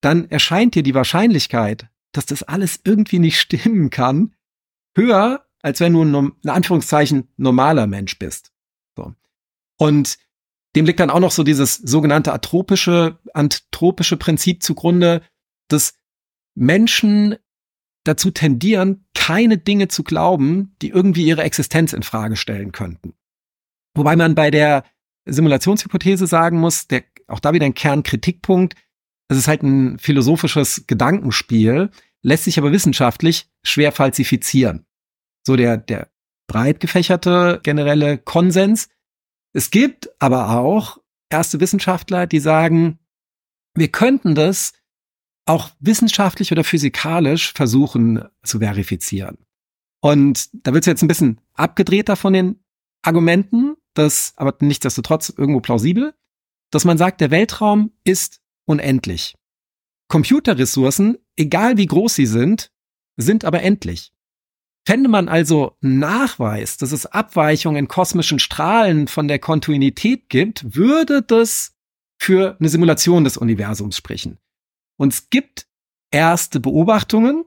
dann 0.00 0.30
erscheint 0.30 0.74
dir 0.74 0.82
die 0.82 0.94
Wahrscheinlichkeit, 0.94 1.88
dass 2.12 2.26
das 2.26 2.42
alles 2.42 2.80
irgendwie 2.84 3.18
nicht 3.18 3.40
stimmen 3.40 3.90
kann, 3.90 4.34
höher, 4.96 5.46
als 5.62 5.80
wenn 5.80 5.92
du 5.92 6.04
ein, 6.04 6.32
in 6.42 6.50
Anführungszeichen, 6.50 7.28
normaler 7.36 7.86
Mensch 7.86 8.18
bist. 8.18 8.52
So. 8.96 9.14
Und 9.76 10.18
dem 10.76 10.86
liegt 10.86 11.00
dann 11.00 11.10
auch 11.10 11.20
noch 11.20 11.32
so 11.32 11.42
dieses 11.42 11.76
sogenannte 11.76 12.32
atropische, 12.32 13.18
anthropische 13.34 14.16
Prinzip 14.16 14.62
zugrunde, 14.62 15.22
dass 15.68 15.94
Menschen 16.54 17.36
dazu 18.04 18.30
tendieren, 18.30 19.06
keine 19.14 19.58
Dinge 19.58 19.88
zu 19.88 20.02
glauben, 20.02 20.74
die 20.80 20.88
irgendwie 20.88 21.26
ihre 21.26 21.42
Existenz 21.42 21.92
in 21.92 22.02
Frage 22.02 22.36
stellen 22.36 22.72
könnten. 22.72 23.14
Wobei 23.98 24.14
man 24.14 24.34
bei 24.36 24.50
der 24.50 24.84
Simulationshypothese 25.26 26.26
sagen 26.26 26.58
muss, 26.60 26.86
der, 26.86 27.02
auch 27.26 27.40
da 27.40 27.52
wieder 27.52 27.66
ein 27.66 27.74
Kernkritikpunkt, 27.74 28.74
es 29.28 29.36
ist 29.36 29.48
halt 29.48 29.62
ein 29.62 29.98
philosophisches 29.98 30.86
Gedankenspiel, 30.86 31.90
lässt 32.22 32.44
sich 32.44 32.58
aber 32.58 32.72
wissenschaftlich 32.72 33.50
schwer 33.64 33.92
falsifizieren. 33.92 34.86
So 35.44 35.56
der, 35.56 35.76
der 35.76 36.10
breit 36.46 36.80
gefächerte 36.80 37.60
generelle 37.62 38.18
Konsens. 38.18 38.88
Es 39.52 39.70
gibt 39.70 40.08
aber 40.20 40.50
auch 40.58 40.98
erste 41.28 41.60
Wissenschaftler, 41.60 42.26
die 42.26 42.40
sagen, 42.40 43.00
wir 43.74 43.88
könnten 43.88 44.34
das 44.34 44.72
auch 45.44 45.70
wissenschaftlich 45.80 46.52
oder 46.52 46.62
physikalisch 46.62 47.52
versuchen 47.52 48.22
zu 48.44 48.60
verifizieren. 48.60 49.38
Und 50.00 50.50
da 50.52 50.72
wird 50.72 50.84
es 50.84 50.86
jetzt 50.86 51.02
ein 51.02 51.08
bisschen 51.08 51.40
abgedrehter 51.54 52.14
von 52.14 52.32
den 52.32 52.62
Argumenten, 53.02 53.76
das 53.94 54.32
aber 54.36 54.54
nichtsdestotrotz 54.60 55.32
irgendwo 55.36 55.60
plausibel, 55.60 56.14
dass 56.70 56.84
man 56.84 56.98
sagt, 56.98 57.20
der 57.20 57.30
Weltraum 57.30 57.92
ist 58.04 58.40
unendlich. 58.66 59.34
Computerressourcen, 60.08 61.18
egal 61.36 61.76
wie 61.76 61.86
groß 61.86 62.14
sie 62.14 62.26
sind, 62.26 62.70
sind 63.16 63.44
aber 63.44 63.62
endlich. 63.62 64.12
Fände 64.86 65.08
man 65.08 65.28
also 65.28 65.76
Nachweis, 65.80 66.78
dass 66.78 66.92
es 66.92 67.04
Abweichungen 67.04 67.78
in 67.78 67.88
kosmischen 67.88 68.38
Strahlen 68.38 69.06
von 69.06 69.28
der 69.28 69.38
Kontinuität 69.38 70.30
gibt, 70.30 70.74
würde 70.76 71.22
das 71.22 71.74
für 72.18 72.56
eine 72.58 72.68
Simulation 72.68 73.24
des 73.24 73.36
Universums 73.36 73.96
sprechen. 73.96 74.38
Und 74.96 75.12
es 75.12 75.30
gibt 75.30 75.66
erste 76.10 76.58
Beobachtungen, 76.58 77.44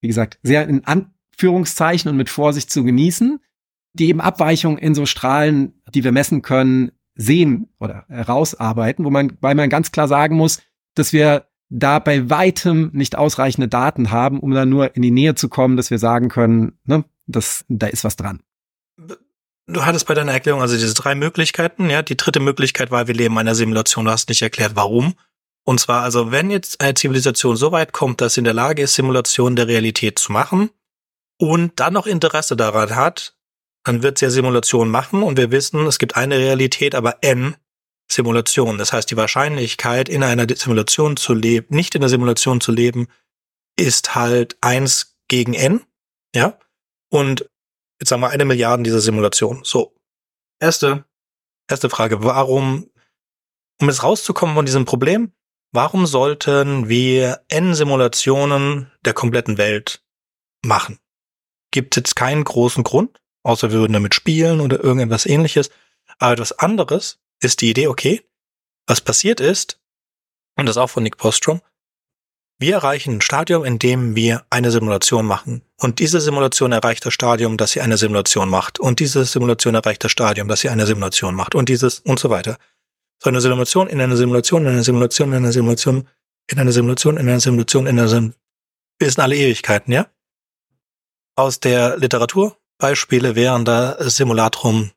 wie 0.00 0.06
gesagt, 0.06 0.38
sehr 0.42 0.68
in 0.68 0.84
Anführungszeichen 0.84 2.08
und 2.08 2.16
mit 2.16 2.30
Vorsicht 2.30 2.70
zu 2.70 2.84
genießen, 2.84 3.40
die 3.96 4.08
eben 4.08 4.20
Abweichungen 4.20 4.78
in 4.78 4.94
so 4.94 5.06
Strahlen, 5.06 5.74
die 5.94 6.04
wir 6.04 6.12
messen 6.12 6.42
können, 6.42 6.92
sehen 7.14 7.68
oder 7.80 8.04
herausarbeiten, 8.08 9.04
wo 9.04 9.10
man, 9.10 9.36
weil 9.40 9.54
man 9.54 9.70
ganz 9.70 9.90
klar 9.90 10.06
sagen 10.06 10.36
muss, 10.36 10.60
dass 10.94 11.12
wir 11.12 11.46
da 11.68 11.98
bei 11.98 12.30
weitem 12.30 12.90
nicht 12.92 13.16
ausreichende 13.16 13.68
Daten 13.68 14.10
haben, 14.10 14.38
um 14.40 14.52
da 14.52 14.66
nur 14.66 14.94
in 14.94 15.02
die 15.02 15.10
Nähe 15.10 15.34
zu 15.34 15.48
kommen, 15.48 15.76
dass 15.76 15.90
wir 15.90 15.98
sagen 15.98 16.28
können, 16.28 16.78
ne, 16.84 17.04
das, 17.26 17.64
da 17.68 17.86
ist 17.86 18.04
was 18.04 18.16
dran. 18.16 18.40
Du 19.66 19.84
hattest 19.84 20.06
bei 20.06 20.14
deiner 20.14 20.32
Erklärung 20.32 20.62
also 20.62 20.76
diese 20.76 20.94
drei 20.94 21.16
Möglichkeiten, 21.16 21.90
ja. 21.90 22.02
Die 22.02 22.16
dritte 22.16 22.38
Möglichkeit 22.38 22.92
war, 22.92 23.08
wir 23.08 23.14
leben 23.14 23.34
in 23.34 23.40
einer 23.40 23.56
Simulation. 23.56 24.04
Du 24.04 24.12
hast 24.12 24.28
nicht 24.28 24.42
erklärt, 24.42 24.76
warum. 24.76 25.14
Und 25.64 25.80
zwar 25.80 26.02
also, 26.02 26.30
wenn 26.30 26.50
jetzt 26.50 26.80
eine 26.80 26.94
Zivilisation 26.94 27.56
so 27.56 27.72
weit 27.72 27.92
kommt, 27.92 28.20
dass 28.20 28.34
sie 28.34 28.40
in 28.40 28.44
der 28.44 28.54
Lage 28.54 28.82
ist, 28.82 28.94
Simulationen 28.94 29.56
der 29.56 29.66
Realität 29.66 30.20
zu 30.20 30.30
machen 30.30 30.70
und 31.38 31.80
dann 31.80 31.94
noch 31.94 32.06
Interesse 32.06 32.56
daran 32.56 32.94
hat, 32.94 33.35
dann 33.86 34.02
wird 34.02 34.18
sie 34.18 34.24
ja 34.24 34.30
Simulationen 34.30 34.90
machen 34.90 35.22
und 35.22 35.36
wir 35.36 35.52
wissen, 35.52 35.86
es 35.86 36.00
gibt 36.00 36.16
eine 36.16 36.38
Realität, 36.38 36.96
aber 36.96 37.18
n 37.22 37.56
Simulationen. 38.10 38.78
Das 38.78 38.92
heißt, 38.92 39.08
die 39.12 39.16
Wahrscheinlichkeit, 39.16 40.08
in 40.08 40.24
einer 40.24 40.44
Simulation 40.56 41.16
zu 41.16 41.34
leben, 41.34 41.68
nicht 41.72 41.94
in 41.94 42.00
der 42.00 42.10
Simulation 42.10 42.60
zu 42.60 42.72
leben, 42.72 43.06
ist 43.78 44.16
halt 44.16 44.56
eins 44.60 45.16
gegen 45.28 45.54
n, 45.54 45.84
ja. 46.34 46.58
Und 47.10 47.48
jetzt 48.00 48.08
sagen 48.08 48.22
wir 48.22 48.30
eine 48.30 48.44
Milliarde 48.44 48.82
dieser 48.82 49.00
Simulation. 49.00 49.60
So. 49.62 49.94
Erste, 50.60 51.04
erste 51.70 51.88
Frage. 51.88 52.24
Warum, 52.24 52.90
um 53.80 53.88
jetzt 53.88 54.02
rauszukommen 54.02 54.56
von 54.56 54.66
diesem 54.66 54.84
Problem, 54.84 55.30
warum 55.72 56.06
sollten 56.06 56.88
wir 56.88 57.44
n 57.46 57.72
Simulationen 57.76 58.90
der 59.04 59.14
kompletten 59.14 59.58
Welt 59.58 60.02
machen? 60.64 60.98
Gibt 61.70 61.94
jetzt 61.94 62.16
keinen 62.16 62.42
großen 62.42 62.82
Grund? 62.82 63.20
Außer 63.46 63.70
wir 63.70 63.78
würden 63.78 63.92
damit 63.92 64.14
spielen 64.14 64.60
oder 64.60 64.82
irgendetwas 64.82 65.26
ähnliches. 65.26 65.70
Aber 66.18 66.32
etwas 66.32 66.52
anderes 66.58 67.18
ist 67.40 67.60
die 67.60 67.70
Idee, 67.70 67.86
okay, 67.88 68.22
was 68.86 69.00
passiert 69.00 69.40
ist, 69.40 69.80
und 70.56 70.66
das 70.66 70.76
auch 70.76 70.88
von 70.88 71.02
Nick 71.02 71.16
Postrom, 71.16 71.60
wir 72.58 72.74
erreichen 72.74 73.16
ein 73.16 73.20
Stadium, 73.20 73.64
in 73.64 73.78
dem 73.78 74.16
wir 74.16 74.46
eine 74.48 74.70
Simulation 74.70 75.26
machen. 75.26 75.62
Und 75.76 75.98
diese 75.98 76.22
Simulation 76.22 76.72
erreicht 76.72 77.04
das 77.04 77.12
Stadium, 77.12 77.58
dass 77.58 77.72
sie 77.72 77.82
eine 77.82 77.98
Simulation 77.98 78.48
macht. 78.48 78.80
Und 78.80 78.98
diese 78.98 79.26
Simulation 79.26 79.74
erreicht 79.74 80.02
das 80.02 80.10
Stadium, 80.10 80.48
dass 80.48 80.60
sie 80.60 80.70
eine 80.70 80.86
Simulation 80.86 81.34
macht. 81.34 81.54
Und 81.54 81.68
dieses 81.68 82.00
und 82.00 82.18
so 82.18 82.30
weiter. 82.30 82.56
So 83.22 83.28
eine 83.28 83.42
Simulation 83.42 83.88
in 83.88 84.00
einer 84.00 84.16
Simulation, 84.16 84.62
in 84.62 84.72
einer 84.72 84.82
Simulation, 84.82 85.32
in 85.32 85.36
einer 85.36 85.52
Simulation, 85.52 86.08
in 86.46 86.58
einer 86.58 86.72
Simulation, 86.72 87.16
in 87.18 87.28
einer 87.28 87.40
Simulation, 87.40 87.86
in 87.86 87.98
einer 87.98 88.08
Simulation. 88.08 88.34
Wir 88.98 89.10
sind 89.10 89.22
alle 89.22 89.36
Ewigkeiten, 89.36 89.92
ja? 89.92 90.06
Aus 91.34 91.60
der 91.60 91.98
Literatur 91.98 92.56
Beispiele 92.78 93.34
wären 93.34 93.64
da 93.64 93.96
Simulacrum, 94.00 94.90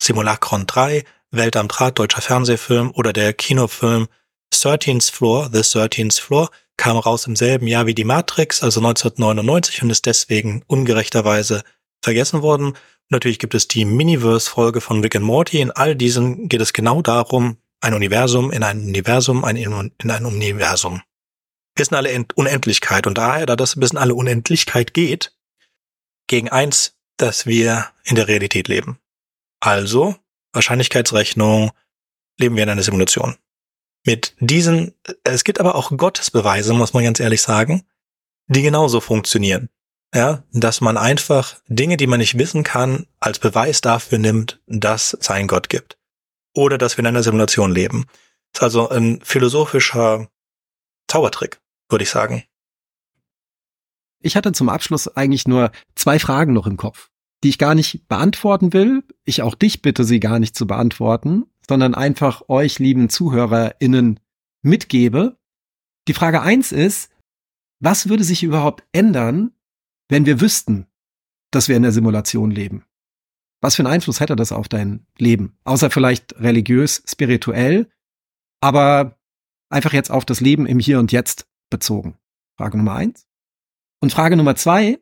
Simulacron 0.00 0.66
3, 0.66 1.04
Welt 1.30 1.56
am 1.56 1.68
Draht, 1.68 1.98
deutscher 1.98 2.22
Fernsehfilm 2.22 2.92
oder 2.92 3.12
der 3.12 3.32
Kinofilm 3.32 4.08
13th 4.54 5.12
Floor, 5.12 5.50
The 5.52 5.60
13th 5.60 6.20
Floor, 6.20 6.50
kam 6.76 6.96
raus 6.96 7.26
im 7.26 7.36
selben 7.36 7.66
Jahr 7.66 7.86
wie 7.86 7.94
die 7.94 8.04
Matrix, 8.04 8.62
also 8.62 8.80
1999 8.80 9.82
und 9.82 9.90
ist 9.90 10.06
deswegen 10.06 10.62
ungerechterweise 10.66 11.64
vergessen 12.02 12.42
worden. 12.42 12.74
Natürlich 13.10 13.38
gibt 13.38 13.54
es 13.54 13.68
die 13.68 13.84
Miniverse-Folge 13.84 14.80
von 14.80 15.00
Rick 15.00 15.16
and 15.16 15.24
Morty. 15.24 15.60
In 15.60 15.72
all 15.72 15.96
diesen 15.96 16.48
geht 16.48 16.60
es 16.60 16.72
genau 16.72 17.02
darum, 17.02 17.58
ein 17.80 17.94
Universum 17.94 18.50
in 18.50 18.62
ein 18.62 18.80
Universum, 18.80 19.44
ein 19.44 19.56
in 19.56 20.10
ein 20.10 20.24
Universum. 20.24 21.02
Wir 21.74 21.84
sind 21.84 21.96
alle 21.96 22.24
Unendlichkeit 22.34 23.06
und 23.06 23.18
daher, 23.18 23.46
da 23.46 23.56
das 23.56 23.76
ein 23.76 23.80
bisschen 23.80 23.98
alle 23.98 24.14
Unendlichkeit 24.14 24.94
geht, 24.94 25.32
gegen 26.26 26.48
eins 26.48 26.97
dass 27.18 27.46
wir 27.46 27.86
in 28.04 28.16
der 28.16 28.28
Realität 28.28 28.68
leben. 28.68 28.98
Also, 29.60 30.16
Wahrscheinlichkeitsrechnung, 30.52 31.72
leben 32.38 32.56
wir 32.56 32.62
in 32.62 32.70
einer 32.70 32.82
Simulation. 32.82 33.36
Mit 34.04 34.34
diesen, 34.40 34.94
es 35.24 35.44
gibt 35.44 35.60
aber 35.60 35.74
auch 35.74 35.94
Gottesbeweise, 35.94 36.72
muss 36.72 36.94
man 36.94 37.04
ganz 37.04 37.20
ehrlich 37.20 37.42
sagen, 37.42 37.84
die 38.46 38.62
genauso 38.62 39.00
funktionieren. 39.00 39.68
Ja, 40.14 40.42
dass 40.52 40.80
man 40.80 40.96
einfach 40.96 41.56
Dinge, 41.66 41.98
die 41.98 42.06
man 42.06 42.20
nicht 42.20 42.38
wissen 42.38 42.62
kann, 42.62 43.06
als 43.20 43.38
Beweis 43.38 43.82
dafür 43.82 44.16
nimmt, 44.16 44.58
dass 44.66 45.12
es 45.12 45.28
einen 45.28 45.48
Gott 45.48 45.68
gibt. 45.68 45.98
Oder 46.54 46.78
dass 46.78 46.96
wir 46.96 47.00
in 47.00 47.08
einer 47.08 47.22
Simulation 47.22 47.72
leben. 47.72 48.06
Das 48.52 48.60
ist 48.60 48.62
also 48.62 48.88
ein 48.88 49.20
philosophischer 49.22 50.30
Zaubertrick, 51.08 51.60
würde 51.90 52.04
ich 52.04 52.10
sagen. 52.10 52.44
Ich 54.20 54.36
hatte 54.36 54.52
zum 54.52 54.68
Abschluss 54.68 55.08
eigentlich 55.08 55.46
nur 55.46 55.70
zwei 55.94 56.18
Fragen 56.18 56.52
noch 56.52 56.66
im 56.66 56.76
Kopf, 56.76 57.10
die 57.44 57.48
ich 57.48 57.58
gar 57.58 57.74
nicht 57.74 58.08
beantworten 58.08 58.72
will. 58.72 59.04
Ich 59.24 59.42
auch 59.42 59.54
dich 59.54 59.82
bitte, 59.82 60.04
sie 60.04 60.20
gar 60.20 60.38
nicht 60.38 60.56
zu 60.56 60.66
beantworten, 60.66 61.46
sondern 61.68 61.94
einfach 61.94 62.48
euch, 62.48 62.78
lieben 62.78 63.08
ZuhörerInnen, 63.08 64.20
mitgebe. 64.62 65.38
Die 66.08 66.14
Frage 66.14 66.42
eins 66.42 66.72
ist, 66.72 67.10
was 67.80 68.08
würde 68.08 68.24
sich 68.24 68.42
überhaupt 68.42 68.84
ändern, 68.92 69.52
wenn 70.08 70.26
wir 70.26 70.40
wüssten, 70.40 70.86
dass 71.50 71.68
wir 71.68 71.76
in 71.76 71.82
der 71.82 71.92
Simulation 71.92 72.50
leben? 72.50 72.84
Was 73.60 73.76
für 73.76 73.82
einen 73.82 73.92
Einfluss 73.92 74.20
hätte 74.20 74.36
das 74.36 74.52
auf 74.52 74.68
dein 74.68 75.06
Leben? 75.16 75.56
Außer 75.64 75.90
vielleicht 75.90 76.40
religiös, 76.40 77.02
spirituell, 77.06 77.88
aber 78.60 79.18
einfach 79.68 79.92
jetzt 79.92 80.10
auf 80.10 80.24
das 80.24 80.40
Leben 80.40 80.66
im 80.66 80.78
Hier 80.78 80.98
und 80.98 81.12
Jetzt 81.12 81.46
bezogen. 81.70 82.18
Frage 82.56 82.78
Nummer 82.78 82.94
eins. 82.94 83.27
Und 84.00 84.12
Frage 84.12 84.36
Nummer 84.36 84.54
zwei, 84.54 84.98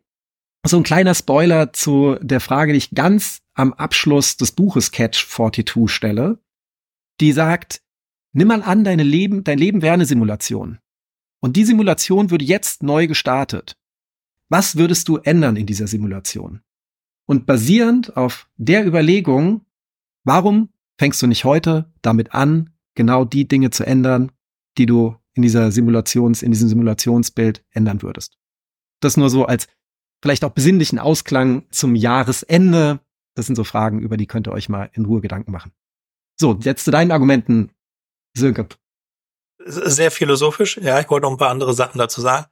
so 0.65 0.79
ein 0.79 0.83
kleiner 0.83 1.15
Spoiler 1.15 1.73
zu 1.73 2.17
der 2.21 2.41
Frage, 2.41 2.73
die 2.73 2.79
ich 2.79 2.93
ganz 2.93 3.43
am 3.55 3.73
Abschluss 3.73 4.37
des 4.37 4.53
Buches 4.53 4.91
Catch 4.91 5.27
42 5.29 5.89
stelle. 5.89 6.39
Die 7.21 7.33
sagt, 7.33 7.83
nimm 8.33 8.49
mal 8.49 8.63
an, 8.63 8.85
deine 8.85 9.03
Leben, 9.03 9.45
dein 9.45 9.59
Leben 9.59 9.83
wäre 9.83 9.95
eine 9.95 10.07
Simulation. 10.07 10.79
Und 11.41 11.57
die 11.57 11.65
Simulation 11.65 12.31
würde 12.31 12.45
jetzt 12.45 12.83
neu 12.83 13.07
gestartet. 13.07 13.77
Was 14.49 14.77
würdest 14.77 15.09
du 15.09 15.19
ändern 15.19 15.57
in 15.57 15.67
dieser 15.67 15.87
Simulation? 15.87 16.63
Und 17.27 17.47
basierend 17.47 18.17
auf 18.17 18.49
der 18.57 18.87
Überlegung, 18.87 19.67
warum 20.25 20.71
fängst 20.99 21.21
du 21.21 21.27
nicht 21.27 21.45
heute 21.45 21.93
damit 22.03 22.33
an, 22.33 22.71
genau 22.95 23.25
die 23.25 23.47
Dinge 23.47 23.71
zu 23.71 23.85
ändern, 23.85 24.33
die 24.79 24.87
du 24.87 25.17
in 25.35 25.43
dieser 25.43 25.71
Simulations, 25.71 26.43
in 26.43 26.53
diesem 26.53 26.69
Simulationsbild 26.69 27.65
ändern 27.71 28.03
würdest? 28.03 28.39
Das 29.01 29.17
nur 29.17 29.31
so 29.31 29.45
als 29.45 29.69
vielleicht 30.23 30.45
auch 30.45 30.51
besinnlichen 30.51 30.99
Ausklang 30.99 31.67
zum 31.71 31.95
Jahresende. 31.95 33.01
Das 33.35 33.47
sind 33.47 33.57
so 33.57 33.65
Fragen, 33.65 34.01
über 34.01 34.17
die 34.17 34.27
könnt 34.27 34.49
ihr 34.49 34.53
euch 34.53 34.69
mal 34.69 34.91
in 34.95 35.05
Ruhe 35.05 35.21
Gedanken 35.21 35.53
machen. 35.53 35.73
So, 36.39 36.59
jetzt 36.63 36.85
zu 36.85 36.91
deinen 36.91 37.13
Argumenten, 37.13 37.71
Sönke. 38.37 38.69
Sehr 39.65 40.11
philosophisch. 40.11 40.77
Ja, 40.77 41.01
ich 41.01 41.11
wollte 41.11 41.27
noch 41.27 41.33
ein 41.33 41.39
paar 41.39 41.51
andere 41.51 41.75
Sachen 41.75 41.99
dazu 41.99 42.21
sagen. 42.21 42.47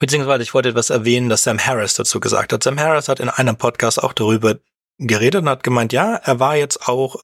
Beziehungsweise 0.00 0.42
ich 0.42 0.54
wollte 0.54 0.70
etwas 0.70 0.90
erwähnen, 0.90 1.28
das 1.28 1.44
Sam 1.44 1.58
Harris 1.58 1.94
dazu 1.94 2.18
gesagt 2.20 2.52
hat. 2.52 2.62
Sam 2.62 2.78
Harris 2.78 3.08
hat 3.08 3.20
in 3.20 3.28
einem 3.28 3.56
Podcast 3.56 4.02
auch 4.02 4.12
darüber 4.12 4.58
geredet 4.98 5.42
und 5.42 5.48
hat 5.48 5.62
gemeint, 5.62 5.92
ja, 5.92 6.16
er 6.16 6.40
war 6.40 6.56
jetzt 6.56 6.88
auch 6.88 7.22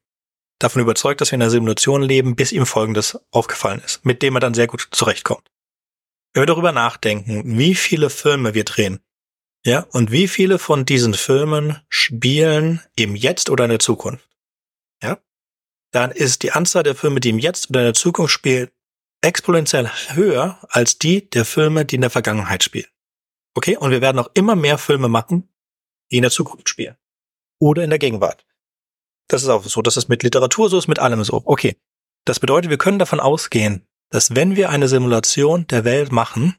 davon 0.59 0.83
überzeugt, 0.83 1.21
dass 1.21 1.31
wir 1.31 1.37
in 1.37 1.43
einer 1.43 1.51
Simulation 1.51 2.03
leben, 2.03 2.37
bis 2.37 2.53
ihm 2.53 2.67
Folgendes 2.67 3.19
aufgefallen 3.31 3.81
ist, 3.85 4.05
mit 4.05 4.23
dem 4.23 4.37
er 4.37 4.41
dann 4.41 4.55
sehr 4.55 4.67
gut 4.67 4.89
zurechtkommt. 4.93 5.51
Wenn 6.33 6.43
wir 6.43 6.47
darüber 6.47 6.73
nachdenken, 6.73 7.59
wie 7.59 7.75
viele 7.75 8.11
Filme 8.11 8.55
wir 8.55 8.65
drehen, 8.65 9.01
ja, 9.65 9.81
und 9.91 10.11
wie 10.11 10.29
viele 10.29 10.59
von 10.59 10.85
diesen 10.87 11.15
Filmen 11.15 11.77
spielen 11.89 12.81
im 12.97 13.15
Jetzt 13.15 13.51
oder 13.51 13.65
in 13.65 13.71
der 13.71 13.79
Zukunft, 13.79 14.27
ja, 15.03 15.19
dann 15.93 16.11
ist 16.11 16.43
die 16.43 16.53
Anzahl 16.53 16.83
der 16.83 16.95
Filme, 16.95 17.21
die 17.21 17.31
im 17.31 17.39
Jetzt 17.39 17.69
oder 17.69 17.81
in 17.81 17.87
der 17.87 17.95
Zukunft 17.95 18.33
spielen, 18.33 18.71
exponentiell 19.23 19.91
höher 20.15 20.59
als 20.71 20.99
die 20.99 21.29
der 21.29 21.45
Filme, 21.45 21.85
die 21.85 21.97
in 21.97 22.01
der 22.01 22.11
Vergangenheit 22.11 22.63
spielen. 22.63 22.89
Okay? 23.55 23.77
Und 23.77 23.91
wir 23.91 24.01
werden 24.01 24.19
auch 24.19 24.31
immer 24.35 24.57
mehr 24.57 24.79
Filme 24.79 25.09
machen, 25.09 25.49
die 26.11 26.17
in 26.17 26.23
der 26.23 26.31
Zukunft 26.31 26.69
spielen. 26.69 26.97
Oder 27.59 27.85
in 27.85 27.91
der 27.91 27.99
Gegenwart. 27.99 28.47
Das 29.29 29.43
ist 29.43 29.49
auch 29.49 29.63
so. 29.65 29.83
Das 29.83 29.97
ist 29.97 30.09
mit 30.09 30.23
Literatur 30.23 30.71
so, 30.71 30.79
ist 30.79 30.89
mit 30.89 30.99
allem 30.99 31.23
so. 31.25 31.43
Okay. 31.45 31.77
Das 32.25 32.41
bedeutet, 32.41 32.71
wir 32.71 32.79
können 32.79 32.99
davon 32.99 33.21
ausgehen, 33.21 33.87
dass 34.11 34.35
wenn 34.35 34.57
wir 34.57 34.71
eine 34.71 34.89
Simulation 34.89 35.67
der 35.69 35.85
Welt 35.85 36.13
machen, 36.13 36.57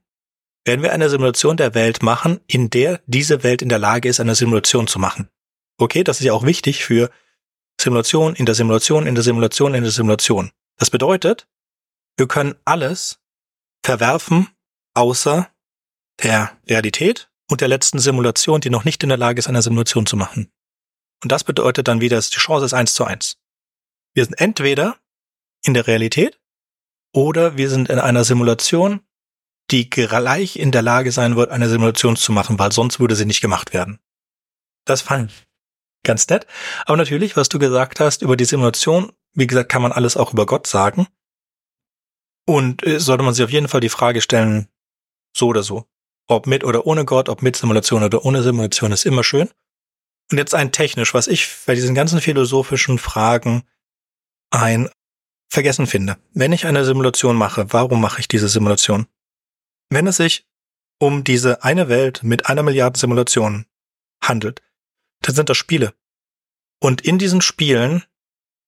werden 0.65 0.81
wir 0.83 0.93
eine 0.93 1.09
Simulation 1.09 1.57
der 1.57 1.73
Welt 1.73 2.01
machen, 2.01 2.39
in 2.47 2.69
der 2.69 3.01
diese 3.05 3.43
Welt 3.43 3.61
in 3.61 3.69
der 3.69 3.79
Lage 3.79 4.09
ist, 4.09 4.19
eine 4.19 4.35
Simulation 4.35 4.87
zu 4.87 4.99
machen. 4.99 5.29
Okay, 5.77 6.03
das 6.03 6.19
ist 6.19 6.25
ja 6.25 6.33
auch 6.33 6.45
wichtig 6.45 6.83
für 6.83 7.09
Simulation 7.79 8.35
in 8.35 8.45
der 8.45 8.55
Simulation, 8.55 9.07
in 9.07 9.15
der 9.15 9.23
Simulation, 9.23 9.73
in 9.73 9.83
der 9.83 9.91
Simulation. 9.91 10.51
Das 10.77 10.89
bedeutet, 10.89 11.47
wir 12.17 12.27
können 12.27 12.55
alles 12.65 13.19
verwerfen, 13.83 14.47
außer 14.93 15.49
der 16.21 16.57
Realität 16.69 17.31
und 17.49 17.61
der 17.61 17.67
letzten 17.67 17.99
Simulation, 17.99 18.61
die 18.61 18.69
noch 18.69 18.85
nicht 18.85 19.03
in 19.03 19.09
der 19.09 19.17
Lage 19.17 19.39
ist, 19.39 19.47
eine 19.47 19.61
Simulation 19.61 20.05
zu 20.05 20.15
machen. 20.15 20.51
Und 21.23 21.31
das 21.31 21.43
bedeutet 21.43 21.87
dann 21.87 22.01
wieder, 22.01 22.19
die 22.19 22.29
Chance 22.29 22.65
ist 22.65 22.73
eins 22.73 22.93
zu 22.93 23.03
eins. 23.03 23.37
Wir 24.13 24.25
sind 24.25 24.39
entweder 24.39 24.97
in 25.63 25.73
der 25.73 25.87
Realität 25.87 26.40
oder 27.13 27.57
wir 27.57 27.69
sind 27.69 27.89
in 27.89 27.99
einer 27.99 28.23
Simulation, 28.23 29.01
die 29.69 29.89
gleich 29.89 30.57
in 30.57 30.71
der 30.71 30.81
Lage 30.81 31.11
sein 31.11 31.35
wird, 31.35 31.51
eine 31.51 31.69
Simulation 31.69 32.15
zu 32.15 32.31
machen, 32.31 32.59
weil 32.59 32.71
sonst 32.71 32.99
würde 32.99 33.15
sie 33.15 33.25
nicht 33.25 33.41
gemacht 33.41 33.73
werden. 33.73 33.99
Das 34.85 35.01
fand 35.01 35.31
ich 35.31 35.47
ganz 36.03 36.27
nett. 36.27 36.47
Aber 36.85 36.97
natürlich, 36.97 37.37
was 37.37 37.49
du 37.49 37.59
gesagt 37.59 37.99
hast 37.99 38.21
über 38.21 38.35
die 38.35 38.45
Simulation, 38.45 39.11
wie 39.33 39.47
gesagt, 39.47 39.69
kann 39.69 39.81
man 39.81 39.91
alles 39.91 40.17
auch 40.17 40.33
über 40.33 40.45
Gott 40.45 40.67
sagen. 40.67 41.07
Und 42.45 42.85
äh, 42.85 42.99
sollte 42.99 43.23
man 43.23 43.33
sich 43.33 43.45
auf 43.45 43.51
jeden 43.51 43.67
Fall 43.67 43.81
die 43.81 43.89
Frage 43.89 44.21
stellen, 44.21 44.67
so 45.35 45.47
oder 45.47 45.63
so. 45.63 45.85
Ob 46.27 46.47
mit 46.47 46.63
oder 46.63 46.85
ohne 46.85 47.05
Gott, 47.05 47.29
ob 47.29 47.41
mit 47.41 47.55
Simulation 47.55 48.03
oder 48.03 48.25
ohne 48.25 48.43
Simulation, 48.43 48.91
ist 48.91 49.05
immer 49.05 49.23
schön. 49.23 49.49
Und 50.31 50.37
jetzt 50.37 50.55
ein 50.55 50.71
technisch, 50.71 51.13
was 51.13 51.27
ich 51.27 51.47
bei 51.65 51.75
diesen 51.75 51.93
ganzen 51.93 52.21
philosophischen 52.21 52.97
Fragen 52.97 53.63
ein 54.49 54.89
Vergessen 55.51 55.85
finde. 55.85 56.17
Wenn 56.33 56.53
ich 56.53 56.65
eine 56.65 56.85
Simulation 56.85 57.35
mache, 57.35 57.73
warum 57.73 57.99
mache 57.99 58.21
ich 58.21 58.29
diese 58.29 58.47
Simulation? 58.47 59.07
Wenn 59.89 60.07
es 60.07 60.15
sich 60.15 60.47
um 60.97 61.25
diese 61.25 61.65
eine 61.65 61.89
Welt 61.89 62.23
mit 62.23 62.45
einer 62.45 62.63
Milliarde 62.63 62.97
Simulationen 62.97 63.65
handelt, 64.23 64.61
dann 65.21 65.35
sind 65.35 65.49
das 65.49 65.57
Spiele. 65.57 65.93
Und 66.79 67.01
in 67.01 67.17
diesen 67.17 67.41
Spielen 67.41 68.03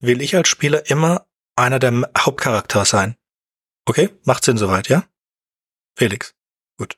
will 0.02 0.22
ich 0.22 0.36
als 0.36 0.50
Spieler 0.50 0.90
immer 0.90 1.26
einer 1.56 1.80
der 1.80 2.12
Hauptcharakter 2.18 2.84
sein. 2.84 3.16
Okay, 3.86 4.10
macht 4.26 4.44
Sinn 4.44 4.58
soweit, 4.58 4.90
ja? 4.90 5.06
Felix. 5.96 6.36
Gut. 6.78 6.98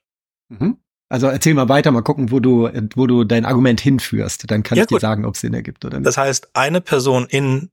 Mhm. 0.50 0.80
Also 1.10 1.28
erzähl 1.28 1.54
mal 1.54 1.70
weiter, 1.70 1.92
mal 1.92 2.02
gucken, 2.02 2.32
wo 2.32 2.40
du, 2.40 2.72
wo 2.96 3.06
du 3.06 3.24
dein 3.24 3.46
Argument 3.46 3.80
hinführst. 3.80 4.50
Dann 4.50 4.64
kann 4.64 4.80
ja, 4.80 4.86
ich 4.86 4.88
dir 4.88 5.00
sagen, 5.00 5.26
ob 5.26 5.36
es 5.36 5.42
Sinn 5.42 5.54
ergibt 5.54 5.86
oder 5.86 6.00
nicht. 6.00 6.08
Das 6.08 6.18
heißt, 6.18 6.56
eine 6.56 6.82
Person 6.82 7.28
in 7.28 7.70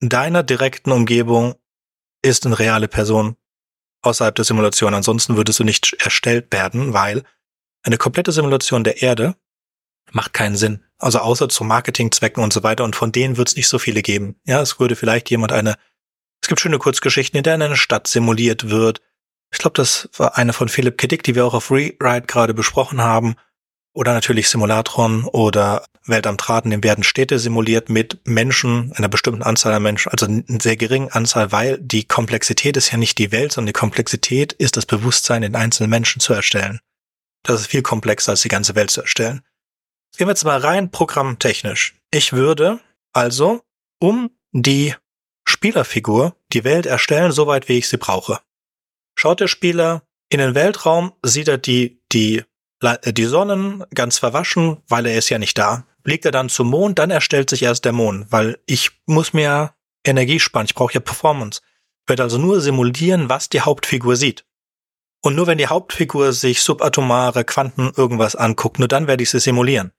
deiner 0.00 0.42
direkten 0.42 0.92
Umgebung 0.92 1.54
ist 2.22 2.46
eine 2.46 2.58
reale 2.58 2.88
Person 2.88 3.36
außerhalb 4.02 4.34
der 4.34 4.44
Simulation. 4.44 4.94
Ansonsten 4.94 5.36
würdest 5.36 5.58
du 5.58 5.64
nicht 5.64 5.94
erstellt 5.98 6.52
werden, 6.52 6.92
weil 6.92 7.24
eine 7.82 7.98
komplette 7.98 8.32
Simulation 8.32 8.84
der 8.84 9.02
Erde 9.02 9.36
macht 10.12 10.32
keinen 10.32 10.56
Sinn. 10.56 10.84
Also 10.98 11.18
außer 11.18 11.48
zu 11.48 11.64
Marketingzwecken 11.64 12.42
und 12.42 12.52
so 12.52 12.62
weiter. 12.62 12.84
Und 12.84 12.96
von 12.96 13.12
denen 13.12 13.36
wird 13.36 13.48
es 13.48 13.56
nicht 13.56 13.68
so 13.68 13.78
viele 13.78 14.02
geben. 14.02 14.40
Ja, 14.44 14.60
es 14.60 14.78
würde 14.80 14.96
vielleicht 14.96 15.30
jemand 15.30 15.52
eine 15.52 15.76
es 16.46 16.48
gibt 16.48 16.60
schöne 16.60 16.78
Kurzgeschichten, 16.78 17.36
in 17.36 17.42
denen 17.42 17.62
eine 17.62 17.76
Stadt 17.76 18.06
simuliert 18.06 18.70
wird. 18.70 19.00
Ich 19.52 19.58
glaube, 19.58 19.74
das 19.74 20.08
war 20.16 20.36
eine 20.36 20.52
von 20.52 20.68
Philipp 20.68 20.96
Kiddick, 20.96 21.24
die 21.24 21.34
wir 21.34 21.44
auch 21.44 21.54
auf 21.54 21.72
Rewrite 21.72 22.26
gerade 22.28 22.54
besprochen 22.54 23.00
haben. 23.00 23.34
Oder 23.96 24.12
natürlich 24.12 24.50
Simulatron 24.50 25.24
oder 25.24 25.86
Welt 26.04 26.26
am 26.26 26.36
Traten, 26.36 26.70
in 26.70 26.84
werden 26.84 27.02
Städte 27.02 27.38
simuliert 27.38 27.88
mit 27.88 28.20
Menschen, 28.26 28.92
einer 28.92 29.08
bestimmten 29.08 29.42
Anzahl 29.42 29.72
an 29.72 29.82
Menschen, 29.82 30.12
also 30.12 30.26
einer 30.26 30.60
sehr 30.60 30.76
geringen 30.76 31.08
Anzahl, 31.08 31.50
weil 31.50 31.78
die 31.78 32.04
Komplexität 32.04 32.76
ist 32.76 32.92
ja 32.92 32.98
nicht 32.98 33.16
die 33.16 33.32
Welt, 33.32 33.52
sondern 33.52 33.68
die 33.68 33.78
Komplexität 33.78 34.52
ist 34.52 34.76
das 34.76 34.84
Bewusstsein 34.84 35.42
in 35.42 35.56
einzelnen 35.56 35.88
Menschen 35.88 36.20
zu 36.20 36.34
erstellen. 36.34 36.80
Das 37.42 37.62
ist 37.62 37.68
viel 37.68 37.80
komplexer 37.80 38.32
als 38.32 38.42
die 38.42 38.48
ganze 38.48 38.74
Welt 38.74 38.90
zu 38.90 39.00
erstellen. 39.00 39.40
Gehen 40.18 40.26
wir 40.26 40.32
jetzt 40.32 40.44
mal 40.44 40.60
rein 40.60 40.90
programmtechnisch. 40.90 41.94
Ich 42.10 42.34
würde 42.34 42.80
also, 43.14 43.62
um 43.98 44.30
die 44.52 44.94
Spielerfigur 45.48 46.36
die 46.52 46.64
Welt 46.64 46.84
erstellen, 46.84 47.32
soweit 47.32 47.70
wie 47.70 47.78
ich 47.78 47.88
sie 47.88 47.96
brauche. 47.96 48.40
Schaut 49.18 49.40
der 49.40 49.48
Spieler 49.48 50.02
in 50.28 50.38
den 50.38 50.54
Weltraum, 50.54 51.14
sieht 51.24 51.48
er 51.48 51.56
die, 51.56 52.02
die, 52.12 52.44
die 52.94 53.24
Sonnen 53.24 53.84
ganz 53.94 54.18
verwaschen, 54.18 54.78
weil 54.88 55.06
er 55.06 55.18
ist 55.18 55.28
ja 55.28 55.38
nicht 55.38 55.58
da. 55.58 55.84
Blickt 56.02 56.24
er 56.24 56.30
dann 56.30 56.48
zum 56.48 56.68
Mond, 56.68 56.98
dann 56.98 57.10
erstellt 57.10 57.50
sich 57.50 57.62
erst 57.62 57.84
der 57.84 57.92
Mond, 57.92 58.26
weil 58.30 58.58
ich 58.66 58.90
muss 59.06 59.32
mir 59.32 59.74
Energie 60.04 60.40
sparen, 60.40 60.66
ich 60.66 60.74
brauche 60.74 60.94
ja 60.94 61.00
Performance. 61.00 61.60
Ich 62.04 62.08
werde 62.08 62.22
also 62.22 62.38
nur 62.38 62.60
simulieren, 62.60 63.28
was 63.28 63.48
die 63.48 63.60
Hauptfigur 63.60 64.16
sieht. 64.16 64.44
Und 65.22 65.34
nur 65.34 65.48
wenn 65.48 65.58
die 65.58 65.66
Hauptfigur 65.66 66.32
sich 66.32 66.62
subatomare 66.62 67.44
Quanten 67.44 67.92
irgendwas 67.96 68.36
anguckt, 68.36 68.78
nur 68.78 68.86
dann 68.86 69.08
werde 69.08 69.24
ich 69.24 69.30
sie 69.30 69.40
simulieren. 69.40 69.92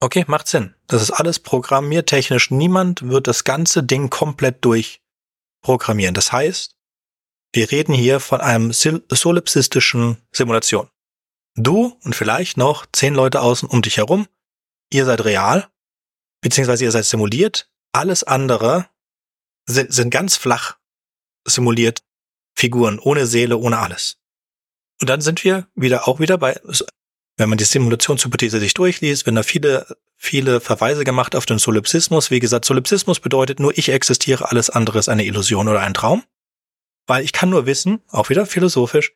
Okay, 0.00 0.24
macht 0.26 0.46
Sinn. 0.46 0.74
Das 0.86 1.02
ist 1.02 1.10
alles 1.10 1.38
programmiertechnisch. 1.38 2.50
Niemand 2.50 3.08
wird 3.08 3.26
das 3.26 3.44
ganze 3.44 3.82
Ding 3.82 4.08
komplett 4.10 4.64
durchprogrammieren. 4.64 6.14
Das 6.14 6.32
heißt, 6.32 6.76
wir 7.52 7.70
reden 7.70 7.94
hier 7.94 8.20
von 8.20 8.40
einem 8.40 8.72
solipsistischen 8.72 10.18
Simulation. 10.32 10.88
Du 11.56 11.98
und 12.02 12.14
vielleicht 12.14 12.56
noch 12.56 12.86
zehn 12.92 13.14
Leute 13.14 13.40
außen 13.40 13.68
um 13.68 13.82
dich 13.82 13.96
herum. 13.96 14.28
Ihr 14.92 15.04
seid 15.04 15.24
real, 15.24 15.68
beziehungsweise 16.40 16.84
ihr 16.84 16.92
seid 16.92 17.06
simuliert. 17.06 17.70
Alles 17.92 18.22
andere 18.24 18.88
sind, 19.66 19.92
sind 19.92 20.10
ganz 20.10 20.36
flach 20.36 20.78
simuliert 21.46 22.02
Figuren, 22.54 22.98
ohne 22.98 23.26
Seele, 23.26 23.56
ohne 23.56 23.78
alles. 23.78 24.18
Und 25.00 25.08
dann 25.08 25.20
sind 25.20 25.44
wir 25.44 25.68
wieder 25.74 26.08
auch 26.08 26.20
wieder 26.20 26.38
bei 26.38 26.60
wenn 27.36 27.48
man 27.48 27.58
die 27.58 27.64
Simulationshypothese 27.64 28.58
sich 28.60 28.74
durchliest, 28.74 29.26
wenn 29.26 29.34
da 29.34 29.42
viele, 29.42 29.86
viele 30.16 30.60
Verweise 30.60 31.04
gemacht 31.04 31.36
auf 31.36 31.46
den 31.46 31.58
Solipsismus. 31.58 32.30
Wie 32.30 32.40
gesagt, 32.40 32.64
Solipsismus 32.64 33.20
bedeutet 33.20 33.60
nur, 33.60 33.76
ich 33.76 33.90
existiere, 33.90 34.50
alles 34.50 34.70
andere 34.70 34.98
ist 34.98 35.08
eine 35.08 35.24
Illusion 35.24 35.68
oder 35.68 35.80
ein 35.80 35.94
Traum. 35.94 36.24
Weil 37.06 37.24
ich 37.24 37.32
kann 37.32 37.50
nur 37.50 37.66
wissen, 37.66 38.00
auch 38.08 38.30
wieder 38.30 38.46
philosophisch, 38.46 39.12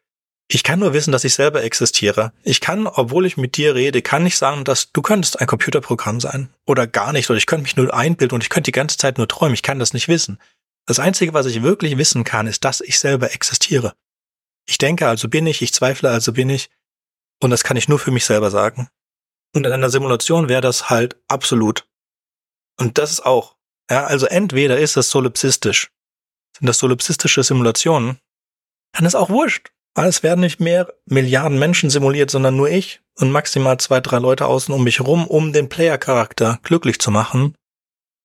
ich 0.52 0.64
kann 0.64 0.80
nur 0.80 0.92
wissen, 0.92 1.12
dass 1.12 1.22
ich 1.22 1.34
selber 1.34 1.62
existiere. 1.62 2.32
Ich 2.42 2.60
kann, 2.60 2.88
obwohl 2.88 3.24
ich 3.24 3.36
mit 3.36 3.56
dir 3.56 3.76
rede, 3.76 4.02
kann 4.02 4.24
nicht 4.24 4.36
sagen, 4.36 4.64
dass 4.64 4.90
du 4.90 5.00
könntest 5.00 5.40
ein 5.40 5.46
Computerprogramm 5.46 6.18
sein. 6.18 6.52
Oder 6.66 6.88
gar 6.88 7.12
nicht. 7.12 7.30
Oder 7.30 7.36
ich 7.36 7.46
könnte 7.46 7.62
mich 7.62 7.76
nur 7.76 7.94
einbilden 7.94 8.34
und 8.34 8.42
ich 8.42 8.50
könnte 8.50 8.66
die 8.66 8.72
ganze 8.76 8.96
Zeit 8.96 9.16
nur 9.16 9.28
träumen. 9.28 9.54
Ich 9.54 9.62
kann 9.62 9.78
das 9.78 9.92
nicht 9.92 10.08
wissen. 10.08 10.40
Das 10.86 10.98
Einzige, 10.98 11.34
was 11.34 11.46
ich 11.46 11.62
wirklich 11.62 11.98
wissen 11.98 12.24
kann, 12.24 12.48
ist, 12.48 12.64
dass 12.64 12.80
ich 12.80 12.98
selber 12.98 13.32
existiere. 13.32 13.94
Ich 14.66 14.76
denke, 14.76 15.06
also 15.06 15.28
bin 15.28 15.46
ich, 15.46 15.62
ich 15.62 15.72
zweifle, 15.72 16.10
also 16.10 16.32
bin 16.32 16.50
ich. 16.50 16.68
Und 17.40 17.50
das 17.50 17.62
kann 17.62 17.76
ich 17.76 17.88
nur 17.88 18.00
für 18.00 18.10
mich 18.10 18.24
selber 18.24 18.50
sagen. 18.50 18.88
Und 19.54 19.64
in 19.66 19.72
einer 19.72 19.90
Simulation 19.90 20.48
wäre 20.48 20.62
das 20.62 20.90
halt 20.90 21.16
absolut. 21.28 21.86
Und 22.76 22.98
das 22.98 23.12
ist 23.12 23.24
auch. 23.24 23.56
Ja, 23.88 24.04
also 24.06 24.26
entweder 24.26 24.80
ist 24.80 24.96
das 24.96 25.10
solipsistisch. 25.10 25.92
Sind 26.58 26.66
das 26.66 26.78
solipsistische 26.78 27.44
Simulationen? 27.44 28.18
Dann 28.92 29.06
ist 29.06 29.14
auch 29.14 29.30
wurscht. 29.30 29.70
Es 29.94 30.22
werden 30.22 30.40
nicht 30.40 30.60
mehr 30.60 30.92
Milliarden 31.06 31.58
Menschen 31.58 31.90
simuliert, 31.90 32.30
sondern 32.30 32.56
nur 32.56 32.70
ich 32.70 33.00
und 33.18 33.32
maximal 33.32 33.78
zwei, 33.78 34.00
drei 34.00 34.18
Leute 34.18 34.46
außen 34.46 34.72
um 34.72 34.84
mich 34.84 35.00
rum, 35.00 35.26
um 35.26 35.52
den 35.52 35.68
Player-Charakter 35.68 36.58
glücklich 36.62 36.98
zu 37.00 37.10
machen. 37.10 37.54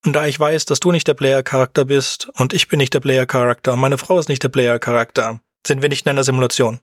Und 0.06 0.14
da 0.14 0.28
ich 0.28 0.40
weiß, 0.40 0.66
dass 0.66 0.80
du 0.80 0.92
nicht 0.92 1.08
der 1.08 1.16
Player-Charakter 1.16 1.86
bist 1.86 2.30
und 2.36 2.54
ich 2.54 2.68
bin 2.68 2.78
nicht 2.78 2.94
der 2.94 3.00
Player-Charakter 3.00 3.74
und 3.74 3.80
meine 3.80 3.98
Frau 3.98 4.20
ist 4.20 4.30
nicht 4.30 4.44
der 4.44 4.50
Player-Charakter, 4.50 5.42
sind 5.66 5.82
wir 5.82 5.90
nicht 5.90 6.06
in 6.06 6.12
einer 6.12 6.24
Simulation. 6.24 6.80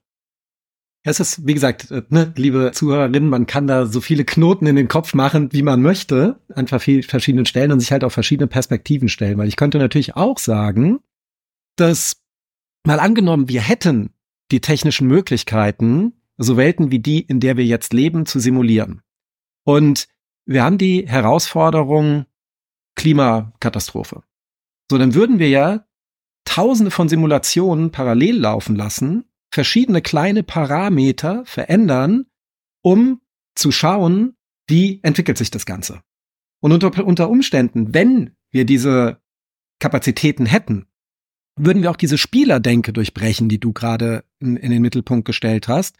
Es 1.05 1.19
ist, 1.19 1.45
wie 1.45 1.53
gesagt, 1.53 1.91
äh, 1.91 2.03
ne, 2.09 2.33
liebe 2.35 2.71
Zuhörerinnen, 2.73 3.29
man 3.29 3.45
kann 3.45 3.67
da 3.67 3.85
so 3.85 3.99
viele 3.99 4.23
Knoten 4.23 4.65
in 4.67 4.77
den 4.77 4.87
Kopf 4.87 5.13
machen, 5.13 5.51
wie 5.51 5.61
man 5.61 5.81
möchte, 5.81 6.39
an 6.53 6.67
verschiedenen 6.67 7.45
Stellen 7.45 7.71
und 7.71 7.81
sich 7.81 7.91
halt 7.91 8.05
auf 8.05 8.13
verschiedene 8.13 8.47
Perspektiven 8.47 9.09
stellen. 9.09 9.37
Weil 9.37 9.49
ich 9.49 9.57
könnte 9.57 9.79
natürlich 9.79 10.15
auch 10.15 10.37
sagen, 10.37 10.99
dass 11.75 12.21
mal 12.85 12.99
angenommen, 12.99 13.49
wir 13.49 13.61
hätten 13.61 14.12
die 14.53 14.61
technischen 14.61 15.07
Möglichkeiten, 15.07 16.13
so 16.37 16.55
Welten 16.55 16.91
wie 16.91 16.99
die, 16.99 17.19
in 17.21 17.39
der 17.39 17.57
wir 17.57 17.65
jetzt 17.65 17.91
leben, 17.91 18.25
zu 18.25 18.39
simulieren. 18.39 19.01
Und 19.65 20.07
wir 20.45 20.63
haben 20.63 20.77
die 20.77 21.07
Herausforderung 21.07 22.25
Klimakatastrophe. 22.95 24.23
So, 24.89 24.97
dann 24.99 25.15
würden 25.15 25.39
wir 25.39 25.49
ja 25.49 25.85
tausende 26.45 26.91
von 26.91 27.09
Simulationen 27.09 27.91
parallel 27.91 28.37
laufen 28.37 28.75
lassen, 28.75 29.25
verschiedene 29.51 30.01
kleine 30.01 30.43
Parameter 30.43 31.43
verändern, 31.45 32.25
um 32.81 33.21
zu 33.55 33.71
schauen, 33.71 34.35
wie 34.67 34.99
entwickelt 35.01 35.37
sich 35.37 35.49
das 35.49 35.65
Ganze. 35.65 36.01
Und 36.59 36.71
unter, 36.71 37.05
unter 37.05 37.29
Umständen, 37.29 37.93
wenn 37.93 38.35
wir 38.51 38.65
diese 38.65 39.19
Kapazitäten 39.79 40.45
hätten, 40.45 40.85
würden 41.55 41.83
wir 41.83 41.91
auch 41.91 41.97
diese 41.97 42.17
Spielerdenke 42.17 42.93
durchbrechen, 42.93 43.49
die 43.49 43.59
du 43.59 43.73
gerade 43.73 44.23
in, 44.39 44.57
in, 44.57 44.71
den 44.71 44.81
Mittelpunkt 44.81 45.25
gestellt 45.25 45.67
hast, 45.67 45.95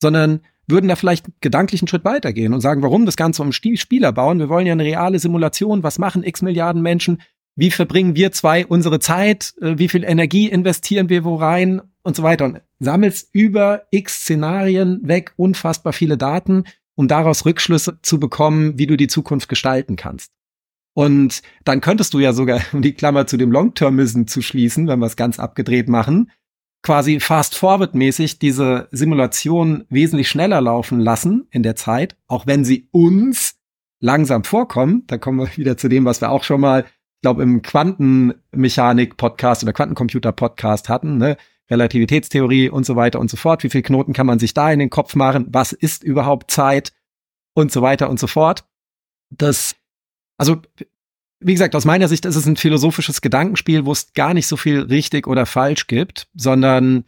sondern 0.00 0.40
würden 0.68 0.88
da 0.88 0.96
vielleicht 0.96 1.26
gedanklich 1.40 1.82
einen 1.82 1.88
Schritt 1.88 2.04
weitergehen 2.04 2.54
und 2.54 2.60
sagen, 2.60 2.82
warum 2.82 3.04
das 3.04 3.16
Ganze 3.16 3.42
um 3.42 3.52
Spieler 3.52 4.12
bauen? 4.12 4.38
Wir 4.38 4.48
wollen 4.48 4.66
ja 4.66 4.72
eine 4.72 4.84
reale 4.84 5.18
Simulation. 5.18 5.82
Was 5.82 5.98
machen 5.98 6.22
x 6.22 6.42
Milliarden 6.42 6.82
Menschen? 6.82 7.20
Wie 7.56 7.70
verbringen 7.70 8.16
wir 8.16 8.32
zwei 8.32 8.64
unsere 8.64 9.00
Zeit? 9.00 9.54
Äh, 9.60 9.78
wie 9.78 9.88
viel 9.88 10.04
Energie 10.04 10.48
investieren 10.48 11.08
wir 11.08 11.24
wo 11.24 11.36
rein? 11.36 11.82
Und 12.04 12.16
so 12.16 12.22
weiter. 12.22 12.46
Und 12.46 12.60
sammelst 12.80 13.28
über 13.32 13.82
x 13.90 14.22
Szenarien 14.22 15.00
weg 15.02 15.32
unfassbar 15.36 15.92
viele 15.92 16.16
Daten, 16.16 16.64
um 16.94 17.08
daraus 17.08 17.44
Rückschlüsse 17.44 17.98
zu 18.02 18.18
bekommen, 18.18 18.78
wie 18.78 18.86
du 18.86 18.96
die 18.96 19.06
Zukunft 19.06 19.48
gestalten 19.48 19.96
kannst. 19.96 20.32
Und 20.94 21.42
dann 21.64 21.80
könntest 21.80 22.14
du 22.14 22.18
ja 22.18 22.32
sogar, 22.32 22.60
um 22.72 22.82
die 22.82 22.94
Klammer 22.94 23.26
zu 23.26 23.36
dem 23.36 23.52
Long-Termism 23.52 24.26
zu 24.26 24.42
schließen, 24.42 24.88
wenn 24.88 24.98
wir 24.98 25.06
es 25.06 25.16
ganz 25.16 25.38
abgedreht 25.38 25.88
machen, 25.88 26.30
quasi 26.82 27.20
fast-forward-mäßig 27.20 28.38
diese 28.38 28.88
Simulation 28.90 29.84
wesentlich 29.88 30.28
schneller 30.28 30.60
laufen 30.60 31.00
lassen 31.00 31.46
in 31.50 31.62
der 31.62 31.76
Zeit, 31.76 32.16
auch 32.26 32.46
wenn 32.46 32.64
sie 32.64 32.88
uns 32.90 33.54
langsam 34.00 34.44
vorkommen. 34.44 35.04
Da 35.06 35.18
kommen 35.18 35.38
wir 35.38 35.46
wieder 35.56 35.76
zu 35.76 35.88
dem, 35.88 36.04
was 36.04 36.20
wir 36.20 36.30
auch 36.30 36.44
schon 36.44 36.60
mal, 36.60 36.84
ich 36.84 37.22
glaube, 37.22 37.44
im 37.44 37.62
Quantenmechanik-Podcast 37.62 39.62
oder 39.62 39.72
Quantencomputer-Podcast 39.72 40.88
hatten, 40.88 41.18
ne? 41.18 41.36
Relativitätstheorie 41.70 42.68
und 42.68 42.84
so 42.84 42.96
weiter 42.96 43.20
und 43.20 43.30
so 43.30 43.38
fort. 43.38 43.62
Wie 43.62 43.70
viel 43.70 43.82
Knoten 43.82 44.12
kann 44.12 44.26
man 44.26 44.38
sich 44.38 44.52
da 44.52 44.70
in 44.70 44.80
den 44.80 44.90
Kopf 44.90 45.14
machen? 45.14 45.46
Was 45.48 45.72
ist 45.72 46.04
überhaupt 46.04 46.50
Zeit? 46.50 46.92
Und 47.54 47.72
so 47.72 47.80
weiter 47.80 48.10
und 48.10 48.18
so 48.18 48.26
fort. 48.26 48.64
Das 49.30 49.76
also 50.42 50.60
wie 51.38 51.52
gesagt, 51.52 51.76
aus 51.76 51.84
meiner 51.84 52.08
Sicht 52.08 52.24
ist 52.24 52.34
es 52.34 52.46
ein 52.46 52.56
philosophisches 52.56 53.20
Gedankenspiel, 53.20 53.86
wo 53.86 53.92
es 53.92 54.12
gar 54.12 54.34
nicht 54.34 54.48
so 54.48 54.56
viel 54.56 54.80
richtig 54.80 55.28
oder 55.28 55.46
falsch 55.46 55.86
gibt, 55.86 56.26
sondern 56.34 57.04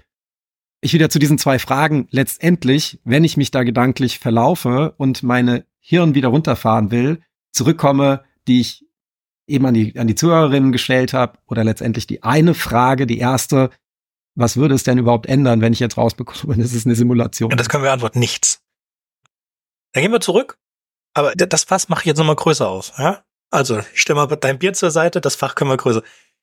ich 0.81 0.93
wieder 0.93 1.11
zu 1.11 1.19
diesen 1.19 1.39
zwei 1.39 1.59
Fragen 1.59 2.07
letztendlich, 2.13 3.01
wenn 3.03 3.25
ich 3.25 3.37
mich 3.37 3.51
da 3.51 3.65
gedanklich 3.65 4.21
verlaufe 4.21 4.95
und 4.99 5.25
meine 5.25 5.67
Hirn 5.81 6.15
wieder 6.15 6.29
runterfahren 6.29 6.93
will, 6.93 7.23
zurückkomme, 7.51 8.23
die 8.47 8.61
ich 8.61 8.87
eben 9.49 9.67
an 9.67 9.75
die, 9.75 9.99
an 9.99 10.07
die 10.07 10.15
Zuhörerinnen 10.15 10.71
gestellt 10.71 11.13
habe, 11.13 11.41
oder 11.49 11.65
letztendlich 11.65 12.07
die 12.07 12.23
eine 12.23 12.55
Frage, 12.55 13.09
die 13.09 13.19
erste, 13.19 13.71
was 14.37 14.57
würde 14.57 14.77
es 14.77 14.85
denn 14.85 14.99
überhaupt 14.99 15.27
ändern, 15.27 15.61
wenn 15.61 15.73
ich 15.73 15.81
jetzt 15.81 15.97
rausbekomme, 15.97 16.57
das 16.59 16.73
ist 16.73 16.87
eine 16.87 16.95
Simulation? 16.95 17.51
Ja, 17.51 17.57
das 17.57 17.69
können 17.69 17.83
wir 17.83 17.93
antworten, 17.93 18.21
nichts. 18.21 18.61
Dann 19.93 20.03
gehen 20.03 20.13
wir 20.13 20.21
zurück 20.21 20.57
aber 21.15 21.35
das 21.35 21.65
Fass 21.65 21.89
mache 21.89 22.03
ich 22.03 22.07
jetzt 22.07 22.19
nochmal 22.19 22.37
größer 22.37 22.69
auf, 22.69 22.93
ja? 22.99 23.25
Also, 23.51 23.79
ich 23.79 24.01
stelle 24.01 24.17
mal 24.17 24.27
dein 24.27 24.59
Bier 24.59 24.73
zur 24.73 24.91
Seite, 24.91 25.21
das 25.21 25.37
Fach 25.37 25.55
können 25.55 25.71
wir 25.71 25.77
größer. 25.77 26.03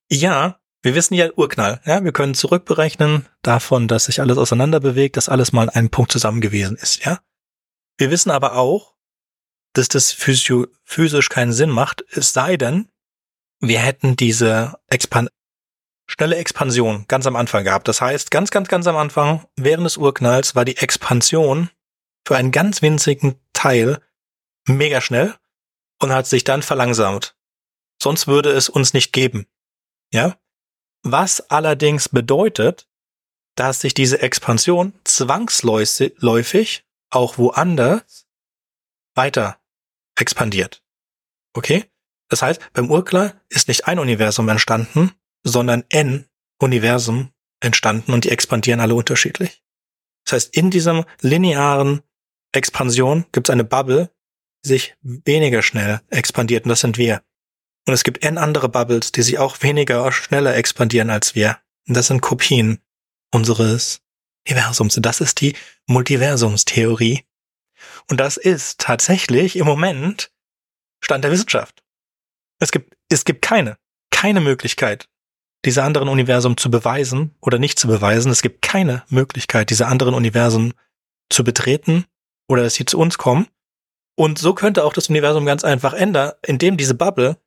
Ja, 0.09 0.59
wir 0.81 0.95
wissen 0.95 1.13
ja 1.13 1.29
Urknall, 1.35 1.81
ja? 1.85 2.03
Wir 2.03 2.13
können 2.13 2.33
zurückberechnen 2.33 3.27
davon, 3.41 3.87
dass 3.87 4.05
sich 4.05 4.21
alles 4.21 4.37
auseinander 4.37 4.79
bewegt, 4.79 5.17
dass 5.17 5.29
alles 5.29 5.51
mal 5.51 5.63
an 5.63 5.69
einem 5.69 5.89
Punkt 5.89 6.11
zusammen 6.11 6.41
gewesen 6.41 6.77
ist, 6.77 7.03
ja? 7.05 7.19
Wir 7.97 8.09
wissen 8.09 8.31
aber 8.31 8.55
auch, 8.55 8.95
dass 9.73 9.89
das 9.89 10.11
physio 10.11 10.67
physisch 10.83 11.29
keinen 11.29 11.53
Sinn 11.53 11.69
macht, 11.69 12.03
es 12.11 12.33
sei 12.33 12.57
denn, 12.57 12.89
wir 13.59 13.79
hätten 13.79 14.15
diese 14.15 14.79
Expan 14.87 15.29
schnelle 16.07 16.35
Expansion 16.35 17.05
ganz 17.07 17.25
am 17.25 17.37
Anfang 17.37 17.63
gehabt. 17.63 17.87
Das 17.87 18.01
heißt, 18.01 18.31
ganz, 18.31 18.51
ganz, 18.51 18.67
ganz 18.67 18.85
am 18.87 18.97
Anfang, 18.97 19.45
während 19.55 19.85
des 19.85 19.97
Urknalls, 19.97 20.55
war 20.55 20.65
die 20.65 20.75
Expansion 20.77 21.69
für 22.27 22.35
einen 22.35 22.51
ganz 22.51 22.81
winzigen 22.81 23.35
Teil 23.53 23.99
mega 24.67 25.01
schnell 25.01 25.35
und 25.99 26.11
hat 26.11 26.27
sich 26.27 26.43
dann 26.43 26.61
verlangsamt. 26.63 27.35
Sonst 28.01 28.27
würde 28.27 28.51
es 28.51 28.69
uns 28.69 28.93
nicht 28.93 29.13
geben. 29.13 29.47
Ja? 30.13 30.37
Was 31.03 31.49
allerdings 31.49 32.09
bedeutet, 32.09 32.87
dass 33.55 33.81
sich 33.81 33.93
diese 33.93 34.21
Expansion 34.21 34.93
zwangsläufig 35.03 36.85
auch 37.09 37.37
woanders 37.37 38.27
weiter 39.15 39.59
expandiert. 40.15 40.83
Okay? 41.53 41.85
Das 42.29 42.41
heißt, 42.41 42.61
beim 42.73 42.89
Urknall 42.89 43.39
ist 43.49 43.67
nicht 43.67 43.87
ein 43.87 43.99
Universum 43.99 44.47
entstanden, 44.47 45.11
sondern 45.43 45.83
n 45.89 46.27
Universum 46.59 47.33
entstanden 47.59 48.13
und 48.13 48.23
die 48.23 48.29
expandieren 48.29 48.79
alle 48.79 48.95
unterschiedlich. 48.95 49.63
Das 50.25 50.33
heißt, 50.33 50.55
in 50.55 50.71
diesem 50.71 51.05
linearen 51.19 52.01
Expansion 52.53 53.25
gibt 53.31 53.49
es 53.49 53.53
eine 53.53 53.63
Bubble, 53.63 54.11
sich 54.61 54.95
weniger 55.01 55.61
schnell 55.61 56.01
expandiert 56.09 56.65
und 56.65 56.69
das 56.69 56.81
sind 56.81 56.97
wir. 56.97 57.23
Und 57.87 57.93
es 57.93 58.03
gibt 58.03 58.23
n 58.23 58.37
andere 58.37 58.69
Bubbles, 58.69 59.11
die 59.11 59.23
sich 59.23 59.39
auch 59.39 59.61
weniger 59.61 60.11
schneller 60.11 60.55
expandieren 60.55 61.09
als 61.09 61.35
wir. 61.35 61.57
Und 61.87 61.97
das 61.97 62.07
sind 62.07 62.21
Kopien 62.21 62.79
unseres 63.31 64.01
Universums. 64.47 64.97
Das 65.01 65.21
ist 65.21 65.41
die 65.41 65.55
Multiversumstheorie. 65.87 67.25
Und 68.09 68.19
das 68.19 68.37
ist 68.37 68.79
tatsächlich 68.79 69.55
im 69.55 69.65
Moment 69.65 70.31
Stand 71.03 71.23
der 71.23 71.31
Wissenschaft. 71.31 71.83
Es 72.59 72.71
gibt, 72.71 72.95
es 73.09 73.25
gibt 73.25 73.41
keine, 73.41 73.77
keine 74.11 74.41
Möglichkeit, 74.41 75.09
diese 75.65 75.83
anderen 75.83 76.09
Universum 76.09 76.57
zu 76.57 76.69
beweisen 76.69 77.35
oder 77.41 77.57
nicht 77.57 77.79
zu 77.79 77.87
beweisen. 77.87 78.31
Es 78.31 78.41
gibt 78.41 78.61
keine 78.61 79.03
Möglichkeit, 79.09 79.69
diese 79.69 79.87
anderen 79.87 80.13
Universen 80.13 80.73
zu 81.29 81.43
betreten 81.43 82.05
oder 82.47 82.63
dass 82.63 82.75
sie 82.75 82.85
zu 82.85 82.99
uns 82.99 83.17
kommen. 83.17 83.47
Und 84.15 84.39
so 84.39 84.53
könnte 84.53 84.83
auch 84.83 84.93
das 84.93 85.09
Universum 85.09 85.45
ganz 85.45 85.63
einfach 85.63 85.93
ändern, 85.93 86.33
indem 86.45 86.77
diese 86.77 86.95
Bubble 86.95 87.37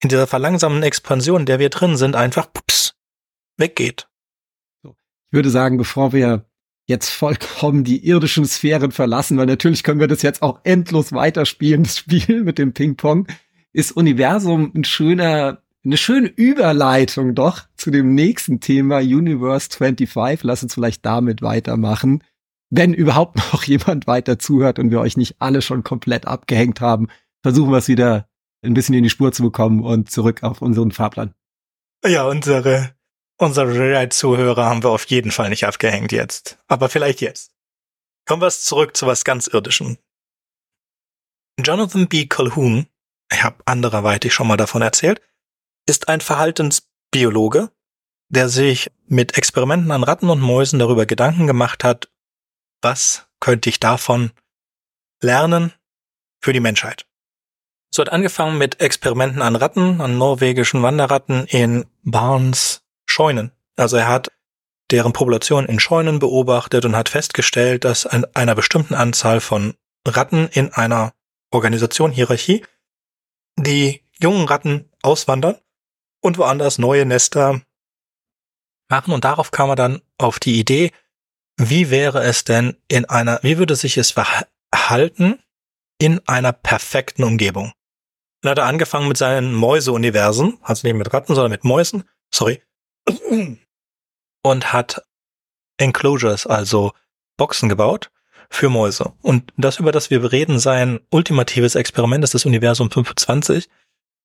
in 0.00 0.08
dieser 0.08 0.26
verlangsamten 0.26 0.82
Expansion, 0.82 1.40
in 1.40 1.46
der 1.46 1.58
wir 1.58 1.70
drin 1.70 1.96
sind, 1.96 2.16
einfach 2.16 2.52
pups, 2.52 2.94
weggeht. 3.56 4.08
Ich 4.84 4.90
würde 5.30 5.50
sagen, 5.50 5.78
bevor 5.78 6.12
wir 6.12 6.46
jetzt 6.86 7.10
vollkommen 7.10 7.84
die 7.84 8.06
irdischen 8.06 8.44
Sphären 8.44 8.90
verlassen, 8.90 9.38
weil 9.38 9.46
natürlich 9.46 9.82
können 9.82 10.00
wir 10.00 10.08
das 10.08 10.22
jetzt 10.22 10.42
auch 10.42 10.60
endlos 10.64 11.12
weiterspielen, 11.12 11.82
das 11.84 11.98
Spiel 11.98 12.42
mit 12.42 12.58
dem 12.58 12.72
Ping-Pong, 12.72 13.26
ist 13.72 13.92
Universum 13.92 14.72
ein 14.74 14.84
schöner, 14.84 15.62
eine 15.84 15.96
schöne 15.96 16.28
Überleitung 16.28 17.34
doch 17.34 17.62
zu 17.76 17.90
dem 17.90 18.14
nächsten 18.14 18.60
Thema 18.60 18.98
Universe 18.98 19.68
25. 19.70 20.44
Lass 20.44 20.62
uns 20.62 20.74
vielleicht 20.74 21.04
damit 21.06 21.42
weitermachen 21.42 22.22
wenn 22.72 22.94
überhaupt 22.94 23.36
noch 23.52 23.62
jemand 23.64 24.06
weiter 24.06 24.38
zuhört 24.38 24.78
und 24.78 24.90
wir 24.90 25.00
euch 25.00 25.16
nicht 25.16 25.36
alle 25.38 25.62
schon 25.62 25.84
komplett 25.84 26.26
abgehängt 26.26 26.80
haben, 26.80 27.08
versuchen 27.42 27.70
wir 27.70 27.78
es 27.78 27.88
wieder 27.88 28.28
ein 28.64 28.74
bisschen 28.74 28.94
in 28.94 29.02
die 29.02 29.10
Spur 29.10 29.32
zu 29.32 29.42
bekommen 29.42 29.82
und 29.82 30.10
zurück 30.10 30.42
auf 30.42 30.62
unseren 30.62 30.92
Fahrplan. 30.92 31.34
Ja, 32.04 32.26
unsere, 32.26 32.94
Unsere 33.42 33.74
Rewrite-Zuhörer 33.74 34.66
haben 34.66 34.84
wir 34.84 34.90
auf 34.90 35.06
jeden 35.06 35.32
Fall 35.32 35.48
nicht 35.48 35.64
abgehängt 35.64 36.12
jetzt. 36.12 36.58
Aber 36.68 36.88
vielleicht 36.88 37.20
jetzt. 37.20 37.50
Kommen 38.24 38.40
wir 38.40 38.50
zurück 38.50 38.96
zu 38.96 39.08
was 39.08 39.24
ganz 39.24 39.48
Irdischem. 39.48 39.98
Jonathan 41.58 42.06
B. 42.06 42.26
Calhoun, 42.26 42.86
ich 43.32 43.42
habe 43.42 43.56
andererweitig 43.64 44.32
schon 44.32 44.46
mal 44.46 44.56
davon 44.56 44.80
erzählt, 44.80 45.20
ist 45.88 46.08
ein 46.08 46.20
Verhaltensbiologe, 46.20 47.72
der 48.28 48.48
sich 48.48 48.92
mit 49.06 49.36
Experimenten 49.36 49.90
an 49.90 50.04
Ratten 50.04 50.30
und 50.30 50.40
Mäusen 50.40 50.78
darüber 50.78 51.04
Gedanken 51.04 51.48
gemacht 51.48 51.82
hat, 51.82 52.11
was 52.82 53.26
könnte 53.40 53.68
ich 53.68 53.80
davon 53.80 54.32
lernen 55.20 55.72
für 56.40 56.52
die 56.52 56.60
Menschheit. 56.60 57.06
So 57.90 58.02
hat 58.02 58.10
angefangen 58.10 58.58
mit 58.58 58.80
Experimenten 58.80 59.42
an 59.42 59.56
Ratten, 59.56 60.00
an 60.00 60.18
norwegischen 60.18 60.82
Wanderratten 60.82 61.46
in 61.46 61.86
Barnes 62.02 62.82
Scheunen. 63.06 63.52
Also 63.76 63.96
er 63.96 64.08
hat 64.08 64.32
deren 64.90 65.12
Population 65.12 65.66
in 65.66 65.80
Scheunen 65.80 66.18
beobachtet 66.18 66.84
und 66.84 66.96
hat 66.96 67.08
festgestellt, 67.08 67.84
dass 67.84 68.06
an 68.06 68.26
einer 68.34 68.54
bestimmten 68.54 68.94
Anzahl 68.94 69.40
von 69.40 69.74
Ratten 70.06 70.48
in 70.48 70.72
einer 70.72 71.12
Organisation, 71.50 72.12
Hierarchie, 72.12 72.64
die 73.56 74.02
jungen 74.18 74.46
Ratten 74.46 74.90
auswandern 75.02 75.56
und 76.20 76.38
woanders 76.38 76.78
neue 76.78 77.06
Nester 77.06 77.60
machen. 78.88 79.12
Und 79.12 79.24
darauf 79.24 79.50
kam 79.50 79.70
er 79.70 79.76
dann 79.76 80.02
auf 80.18 80.38
die 80.38 80.58
Idee, 80.58 80.92
wie 81.70 81.90
wäre 81.90 82.22
es 82.22 82.44
denn 82.44 82.76
in 82.88 83.04
einer, 83.04 83.40
wie 83.42 83.58
würde 83.58 83.76
sich 83.76 83.98
es 83.98 84.10
verhalten 84.10 85.38
in 85.98 86.26
einer 86.26 86.52
perfekten 86.52 87.24
Umgebung? 87.24 87.72
Dann 88.40 88.52
hat 88.52 88.58
er 88.58 88.66
angefangen 88.66 89.08
mit 89.08 89.16
seinen 89.16 89.54
Mäuse-Universen, 89.54 90.58
also 90.62 90.86
nicht 90.86 90.96
mit 90.96 91.12
Ratten, 91.12 91.34
sondern 91.34 91.52
mit 91.52 91.64
Mäusen, 91.64 92.04
sorry, 92.34 92.62
und 94.42 94.72
hat 94.72 95.02
Enclosures, 95.78 96.46
also 96.46 96.92
Boxen 97.36 97.68
gebaut 97.68 98.10
für 98.50 98.68
Mäuse. 98.68 99.12
Und 99.22 99.52
das, 99.56 99.78
über 99.78 99.92
das 99.92 100.10
wir 100.10 100.32
reden, 100.32 100.58
sein 100.58 101.00
ultimatives 101.10 101.74
Experiment 101.74 102.24
ist 102.24 102.34
das 102.34 102.44
Universum 102.44 102.90
25. 102.90 103.70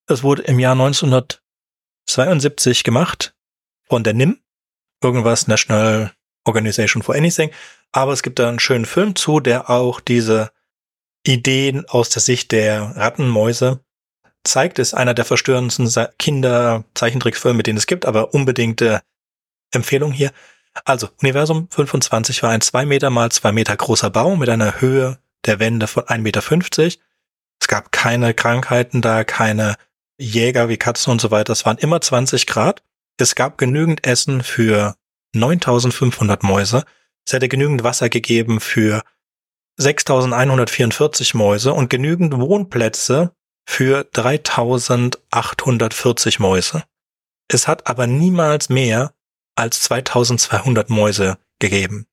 Das 0.05 0.23
wurde 0.23 0.41
im 0.43 0.59
Jahr 0.59 0.73
1972 0.73 2.83
gemacht 2.83 3.33
von 3.87 4.03
der 4.03 4.13
NIM, 4.13 4.41
irgendwas 5.01 5.47
National 5.47 6.11
Organization 6.47 7.03
for 7.03 7.15
Anything. 7.15 7.51
Aber 7.91 8.13
es 8.13 8.23
gibt 8.23 8.39
da 8.39 8.49
einen 8.49 8.59
schönen 8.59 8.85
Film 8.85 9.15
zu, 9.15 9.39
der 9.39 9.69
auch 9.69 9.99
diese 9.99 10.51
Ideen 11.25 11.85
aus 11.87 12.09
der 12.09 12.21
Sicht 12.21 12.51
der 12.51 12.95
Rattenmäuse 12.95 13.81
zeigt, 14.43 14.79
ist 14.79 14.93
einer 14.93 15.13
der 15.13 15.25
verstörendsten 15.25 15.89
Kinder-Zeichentrickfilme, 16.17 17.63
den 17.63 17.77
es 17.77 17.87
gibt, 17.87 18.05
aber 18.05 18.33
unbedingte 18.33 19.01
Empfehlung 19.71 20.11
hier. 20.11 20.31
Also, 20.85 21.09
Universum 21.21 21.67
25 21.69 22.43
war 22.43 22.51
ein 22.51 22.61
zwei 22.61 22.85
Meter 22.85 23.09
mal 23.09 23.31
zwei 23.31 23.51
Meter 23.51 23.75
großer 23.75 24.09
Bau 24.09 24.35
mit 24.35 24.49
einer 24.49 24.79
Höhe 24.79 25.19
der 25.45 25.59
Wände 25.59 25.87
von 25.87 26.03
1,50 26.03 26.19
Meter. 26.19 27.01
Es 27.59 27.67
gab 27.67 27.91
keine 27.91 28.33
Krankheiten 28.33 29.01
da, 29.01 29.23
keine 29.23 29.75
Jäger 30.17 30.69
wie 30.69 30.77
Katzen 30.77 31.11
und 31.11 31.21
so 31.21 31.31
weiter. 31.31 31.53
Es 31.53 31.65
waren 31.65 31.77
immer 31.77 31.99
20 31.99 32.45
Grad. 32.47 32.83
Es 33.17 33.35
gab 33.35 33.57
genügend 33.57 34.05
Essen 34.05 34.43
für 34.43 34.95
9500 35.33 36.43
Mäuse. 36.43 36.83
Es 37.25 37.33
hätte 37.33 37.47
genügend 37.47 37.83
Wasser 37.83 38.09
gegeben 38.09 38.59
für 38.59 39.03
6144 39.77 41.33
Mäuse 41.35 41.73
und 41.73 41.89
genügend 41.89 42.37
Wohnplätze 42.37 43.33
für 43.65 44.03
3840 44.05 46.39
Mäuse. 46.39 46.83
Es 47.47 47.67
hat 47.67 47.87
aber 47.87 48.07
niemals 48.07 48.69
mehr 48.69 49.13
als 49.55 49.81
2200 49.83 50.89
Mäuse 50.89 51.37
gegeben. 51.59 52.07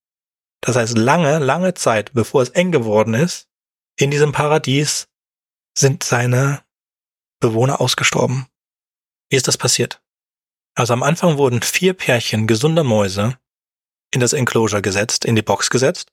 Das 0.61 0.75
heißt, 0.75 0.97
lange, 0.97 1.39
lange 1.39 1.73
Zeit, 1.73 2.13
bevor 2.13 2.41
es 2.41 2.49
eng 2.49 2.71
geworden 2.71 3.13
ist, 3.13 3.47
in 3.97 4.11
diesem 4.11 4.31
Paradies 4.31 5.07
sind 5.77 6.03
seine 6.03 6.63
Bewohner 7.39 7.81
ausgestorben. 7.81 8.47
Wie 9.29 9.35
ist 9.35 9.47
das 9.47 9.57
passiert? 9.57 10.01
Also 10.75 10.93
am 10.93 11.03
Anfang 11.03 11.37
wurden 11.37 11.61
vier 11.61 11.93
Pärchen 11.93 12.47
gesunder 12.47 12.83
Mäuse 12.83 13.37
in 14.11 14.19
das 14.19 14.33
Enclosure 14.33 14.81
gesetzt, 14.81 15.25
in 15.25 15.35
die 15.35 15.41
Box 15.41 15.69
gesetzt. 15.69 16.11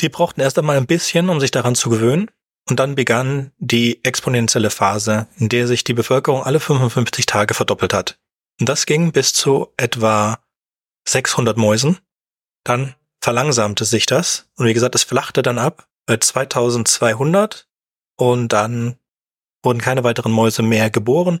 Die 0.00 0.08
brauchten 0.08 0.40
erst 0.40 0.58
einmal 0.58 0.76
ein 0.76 0.86
bisschen, 0.86 1.28
um 1.28 1.40
sich 1.40 1.50
daran 1.50 1.74
zu 1.74 1.90
gewöhnen. 1.90 2.30
Und 2.68 2.80
dann 2.80 2.94
begann 2.94 3.52
die 3.58 4.02
exponentielle 4.04 4.70
Phase, 4.70 5.26
in 5.36 5.48
der 5.50 5.66
sich 5.66 5.84
die 5.84 5.92
Bevölkerung 5.92 6.42
alle 6.42 6.60
55 6.60 7.26
Tage 7.26 7.52
verdoppelt 7.52 7.92
hat. 7.92 8.18
Und 8.58 8.68
das 8.68 8.86
ging 8.86 9.12
bis 9.12 9.34
zu 9.34 9.72
etwa 9.76 10.38
600 11.06 11.56
Mäusen. 11.58 11.98
Dann 12.64 12.94
verlangsamte 13.20 13.84
sich 13.84 14.06
das. 14.06 14.48
Und 14.56 14.66
wie 14.66 14.72
gesagt, 14.74 14.94
es 14.94 15.02
flachte 15.02 15.42
dann 15.42 15.58
ab 15.58 15.88
bei 16.06 16.16
2200. 16.16 17.68
Und 18.16 18.48
dann 18.48 18.98
wurden 19.62 19.80
keine 19.80 20.04
weiteren 20.04 20.32
Mäuse 20.32 20.62
mehr 20.62 20.88
geboren. 20.88 21.40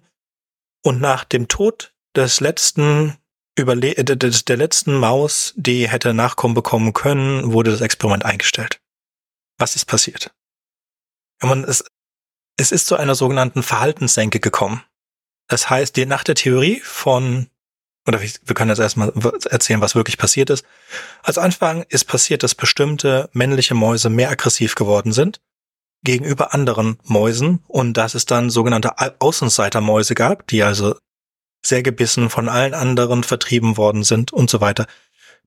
Und 0.82 1.00
nach 1.00 1.24
dem 1.24 1.48
Tod 1.48 1.93
des 2.16 2.40
letzten 2.40 3.16
Überle 3.56 3.96
äh, 3.96 4.04
der 4.04 4.56
letzten 4.56 4.94
Maus, 4.94 5.52
die 5.56 5.88
hätte 5.88 6.12
Nachkommen 6.14 6.54
bekommen 6.54 6.92
können, 6.92 7.52
wurde 7.52 7.70
das 7.70 7.80
Experiment 7.80 8.24
eingestellt. 8.24 8.80
Was 9.58 9.76
ist 9.76 9.84
passiert? 9.84 10.32
man, 11.42 11.64
es, 11.64 11.84
es 12.56 12.72
ist 12.72 12.86
zu 12.86 12.96
einer 12.96 13.14
sogenannten 13.14 13.62
Verhaltenssenke 13.62 14.40
gekommen. 14.40 14.82
Das 15.48 15.68
heißt, 15.68 15.96
die, 15.96 16.06
nach 16.06 16.24
der 16.24 16.34
Theorie 16.34 16.80
von, 16.80 17.48
oder 18.06 18.20
wir 18.20 18.54
können 18.54 18.70
jetzt 18.70 18.78
erstmal 18.78 19.12
erzählen, 19.50 19.80
was 19.80 19.94
wirklich 19.94 20.18
passiert 20.18 20.50
ist. 20.50 20.64
Als 21.22 21.38
Anfang 21.38 21.84
ist 21.88 22.06
passiert, 22.06 22.42
dass 22.42 22.54
bestimmte 22.54 23.28
männliche 23.32 23.74
Mäuse 23.74 24.08
mehr 24.08 24.30
aggressiv 24.30 24.74
geworden 24.74 25.12
sind 25.12 25.40
gegenüber 26.02 26.52
anderen 26.52 26.98
Mäusen 27.04 27.62
und 27.66 27.94
dass 27.94 28.14
es 28.14 28.26
dann 28.26 28.50
sogenannte 28.50 28.92
Außenseitermäuse 29.20 30.14
gab, 30.14 30.46
die 30.48 30.62
also 30.62 30.96
sehr 31.66 31.82
gebissen 31.82 32.30
von 32.30 32.48
allen 32.48 32.74
anderen 32.74 33.24
vertrieben 33.24 33.76
worden 33.76 34.04
sind 34.04 34.32
und 34.32 34.50
so 34.50 34.60
weiter. 34.60 34.86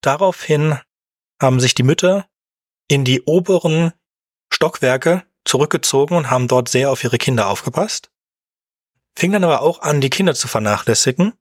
Daraufhin 0.01 0.77
haben 1.41 1.59
sich 1.59 1.75
die 1.75 1.83
Mütter 1.83 2.27
in 2.87 3.03
die 3.03 3.21
oberen 3.23 3.93
Stockwerke 4.51 5.23
zurückgezogen 5.45 6.15
und 6.15 6.29
haben 6.29 6.47
dort 6.47 6.69
sehr 6.69 6.91
auf 6.91 7.03
ihre 7.03 7.17
Kinder 7.17 7.47
aufgepasst, 7.47 8.11
fing 9.15 9.31
dann 9.31 9.43
aber 9.43 9.61
auch 9.61 9.81
an, 9.81 10.01
die 10.01 10.09
Kinder 10.09 10.35
zu 10.35 10.47
vernachlässigen. 10.47 11.33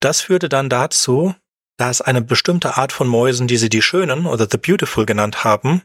Das 0.00 0.20
führte 0.20 0.48
dann 0.48 0.68
dazu, 0.68 1.34
dass 1.76 2.00
eine 2.00 2.22
bestimmte 2.22 2.76
Art 2.76 2.92
von 2.92 3.08
Mäusen, 3.08 3.46
die 3.46 3.56
sie 3.56 3.68
die 3.68 3.82
Schönen 3.82 4.26
oder 4.26 4.48
The 4.50 4.58
Beautiful 4.58 5.06
genannt 5.06 5.44
haben, 5.44 5.82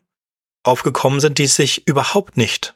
aufgekommen 0.64 1.20
sind, 1.20 1.38
die 1.38 1.48
sich 1.48 1.88
überhaupt 1.88 2.38
nicht 2.38 2.76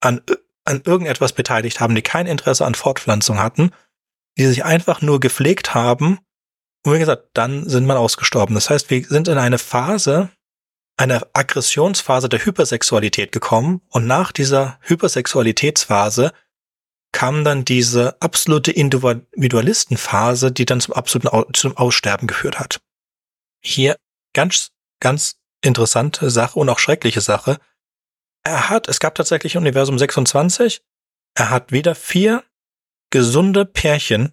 an, 0.00 0.20
an 0.64 0.82
irgendetwas 0.84 1.32
beteiligt 1.32 1.80
haben, 1.80 1.94
die 1.94 2.02
kein 2.02 2.26
Interesse 2.26 2.64
an 2.64 2.74
Fortpflanzung 2.74 3.38
hatten, 3.38 3.72
die 4.38 4.46
sich 4.46 4.64
einfach 4.64 5.02
nur 5.02 5.20
gepflegt 5.20 5.74
haben. 5.74 6.18
Und 6.84 6.94
wie 6.94 6.98
gesagt, 6.98 7.30
dann 7.34 7.68
sind 7.68 7.86
man 7.86 7.96
ausgestorben. 7.96 8.54
Das 8.54 8.70
heißt, 8.70 8.90
wir 8.90 9.04
sind 9.04 9.28
in 9.28 9.38
eine 9.38 9.58
Phase, 9.58 10.30
eine 10.96 11.26
Aggressionsphase 11.32 12.28
der 12.28 12.44
Hypersexualität 12.44 13.32
gekommen 13.32 13.82
und 13.88 14.06
nach 14.06 14.32
dieser 14.32 14.78
Hypersexualitätsphase 14.82 16.32
kam 17.12 17.44
dann 17.44 17.64
diese 17.64 18.20
absolute 18.20 18.72
Individualistenphase, 18.72 20.50
die 20.50 20.64
dann 20.64 20.80
zum 20.80 20.94
absoluten 20.94 21.54
zum 21.54 21.76
Aussterben 21.76 22.26
geführt 22.26 22.58
hat. 22.58 22.80
Hier 23.62 23.96
ganz, 24.32 24.70
ganz 25.00 25.36
interessante 25.62 26.30
Sache 26.30 26.58
und 26.58 26.68
auch 26.68 26.78
schreckliche 26.78 27.20
Sache. 27.20 27.58
Er 28.44 28.70
hat, 28.70 28.88
es 28.88 28.98
gab 28.98 29.14
tatsächlich 29.14 29.56
Universum 29.56 29.98
26, 29.98 30.82
er 31.34 31.50
hat 31.50 31.70
wieder 31.70 31.94
vier 31.94 32.42
gesunde 33.12 33.64
Pärchen 33.64 34.32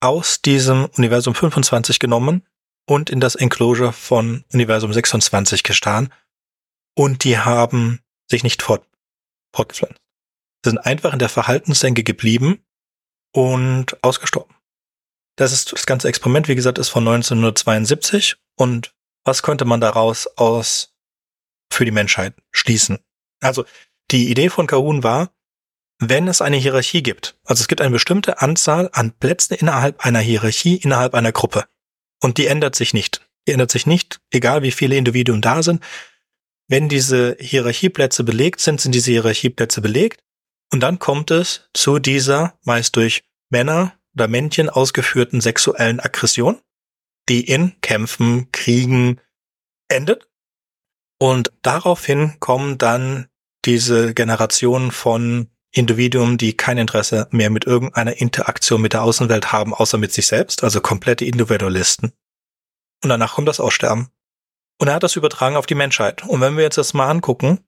aus 0.00 0.42
diesem 0.42 0.86
Universum 0.96 1.34
25 1.34 1.98
genommen 1.98 2.46
und 2.86 3.08
in 3.08 3.20
das 3.20 3.36
Enclosure 3.36 3.92
von 3.92 4.44
Universum 4.52 4.92
26 4.92 5.62
gestan 5.62 6.12
und 6.94 7.24
die 7.24 7.38
haben 7.38 8.00
sich 8.30 8.42
nicht 8.42 8.62
fort, 8.62 8.86
fortgepflanzt. 9.54 10.00
Sie 10.64 10.70
sind 10.70 10.78
einfach 10.78 11.12
in 11.12 11.18
der 11.18 11.28
Verhaltenssenke 11.28 12.02
geblieben 12.02 12.64
und 13.32 14.02
ausgestorben. 14.02 14.54
Das 15.36 15.52
ist 15.52 15.72
das 15.72 15.86
ganze 15.86 16.08
Experiment, 16.08 16.48
wie 16.48 16.56
gesagt, 16.56 16.78
ist 16.78 16.88
von 16.88 17.06
1972 17.06 18.36
und 18.58 18.94
was 19.24 19.42
könnte 19.42 19.64
man 19.64 19.80
daraus 19.80 20.26
aus 20.36 20.94
für 21.72 21.84
die 21.84 21.90
Menschheit 21.90 22.34
schließen? 22.50 22.98
Also 23.40 23.64
die 24.10 24.30
Idee 24.30 24.48
von 24.48 24.66
Kahun 24.66 25.02
war, 25.02 25.35
wenn 25.98 26.28
es 26.28 26.42
eine 26.42 26.56
Hierarchie 26.56 27.02
gibt, 27.02 27.36
also 27.44 27.60
es 27.60 27.68
gibt 27.68 27.80
eine 27.80 27.90
bestimmte 27.90 28.42
Anzahl 28.42 28.90
an 28.92 29.12
Plätzen 29.12 29.54
innerhalb 29.54 30.04
einer 30.04 30.20
Hierarchie, 30.20 30.76
innerhalb 30.76 31.14
einer 31.14 31.32
Gruppe. 31.32 31.64
Und 32.20 32.38
die 32.38 32.46
ändert 32.46 32.74
sich 32.74 32.92
nicht. 32.94 33.26
Die 33.46 33.52
ändert 33.52 33.70
sich 33.70 33.86
nicht, 33.86 34.20
egal 34.30 34.62
wie 34.62 34.72
viele 34.72 34.96
Individuen 34.96 35.40
da 35.40 35.62
sind. 35.62 35.82
Wenn 36.68 36.88
diese 36.88 37.36
Hierarchieplätze 37.38 38.24
belegt 38.24 38.60
sind, 38.60 38.80
sind 38.80 38.94
diese 38.94 39.12
Hierarchieplätze 39.12 39.80
belegt. 39.80 40.20
Und 40.72 40.80
dann 40.80 40.98
kommt 40.98 41.30
es 41.30 41.68
zu 41.72 41.98
dieser 41.98 42.58
meist 42.64 42.96
durch 42.96 43.22
Männer 43.50 43.94
oder 44.14 44.26
Männchen 44.28 44.68
ausgeführten 44.68 45.40
sexuellen 45.40 46.00
Aggression. 46.00 46.60
die 47.28 47.40
in 47.48 47.80
Kämpfen, 47.80 48.52
Kriegen 48.52 49.20
endet. 49.88 50.28
Und 51.18 51.52
daraufhin 51.62 52.38
kommen 52.40 52.78
dann 52.78 53.28
diese 53.64 54.14
Generation 54.14 54.92
von 54.92 55.50
Individuen, 55.76 56.38
die 56.38 56.56
kein 56.56 56.78
Interesse 56.78 57.28
mehr 57.30 57.50
mit 57.50 57.66
irgendeiner 57.66 58.18
Interaktion 58.18 58.80
mit 58.80 58.94
der 58.94 59.02
Außenwelt 59.02 59.52
haben, 59.52 59.74
außer 59.74 59.98
mit 59.98 60.12
sich 60.12 60.26
selbst, 60.26 60.64
also 60.64 60.80
komplette 60.80 61.24
Individualisten. 61.24 62.12
Und 63.02 63.10
danach 63.10 63.34
kommt 63.34 63.48
das 63.48 63.60
Aussterben. 63.60 64.08
Und 64.78 64.88
er 64.88 64.94
hat 64.94 65.02
das 65.02 65.16
übertragen 65.16 65.56
auf 65.56 65.66
die 65.66 65.74
Menschheit. 65.74 66.24
Und 66.24 66.40
wenn 66.40 66.56
wir 66.56 66.64
jetzt 66.64 66.78
das 66.78 66.94
mal 66.94 67.10
angucken, 67.10 67.60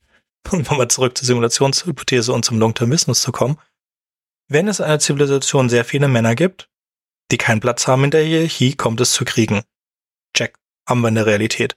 um 0.50 0.62
nochmal 0.62 0.88
zurück 0.88 1.18
zur 1.18 1.26
Simulationshypothese 1.26 2.32
und 2.32 2.44
zum 2.44 2.58
Longtermismus 2.58 3.20
zu 3.20 3.30
kommen, 3.30 3.58
wenn 4.48 4.66
es 4.66 4.80
eine 4.80 4.98
Zivilisation 4.98 5.68
sehr 5.68 5.84
viele 5.84 6.08
Männer 6.08 6.34
gibt, 6.34 6.70
die 7.30 7.38
keinen 7.38 7.60
Platz 7.60 7.86
haben 7.86 8.04
in 8.04 8.10
der 8.10 8.24
Hierarchie, 8.24 8.74
kommt 8.74 9.00
es 9.00 9.12
zu 9.12 9.24
Kriegen. 9.24 9.62
Check. 10.34 10.56
Haben 10.88 11.02
wir 11.02 11.08
in 11.08 11.14
der 11.14 11.26
Realität. 11.26 11.76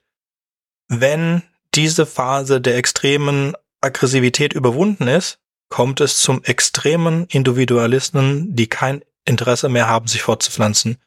Wenn 0.88 1.44
diese 1.76 2.06
Phase 2.06 2.62
der 2.62 2.78
extremen 2.78 3.54
Aggressivität 3.82 4.54
überwunden 4.54 5.08
ist, 5.08 5.43
kommt 5.74 6.02
es 6.02 6.20
zum 6.20 6.44
extremen 6.44 7.26
Individualisten, 7.32 8.56
die 8.56 8.68
kein 8.68 9.02
Interesse 9.26 9.70
mehr 9.70 9.88
haben, 9.88 10.06
sich 10.06 10.22
fortzupflanzen. 10.22 10.98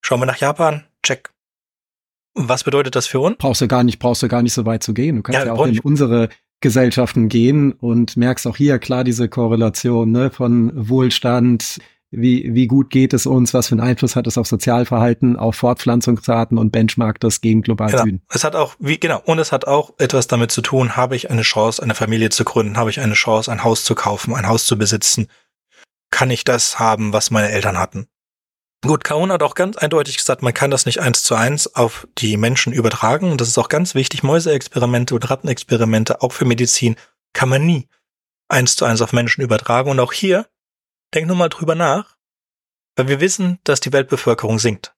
Schauen 0.00 0.20
wir 0.20 0.24
nach 0.24 0.38
Japan. 0.38 0.86
Check. 1.02 1.34
Was 2.32 2.64
bedeutet 2.64 2.96
das 2.96 3.06
für 3.06 3.20
uns? 3.20 3.36
Brauchst 3.36 3.60
du 3.60 3.68
gar 3.68 3.84
nicht, 3.84 3.98
brauchst 3.98 4.22
du 4.22 4.28
gar 4.28 4.40
nicht 4.40 4.54
so 4.54 4.64
weit 4.64 4.82
zu 4.82 4.94
gehen. 4.94 5.16
Du 5.16 5.22
kannst 5.22 5.38
ja, 5.38 5.44
ja 5.44 5.52
auch 5.52 5.66
in 5.66 5.80
unsere 5.80 6.30
Gesellschaften 6.62 7.28
gehen 7.28 7.72
und 7.72 8.16
merkst 8.16 8.46
auch 8.46 8.56
hier 8.56 8.78
klar 8.78 9.04
diese 9.04 9.28
Korrelation 9.28 10.12
ne, 10.12 10.30
von 10.30 10.72
Wohlstand, 10.88 11.76
wie, 12.10 12.54
wie 12.54 12.66
gut 12.66 12.90
geht 12.90 13.12
es 13.12 13.26
uns, 13.26 13.54
was 13.54 13.68
für 13.68 13.72
einen 13.72 13.82
Einfluss 13.82 14.16
hat 14.16 14.26
es 14.26 14.36
auf 14.36 14.46
Sozialverhalten, 14.46 15.36
auf 15.36 15.56
Fortpflanzungsraten 15.56 16.58
und 16.58 16.70
benchmarkt 16.70 17.22
das 17.22 17.40
gegen 17.40 17.62
global 17.62 17.90
genau. 17.90 18.04
Süden. 18.04 18.22
Es 18.28 18.42
hat 18.42 18.56
auch, 18.56 18.74
wie, 18.78 18.98
genau, 18.98 19.22
und 19.24 19.38
es 19.38 19.52
hat 19.52 19.66
auch 19.66 19.94
etwas 19.98 20.26
damit 20.26 20.50
zu 20.50 20.60
tun, 20.60 20.96
habe 20.96 21.14
ich 21.14 21.30
eine 21.30 21.42
Chance, 21.42 21.82
eine 21.82 21.94
Familie 21.94 22.30
zu 22.30 22.44
gründen, 22.44 22.76
habe 22.76 22.90
ich 22.90 23.00
eine 23.00 23.14
Chance, 23.14 23.50
ein 23.52 23.62
Haus 23.62 23.84
zu 23.84 23.94
kaufen, 23.94 24.34
ein 24.34 24.48
Haus 24.48 24.66
zu 24.66 24.76
besitzen, 24.76 25.28
kann 26.10 26.30
ich 26.30 26.44
das 26.44 26.78
haben, 26.78 27.12
was 27.12 27.30
meine 27.30 27.50
Eltern 27.50 27.78
hatten. 27.78 28.08
Gut, 28.82 29.04
Kaun 29.04 29.30
hat 29.30 29.42
auch 29.42 29.54
ganz 29.54 29.76
eindeutig 29.76 30.16
gesagt, 30.16 30.42
man 30.42 30.54
kann 30.54 30.70
das 30.70 30.86
nicht 30.86 31.00
eins 31.00 31.22
zu 31.22 31.34
eins 31.34 31.74
auf 31.74 32.08
die 32.16 32.38
Menschen 32.38 32.72
übertragen. 32.72 33.30
Und 33.30 33.40
das 33.40 33.48
ist 33.48 33.58
auch 33.58 33.68
ganz 33.68 33.94
wichtig. 33.94 34.22
Mäuseexperimente 34.22 35.14
und 35.14 35.28
Rattenexperimente, 35.28 36.22
auch 36.22 36.32
für 36.32 36.46
Medizin, 36.46 36.96
kann 37.34 37.50
man 37.50 37.66
nie 37.66 37.88
eins 38.48 38.76
zu 38.76 38.86
eins 38.86 39.02
auf 39.02 39.12
Menschen 39.12 39.42
übertragen. 39.42 39.90
Und 39.90 40.00
auch 40.00 40.14
hier, 40.14 40.46
denk 41.14 41.26
nur 41.26 41.36
mal 41.36 41.48
drüber 41.48 41.74
nach, 41.74 42.16
weil 42.96 43.08
wir 43.08 43.20
wissen, 43.20 43.58
dass 43.64 43.80
die 43.80 43.92
Weltbevölkerung 43.92 44.58
sinkt. 44.58 44.94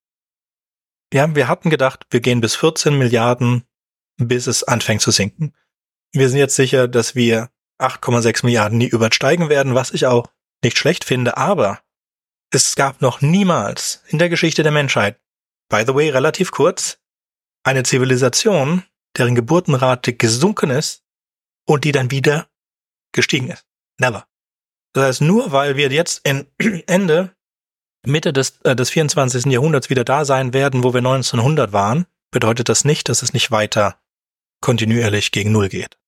Wir 1.10 1.22
haben, 1.22 1.36
wir 1.36 1.48
hatten 1.48 1.70
gedacht, 1.70 2.06
wir 2.10 2.20
gehen 2.20 2.40
bis 2.40 2.56
14 2.56 2.96
Milliarden, 2.96 3.64
bis 4.16 4.46
es 4.46 4.64
anfängt 4.64 5.02
zu 5.02 5.10
sinken. 5.10 5.54
Wir 6.12 6.28
sind 6.28 6.38
jetzt 6.38 6.56
sicher, 6.56 6.88
dass 6.88 7.14
wir 7.14 7.50
8,6 7.78 8.44
Milliarden 8.44 8.78
nie 8.78 8.88
übersteigen 8.88 9.48
werden, 9.48 9.74
was 9.74 9.90
ich 9.90 10.06
auch 10.06 10.28
nicht 10.62 10.78
schlecht 10.78 11.04
finde, 11.04 11.36
aber 11.36 11.80
es 12.50 12.76
gab 12.76 13.00
noch 13.00 13.20
niemals 13.20 14.02
in 14.08 14.18
der 14.18 14.28
Geschichte 14.28 14.62
der 14.62 14.72
Menschheit, 14.72 15.20
by 15.68 15.84
the 15.86 15.94
way 15.94 16.10
relativ 16.10 16.50
kurz, 16.50 16.98
eine 17.64 17.82
Zivilisation, 17.82 18.84
deren 19.16 19.34
Geburtenrate 19.34 20.12
gesunken 20.12 20.70
ist 20.70 21.02
und 21.66 21.84
die 21.84 21.92
dann 21.92 22.10
wieder 22.10 22.48
gestiegen 23.12 23.50
ist. 23.50 23.66
Never. 23.98 24.26
Das 24.92 25.04
heißt, 25.04 25.20
nur 25.22 25.52
weil 25.52 25.76
wir 25.76 25.90
jetzt 25.90 26.26
in 26.26 26.46
Ende, 26.86 27.34
Mitte 28.06 28.32
des, 28.32 28.60
äh, 28.64 28.76
des 28.76 28.90
24. 28.90 29.46
Jahrhunderts 29.46 29.90
wieder 29.90 30.04
da 30.04 30.24
sein 30.24 30.52
werden, 30.52 30.84
wo 30.84 30.92
wir 30.92 30.98
1900 30.98 31.72
waren, 31.72 32.06
bedeutet 32.30 32.68
das 32.68 32.84
nicht, 32.84 33.08
dass 33.08 33.22
es 33.22 33.32
nicht 33.32 33.50
weiter 33.50 33.96
kontinuierlich 34.60 35.32
gegen 35.32 35.52
Null 35.52 35.68
geht. 35.68 35.98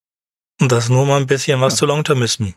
Und 0.61 0.71
das 0.71 0.89
nur 0.89 1.07
mal 1.07 1.21
ein 1.21 1.27
bisschen 1.27 1.61
was 1.61 1.75
ja. 1.75 1.79
zu 1.79 1.87
Longtermism. 1.87 2.51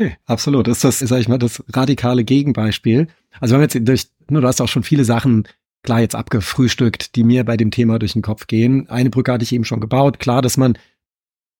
Nee, 0.00 0.16
absolut. 0.24 0.66
Das 0.66 0.82
ist 0.82 0.84
das, 0.84 0.98
sag 1.10 1.20
ich 1.20 1.28
mal, 1.28 1.38
das 1.38 1.62
radikale 1.74 2.24
Gegenbeispiel. 2.24 3.08
Also 3.38 3.52
wenn 3.52 3.60
wir 3.60 3.68
jetzt 3.68 3.86
durch, 3.86 4.08
nur 4.30 4.40
du 4.40 4.48
hast 4.48 4.60
auch 4.62 4.68
schon 4.68 4.82
viele 4.82 5.04
Sachen 5.04 5.46
klar 5.82 6.00
jetzt 6.00 6.14
abgefrühstückt, 6.14 7.16
die 7.16 7.24
mir 7.24 7.44
bei 7.44 7.56
dem 7.56 7.70
Thema 7.70 7.98
durch 7.98 8.14
den 8.14 8.22
Kopf 8.22 8.46
gehen. 8.46 8.88
Eine 8.88 9.10
Brücke 9.10 9.32
hatte 9.32 9.44
ich 9.44 9.52
eben 9.52 9.64
schon 9.64 9.80
gebaut. 9.80 10.18
Klar, 10.18 10.40
dass 10.40 10.56
man 10.56 10.78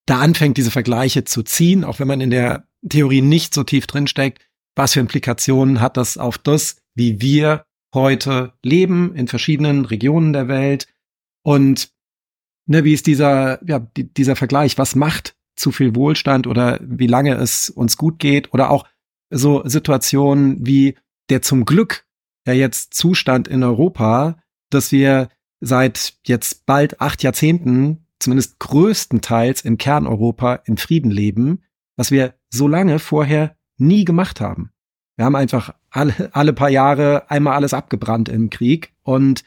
da 0.07 0.21
anfängt, 0.21 0.57
diese 0.57 0.71
Vergleiche 0.71 1.25
zu 1.25 1.43
ziehen, 1.43 1.85
auch 1.85 1.99
wenn 1.99 2.09
man 2.09 2.21
in 2.21 2.31
der 2.31 2.67
Theorie 2.89 3.23
nicht 3.23 3.55
so 3.55 3.65
tief 3.65 3.87
drinsteckt. 3.87 4.41
Was 4.77 4.95
für 4.95 5.01
Implikationen 5.01 5.81
hat 5.81 5.97
das 5.97 6.17
auf 6.17 6.39
das, 6.39 6.77
wie 6.95 7.21
wir 7.21 7.65
heute 7.95 8.53
leben 8.63 9.15
in 9.15 9.29
verschiedenen 9.29 9.85
Regionen 9.85 10.33
der 10.33 10.49
Welt? 10.49 10.87
Und 11.43 11.91
ne, 12.67 12.85
wie 12.85 12.95
ist 12.95 13.07
dieser, 13.07 13.61
ja, 13.67 13.81
die, 13.81 14.13
dieser 14.13 14.37
Vergleich? 14.37 14.79
Was 14.79 14.95
macht 14.95 15.37
zu 15.57 15.73
viel 15.73 15.95
Wohlstand 15.95 16.47
oder 16.47 16.79
wie 16.83 17.07
lange 17.07 17.35
es 17.35 17.69
uns 17.69 17.97
gut 17.97 18.19
geht 18.19 18.53
oder 18.55 18.71
auch 18.71 18.87
so 19.31 19.63
Situationen 19.67 20.67
wie 20.67 20.97
der 21.29 21.43
zum 21.43 21.65
Glück 21.65 22.07
ja 22.47 22.53
jetzt 22.53 22.95
Zustand 22.95 23.47
in 23.47 23.63
Europa, 23.63 24.43
dass 24.71 24.93
wir 24.93 25.29
seit 25.61 26.15
jetzt 26.27 26.65
bald 26.67 27.01
acht 27.01 27.23
Jahrzehnten 27.23 28.07
zumindest 28.19 28.59
größtenteils 28.59 29.63
in 29.63 29.79
Kerneuropa 29.79 30.57
in 30.65 30.77
Frieden 30.77 31.11
leben, 31.11 31.63
was 32.01 32.11
wir 32.11 32.33
so 32.49 32.67
lange 32.67 32.99
vorher 32.99 33.59
nie 33.77 34.07
gemacht 34.07 34.41
haben. 34.41 34.71
Wir 35.17 35.27
haben 35.27 35.37
einfach 35.37 35.75
alle, 35.91 36.31
alle 36.33 36.55
paar 36.55 36.71
Jahre 36.71 37.31
einmal 37.31 37.53
alles 37.53 37.75
abgebrannt 37.75 38.31
im 38.31 38.49
Krieg 38.49 38.95
und 39.03 39.45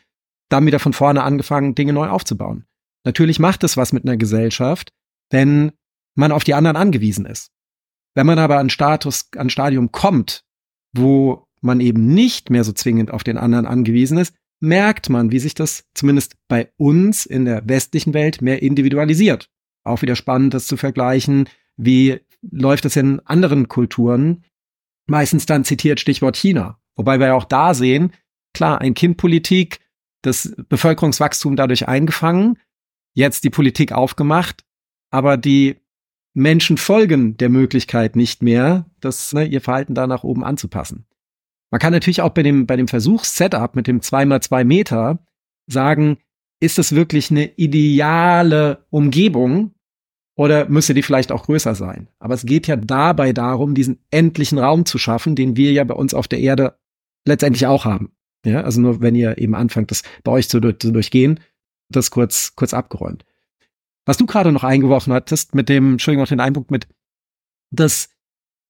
dann 0.49 0.67
wieder 0.67 0.77
von 0.77 0.93
vorne 0.93 1.23
angefangen, 1.23 1.73
Dinge 1.73 1.93
neu 1.93 2.09
aufzubauen. 2.09 2.65
Natürlich 3.05 3.39
macht 3.39 3.63
es 3.63 3.75
was 3.75 3.91
mit 3.91 4.05
einer 4.05 4.17
Gesellschaft, 4.17 4.93
wenn 5.31 5.71
man 6.13 6.31
auf 6.31 6.43
die 6.43 6.53
anderen 6.53 6.77
angewiesen 6.77 7.25
ist. 7.25 7.49
Wenn 8.13 8.27
man 8.27 8.37
aber 8.37 8.59
an 8.59 8.69
Status, 8.69 9.31
an 9.35 9.49
Stadium 9.49 9.91
kommt, 9.91 10.45
wo 10.95 11.47
man 11.61 11.79
eben 11.79 12.13
nicht 12.13 12.51
mehr 12.51 12.63
so 12.63 12.71
zwingend 12.71 13.09
auf 13.09 13.23
den 13.23 13.39
anderen 13.39 13.65
angewiesen 13.65 14.19
ist, 14.19 14.35
merkt 14.59 15.09
man, 15.09 15.31
wie 15.31 15.39
sich 15.39 15.55
das 15.55 15.85
zumindest 15.95 16.35
bei 16.47 16.71
uns 16.77 17.25
in 17.25 17.45
der 17.45 17.67
westlichen 17.67 18.13
Welt 18.13 18.43
mehr 18.43 18.61
individualisiert. 18.61 19.49
Auch 19.83 20.03
wieder 20.03 20.15
spannend, 20.15 20.53
das 20.53 20.67
zu 20.67 20.77
vergleichen. 20.77 21.49
Wie 21.77 22.21
läuft 22.51 22.85
es 22.85 22.95
in 22.95 23.19
anderen 23.21 23.67
Kulturen? 23.67 24.43
Meistens 25.07 25.45
dann 25.45 25.63
zitiert 25.63 25.99
Stichwort 25.99 26.37
China. 26.37 26.79
Wobei 26.95 27.19
wir 27.19 27.27
ja 27.27 27.33
auch 27.33 27.45
da 27.45 27.73
sehen, 27.73 28.13
klar, 28.53 28.79
ein 28.81 28.93
Kindpolitik, 28.93 29.79
das 30.21 30.55
Bevölkerungswachstum 30.69 31.55
dadurch 31.55 31.87
eingefangen, 31.87 32.57
jetzt 33.13 33.43
die 33.43 33.49
Politik 33.49 33.91
aufgemacht, 33.91 34.63
aber 35.11 35.37
die 35.37 35.77
Menschen 36.33 36.77
folgen 36.77 37.37
der 37.37 37.49
Möglichkeit 37.49 38.15
nicht 38.15 38.41
mehr, 38.41 38.89
das, 38.99 39.33
ne, 39.33 39.45
ihr 39.45 39.61
Verhalten 39.61 39.93
da 39.93 40.07
nach 40.07 40.23
oben 40.23 40.43
anzupassen. 40.43 41.05
Man 41.71 41.79
kann 41.79 41.93
natürlich 41.93 42.21
auch 42.21 42.31
bei 42.31 42.43
dem, 42.43 42.65
bei 42.65 42.75
dem 42.75 42.87
Versuchssetup 42.87 43.75
mit 43.75 43.87
dem 43.87 43.99
2x2 43.99 44.63
Meter 44.63 45.19
sagen, 45.67 46.17
ist 46.59 46.77
das 46.77 46.95
wirklich 46.95 47.29
eine 47.29 47.45
ideale 47.55 48.85
Umgebung 48.89 49.73
oder 50.35 50.67
müsste 50.67 50.93
die 50.93 51.03
vielleicht 51.03 51.31
auch 51.31 51.45
größer 51.45 51.75
sein? 51.75 52.09
Aber 52.19 52.33
es 52.33 52.45
geht 52.45 52.67
ja 52.67 52.75
dabei 52.75 53.33
darum, 53.33 53.75
diesen 53.75 53.99
endlichen 54.11 54.57
Raum 54.57 54.85
zu 54.85 54.97
schaffen, 54.97 55.35
den 55.35 55.55
wir 55.55 55.71
ja 55.71 55.83
bei 55.83 55.93
uns 55.93 56.13
auf 56.13 56.27
der 56.27 56.39
Erde 56.39 56.77
letztendlich 57.25 57.67
auch 57.67 57.85
haben. 57.85 58.11
Ja, 58.45 58.61
also 58.61 58.81
nur 58.81 59.01
wenn 59.01 59.15
ihr 59.15 59.37
eben 59.37 59.55
anfangt, 59.55 59.91
das 59.91 60.03
bei 60.23 60.31
euch 60.31 60.49
zu, 60.49 60.59
zu 60.59 60.91
durchgehen, 60.91 61.39
das 61.89 62.11
kurz, 62.11 62.55
kurz 62.55 62.73
abgeräumt 62.73 63.23
was 64.05 64.17
du 64.17 64.25
gerade 64.25 64.51
noch 64.51 64.63
eingeworfen 64.63 65.13
hattest 65.13 65.55
mit 65.55 65.69
dem, 65.69 65.93
Entschuldigung, 65.93 66.23
noch 66.23 66.29
den 66.29 66.39
Einpunkt 66.39 66.71
mit, 66.71 66.87
dass 67.71 68.09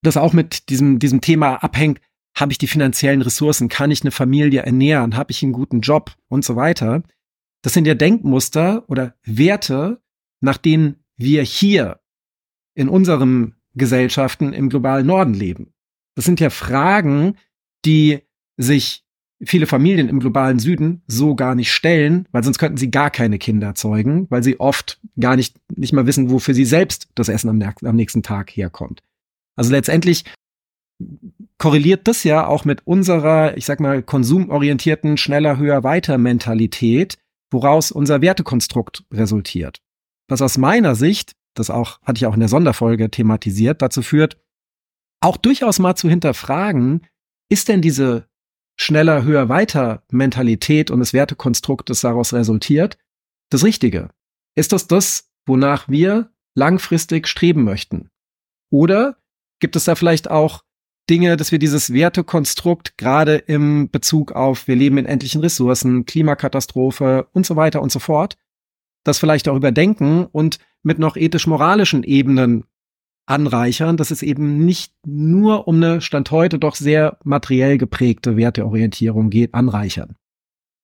das 0.01 0.17
auch 0.17 0.33
mit 0.33 0.69
diesem, 0.69 0.99
diesem 0.99 1.21
Thema 1.21 1.63
abhängt, 1.63 1.99
habe 2.35 2.51
ich 2.51 2.57
die 2.57 2.67
finanziellen 2.67 3.21
Ressourcen, 3.21 3.69
kann 3.69 3.91
ich 3.91 4.01
eine 4.01 4.11
Familie 4.11 4.61
ernähren, 4.61 5.15
habe 5.15 5.31
ich 5.31 5.43
einen 5.43 5.53
guten 5.53 5.81
Job 5.81 6.15
und 6.29 6.43
so 6.43 6.55
weiter. 6.55 7.03
Das 7.61 7.73
sind 7.73 7.85
ja 7.85 7.93
Denkmuster 7.93 8.83
oder 8.87 9.15
Werte, 9.23 10.01
nach 10.41 10.57
denen 10.57 11.02
wir 11.17 11.43
hier 11.43 11.99
in 12.75 12.89
unseren 12.89 13.55
Gesellschaften 13.75 14.53
im 14.53 14.69
globalen 14.69 15.05
Norden 15.05 15.33
leben. 15.33 15.73
Das 16.15 16.25
sind 16.25 16.39
ja 16.39 16.49
Fragen, 16.49 17.37
die 17.85 18.21
sich 18.57 19.03
viele 19.45 19.67
Familien 19.67 20.09
im 20.09 20.19
globalen 20.19 20.59
Süden 20.59 21.01
so 21.07 21.35
gar 21.35 21.55
nicht 21.55 21.71
stellen, 21.71 22.27
weil 22.31 22.43
sonst 22.43 22.59
könnten 22.59 22.77
sie 22.77 22.91
gar 22.91 23.09
keine 23.09 23.39
Kinder 23.39 23.75
zeugen, 23.75 24.27
weil 24.29 24.43
sie 24.43 24.59
oft 24.59 24.99
gar 25.19 25.35
nicht, 25.35 25.59
nicht 25.75 25.93
mal 25.93 26.05
wissen, 26.05 26.29
wofür 26.29 26.53
sie 26.53 26.65
selbst 26.65 27.09
das 27.15 27.29
Essen 27.29 27.49
am, 27.49 27.61
am 27.61 27.95
nächsten 27.95 28.23
Tag 28.23 28.51
herkommt. 28.51 29.01
Also 29.55 29.71
letztendlich 29.71 30.23
korreliert 31.57 32.07
das 32.07 32.23
ja 32.23 32.47
auch 32.47 32.65
mit 32.65 32.85
unserer, 32.87 33.57
ich 33.57 33.65
sag 33.65 33.79
mal, 33.79 34.01
konsumorientierten, 34.01 35.17
schneller, 35.17 35.57
höher, 35.57 35.83
weiter 35.83 36.17
Mentalität, 36.17 37.17
woraus 37.51 37.91
unser 37.91 38.21
Wertekonstrukt 38.21 39.03
resultiert. 39.11 39.81
Was 40.33 40.41
aus 40.41 40.57
meiner 40.57 40.95
Sicht, 40.95 41.35
das 41.53 41.69
auch, 41.69 42.01
hatte 42.01 42.17
ich 42.17 42.25
auch 42.25 42.33
in 42.33 42.39
der 42.39 42.49
Sonderfolge 42.49 43.11
thematisiert, 43.11 43.83
dazu 43.83 44.01
führt, 44.01 44.41
auch 45.21 45.37
durchaus 45.37 45.77
mal 45.77 45.93
zu 45.93 46.09
hinterfragen, 46.09 47.05
ist 47.49 47.67
denn 47.67 47.83
diese 47.83 48.27
schneller, 48.75 49.25
höher, 49.25 49.47
weiter 49.47 50.01
Mentalität 50.09 50.89
und 50.89 51.01
das 51.01 51.13
Wertekonstrukt, 51.13 51.87
das 51.87 52.01
daraus 52.01 52.33
resultiert, 52.33 52.97
das 53.51 53.63
Richtige? 53.63 54.09
Ist 54.55 54.71
das 54.71 54.87
das, 54.87 55.29
wonach 55.45 55.87
wir 55.87 56.31
langfristig 56.55 57.27
streben 57.27 57.63
möchten? 57.63 58.09
Oder 58.71 59.17
gibt 59.59 59.75
es 59.75 59.83
da 59.83 59.93
vielleicht 59.93 60.31
auch 60.31 60.63
Dinge, 61.11 61.37
dass 61.37 61.51
wir 61.51 61.59
dieses 61.59 61.93
Wertekonstrukt 61.93 62.97
gerade 62.97 63.35
im 63.35 63.91
Bezug 63.91 64.31
auf 64.31 64.67
wir 64.67 64.75
leben 64.75 64.97
in 64.97 65.05
endlichen 65.05 65.41
Ressourcen, 65.41 66.07
Klimakatastrophe 66.07 67.27
und 67.33 67.45
so 67.45 67.55
weiter 67.55 67.83
und 67.83 67.91
so 67.91 67.99
fort, 67.99 68.35
das 69.03 69.19
vielleicht 69.19 69.47
auch 69.47 69.55
überdenken 69.55 70.25
und 70.25 70.59
mit 70.81 70.99
noch 70.99 71.15
ethisch-moralischen 71.15 72.03
Ebenen 72.03 72.65
anreichern, 73.25 73.97
dass 73.97 74.11
es 74.11 74.21
eben 74.21 74.65
nicht 74.65 74.93
nur 75.05 75.67
um 75.67 75.77
eine 75.77 76.01
Stand 76.01 76.31
heute 76.31 76.59
doch 76.59 76.75
sehr 76.75 77.17
materiell 77.23 77.77
geprägte 77.77 78.35
Werteorientierung 78.35 79.29
geht, 79.29 79.53
anreichern. 79.53 80.15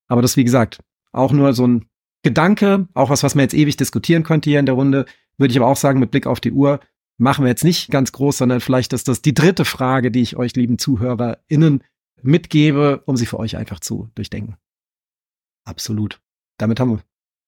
Aber 0.08 0.22
das, 0.22 0.38
wie 0.38 0.44
gesagt, 0.44 0.80
auch 1.12 1.32
nur 1.32 1.54
so 1.54 1.68
ein 1.68 1.86
Gedanke, 2.24 2.88
auch 2.94 3.10
was, 3.10 3.24
was 3.24 3.36
man 3.36 3.44
jetzt 3.44 3.54
ewig 3.54 3.78
diskutieren 3.78 4.24
könnte 4.24 4.50
hier 4.50 4.60
in 4.60 4.66
der 4.66 4.76
Runde, 4.76 5.06
würde 5.38 5.52
ich 5.52 5.58
aber 5.58 5.68
auch 5.68 5.78
sagen, 5.78 6.00
mit 6.00 6.12
Blick 6.12 6.28
auf 6.28 6.40
die 6.40 6.52
Uhr, 6.52 6.80
machen 7.18 7.44
wir 7.44 7.50
jetzt 7.50 7.64
nicht 7.64 7.92
ganz 7.92 8.12
groß, 8.12 8.38
sondern 8.38 8.62
vielleicht 8.62 8.94
ist 8.94 9.08
das 9.08 9.22
die 9.22 9.34
dritte 9.34 9.66
Frage, 9.66 10.12
die 10.12 10.22
ich 10.22 10.38
euch, 10.38 10.56
lieben 10.56 10.78
ZuhörerInnen, 10.78 11.84
mitgebe, 12.22 13.02
um 13.06 13.16
sie 13.16 13.26
für 13.26 13.40
euch 13.40 13.56
einfach 13.56 13.80
zu 13.80 14.10
durchdenken. 14.16 14.58
Absolut. 15.66 16.22
Damit 16.58 16.80
haben 16.80 16.92
wir, 16.92 17.04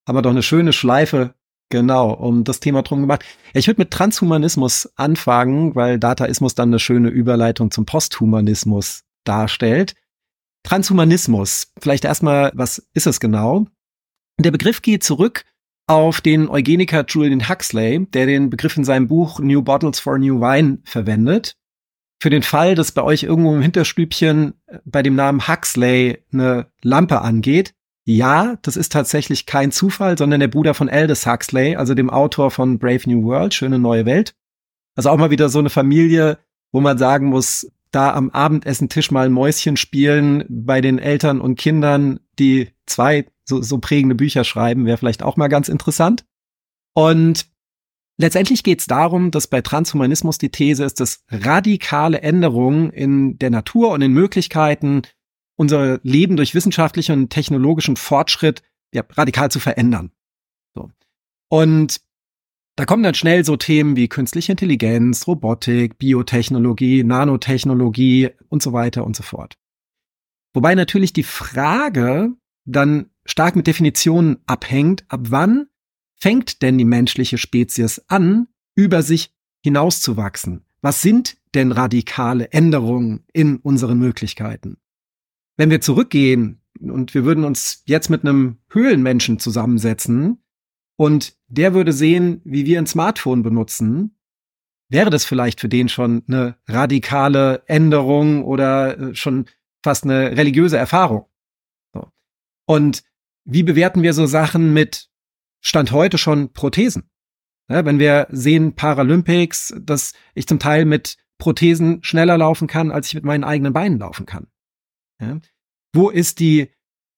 haben 0.08 0.16
wir 0.16 0.22
doch 0.22 0.32
eine 0.32 0.44
schöne 0.44 0.74
Schleife 0.74 1.36
Genau, 1.72 2.12
um 2.12 2.44
das 2.44 2.60
Thema 2.60 2.84
drum 2.84 3.00
gemacht. 3.00 3.24
Ich 3.54 3.68
würde 3.68 3.82
mit 3.82 3.92
Transhumanismus 3.92 4.92
anfangen, 4.98 5.74
weil 5.74 5.98
Dataismus 5.98 6.54
dann 6.54 6.70
eine 6.70 6.80
schöne 6.80 7.08
Überleitung 7.08 7.72
zum 7.72 7.86
Posthumanismus 7.86 9.06
darstellt. 9.24 9.96
Transhumanismus, 10.64 11.72
vielleicht 11.80 12.04
erstmal, 12.04 12.52
was 12.54 12.86
ist 12.94 13.08
es 13.08 13.22
genau? 13.22 13.68
Der 14.38 14.52
Begriff 14.52 14.82
geht 14.82 15.04
zurück 15.04 15.46
auf 15.88 16.20
den 16.20 16.50
Eugeniker 16.50 17.06
Julian 17.08 17.48
Huxley, 17.48 18.06
der 18.06 18.26
den 18.26 18.50
Begriff 18.50 18.76
in 18.76 18.84
seinem 18.84 19.08
Buch 19.08 19.40
New 19.40 19.62
Bottles 19.62 20.02
for 20.02 20.20
New 20.20 20.42
Wine 20.42 20.80
verwendet. 20.84 21.56
Für 22.22 22.30
den 22.30 22.44
Fall, 22.44 22.76
dass 22.76 22.92
bei 22.92 23.02
euch 23.02 23.24
irgendwo 23.24 23.56
im 23.56 23.62
Hinterstübchen 23.62 24.56
bei 24.84 25.02
dem 25.04 25.16
Namen 25.16 25.48
Huxley 25.48 26.24
eine 26.34 26.70
Lampe 26.82 27.22
angeht, 27.22 27.74
ja, 28.06 28.58
das 28.64 28.78
ist 28.78 28.92
tatsächlich 28.92 29.46
kein 29.46 29.72
Zufall, 29.72 30.18
sondern 30.18 30.40
der 30.40 30.48
Bruder 30.48 30.74
von 30.74 30.90
Aldous 30.90 31.28
Huxley, 31.28 31.76
also 31.76 31.94
dem 31.94 32.10
Autor 32.10 32.50
von 32.52 32.80
Brave 32.80 33.02
New 33.06 33.24
World, 33.24 33.54
Schöne 33.54 33.80
neue 33.80 34.06
Welt. 34.06 34.36
Also 34.96 35.10
auch 35.10 35.18
mal 35.18 35.32
wieder 35.32 35.50
so 35.50 35.60
eine 35.60 35.70
Familie, 35.70 36.40
wo 36.72 36.82
man 36.82 36.98
sagen 36.98 37.28
muss, 37.28 37.72
da 37.92 38.14
am 38.14 38.30
Abendessen-Tisch 38.30 39.12
mal 39.12 39.28
ein 39.28 39.34
Mäuschen 39.34 39.78
spielen 39.78 40.46
bei 40.50 40.82
den 40.82 40.98
Eltern 40.98 41.42
und 41.42 41.56
Kindern, 41.56 42.20
die 42.40 42.70
zwei 42.86 43.26
so, 43.44 43.62
so 43.62 43.80
prägende 43.80 44.16
Bücher 44.16 44.44
schreiben, 44.44 44.86
wäre 44.86 44.98
vielleicht 44.98 45.24
auch 45.24 45.38
mal 45.38 45.50
ganz 45.50 45.70
interessant. 45.70 46.26
Und 46.94 47.48
letztendlich 48.18 48.64
geht 48.64 48.80
es 48.80 48.88
darum, 48.88 49.32
dass 49.32 49.48
bei 49.48 49.62
Transhumanismus 49.62 50.38
die 50.38 50.50
These 50.50 50.86
ist, 50.86 51.00
dass 51.00 51.24
radikale 51.30 52.22
Änderungen 52.22 52.90
in 52.90 53.38
der 53.38 53.50
Natur 53.50 53.92
und 53.92 54.02
in 54.02 54.14
Möglichkeiten 54.14 55.04
unser 55.62 56.00
Leben 56.02 56.38
durch 56.38 56.56
wissenschaftlichen 56.56 57.12
und 57.14 57.30
technologischen 57.30 57.96
Fortschritt 57.96 58.64
ja, 58.96 59.04
radikal 59.12 59.52
zu 59.52 59.60
verändern. 59.60 60.12
So. 60.74 60.90
Und 61.50 62.02
da 62.76 62.86
kommen 62.86 63.04
dann 63.04 63.14
schnell 63.14 63.46
so 63.46 63.58
Themen 63.58 63.96
wie 63.96 64.08
künstliche 64.08 64.54
Intelligenz, 64.54 65.28
Robotik, 65.28 66.00
Biotechnologie, 66.00 67.04
Nanotechnologie 67.04 68.32
und 68.50 68.64
so 68.64 68.74
weiter 68.74 69.06
und 69.06 69.16
so 69.16 69.22
fort. 69.22 69.60
Wobei 70.56 70.74
natürlich 70.74 71.14
die 71.14 71.22
Frage 71.22 72.32
dann 72.66 73.12
stark 73.24 73.56
mit 73.56 73.68
Definitionen 73.68 74.38
abhängt, 74.48 75.06
ab 75.10 75.20
wann 75.26 75.68
fängt 76.16 76.64
denn 76.64 76.80
die 76.80 76.86
menschliche 76.86 77.38
Spezies 77.38 78.02
an, 78.08 78.48
über 78.74 79.04
sich 79.04 79.32
hinauszuwachsen? 79.64 80.66
Was 80.82 81.04
sind 81.04 81.38
denn 81.54 81.72
radikale 81.72 82.52
Änderungen 82.52 83.26
in 83.32 83.58
unseren 83.58 84.00
Möglichkeiten? 84.00 84.81
Wenn 85.58 85.70
wir 85.70 85.82
zurückgehen 85.82 86.62
und 86.80 87.14
wir 87.14 87.26
würden 87.26 87.44
uns 87.44 87.84
jetzt 87.86 88.10
mit 88.10 88.24
einem 88.24 88.58
Höhlenmenschen 88.70 89.40
zusammensetzen 89.40 90.44
und 90.98 91.36
der 91.48 91.74
würde 91.74 91.94
sehen, 91.94 92.42
wie 92.44 92.66
wir 92.66 92.80
ein 92.80 92.88
Smartphone 92.88 93.44
benutzen, 93.44 94.18
wäre 94.90 95.10
das 95.10 95.26
vielleicht 95.26 95.62
für 95.62 95.70
den 95.70 95.90
schon 95.90 96.24
eine 96.28 96.58
radikale 96.68 97.64
Änderung 97.66 98.44
oder 98.44 99.00
äh, 99.00 99.16
schon 99.16 99.46
fast 99.84 100.04
eine 100.04 100.38
religiöse 100.38 100.78
Erfahrung. 100.78 101.26
So. 101.94 102.08
Und 102.66 103.04
wie 103.46 103.64
bewerten 103.64 104.04
wir 104.04 104.14
so 104.14 104.26
Sachen 104.26 104.74
mit 104.74 105.10
Stand 105.62 105.92
heute 105.92 106.18
schon 106.18 106.54
Prothesen? 106.54 107.10
Ja, 107.70 107.86
wenn 107.86 108.00
wir 108.00 108.28
sehen 108.32 108.76
Paralympics, 108.76 109.74
dass 109.82 110.14
ich 110.36 110.46
zum 110.46 110.60
Teil 110.60 110.86
mit 110.86 111.18
Prothesen 111.38 112.04
schneller 112.04 112.38
laufen 112.38 112.68
kann, 112.68 112.92
als 112.92 113.08
ich 113.08 113.16
mit 113.16 113.24
meinen 113.24 113.44
eigenen 113.44 113.74
Beinen 113.74 113.98
laufen 113.98 114.26
kann. 114.26 114.48
Ja? 115.22 115.40
Wo 115.94 116.10
ist 116.10 116.40
die, 116.40 116.70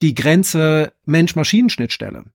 die 0.01 0.13
Grenze 0.13 0.93
Mensch-Maschinen-Schnittstelle? 1.05 2.25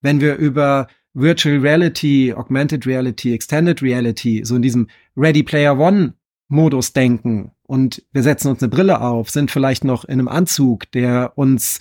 Wenn 0.00 0.20
wir 0.20 0.36
über 0.36 0.88
Virtual 1.14 1.58
Reality, 1.58 2.32
Augmented 2.34 2.86
Reality, 2.86 3.34
Extended 3.34 3.82
Reality, 3.82 4.44
so 4.44 4.56
in 4.56 4.62
diesem 4.62 4.88
Ready 5.16 5.42
Player 5.42 5.78
One 5.78 6.14
Modus 6.48 6.92
denken 6.92 7.52
und 7.64 8.04
wir 8.12 8.22
setzen 8.22 8.48
uns 8.48 8.62
eine 8.62 8.70
Brille 8.70 9.00
auf, 9.00 9.28
sind 9.30 9.50
vielleicht 9.50 9.84
noch 9.84 10.04
in 10.04 10.12
einem 10.12 10.28
Anzug, 10.28 10.90
der 10.92 11.32
uns 11.36 11.78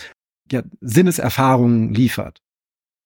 ja, 0.51 0.63
Sinneserfahrungen 0.81 1.93
liefert. 1.93 2.41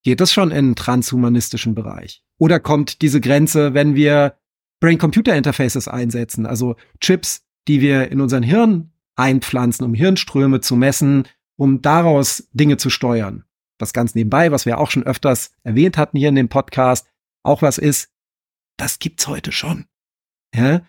Geht 0.03 0.21
das 0.21 0.33
schon 0.33 0.49
in 0.49 0.57
einen 0.57 0.75
transhumanistischen 0.75 1.75
Bereich? 1.75 2.23
Oder 2.39 2.59
kommt 2.59 3.03
diese 3.03 3.21
Grenze, 3.21 3.75
wenn 3.75 3.93
wir 3.93 4.37
Brain-Computer-Interfaces 4.79 5.87
einsetzen, 5.87 6.47
also 6.47 6.75
Chips, 6.99 7.43
die 7.67 7.81
wir 7.81 8.11
in 8.11 8.19
unseren 8.19 8.41
Hirn 8.41 8.90
einpflanzen, 9.15 9.85
um 9.85 9.93
Hirnströme 9.93 10.61
zu 10.61 10.75
messen, 10.75 11.27
um 11.55 11.81
daraus 11.81 12.47
Dinge 12.53 12.77
zu 12.77 12.89
steuern. 12.89 13.43
Das 13.77 13.93
ganz 13.93 14.15
nebenbei, 14.15 14.51
was 14.51 14.65
wir 14.65 14.77
auch 14.77 14.91
schon 14.91 15.03
öfters 15.03 15.51
erwähnt 15.63 15.97
hatten 15.97 16.17
hier 16.17 16.29
in 16.29 16.35
dem 16.35 16.49
Podcast, 16.49 17.07
auch 17.43 17.61
was 17.61 17.77
ist, 17.77 18.09
das 18.77 18.99
gibt's 18.99 19.27
heute 19.27 19.51
schon. 19.51 19.85
Ja? 20.55 20.81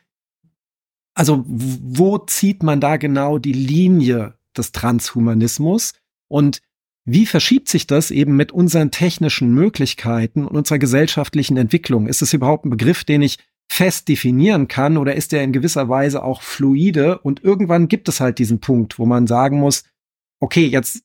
Also 1.15 1.45
wo 1.47 2.19
zieht 2.19 2.63
man 2.63 2.81
da 2.81 2.97
genau 2.97 3.39
die 3.39 3.53
Linie 3.53 4.35
des 4.57 4.73
Transhumanismus 4.73 5.95
und 6.29 6.63
wie 7.05 7.27
verschiebt 7.27 7.69
sich 7.69 7.87
das 7.87 8.11
eben 8.11 8.37
mit 8.37 8.53
unseren 8.53 8.91
technischen 8.91 9.53
Möglichkeiten 9.53 10.47
und 10.47 10.57
unserer 10.57 10.79
gesellschaftlichen 10.79 11.57
Entwicklung? 11.57 12.07
Ist 12.07 12.23
es 12.23 12.33
überhaupt 12.33 12.65
ein 12.65 12.71
Begriff, 12.71 13.03
den 13.03 13.23
ich 13.23 13.39
fest 13.71 14.09
definieren 14.09 14.69
kann 14.69 14.97
oder 14.97 15.15
ist 15.15 15.33
er 15.33 15.43
in 15.43 15.53
gewisser 15.53 15.89
Weise 15.89 16.23
auch 16.23 16.43
fluide? 16.43 17.19
Und 17.19 17.43
irgendwann 17.43 17.89
gibt 17.89 18.09
es 18.09 18.21
halt 18.21 18.39
diesen 18.39 18.61
Punkt, 18.61 18.99
wo 18.99 19.07
man 19.07 19.27
sagen 19.27 19.59
muss, 19.59 19.85
okay, 20.41 20.67
jetzt 20.67 21.03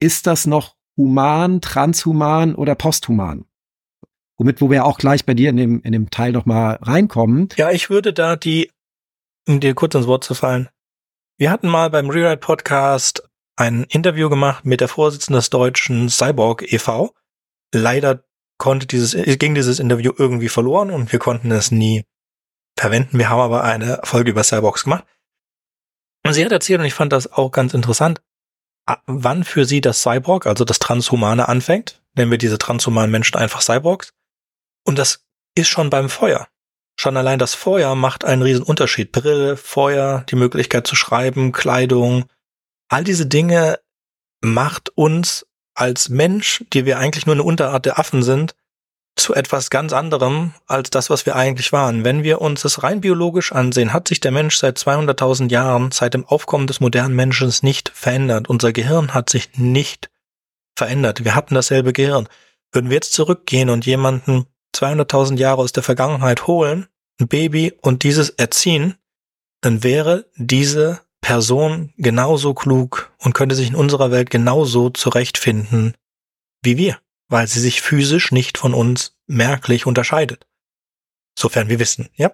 ist 0.00 0.26
das 0.26 0.46
noch 0.46 0.76
human, 0.96 1.60
transhuman 1.60 2.54
oder 2.54 2.74
posthuman? 2.74 3.44
Womit, 4.38 4.60
wo 4.60 4.70
wir 4.70 4.84
auch 4.84 4.98
gleich 4.98 5.24
bei 5.24 5.34
dir 5.34 5.50
in 5.50 5.56
dem, 5.56 5.82
in 5.82 5.92
dem 5.92 6.10
Teil 6.10 6.32
noch 6.32 6.46
mal 6.46 6.78
reinkommen. 6.82 7.48
Ja, 7.56 7.70
ich 7.70 7.88
würde 7.88 8.12
da 8.12 8.36
die, 8.36 8.70
um 9.48 9.60
dir 9.60 9.74
kurz 9.74 9.94
ins 9.94 10.06
Wort 10.06 10.24
zu 10.24 10.34
fallen. 10.34 10.68
Wir 11.38 11.50
hatten 11.50 11.68
mal 11.68 11.90
beim 11.90 12.10
Rewrite 12.10 12.38
Podcast 12.38 13.22
ein 13.56 13.84
Interview 13.84 14.28
gemacht 14.28 14.64
mit 14.64 14.80
der 14.80 14.88
Vorsitzenden 14.88 15.38
des 15.38 15.50
deutschen 15.50 16.08
Cyborg 16.08 16.70
e.V. 16.70 17.14
Leider 17.74 18.24
konnte 18.58 18.86
dieses, 18.86 19.14
ging 19.38 19.54
dieses 19.54 19.78
Interview 19.78 20.12
irgendwie 20.16 20.48
verloren 20.48 20.90
und 20.90 21.12
wir 21.12 21.18
konnten 21.18 21.50
es 21.50 21.70
nie 21.70 22.04
verwenden. 22.78 23.18
Wir 23.18 23.30
haben 23.30 23.40
aber 23.40 23.64
eine 23.64 24.00
Folge 24.04 24.30
über 24.30 24.44
Cyborgs 24.44 24.84
gemacht. 24.84 25.04
Und 26.24 26.32
sie 26.32 26.44
hat 26.44 26.52
erzählt, 26.52 26.80
und 26.80 26.86
ich 26.86 26.94
fand 26.94 27.12
das 27.12 27.32
auch 27.32 27.52
ganz 27.52 27.74
interessant, 27.74 28.20
wann 29.06 29.44
für 29.44 29.64
sie 29.64 29.80
das 29.80 30.02
Cyborg, 30.02 30.46
also 30.46 30.64
das 30.64 30.78
Transhumane 30.78 31.48
anfängt. 31.48 32.02
Nennen 32.14 32.30
wir 32.30 32.38
diese 32.38 32.58
transhumanen 32.58 33.10
Menschen 33.10 33.36
einfach 33.36 33.60
Cyborgs. 33.60 34.12
Und 34.84 34.98
das 34.98 35.24
ist 35.54 35.68
schon 35.68 35.90
beim 35.90 36.08
Feuer. 36.08 36.48
Schon 36.98 37.16
allein 37.16 37.38
das 37.38 37.54
Feuer 37.54 37.94
macht 37.94 38.24
einen 38.24 38.42
riesen 38.42 38.62
Unterschied. 38.62 39.12
Brille, 39.12 39.56
Feuer, 39.56 40.24
die 40.30 40.36
Möglichkeit 40.36 40.86
zu 40.86 40.96
schreiben, 40.96 41.52
Kleidung. 41.52 42.24
All 42.88 43.04
diese 43.04 43.26
Dinge 43.26 43.80
macht 44.40 44.90
uns 44.96 45.45
als 45.76 46.08
Mensch, 46.08 46.64
die 46.72 46.84
wir 46.84 46.98
eigentlich 46.98 47.26
nur 47.26 47.34
eine 47.34 47.42
Unterart 47.42 47.86
der 47.86 47.98
Affen 47.98 48.22
sind, 48.22 48.54
zu 49.16 49.34
etwas 49.34 49.70
ganz 49.70 49.92
anderem 49.92 50.52
als 50.66 50.90
das, 50.90 51.08
was 51.08 51.24
wir 51.24 51.36
eigentlich 51.36 51.72
waren. 51.72 52.04
Wenn 52.04 52.22
wir 52.22 52.40
uns 52.42 52.62
das 52.62 52.82
rein 52.82 53.00
biologisch 53.00 53.50
ansehen, 53.50 53.92
hat 53.92 54.08
sich 54.08 54.20
der 54.20 54.30
Mensch 54.30 54.56
seit 54.56 54.78
200.000 54.78 55.50
Jahren, 55.50 55.90
seit 55.90 56.14
dem 56.14 56.26
Aufkommen 56.26 56.66
des 56.66 56.80
modernen 56.80 57.14
Menschen 57.14 57.52
nicht 57.62 57.88
verändert. 57.94 58.48
Unser 58.48 58.72
Gehirn 58.72 59.14
hat 59.14 59.30
sich 59.30 59.56
nicht 59.56 60.10
verändert. 60.76 61.24
Wir 61.24 61.34
hatten 61.34 61.54
dasselbe 61.54 61.94
Gehirn. 61.94 62.28
Würden 62.72 62.90
wir 62.90 62.96
jetzt 62.96 63.14
zurückgehen 63.14 63.70
und 63.70 63.86
jemanden 63.86 64.46
200.000 64.74 65.38
Jahre 65.38 65.62
aus 65.62 65.72
der 65.72 65.82
Vergangenheit 65.82 66.46
holen, 66.46 66.86
ein 67.18 67.28
Baby 67.28 67.72
und 67.80 68.02
dieses 68.02 68.28
erziehen, 68.28 68.96
dann 69.62 69.82
wäre 69.82 70.26
diese 70.36 71.00
Person 71.26 71.92
genauso 71.98 72.54
klug 72.54 73.12
und 73.18 73.34
könnte 73.34 73.56
sich 73.56 73.66
in 73.66 73.74
unserer 73.74 74.12
Welt 74.12 74.30
genauso 74.30 74.90
zurechtfinden 74.90 75.94
wie 76.62 76.76
wir, 76.76 76.98
weil 77.28 77.48
sie 77.48 77.58
sich 77.58 77.82
physisch 77.82 78.30
nicht 78.30 78.56
von 78.58 78.72
uns 78.72 79.16
merklich 79.26 79.86
unterscheidet. 79.86 80.46
Sofern 81.36 81.68
wir 81.68 81.80
wissen, 81.80 82.10
ja. 82.14 82.30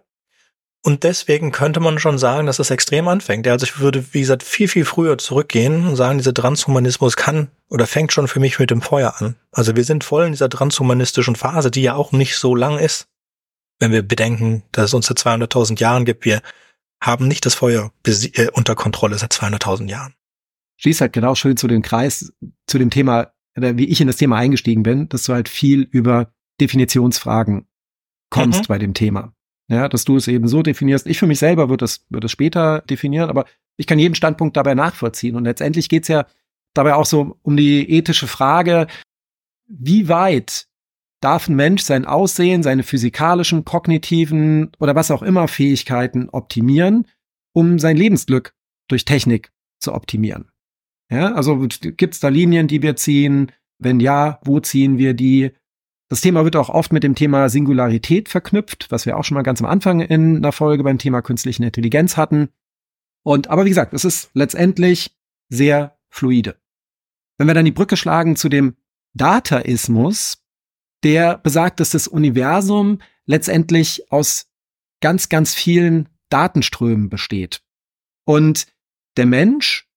Und 0.82 1.04
deswegen 1.04 1.52
könnte 1.52 1.80
man 1.80 2.00
schon 2.00 2.18
sagen, 2.18 2.46
dass 2.46 2.58
es 2.58 2.68
extrem 2.68 3.08
anfängt. 3.08 3.48
Also 3.48 3.64
ich 3.64 3.78
würde, 3.78 4.04
wie 4.12 4.20
gesagt, 4.20 4.42
viel, 4.42 4.68
viel 4.68 4.84
früher 4.84 5.16
zurückgehen 5.16 5.88
und 5.88 5.96
sagen, 5.96 6.18
dieser 6.18 6.34
Transhumanismus 6.34 7.16
kann 7.16 7.50
oder 7.70 7.86
fängt 7.86 8.12
schon 8.12 8.28
für 8.28 8.40
mich 8.40 8.58
mit 8.58 8.70
dem 8.70 8.82
Feuer 8.82 9.14
an. 9.16 9.36
Also 9.52 9.74
wir 9.74 9.84
sind 9.84 10.04
voll 10.04 10.26
in 10.26 10.32
dieser 10.32 10.50
transhumanistischen 10.50 11.36
Phase, 11.36 11.70
die 11.70 11.82
ja 11.82 11.94
auch 11.94 12.12
nicht 12.12 12.36
so 12.36 12.54
lang 12.54 12.78
ist. 12.78 13.08
Wenn 13.78 13.90
wir 13.90 14.02
bedenken, 14.02 14.64
dass 14.70 14.86
es 14.86 14.94
uns 14.94 15.06
seit 15.06 15.16
200.000 15.16 15.80
Jahren 15.80 16.04
gibt, 16.04 16.26
wir 16.26 16.42
haben 17.02 17.28
nicht 17.28 17.44
das 17.44 17.54
Feuer 17.54 17.92
äh, 18.06 18.48
unter 18.52 18.74
Kontrolle 18.74 19.18
seit 19.18 19.32
200.000 19.32 19.88
Jahren. 19.88 20.14
Schließt 20.78 21.00
halt 21.00 21.12
genau 21.12 21.34
schön 21.34 21.56
zu 21.56 21.68
dem 21.68 21.82
Kreis, 21.82 22.32
zu 22.66 22.78
dem 22.78 22.90
Thema, 22.90 23.32
wie 23.54 23.86
ich 23.86 24.00
in 24.00 24.06
das 24.06 24.16
Thema 24.16 24.36
eingestiegen 24.36 24.82
bin, 24.82 25.08
dass 25.08 25.24
du 25.24 25.34
halt 25.34 25.48
viel 25.48 25.82
über 25.82 26.32
Definitionsfragen 26.60 27.66
kommst 28.30 28.62
mhm. 28.62 28.66
bei 28.68 28.78
dem 28.78 28.94
Thema. 28.94 29.34
Ja, 29.68 29.88
dass 29.88 30.04
du 30.04 30.16
es 30.16 30.28
eben 30.28 30.48
so 30.48 30.62
definierst. 30.62 31.06
Ich 31.06 31.18
für 31.18 31.26
mich 31.26 31.38
selber 31.38 31.68
würde 31.68 31.84
es, 31.84 32.06
würde 32.08 32.26
es 32.26 32.32
später 32.32 32.82
definieren, 32.82 33.30
aber 33.30 33.46
ich 33.76 33.86
kann 33.86 33.98
jeden 33.98 34.14
Standpunkt 34.14 34.56
dabei 34.56 34.74
nachvollziehen. 34.74 35.36
Und 35.36 35.44
letztendlich 35.44 35.88
geht 35.88 36.02
es 36.02 36.08
ja 36.08 36.26
dabei 36.74 36.94
auch 36.94 37.06
so 37.06 37.38
um 37.42 37.56
die 37.56 37.90
ethische 37.90 38.26
Frage, 38.26 38.86
wie 39.66 40.08
weit 40.08 40.66
darf 41.22 41.48
ein 41.48 41.56
Mensch 41.56 41.82
sein 41.82 42.04
Aussehen, 42.04 42.62
seine 42.62 42.82
physikalischen, 42.82 43.64
kognitiven 43.64 44.72
oder 44.78 44.94
was 44.94 45.10
auch 45.10 45.22
immer 45.22 45.48
Fähigkeiten 45.48 46.28
optimieren, 46.28 47.06
um 47.52 47.78
sein 47.78 47.96
Lebensglück 47.96 48.54
durch 48.88 49.04
Technik 49.04 49.52
zu 49.78 49.94
optimieren. 49.94 50.50
Ja, 51.10 51.34
also 51.34 51.56
gibt 51.58 52.14
es 52.14 52.20
da 52.20 52.28
Linien, 52.28 52.68
die 52.68 52.82
wir 52.82 52.96
ziehen? 52.96 53.52
Wenn 53.78 54.00
ja, 54.00 54.40
wo 54.44 54.60
ziehen 54.60 54.98
wir 54.98 55.14
die? 55.14 55.52
Das 56.08 56.20
Thema 56.20 56.44
wird 56.44 56.56
auch 56.56 56.68
oft 56.68 56.92
mit 56.92 57.02
dem 57.02 57.14
Thema 57.14 57.48
Singularität 57.48 58.28
verknüpft, 58.28 58.90
was 58.90 59.06
wir 59.06 59.16
auch 59.16 59.24
schon 59.24 59.34
mal 59.34 59.42
ganz 59.42 59.60
am 59.60 59.66
Anfang 59.66 60.00
in 60.00 60.38
einer 60.38 60.52
Folge 60.52 60.84
beim 60.84 60.98
Thema 60.98 61.22
künstliche 61.22 61.64
Intelligenz 61.64 62.16
hatten. 62.16 62.48
Und 63.22 63.48
aber 63.48 63.64
wie 63.64 63.70
gesagt, 63.70 63.94
es 63.94 64.04
ist 64.04 64.30
letztendlich 64.34 65.16
sehr 65.48 65.98
fluide. 66.08 66.56
Wenn 67.38 67.46
wir 67.46 67.54
dann 67.54 67.64
die 67.64 67.72
Brücke 67.72 67.96
schlagen 67.96 68.36
zu 68.36 68.48
dem 68.48 68.76
Dataismus, 69.14 70.41
der 71.04 71.38
besagt, 71.38 71.80
dass 71.80 71.90
das 71.90 72.08
Universum 72.08 72.98
letztendlich 73.26 74.10
aus 74.10 74.46
ganz, 75.00 75.28
ganz 75.28 75.54
vielen 75.54 76.08
Datenströmen 76.28 77.08
besteht. 77.08 77.62
Und 78.24 78.66
der 79.16 79.26
Mensch 79.26 79.88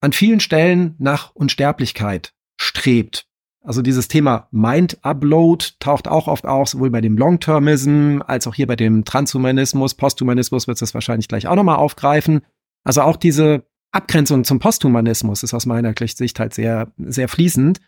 an 0.00 0.12
vielen 0.12 0.40
Stellen 0.40 0.94
nach 0.98 1.34
Unsterblichkeit 1.34 2.34
strebt. 2.60 3.26
Also 3.64 3.82
dieses 3.82 4.08
Thema 4.08 4.48
Mind 4.50 4.98
Upload 5.04 5.64
taucht 5.78 6.08
auch 6.08 6.26
oft 6.26 6.46
auf, 6.46 6.68
sowohl 6.68 6.90
bei 6.90 7.00
dem 7.00 7.16
Long-Termism 7.16 8.18
als 8.26 8.46
auch 8.46 8.54
hier 8.54 8.66
bei 8.66 8.74
dem 8.74 9.04
Transhumanismus, 9.04 9.94
Posthumanismus 9.94 10.66
wird 10.66 10.82
es 10.82 10.94
wahrscheinlich 10.94 11.28
gleich 11.28 11.46
auch 11.46 11.54
nochmal 11.54 11.76
aufgreifen. 11.76 12.40
Also 12.82 13.02
auch 13.02 13.16
diese 13.16 13.64
Abgrenzung 13.92 14.42
zum 14.42 14.58
Posthumanismus 14.58 15.44
ist 15.44 15.54
aus 15.54 15.66
meiner 15.66 15.94
Sicht 15.96 16.40
halt 16.40 16.54
sehr, 16.54 16.92
sehr 16.98 17.28
fließend. 17.28 17.80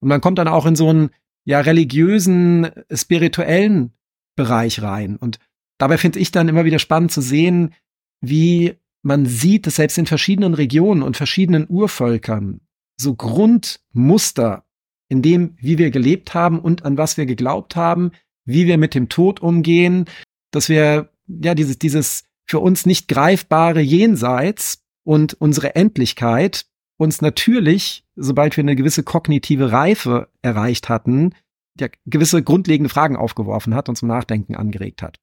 Und 0.00 0.08
man 0.08 0.20
kommt 0.20 0.38
dann 0.38 0.48
auch 0.48 0.66
in 0.66 0.76
so 0.76 0.90
einen 0.90 1.10
ja 1.44 1.60
religiösen, 1.60 2.70
spirituellen 2.92 3.92
Bereich 4.36 4.82
rein. 4.82 5.16
Und 5.16 5.38
dabei 5.78 5.98
finde 5.98 6.18
ich 6.18 6.32
dann 6.32 6.48
immer 6.48 6.64
wieder 6.64 6.78
spannend 6.78 7.12
zu 7.12 7.20
sehen, 7.20 7.74
wie 8.20 8.74
man 9.02 9.26
sieht, 9.26 9.66
dass 9.66 9.76
selbst 9.76 9.98
in 9.98 10.06
verschiedenen 10.06 10.54
Regionen 10.54 11.02
und 11.02 11.16
verschiedenen 11.16 11.66
Urvölkern 11.68 12.60
so 12.96 13.14
Grundmuster 13.14 14.64
in 15.08 15.22
dem, 15.22 15.56
wie 15.58 15.78
wir 15.78 15.90
gelebt 15.90 16.34
haben 16.34 16.60
und 16.60 16.84
an 16.84 16.96
was 16.96 17.16
wir 17.16 17.26
geglaubt 17.26 17.76
haben, 17.76 18.12
wie 18.44 18.66
wir 18.66 18.78
mit 18.78 18.94
dem 18.94 19.08
Tod 19.08 19.40
umgehen, 19.40 20.06
dass 20.52 20.68
wir 20.68 21.10
ja 21.26 21.54
dieses, 21.54 21.78
dieses 21.78 22.24
für 22.46 22.60
uns 22.60 22.86
nicht 22.86 23.08
greifbare 23.08 23.80
Jenseits 23.80 24.82
und 25.04 25.34
unsere 25.34 25.74
Endlichkeit 25.74 26.66
uns 26.98 27.20
natürlich, 27.20 28.04
sobald 28.16 28.56
wir 28.56 28.62
eine 28.62 28.76
gewisse 28.76 29.02
kognitive 29.02 29.72
Reife 29.72 30.28
erreicht 30.42 30.88
hatten, 30.88 31.34
ja, 31.78 31.88
gewisse 32.06 32.42
grundlegende 32.42 32.90
Fragen 32.90 33.16
aufgeworfen 33.16 33.74
hat 33.74 33.88
und 33.88 33.96
zum 33.96 34.08
Nachdenken 34.08 34.56
angeregt 34.56 35.02
hat. 35.02 35.18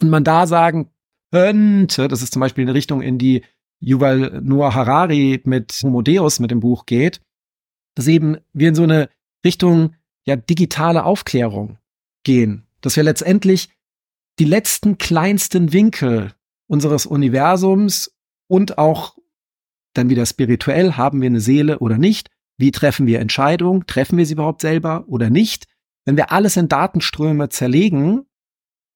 Und 0.00 0.10
man 0.10 0.24
da 0.24 0.46
sagen 0.46 0.90
könnte, 1.30 2.08
das 2.08 2.22
ist 2.22 2.32
zum 2.32 2.40
Beispiel 2.40 2.64
eine 2.64 2.74
Richtung, 2.74 3.02
in 3.02 3.18
die 3.18 3.42
Yuval 3.80 4.40
Noah 4.42 4.74
Harari 4.74 5.40
mit 5.44 5.80
Homo 5.82 6.02
Deus 6.02 6.40
mit 6.40 6.50
dem 6.50 6.60
Buch 6.60 6.86
geht, 6.86 7.20
dass 7.94 8.06
eben 8.06 8.38
wir 8.52 8.68
in 8.68 8.74
so 8.74 8.82
eine 8.82 9.10
Richtung 9.44 9.94
ja 10.26 10.36
digitale 10.36 11.04
Aufklärung 11.04 11.78
gehen, 12.24 12.66
dass 12.80 12.96
wir 12.96 13.02
letztendlich 13.02 13.68
die 14.38 14.46
letzten 14.46 14.98
kleinsten 14.98 15.72
Winkel 15.72 16.32
unseres 16.66 17.06
Universums 17.06 18.16
und 18.48 18.78
auch 18.78 19.16
dann 19.94 20.10
wieder 20.10 20.26
spirituell, 20.26 20.92
haben 20.92 21.20
wir 21.20 21.26
eine 21.26 21.40
Seele 21.40 21.78
oder 21.78 21.98
nicht? 21.98 22.28
Wie 22.56 22.70
treffen 22.70 23.06
wir 23.06 23.20
Entscheidungen? 23.20 23.86
Treffen 23.86 24.18
wir 24.18 24.26
sie 24.26 24.34
überhaupt 24.34 24.60
selber 24.60 25.04
oder 25.08 25.30
nicht? 25.30 25.66
Wenn 26.04 26.16
wir 26.16 26.30
alles 26.32 26.56
in 26.56 26.68
Datenströme 26.68 27.48
zerlegen, 27.48 28.26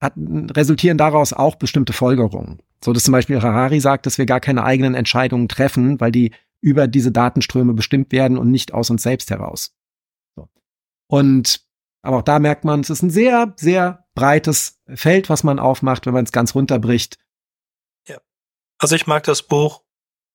hat, 0.01 0.15
resultieren 0.17 0.99
daraus 0.99 1.33
auch 1.33 1.57
bestimmte 1.57 1.93
Folgerungen. 1.93 2.61
So 2.85 2.93
dass 2.93 3.05
zum 3.05 3.13
Beispiel 3.13 3.43
Harari 3.43 3.81
sagt, 3.81 4.07
dass 4.07 4.19
wir 4.19 4.27
gar 4.27 4.41
keine 4.41 4.63
eigenen 4.63 4.95
Entscheidungen 4.95 5.49
treffen, 5.49 6.01
weil 6.01 6.13
die 6.13 6.33
über 6.61 6.87
diese 6.87 7.11
Datenströme 7.11 7.75
bestimmt 7.75 8.13
werden 8.13 8.39
und 8.39 8.51
nicht 8.51 8.73
aus 8.73 8.91
uns 8.91 9.03
selbst 9.03 9.31
heraus. 9.31 9.75
So. 10.37 10.49
Und 11.09 11.67
aber 12.03 12.19
auch 12.19 12.23
da 12.23 12.39
merkt 12.39 12.65
man, 12.65 12.81
es 12.81 12.91
ist 12.91 13.03
ein 13.03 13.11
sehr, 13.11 13.55
sehr 13.57 14.07
breites 14.15 14.81
Feld, 14.87 15.29
was 15.29 15.43
man 15.43 15.59
aufmacht, 15.59 16.07
wenn 16.07 16.15
man 16.15 16.25
es 16.25 16.33
ganz 16.33 16.55
runterbricht. 16.55 17.19
Ja. 18.07 18.19
Also 18.79 18.95
ich 18.95 19.07
mag 19.07 19.25
das 19.25 19.43
Buch, 19.43 19.83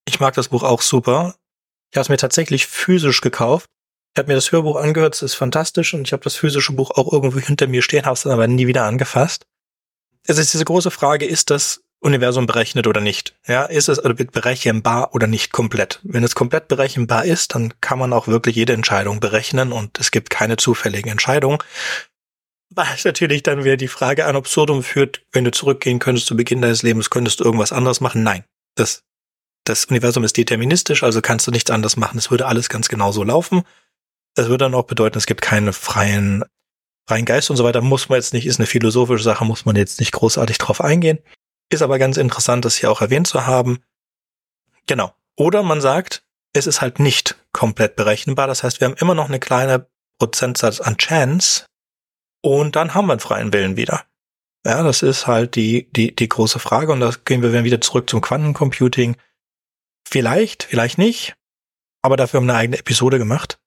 ich 0.06 0.20
mag 0.20 0.34
das 0.36 0.50
Buch 0.50 0.64
auch 0.64 0.82
super. 0.82 1.36
Ich 1.92 1.98
habe 1.98 2.04
es 2.04 2.10
mir 2.10 2.18
tatsächlich 2.18 2.68
physisch 2.68 3.22
gekauft. 3.22 3.70
Ich 4.14 4.20
habe 4.20 4.28
mir 4.28 4.36
das 4.36 4.52
Hörbuch 4.52 4.76
angehört, 4.76 5.16
es 5.16 5.22
ist 5.24 5.36
fantastisch 5.36 5.94
und 5.94 6.08
ich 6.08 6.14
habe 6.14 6.24
das 6.24 6.36
physische 6.36 6.74
Buch 6.74 6.92
auch 6.92 7.12
irgendwo 7.12 7.40
hinter 7.40 7.68
mir 7.68 7.82
stehen, 7.82 8.06
habe 8.06 8.14
es 8.14 8.28
aber 8.28 8.48
nie 8.48 8.68
wieder 8.68 8.86
angefasst. 8.86 9.46
Es 10.26 10.38
ist 10.38 10.54
diese 10.54 10.66
große 10.66 10.92
Frage, 10.92 11.26
ist 11.26 11.50
das 11.50 11.82
Universum 12.00 12.46
berechnet 12.46 12.86
oder 12.86 13.02
nicht. 13.02 13.36
Ja, 13.48 13.64
ist 13.64 13.90
es 13.90 13.98
also 13.98 14.14
berechenbar 14.14 15.16
oder 15.16 15.26
nicht 15.26 15.52
komplett? 15.52 16.00
Wenn 16.04 16.24
es 16.24 16.36
komplett 16.36 16.68
berechenbar 16.68 17.26
ist, 17.26 17.56
dann 17.56 17.74
kann 17.82 17.98
man 17.98 18.14
auch 18.14 18.28
wirklich 18.28 18.56
jede 18.56 18.74
Entscheidung 18.74 19.20
berechnen 19.20 19.72
und 19.72 20.00
es 20.00 20.12
gibt 20.12 20.30
keine 20.30 20.58
zufälligen 20.58 21.10
Entscheidungen. 21.10 21.60
Was 22.70 23.06
natürlich 23.06 23.44
dann 23.44 23.64
wieder 23.64 23.78
die 23.78 23.88
Frage 23.88 24.26
an 24.26 24.36
Absurdum 24.36 24.84
führt, 24.84 25.22
wenn 25.32 25.46
du 25.46 25.52
zurückgehen 25.52 26.00
könntest 26.00 26.28
zu 26.28 26.36
Beginn 26.36 26.62
deines 26.62 26.84
Lebens, 26.84 27.10
könntest 27.10 27.40
du 27.40 27.46
irgendwas 27.46 27.72
anderes 27.72 28.02
machen? 28.02 28.24
Nein. 28.24 28.44
Das, 28.76 29.04
das 29.64 29.86
Universum 29.86 30.24
ist 30.24 30.38
deterministisch, 30.38 31.04
also 31.04 31.22
kannst 31.22 31.48
du 31.48 31.52
nichts 31.52 31.72
anderes 31.72 31.98
machen. 31.98 32.18
Es 32.18 32.32
würde 32.32 32.46
alles 32.48 32.70
ganz 32.70 32.90
genau 32.90 33.12
so 33.12 33.24
laufen. 33.24 33.64
Das 34.36 34.48
würde 34.48 34.66
dann 34.66 34.76
auch 34.76 34.86
bedeuten, 34.86 35.18
es 35.18 35.26
gibt 35.26 35.42
keine 35.42 35.74
freien, 35.74 36.44
freien 37.08 37.26
Geist 37.26 37.50
und 37.50 37.58
so 37.58 37.64
weiter. 37.64 37.82
Muss 37.82 38.10
man 38.10 38.18
jetzt 38.18 38.34
nicht, 38.34 38.46
ist 38.46 38.60
eine 38.60 38.68
philosophische 38.68 39.24
Sache, 39.24 39.46
muss 39.46 39.66
man 39.66 39.76
jetzt 39.76 40.00
nicht 40.00 40.12
großartig 40.12 40.58
drauf 40.58 40.82
eingehen. 40.82 41.20
Ist 41.70 41.82
aber 41.82 42.00
ganz 42.00 42.18
interessant, 42.18 42.66
das 42.66 42.76
hier 42.76 42.92
auch 42.92 43.02
erwähnt 43.02 43.28
zu 43.28 43.46
haben. 43.46 43.80
Genau. 44.86 45.14
Oder 45.38 45.64
man 45.64 45.82
sagt, 45.82 46.24
es 46.54 46.68
ist 46.68 46.82
halt 46.82 47.00
nicht 47.00 47.36
komplett 47.52 47.96
berechenbar. 47.96 48.48
Das 48.48 48.64
heißt, 48.64 48.82
wir 48.82 48.88
haben 48.88 48.98
immer 48.98 49.16
noch 49.16 49.30
eine 49.30 49.40
kleine 49.40 49.88
Prozentsatz 50.20 50.82
an 50.82 50.98
Chance. 50.98 51.66
Und 52.42 52.76
dann 52.76 52.94
haben 52.94 53.08
wir 53.08 53.14
einen 53.14 53.20
freien 53.20 53.54
Willen 53.54 53.78
wieder. 53.78 54.04
Ja, 54.66 54.84
das 54.84 55.02
ist 55.02 55.28
halt 55.28 55.56
die, 55.56 55.90
die, 55.92 56.16
die 56.16 56.30
große 56.30 56.60
Frage. 56.60 56.92
Und 56.92 57.00
da 57.00 57.12
gehen 57.26 57.42
wir 57.42 57.64
wieder 57.64 57.82
zurück 57.82 58.10
zum 58.10 58.22
Quantencomputing. 58.22 59.16
Vielleicht, 60.14 60.62
vielleicht 60.62 61.00
nicht. 61.00 61.34
Aber 62.04 62.18
dafür 62.18 62.40
haben 62.40 62.46
wir 62.46 62.54
eine 62.54 62.60
eigene 62.60 62.78
Episode 62.78 63.18
gemacht. 63.18 63.58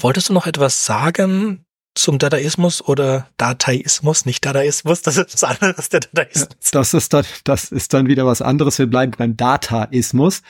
Wolltest 0.00 0.28
du 0.28 0.32
noch 0.32 0.48
etwas 0.48 0.84
sagen 0.84 1.64
zum 1.94 2.18
Dadaismus 2.18 2.82
oder 2.82 3.28
Dataismus, 3.36 4.26
nicht 4.26 4.44
Dadaismus, 4.44 5.02
das 5.02 5.16
ist 5.16 5.32
was 5.32 5.44
anderes, 5.44 5.88
der 5.88 6.00
Dadaismus. 6.00 6.72
Das 6.72 6.92
ist 6.92 7.12
dann, 7.12 7.24
das 7.44 7.70
ist 7.70 7.94
dann 7.94 8.08
wieder 8.08 8.26
was 8.26 8.42
anderes. 8.42 8.80
Wir 8.80 8.88
bleiben 8.88 9.12
beim 9.16 9.36
Dataismus. 9.36 10.42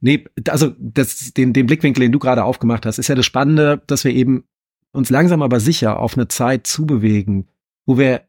Nee, 0.00 0.24
also 0.48 0.72
das, 0.80 1.32
den, 1.34 1.52
den 1.52 1.66
Blickwinkel, 1.66 2.00
den 2.00 2.10
du 2.10 2.18
gerade 2.18 2.42
aufgemacht 2.42 2.84
hast, 2.84 2.98
ist 2.98 3.06
ja 3.06 3.14
das 3.14 3.26
Spannende, 3.26 3.80
dass 3.86 4.02
wir 4.02 4.10
eben 4.10 4.42
uns 4.90 5.08
langsam 5.08 5.40
aber 5.40 5.60
sicher 5.60 6.00
auf 6.00 6.14
eine 6.14 6.26
Zeit 6.26 6.66
zubewegen, 6.66 7.46
wo 7.86 7.96
wir 7.96 8.27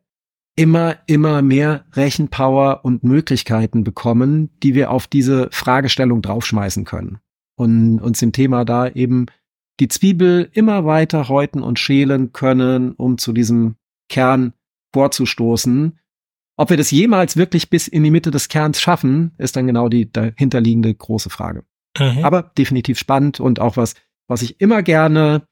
immer, 0.59 0.97
immer 1.05 1.41
mehr 1.41 1.85
Rechenpower 1.93 2.81
und 2.83 3.05
Möglichkeiten 3.05 3.85
bekommen, 3.85 4.49
die 4.61 4.75
wir 4.75 4.91
auf 4.91 5.07
diese 5.07 5.47
Fragestellung 5.53 6.21
draufschmeißen 6.21 6.83
können. 6.83 7.19
Und 7.55 7.99
uns 7.99 8.19
dem 8.19 8.33
Thema 8.33 8.65
da 8.65 8.89
eben 8.89 9.27
die 9.79 9.87
Zwiebel 9.87 10.49
immer 10.51 10.83
weiter 10.83 11.29
häuten 11.29 11.63
und 11.63 11.79
schälen 11.79 12.33
können, 12.33 12.91
um 12.91 13.17
zu 13.17 13.31
diesem 13.31 13.75
Kern 14.09 14.51
vorzustoßen. 14.93 15.97
Ob 16.57 16.69
wir 16.69 16.75
das 16.75 16.91
jemals 16.91 17.37
wirklich 17.37 17.69
bis 17.69 17.87
in 17.87 18.03
die 18.03 18.11
Mitte 18.11 18.29
des 18.29 18.49
Kerns 18.49 18.81
schaffen, 18.81 19.31
ist 19.37 19.55
dann 19.55 19.65
genau 19.65 19.87
die 19.87 20.11
dahinterliegende 20.11 20.93
große 20.93 21.29
Frage. 21.29 21.63
Mhm. 21.97 22.25
Aber 22.25 22.51
definitiv 22.57 22.99
spannend 22.99 23.39
und 23.39 23.61
auch 23.61 23.77
was, 23.77 23.93
was 24.27 24.41
ich 24.41 24.59
immer 24.59 24.83
gerne 24.83 25.43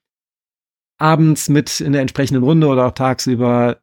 abends 0.97 1.47
mit 1.47 1.79
in 1.79 1.93
der 1.93 2.01
entsprechenden 2.01 2.43
Runde 2.43 2.67
oder 2.67 2.87
auch 2.87 2.93
tagsüber 2.93 3.77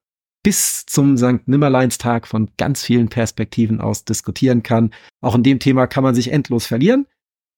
bis 0.44 0.86
zum 0.86 1.16
St. 1.16 1.48
Nimmerleinstag 1.48 2.28
von 2.28 2.50
ganz 2.56 2.84
vielen 2.84 3.08
Perspektiven 3.08 3.81
aus 3.81 4.05
diskutieren 4.05 4.62
kann. 4.62 4.94
Auch 5.20 5.34
in 5.34 5.42
dem 5.42 5.58
Thema 5.58 5.89
kann 5.89 6.05
man 6.05 6.14
sich 6.14 6.31
endlos 6.31 6.66
verlieren. 6.66 7.08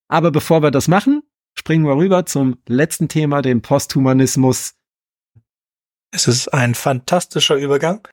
Aber 0.09 0.31
bevor 0.31 0.63
wir 0.63 0.71
das 0.71 0.89
machen, 0.89 1.23
springen 1.53 1.85
wir 1.85 1.97
rüber 1.97 2.25
zum 2.25 2.59
letzten 2.67 3.09
Thema, 3.09 3.43
dem 3.43 3.61
Posthumanismus. 3.61 4.75
Es 6.13 6.29
ist 6.29 6.49
ein 6.49 6.75
fantastischer 6.75 7.57
Übergang. 7.57 8.07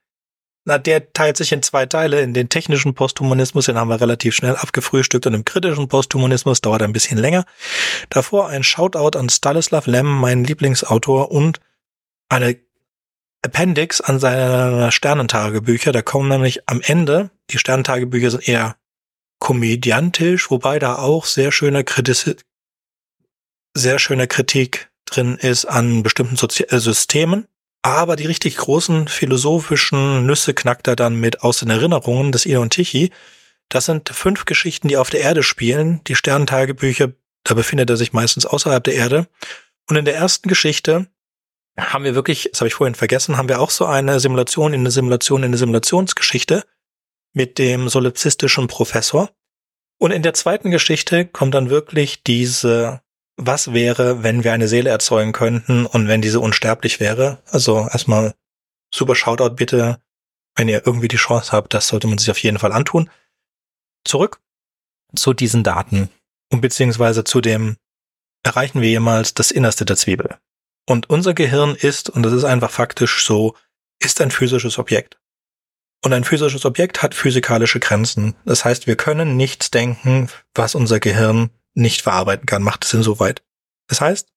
Na, 0.66 0.80
der 0.80 1.14
teilt 1.14 1.38
sich 1.38 1.52
in 1.52 1.62
zwei 1.62 1.86
Teile. 1.86 2.22
In 2.22 2.34
den 2.34 2.50
technischen 2.50 2.96
Posthumanismus, 2.96 3.66
den 3.66 3.78
haben 3.78 3.90
wir 3.90 4.02
relativ 4.02 4.34
schnell 4.34 4.56
abgefrühstückt 4.56 5.28
und 5.28 5.36
im 5.36 5.46
kritischen 5.46 5.88
Posthumanismus 5.88 6.62
dauert 6.62 6.82
ein 6.82 6.94
bisschen 6.94 7.20
länger. 7.20 7.46
Davor 8.10 8.48
ein 8.48 8.64
Shoutout 8.64 9.20
an 9.20 9.30
Stanislav 9.30 9.86
Lem, 9.86 10.08
mein 10.08 10.44
Lieblingsautor 10.44 11.32
und 11.32 11.60
eine 12.30 12.58
Appendix 13.44 14.02
an 14.02 14.20
seine 14.20 14.92
Sternentagebücher. 14.92 15.92
Da 15.92 16.02
kommen 16.02 16.30
nämlich 16.30 16.68
am 16.68 16.82
Ende, 16.82 17.30
die 17.50 17.60
Sternentagebücher 17.60 18.32
sind 18.32 18.48
eher 18.48 18.78
komödiantisch, 19.40 20.50
wobei 20.50 20.80
da 20.80 20.96
auch 20.96 21.26
sehr 21.26 21.52
schöne 21.52 21.84
Kritik, 21.84 22.44
sehr 23.74 24.00
schöne 24.00 24.28
Kritik 24.28 24.90
drin 25.06 25.38
ist 25.38 25.66
an 25.66 26.02
bestimmten 26.02 26.38
Sozi 26.38 26.64
äh, 26.64 26.80
Systemen. 26.80 27.48
Aber 27.82 28.16
die 28.16 28.26
richtig 28.26 28.56
großen 28.56 29.10
philosophischen 29.10 30.26
Nüsse 30.26 30.54
knackt 30.54 30.88
er 30.88 30.96
dann 30.96 31.20
mit 31.20 31.42
aus 31.42 31.60
den 31.60 31.70
Erinnerungen 31.70 32.32
des 32.32 32.46
Io 32.46 32.62
und 32.62 32.70
Tichy. 32.70 33.12
Das 33.68 33.86
sind 33.86 34.08
fünf 34.08 34.46
Geschichten, 34.46 34.88
die 34.88 34.96
auf 34.96 35.10
der 35.10 35.20
Erde 35.20 35.44
spielen. 35.44 36.02
Die 36.08 36.16
Sternentagebücher, 36.16 37.12
da 37.44 37.54
befindet 37.54 37.90
er 37.90 37.98
sich 37.98 38.14
meistens 38.14 38.46
außerhalb 38.46 38.86
der 38.86 38.96
Erde. 38.96 39.28
Und 39.90 39.98
in 39.98 40.06
der 40.06 40.16
ersten 40.16 40.48
Geschichte 40.48 41.08
haben 41.78 42.04
wir 42.04 42.16
wirklich, 42.16 42.50
das 42.52 42.62
habe 42.62 42.68
ich 42.68 42.76
vorhin 42.76 42.96
vergessen, 42.96 43.38
haben 43.38 43.50
wir 43.50 43.60
auch 43.60 43.72
so 43.72 43.86
eine 43.86 44.20
Simulation 44.20 44.74
in 44.74 44.82
eine 44.82 44.92
Simulation 44.92 45.42
in 45.42 45.48
eine 45.48 45.58
Simulationsgeschichte 45.58 46.64
mit 47.34 47.58
dem 47.58 47.90
solipsistischen 47.90 48.68
Professor. 48.68 49.32
Und 50.00 50.12
in 50.12 50.22
der 50.22 50.34
zweiten 50.34 50.72
Geschichte 50.72 51.26
kommt 51.26 51.56
dann 51.56 51.70
wirklich 51.70 52.24
diese, 52.24 53.02
was 53.38 53.74
wäre, 53.74 54.22
wenn 54.22 54.44
wir 54.44 54.54
eine 54.54 54.68
Seele 54.68 54.90
erzeugen 54.90 55.32
könnten 55.32 55.86
und 55.86 56.08
wenn 56.08 56.22
diese 56.22 56.40
unsterblich 56.40 57.00
wäre. 57.00 57.42
Also 57.50 57.88
erstmal 57.92 58.36
super 58.94 59.16
Shoutout 59.16 59.56
bitte, 59.56 60.00
wenn 60.56 60.70
ihr 60.70 60.86
irgendwie 60.86 61.08
die 61.08 61.18
Chance 61.18 61.52
habt, 61.52 61.74
das 61.74 61.88
sollte 61.88 62.08
man 62.08 62.20
sich 62.20 62.30
auf 62.30 62.38
jeden 62.40 62.60
Fall 62.60 62.72
antun. 62.72 63.10
Zurück 64.06 64.40
zu 65.16 65.34
diesen 65.34 65.64
Daten 65.64 66.10
und 66.52 66.62
beziehungsweise 66.62 67.24
zu 67.24 67.42
dem 67.42 67.78
erreichen 68.44 68.82
wir 68.82 68.90
jemals 68.90 69.34
das 69.34 69.52
Innerste 69.52 69.86
der 69.86 69.96
Zwiebel. 69.96 70.38
Und 70.86 71.10
unser 71.10 71.34
Gehirn 71.34 71.76
ist, 71.76 72.10
und 72.10 72.24
das 72.24 72.34
ist 72.34 72.44
einfach 72.44 72.72
faktisch 72.72 73.26
so, 73.26 73.56
ist 74.00 74.20
ein 74.22 74.32
physisches 74.32 74.78
Objekt. 74.78 75.20
Und 76.04 76.12
ein 76.12 76.26
physisches 76.26 76.66
Objekt 76.66 77.02
hat 77.02 77.16
physikalische 77.16 77.80
Grenzen. 77.80 78.36
Das 78.44 78.66
heißt, 78.66 78.88
wir 78.88 78.98
können 78.98 79.38
nichts 79.38 79.72
denken, 79.72 80.30
was 80.54 80.76
unser 80.76 81.00
Gehirn 81.00 81.50
nicht 81.74 82.02
verarbeiten 82.02 82.46
kann. 82.46 82.62
Macht 82.62 82.84
es 82.84 82.94
insoweit. 82.94 83.42
Das 83.88 84.02
heißt, 84.02 84.28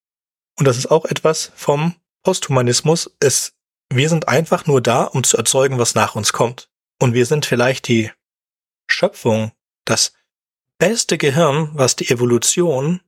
und 0.57 0.65
das 0.65 0.77
ist 0.77 0.89
auch 0.89 1.05
etwas 1.05 1.51
vom 1.55 1.95
Posthumanismus, 2.23 3.15
es, 3.19 3.53
wir 3.89 4.09
sind 4.09 4.27
einfach 4.27 4.65
nur 4.65 4.81
da, 4.81 5.03
um 5.03 5.23
zu 5.23 5.37
erzeugen, 5.37 5.77
was 5.77 5.95
nach 5.95 6.15
uns 6.15 6.33
kommt. 6.33 6.69
Und 6.99 7.13
wir 7.13 7.25
sind 7.25 7.45
vielleicht 7.45 7.87
die 7.87 8.11
Schöpfung, 8.87 9.51
das 9.85 10.13
beste 10.77 11.17
Gehirn, 11.17 11.71
was 11.73 11.95
die 11.95 12.09
Evolution 12.09 13.01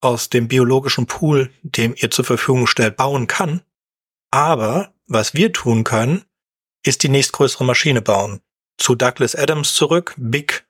aus 0.00 0.30
dem 0.30 0.48
biologischen 0.48 1.06
Pool, 1.06 1.50
dem 1.62 1.94
ihr 1.96 2.10
zur 2.10 2.24
Verfügung 2.24 2.66
stellt, 2.66 2.96
bauen 2.96 3.26
kann. 3.26 3.62
Aber 4.30 4.92
was 5.06 5.34
wir 5.34 5.52
tun 5.52 5.84
können, 5.84 6.24
ist 6.82 7.02
die 7.02 7.08
nächstgrößere 7.08 7.64
Maschine 7.64 8.02
bauen. 8.02 8.40
Zu 8.78 8.94
Douglas 8.94 9.34
Adams 9.34 9.74
zurück, 9.74 10.14
Big 10.16 10.66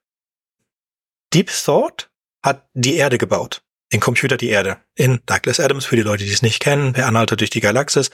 Deep 1.34 1.50
Thought 1.50 2.10
hat 2.42 2.68
die 2.74 2.94
Erde 2.94 3.18
gebaut. 3.18 3.62
Den 3.92 4.00
Computer 4.00 4.36
die 4.36 4.48
Erde. 4.48 4.78
In 4.94 5.20
Douglas 5.26 5.60
Adams, 5.60 5.84
für 5.84 5.96
die 5.96 6.02
Leute, 6.02 6.24
die 6.24 6.32
es 6.32 6.42
nicht 6.42 6.60
kennen, 6.60 6.92
per 6.92 7.06
Anhalter 7.06 7.36
durch 7.36 7.50
die 7.50 7.60
Galaxis, 7.60 8.10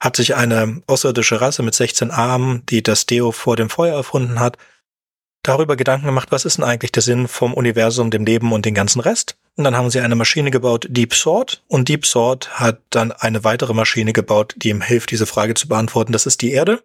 hat 0.00 0.16
sich 0.16 0.34
eine 0.34 0.82
außerirdische 0.86 1.40
Rasse 1.40 1.62
mit 1.62 1.74
16 1.74 2.10
Armen, 2.10 2.64
die 2.66 2.82
das 2.82 3.06
Deo 3.06 3.32
vor 3.32 3.56
dem 3.56 3.70
Feuer 3.70 3.96
erfunden 3.96 4.40
hat, 4.40 4.58
darüber 5.42 5.76
Gedanken 5.76 6.06
gemacht, 6.06 6.32
was 6.32 6.44
ist 6.44 6.58
denn 6.58 6.64
eigentlich 6.64 6.92
der 6.92 7.02
Sinn 7.02 7.28
vom 7.28 7.54
Universum, 7.54 8.10
dem 8.10 8.26
Leben 8.26 8.52
und 8.52 8.66
den 8.66 8.74
ganzen 8.74 9.00
Rest. 9.00 9.38
Und 9.56 9.64
dann 9.64 9.76
haben 9.76 9.90
sie 9.90 10.00
eine 10.00 10.16
Maschine 10.16 10.50
gebaut, 10.50 10.86
Deep 10.90 11.14
Sword, 11.14 11.64
und 11.66 11.88
Deep 11.88 12.04
Sword 12.04 12.60
hat 12.60 12.82
dann 12.90 13.10
eine 13.10 13.42
weitere 13.42 13.72
Maschine 13.72 14.12
gebaut, 14.12 14.54
die 14.58 14.68
ihm 14.68 14.82
hilft, 14.82 15.10
diese 15.10 15.26
Frage 15.26 15.54
zu 15.54 15.66
beantworten. 15.66 16.12
Das 16.12 16.26
ist 16.26 16.42
die 16.42 16.52
Erde. 16.52 16.82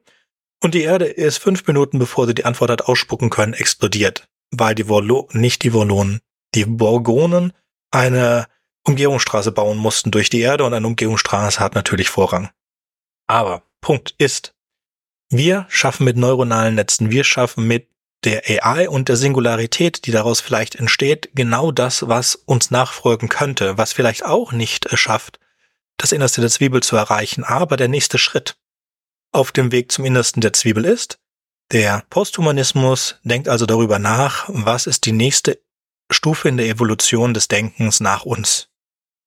Und 0.64 0.74
die 0.74 0.84
Erde 0.84 1.06
ist 1.06 1.40
fünf 1.40 1.68
Minuten, 1.68 2.00
bevor 2.00 2.28
sie 2.28 2.36
die 2.36 2.46
Antwort 2.46 2.72
hat 2.72 2.84
ausspucken 2.84 3.30
können, 3.30 3.54
explodiert, 3.54 4.30
weil 4.52 4.76
die 4.76 4.86
Vorlo 4.86 5.28
nicht 5.34 5.64
die 5.64 5.72
Vorlonen, 5.72 6.22
die 6.56 6.66
Borgonen 6.66 7.52
eine 7.92 8.48
Umgehungsstraße 8.84 9.52
bauen 9.52 9.78
mussten 9.78 10.12
durch 10.12 10.30
die 10.30 10.40
Erde 10.40 10.64
und 10.64 10.74
eine 10.74 10.88
Umgehungsstraße 10.88 11.60
hat 11.60 11.76
natürlich 11.76 12.10
Vorrang. 12.10 12.50
Aber 13.28 13.64
Punkt 13.82 14.16
ist, 14.18 14.56
wir 15.30 15.66
schaffen 15.70 16.06
mit 16.06 16.18
neuronalen 16.18 16.76
Netzen, 16.76 17.12
wir 17.12 17.24
schaffen 17.24 17.68
mit 17.68 17.88
der 18.24 18.44
AI 18.46 18.90
und 18.90 19.10
der 19.10 19.18
Singularität, 19.18 20.06
die 20.06 20.12
daraus 20.12 20.42
vielleicht 20.42 20.76
entsteht, 20.76 21.30
genau 21.34 21.72
das, 21.72 22.08
was 22.08 22.36
uns 22.36 22.72
nachfolgen 22.72 23.30
könnte, 23.30 23.78
was 23.78 23.94
vielleicht 23.94 24.26
auch 24.26 24.52
nicht 24.52 24.88
schafft, 24.98 25.40
das 25.98 26.12
Innerste 26.12 26.42
der 26.42 26.50
Zwiebel 26.50 26.84
zu 26.84 26.96
erreichen. 26.96 27.44
Aber 27.44 27.78
der 27.78 27.88
nächste 27.88 28.18
Schritt 28.18 28.58
auf 29.32 29.52
dem 29.52 29.72
Weg 29.72 29.92
zum 29.92 30.06
Innersten 30.06 30.42
der 30.42 30.54
Zwiebel 30.54 30.86
ist, 30.86 31.20
der 31.72 32.04
Posthumanismus 32.10 33.16
denkt 33.24 33.48
also 33.48 33.66
darüber 33.66 33.98
nach, 33.98 34.46
was 34.50 34.88
ist 34.88 35.06
die 35.06 35.14
nächste 35.14 35.60
Stufe 36.10 36.50
in 36.50 36.58
der 36.58 36.68
Evolution 36.68 37.34
des 37.34 37.48
Denkens 37.48 38.02
nach 38.02 38.26
uns. 38.26 38.68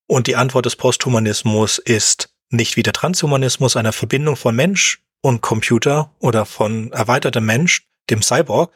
Und 0.07 0.27
die 0.27 0.37
Antwort 0.37 0.67
des 0.67 0.77
Posthumanismus 0.77 1.79
ist 1.79 2.35
nicht 2.51 2.77
wie 2.77 2.83
der 2.83 2.93
Transhumanismus 2.93 3.77
eine 3.77 3.93
Verbindung 3.93 4.37
von 4.37 4.55
Mensch 4.55 5.03
und 5.23 5.41
Computer 5.41 6.15
oder 6.19 6.45
von 6.45 6.93
erweitertem 6.93 7.47
Mensch, 7.47 7.89
dem 8.11 8.21
Cyborg, 8.21 8.71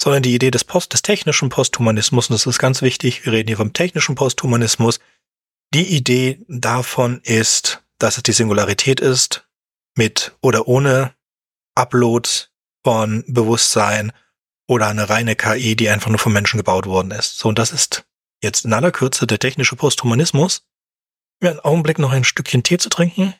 sondern 0.00 0.22
die 0.22 0.34
Idee 0.34 0.50
des 0.50 0.64
Post, 0.64 0.92
des 0.94 1.02
technischen 1.02 1.50
Posthumanismus, 1.50 2.30
und 2.30 2.34
das 2.34 2.46
ist 2.46 2.58
ganz 2.58 2.80
wichtig, 2.80 3.24
wir 3.24 3.32
reden 3.32 3.48
hier 3.48 3.58
vom 3.58 3.72
technischen 3.72 4.14
Posthumanismus, 4.14 4.98
die 5.74 5.94
Idee 5.94 6.40
davon 6.48 7.20
ist, 7.22 7.82
dass 7.98 8.16
es 8.16 8.22
die 8.22 8.32
Singularität 8.32 9.00
ist, 9.00 9.46
mit 9.96 10.36
oder 10.40 10.66
ohne 10.68 11.14
Upload 11.74 12.28
von 12.82 13.24
Bewusstsein 13.26 14.12
oder 14.66 14.88
eine 14.88 15.10
reine 15.10 15.36
KI, 15.36 15.76
die 15.76 15.90
einfach 15.90 16.08
nur 16.08 16.18
vom 16.18 16.32
Menschen 16.32 16.56
gebaut 16.56 16.86
worden 16.86 17.10
ist. 17.10 17.38
So, 17.38 17.48
und 17.48 17.58
das 17.58 17.70
ist 17.70 18.06
jetzt 18.42 18.64
in 18.64 18.72
aller 18.72 18.92
Kürze 18.92 19.26
der 19.26 19.38
technische 19.38 19.76
Posthumanismus. 19.76 20.66
Mir 21.40 21.50
einen 21.50 21.60
Augenblick 21.60 21.98
noch 21.98 22.12
ein 22.12 22.24
Stückchen 22.24 22.62
Tee 22.62 22.78
zu 22.78 22.88
trinken. 22.88 23.34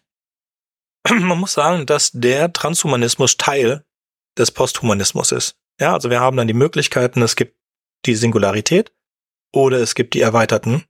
Man 1.09 1.39
muss 1.39 1.55
sagen, 1.55 1.87
dass 1.87 2.11
der 2.13 2.53
Transhumanismus 2.53 3.39
Teil 3.39 3.85
des 4.37 4.51
Posthumanismus 4.51 5.33
ist. 5.33 5.60
Ja, 5.81 5.95
also 5.95 6.11
wir 6.11 6.21
haben 6.21 6.37
dann 6.37 6.47
die 6.47 6.55
Möglichkeiten, 6.55 7.23
es 7.23 7.37
gibt 7.37 7.59
die 8.05 8.15
Singularität 8.15 8.95
oder 9.53 9.79
es 9.79 9.95
gibt 9.95 10.15
die 10.15 10.21
erweiterten 10.21 10.85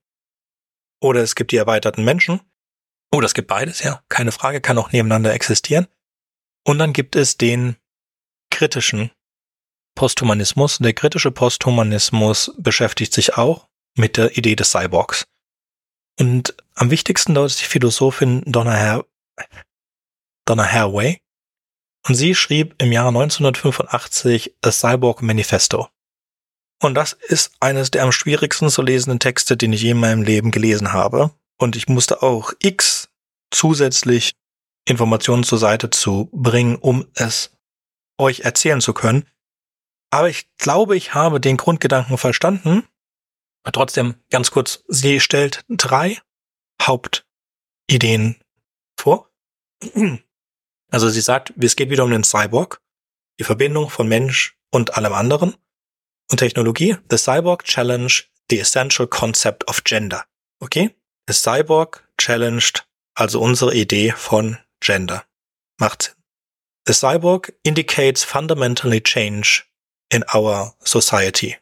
oder 1.00 1.22
es 1.22 1.34
gibt 1.34 1.52
die 1.52 1.56
erweiterten 1.56 2.04
Menschen 2.04 2.40
oder 3.12 3.26
es 3.26 3.34
gibt 3.34 3.48
beides, 3.48 3.82
ja, 3.82 4.02
keine 4.08 4.32
Frage, 4.32 4.60
kann 4.60 4.78
auch 4.78 4.92
nebeneinander 4.92 5.32
existieren. 5.32 5.86
Und 6.66 6.78
dann 6.78 6.92
gibt 6.92 7.16
es 7.16 7.38
den 7.38 7.76
kritischen 8.50 9.10
Posthumanismus. 9.96 10.78
Der 10.78 10.92
kritische 10.92 11.30
Posthumanismus 11.30 12.52
beschäftigt 12.58 13.12
sich 13.12 13.36
auch 13.36 13.68
mit 13.96 14.16
der 14.16 14.36
Idee 14.36 14.56
des 14.56 14.70
Cyborgs. 14.70 15.26
Und 16.18 16.54
am 16.74 16.90
wichtigsten 16.90 17.34
dort 17.34 17.50
ist 17.50 17.60
die 17.60 17.66
Philosophin 17.66 18.42
Donna, 18.44 18.74
Her 18.74 19.06
Donna 20.44 20.70
Haraway, 20.70 21.20
und 22.06 22.14
sie 22.14 22.34
schrieb 22.34 22.74
im 22.82 22.92
Jahr 22.92 23.08
1985 23.08 24.54
A 24.62 24.70
Cyborg 24.70 25.22
Manifesto. 25.22 25.88
Und 26.82 26.94
das 26.94 27.12
ist 27.12 27.52
eines 27.60 27.90
der 27.90 28.04
am 28.04 28.12
schwierigsten 28.12 28.70
zu 28.70 28.82
lesenden 28.82 29.20
Texte, 29.20 29.56
den 29.56 29.72
ich 29.72 29.82
je 29.82 29.90
in 29.90 30.00
meinem 30.00 30.22
Leben 30.22 30.50
gelesen 30.50 30.92
habe. 30.92 31.30
Und 31.58 31.76
ich 31.76 31.88
musste 31.88 32.22
auch 32.22 32.52
x 32.58 33.10
zusätzlich 33.50 34.34
Informationen 34.86 35.44
zur 35.44 35.58
Seite 35.58 35.90
zu 35.90 36.30
bringen, 36.32 36.76
um 36.76 37.06
es 37.14 37.52
euch 38.18 38.40
erzählen 38.40 38.80
zu 38.80 38.94
können. 38.94 39.26
Aber 40.10 40.28
ich 40.28 40.48
glaube, 40.56 40.96
ich 40.96 41.14
habe 41.14 41.38
den 41.38 41.56
Grundgedanken 41.56 42.16
verstanden. 42.16 42.84
Trotzdem 43.72 44.14
ganz 44.30 44.50
kurz, 44.50 44.82
sie 44.88 45.20
stellt 45.20 45.64
drei 45.68 46.18
Hauptideen 46.80 48.36
vor. 48.98 49.30
Also 50.90 51.08
sie 51.08 51.20
sagt, 51.20 51.52
es 51.60 51.76
geht 51.76 51.90
wieder 51.90 52.04
um 52.04 52.10
den 52.10 52.24
Cyborg, 52.24 52.80
die 53.38 53.44
Verbindung 53.44 53.90
von 53.90 54.08
Mensch 54.08 54.56
und 54.70 54.96
allem 54.96 55.12
anderen. 55.12 55.56
Und 56.30 56.38
Technologie, 56.38 56.96
The 57.10 57.16
Cyborg 57.16 57.64
Challenge 57.64 58.12
the 58.50 58.60
Essential 58.60 59.06
Concept 59.06 59.66
of 59.68 59.84
Gender. 59.84 60.24
Okay? 60.60 60.94
The 61.26 61.34
Cyborg 61.34 62.04
challenged 62.18 62.84
also 63.14 63.40
unsere 63.40 63.74
Idee 63.74 64.12
von 64.12 64.58
Gender. 64.80 65.24
Macht 65.78 66.02
Sinn. 66.02 66.14
The 66.86 66.94
Cyborg 66.94 67.52
indicates 67.62 68.24
fundamentally 68.24 69.00
change 69.00 69.64
in 70.10 70.24
our 70.34 70.74
society. 70.82 71.56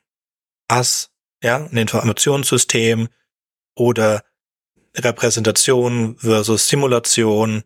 As, 0.69 1.11
ja, 1.43 1.57
ein 1.57 1.77
Informationssystem 1.77 3.09
oder 3.75 4.25
Repräsentation 4.97 6.17
versus 6.17 6.69
Simulation. 6.69 7.65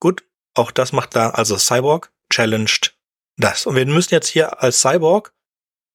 Gut, 0.00 0.24
auch 0.54 0.70
das 0.70 0.92
macht 0.92 1.16
da, 1.16 1.30
also 1.30 1.56
Cyborg 1.58 2.12
challenged 2.30 2.96
das. 3.36 3.66
Und 3.66 3.76
wir 3.76 3.86
müssen 3.86 4.14
jetzt 4.14 4.28
hier 4.28 4.62
als 4.62 4.80
Cyborg, 4.80 5.34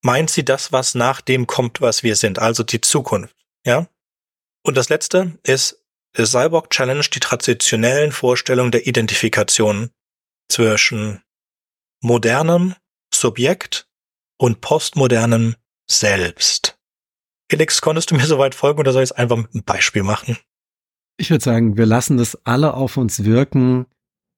meint 0.01 0.29
sie 0.29 0.45
das, 0.45 0.71
was 0.71 0.95
nach 0.95 1.21
dem 1.21 1.47
kommt, 1.47 1.81
was 1.81 2.03
wir 2.03 2.15
sind, 2.15 2.39
also 2.39 2.63
die 2.63 2.81
Zukunft, 2.81 3.35
ja? 3.65 3.87
Und 4.63 4.75
das 4.75 4.89
letzte 4.89 5.39
ist, 5.43 5.83
Cyborg 6.17 6.69
Challenge 6.69 7.05
die 7.13 7.19
traditionellen 7.19 8.11
Vorstellungen 8.11 8.71
der 8.71 8.87
Identifikation 8.87 9.91
zwischen 10.49 11.21
modernem 12.01 12.75
Subjekt 13.13 13.87
und 14.37 14.61
postmodernem 14.61 15.55
Selbst. 15.89 16.77
Felix, 17.49 17.81
konntest 17.81 18.11
du 18.11 18.15
mir 18.15 18.25
soweit 18.25 18.55
folgen 18.55 18.79
oder 18.79 18.91
soll 18.91 19.03
ich 19.03 19.11
es 19.11 19.15
einfach 19.15 19.37
mit 19.37 19.53
einem 19.53 19.63
Beispiel 19.63 20.03
machen? 20.03 20.37
Ich 21.17 21.29
würde 21.29 21.43
sagen, 21.43 21.77
wir 21.77 21.85
lassen 21.85 22.17
das 22.17 22.45
alle 22.45 22.73
auf 22.73 22.97
uns 22.97 23.23
wirken 23.23 23.85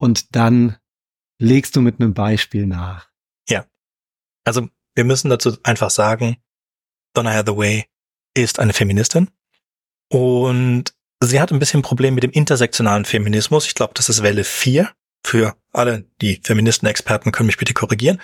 und 0.02 0.36
dann 0.36 0.78
legst 1.40 1.76
du 1.76 1.82
mit 1.82 2.00
einem 2.00 2.14
Beispiel 2.14 2.66
nach. 2.66 3.10
Ja. 3.48 3.66
Also 4.44 4.68
wir 4.96 5.04
müssen 5.04 5.30
dazu 5.30 5.58
einfach 5.64 5.92
sagen, 5.92 6.38
Donna 7.14 7.32
Hathaway 7.32 7.86
ist 8.34 8.60
eine 8.60 8.74
Feministin 8.74 9.30
und 10.10 10.94
sie 11.22 11.40
hat 11.40 11.52
ein 11.52 11.60
bisschen 11.60 11.84
Problem 11.84 12.16
mit 12.16 12.24
dem 12.24 12.32
intersektionalen 12.32 13.06
Feminismus. 13.06 13.68
Ich 13.68 13.76
glaube, 13.76 13.94
das 13.94 14.10
ist 14.10 14.24
Welle 14.24 14.44
4 14.44 14.92
für 15.24 15.56
alle 15.72 16.06
die 16.20 16.42
Feministen-Experten 16.44 17.32
können 17.32 17.46
mich 17.46 17.58
bitte 17.58 17.76
korrigieren. 17.76 18.20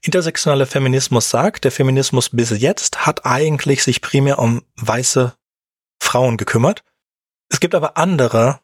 Intersektionaler 0.00 0.64
Feminismus 0.64 1.28
sagt, 1.28 1.64
der 1.64 1.72
Feminismus 1.72 2.30
bis 2.30 2.50
jetzt 2.58 3.04
hat 3.04 3.26
eigentlich 3.26 3.82
sich 3.82 4.00
primär 4.00 4.38
um 4.38 4.62
weiße 4.76 5.34
Frauen 6.00 6.38
gekümmert. 6.38 6.84
Es 7.50 7.60
gibt 7.60 7.74
aber 7.74 7.98
andere 7.98 8.60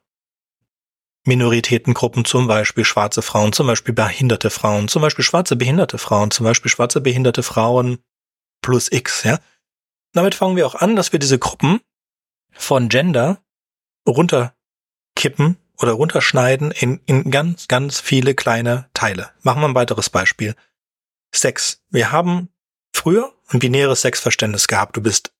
Minoritätengruppen, 1.24 2.24
zum 2.24 2.46
Beispiel 2.46 2.84
schwarze 2.84 3.22
Frauen, 3.22 3.52
zum 3.52 3.66
Beispiel 3.66 3.94
behinderte 3.94 4.50
Frauen, 4.50 4.88
zum 4.88 5.02
Beispiel 5.02 5.24
schwarze 5.24 5.56
behinderte 5.56 5.98
Frauen, 5.98 6.30
zum 6.30 6.44
Beispiel 6.44 6.70
schwarze 6.70 7.00
behinderte 7.00 7.42
Frauen 7.42 7.98
plus 8.60 8.92
X, 8.92 9.24
ja. 9.24 9.38
Damit 10.12 10.34
fangen 10.34 10.56
wir 10.56 10.66
auch 10.66 10.74
an, 10.74 10.96
dass 10.96 11.12
wir 11.12 11.18
diese 11.18 11.38
Gruppen 11.38 11.80
von 12.52 12.88
Gender 12.88 13.42
runterkippen 14.06 15.56
oder 15.78 15.92
runterschneiden 15.92 16.70
in, 16.70 17.00
in 17.06 17.30
ganz, 17.30 17.68
ganz 17.68 18.00
viele 18.00 18.34
kleine 18.34 18.88
Teile. 18.94 19.30
Machen 19.42 19.60
wir 19.60 19.68
ein 19.68 19.74
weiteres 19.74 20.10
Beispiel. 20.10 20.54
Sex. 21.34 21.82
Wir 21.90 22.12
haben 22.12 22.48
früher 22.92 23.34
ein 23.48 23.58
binäres 23.58 24.02
Sexverständnis 24.02 24.68
gehabt. 24.68 24.96
Du 24.96 25.02
bist 25.02 25.32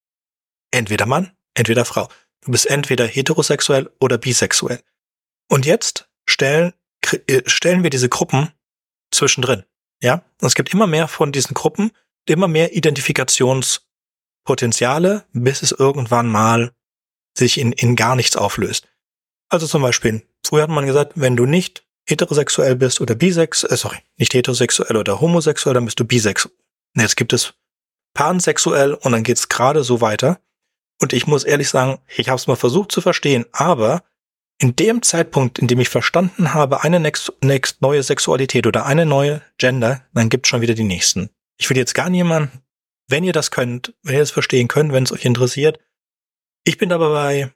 entweder 0.73 1.07
Mann, 1.07 1.31
entweder 1.55 1.85
Frau. 1.85 2.09
Du 2.41 2.51
bist 2.51 2.67
entweder 2.67 3.07
heterosexuell 3.07 3.91
oder 4.01 4.19
bisexuell. 4.19 4.83
Und 5.49 5.67
jetzt 5.67 6.09
stellen, 6.27 6.73
äh, 7.27 7.43
stellen 7.47 7.83
wir 7.83 7.91
diese 7.91 8.09
Gruppen 8.09 8.53
zwischendrin. 9.11 9.65
Ja, 10.03 10.25
und 10.41 10.47
es 10.47 10.55
gibt 10.55 10.73
immer 10.73 10.87
mehr 10.87 11.09
von 11.09 11.33
diesen 11.33 11.55
Gruppen, 11.55 11.91
immer 12.27 12.49
mehr 12.49 12.75
Identifikationspotenziale, 12.75 15.27
bis 15.33 15.63
es 15.63 15.73
irgendwann 15.73 16.29
mal 16.29 16.73
sich 17.37 17.59
in, 17.59 17.73
in 17.73 17.97
gar 17.97 18.15
nichts 18.17 18.37
auflöst. 18.37 18.89
Also 19.49 19.67
zum 19.67 19.83
Beispiel, 19.83 20.27
früher 20.45 20.63
hat 20.63 20.71
man 20.71 20.87
gesagt, 20.87 21.13
wenn 21.17 21.37
du 21.37 21.45
nicht 21.47 21.85
heterosexuell 22.07 22.77
bist 22.77 23.01
oder 23.01 23.15
bisex, 23.15 23.65
äh, 23.65 23.77
sorry, 23.77 23.99
nicht 24.17 24.35
heterosexuell 24.35 24.97
oder 24.97 25.21
homosexuell, 25.21 25.75
dann 25.75 25.85
bist 25.85 26.01
du 26.01 26.05
bisexuell. 26.05 26.55
Jetzt 26.97 27.17
gibt 27.17 27.33
es 27.33 27.55
pansexuell 28.15 28.95
und 28.95 29.13
dann 29.13 29.25
geht's 29.25 29.49
gerade 29.49 29.85
so 29.85 30.01
weiter. 30.01 30.41
Und 31.01 31.13
ich 31.13 31.27
muss 31.27 31.45
ehrlich 31.45 31.69
sagen, 31.69 31.99
ich 32.17 32.29
habe 32.29 32.37
es 32.37 32.47
mal 32.47 32.57
versucht 32.57 32.93
zu 32.93 33.01
verstehen, 33.01 33.47
aber 33.53 34.05
in 34.65 34.75
dem 34.77 35.03
Zeitpunkt, 35.03 35.59
in 35.59 35.69
dem 35.69 35.79
ich 35.79 35.91
verstanden 35.91 36.55
habe, 36.55 36.83
eine 36.83 36.99
next, 36.99 37.31
next 37.43 37.83
neue 37.83 38.03
Sexualität 38.03 38.67
oder 38.67 38.87
eine 38.87 39.05
neue 39.05 39.43
Gender, 39.59 40.01
dann 40.15 40.31
gibt's 40.31 40.49
schon 40.49 40.63
wieder 40.63 40.73
die 40.73 40.85
nächsten. 40.85 41.29
Ich 41.59 41.69
will 41.69 41.77
jetzt 41.77 41.95
gar 41.95 42.09
niemanden, 42.09 42.63
wenn 43.07 43.25
ihr 43.25 43.35
das 43.35 43.51
könnt, 43.51 43.93
wenn 44.03 44.15
ihr 44.15 44.21
das 44.21 44.31
verstehen 44.31 44.67
könnt, 44.67 44.95
wenn 44.95 45.05
es 45.05 45.13
euch 45.13 45.27
interessiert. 45.27 45.81
Ich 46.65 46.79
bin 46.79 46.93
aber 46.93 47.13
bei 47.13 47.53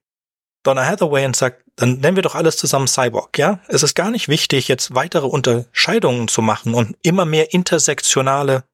Donna 0.64 0.84
Hathaway 0.84 1.24
und 1.24 1.34
sagt, 1.34 1.64
dann 1.76 2.00
nennen 2.00 2.16
wir 2.16 2.22
doch 2.22 2.34
alles 2.34 2.58
zusammen 2.58 2.88
Cyborg, 2.88 3.38
ja? 3.38 3.60
Es 3.68 3.82
ist 3.82 3.94
gar 3.94 4.10
nicht 4.10 4.28
wichtig, 4.28 4.68
jetzt 4.68 4.94
weitere 4.94 5.28
Unterscheidungen 5.28 6.28
zu 6.28 6.42
machen 6.42 6.74
und 6.74 6.94
immer 7.00 7.24
mehr 7.24 7.54
intersektionale 7.54 8.64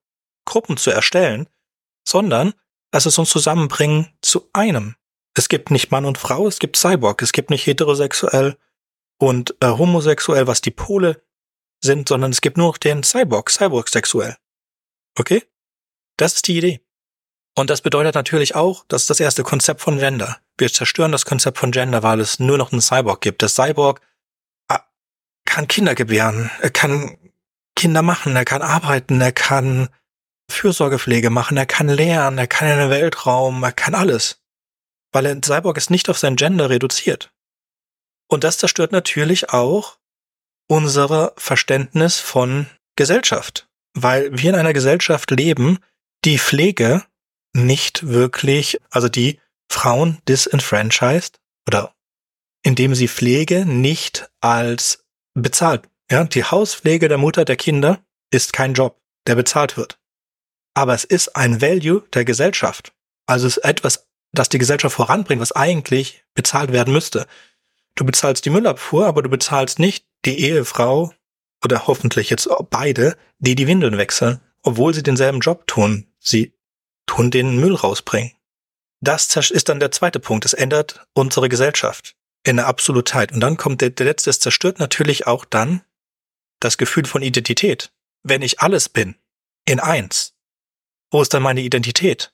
Gruppen 0.45 0.77
zu 0.77 0.91
erstellen, 0.91 1.49
sondern 2.05 2.53
es 2.91 3.07
uns 3.07 3.31
zusammenbringen 3.31 4.09
zu 4.23 4.49
einem. 4.53 4.97
Es 5.37 5.49
gibt 5.49 5.71
nicht 5.71 5.91
Mann 5.91 6.05
und 6.05 6.19
Frau, 6.19 6.47
es 6.47 6.59
gibt 6.59 6.77
Cyborg, 6.77 7.21
es 7.23 7.33
gibt 7.33 7.51
nicht 7.51 7.67
heterosexuell 7.67 8.57
und 9.19 9.55
äh, 9.61 9.67
homosexuell, 9.67 10.47
was 10.47 10.61
die 10.61 10.71
Pole 10.71 11.23
sind, 11.83 12.09
sondern 12.09 12.31
es 12.31 12.41
gibt 12.41 12.57
nur 12.57 12.69
noch 12.69 12.79
den 12.79 13.03
Cyborg, 13.03 13.51
Cyborg-sexuell. 13.51 14.37
Okay? 15.19 15.43
Das 16.17 16.35
ist 16.35 16.47
die 16.47 16.59
Idee. 16.59 16.81
Und 17.57 17.71
das 17.71 17.83
bedeutet 17.83 18.15
natürlich 18.15 18.55
auch, 18.55 18.85
dass 18.89 19.07
das 19.07 19.21
erste 19.21 19.45
Konzept 19.45 19.81
von 19.81 19.99
Gender. 19.99 20.39
Wir 20.59 20.73
zerstören 20.73 21.13
das 21.13 21.25
Konzept 21.25 21.59
von 21.59 21.71
Gender, 21.71 22.03
weil 22.03 22.21
es 22.21 22.41
nur 22.41 22.59
noch 22.59 22.73
einen 22.73 22.81
Cyborg 22.81 23.21
gibt. 23.21 23.43
Der 23.43 23.49
Cyborg 23.49 24.01
ah, 24.69 24.81
kann 25.45 25.69
Kinder 25.69 25.95
gebären, 25.95 26.51
er 26.61 26.71
kann 26.71 27.17
Kinder 27.77 28.03
machen, 28.03 28.35
er 28.35 28.45
kann 28.45 28.63
arbeiten, 28.63 29.21
er 29.21 29.33
kann 29.33 29.89
Fürsorgepflege 30.51 31.31
machen, 31.31 31.57
er 31.57 31.67
kann 31.67 31.89
lernen, 31.89 32.39
er 32.39 32.47
kann 32.47 32.69
in 32.69 32.79
den 32.79 32.91
Weltraum, 32.91 33.63
er 33.63 33.73
kann 33.73 33.95
alles. 33.95 34.44
Weil 35.15 35.29
ein 35.29 35.43
Cyborg 35.45 35.77
ist 35.77 35.91
nicht 35.91 36.09
auf 36.09 36.19
sein 36.19 36.35
Gender 36.35 36.71
reduziert. 36.71 37.33
Und 38.29 38.43
das 38.43 38.59
zerstört 38.59 38.91
natürlich 38.91 39.51
auch 39.51 39.99
unser 40.67 41.33
Verständnis 41.37 42.19
von 42.19 42.67
Gesellschaft. 42.97 43.69
Weil 43.95 44.37
wir 44.37 44.51
in 44.51 44.57
einer 44.57 44.73
Gesellschaft 44.73 45.31
leben, 45.31 45.79
die 46.25 46.39
Pflege 46.39 47.05
nicht 47.53 48.09
wirklich, 48.09 48.81
also 48.91 49.09
die 49.09 49.41
Frauen 49.71 50.19
disenfranchised 50.29 51.39
oder 51.69 51.95
indem 52.65 52.97
sie 52.97 53.07
Pflege 53.07 53.67
nicht 53.67 54.29
als 54.41 55.05
bezahlt. 55.35 55.89
Ja, 56.11 56.25
die 56.25 56.43
Hauspflege 56.43 57.07
der 57.07 57.19
Mutter 57.19 57.45
der 57.45 57.57
Kinder 57.57 58.05
ist 58.33 58.53
kein 58.53 58.75
Job, 58.75 59.01
der 59.29 59.37
bezahlt 59.37 59.77
wird. 59.77 60.01
Aber 60.75 60.95
es 60.95 61.05
ist 61.05 61.37
ein 61.37 61.61
Value 61.61 62.03
der 62.15 62.25
Gesellschaft. 62.25 62.93
Also 63.27 63.47
es 63.47 63.59
ist 63.59 63.65
etwas, 63.65 64.04
das 64.35 64.49
die 64.49 64.59
Gesellschaft 64.59 64.97
voranbringt, 64.97 65.41
was 65.41 65.53
eigentlich 65.53 66.25
bezahlt 66.35 66.73
werden 66.73 66.93
müsste. 66.93 67.27
Du 67.95 68.05
bezahlst 68.05 68.45
die 68.45 68.51
Müllabfuhr, 68.51 69.07
aber 69.07 69.23
du 69.23 69.29
bezahlst 69.29 69.79
nicht 69.79 70.07
die 70.25 70.41
Ehefrau 70.41 71.13
oder 71.65 71.87
hoffentlich 71.87 72.31
jetzt 72.31 72.49
beide, 72.71 73.17
die 73.39 73.55
die 73.55 73.67
Windeln 73.67 73.97
wechseln, 73.97 74.41
obwohl 74.63 74.93
sie 74.95 75.03
denselben 75.03 75.41
Job 75.41 75.67
tun. 75.67 76.07
Sie 76.19 76.55
tun 77.07 77.31
den 77.31 77.59
Müll 77.59 77.75
rausbringen. 77.75 78.33
Das 79.01 79.37
ist 79.37 79.69
dann 79.69 79.81
der 79.81 79.91
zweite 79.91 80.19
Punkt. 80.19 80.45
Es 80.45 80.55
ändert 80.55 81.07
unsere 81.13 81.49
Gesellschaft 81.49 82.17
in 82.43 82.57
der 82.57 82.67
Absolutheit. 82.67 83.33
Und 83.33 83.41
dann 83.41 83.57
kommt 83.57 83.81
der, 83.81 83.91
der 83.91 84.07
letzte, 84.07 84.31
es 84.31 84.41
zerstört 84.41 84.79
natürlich 84.79 85.27
auch 85.27 85.45
dann 85.45 85.83
das 86.61 86.79
Gefühl 86.79 87.05
von 87.05 87.23
Identität. 87.23 87.93
Wenn 88.23 88.43
ich 88.43 88.61
alles 88.61 88.89
bin, 88.89 89.17
in 89.67 89.81
eins, 89.81 90.35
wo 91.11 91.21
ist 91.21 91.35
dann 91.35 91.43
meine 91.43 91.61
Identität? 91.61 92.33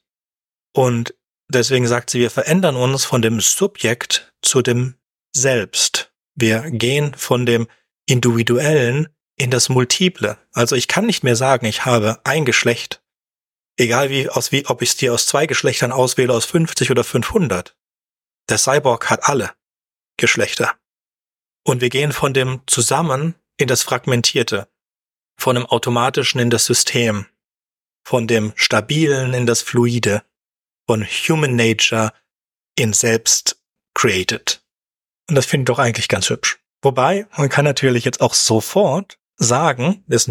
Und 0.73 1.15
deswegen 1.55 1.87
sagt 1.87 2.11
sie, 2.11 2.21
wir 2.21 2.31
verändern 2.31 2.77
uns 2.77 3.05
von 3.05 3.23
dem 3.23 3.41
Subjekt 3.41 4.33
zu 4.43 4.63
dem 4.63 4.95
Selbst. 5.33 6.13
Wir 6.35 6.71
gehen 6.71 7.15
von 7.15 7.47
dem 7.47 7.69
Individuellen 8.07 9.09
in 9.37 9.51
das 9.51 9.69
Multiple. 9.69 10.39
Also 10.53 10.77
ich 10.77 10.89
kann 10.89 11.07
nicht 11.07 11.23
mehr 11.23 11.37
sagen, 11.37 11.67
ich 11.67 11.85
habe 11.85 12.21
ein 12.25 12.45
Geschlecht 12.45 13.01
Egal 13.81 14.11
wie, 14.11 14.29
aus 14.29 14.53
wie, 14.53 14.67
ob 14.67 14.83
ich 14.83 14.91
es 14.91 14.97
dir 14.97 15.15
aus 15.15 15.25
zwei 15.25 15.47
Geschlechtern 15.47 15.91
auswähle, 15.91 16.35
aus 16.35 16.45
50 16.45 16.91
oder 16.91 17.03
500. 17.03 17.75
Der 18.51 18.59
Cyborg 18.59 19.09
hat 19.09 19.25
alle 19.25 19.55
Geschlechter. 20.19 20.75
Und 21.65 21.81
wir 21.81 21.89
gehen 21.89 22.13
von 22.13 22.35
dem 22.35 22.61
Zusammen 22.67 23.37
in 23.57 23.69
das 23.69 23.83
Fragmentierte, 23.83 24.69
von 25.39 25.55
dem 25.55 25.65
Automatischen 25.65 26.43
in 26.43 26.51
das 26.51 26.67
System, 26.67 27.25
von 28.05 28.27
dem 28.27 28.53
Stabilen 28.55 29.33
in 29.33 29.47
das 29.47 29.63
Fluide, 29.63 30.25
von 30.87 31.05
Human 31.05 31.57
Nature 31.57 32.13
in 32.77 32.93
Selbst 32.93 33.61
created. 33.95 34.63
Und 35.29 35.35
das 35.37 35.47
finde 35.47 35.71
ich 35.71 35.75
doch 35.75 35.79
eigentlich 35.79 36.09
ganz 36.09 36.29
hübsch. 36.31 36.59
Wobei, 36.83 37.27
man 37.37 37.49
kann 37.49 37.65
natürlich 37.65 38.05
jetzt 38.05 38.21
auch 38.21 38.35
sofort 38.35 39.19
sagen, 39.37 40.05
es 40.09 40.29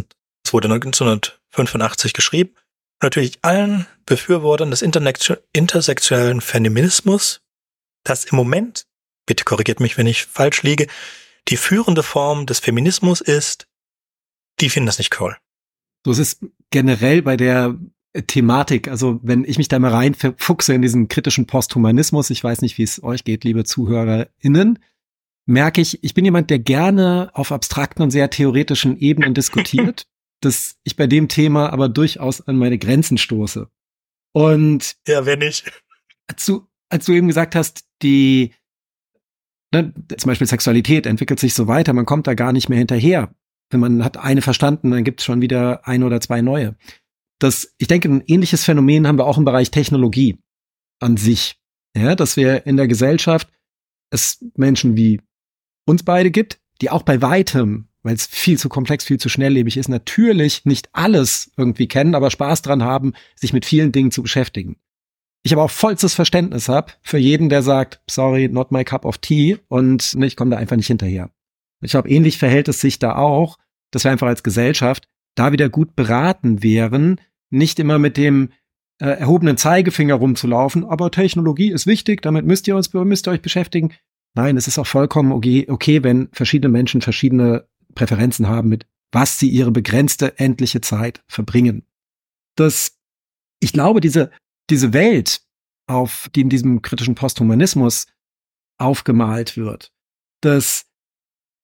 wurde 0.52 0.68
1985 0.68 2.14
geschrieben, 2.14 2.56
natürlich 3.02 3.40
allen 3.44 3.88
Befürwortern 4.06 4.72
des 4.72 4.82
intersektionellen 4.82 6.42
Feminismus, 6.42 7.42
dass 8.03 8.26
im 8.26 8.36
Moment, 8.36 8.88
bitte 9.26 9.45
korrigiert 9.45 9.80
mich, 9.80 9.98
wenn 9.98 10.08
ich 10.08 10.26
falsch 10.26 10.64
liege, 10.64 10.88
die 11.48 11.58
führende 11.58 12.03
Form 12.03 12.45
des 12.45 12.60
Feminismus 12.60 13.22
ist, 13.22 13.68
die 14.60 14.69
finden 14.69 14.88
das 14.88 14.98
nicht 14.98 15.19
cool. 15.22 15.38
So, 16.06 16.11
es 16.11 16.19
ist 16.19 16.45
generell 16.72 17.22
bei 17.22 17.38
der 17.38 17.76
Thematik, 18.14 18.88
also 18.88 19.20
wenn 19.22 19.44
ich 19.44 19.58
mich 19.58 19.68
da 19.68 19.78
mal 19.78 19.92
reinfuchse 19.92 20.74
in 20.74 20.82
diesen 20.82 21.08
kritischen 21.10 21.46
Posthumanismus, 21.46 22.32
ich 22.32 22.44
weiß 22.44 22.62
nicht, 22.62 22.78
wie 22.78 22.84
es 22.84 23.04
euch 23.04 23.24
geht, 23.24 23.44
liebe 23.44 23.66
ZuhörerInnen, 23.66 24.80
merke 25.46 25.82
ich, 25.82 26.04
ich 26.04 26.14
bin 26.14 26.26
jemand, 26.26 26.50
der 26.50 26.60
gerne 26.60 27.30
auf 27.34 27.52
abstrakten 27.52 28.02
und 28.02 28.12
sehr 28.12 28.30
theoretischen 28.30 28.98
Ebenen 28.98 29.34
diskutiert, 29.34 30.08
dass 30.42 30.78
ich 30.84 30.96
bei 30.96 31.06
dem 31.06 31.28
Thema 31.28 31.72
aber 31.72 31.90
durchaus 31.90 32.42
an 32.42 32.58
meine 32.58 32.80
Grenzen 32.80 33.18
stoße. 33.18 33.70
Und 34.32 34.96
ja, 35.08 35.26
wenn 35.26 35.42
ich. 35.42 35.64
Als 36.28 36.46
du, 36.46 36.68
als 36.90 37.06
du 37.06 37.14
eben 37.14 37.28
gesagt 37.28 37.56
hast, 37.56 37.86
die 38.02 38.54
ne, 39.74 39.94
zum 40.18 40.30
Beispiel 40.30 40.48
Sexualität 40.48 41.06
entwickelt 41.06 41.40
sich 41.40 41.54
so 41.54 41.68
weiter, 41.68 41.94
man 41.94 42.06
kommt 42.06 42.28
da 42.28 42.34
gar 42.34 42.54
nicht 42.54 42.70
mehr 42.70 42.78
hinterher. 42.78 43.34
Wenn 43.70 43.80
man 43.80 44.04
hat 44.04 44.18
eine 44.18 44.42
verstanden, 44.42 44.92
dann 44.92 45.04
gibt 45.04 45.20
es 45.20 45.26
schon 45.26 45.42
wieder 45.42 45.88
ein 45.88 46.04
oder 46.04 46.22
zwei 46.22 46.42
neue. 46.42 46.76
Das, 47.40 47.74
ich 47.77 47.88
denke, 47.88 48.09
ein 48.09 48.24
ähnliches 48.27 48.66
Phänomen 48.66 49.08
haben 49.08 49.18
wir 49.18 49.26
auch 49.26 49.38
im 49.38 49.45
Bereich 49.45 49.72
Technologie 49.72 50.38
an 51.00 51.18
sich. 51.18 51.56
Ja, 51.95 52.16
dass 52.16 52.38
wir 52.38 52.66
in 52.66 52.77
der 52.77 52.88
Gesellschaft 52.88 53.50
es 54.11 54.45
Menschen 54.56 54.95
wie 54.95 55.22
uns 55.85 56.03
beide 56.03 56.32
gibt, 56.32 56.59
die 56.82 56.90
auch 56.90 57.03
bei 57.03 57.22
weitem, 57.22 57.88
weil 58.03 58.16
es 58.16 58.27
viel 58.27 58.58
zu 58.58 58.69
komplex, 58.69 59.03
viel 59.03 59.19
zu 59.19 59.30
schnelllebig 59.30 59.77
ist, 59.77 59.90
natürlich 59.90 60.66
nicht 60.66 60.90
alles 60.93 61.51
irgendwie 61.58 61.88
kennen, 61.88 62.16
aber 62.16 62.30
Spaß 62.30 62.61
dran 62.61 62.84
haben, 62.84 63.14
sich 63.35 63.53
mit 63.53 63.66
vielen 63.66 63.92
Dingen 63.92 64.11
zu 64.11 64.22
beschäftigen. 64.22 64.77
Ich 65.42 65.53
aber 65.53 65.64
auch 65.64 65.72
vollstes 65.72 66.14
Verständnis 66.14 66.68
habe 66.68 66.93
für 67.01 67.18
jeden, 67.18 67.50
der 67.50 67.64
sagt, 67.64 68.01
sorry, 68.09 68.50
not 68.50 68.72
my 68.72 68.84
cup 68.84 69.06
of 69.06 69.18
tea 69.18 69.58
und 69.68 70.16
ne, 70.16 70.26
ich 70.26 70.35
komme 70.35 70.51
da 70.51 70.58
einfach 70.58 70.76
nicht 70.76 70.88
hinterher. 70.88 71.32
Ich 71.82 71.92
glaube, 71.92 72.09
ähnlich 72.09 72.38
verhält 72.38 72.68
es 72.68 72.82
sich 72.82 73.00
da 73.00 73.16
auch, 73.16 73.58
dass 73.92 74.03
wir 74.03 74.11
einfach 74.11 74.27
als 74.27 74.43
Gesellschaft 74.43 75.08
da 75.35 75.51
wieder 75.51 75.69
gut 75.69 75.95
beraten 75.95 76.61
wären, 76.61 77.22
nicht 77.50 77.80
immer 77.80 78.00
mit 78.00 78.18
dem 78.18 78.50
äh, 79.00 79.08
erhobenen 79.08 79.58
Zeigefinger 79.58 80.16
rumzulaufen, 80.16 80.86
aber 80.86 81.11
Technologie 81.11 81.72
ist 81.72 81.88
wichtig, 81.88 82.22
damit 82.22 82.45
müsst 82.45 82.68
ihr 82.68 82.76
uns 82.76 82.94
müsst 82.94 83.28
ihr 83.28 83.32
euch 83.32 83.42
beschäftigen. 83.42 83.94
Nein, 84.36 84.58
es 84.58 84.68
ist 84.68 84.78
auch 84.78 84.88
vollkommen 84.88 85.32
okay, 85.32 85.66
okay, 85.69 86.03
wenn 86.03 86.30
verschiedene 86.32 86.72
Menschen 86.72 87.02
verschiedene 87.02 87.68
Präferenzen 87.95 88.48
haben, 88.48 88.69
mit 88.69 88.86
was 89.11 89.40
sie 89.40 89.50
ihre 89.50 89.72
begrenzte 89.72 90.38
endliche 90.38 90.82
Zeit 90.82 91.24
verbringen. 91.28 91.86
Das, 92.56 92.98
ich 93.60 93.74
glaube, 93.74 94.02
diese, 94.02 94.32
diese 94.69 94.94
Welt, 94.94 95.42
auf 95.88 96.30
die 96.36 96.42
in 96.42 96.50
diesem 96.50 96.82
kritischen 96.84 97.16
Posthumanismus 97.16 98.06
aufgemalt 98.78 99.58
wird, 99.58 99.92
dass 100.42 100.86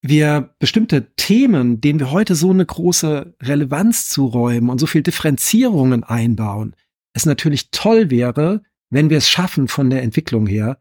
wir 0.08 0.56
bestimmte 0.60 1.14
Themen, 1.16 1.82
denen 1.82 2.00
wir 2.00 2.12
heute 2.12 2.36
so 2.36 2.52
eine 2.52 2.66
große 2.66 3.36
Relevanz 3.42 4.10
zuräumen 4.10 4.70
und 4.70 4.80
so 4.80 4.88
viel 4.88 5.04
Differenzierungen 5.04 6.04
einbauen, 6.04 6.76
es 7.14 7.26
natürlich 7.26 7.72
toll 7.72 8.10
wäre, 8.10 8.62
wenn 8.90 9.10
wir 9.10 9.18
es 9.18 9.30
schaffen 9.30 9.68
von 9.68 9.90
der 9.90 10.04
Entwicklung 10.04 10.48
her, 10.48 10.80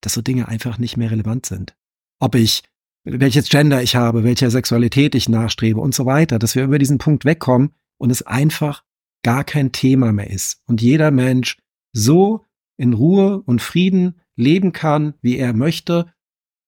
dass 0.00 0.14
so 0.14 0.22
Dinge 0.22 0.48
einfach 0.48 0.78
nicht 0.78 0.96
mehr 0.96 1.10
relevant 1.10 1.46
sind. 1.46 1.74
Ob 2.18 2.34
ich, 2.34 2.62
welches 3.04 3.48
Gender 3.48 3.82
ich 3.82 3.96
habe, 3.96 4.24
welcher 4.24 4.50
Sexualität 4.50 5.14
ich 5.14 5.28
nachstrebe 5.28 5.80
und 5.80 5.94
so 5.94 6.06
weiter, 6.06 6.38
dass 6.38 6.54
wir 6.54 6.64
über 6.64 6.78
diesen 6.78 6.98
Punkt 6.98 7.24
wegkommen 7.24 7.72
und 7.98 8.10
es 8.10 8.22
einfach 8.22 8.84
gar 9.22 9.44
kein 9.44 9.72
Thema 9.72 10.12
mehr 10.12 10.30
ist 10.30 10.62
und 10.66 10.82
jeder 10.82 11.10
Mensch 11.10 11.58
so 11.92 12.44
in 12.76 12.92
Ruhe 12.92 13.42
und 13.42 13.62
Frieden 13.62 14.20
leben 14.36 14.72
kann, 14.72 15.14
wie 15.22 15.36
er 15.36 15.52
möchte, 15.52 16.12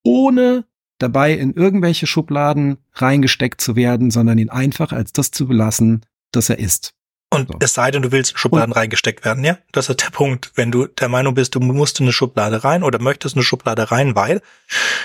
ohne 0.05 0.67
dabei 0.99 1.33
in 1.33 1.53
irgendwelche 1.55 2.07
Schubladen 2.07 2.79
reingesteckt 2.93 3.61
zu 3.61 3.77
werden, 3.77 4.11
sondern 4.11 4.39
ihn 4.39 4.51
einfach 4.51 4.93
als 4.93 5.13
das 5.13 5.31
zu 5.31 5.47
belassen, 5.47 6.05
das 6.33 6.51
er 6.51 6.59
ist. 6.59 6.95
Und 7.31 7.49
so. 7.49 7.59
es 7.61 7.75
sei 7.75 7.91
denn, 7.91 8.03
du 8.03 8.13
willst 8.13 8.33
in 8.33 8.39
Schubladen 8.39 8.73
und, 8.73 8.79
reingesteckt 8.79 9.25
werden, 9.25 9.45
ja? 9.45 9.59
Das 9.73 9.89
ist 9.89 10.03
der 10.03 10.11
Punkt. 10.11 10.53
Wenn 10.55 10.71
du 10.71 10.87
der 10.87 11.09
Meinung 11.09 11.35
bist, 11.35 11.55
du 11.55 11.61
musst 11.61 11.99
in 11.99 12.07
eine 12.07 12.13
Schublade 12.13 12.63
rein 12.63 12.83
oder 12.83 13.01
möchtest 13.01 13.35
eine 13.35 13.43
Schublade 13.43 13.91
rein, 13.91 14.15
weil, 14.15 14.41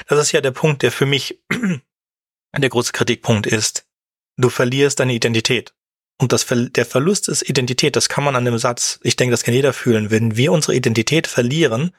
das 0.07 0.19
ist 0.19 0.31
ja 0.31 0.41
der 0.41 0.51
Punkt, 0.51 0.83
der 0.83 0.91
für 0.91 1.05
mich 1.07 1.41
der 2.57 2.69
große 2.69 2.91
Kritikpunkt 2.91 3.47
ist. 3.47 3.87
Du 4.37 4.49
verlierst 4.49 4.99
deine 4.99 5.13
Identität. 5.13 5.73
Und 6.21 6.33
das, 6.33 6.45
der 6.49 6.85
Verlust 6.85 7.29
ist 7.29 7.49
Identität. 7.49 7.95
Das 7.95 8.09
kann 8.09 8.23
man 8.23 8.35
an 8.35 8.45
dem 8.45 8.57
Satz, 8.57 8.99
ich 9.03 9.15
denke, 9.15 9.31
das 9.31 9.43
kann 9.43 9.53
jeder 9.53 9.73
fühlen. 9.73 10.11
Wenn 10.11 10.35
wir 10.35 10.51
unsere 10.51 10.75
Identität 10.75 11.27
verlieren, 11.27 11.95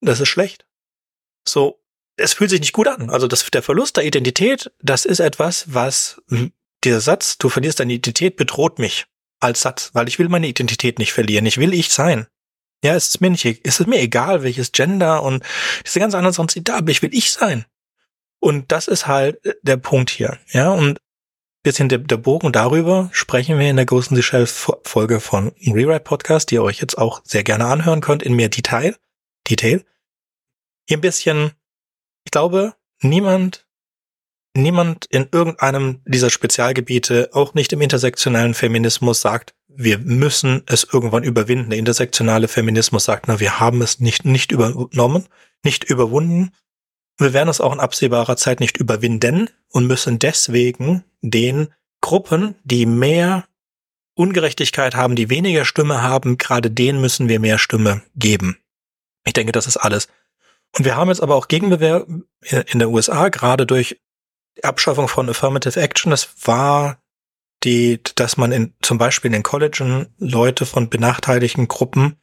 das 0.00 0.20
ist 0.20 0.28
schlecht. 0.28 0.66
So, 1.46 1.80
es 2.18 2.34
fühlt 2.34 2.50
sich 2.50 2.60
nicht 2.60 2.72
gut 2.72 2.88
an. 2.88 3.10
Also 3.10 3.26
das, 3.26 3.44
der 3.46 3.62
Verlust 3.62 3.96
der 3.96 4.04
Identität, 4.04 4.70
das 4.80 5.04
ist 5.04 5.20
etwas, 5.20 5.72
was 5.72 6.20
dieser 6.84 7.00
Satz, 7.00 7.38
du 7.38 7.48
verlierst 7.48 7.80
deine 7.80 7.94
Identität, 7.94 8.36
bedroht 8.36 8.78
mich 8.78 9.06
als 9.40 9.62
Satz, 9.62 9.90
weil 9.92 10.08
ich 10.08 10.18
will 10.18 10.28
meine 10.28 10.48
Identität 10.48 10.98
nicht 10.98 11.12
verlieren. 11.12 11.46
Ich 11.46 11.58
will 11.58 11.72
ich 11.72 11.90
sein. 11.90 12.26
Ja, 12.84 12.94
es 12.94 13.08
ist 13.08 13.20
mir 13.20 13.30
nicht, 13.30 13.44
es 13.44 13.80
ist 13.80 13.86
mir 13.86 14.00
egal, 14.00 14.42
welches 14.42 14.72
Gender 14.72 15.22
und 15.22 15.42
diese 15.84 15.98
ganz 15.98 16.14
anderen 16.14 16.32
sonst 16.32 16.58
da, 16.62 16.76
aber 16.76 16.90
ich 16.90 17.02
will 17.02 17.12
ich 17.12 17.32
sein. 17.32 17.64
Und 18.40 18.70
das 18.70 18.86
ist 18.86 19.06
halt 19.06 19.44
äh, 19.44 19.54
der 19.62 19.78
Punkt 19.78 20.10
hier. 20.10 20.38
Ja, 20.52 20.70
und 20.70 21.00
bisschen 21.64 21.88
der, 21.88 21.98
der 21.98 22.16
Bogen 22.18 22.52
darüber 22.52 23.10
sprechen 23.12 23.58
wir 23.58 23.68
in 23.68 23.76
der 23.76 23.86
großen 23.86 24.20
Shell-Folge 24.22 25.18
von 25.20 25.48
Rewrite 25.66 26.00
Podcast, 26.00 26.50
die 26.50 26.54
ihr 26.54 26.62
euch 26.62 26.80
jetzt 26.80 26.96
auch 26.96 27.20
sehr 27.24 27.42
gerne 27.42 27.66
anhören 27.66 28.00
könnt 28.00 28.22
in 28.22 28.34
mehr 28.34 28.48
Detail. 28.48 28.96
Detail. 29.48 29.84
Hier 30.86 30.98
ein 30.98 31.02
bisschen, 31.02 31.52
ich 32.24 32.30
glaube, 32.30 32.74
niemand 33.00 33.68
niemand 34.58 35.06
in 35.06 35.28
irgendeinem 35.32 36.00
dieser 36.04 36.30
Spezialgebiete, 36.30 37.30
auch 37.32 37.54
nicht 37.54 37.72
im 37.72 37.80
intersektionellen 37.80 38.54
Feminismus, 38.54 39.20
sagt, 39.20 39.54
wir 39.68 39.98
müssen 39.98 40.62
es 40.66 40.84
irgendwann 40.92 41.22
überwinden. 41.22 41.70
Der 41.70 41.78
intersektionale 41.78 42.48
Feminismus 42.48 43.04
sagt, 43.04 43.28
na, 43.28 43.40
wir 43.40 43.60
haben 43.60 43.80
es 43.80 44.00
nicht, 44.00 44.24
nicht 44.24 44.50
übernommen, 44.50 45.26
nicht 45.62 45.84
überwunden. 45.84 46.50
Wir 47.16 47.32
werden 47.32 47.48
es 47.48 47.60
auch 47.60 47.72
in 47.72 47.80
absehbarer 47.80 48.36
Zeit 48.36 48.60
nicht 48.60 48.76
überwinden 48.76 49.50
und 49.70 49.86
müssen 49.86 50.18
deswegen 50.18 51.04
den 51.20 51.68
Gruppen, 52.00 52.54
die 52.64 52.86
mehr 52.86 53.44
Ungerechtigkeit 54.14 54.96
haben, 54.96 55.14
die 55.14 55.30
weniger 55.30 55.64
Stimme 55.64 56.02
haben, 56.02 56.38
gerade 56.38 56.70
denen 56.70 57.00
müssen 57.00 57.28
wir 57.28 57.38
mehr 57.38 57.58
Stimme 57.58 58.02
geben. 58.16 58.58
Ich 59.24 59.32
denke, 59.32 59.52
das 59.52 59.66
ist 59.66 59.76
alles. 59.76 60.08
Und 60.76 60.84
wir 60.84 60.96
haben 60.96 61.08
jetzt 61.08 61.22
aber 61.22 61.34
auch 61.34 61.48
Gegenbewehr 61.48 62.06
in 62.06 62.78
der 62.78 62.90
USA, 62.90 63.28
gerade 63.28 63.66
durch 63.66 64.00
die 64.56 64.64
Abschaffung 64.64 65.08
von 65.08 65.28
Affirmative 65.28 65.80
Action, 65.80 66.10
das 66.10 66.46
war 66.46 67.00
die, 67.64 68.00
dass 68.14 68.36
man 68.36 68.52
in, 68.52 68.74
zum 68.82 68.98
Beispiel 68.98 69.28
in 69.28 69.32
den 69.32 69.42
Collegen 69.42 70.14
Leute 70.18 70.66
von 70.66 70.90
benachteiligten 70.90 71.68
Gruppen 71.68 72.16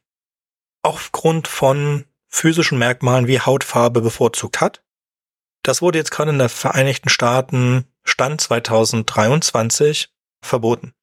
aufgrund 0.81 1.47
von 1.47 2.05
physischen 2.27 2.77
Merkmalen 2.77 3.27
wie 3.27 3.39
Hautfarbe 3.39 4.01
bevorzugt 4.01 4.61
hat. 4.61 4.83
Das 5.63 5.81
wurde 5.81 5.97
jetzt 5.97 6.11
gerade 6.11 6.31
in 6.31 6.39
den 6.39 6.49
Vereinigten 6.49 7.09
Staaten 7.09 7.85
Stand 8.03 8.39
2023 8.41 10.13
verboten. 10.41 10.93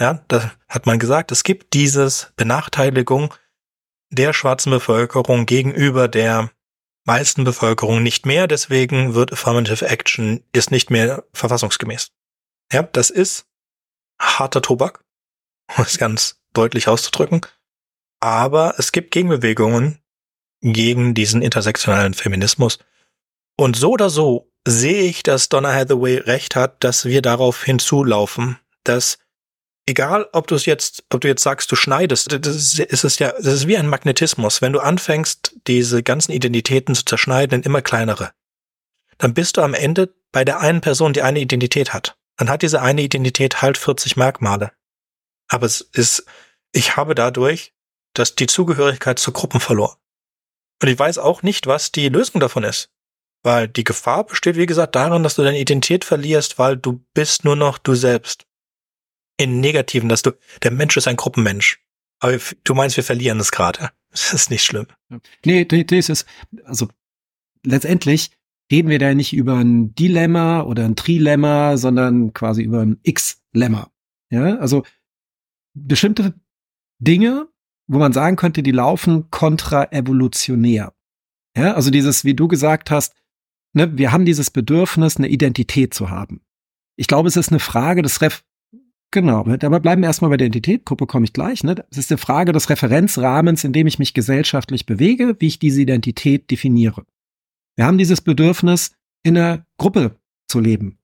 Ja, 0.00 0.24
da 0.28 0.52
hat 0.68 0.86
man 0.86 0.98
gesagt, 0.98 1.30
es 1.32 1.42
gibt 1.42 1.74
dieses 1.74 2.32
Benachteiligung 2.36 3.34
der 4.10 4.32
schwarzen 4.32 4.70
Bevölkerung 4.70 5.44
gegenüber 5.44 6.08
der 6.08 6.50
meisten 7.08 7.42
Bevölkerung 7.42 8.02
nicht 8.02 8.26
mehr, 8.26 8.46
deswegen 8.46 9.14
wird 9.14 9.32
Affirmative 9.32 9.88
Action 9.88 10.44
ist 10.52 10.70
nicht 10.70 10.90
mehr 10.90 11.24
verfassungsgemäß. 11.32 12.12
Ja, 12.70 12.82
das 12.82 13.08
ist 13.08 13.46
harter 14.20 14.60
Tobak, 14.60 15.02
um 15.76 15.84
es 15.84 15.98
ganz 15.98 16.40
deutlich 16.52 16.86
auszudrücken. 16.86 17.40
Aber 18.20 18.74
es 18.78 18.92
gibt 18.92 19.10
Gegenbewegungen 19.10 20.00
gegen 20.60 21.14
diesen 21.14 21.40
intersektionalen 21.40 22.12
Feminismus. 22.14 22.78
Und 23.56 23.76
so 23.76 23.92
oder 23.92 24.10
so 24.10 24.52
sehe 24.66 25.04
ich, 25.04 25.22
dass 25.22 25.48
Donna 25.48 25.72
Hathaway 25.72 26.18
recht 26.18 26.56
hat, 26.56 26.84
dass 26.84 27.06
wir 27.06 27.22
darauf 27.22 27.64
hinzulaufen, 27.64 28.58
dass 28.84 29.18
egal, 29.88 30.28
ob 30.32 30.46
du 30.46 30.54
es 30.54 30.66
jetzt, 30.66 31.04
ob 31.10 31.22
du 31.22 31.28
jetzt 31.28 31.42
sagst, 31.42 31.72
du 31.72 31.76
schneidest, 31.76 32.30
das 32.30 32.54
ist, 32.54 32.78
ist 32.78 33.04
es 33.04 33.18
ja, 33.18 33.32
das 33.32 33.54
ist 33.54 33.66
wie 33.66 33.78
ein 33.78 33.88
Magnetismus. 33.88 34.60
Wenn 34.60 34.74
du 34.74 34.80
anfängst, 34.80 35.54
diese 35.66 36.02
ganzen 36.02 36.32
Identitäten 36.32 36.94
zu 36.94 37.04
zerschneiden 37.04 37.58
in 37.58 37.64
immer 37.64 37.82
kleinere, 37.82 38.32
dann 39.16 39.34
bist 39.34 39.56
du 39.56 39.62
am 39.62 39.74
Ende 39.74 40.14
bei 40.30 40.44
der 40.44 40.60
einen 40.60 40.82
Person, 40.82 41.14
die 41.14 41.22
eine 41.22 41.40
Identität 41.40 41.92
hat. 41.94 42.18
Dann 42.36 42.50
hat 42.50 42.62
diese 42.62 42.82
eine 42.82 43.02
Identität 43.02 43.62
halt 43.62 43.78
40 43.78 44.16
Merkmale. 44.16 44.72
Aber 45.48 45.66
es 45.66 45.80
ist, 45.80 46.26
ich 46.72 46.96
habe 46.96 47.14
dadurch, 47.14 47.74
dass 48.12 48.34
die 48.34 48.46
Zugehörigkeit 48.46 49.18
zu 49.18 49.32
Gruppen 49.32 49.58
verloren. 49.58 49.96
Und 50.82 50.88
ich 50.88 50.98
weiß 50.98 51.18
auch 51.18 51.42
nicht, 51.42 51.66
was 51.66 51.90
die 51.90 52.08
Lösung 52.08 52.40
davon 52.40 52.62
ist. 52.62 52.90
Weil 53.42 53.68
die 53.68 53.84
Gefahr 53.84 54.24
besteht, 54.24 54.56
wie 54.56 54.66
gesagt, 54.66 54.94
darin, 54.94 55.22
dass 55.22 55.36
du 55.36 55.42
deine 55.42 55.58
Identität 55.58 56.04
verlierst, 56.04 56.58
weil 56.58 56.76
du 56.76 57.04
bist 57.14 57.44
nur 57.44 57.56
noch 57.56 57.78
du 57.78 57.94
selbst. 57.94 58.47
In 59.38 59.60
Negativen, 59.60 60.08
dass 60.08 60.22
du, 60.22 60.32
der 60.62 60.70
Mensch 60.70 60.96
ist 60.96 61.08
ein 61.08 61.16
Gruppenmensch. 61.16 61.80
Aber 62.20 62.38
du 62.64 62.74
meinst, 62.74 62.96
wir 62.96 63.04
verlieren 63.04 63.40
es 63.40 63.50
gerade. 63.50 63.90
Das 64.10 64.32
ist 64.32 64.50
nicht 64.50 64.64
schlimm. 64.64 64.86
Nee, 65.44 65.66
das 65.66 66.08
ist, 66.08 66.26
also 66.64 66.88
letztendlich 67.62 68.30
reden 68.72 68.88
wir 68.88 68.98
da 68.98 69.14
nicht 69.14 69.34
über 69.34 69.56
ein 69.56 69.94
Dilemma 69.94 70.62
oder 70.62 70.86
ein 70.86 70.96
Trilemma, 70.96 71.76
sondern 71.76 72.32
quasi 72.32 72.62
über 72.62 72.80
ein 72.80 72.98
X-Lemma. 73.02 73.90
Ja, 74.30 74.56
also 74.56 74.82
bestimmte 75.74 76.34
Dinge, 76.98 77.48
wo 77.86 77.98
man 77.98 78.14
sagen 78.14 78.36
könnte, 78.36 78.62
die 78.62 78.72
laufen 78.72 79.30
kontraevolutionär. 79.30 80.94
Ja, 81.54 81.74
also 81.74 81.90
dieses, 81.90 82.24
wie 82.24 82.34
du 82.34 82.48
gesagt 82.48 82.90
hast, 82.90 83.14
ne, 83.74 83.96
wir 83.96 84.10
haben 84.10 84.24
dieses 84.24 84.50
Bedürfnis, 84.50 85.18
eine 85.18 85.28
Identität 85.28 85.92
zu 85.92 86.10
haben. 86.10 86.40
Ich 86.96 87.06
glaube, 87.06 87.28
es 87.28 87.36
ist 87.36 87.50
eine 87.50 87.60
Frage 87.60 88.02
des 88.02 88.20
Ref 88.22 88.44
Genau, 89.10 89.40
aber 89.40 89.80
bleiben 89.80 90.02
wir 90.02 90.06
erstmal 90.06 90.30
bei 90.30 90.36
der 90.36 90.48
Identitätsgruppe, 90.48 91.06
komme 91.06 91.24
ich 91.24 91.32
gleich. 91.32 91.64
Ne? 91.64 91.82
Es 91.90 91.96
ist 91.96 92.10
eine 92.10 92.18
Frage 92.18 92.52
des 92.52 92.68
Referenzrahmens, 92.68 93.64
in 93.64 93.72
dem 93.72 93.86
ich 93.86 93.98
mich 93.98 94.12
gesellschaftlich 94.12 94.84
bewege, 94.84 95.36
wie 95.38 95.46
ich 95.46 95.58
diese 95.58 95.80
Identität 95.80 96.50
definiere. 96.50 97.04
Wir 97.76 97.86
haben 97.86 97.96
dieses 97.96 98.20
Bedürfnis, 98.20 98.92
in 99.22 99.36
einer 99.36 99.66
Gruppe 99.78 100.16
zu 100.46 100.60
leben. 100.60 100.98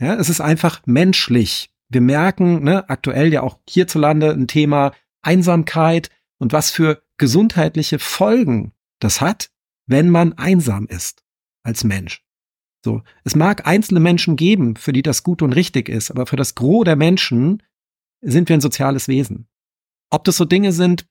Ja, 0.00 0.14
es 0.14 0.28
ist 0.28 0.40
einfach 0.40 0.82
menschlich. 0.86 1.70
Wir 1.88 2.00
merken, 2.00 2.62
ne, 2.62 2.88
aktuell 2.88 3.32
ja 3.32 3.42
auch 3.42 3.58
hierzulande 3.68 4.30
ein 4.30 4.46
Thema 4.46 4.92
Einsamkeit 5.22 6.10
und 6.38 6.52
was 6.52 6.70
für 6.70 7.02
gesundheitliche 7.16 7.98
Folgen 7.98 8.72
das 9.00 9.20
hat, 9.20 9.50
wenn 9.86 10.10
man 10.10 10.34
einsam 10.34 10.86
ist 10.86 11.24
als 11.62 11.82
Mensch. 11.82 12.24
So, 12.84 13.02
es 13.24 13.34
mag 13.34 13.66
einzelne 13.66 14.00
Menschen 14.00 14.36
geben, 14.36 14.76
für 14.76 14.92
die 14.92 15.02
das 15.02 15.22
gut 15.22 15.42
und 15.42 15.52
richtig 15.52 15.88
ist, 15.88 16.10
aber 16.10 16.26
für 16.26 16.36
das 16.36 16.54
Gros 16.54 16.84
der 16.84 16.96
Menschen 16.96 17.62
sind 18.20 18.48
wir 18.48 18.56
ein 18.56 18.60
soziales 18.60 19.08
Wesen. 19.08 19.48
Ob 20.10 20.24
das 20.24 20.36
so 20.36 20.44
Dinge 20.44 20.72
sind, 20.72 21.06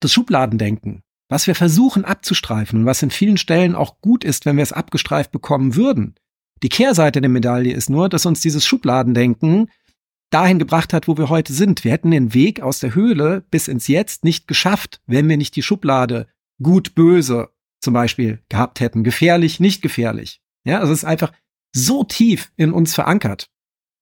das 0.00 0.12
Schubladendenken, 0.12 1.02
was 1.28 1.46
wir 1.46 1.54
versuchen 1.54 2.04
abzustreifen 2.04 2.80
und 2.80 2.86
was 2.86 3.02
in 3.02 3.10
vielen 3.10 3.36
Stellen 3.36 3.74
auch 3.74 4.00
gut 4.00 4.24
ist, 4.24 4.46
wenn 4.46 4.56
wir 4.56 4.62
es 4.62 4.72
abgestreift 4.72 5.30
bekommen 5.30 5.76
würden. 5.76 6.14
Die 6.62 6.68
Kehrseite 6.68 7.20
der 7.20 7.30
Medaille 7.30 7.74
ist 7.74 7.90
nur, 7.90 8.08
dass 8.08 8.26
uns 8.26 8.40
dieses 8.40 8.66
Schubladendenken 8.66 9.70
dahin 10.30 10.58
gebracht 10.58 10.92
hat, 10.92 11.06
wo 11.06 11.16
wir 11.16 11.28
heute 11.28 11.52
sind. 11.52 11.84
Wir 11.84 11.92
hätten 11.92 12.10
den 12.10 12.34
Weg 12.34 12.60
aus 12.60 12.80
der 12.80 12.94
Höhle 12.94 13.44
bis 13.50 13.68
ins 13.68 13.88
Jetzt 13.88 14.24
nicht 14.24 14.48
geschafft, 14.48 15.00
wenn 15.06 15.28
wir 15.28 15.36
nicht 15.36 15.54
die 15.56 15.62
Schublade 15.62 16.26
gut, 16.62 16.94
böse 16.94 17.50
zum 17.80 17.94
Beispiel 17.94 18.42
gehabt 18.48 18.80
hätten. 18.80 19.04
Gefährlich, 19.04 19.60
nicht 19.60 19.82
gefährlich. 19.82 20.40
Ja, 20.64 20.80
also 20.80 20.92
es 20.92 21.00
ist 21.00 21.04
einfach 21.04 21.32
so 21.74 22.04
tief 22.04 22.52
in 22.56 22.72
uns 22.72 22.94
verankert. 22.94 23.50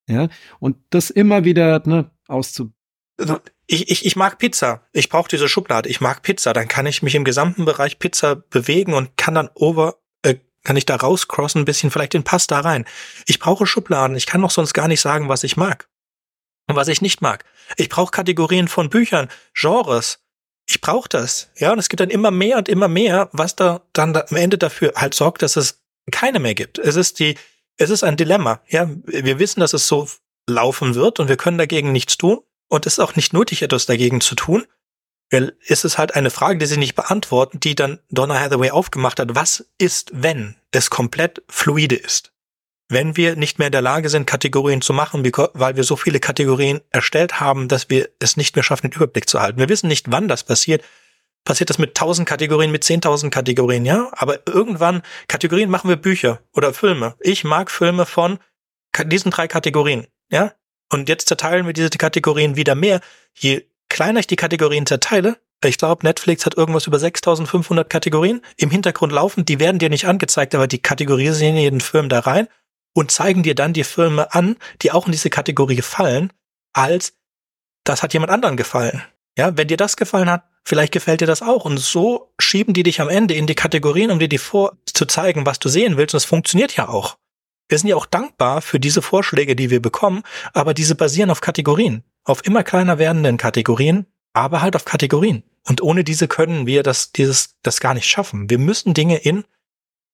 Ja, 0.08 0.28
und 0.58 0.76
das 0.91 1.10
immer 1.10 1.44
wieder 1.44 1.82
ne, 1.86 2.10
auszu. 2.26 2.73
Also 3.18 3.41
ich, 3.66 3.91
ich, 3.91 4.05
ich 4.05 4.16
mag 4.16 4.39
Pizza. 4.39 4.86
Ich 4.92 5.08
brauche 5.08 5.28
diese 5.28 5.49
Schublade. 5.49 5.89
Ich 5.89 6.00
mag 6.00 6.23
Pizza. 6.23 6.52
Dann 6.52 6.68
kann 6.68 6.86
ich 6.86 7.02
mich 7.02 7.15
im 7.15 7.24
gesamten 7.24 7.65
Bereich 7.65 7.99
Pizza 7.99 8.36
bewegen 8.36 8.94
und 8.94 9.16
kann 9.16 9.34
dann 9.34 9.50
over, 9.55 9.99
äh, 10.23 10.36
kann 10.65 10.76
ich 10.76 10.86
da 10.86 10.97
rauscrossen, 10.97 11.62
ein 11.62 11.65
bisschen 11.65 11.91
vielleicht 11.91 12.15
in 12.15 12.24
Pasta 12.24 12.60
rein. 12.60 12.84
Ich 13.26 13.39
brauche 13.39 13.66
Schubladen. 13.66 14.16
Ich 14.16 14.26
kann 14.26 14.42
doch 14.42 14.50
sonst 14.50 14.74
gar 14.74 14.89
nicht 14.89 15.00
sagen, 15.00 15.28
was 15.28 15.44
ich 15.44 15.57
mag 15.57 15.89
und 16.68 16.76
was 16.76 16.89
ich 16.89 17.00
nicht 17.00 17.23
mag. 17.23 17.44
Ich 17.76 17.89
brauche 17.89 18.10
Kategorien 18.10 18.68
von 18.68 18.91
Büchern, 18.91 19.28
Genres. 19.55 20.18
Ich 20.68 20.81
brauche 20.81 21.08
das. 21.08 21.50
Ja, 21.57 21.73
und 21.73 21.78
es 21.78 21.89
gibt 21.89 22.00
dann 22.00 22.10
immer 22.10 22.31
mehr 22.31 22.57
und 22.58 22.68
immer 22.68 22.89
mehr, 22.89 23.28
was 23.32 23.57
da 23.57 23.82
dann 23.92 24.16
am 24.16 24.36
Ende 24.36 24.58
dafür 24.58 24.92
halt 24.97 25.15
sorgt, 25.15 25.42
dass 25.42 25.57
es 25.57 25.82
keine 26.11 26.41
mehr 26.41 26.55
gibt. 26.55 26.79
Es 26.79 26.97
ist 26.97 27.19
die, 27.19 27.37
es 27.77 27.91
ist 27.91 28.03
ein 28.03 28.17
Dilemma. 28.17 28.61
Ja, 28.69 28.89
wir 29.05 29.39
wissen, 29.39 29.61
dass 29.61 29.73
es 29.73 29.87
so 29.87 30.09
laufen 30.49 30.95
wird 30.95 31.21
und 31.21 31.29
wir 31.29 31.37
können 31.37 31.59
dagegen 31.59 31.93
nichts 31.93 32.19
tun. 32.19 32.41
Und 32.69 32.87
es 32.87 32.95
ist 32.95 32.99
auch 33.01 33.17
nicht 33.17 33.33
nötig, 33.33 33.63
etwas 33.63 33.87
dagegen 33.87 34.21
zu 34.21 34.35
tun. 34.35 34.65
Es 35.31 35.85
ist 35.85 35.99
halt 35.99 36.15
eine 36.15 36.31
Frage, 36.31 36.59
die 36.59 36.67
sie 36.67 36.77
nicht 36.77 36.95
beantworten, 36.95 37.61
die 37.61 37.75
dann 37.75 38.01
Donna 38.11 38.39
Hathaway 38.39 38.71
aufgemacht 38.71 39.19
hat. 39.19 39.35
Was 39.35 39.67
ist, 39.79 40.11
wenn 40.15 40.57
es 40.73 40.91
komplett 40.91 41.43
fluide 41.49 41.97
ist? 41.97 42.33
Wenn 42.89 43.17
wir 43.17 43.37
nicht 43.37 43.59
mehr 43.59 43.69
in 43.69 43.73
der 43.73 43.81
Lage 43.81 44.11
sind, 44.11 44.27
Kategorien 44.27 44.83
zu 44.83 44.93
machen, 44.93 45.25
weil 45.25 45.77
wir 45.77 45.85
so 45.85 45.97
viele 45.97 46.21
Kategorien 46.21 46.83
erstellt 46.91 47.41
haben, 47.41 47.69
dass 47.69 47.89
wir 47.89 48.11
es 48.19 48.37
nicht 48.37 48.57
mehr 48.57 48.63
schaffen, 48.63 48.91
den 48.91 48.97
Überblick 48.97 49.29
zu 49.29 49.41
halten. 49.41 49.59
Wir 49.59 49.71
wissen 49.71 49.89
nicht, 49.89 50.11
wann 50.11 50.29
das 50.29 50.45
passiert 50.45 50.83
passiert 51.45 51.71
das 51.71 51.79
mit 51.79 51.91
1000 51.91 52.29
Kategorien, 52.29 52.71
mit 52.71 52.85
10.000 52.85 53.31
Kategorien, 53.31 53.85
ja? 53.85 54.09
Aber 54.12 54.41
irgendwann, 54.47 55.03
Kategorien 55.29 55.71
machen 55.71 55.89
wir 55.89 55.97
Bücher 55.97 56.41
oder 56.53 56.73
Filme. 56.73 57.15
Ich 57.21 57.45
mag 57.45 57.71
Filme 57.71 58.07
von 58.07 58.39
diesen 59.07 59.31
drei 59.31 59.49
Kategorien, 59.49 60.07
ja? 60.31 60.53
Und 60.91 61.09
jetzt 61.09 61.29
zerteilen 61.29 61.67
wir 61.67 61.73
diese 61.73 61.91
Kategorien 61.91 62.57
wieder 62.57 62.75
mehr. 62.75 63.01
Je 63.35 63.67
kleiner 63.89 64.21
ich 64.21 64.27
die 64.27 64.37
Kategorien 64.37 64.87
zerteile, 64.87 65.39
ich 65.65 65.79
glaube, 65.79 66.05
Netflix 66.05 66.45
hat 66.45 66.57
irgendwas 66.57 66.87
über 66.87 66.99
6500 66.99 67.89
Kategorien 67.89 68.43
im 68.57 68.71
Hintergrund 68.71 69.12
laufen, 69.12 69.45
die 69.45 69.61
werden 69.61 69.79
dir 69.79 69.91
nicht 69.91 70.07
angezeigt, 70.07 70.55
aber 70.55 70.67
die 70.67 70.81
kategorisieren 70.81 71.57
jeden 71.57 71.81
Film 71.81 72.09
da 72.09 72.21
rein 72.21 72.49
und 72.95 73.11
zeigen 73.11 73.43
dir 73.43 73.55
dann 73.55 73.73
die 73.73 73.85
Filme 73.85 74.35
an, 74.35 74.57
die 74.83 74.93
auch 74.93 75.07
in 75.07 75.12
diese 75.12 75.31
Kategorie 75.31 75.83
fallen, 75.83 76.33
als 76.73 77.15
das 77.85 78.03
hat 78.03 78.12
jemand 78.12 78.33
anderen 78.33 78.57
gefallen. 78.57 79.03
Ja, 79.36 79.57
wenn 79.57 79.69
dir 79.69 79.77
das 79.77 79.97
gefallen 79.97 80.31
hat, 80.31 80.44
vielleicht 80.65 80.93
gefällt 80.93 81.20
dir 81.20 81.27
das 81.27 81.43
auch. 81.43 81.65
Und 81.65 81.78
so 81.78 82.33
schieben 82.39 82.75
die 82.75 82.83
dich 82.83 83.01
am 83.01 83.09
Ende 83.09 83.35
in 83.35 83.47
die 83.47 83.55
Kategorien, 83.55 84.11
um 84.11 84.19
dir 84.19 84.28
die 84.28 84.39
vor 84.39 84.77
zu 84.86 85.07
zeigen, 85.07 85.47
was 85.47 85.59
du 85.59 85.69
sehen 85.69 85.97
willst. 85.97 86.15
Und 86.15 86.19
das 86.19 86.25
funktioniert 86.25 86.77
ja 86.77 86.89
auch. 86.89 87.17
Wir 87.69 87.78
sind 87.78 87.89
ja 87.89 87.97
auch 87.97 88.07
dankbar 88.07 88.61
für 88.61 88.78
diese 88.78 89.01
Vorschläge, 89.01 89.57
die 89.57 89.70
wir 89.70 89.81
bekommen, 89.81 90.23
aber 90.52 90.75
diese 90.75 90.94
basieren 90.94 91.31
auf 91.31 91.41
Kategorien, 91.41 92.05
auf 92.25 92.44
immer 92.44 92.65
kleiner 92.65 92.99
werdenden 92.99 93.39
Kategorien, 93.39 94.07
aber 94.35 94.61
halt 94.61 94.77
auf 94.77 94.85
Kategorien. 94.85 95.43
Und 95.67 95.81
ohne 95.81 96.05
diese 96.05 96.28
können 96.28 96.67
wir 96.67 96.83
das, 96.83 97.12
dieses, 97.12 97.57
das 97.62 97.81
gar 97.81 97.94
nicht 97.94 98.07
schaffen. 98.07 98.51
Wir 98.51 98.59
müssen 98.59 98.94
Dinge 98.94 99.19
in 99.19 99.44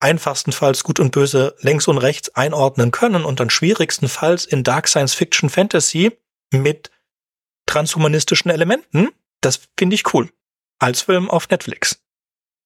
einfachstenfalls 0.00 0.84
gut 0.84 1.00
und 1.00 1.10
böse 1.10 1.56
längs 1.60 1.88
und 1.88 1.98
rechts 1.98 2.34
einordnen 2.36 2.92
können 2.92 3.24
und 3.24 3.40
dann 3.40 3.50
schwierigstenfalls 3.50 4.44
in 4.44 4.62
Dark 4.62 4.86
Science 4.86 5.14
Fiction 5.14 5.50
Fantasy 5.50 6.12
mit 6.52 6.90
transhumanistischen 7.68 8.50
Elementen. 8.50 9.10
Das 9.40 9.68
finde 9.78 9.94
ich 9.94 10.12
cool. 10.12 10.30
Als 10.80 11.02
Film 11.02 11.30
auf 11.30 11.48
Netflix. 11.48 12.02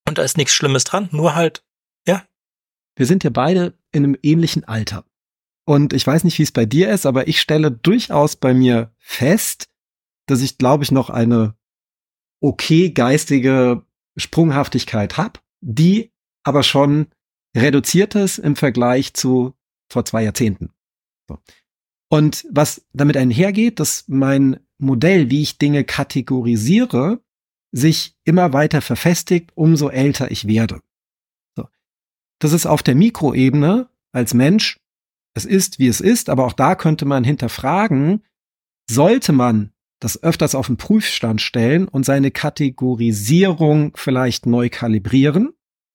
Und 0.06 0.18
da 0.18 0.22
ist 0.22 0.36
nichts 0.36 0.54
Schlimmes 0.54 0.84
dran, 0.84 1.08
nur 1.12 1.34
halt, 1.34 1.64
ja. 2.06 2.26
Wir 2.96 3.06
sind 3.06 3.24
ja 3.24 3.30
beide 3.30 3.78
in 3.92 4.04
einem 4.04 4.16
ähnlichen 4.22 4.64
Alter. 4.64 5.04
Und 5.64 5.92
ich 5.92 6.06
weiß 6.06 6.24
nicht, 6.24 6.38
wie 6.38 6.42
es 6.42 6.52
bei 6.52 6.66
dir 6.66 6.90
ist, 6.90 7.06
aber 7.06 7.28
ich 7.28 7.40
stelle 7.40 7.70
durchaus 7.70 8.36
bei 8.36 8.52
mir 8.52 8.92
fest, 8.98 9.68
dass 10.26 10.42
ich, 10.42 10.58
glaube 10.58 10.84
ich, 10.84 10.90
noch 10.90 11.08
eine 11.08 11.56
okay 12.40 12.90
geistige 12.90 13.84
Sprunghaftigkeit 14.16 15.16
habe, 15.16 15.40
die 15.60 16.12
aber 16.42 16.62
schon 16.62 17.06
reduziert 17.56 18.14
ist 18.14 18.38
im 18.38 18.56
Vergleich 18.56 19.14
zu 19.14 19.54
vor 19.88 20.04
zwei 20.04 20.24
Jahrzehnten. 20.24 20.72
So. 21.28 21.38
Und 22.10 22.46
was 22.50 22.84
damit 22.92 23.16
einhergeht, 23.16 23.78
dass 23.80 24.04
mein 24.08 24.60
Modell, 24.82 25.30
wie 25.30 25.42
ich 25.42 25.58
Dinge 25.58 25.84
kategorisiere, 25.84 27.20
sich 27.72 28.14
immer 28.24 28.52
weiter 28.52 28.82
verfestigt, 28.82 29.50
umso 29.54 29.88
älter 29.88 30.30
ich 30.30 30.46
werde. 30.46 30.80
So. 31.56 31.66
Das 32.38 32.52
ist 32.52 32.66
auf 32.66 32.82
der 32.82 32.94
Mikroebene 32.94 33.88
als 34.12 34.34
Mensch, 34.34 34.78
es 35.34 35.46
ist, 35.46 35.78
wie 35.78 35.88
es 35.88 36.00
ist, 36.00 36.28
aber 36.28 36.44
auch 36.44 36.52
da 36.52 36.74
könnte 36.74 37.06
man 37.06 37.24
hinterfragen, 37.24 38.22
sollte 38.90 39.32
man 39.32 39.72
das 40.00 40.22
öfters 40.22 40.54
auf 40.54 40.66
den 40.66 40.76
Prüfstand 40.76 41.40
stellen 41.40 41.88
und 41.88 42.04
seine 42.04 42.30
Kategorisierung 42.30 43.92
vielleicht 43.96 44.46
neu 44.46 44.68
kalibrieren. 44.68 45.54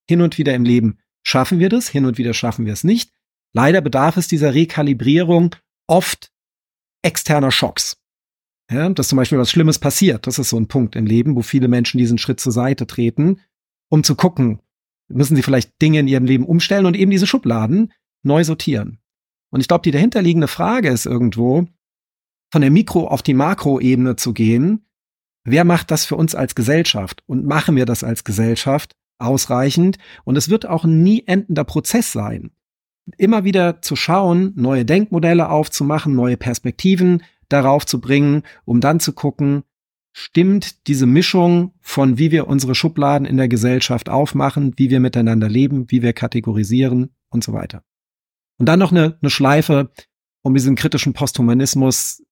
Hin 0.09 0.21
und 0.21 0.37
wieder 0.37 0.55
im 0.55 0.63
Leben 0.63 0.97
schaffen 1.23 1.59
wir 1.59 1.69
das, 1.69 1.89
hin 1.89 2.05
und 2.05 2.17
wieder 2.17 2.33
schaffen 2.33 2.65
wir 2.65 2.73
es 2.73 2.83
nicht. 2.83 3.11
Leider 3.53 3.81
bedarf 3.81 4.17
es 4.17 4.27
dieser 4.27 4.53
Rekalibrierung 4.53 5.55
oft 5.87 6.31
externer 7.01 7.51
Schocks. 7.51 7.96
Ja, 8.69 8.89
dass 8.89 9.07
zum 9.07 9.17
Beispiel 9.17 9.37
was 9.37 9.49
Schlimmes 9.49 9.79
passiert. 9.79 10.27
Das 10.27 10.39
ist 10.39 10.49
so 10.49 10.57
ein 10.57 10.67
Punkt 10.67 10.95
im 10.95 11.05
Leben, 11.05 11.35
wo 11.35 11.41
viele 11.41 11.67
Menschen 11.67 11.97
diesen 11.97 12.17
Schritt 12.17 12.39
zur 12.39 12.51
Seite 12.51 12.85
treten, 12.85 13.39
um 13.89 14.03
zu 14.03 14.15
gucken, 14.15 14.59
müssen 15.07 15.37
sie 15.37 15.43
vielleicht 15.43 15.81
Dinge 15.81 15.99
in 15.99 16.07
ihrem 16.07 16.25
Leben 16.25 16.45
umstellen 16.45 16.85
und 16.85 16.97
eben 16.97 17.11
diese 17.11 17.27
Schubladen 17.27 17.93
neu 18.23 18.43
sortieren. 18.43 18.99
Und 19.51 19.61
ich 19.61 19.69
glaube, 19.69 19.83
die 19.83 19.91
dahinterliegende 19.91 20.49
Frage 20.49 20.89
ist 20.89 21.05
irgendwo, 21.05 21.67
von 22.51 22.61
der 22.61 22.71
Mikro- 22.71 23.07
auf 23.07 23.21
die 23.21 23.33
Makroebene 23.33 24.17
zu 24.17 24.33
gehen. 24.33 24.85
Wer 25.45 25.63
macht 25.63 25.91
das 25.91 26.05
für 26.05 26.17
uns 26.17 26.35
als 26.35 26.55
Gesellschaft? 26.55 27.23
Und 27.25 27.45
machen 27.45 27.77
wir 27.77 27.85
das 27.85 28.03
als 28.03 28.25
Gesellschaft 28.25 28.91
ausreichend? 29.17 29.97
Und 30.25 30.37
es 30.37 30.49
wird 30.49 30.65
auch 30.65 30.83
ein 30.83 31.03
nie 31.03 31.23
endender 31.25 31.63
Prozess 31.63 32.11
sein 32.11 32.51
immer 33.17 33.43
wieder 33.43 33.81
zu 33.81 33.95
schauen, 33.95 34.51
neue 34.55 34.83
Denkmodelle 34.83 35.49
aufzumachen, 35.49 36.13
neue 36.15 36.37
Perspektiven 36.37 37.23
darauf 37.49 37.85
zu 37.85 38.01
bringen, 38.01 38.43
um 38.65 38.81
dann 38.81 38.99
zu 38.99 39.13
gucken, 39.13 39.63
stimmt 40.13 40.87
diese 40.87 41.05
Mischung 41.05 41.73
von 41.81 42.17
wie 42.17 42.31
wir 42.31 42.47
unsere 42.47 42.75
Schubladen 42.75 43.27
in 43.27 43.37
der 43.37 43.47
Gesellschaft 43.47 44.09
aufmachen, 44.09 44.73
wie 44.77 44.89
wir 44.89 44.99
miteinander 44.99 45.47
leben, 45.47 45.89
wie 45.89 46.01
wir 46.01 46.13
kategorisieren 46.13 47.15
und 47.29 47.43
so 47.43 47.53
weiter. 47.53 47.83
Und 48.59 48.65
dann 48.65 48.79
noch 48.79 48.91
eine, 48.91 49.17
eine 49.21 49.29
Schleife 49.29 49.91
um 50.41 50.53
diesen 50.53 50.75
kritischen 50.75 51.13
Posthumanismus 51.13 52.23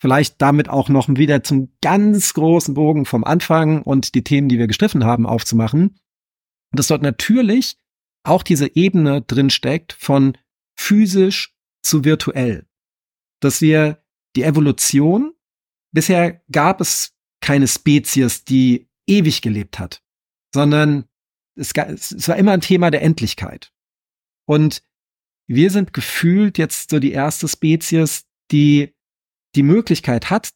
vielleicht 0.00 0.40
damit 0.40 0.68
auch 0.68 0.88
noch 0.88 1.08
wieder 1.08 1.42
zum 1.42 1.72
ganz 1.82 2.34
großen 2.34 2.74
Bogen 2.74 3.04
vom 3.04 3.22
Anfang 3.22 3.82
und 3.82 4.14
die 4.14 4.24
Themen, 4.24 4.48
die 4.48 4.58
wir 4.58 4.66
gestriffen 4.66 5.04
haben, 5.04 5.26
aufzumachen. 5.26 5.98
Und 6.72 6.78
dass 6.78 6.88
dort 6.88 7.02
natürlich 7.02 7.76
auch 8.24 8.42
diese 8.42 8.74
Ebene 8.74 9.22
drin 9.22 9.50
steckt 9.50 9.92
von 9.92 10.36
physisch 10.76 11.54
zu 11.82 12.04
virtuell. 12.04 12.66
Dass 13.40 13.60
wir 13.60 14.02
die 14.36 14.42
Evolution, 14.42 15.34
bisher 15.92 16.42
gab 16.50 16.80
es 16.80 17.12
keine 17.40 17.66
Spezies, 17.66 18.44
die 18.44 18.88
ewig 19.06 19.42
gelebt 19.42 19.78
hat, 19.78 20.02
sondern 20.54 21.06
es, 21.56 21.72
es 21.74 22.28
war 22.28 22.36
immer 22.36 22.52
ein 22.52 22.60
Thema 22.60 22.90
der 22.90 23.02
Endlichkeit. 23.02 23.72
Und 24.46 24.82
wir 25.46 25.70
sind 25.70 25.92
gefühlt 25.92 26.58
jetzt 26.58 26.90
so 26.90 27.00
die 27.00 27.12
erste 27.12 27.48
Spezies, 27.48 28.26
die 28.50 28.94
die 29.56 29.62
Möglichkeit 29.62 30.30
hat, 30.30 30.50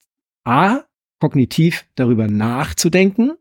a, 0.44 0.84
kognitiv 1.20 1.86
darüber 1.94 2.28
nachzudenken, 2.28 3.32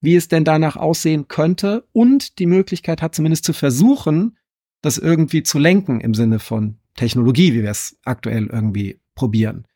wie 0.00 0.16
es 0.16 0.28
denn 0.28 0.44
danach 0.44 0.76
aussehen 0.76 1.28
könnte 1.28 1.86
und 1.92 2.38
die 2.38 2.46
Möglichkeit 2.46 3.02
hat, 3.02 3.14
zumindest 3.14 3.44
zu 3.44 3.52
versuchen, 3.52 4.38
das 4.82 4.98
irgendwie 4.98 5.42
zu 5.42 5.58
lenken 5.58 6.00
im 6.00 6.14
Sinne 6.14 6.38
von 6.38 6.78
Technologie, 6.94 7.54
wie 7.54 7.62
wir 7.62 7.70
es 7.70 7.98
aktuell 8.04 8.46
irgendwie 8.46 9.00
probieren. 9.14 9.66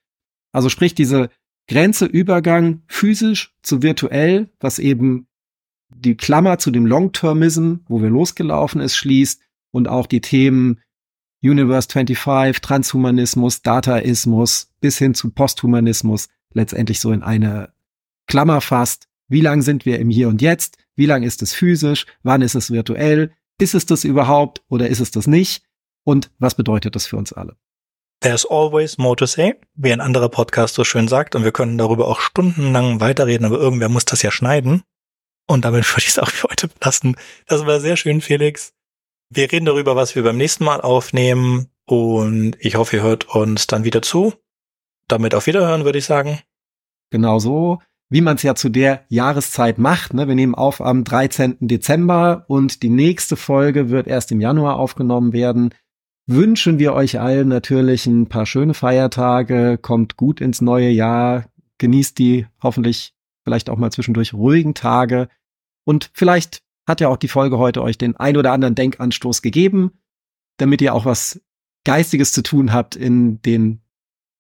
Also 0.59 0.71
sprich, 0.71 0.97
diese 0.97 1.31
Grenze 1.69 2.05
Übergang 2.05 2.83
physisch 2.89 3.55
zu 3.63 3.81
virtuell, 3.81 4.51
was 4.59 4.81
eben 4.81 5.29
die 5.89 6.17
Klammer 6.17 6.59
zu 6.59 6.73
dem 6.73 6.85
Long-Termism, 6.85 7.75
wo 7.87 8.03
wir 8.03 8.11
losgelaufen 8.11 8.81
ist, 8.81 8.97
schließt 8.97 9.41
und 9.71 9.87
auch 9.87 10.09
die 10.09 10.21
Themen 10.21 10.81
Universe 11.45 11.87
25, 11.89 12.61
Transhumanismus, 12.61 13.63
Dataismus 13.63 14.75
bis 14.81 14.99
hin 14.99 15.15
zu 15.15 15.31
Posthumanismus 15.31 16.29
letztendlich 16.53 16.99
so 16.99 17.13
in 17.13 17.23
eine 17.23 17.73
Klammer 18.27 18.61
fasst. 18.61 19.07
Wie 19.29 19.43
lang 19.43 19.63
sind 19.63 19.87
wir 19.87 20.01
im 20.01 20.11
Hier 20.11 20.29
und 20.29 20.43
Jetzt? 20.43 20.77
Wie 20.97 21.07
lang 21.07 21.23
ist 21.23 21.41
es 21.41 21.55
physisch? 21.55 22.05
Wann 22.25 22.43
ist 22.43 22.57
es 22.57 22.73
virtuell? 22.73 23.31
Ist 23.61 23.77
es 23.77 23.87
das 23.87 24.03
überhaupt 24.03 24.65
oder 24.69 24.89
ist 24.89 24.99
es 24.99 25.13
das 25.13 25.29
nicht? 25.29 25.63
Und 26.03 26.33
was 26.41 26.57
bedeutet 26.57 26.97
das 26.97 27.07
für 27.07 27.17
uns 27.17 27.33
alle? 27.33 27.55
There's 28.21 28.45
always 28.45 28.99
more 28.99 29.15
to 29.17 29.27
say, 29.27 29.55
wie 29.75 29.93
ein 29.93 30.01
anderer 30.01 30.29
Podcast 30.29 30.75
so 30.75 30.83
schön 30.83 31.07
sagt, 31.07 31.37
und 31.37 31.45
wir 31.45 31.53
können 31.53 31.79
darüber 31.79 32.09
auch 32.09 32.21
stundenlang 32.21 33.01
weiterreden, 33.01 33.47
aber 33.47 33.59
irgendwer 33.59 33.89
muss 33.89 34.05
das 34.05 34.23
ja 34.23 34.33
schneiden. 34.33 34.83
Und 35.47 35.65
damit 35.65 35.89
würde 35.93 36.03
ich 36.03 36.09
es 36.09 36.19
auch 36.19 36.31
für 36.31 36.49
heute 36.49 36.69
belassen. 36.69 37.17
Das 37.47 37.65
war 37.67 37.81
sehr 37.81 37.97
schön, 37.97 38.21
Felix. 38.21 38.73
Wir 39.31 39.51
reden 39.51 39.67
darüber, 39.67 39.95
was 39.95 40.15
wir 40.17 40.23
beim 40.23 40.37
nächsten 40.37 40.65
Mal 40.65 40.81
aufnehmen. 40.81 41.69
Und 41.87 42.57
ich 42.61 42.77
hoffe, 42.77 42.97
ihr 42.97 43.03
hört 43.03 43.35
uns 43.35 43.67
dann 43.67 43.85
wieder 43.85 44.03
zu. 44.03 44.35
Damit 45.07 45.35
auf 45.35 45.47
Wiederhören, 45.47 45.85
würde 45.85 45.99
ich 45.99 46.05
sagen. 46.05 46.41
Genau 47.11 47.39
so, 47.39 47.81
wie 48.11 48.21
man 48.21 48.37
es 48.37 48.43
ja 48.43 48.55
zu 48.55 48.69
der 48.69 49.05
Jahreszeit 49.09 49.79
macht. 49.79 50.13
Ne? 50.13 50.29
Wir 50.29 50.35
nehmen 50.35 50.55
auf 50.55 50.81
am 50.81 51.05
13. 51.05 51.57
Dezember 51.61 52.45
und 52.49 52.83
die 52.83 52.91
nächste 52.91 53.37
Folge 53.37 53.91
wird 53.91 54.07
erst 54.07 54.33
im 54.33 54.41
Januar 54.41 54.77
aufgenommen 54.77 55.33
werden. 55.33 55.75
Wünschen 56.31 56.79
wir 56.79 56.93
euch 56.93 57.19
allen 57.19 57.49
natürlich 57.49 58.07
ein 58.07 58.29
paar 58.29 58.45
schöne 58.45 58.75
Feiertage, 58.75 59.79
kommt 59.79 60.19
gut 60.19 60.43
ins 60.43 60.61
neue 60.61 60.91
Jahr, 60.91 61.47
genießt 61.79 62.19
die 62.19 62.47
hoffentlich 62.63 63.15
vielleicht 63.45 63.71
auch 63.71 63.79
mal 63.79 63.91
zwischendurch 63.91 64.35
ruhigen 64.35 64.75
Tage 64.75 65.31
und 65.85 66.11
vielleicht 66.13 66.61
hat 66.87 67.01
ja 67.01 67.09
auch 67.09 67.17
die 67.17 67.29
Folge 67.29 67.57
heute 67.57 67.83
euch 67.83 67.97
den 67.97 68.15
ein 68.17 68.37
oder 68.37 68.53
anderen 68.53 68.75
Denkanstoß 68.75 69.41
gegeben, 69.41 69.93
damit 70.59 70.83
ihr 70.83 70.93
auch 70.93 71.07
was 71.07 71.41
Geistiges 71.85 72.33
zu 72.33 72.43
tun 72.43 72.75
habt 72.75 72.95
in 72.95 73.41
den, 73.41 73.81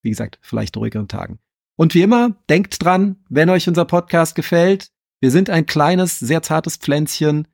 wie 0.02 0.10
gesagt, 0.10 0.38
vielleicht 0.42 0.76
ruhigeren 0.76 1.08
Tagen. 1.08 1.38
Und 1.74 1.94
wie 1.94 2.02
immer, 2.02 2.36
denkt 2.50 2.84
dran, 2.84 3.16
wenn 3.30 3.48
euch 3.48 3.66
unser 3.66 3.86
Podcast 3.86 4.34
gefällt, 4.34 4.90
wir 5.20 5.30
sind 5.30 5.48
ein 5.48 5.64
kleines, 5.64 6.18
sehr 6.18 6.42
zartes 6.42 6.76
Pflänzchen. 6.76 7.48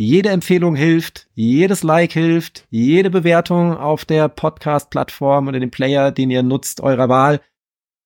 Jede 0.00 0.30
Empfehlung 0.30 0.76
hilft, 0.76 1.28
jedes 1.34 1.82
Like 1.82 2.12
hilft, 2.12 2.66
jede 2.70 3.10
Bewertung 3.10 3.76
auf 3.76 4.06
der 4.06 4.30
Podcast-Plattform 4.30 5.46
oder 5.46 5.60
dem 5.60 5.70
Player, 5.70 6.10
den 6.10 6.30
ihr 6.30 6.42
nutzt, 6.42 6.80
eurer 6.80 7.10
Wahl, 7.10 7.42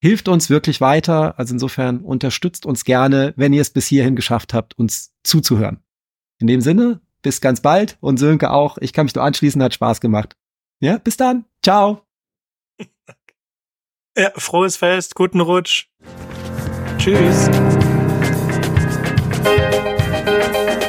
hilft 0.00 0.26
uns 0.26 0.50
wirklich 0.50 0.80
weiter. 0.80 1.38
Also 1.38 1.54
insofern 1.54 2.00
unterstützt 2.00 2.66
uns 2.66 2.84
gerne, 2.84 3.32
wenn 3.36 3.52
ihr 3.52 3.60
es 3.60 3.70
bis 3.70 3.86
hierhin 3.86 4.16
geschafft 4.16 4.54
habt, 4.54 4.76
uns 4.76 5.14
zuzuhören. 5.22 5.84
In 6.40 6.48
dem 6.48 6.62
Sinne, 6.62 7.00
bis 7.22 7.40
ganz 7.40 7.60
bald 7.60 7.96
und 8.00 8.16
Sönke 8.16 8.50
auch. 8.50 8.76
Ich 8.78 8.92
kann 8.92 9.06
mich 9.06 9.14
nur 9.14 9.22
anschließen, 9.22 9.62
hat 9.62 9.74
Spaß 9.74 10.00
gemacht. 10.00 10.36
Ja, 10.80 10.98
bis 10.98 11.16
dann. 11.16 11.44
Ciao. 11.62 12.02
Ja, 14.16 14.30
frohes 14.36 14.76
Fest, 14.76 15.14
guten 15.14 15.40
Rutsch. 15.40 15.86
Tschüss. 16.98 17.50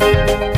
Thank 0.00 0.49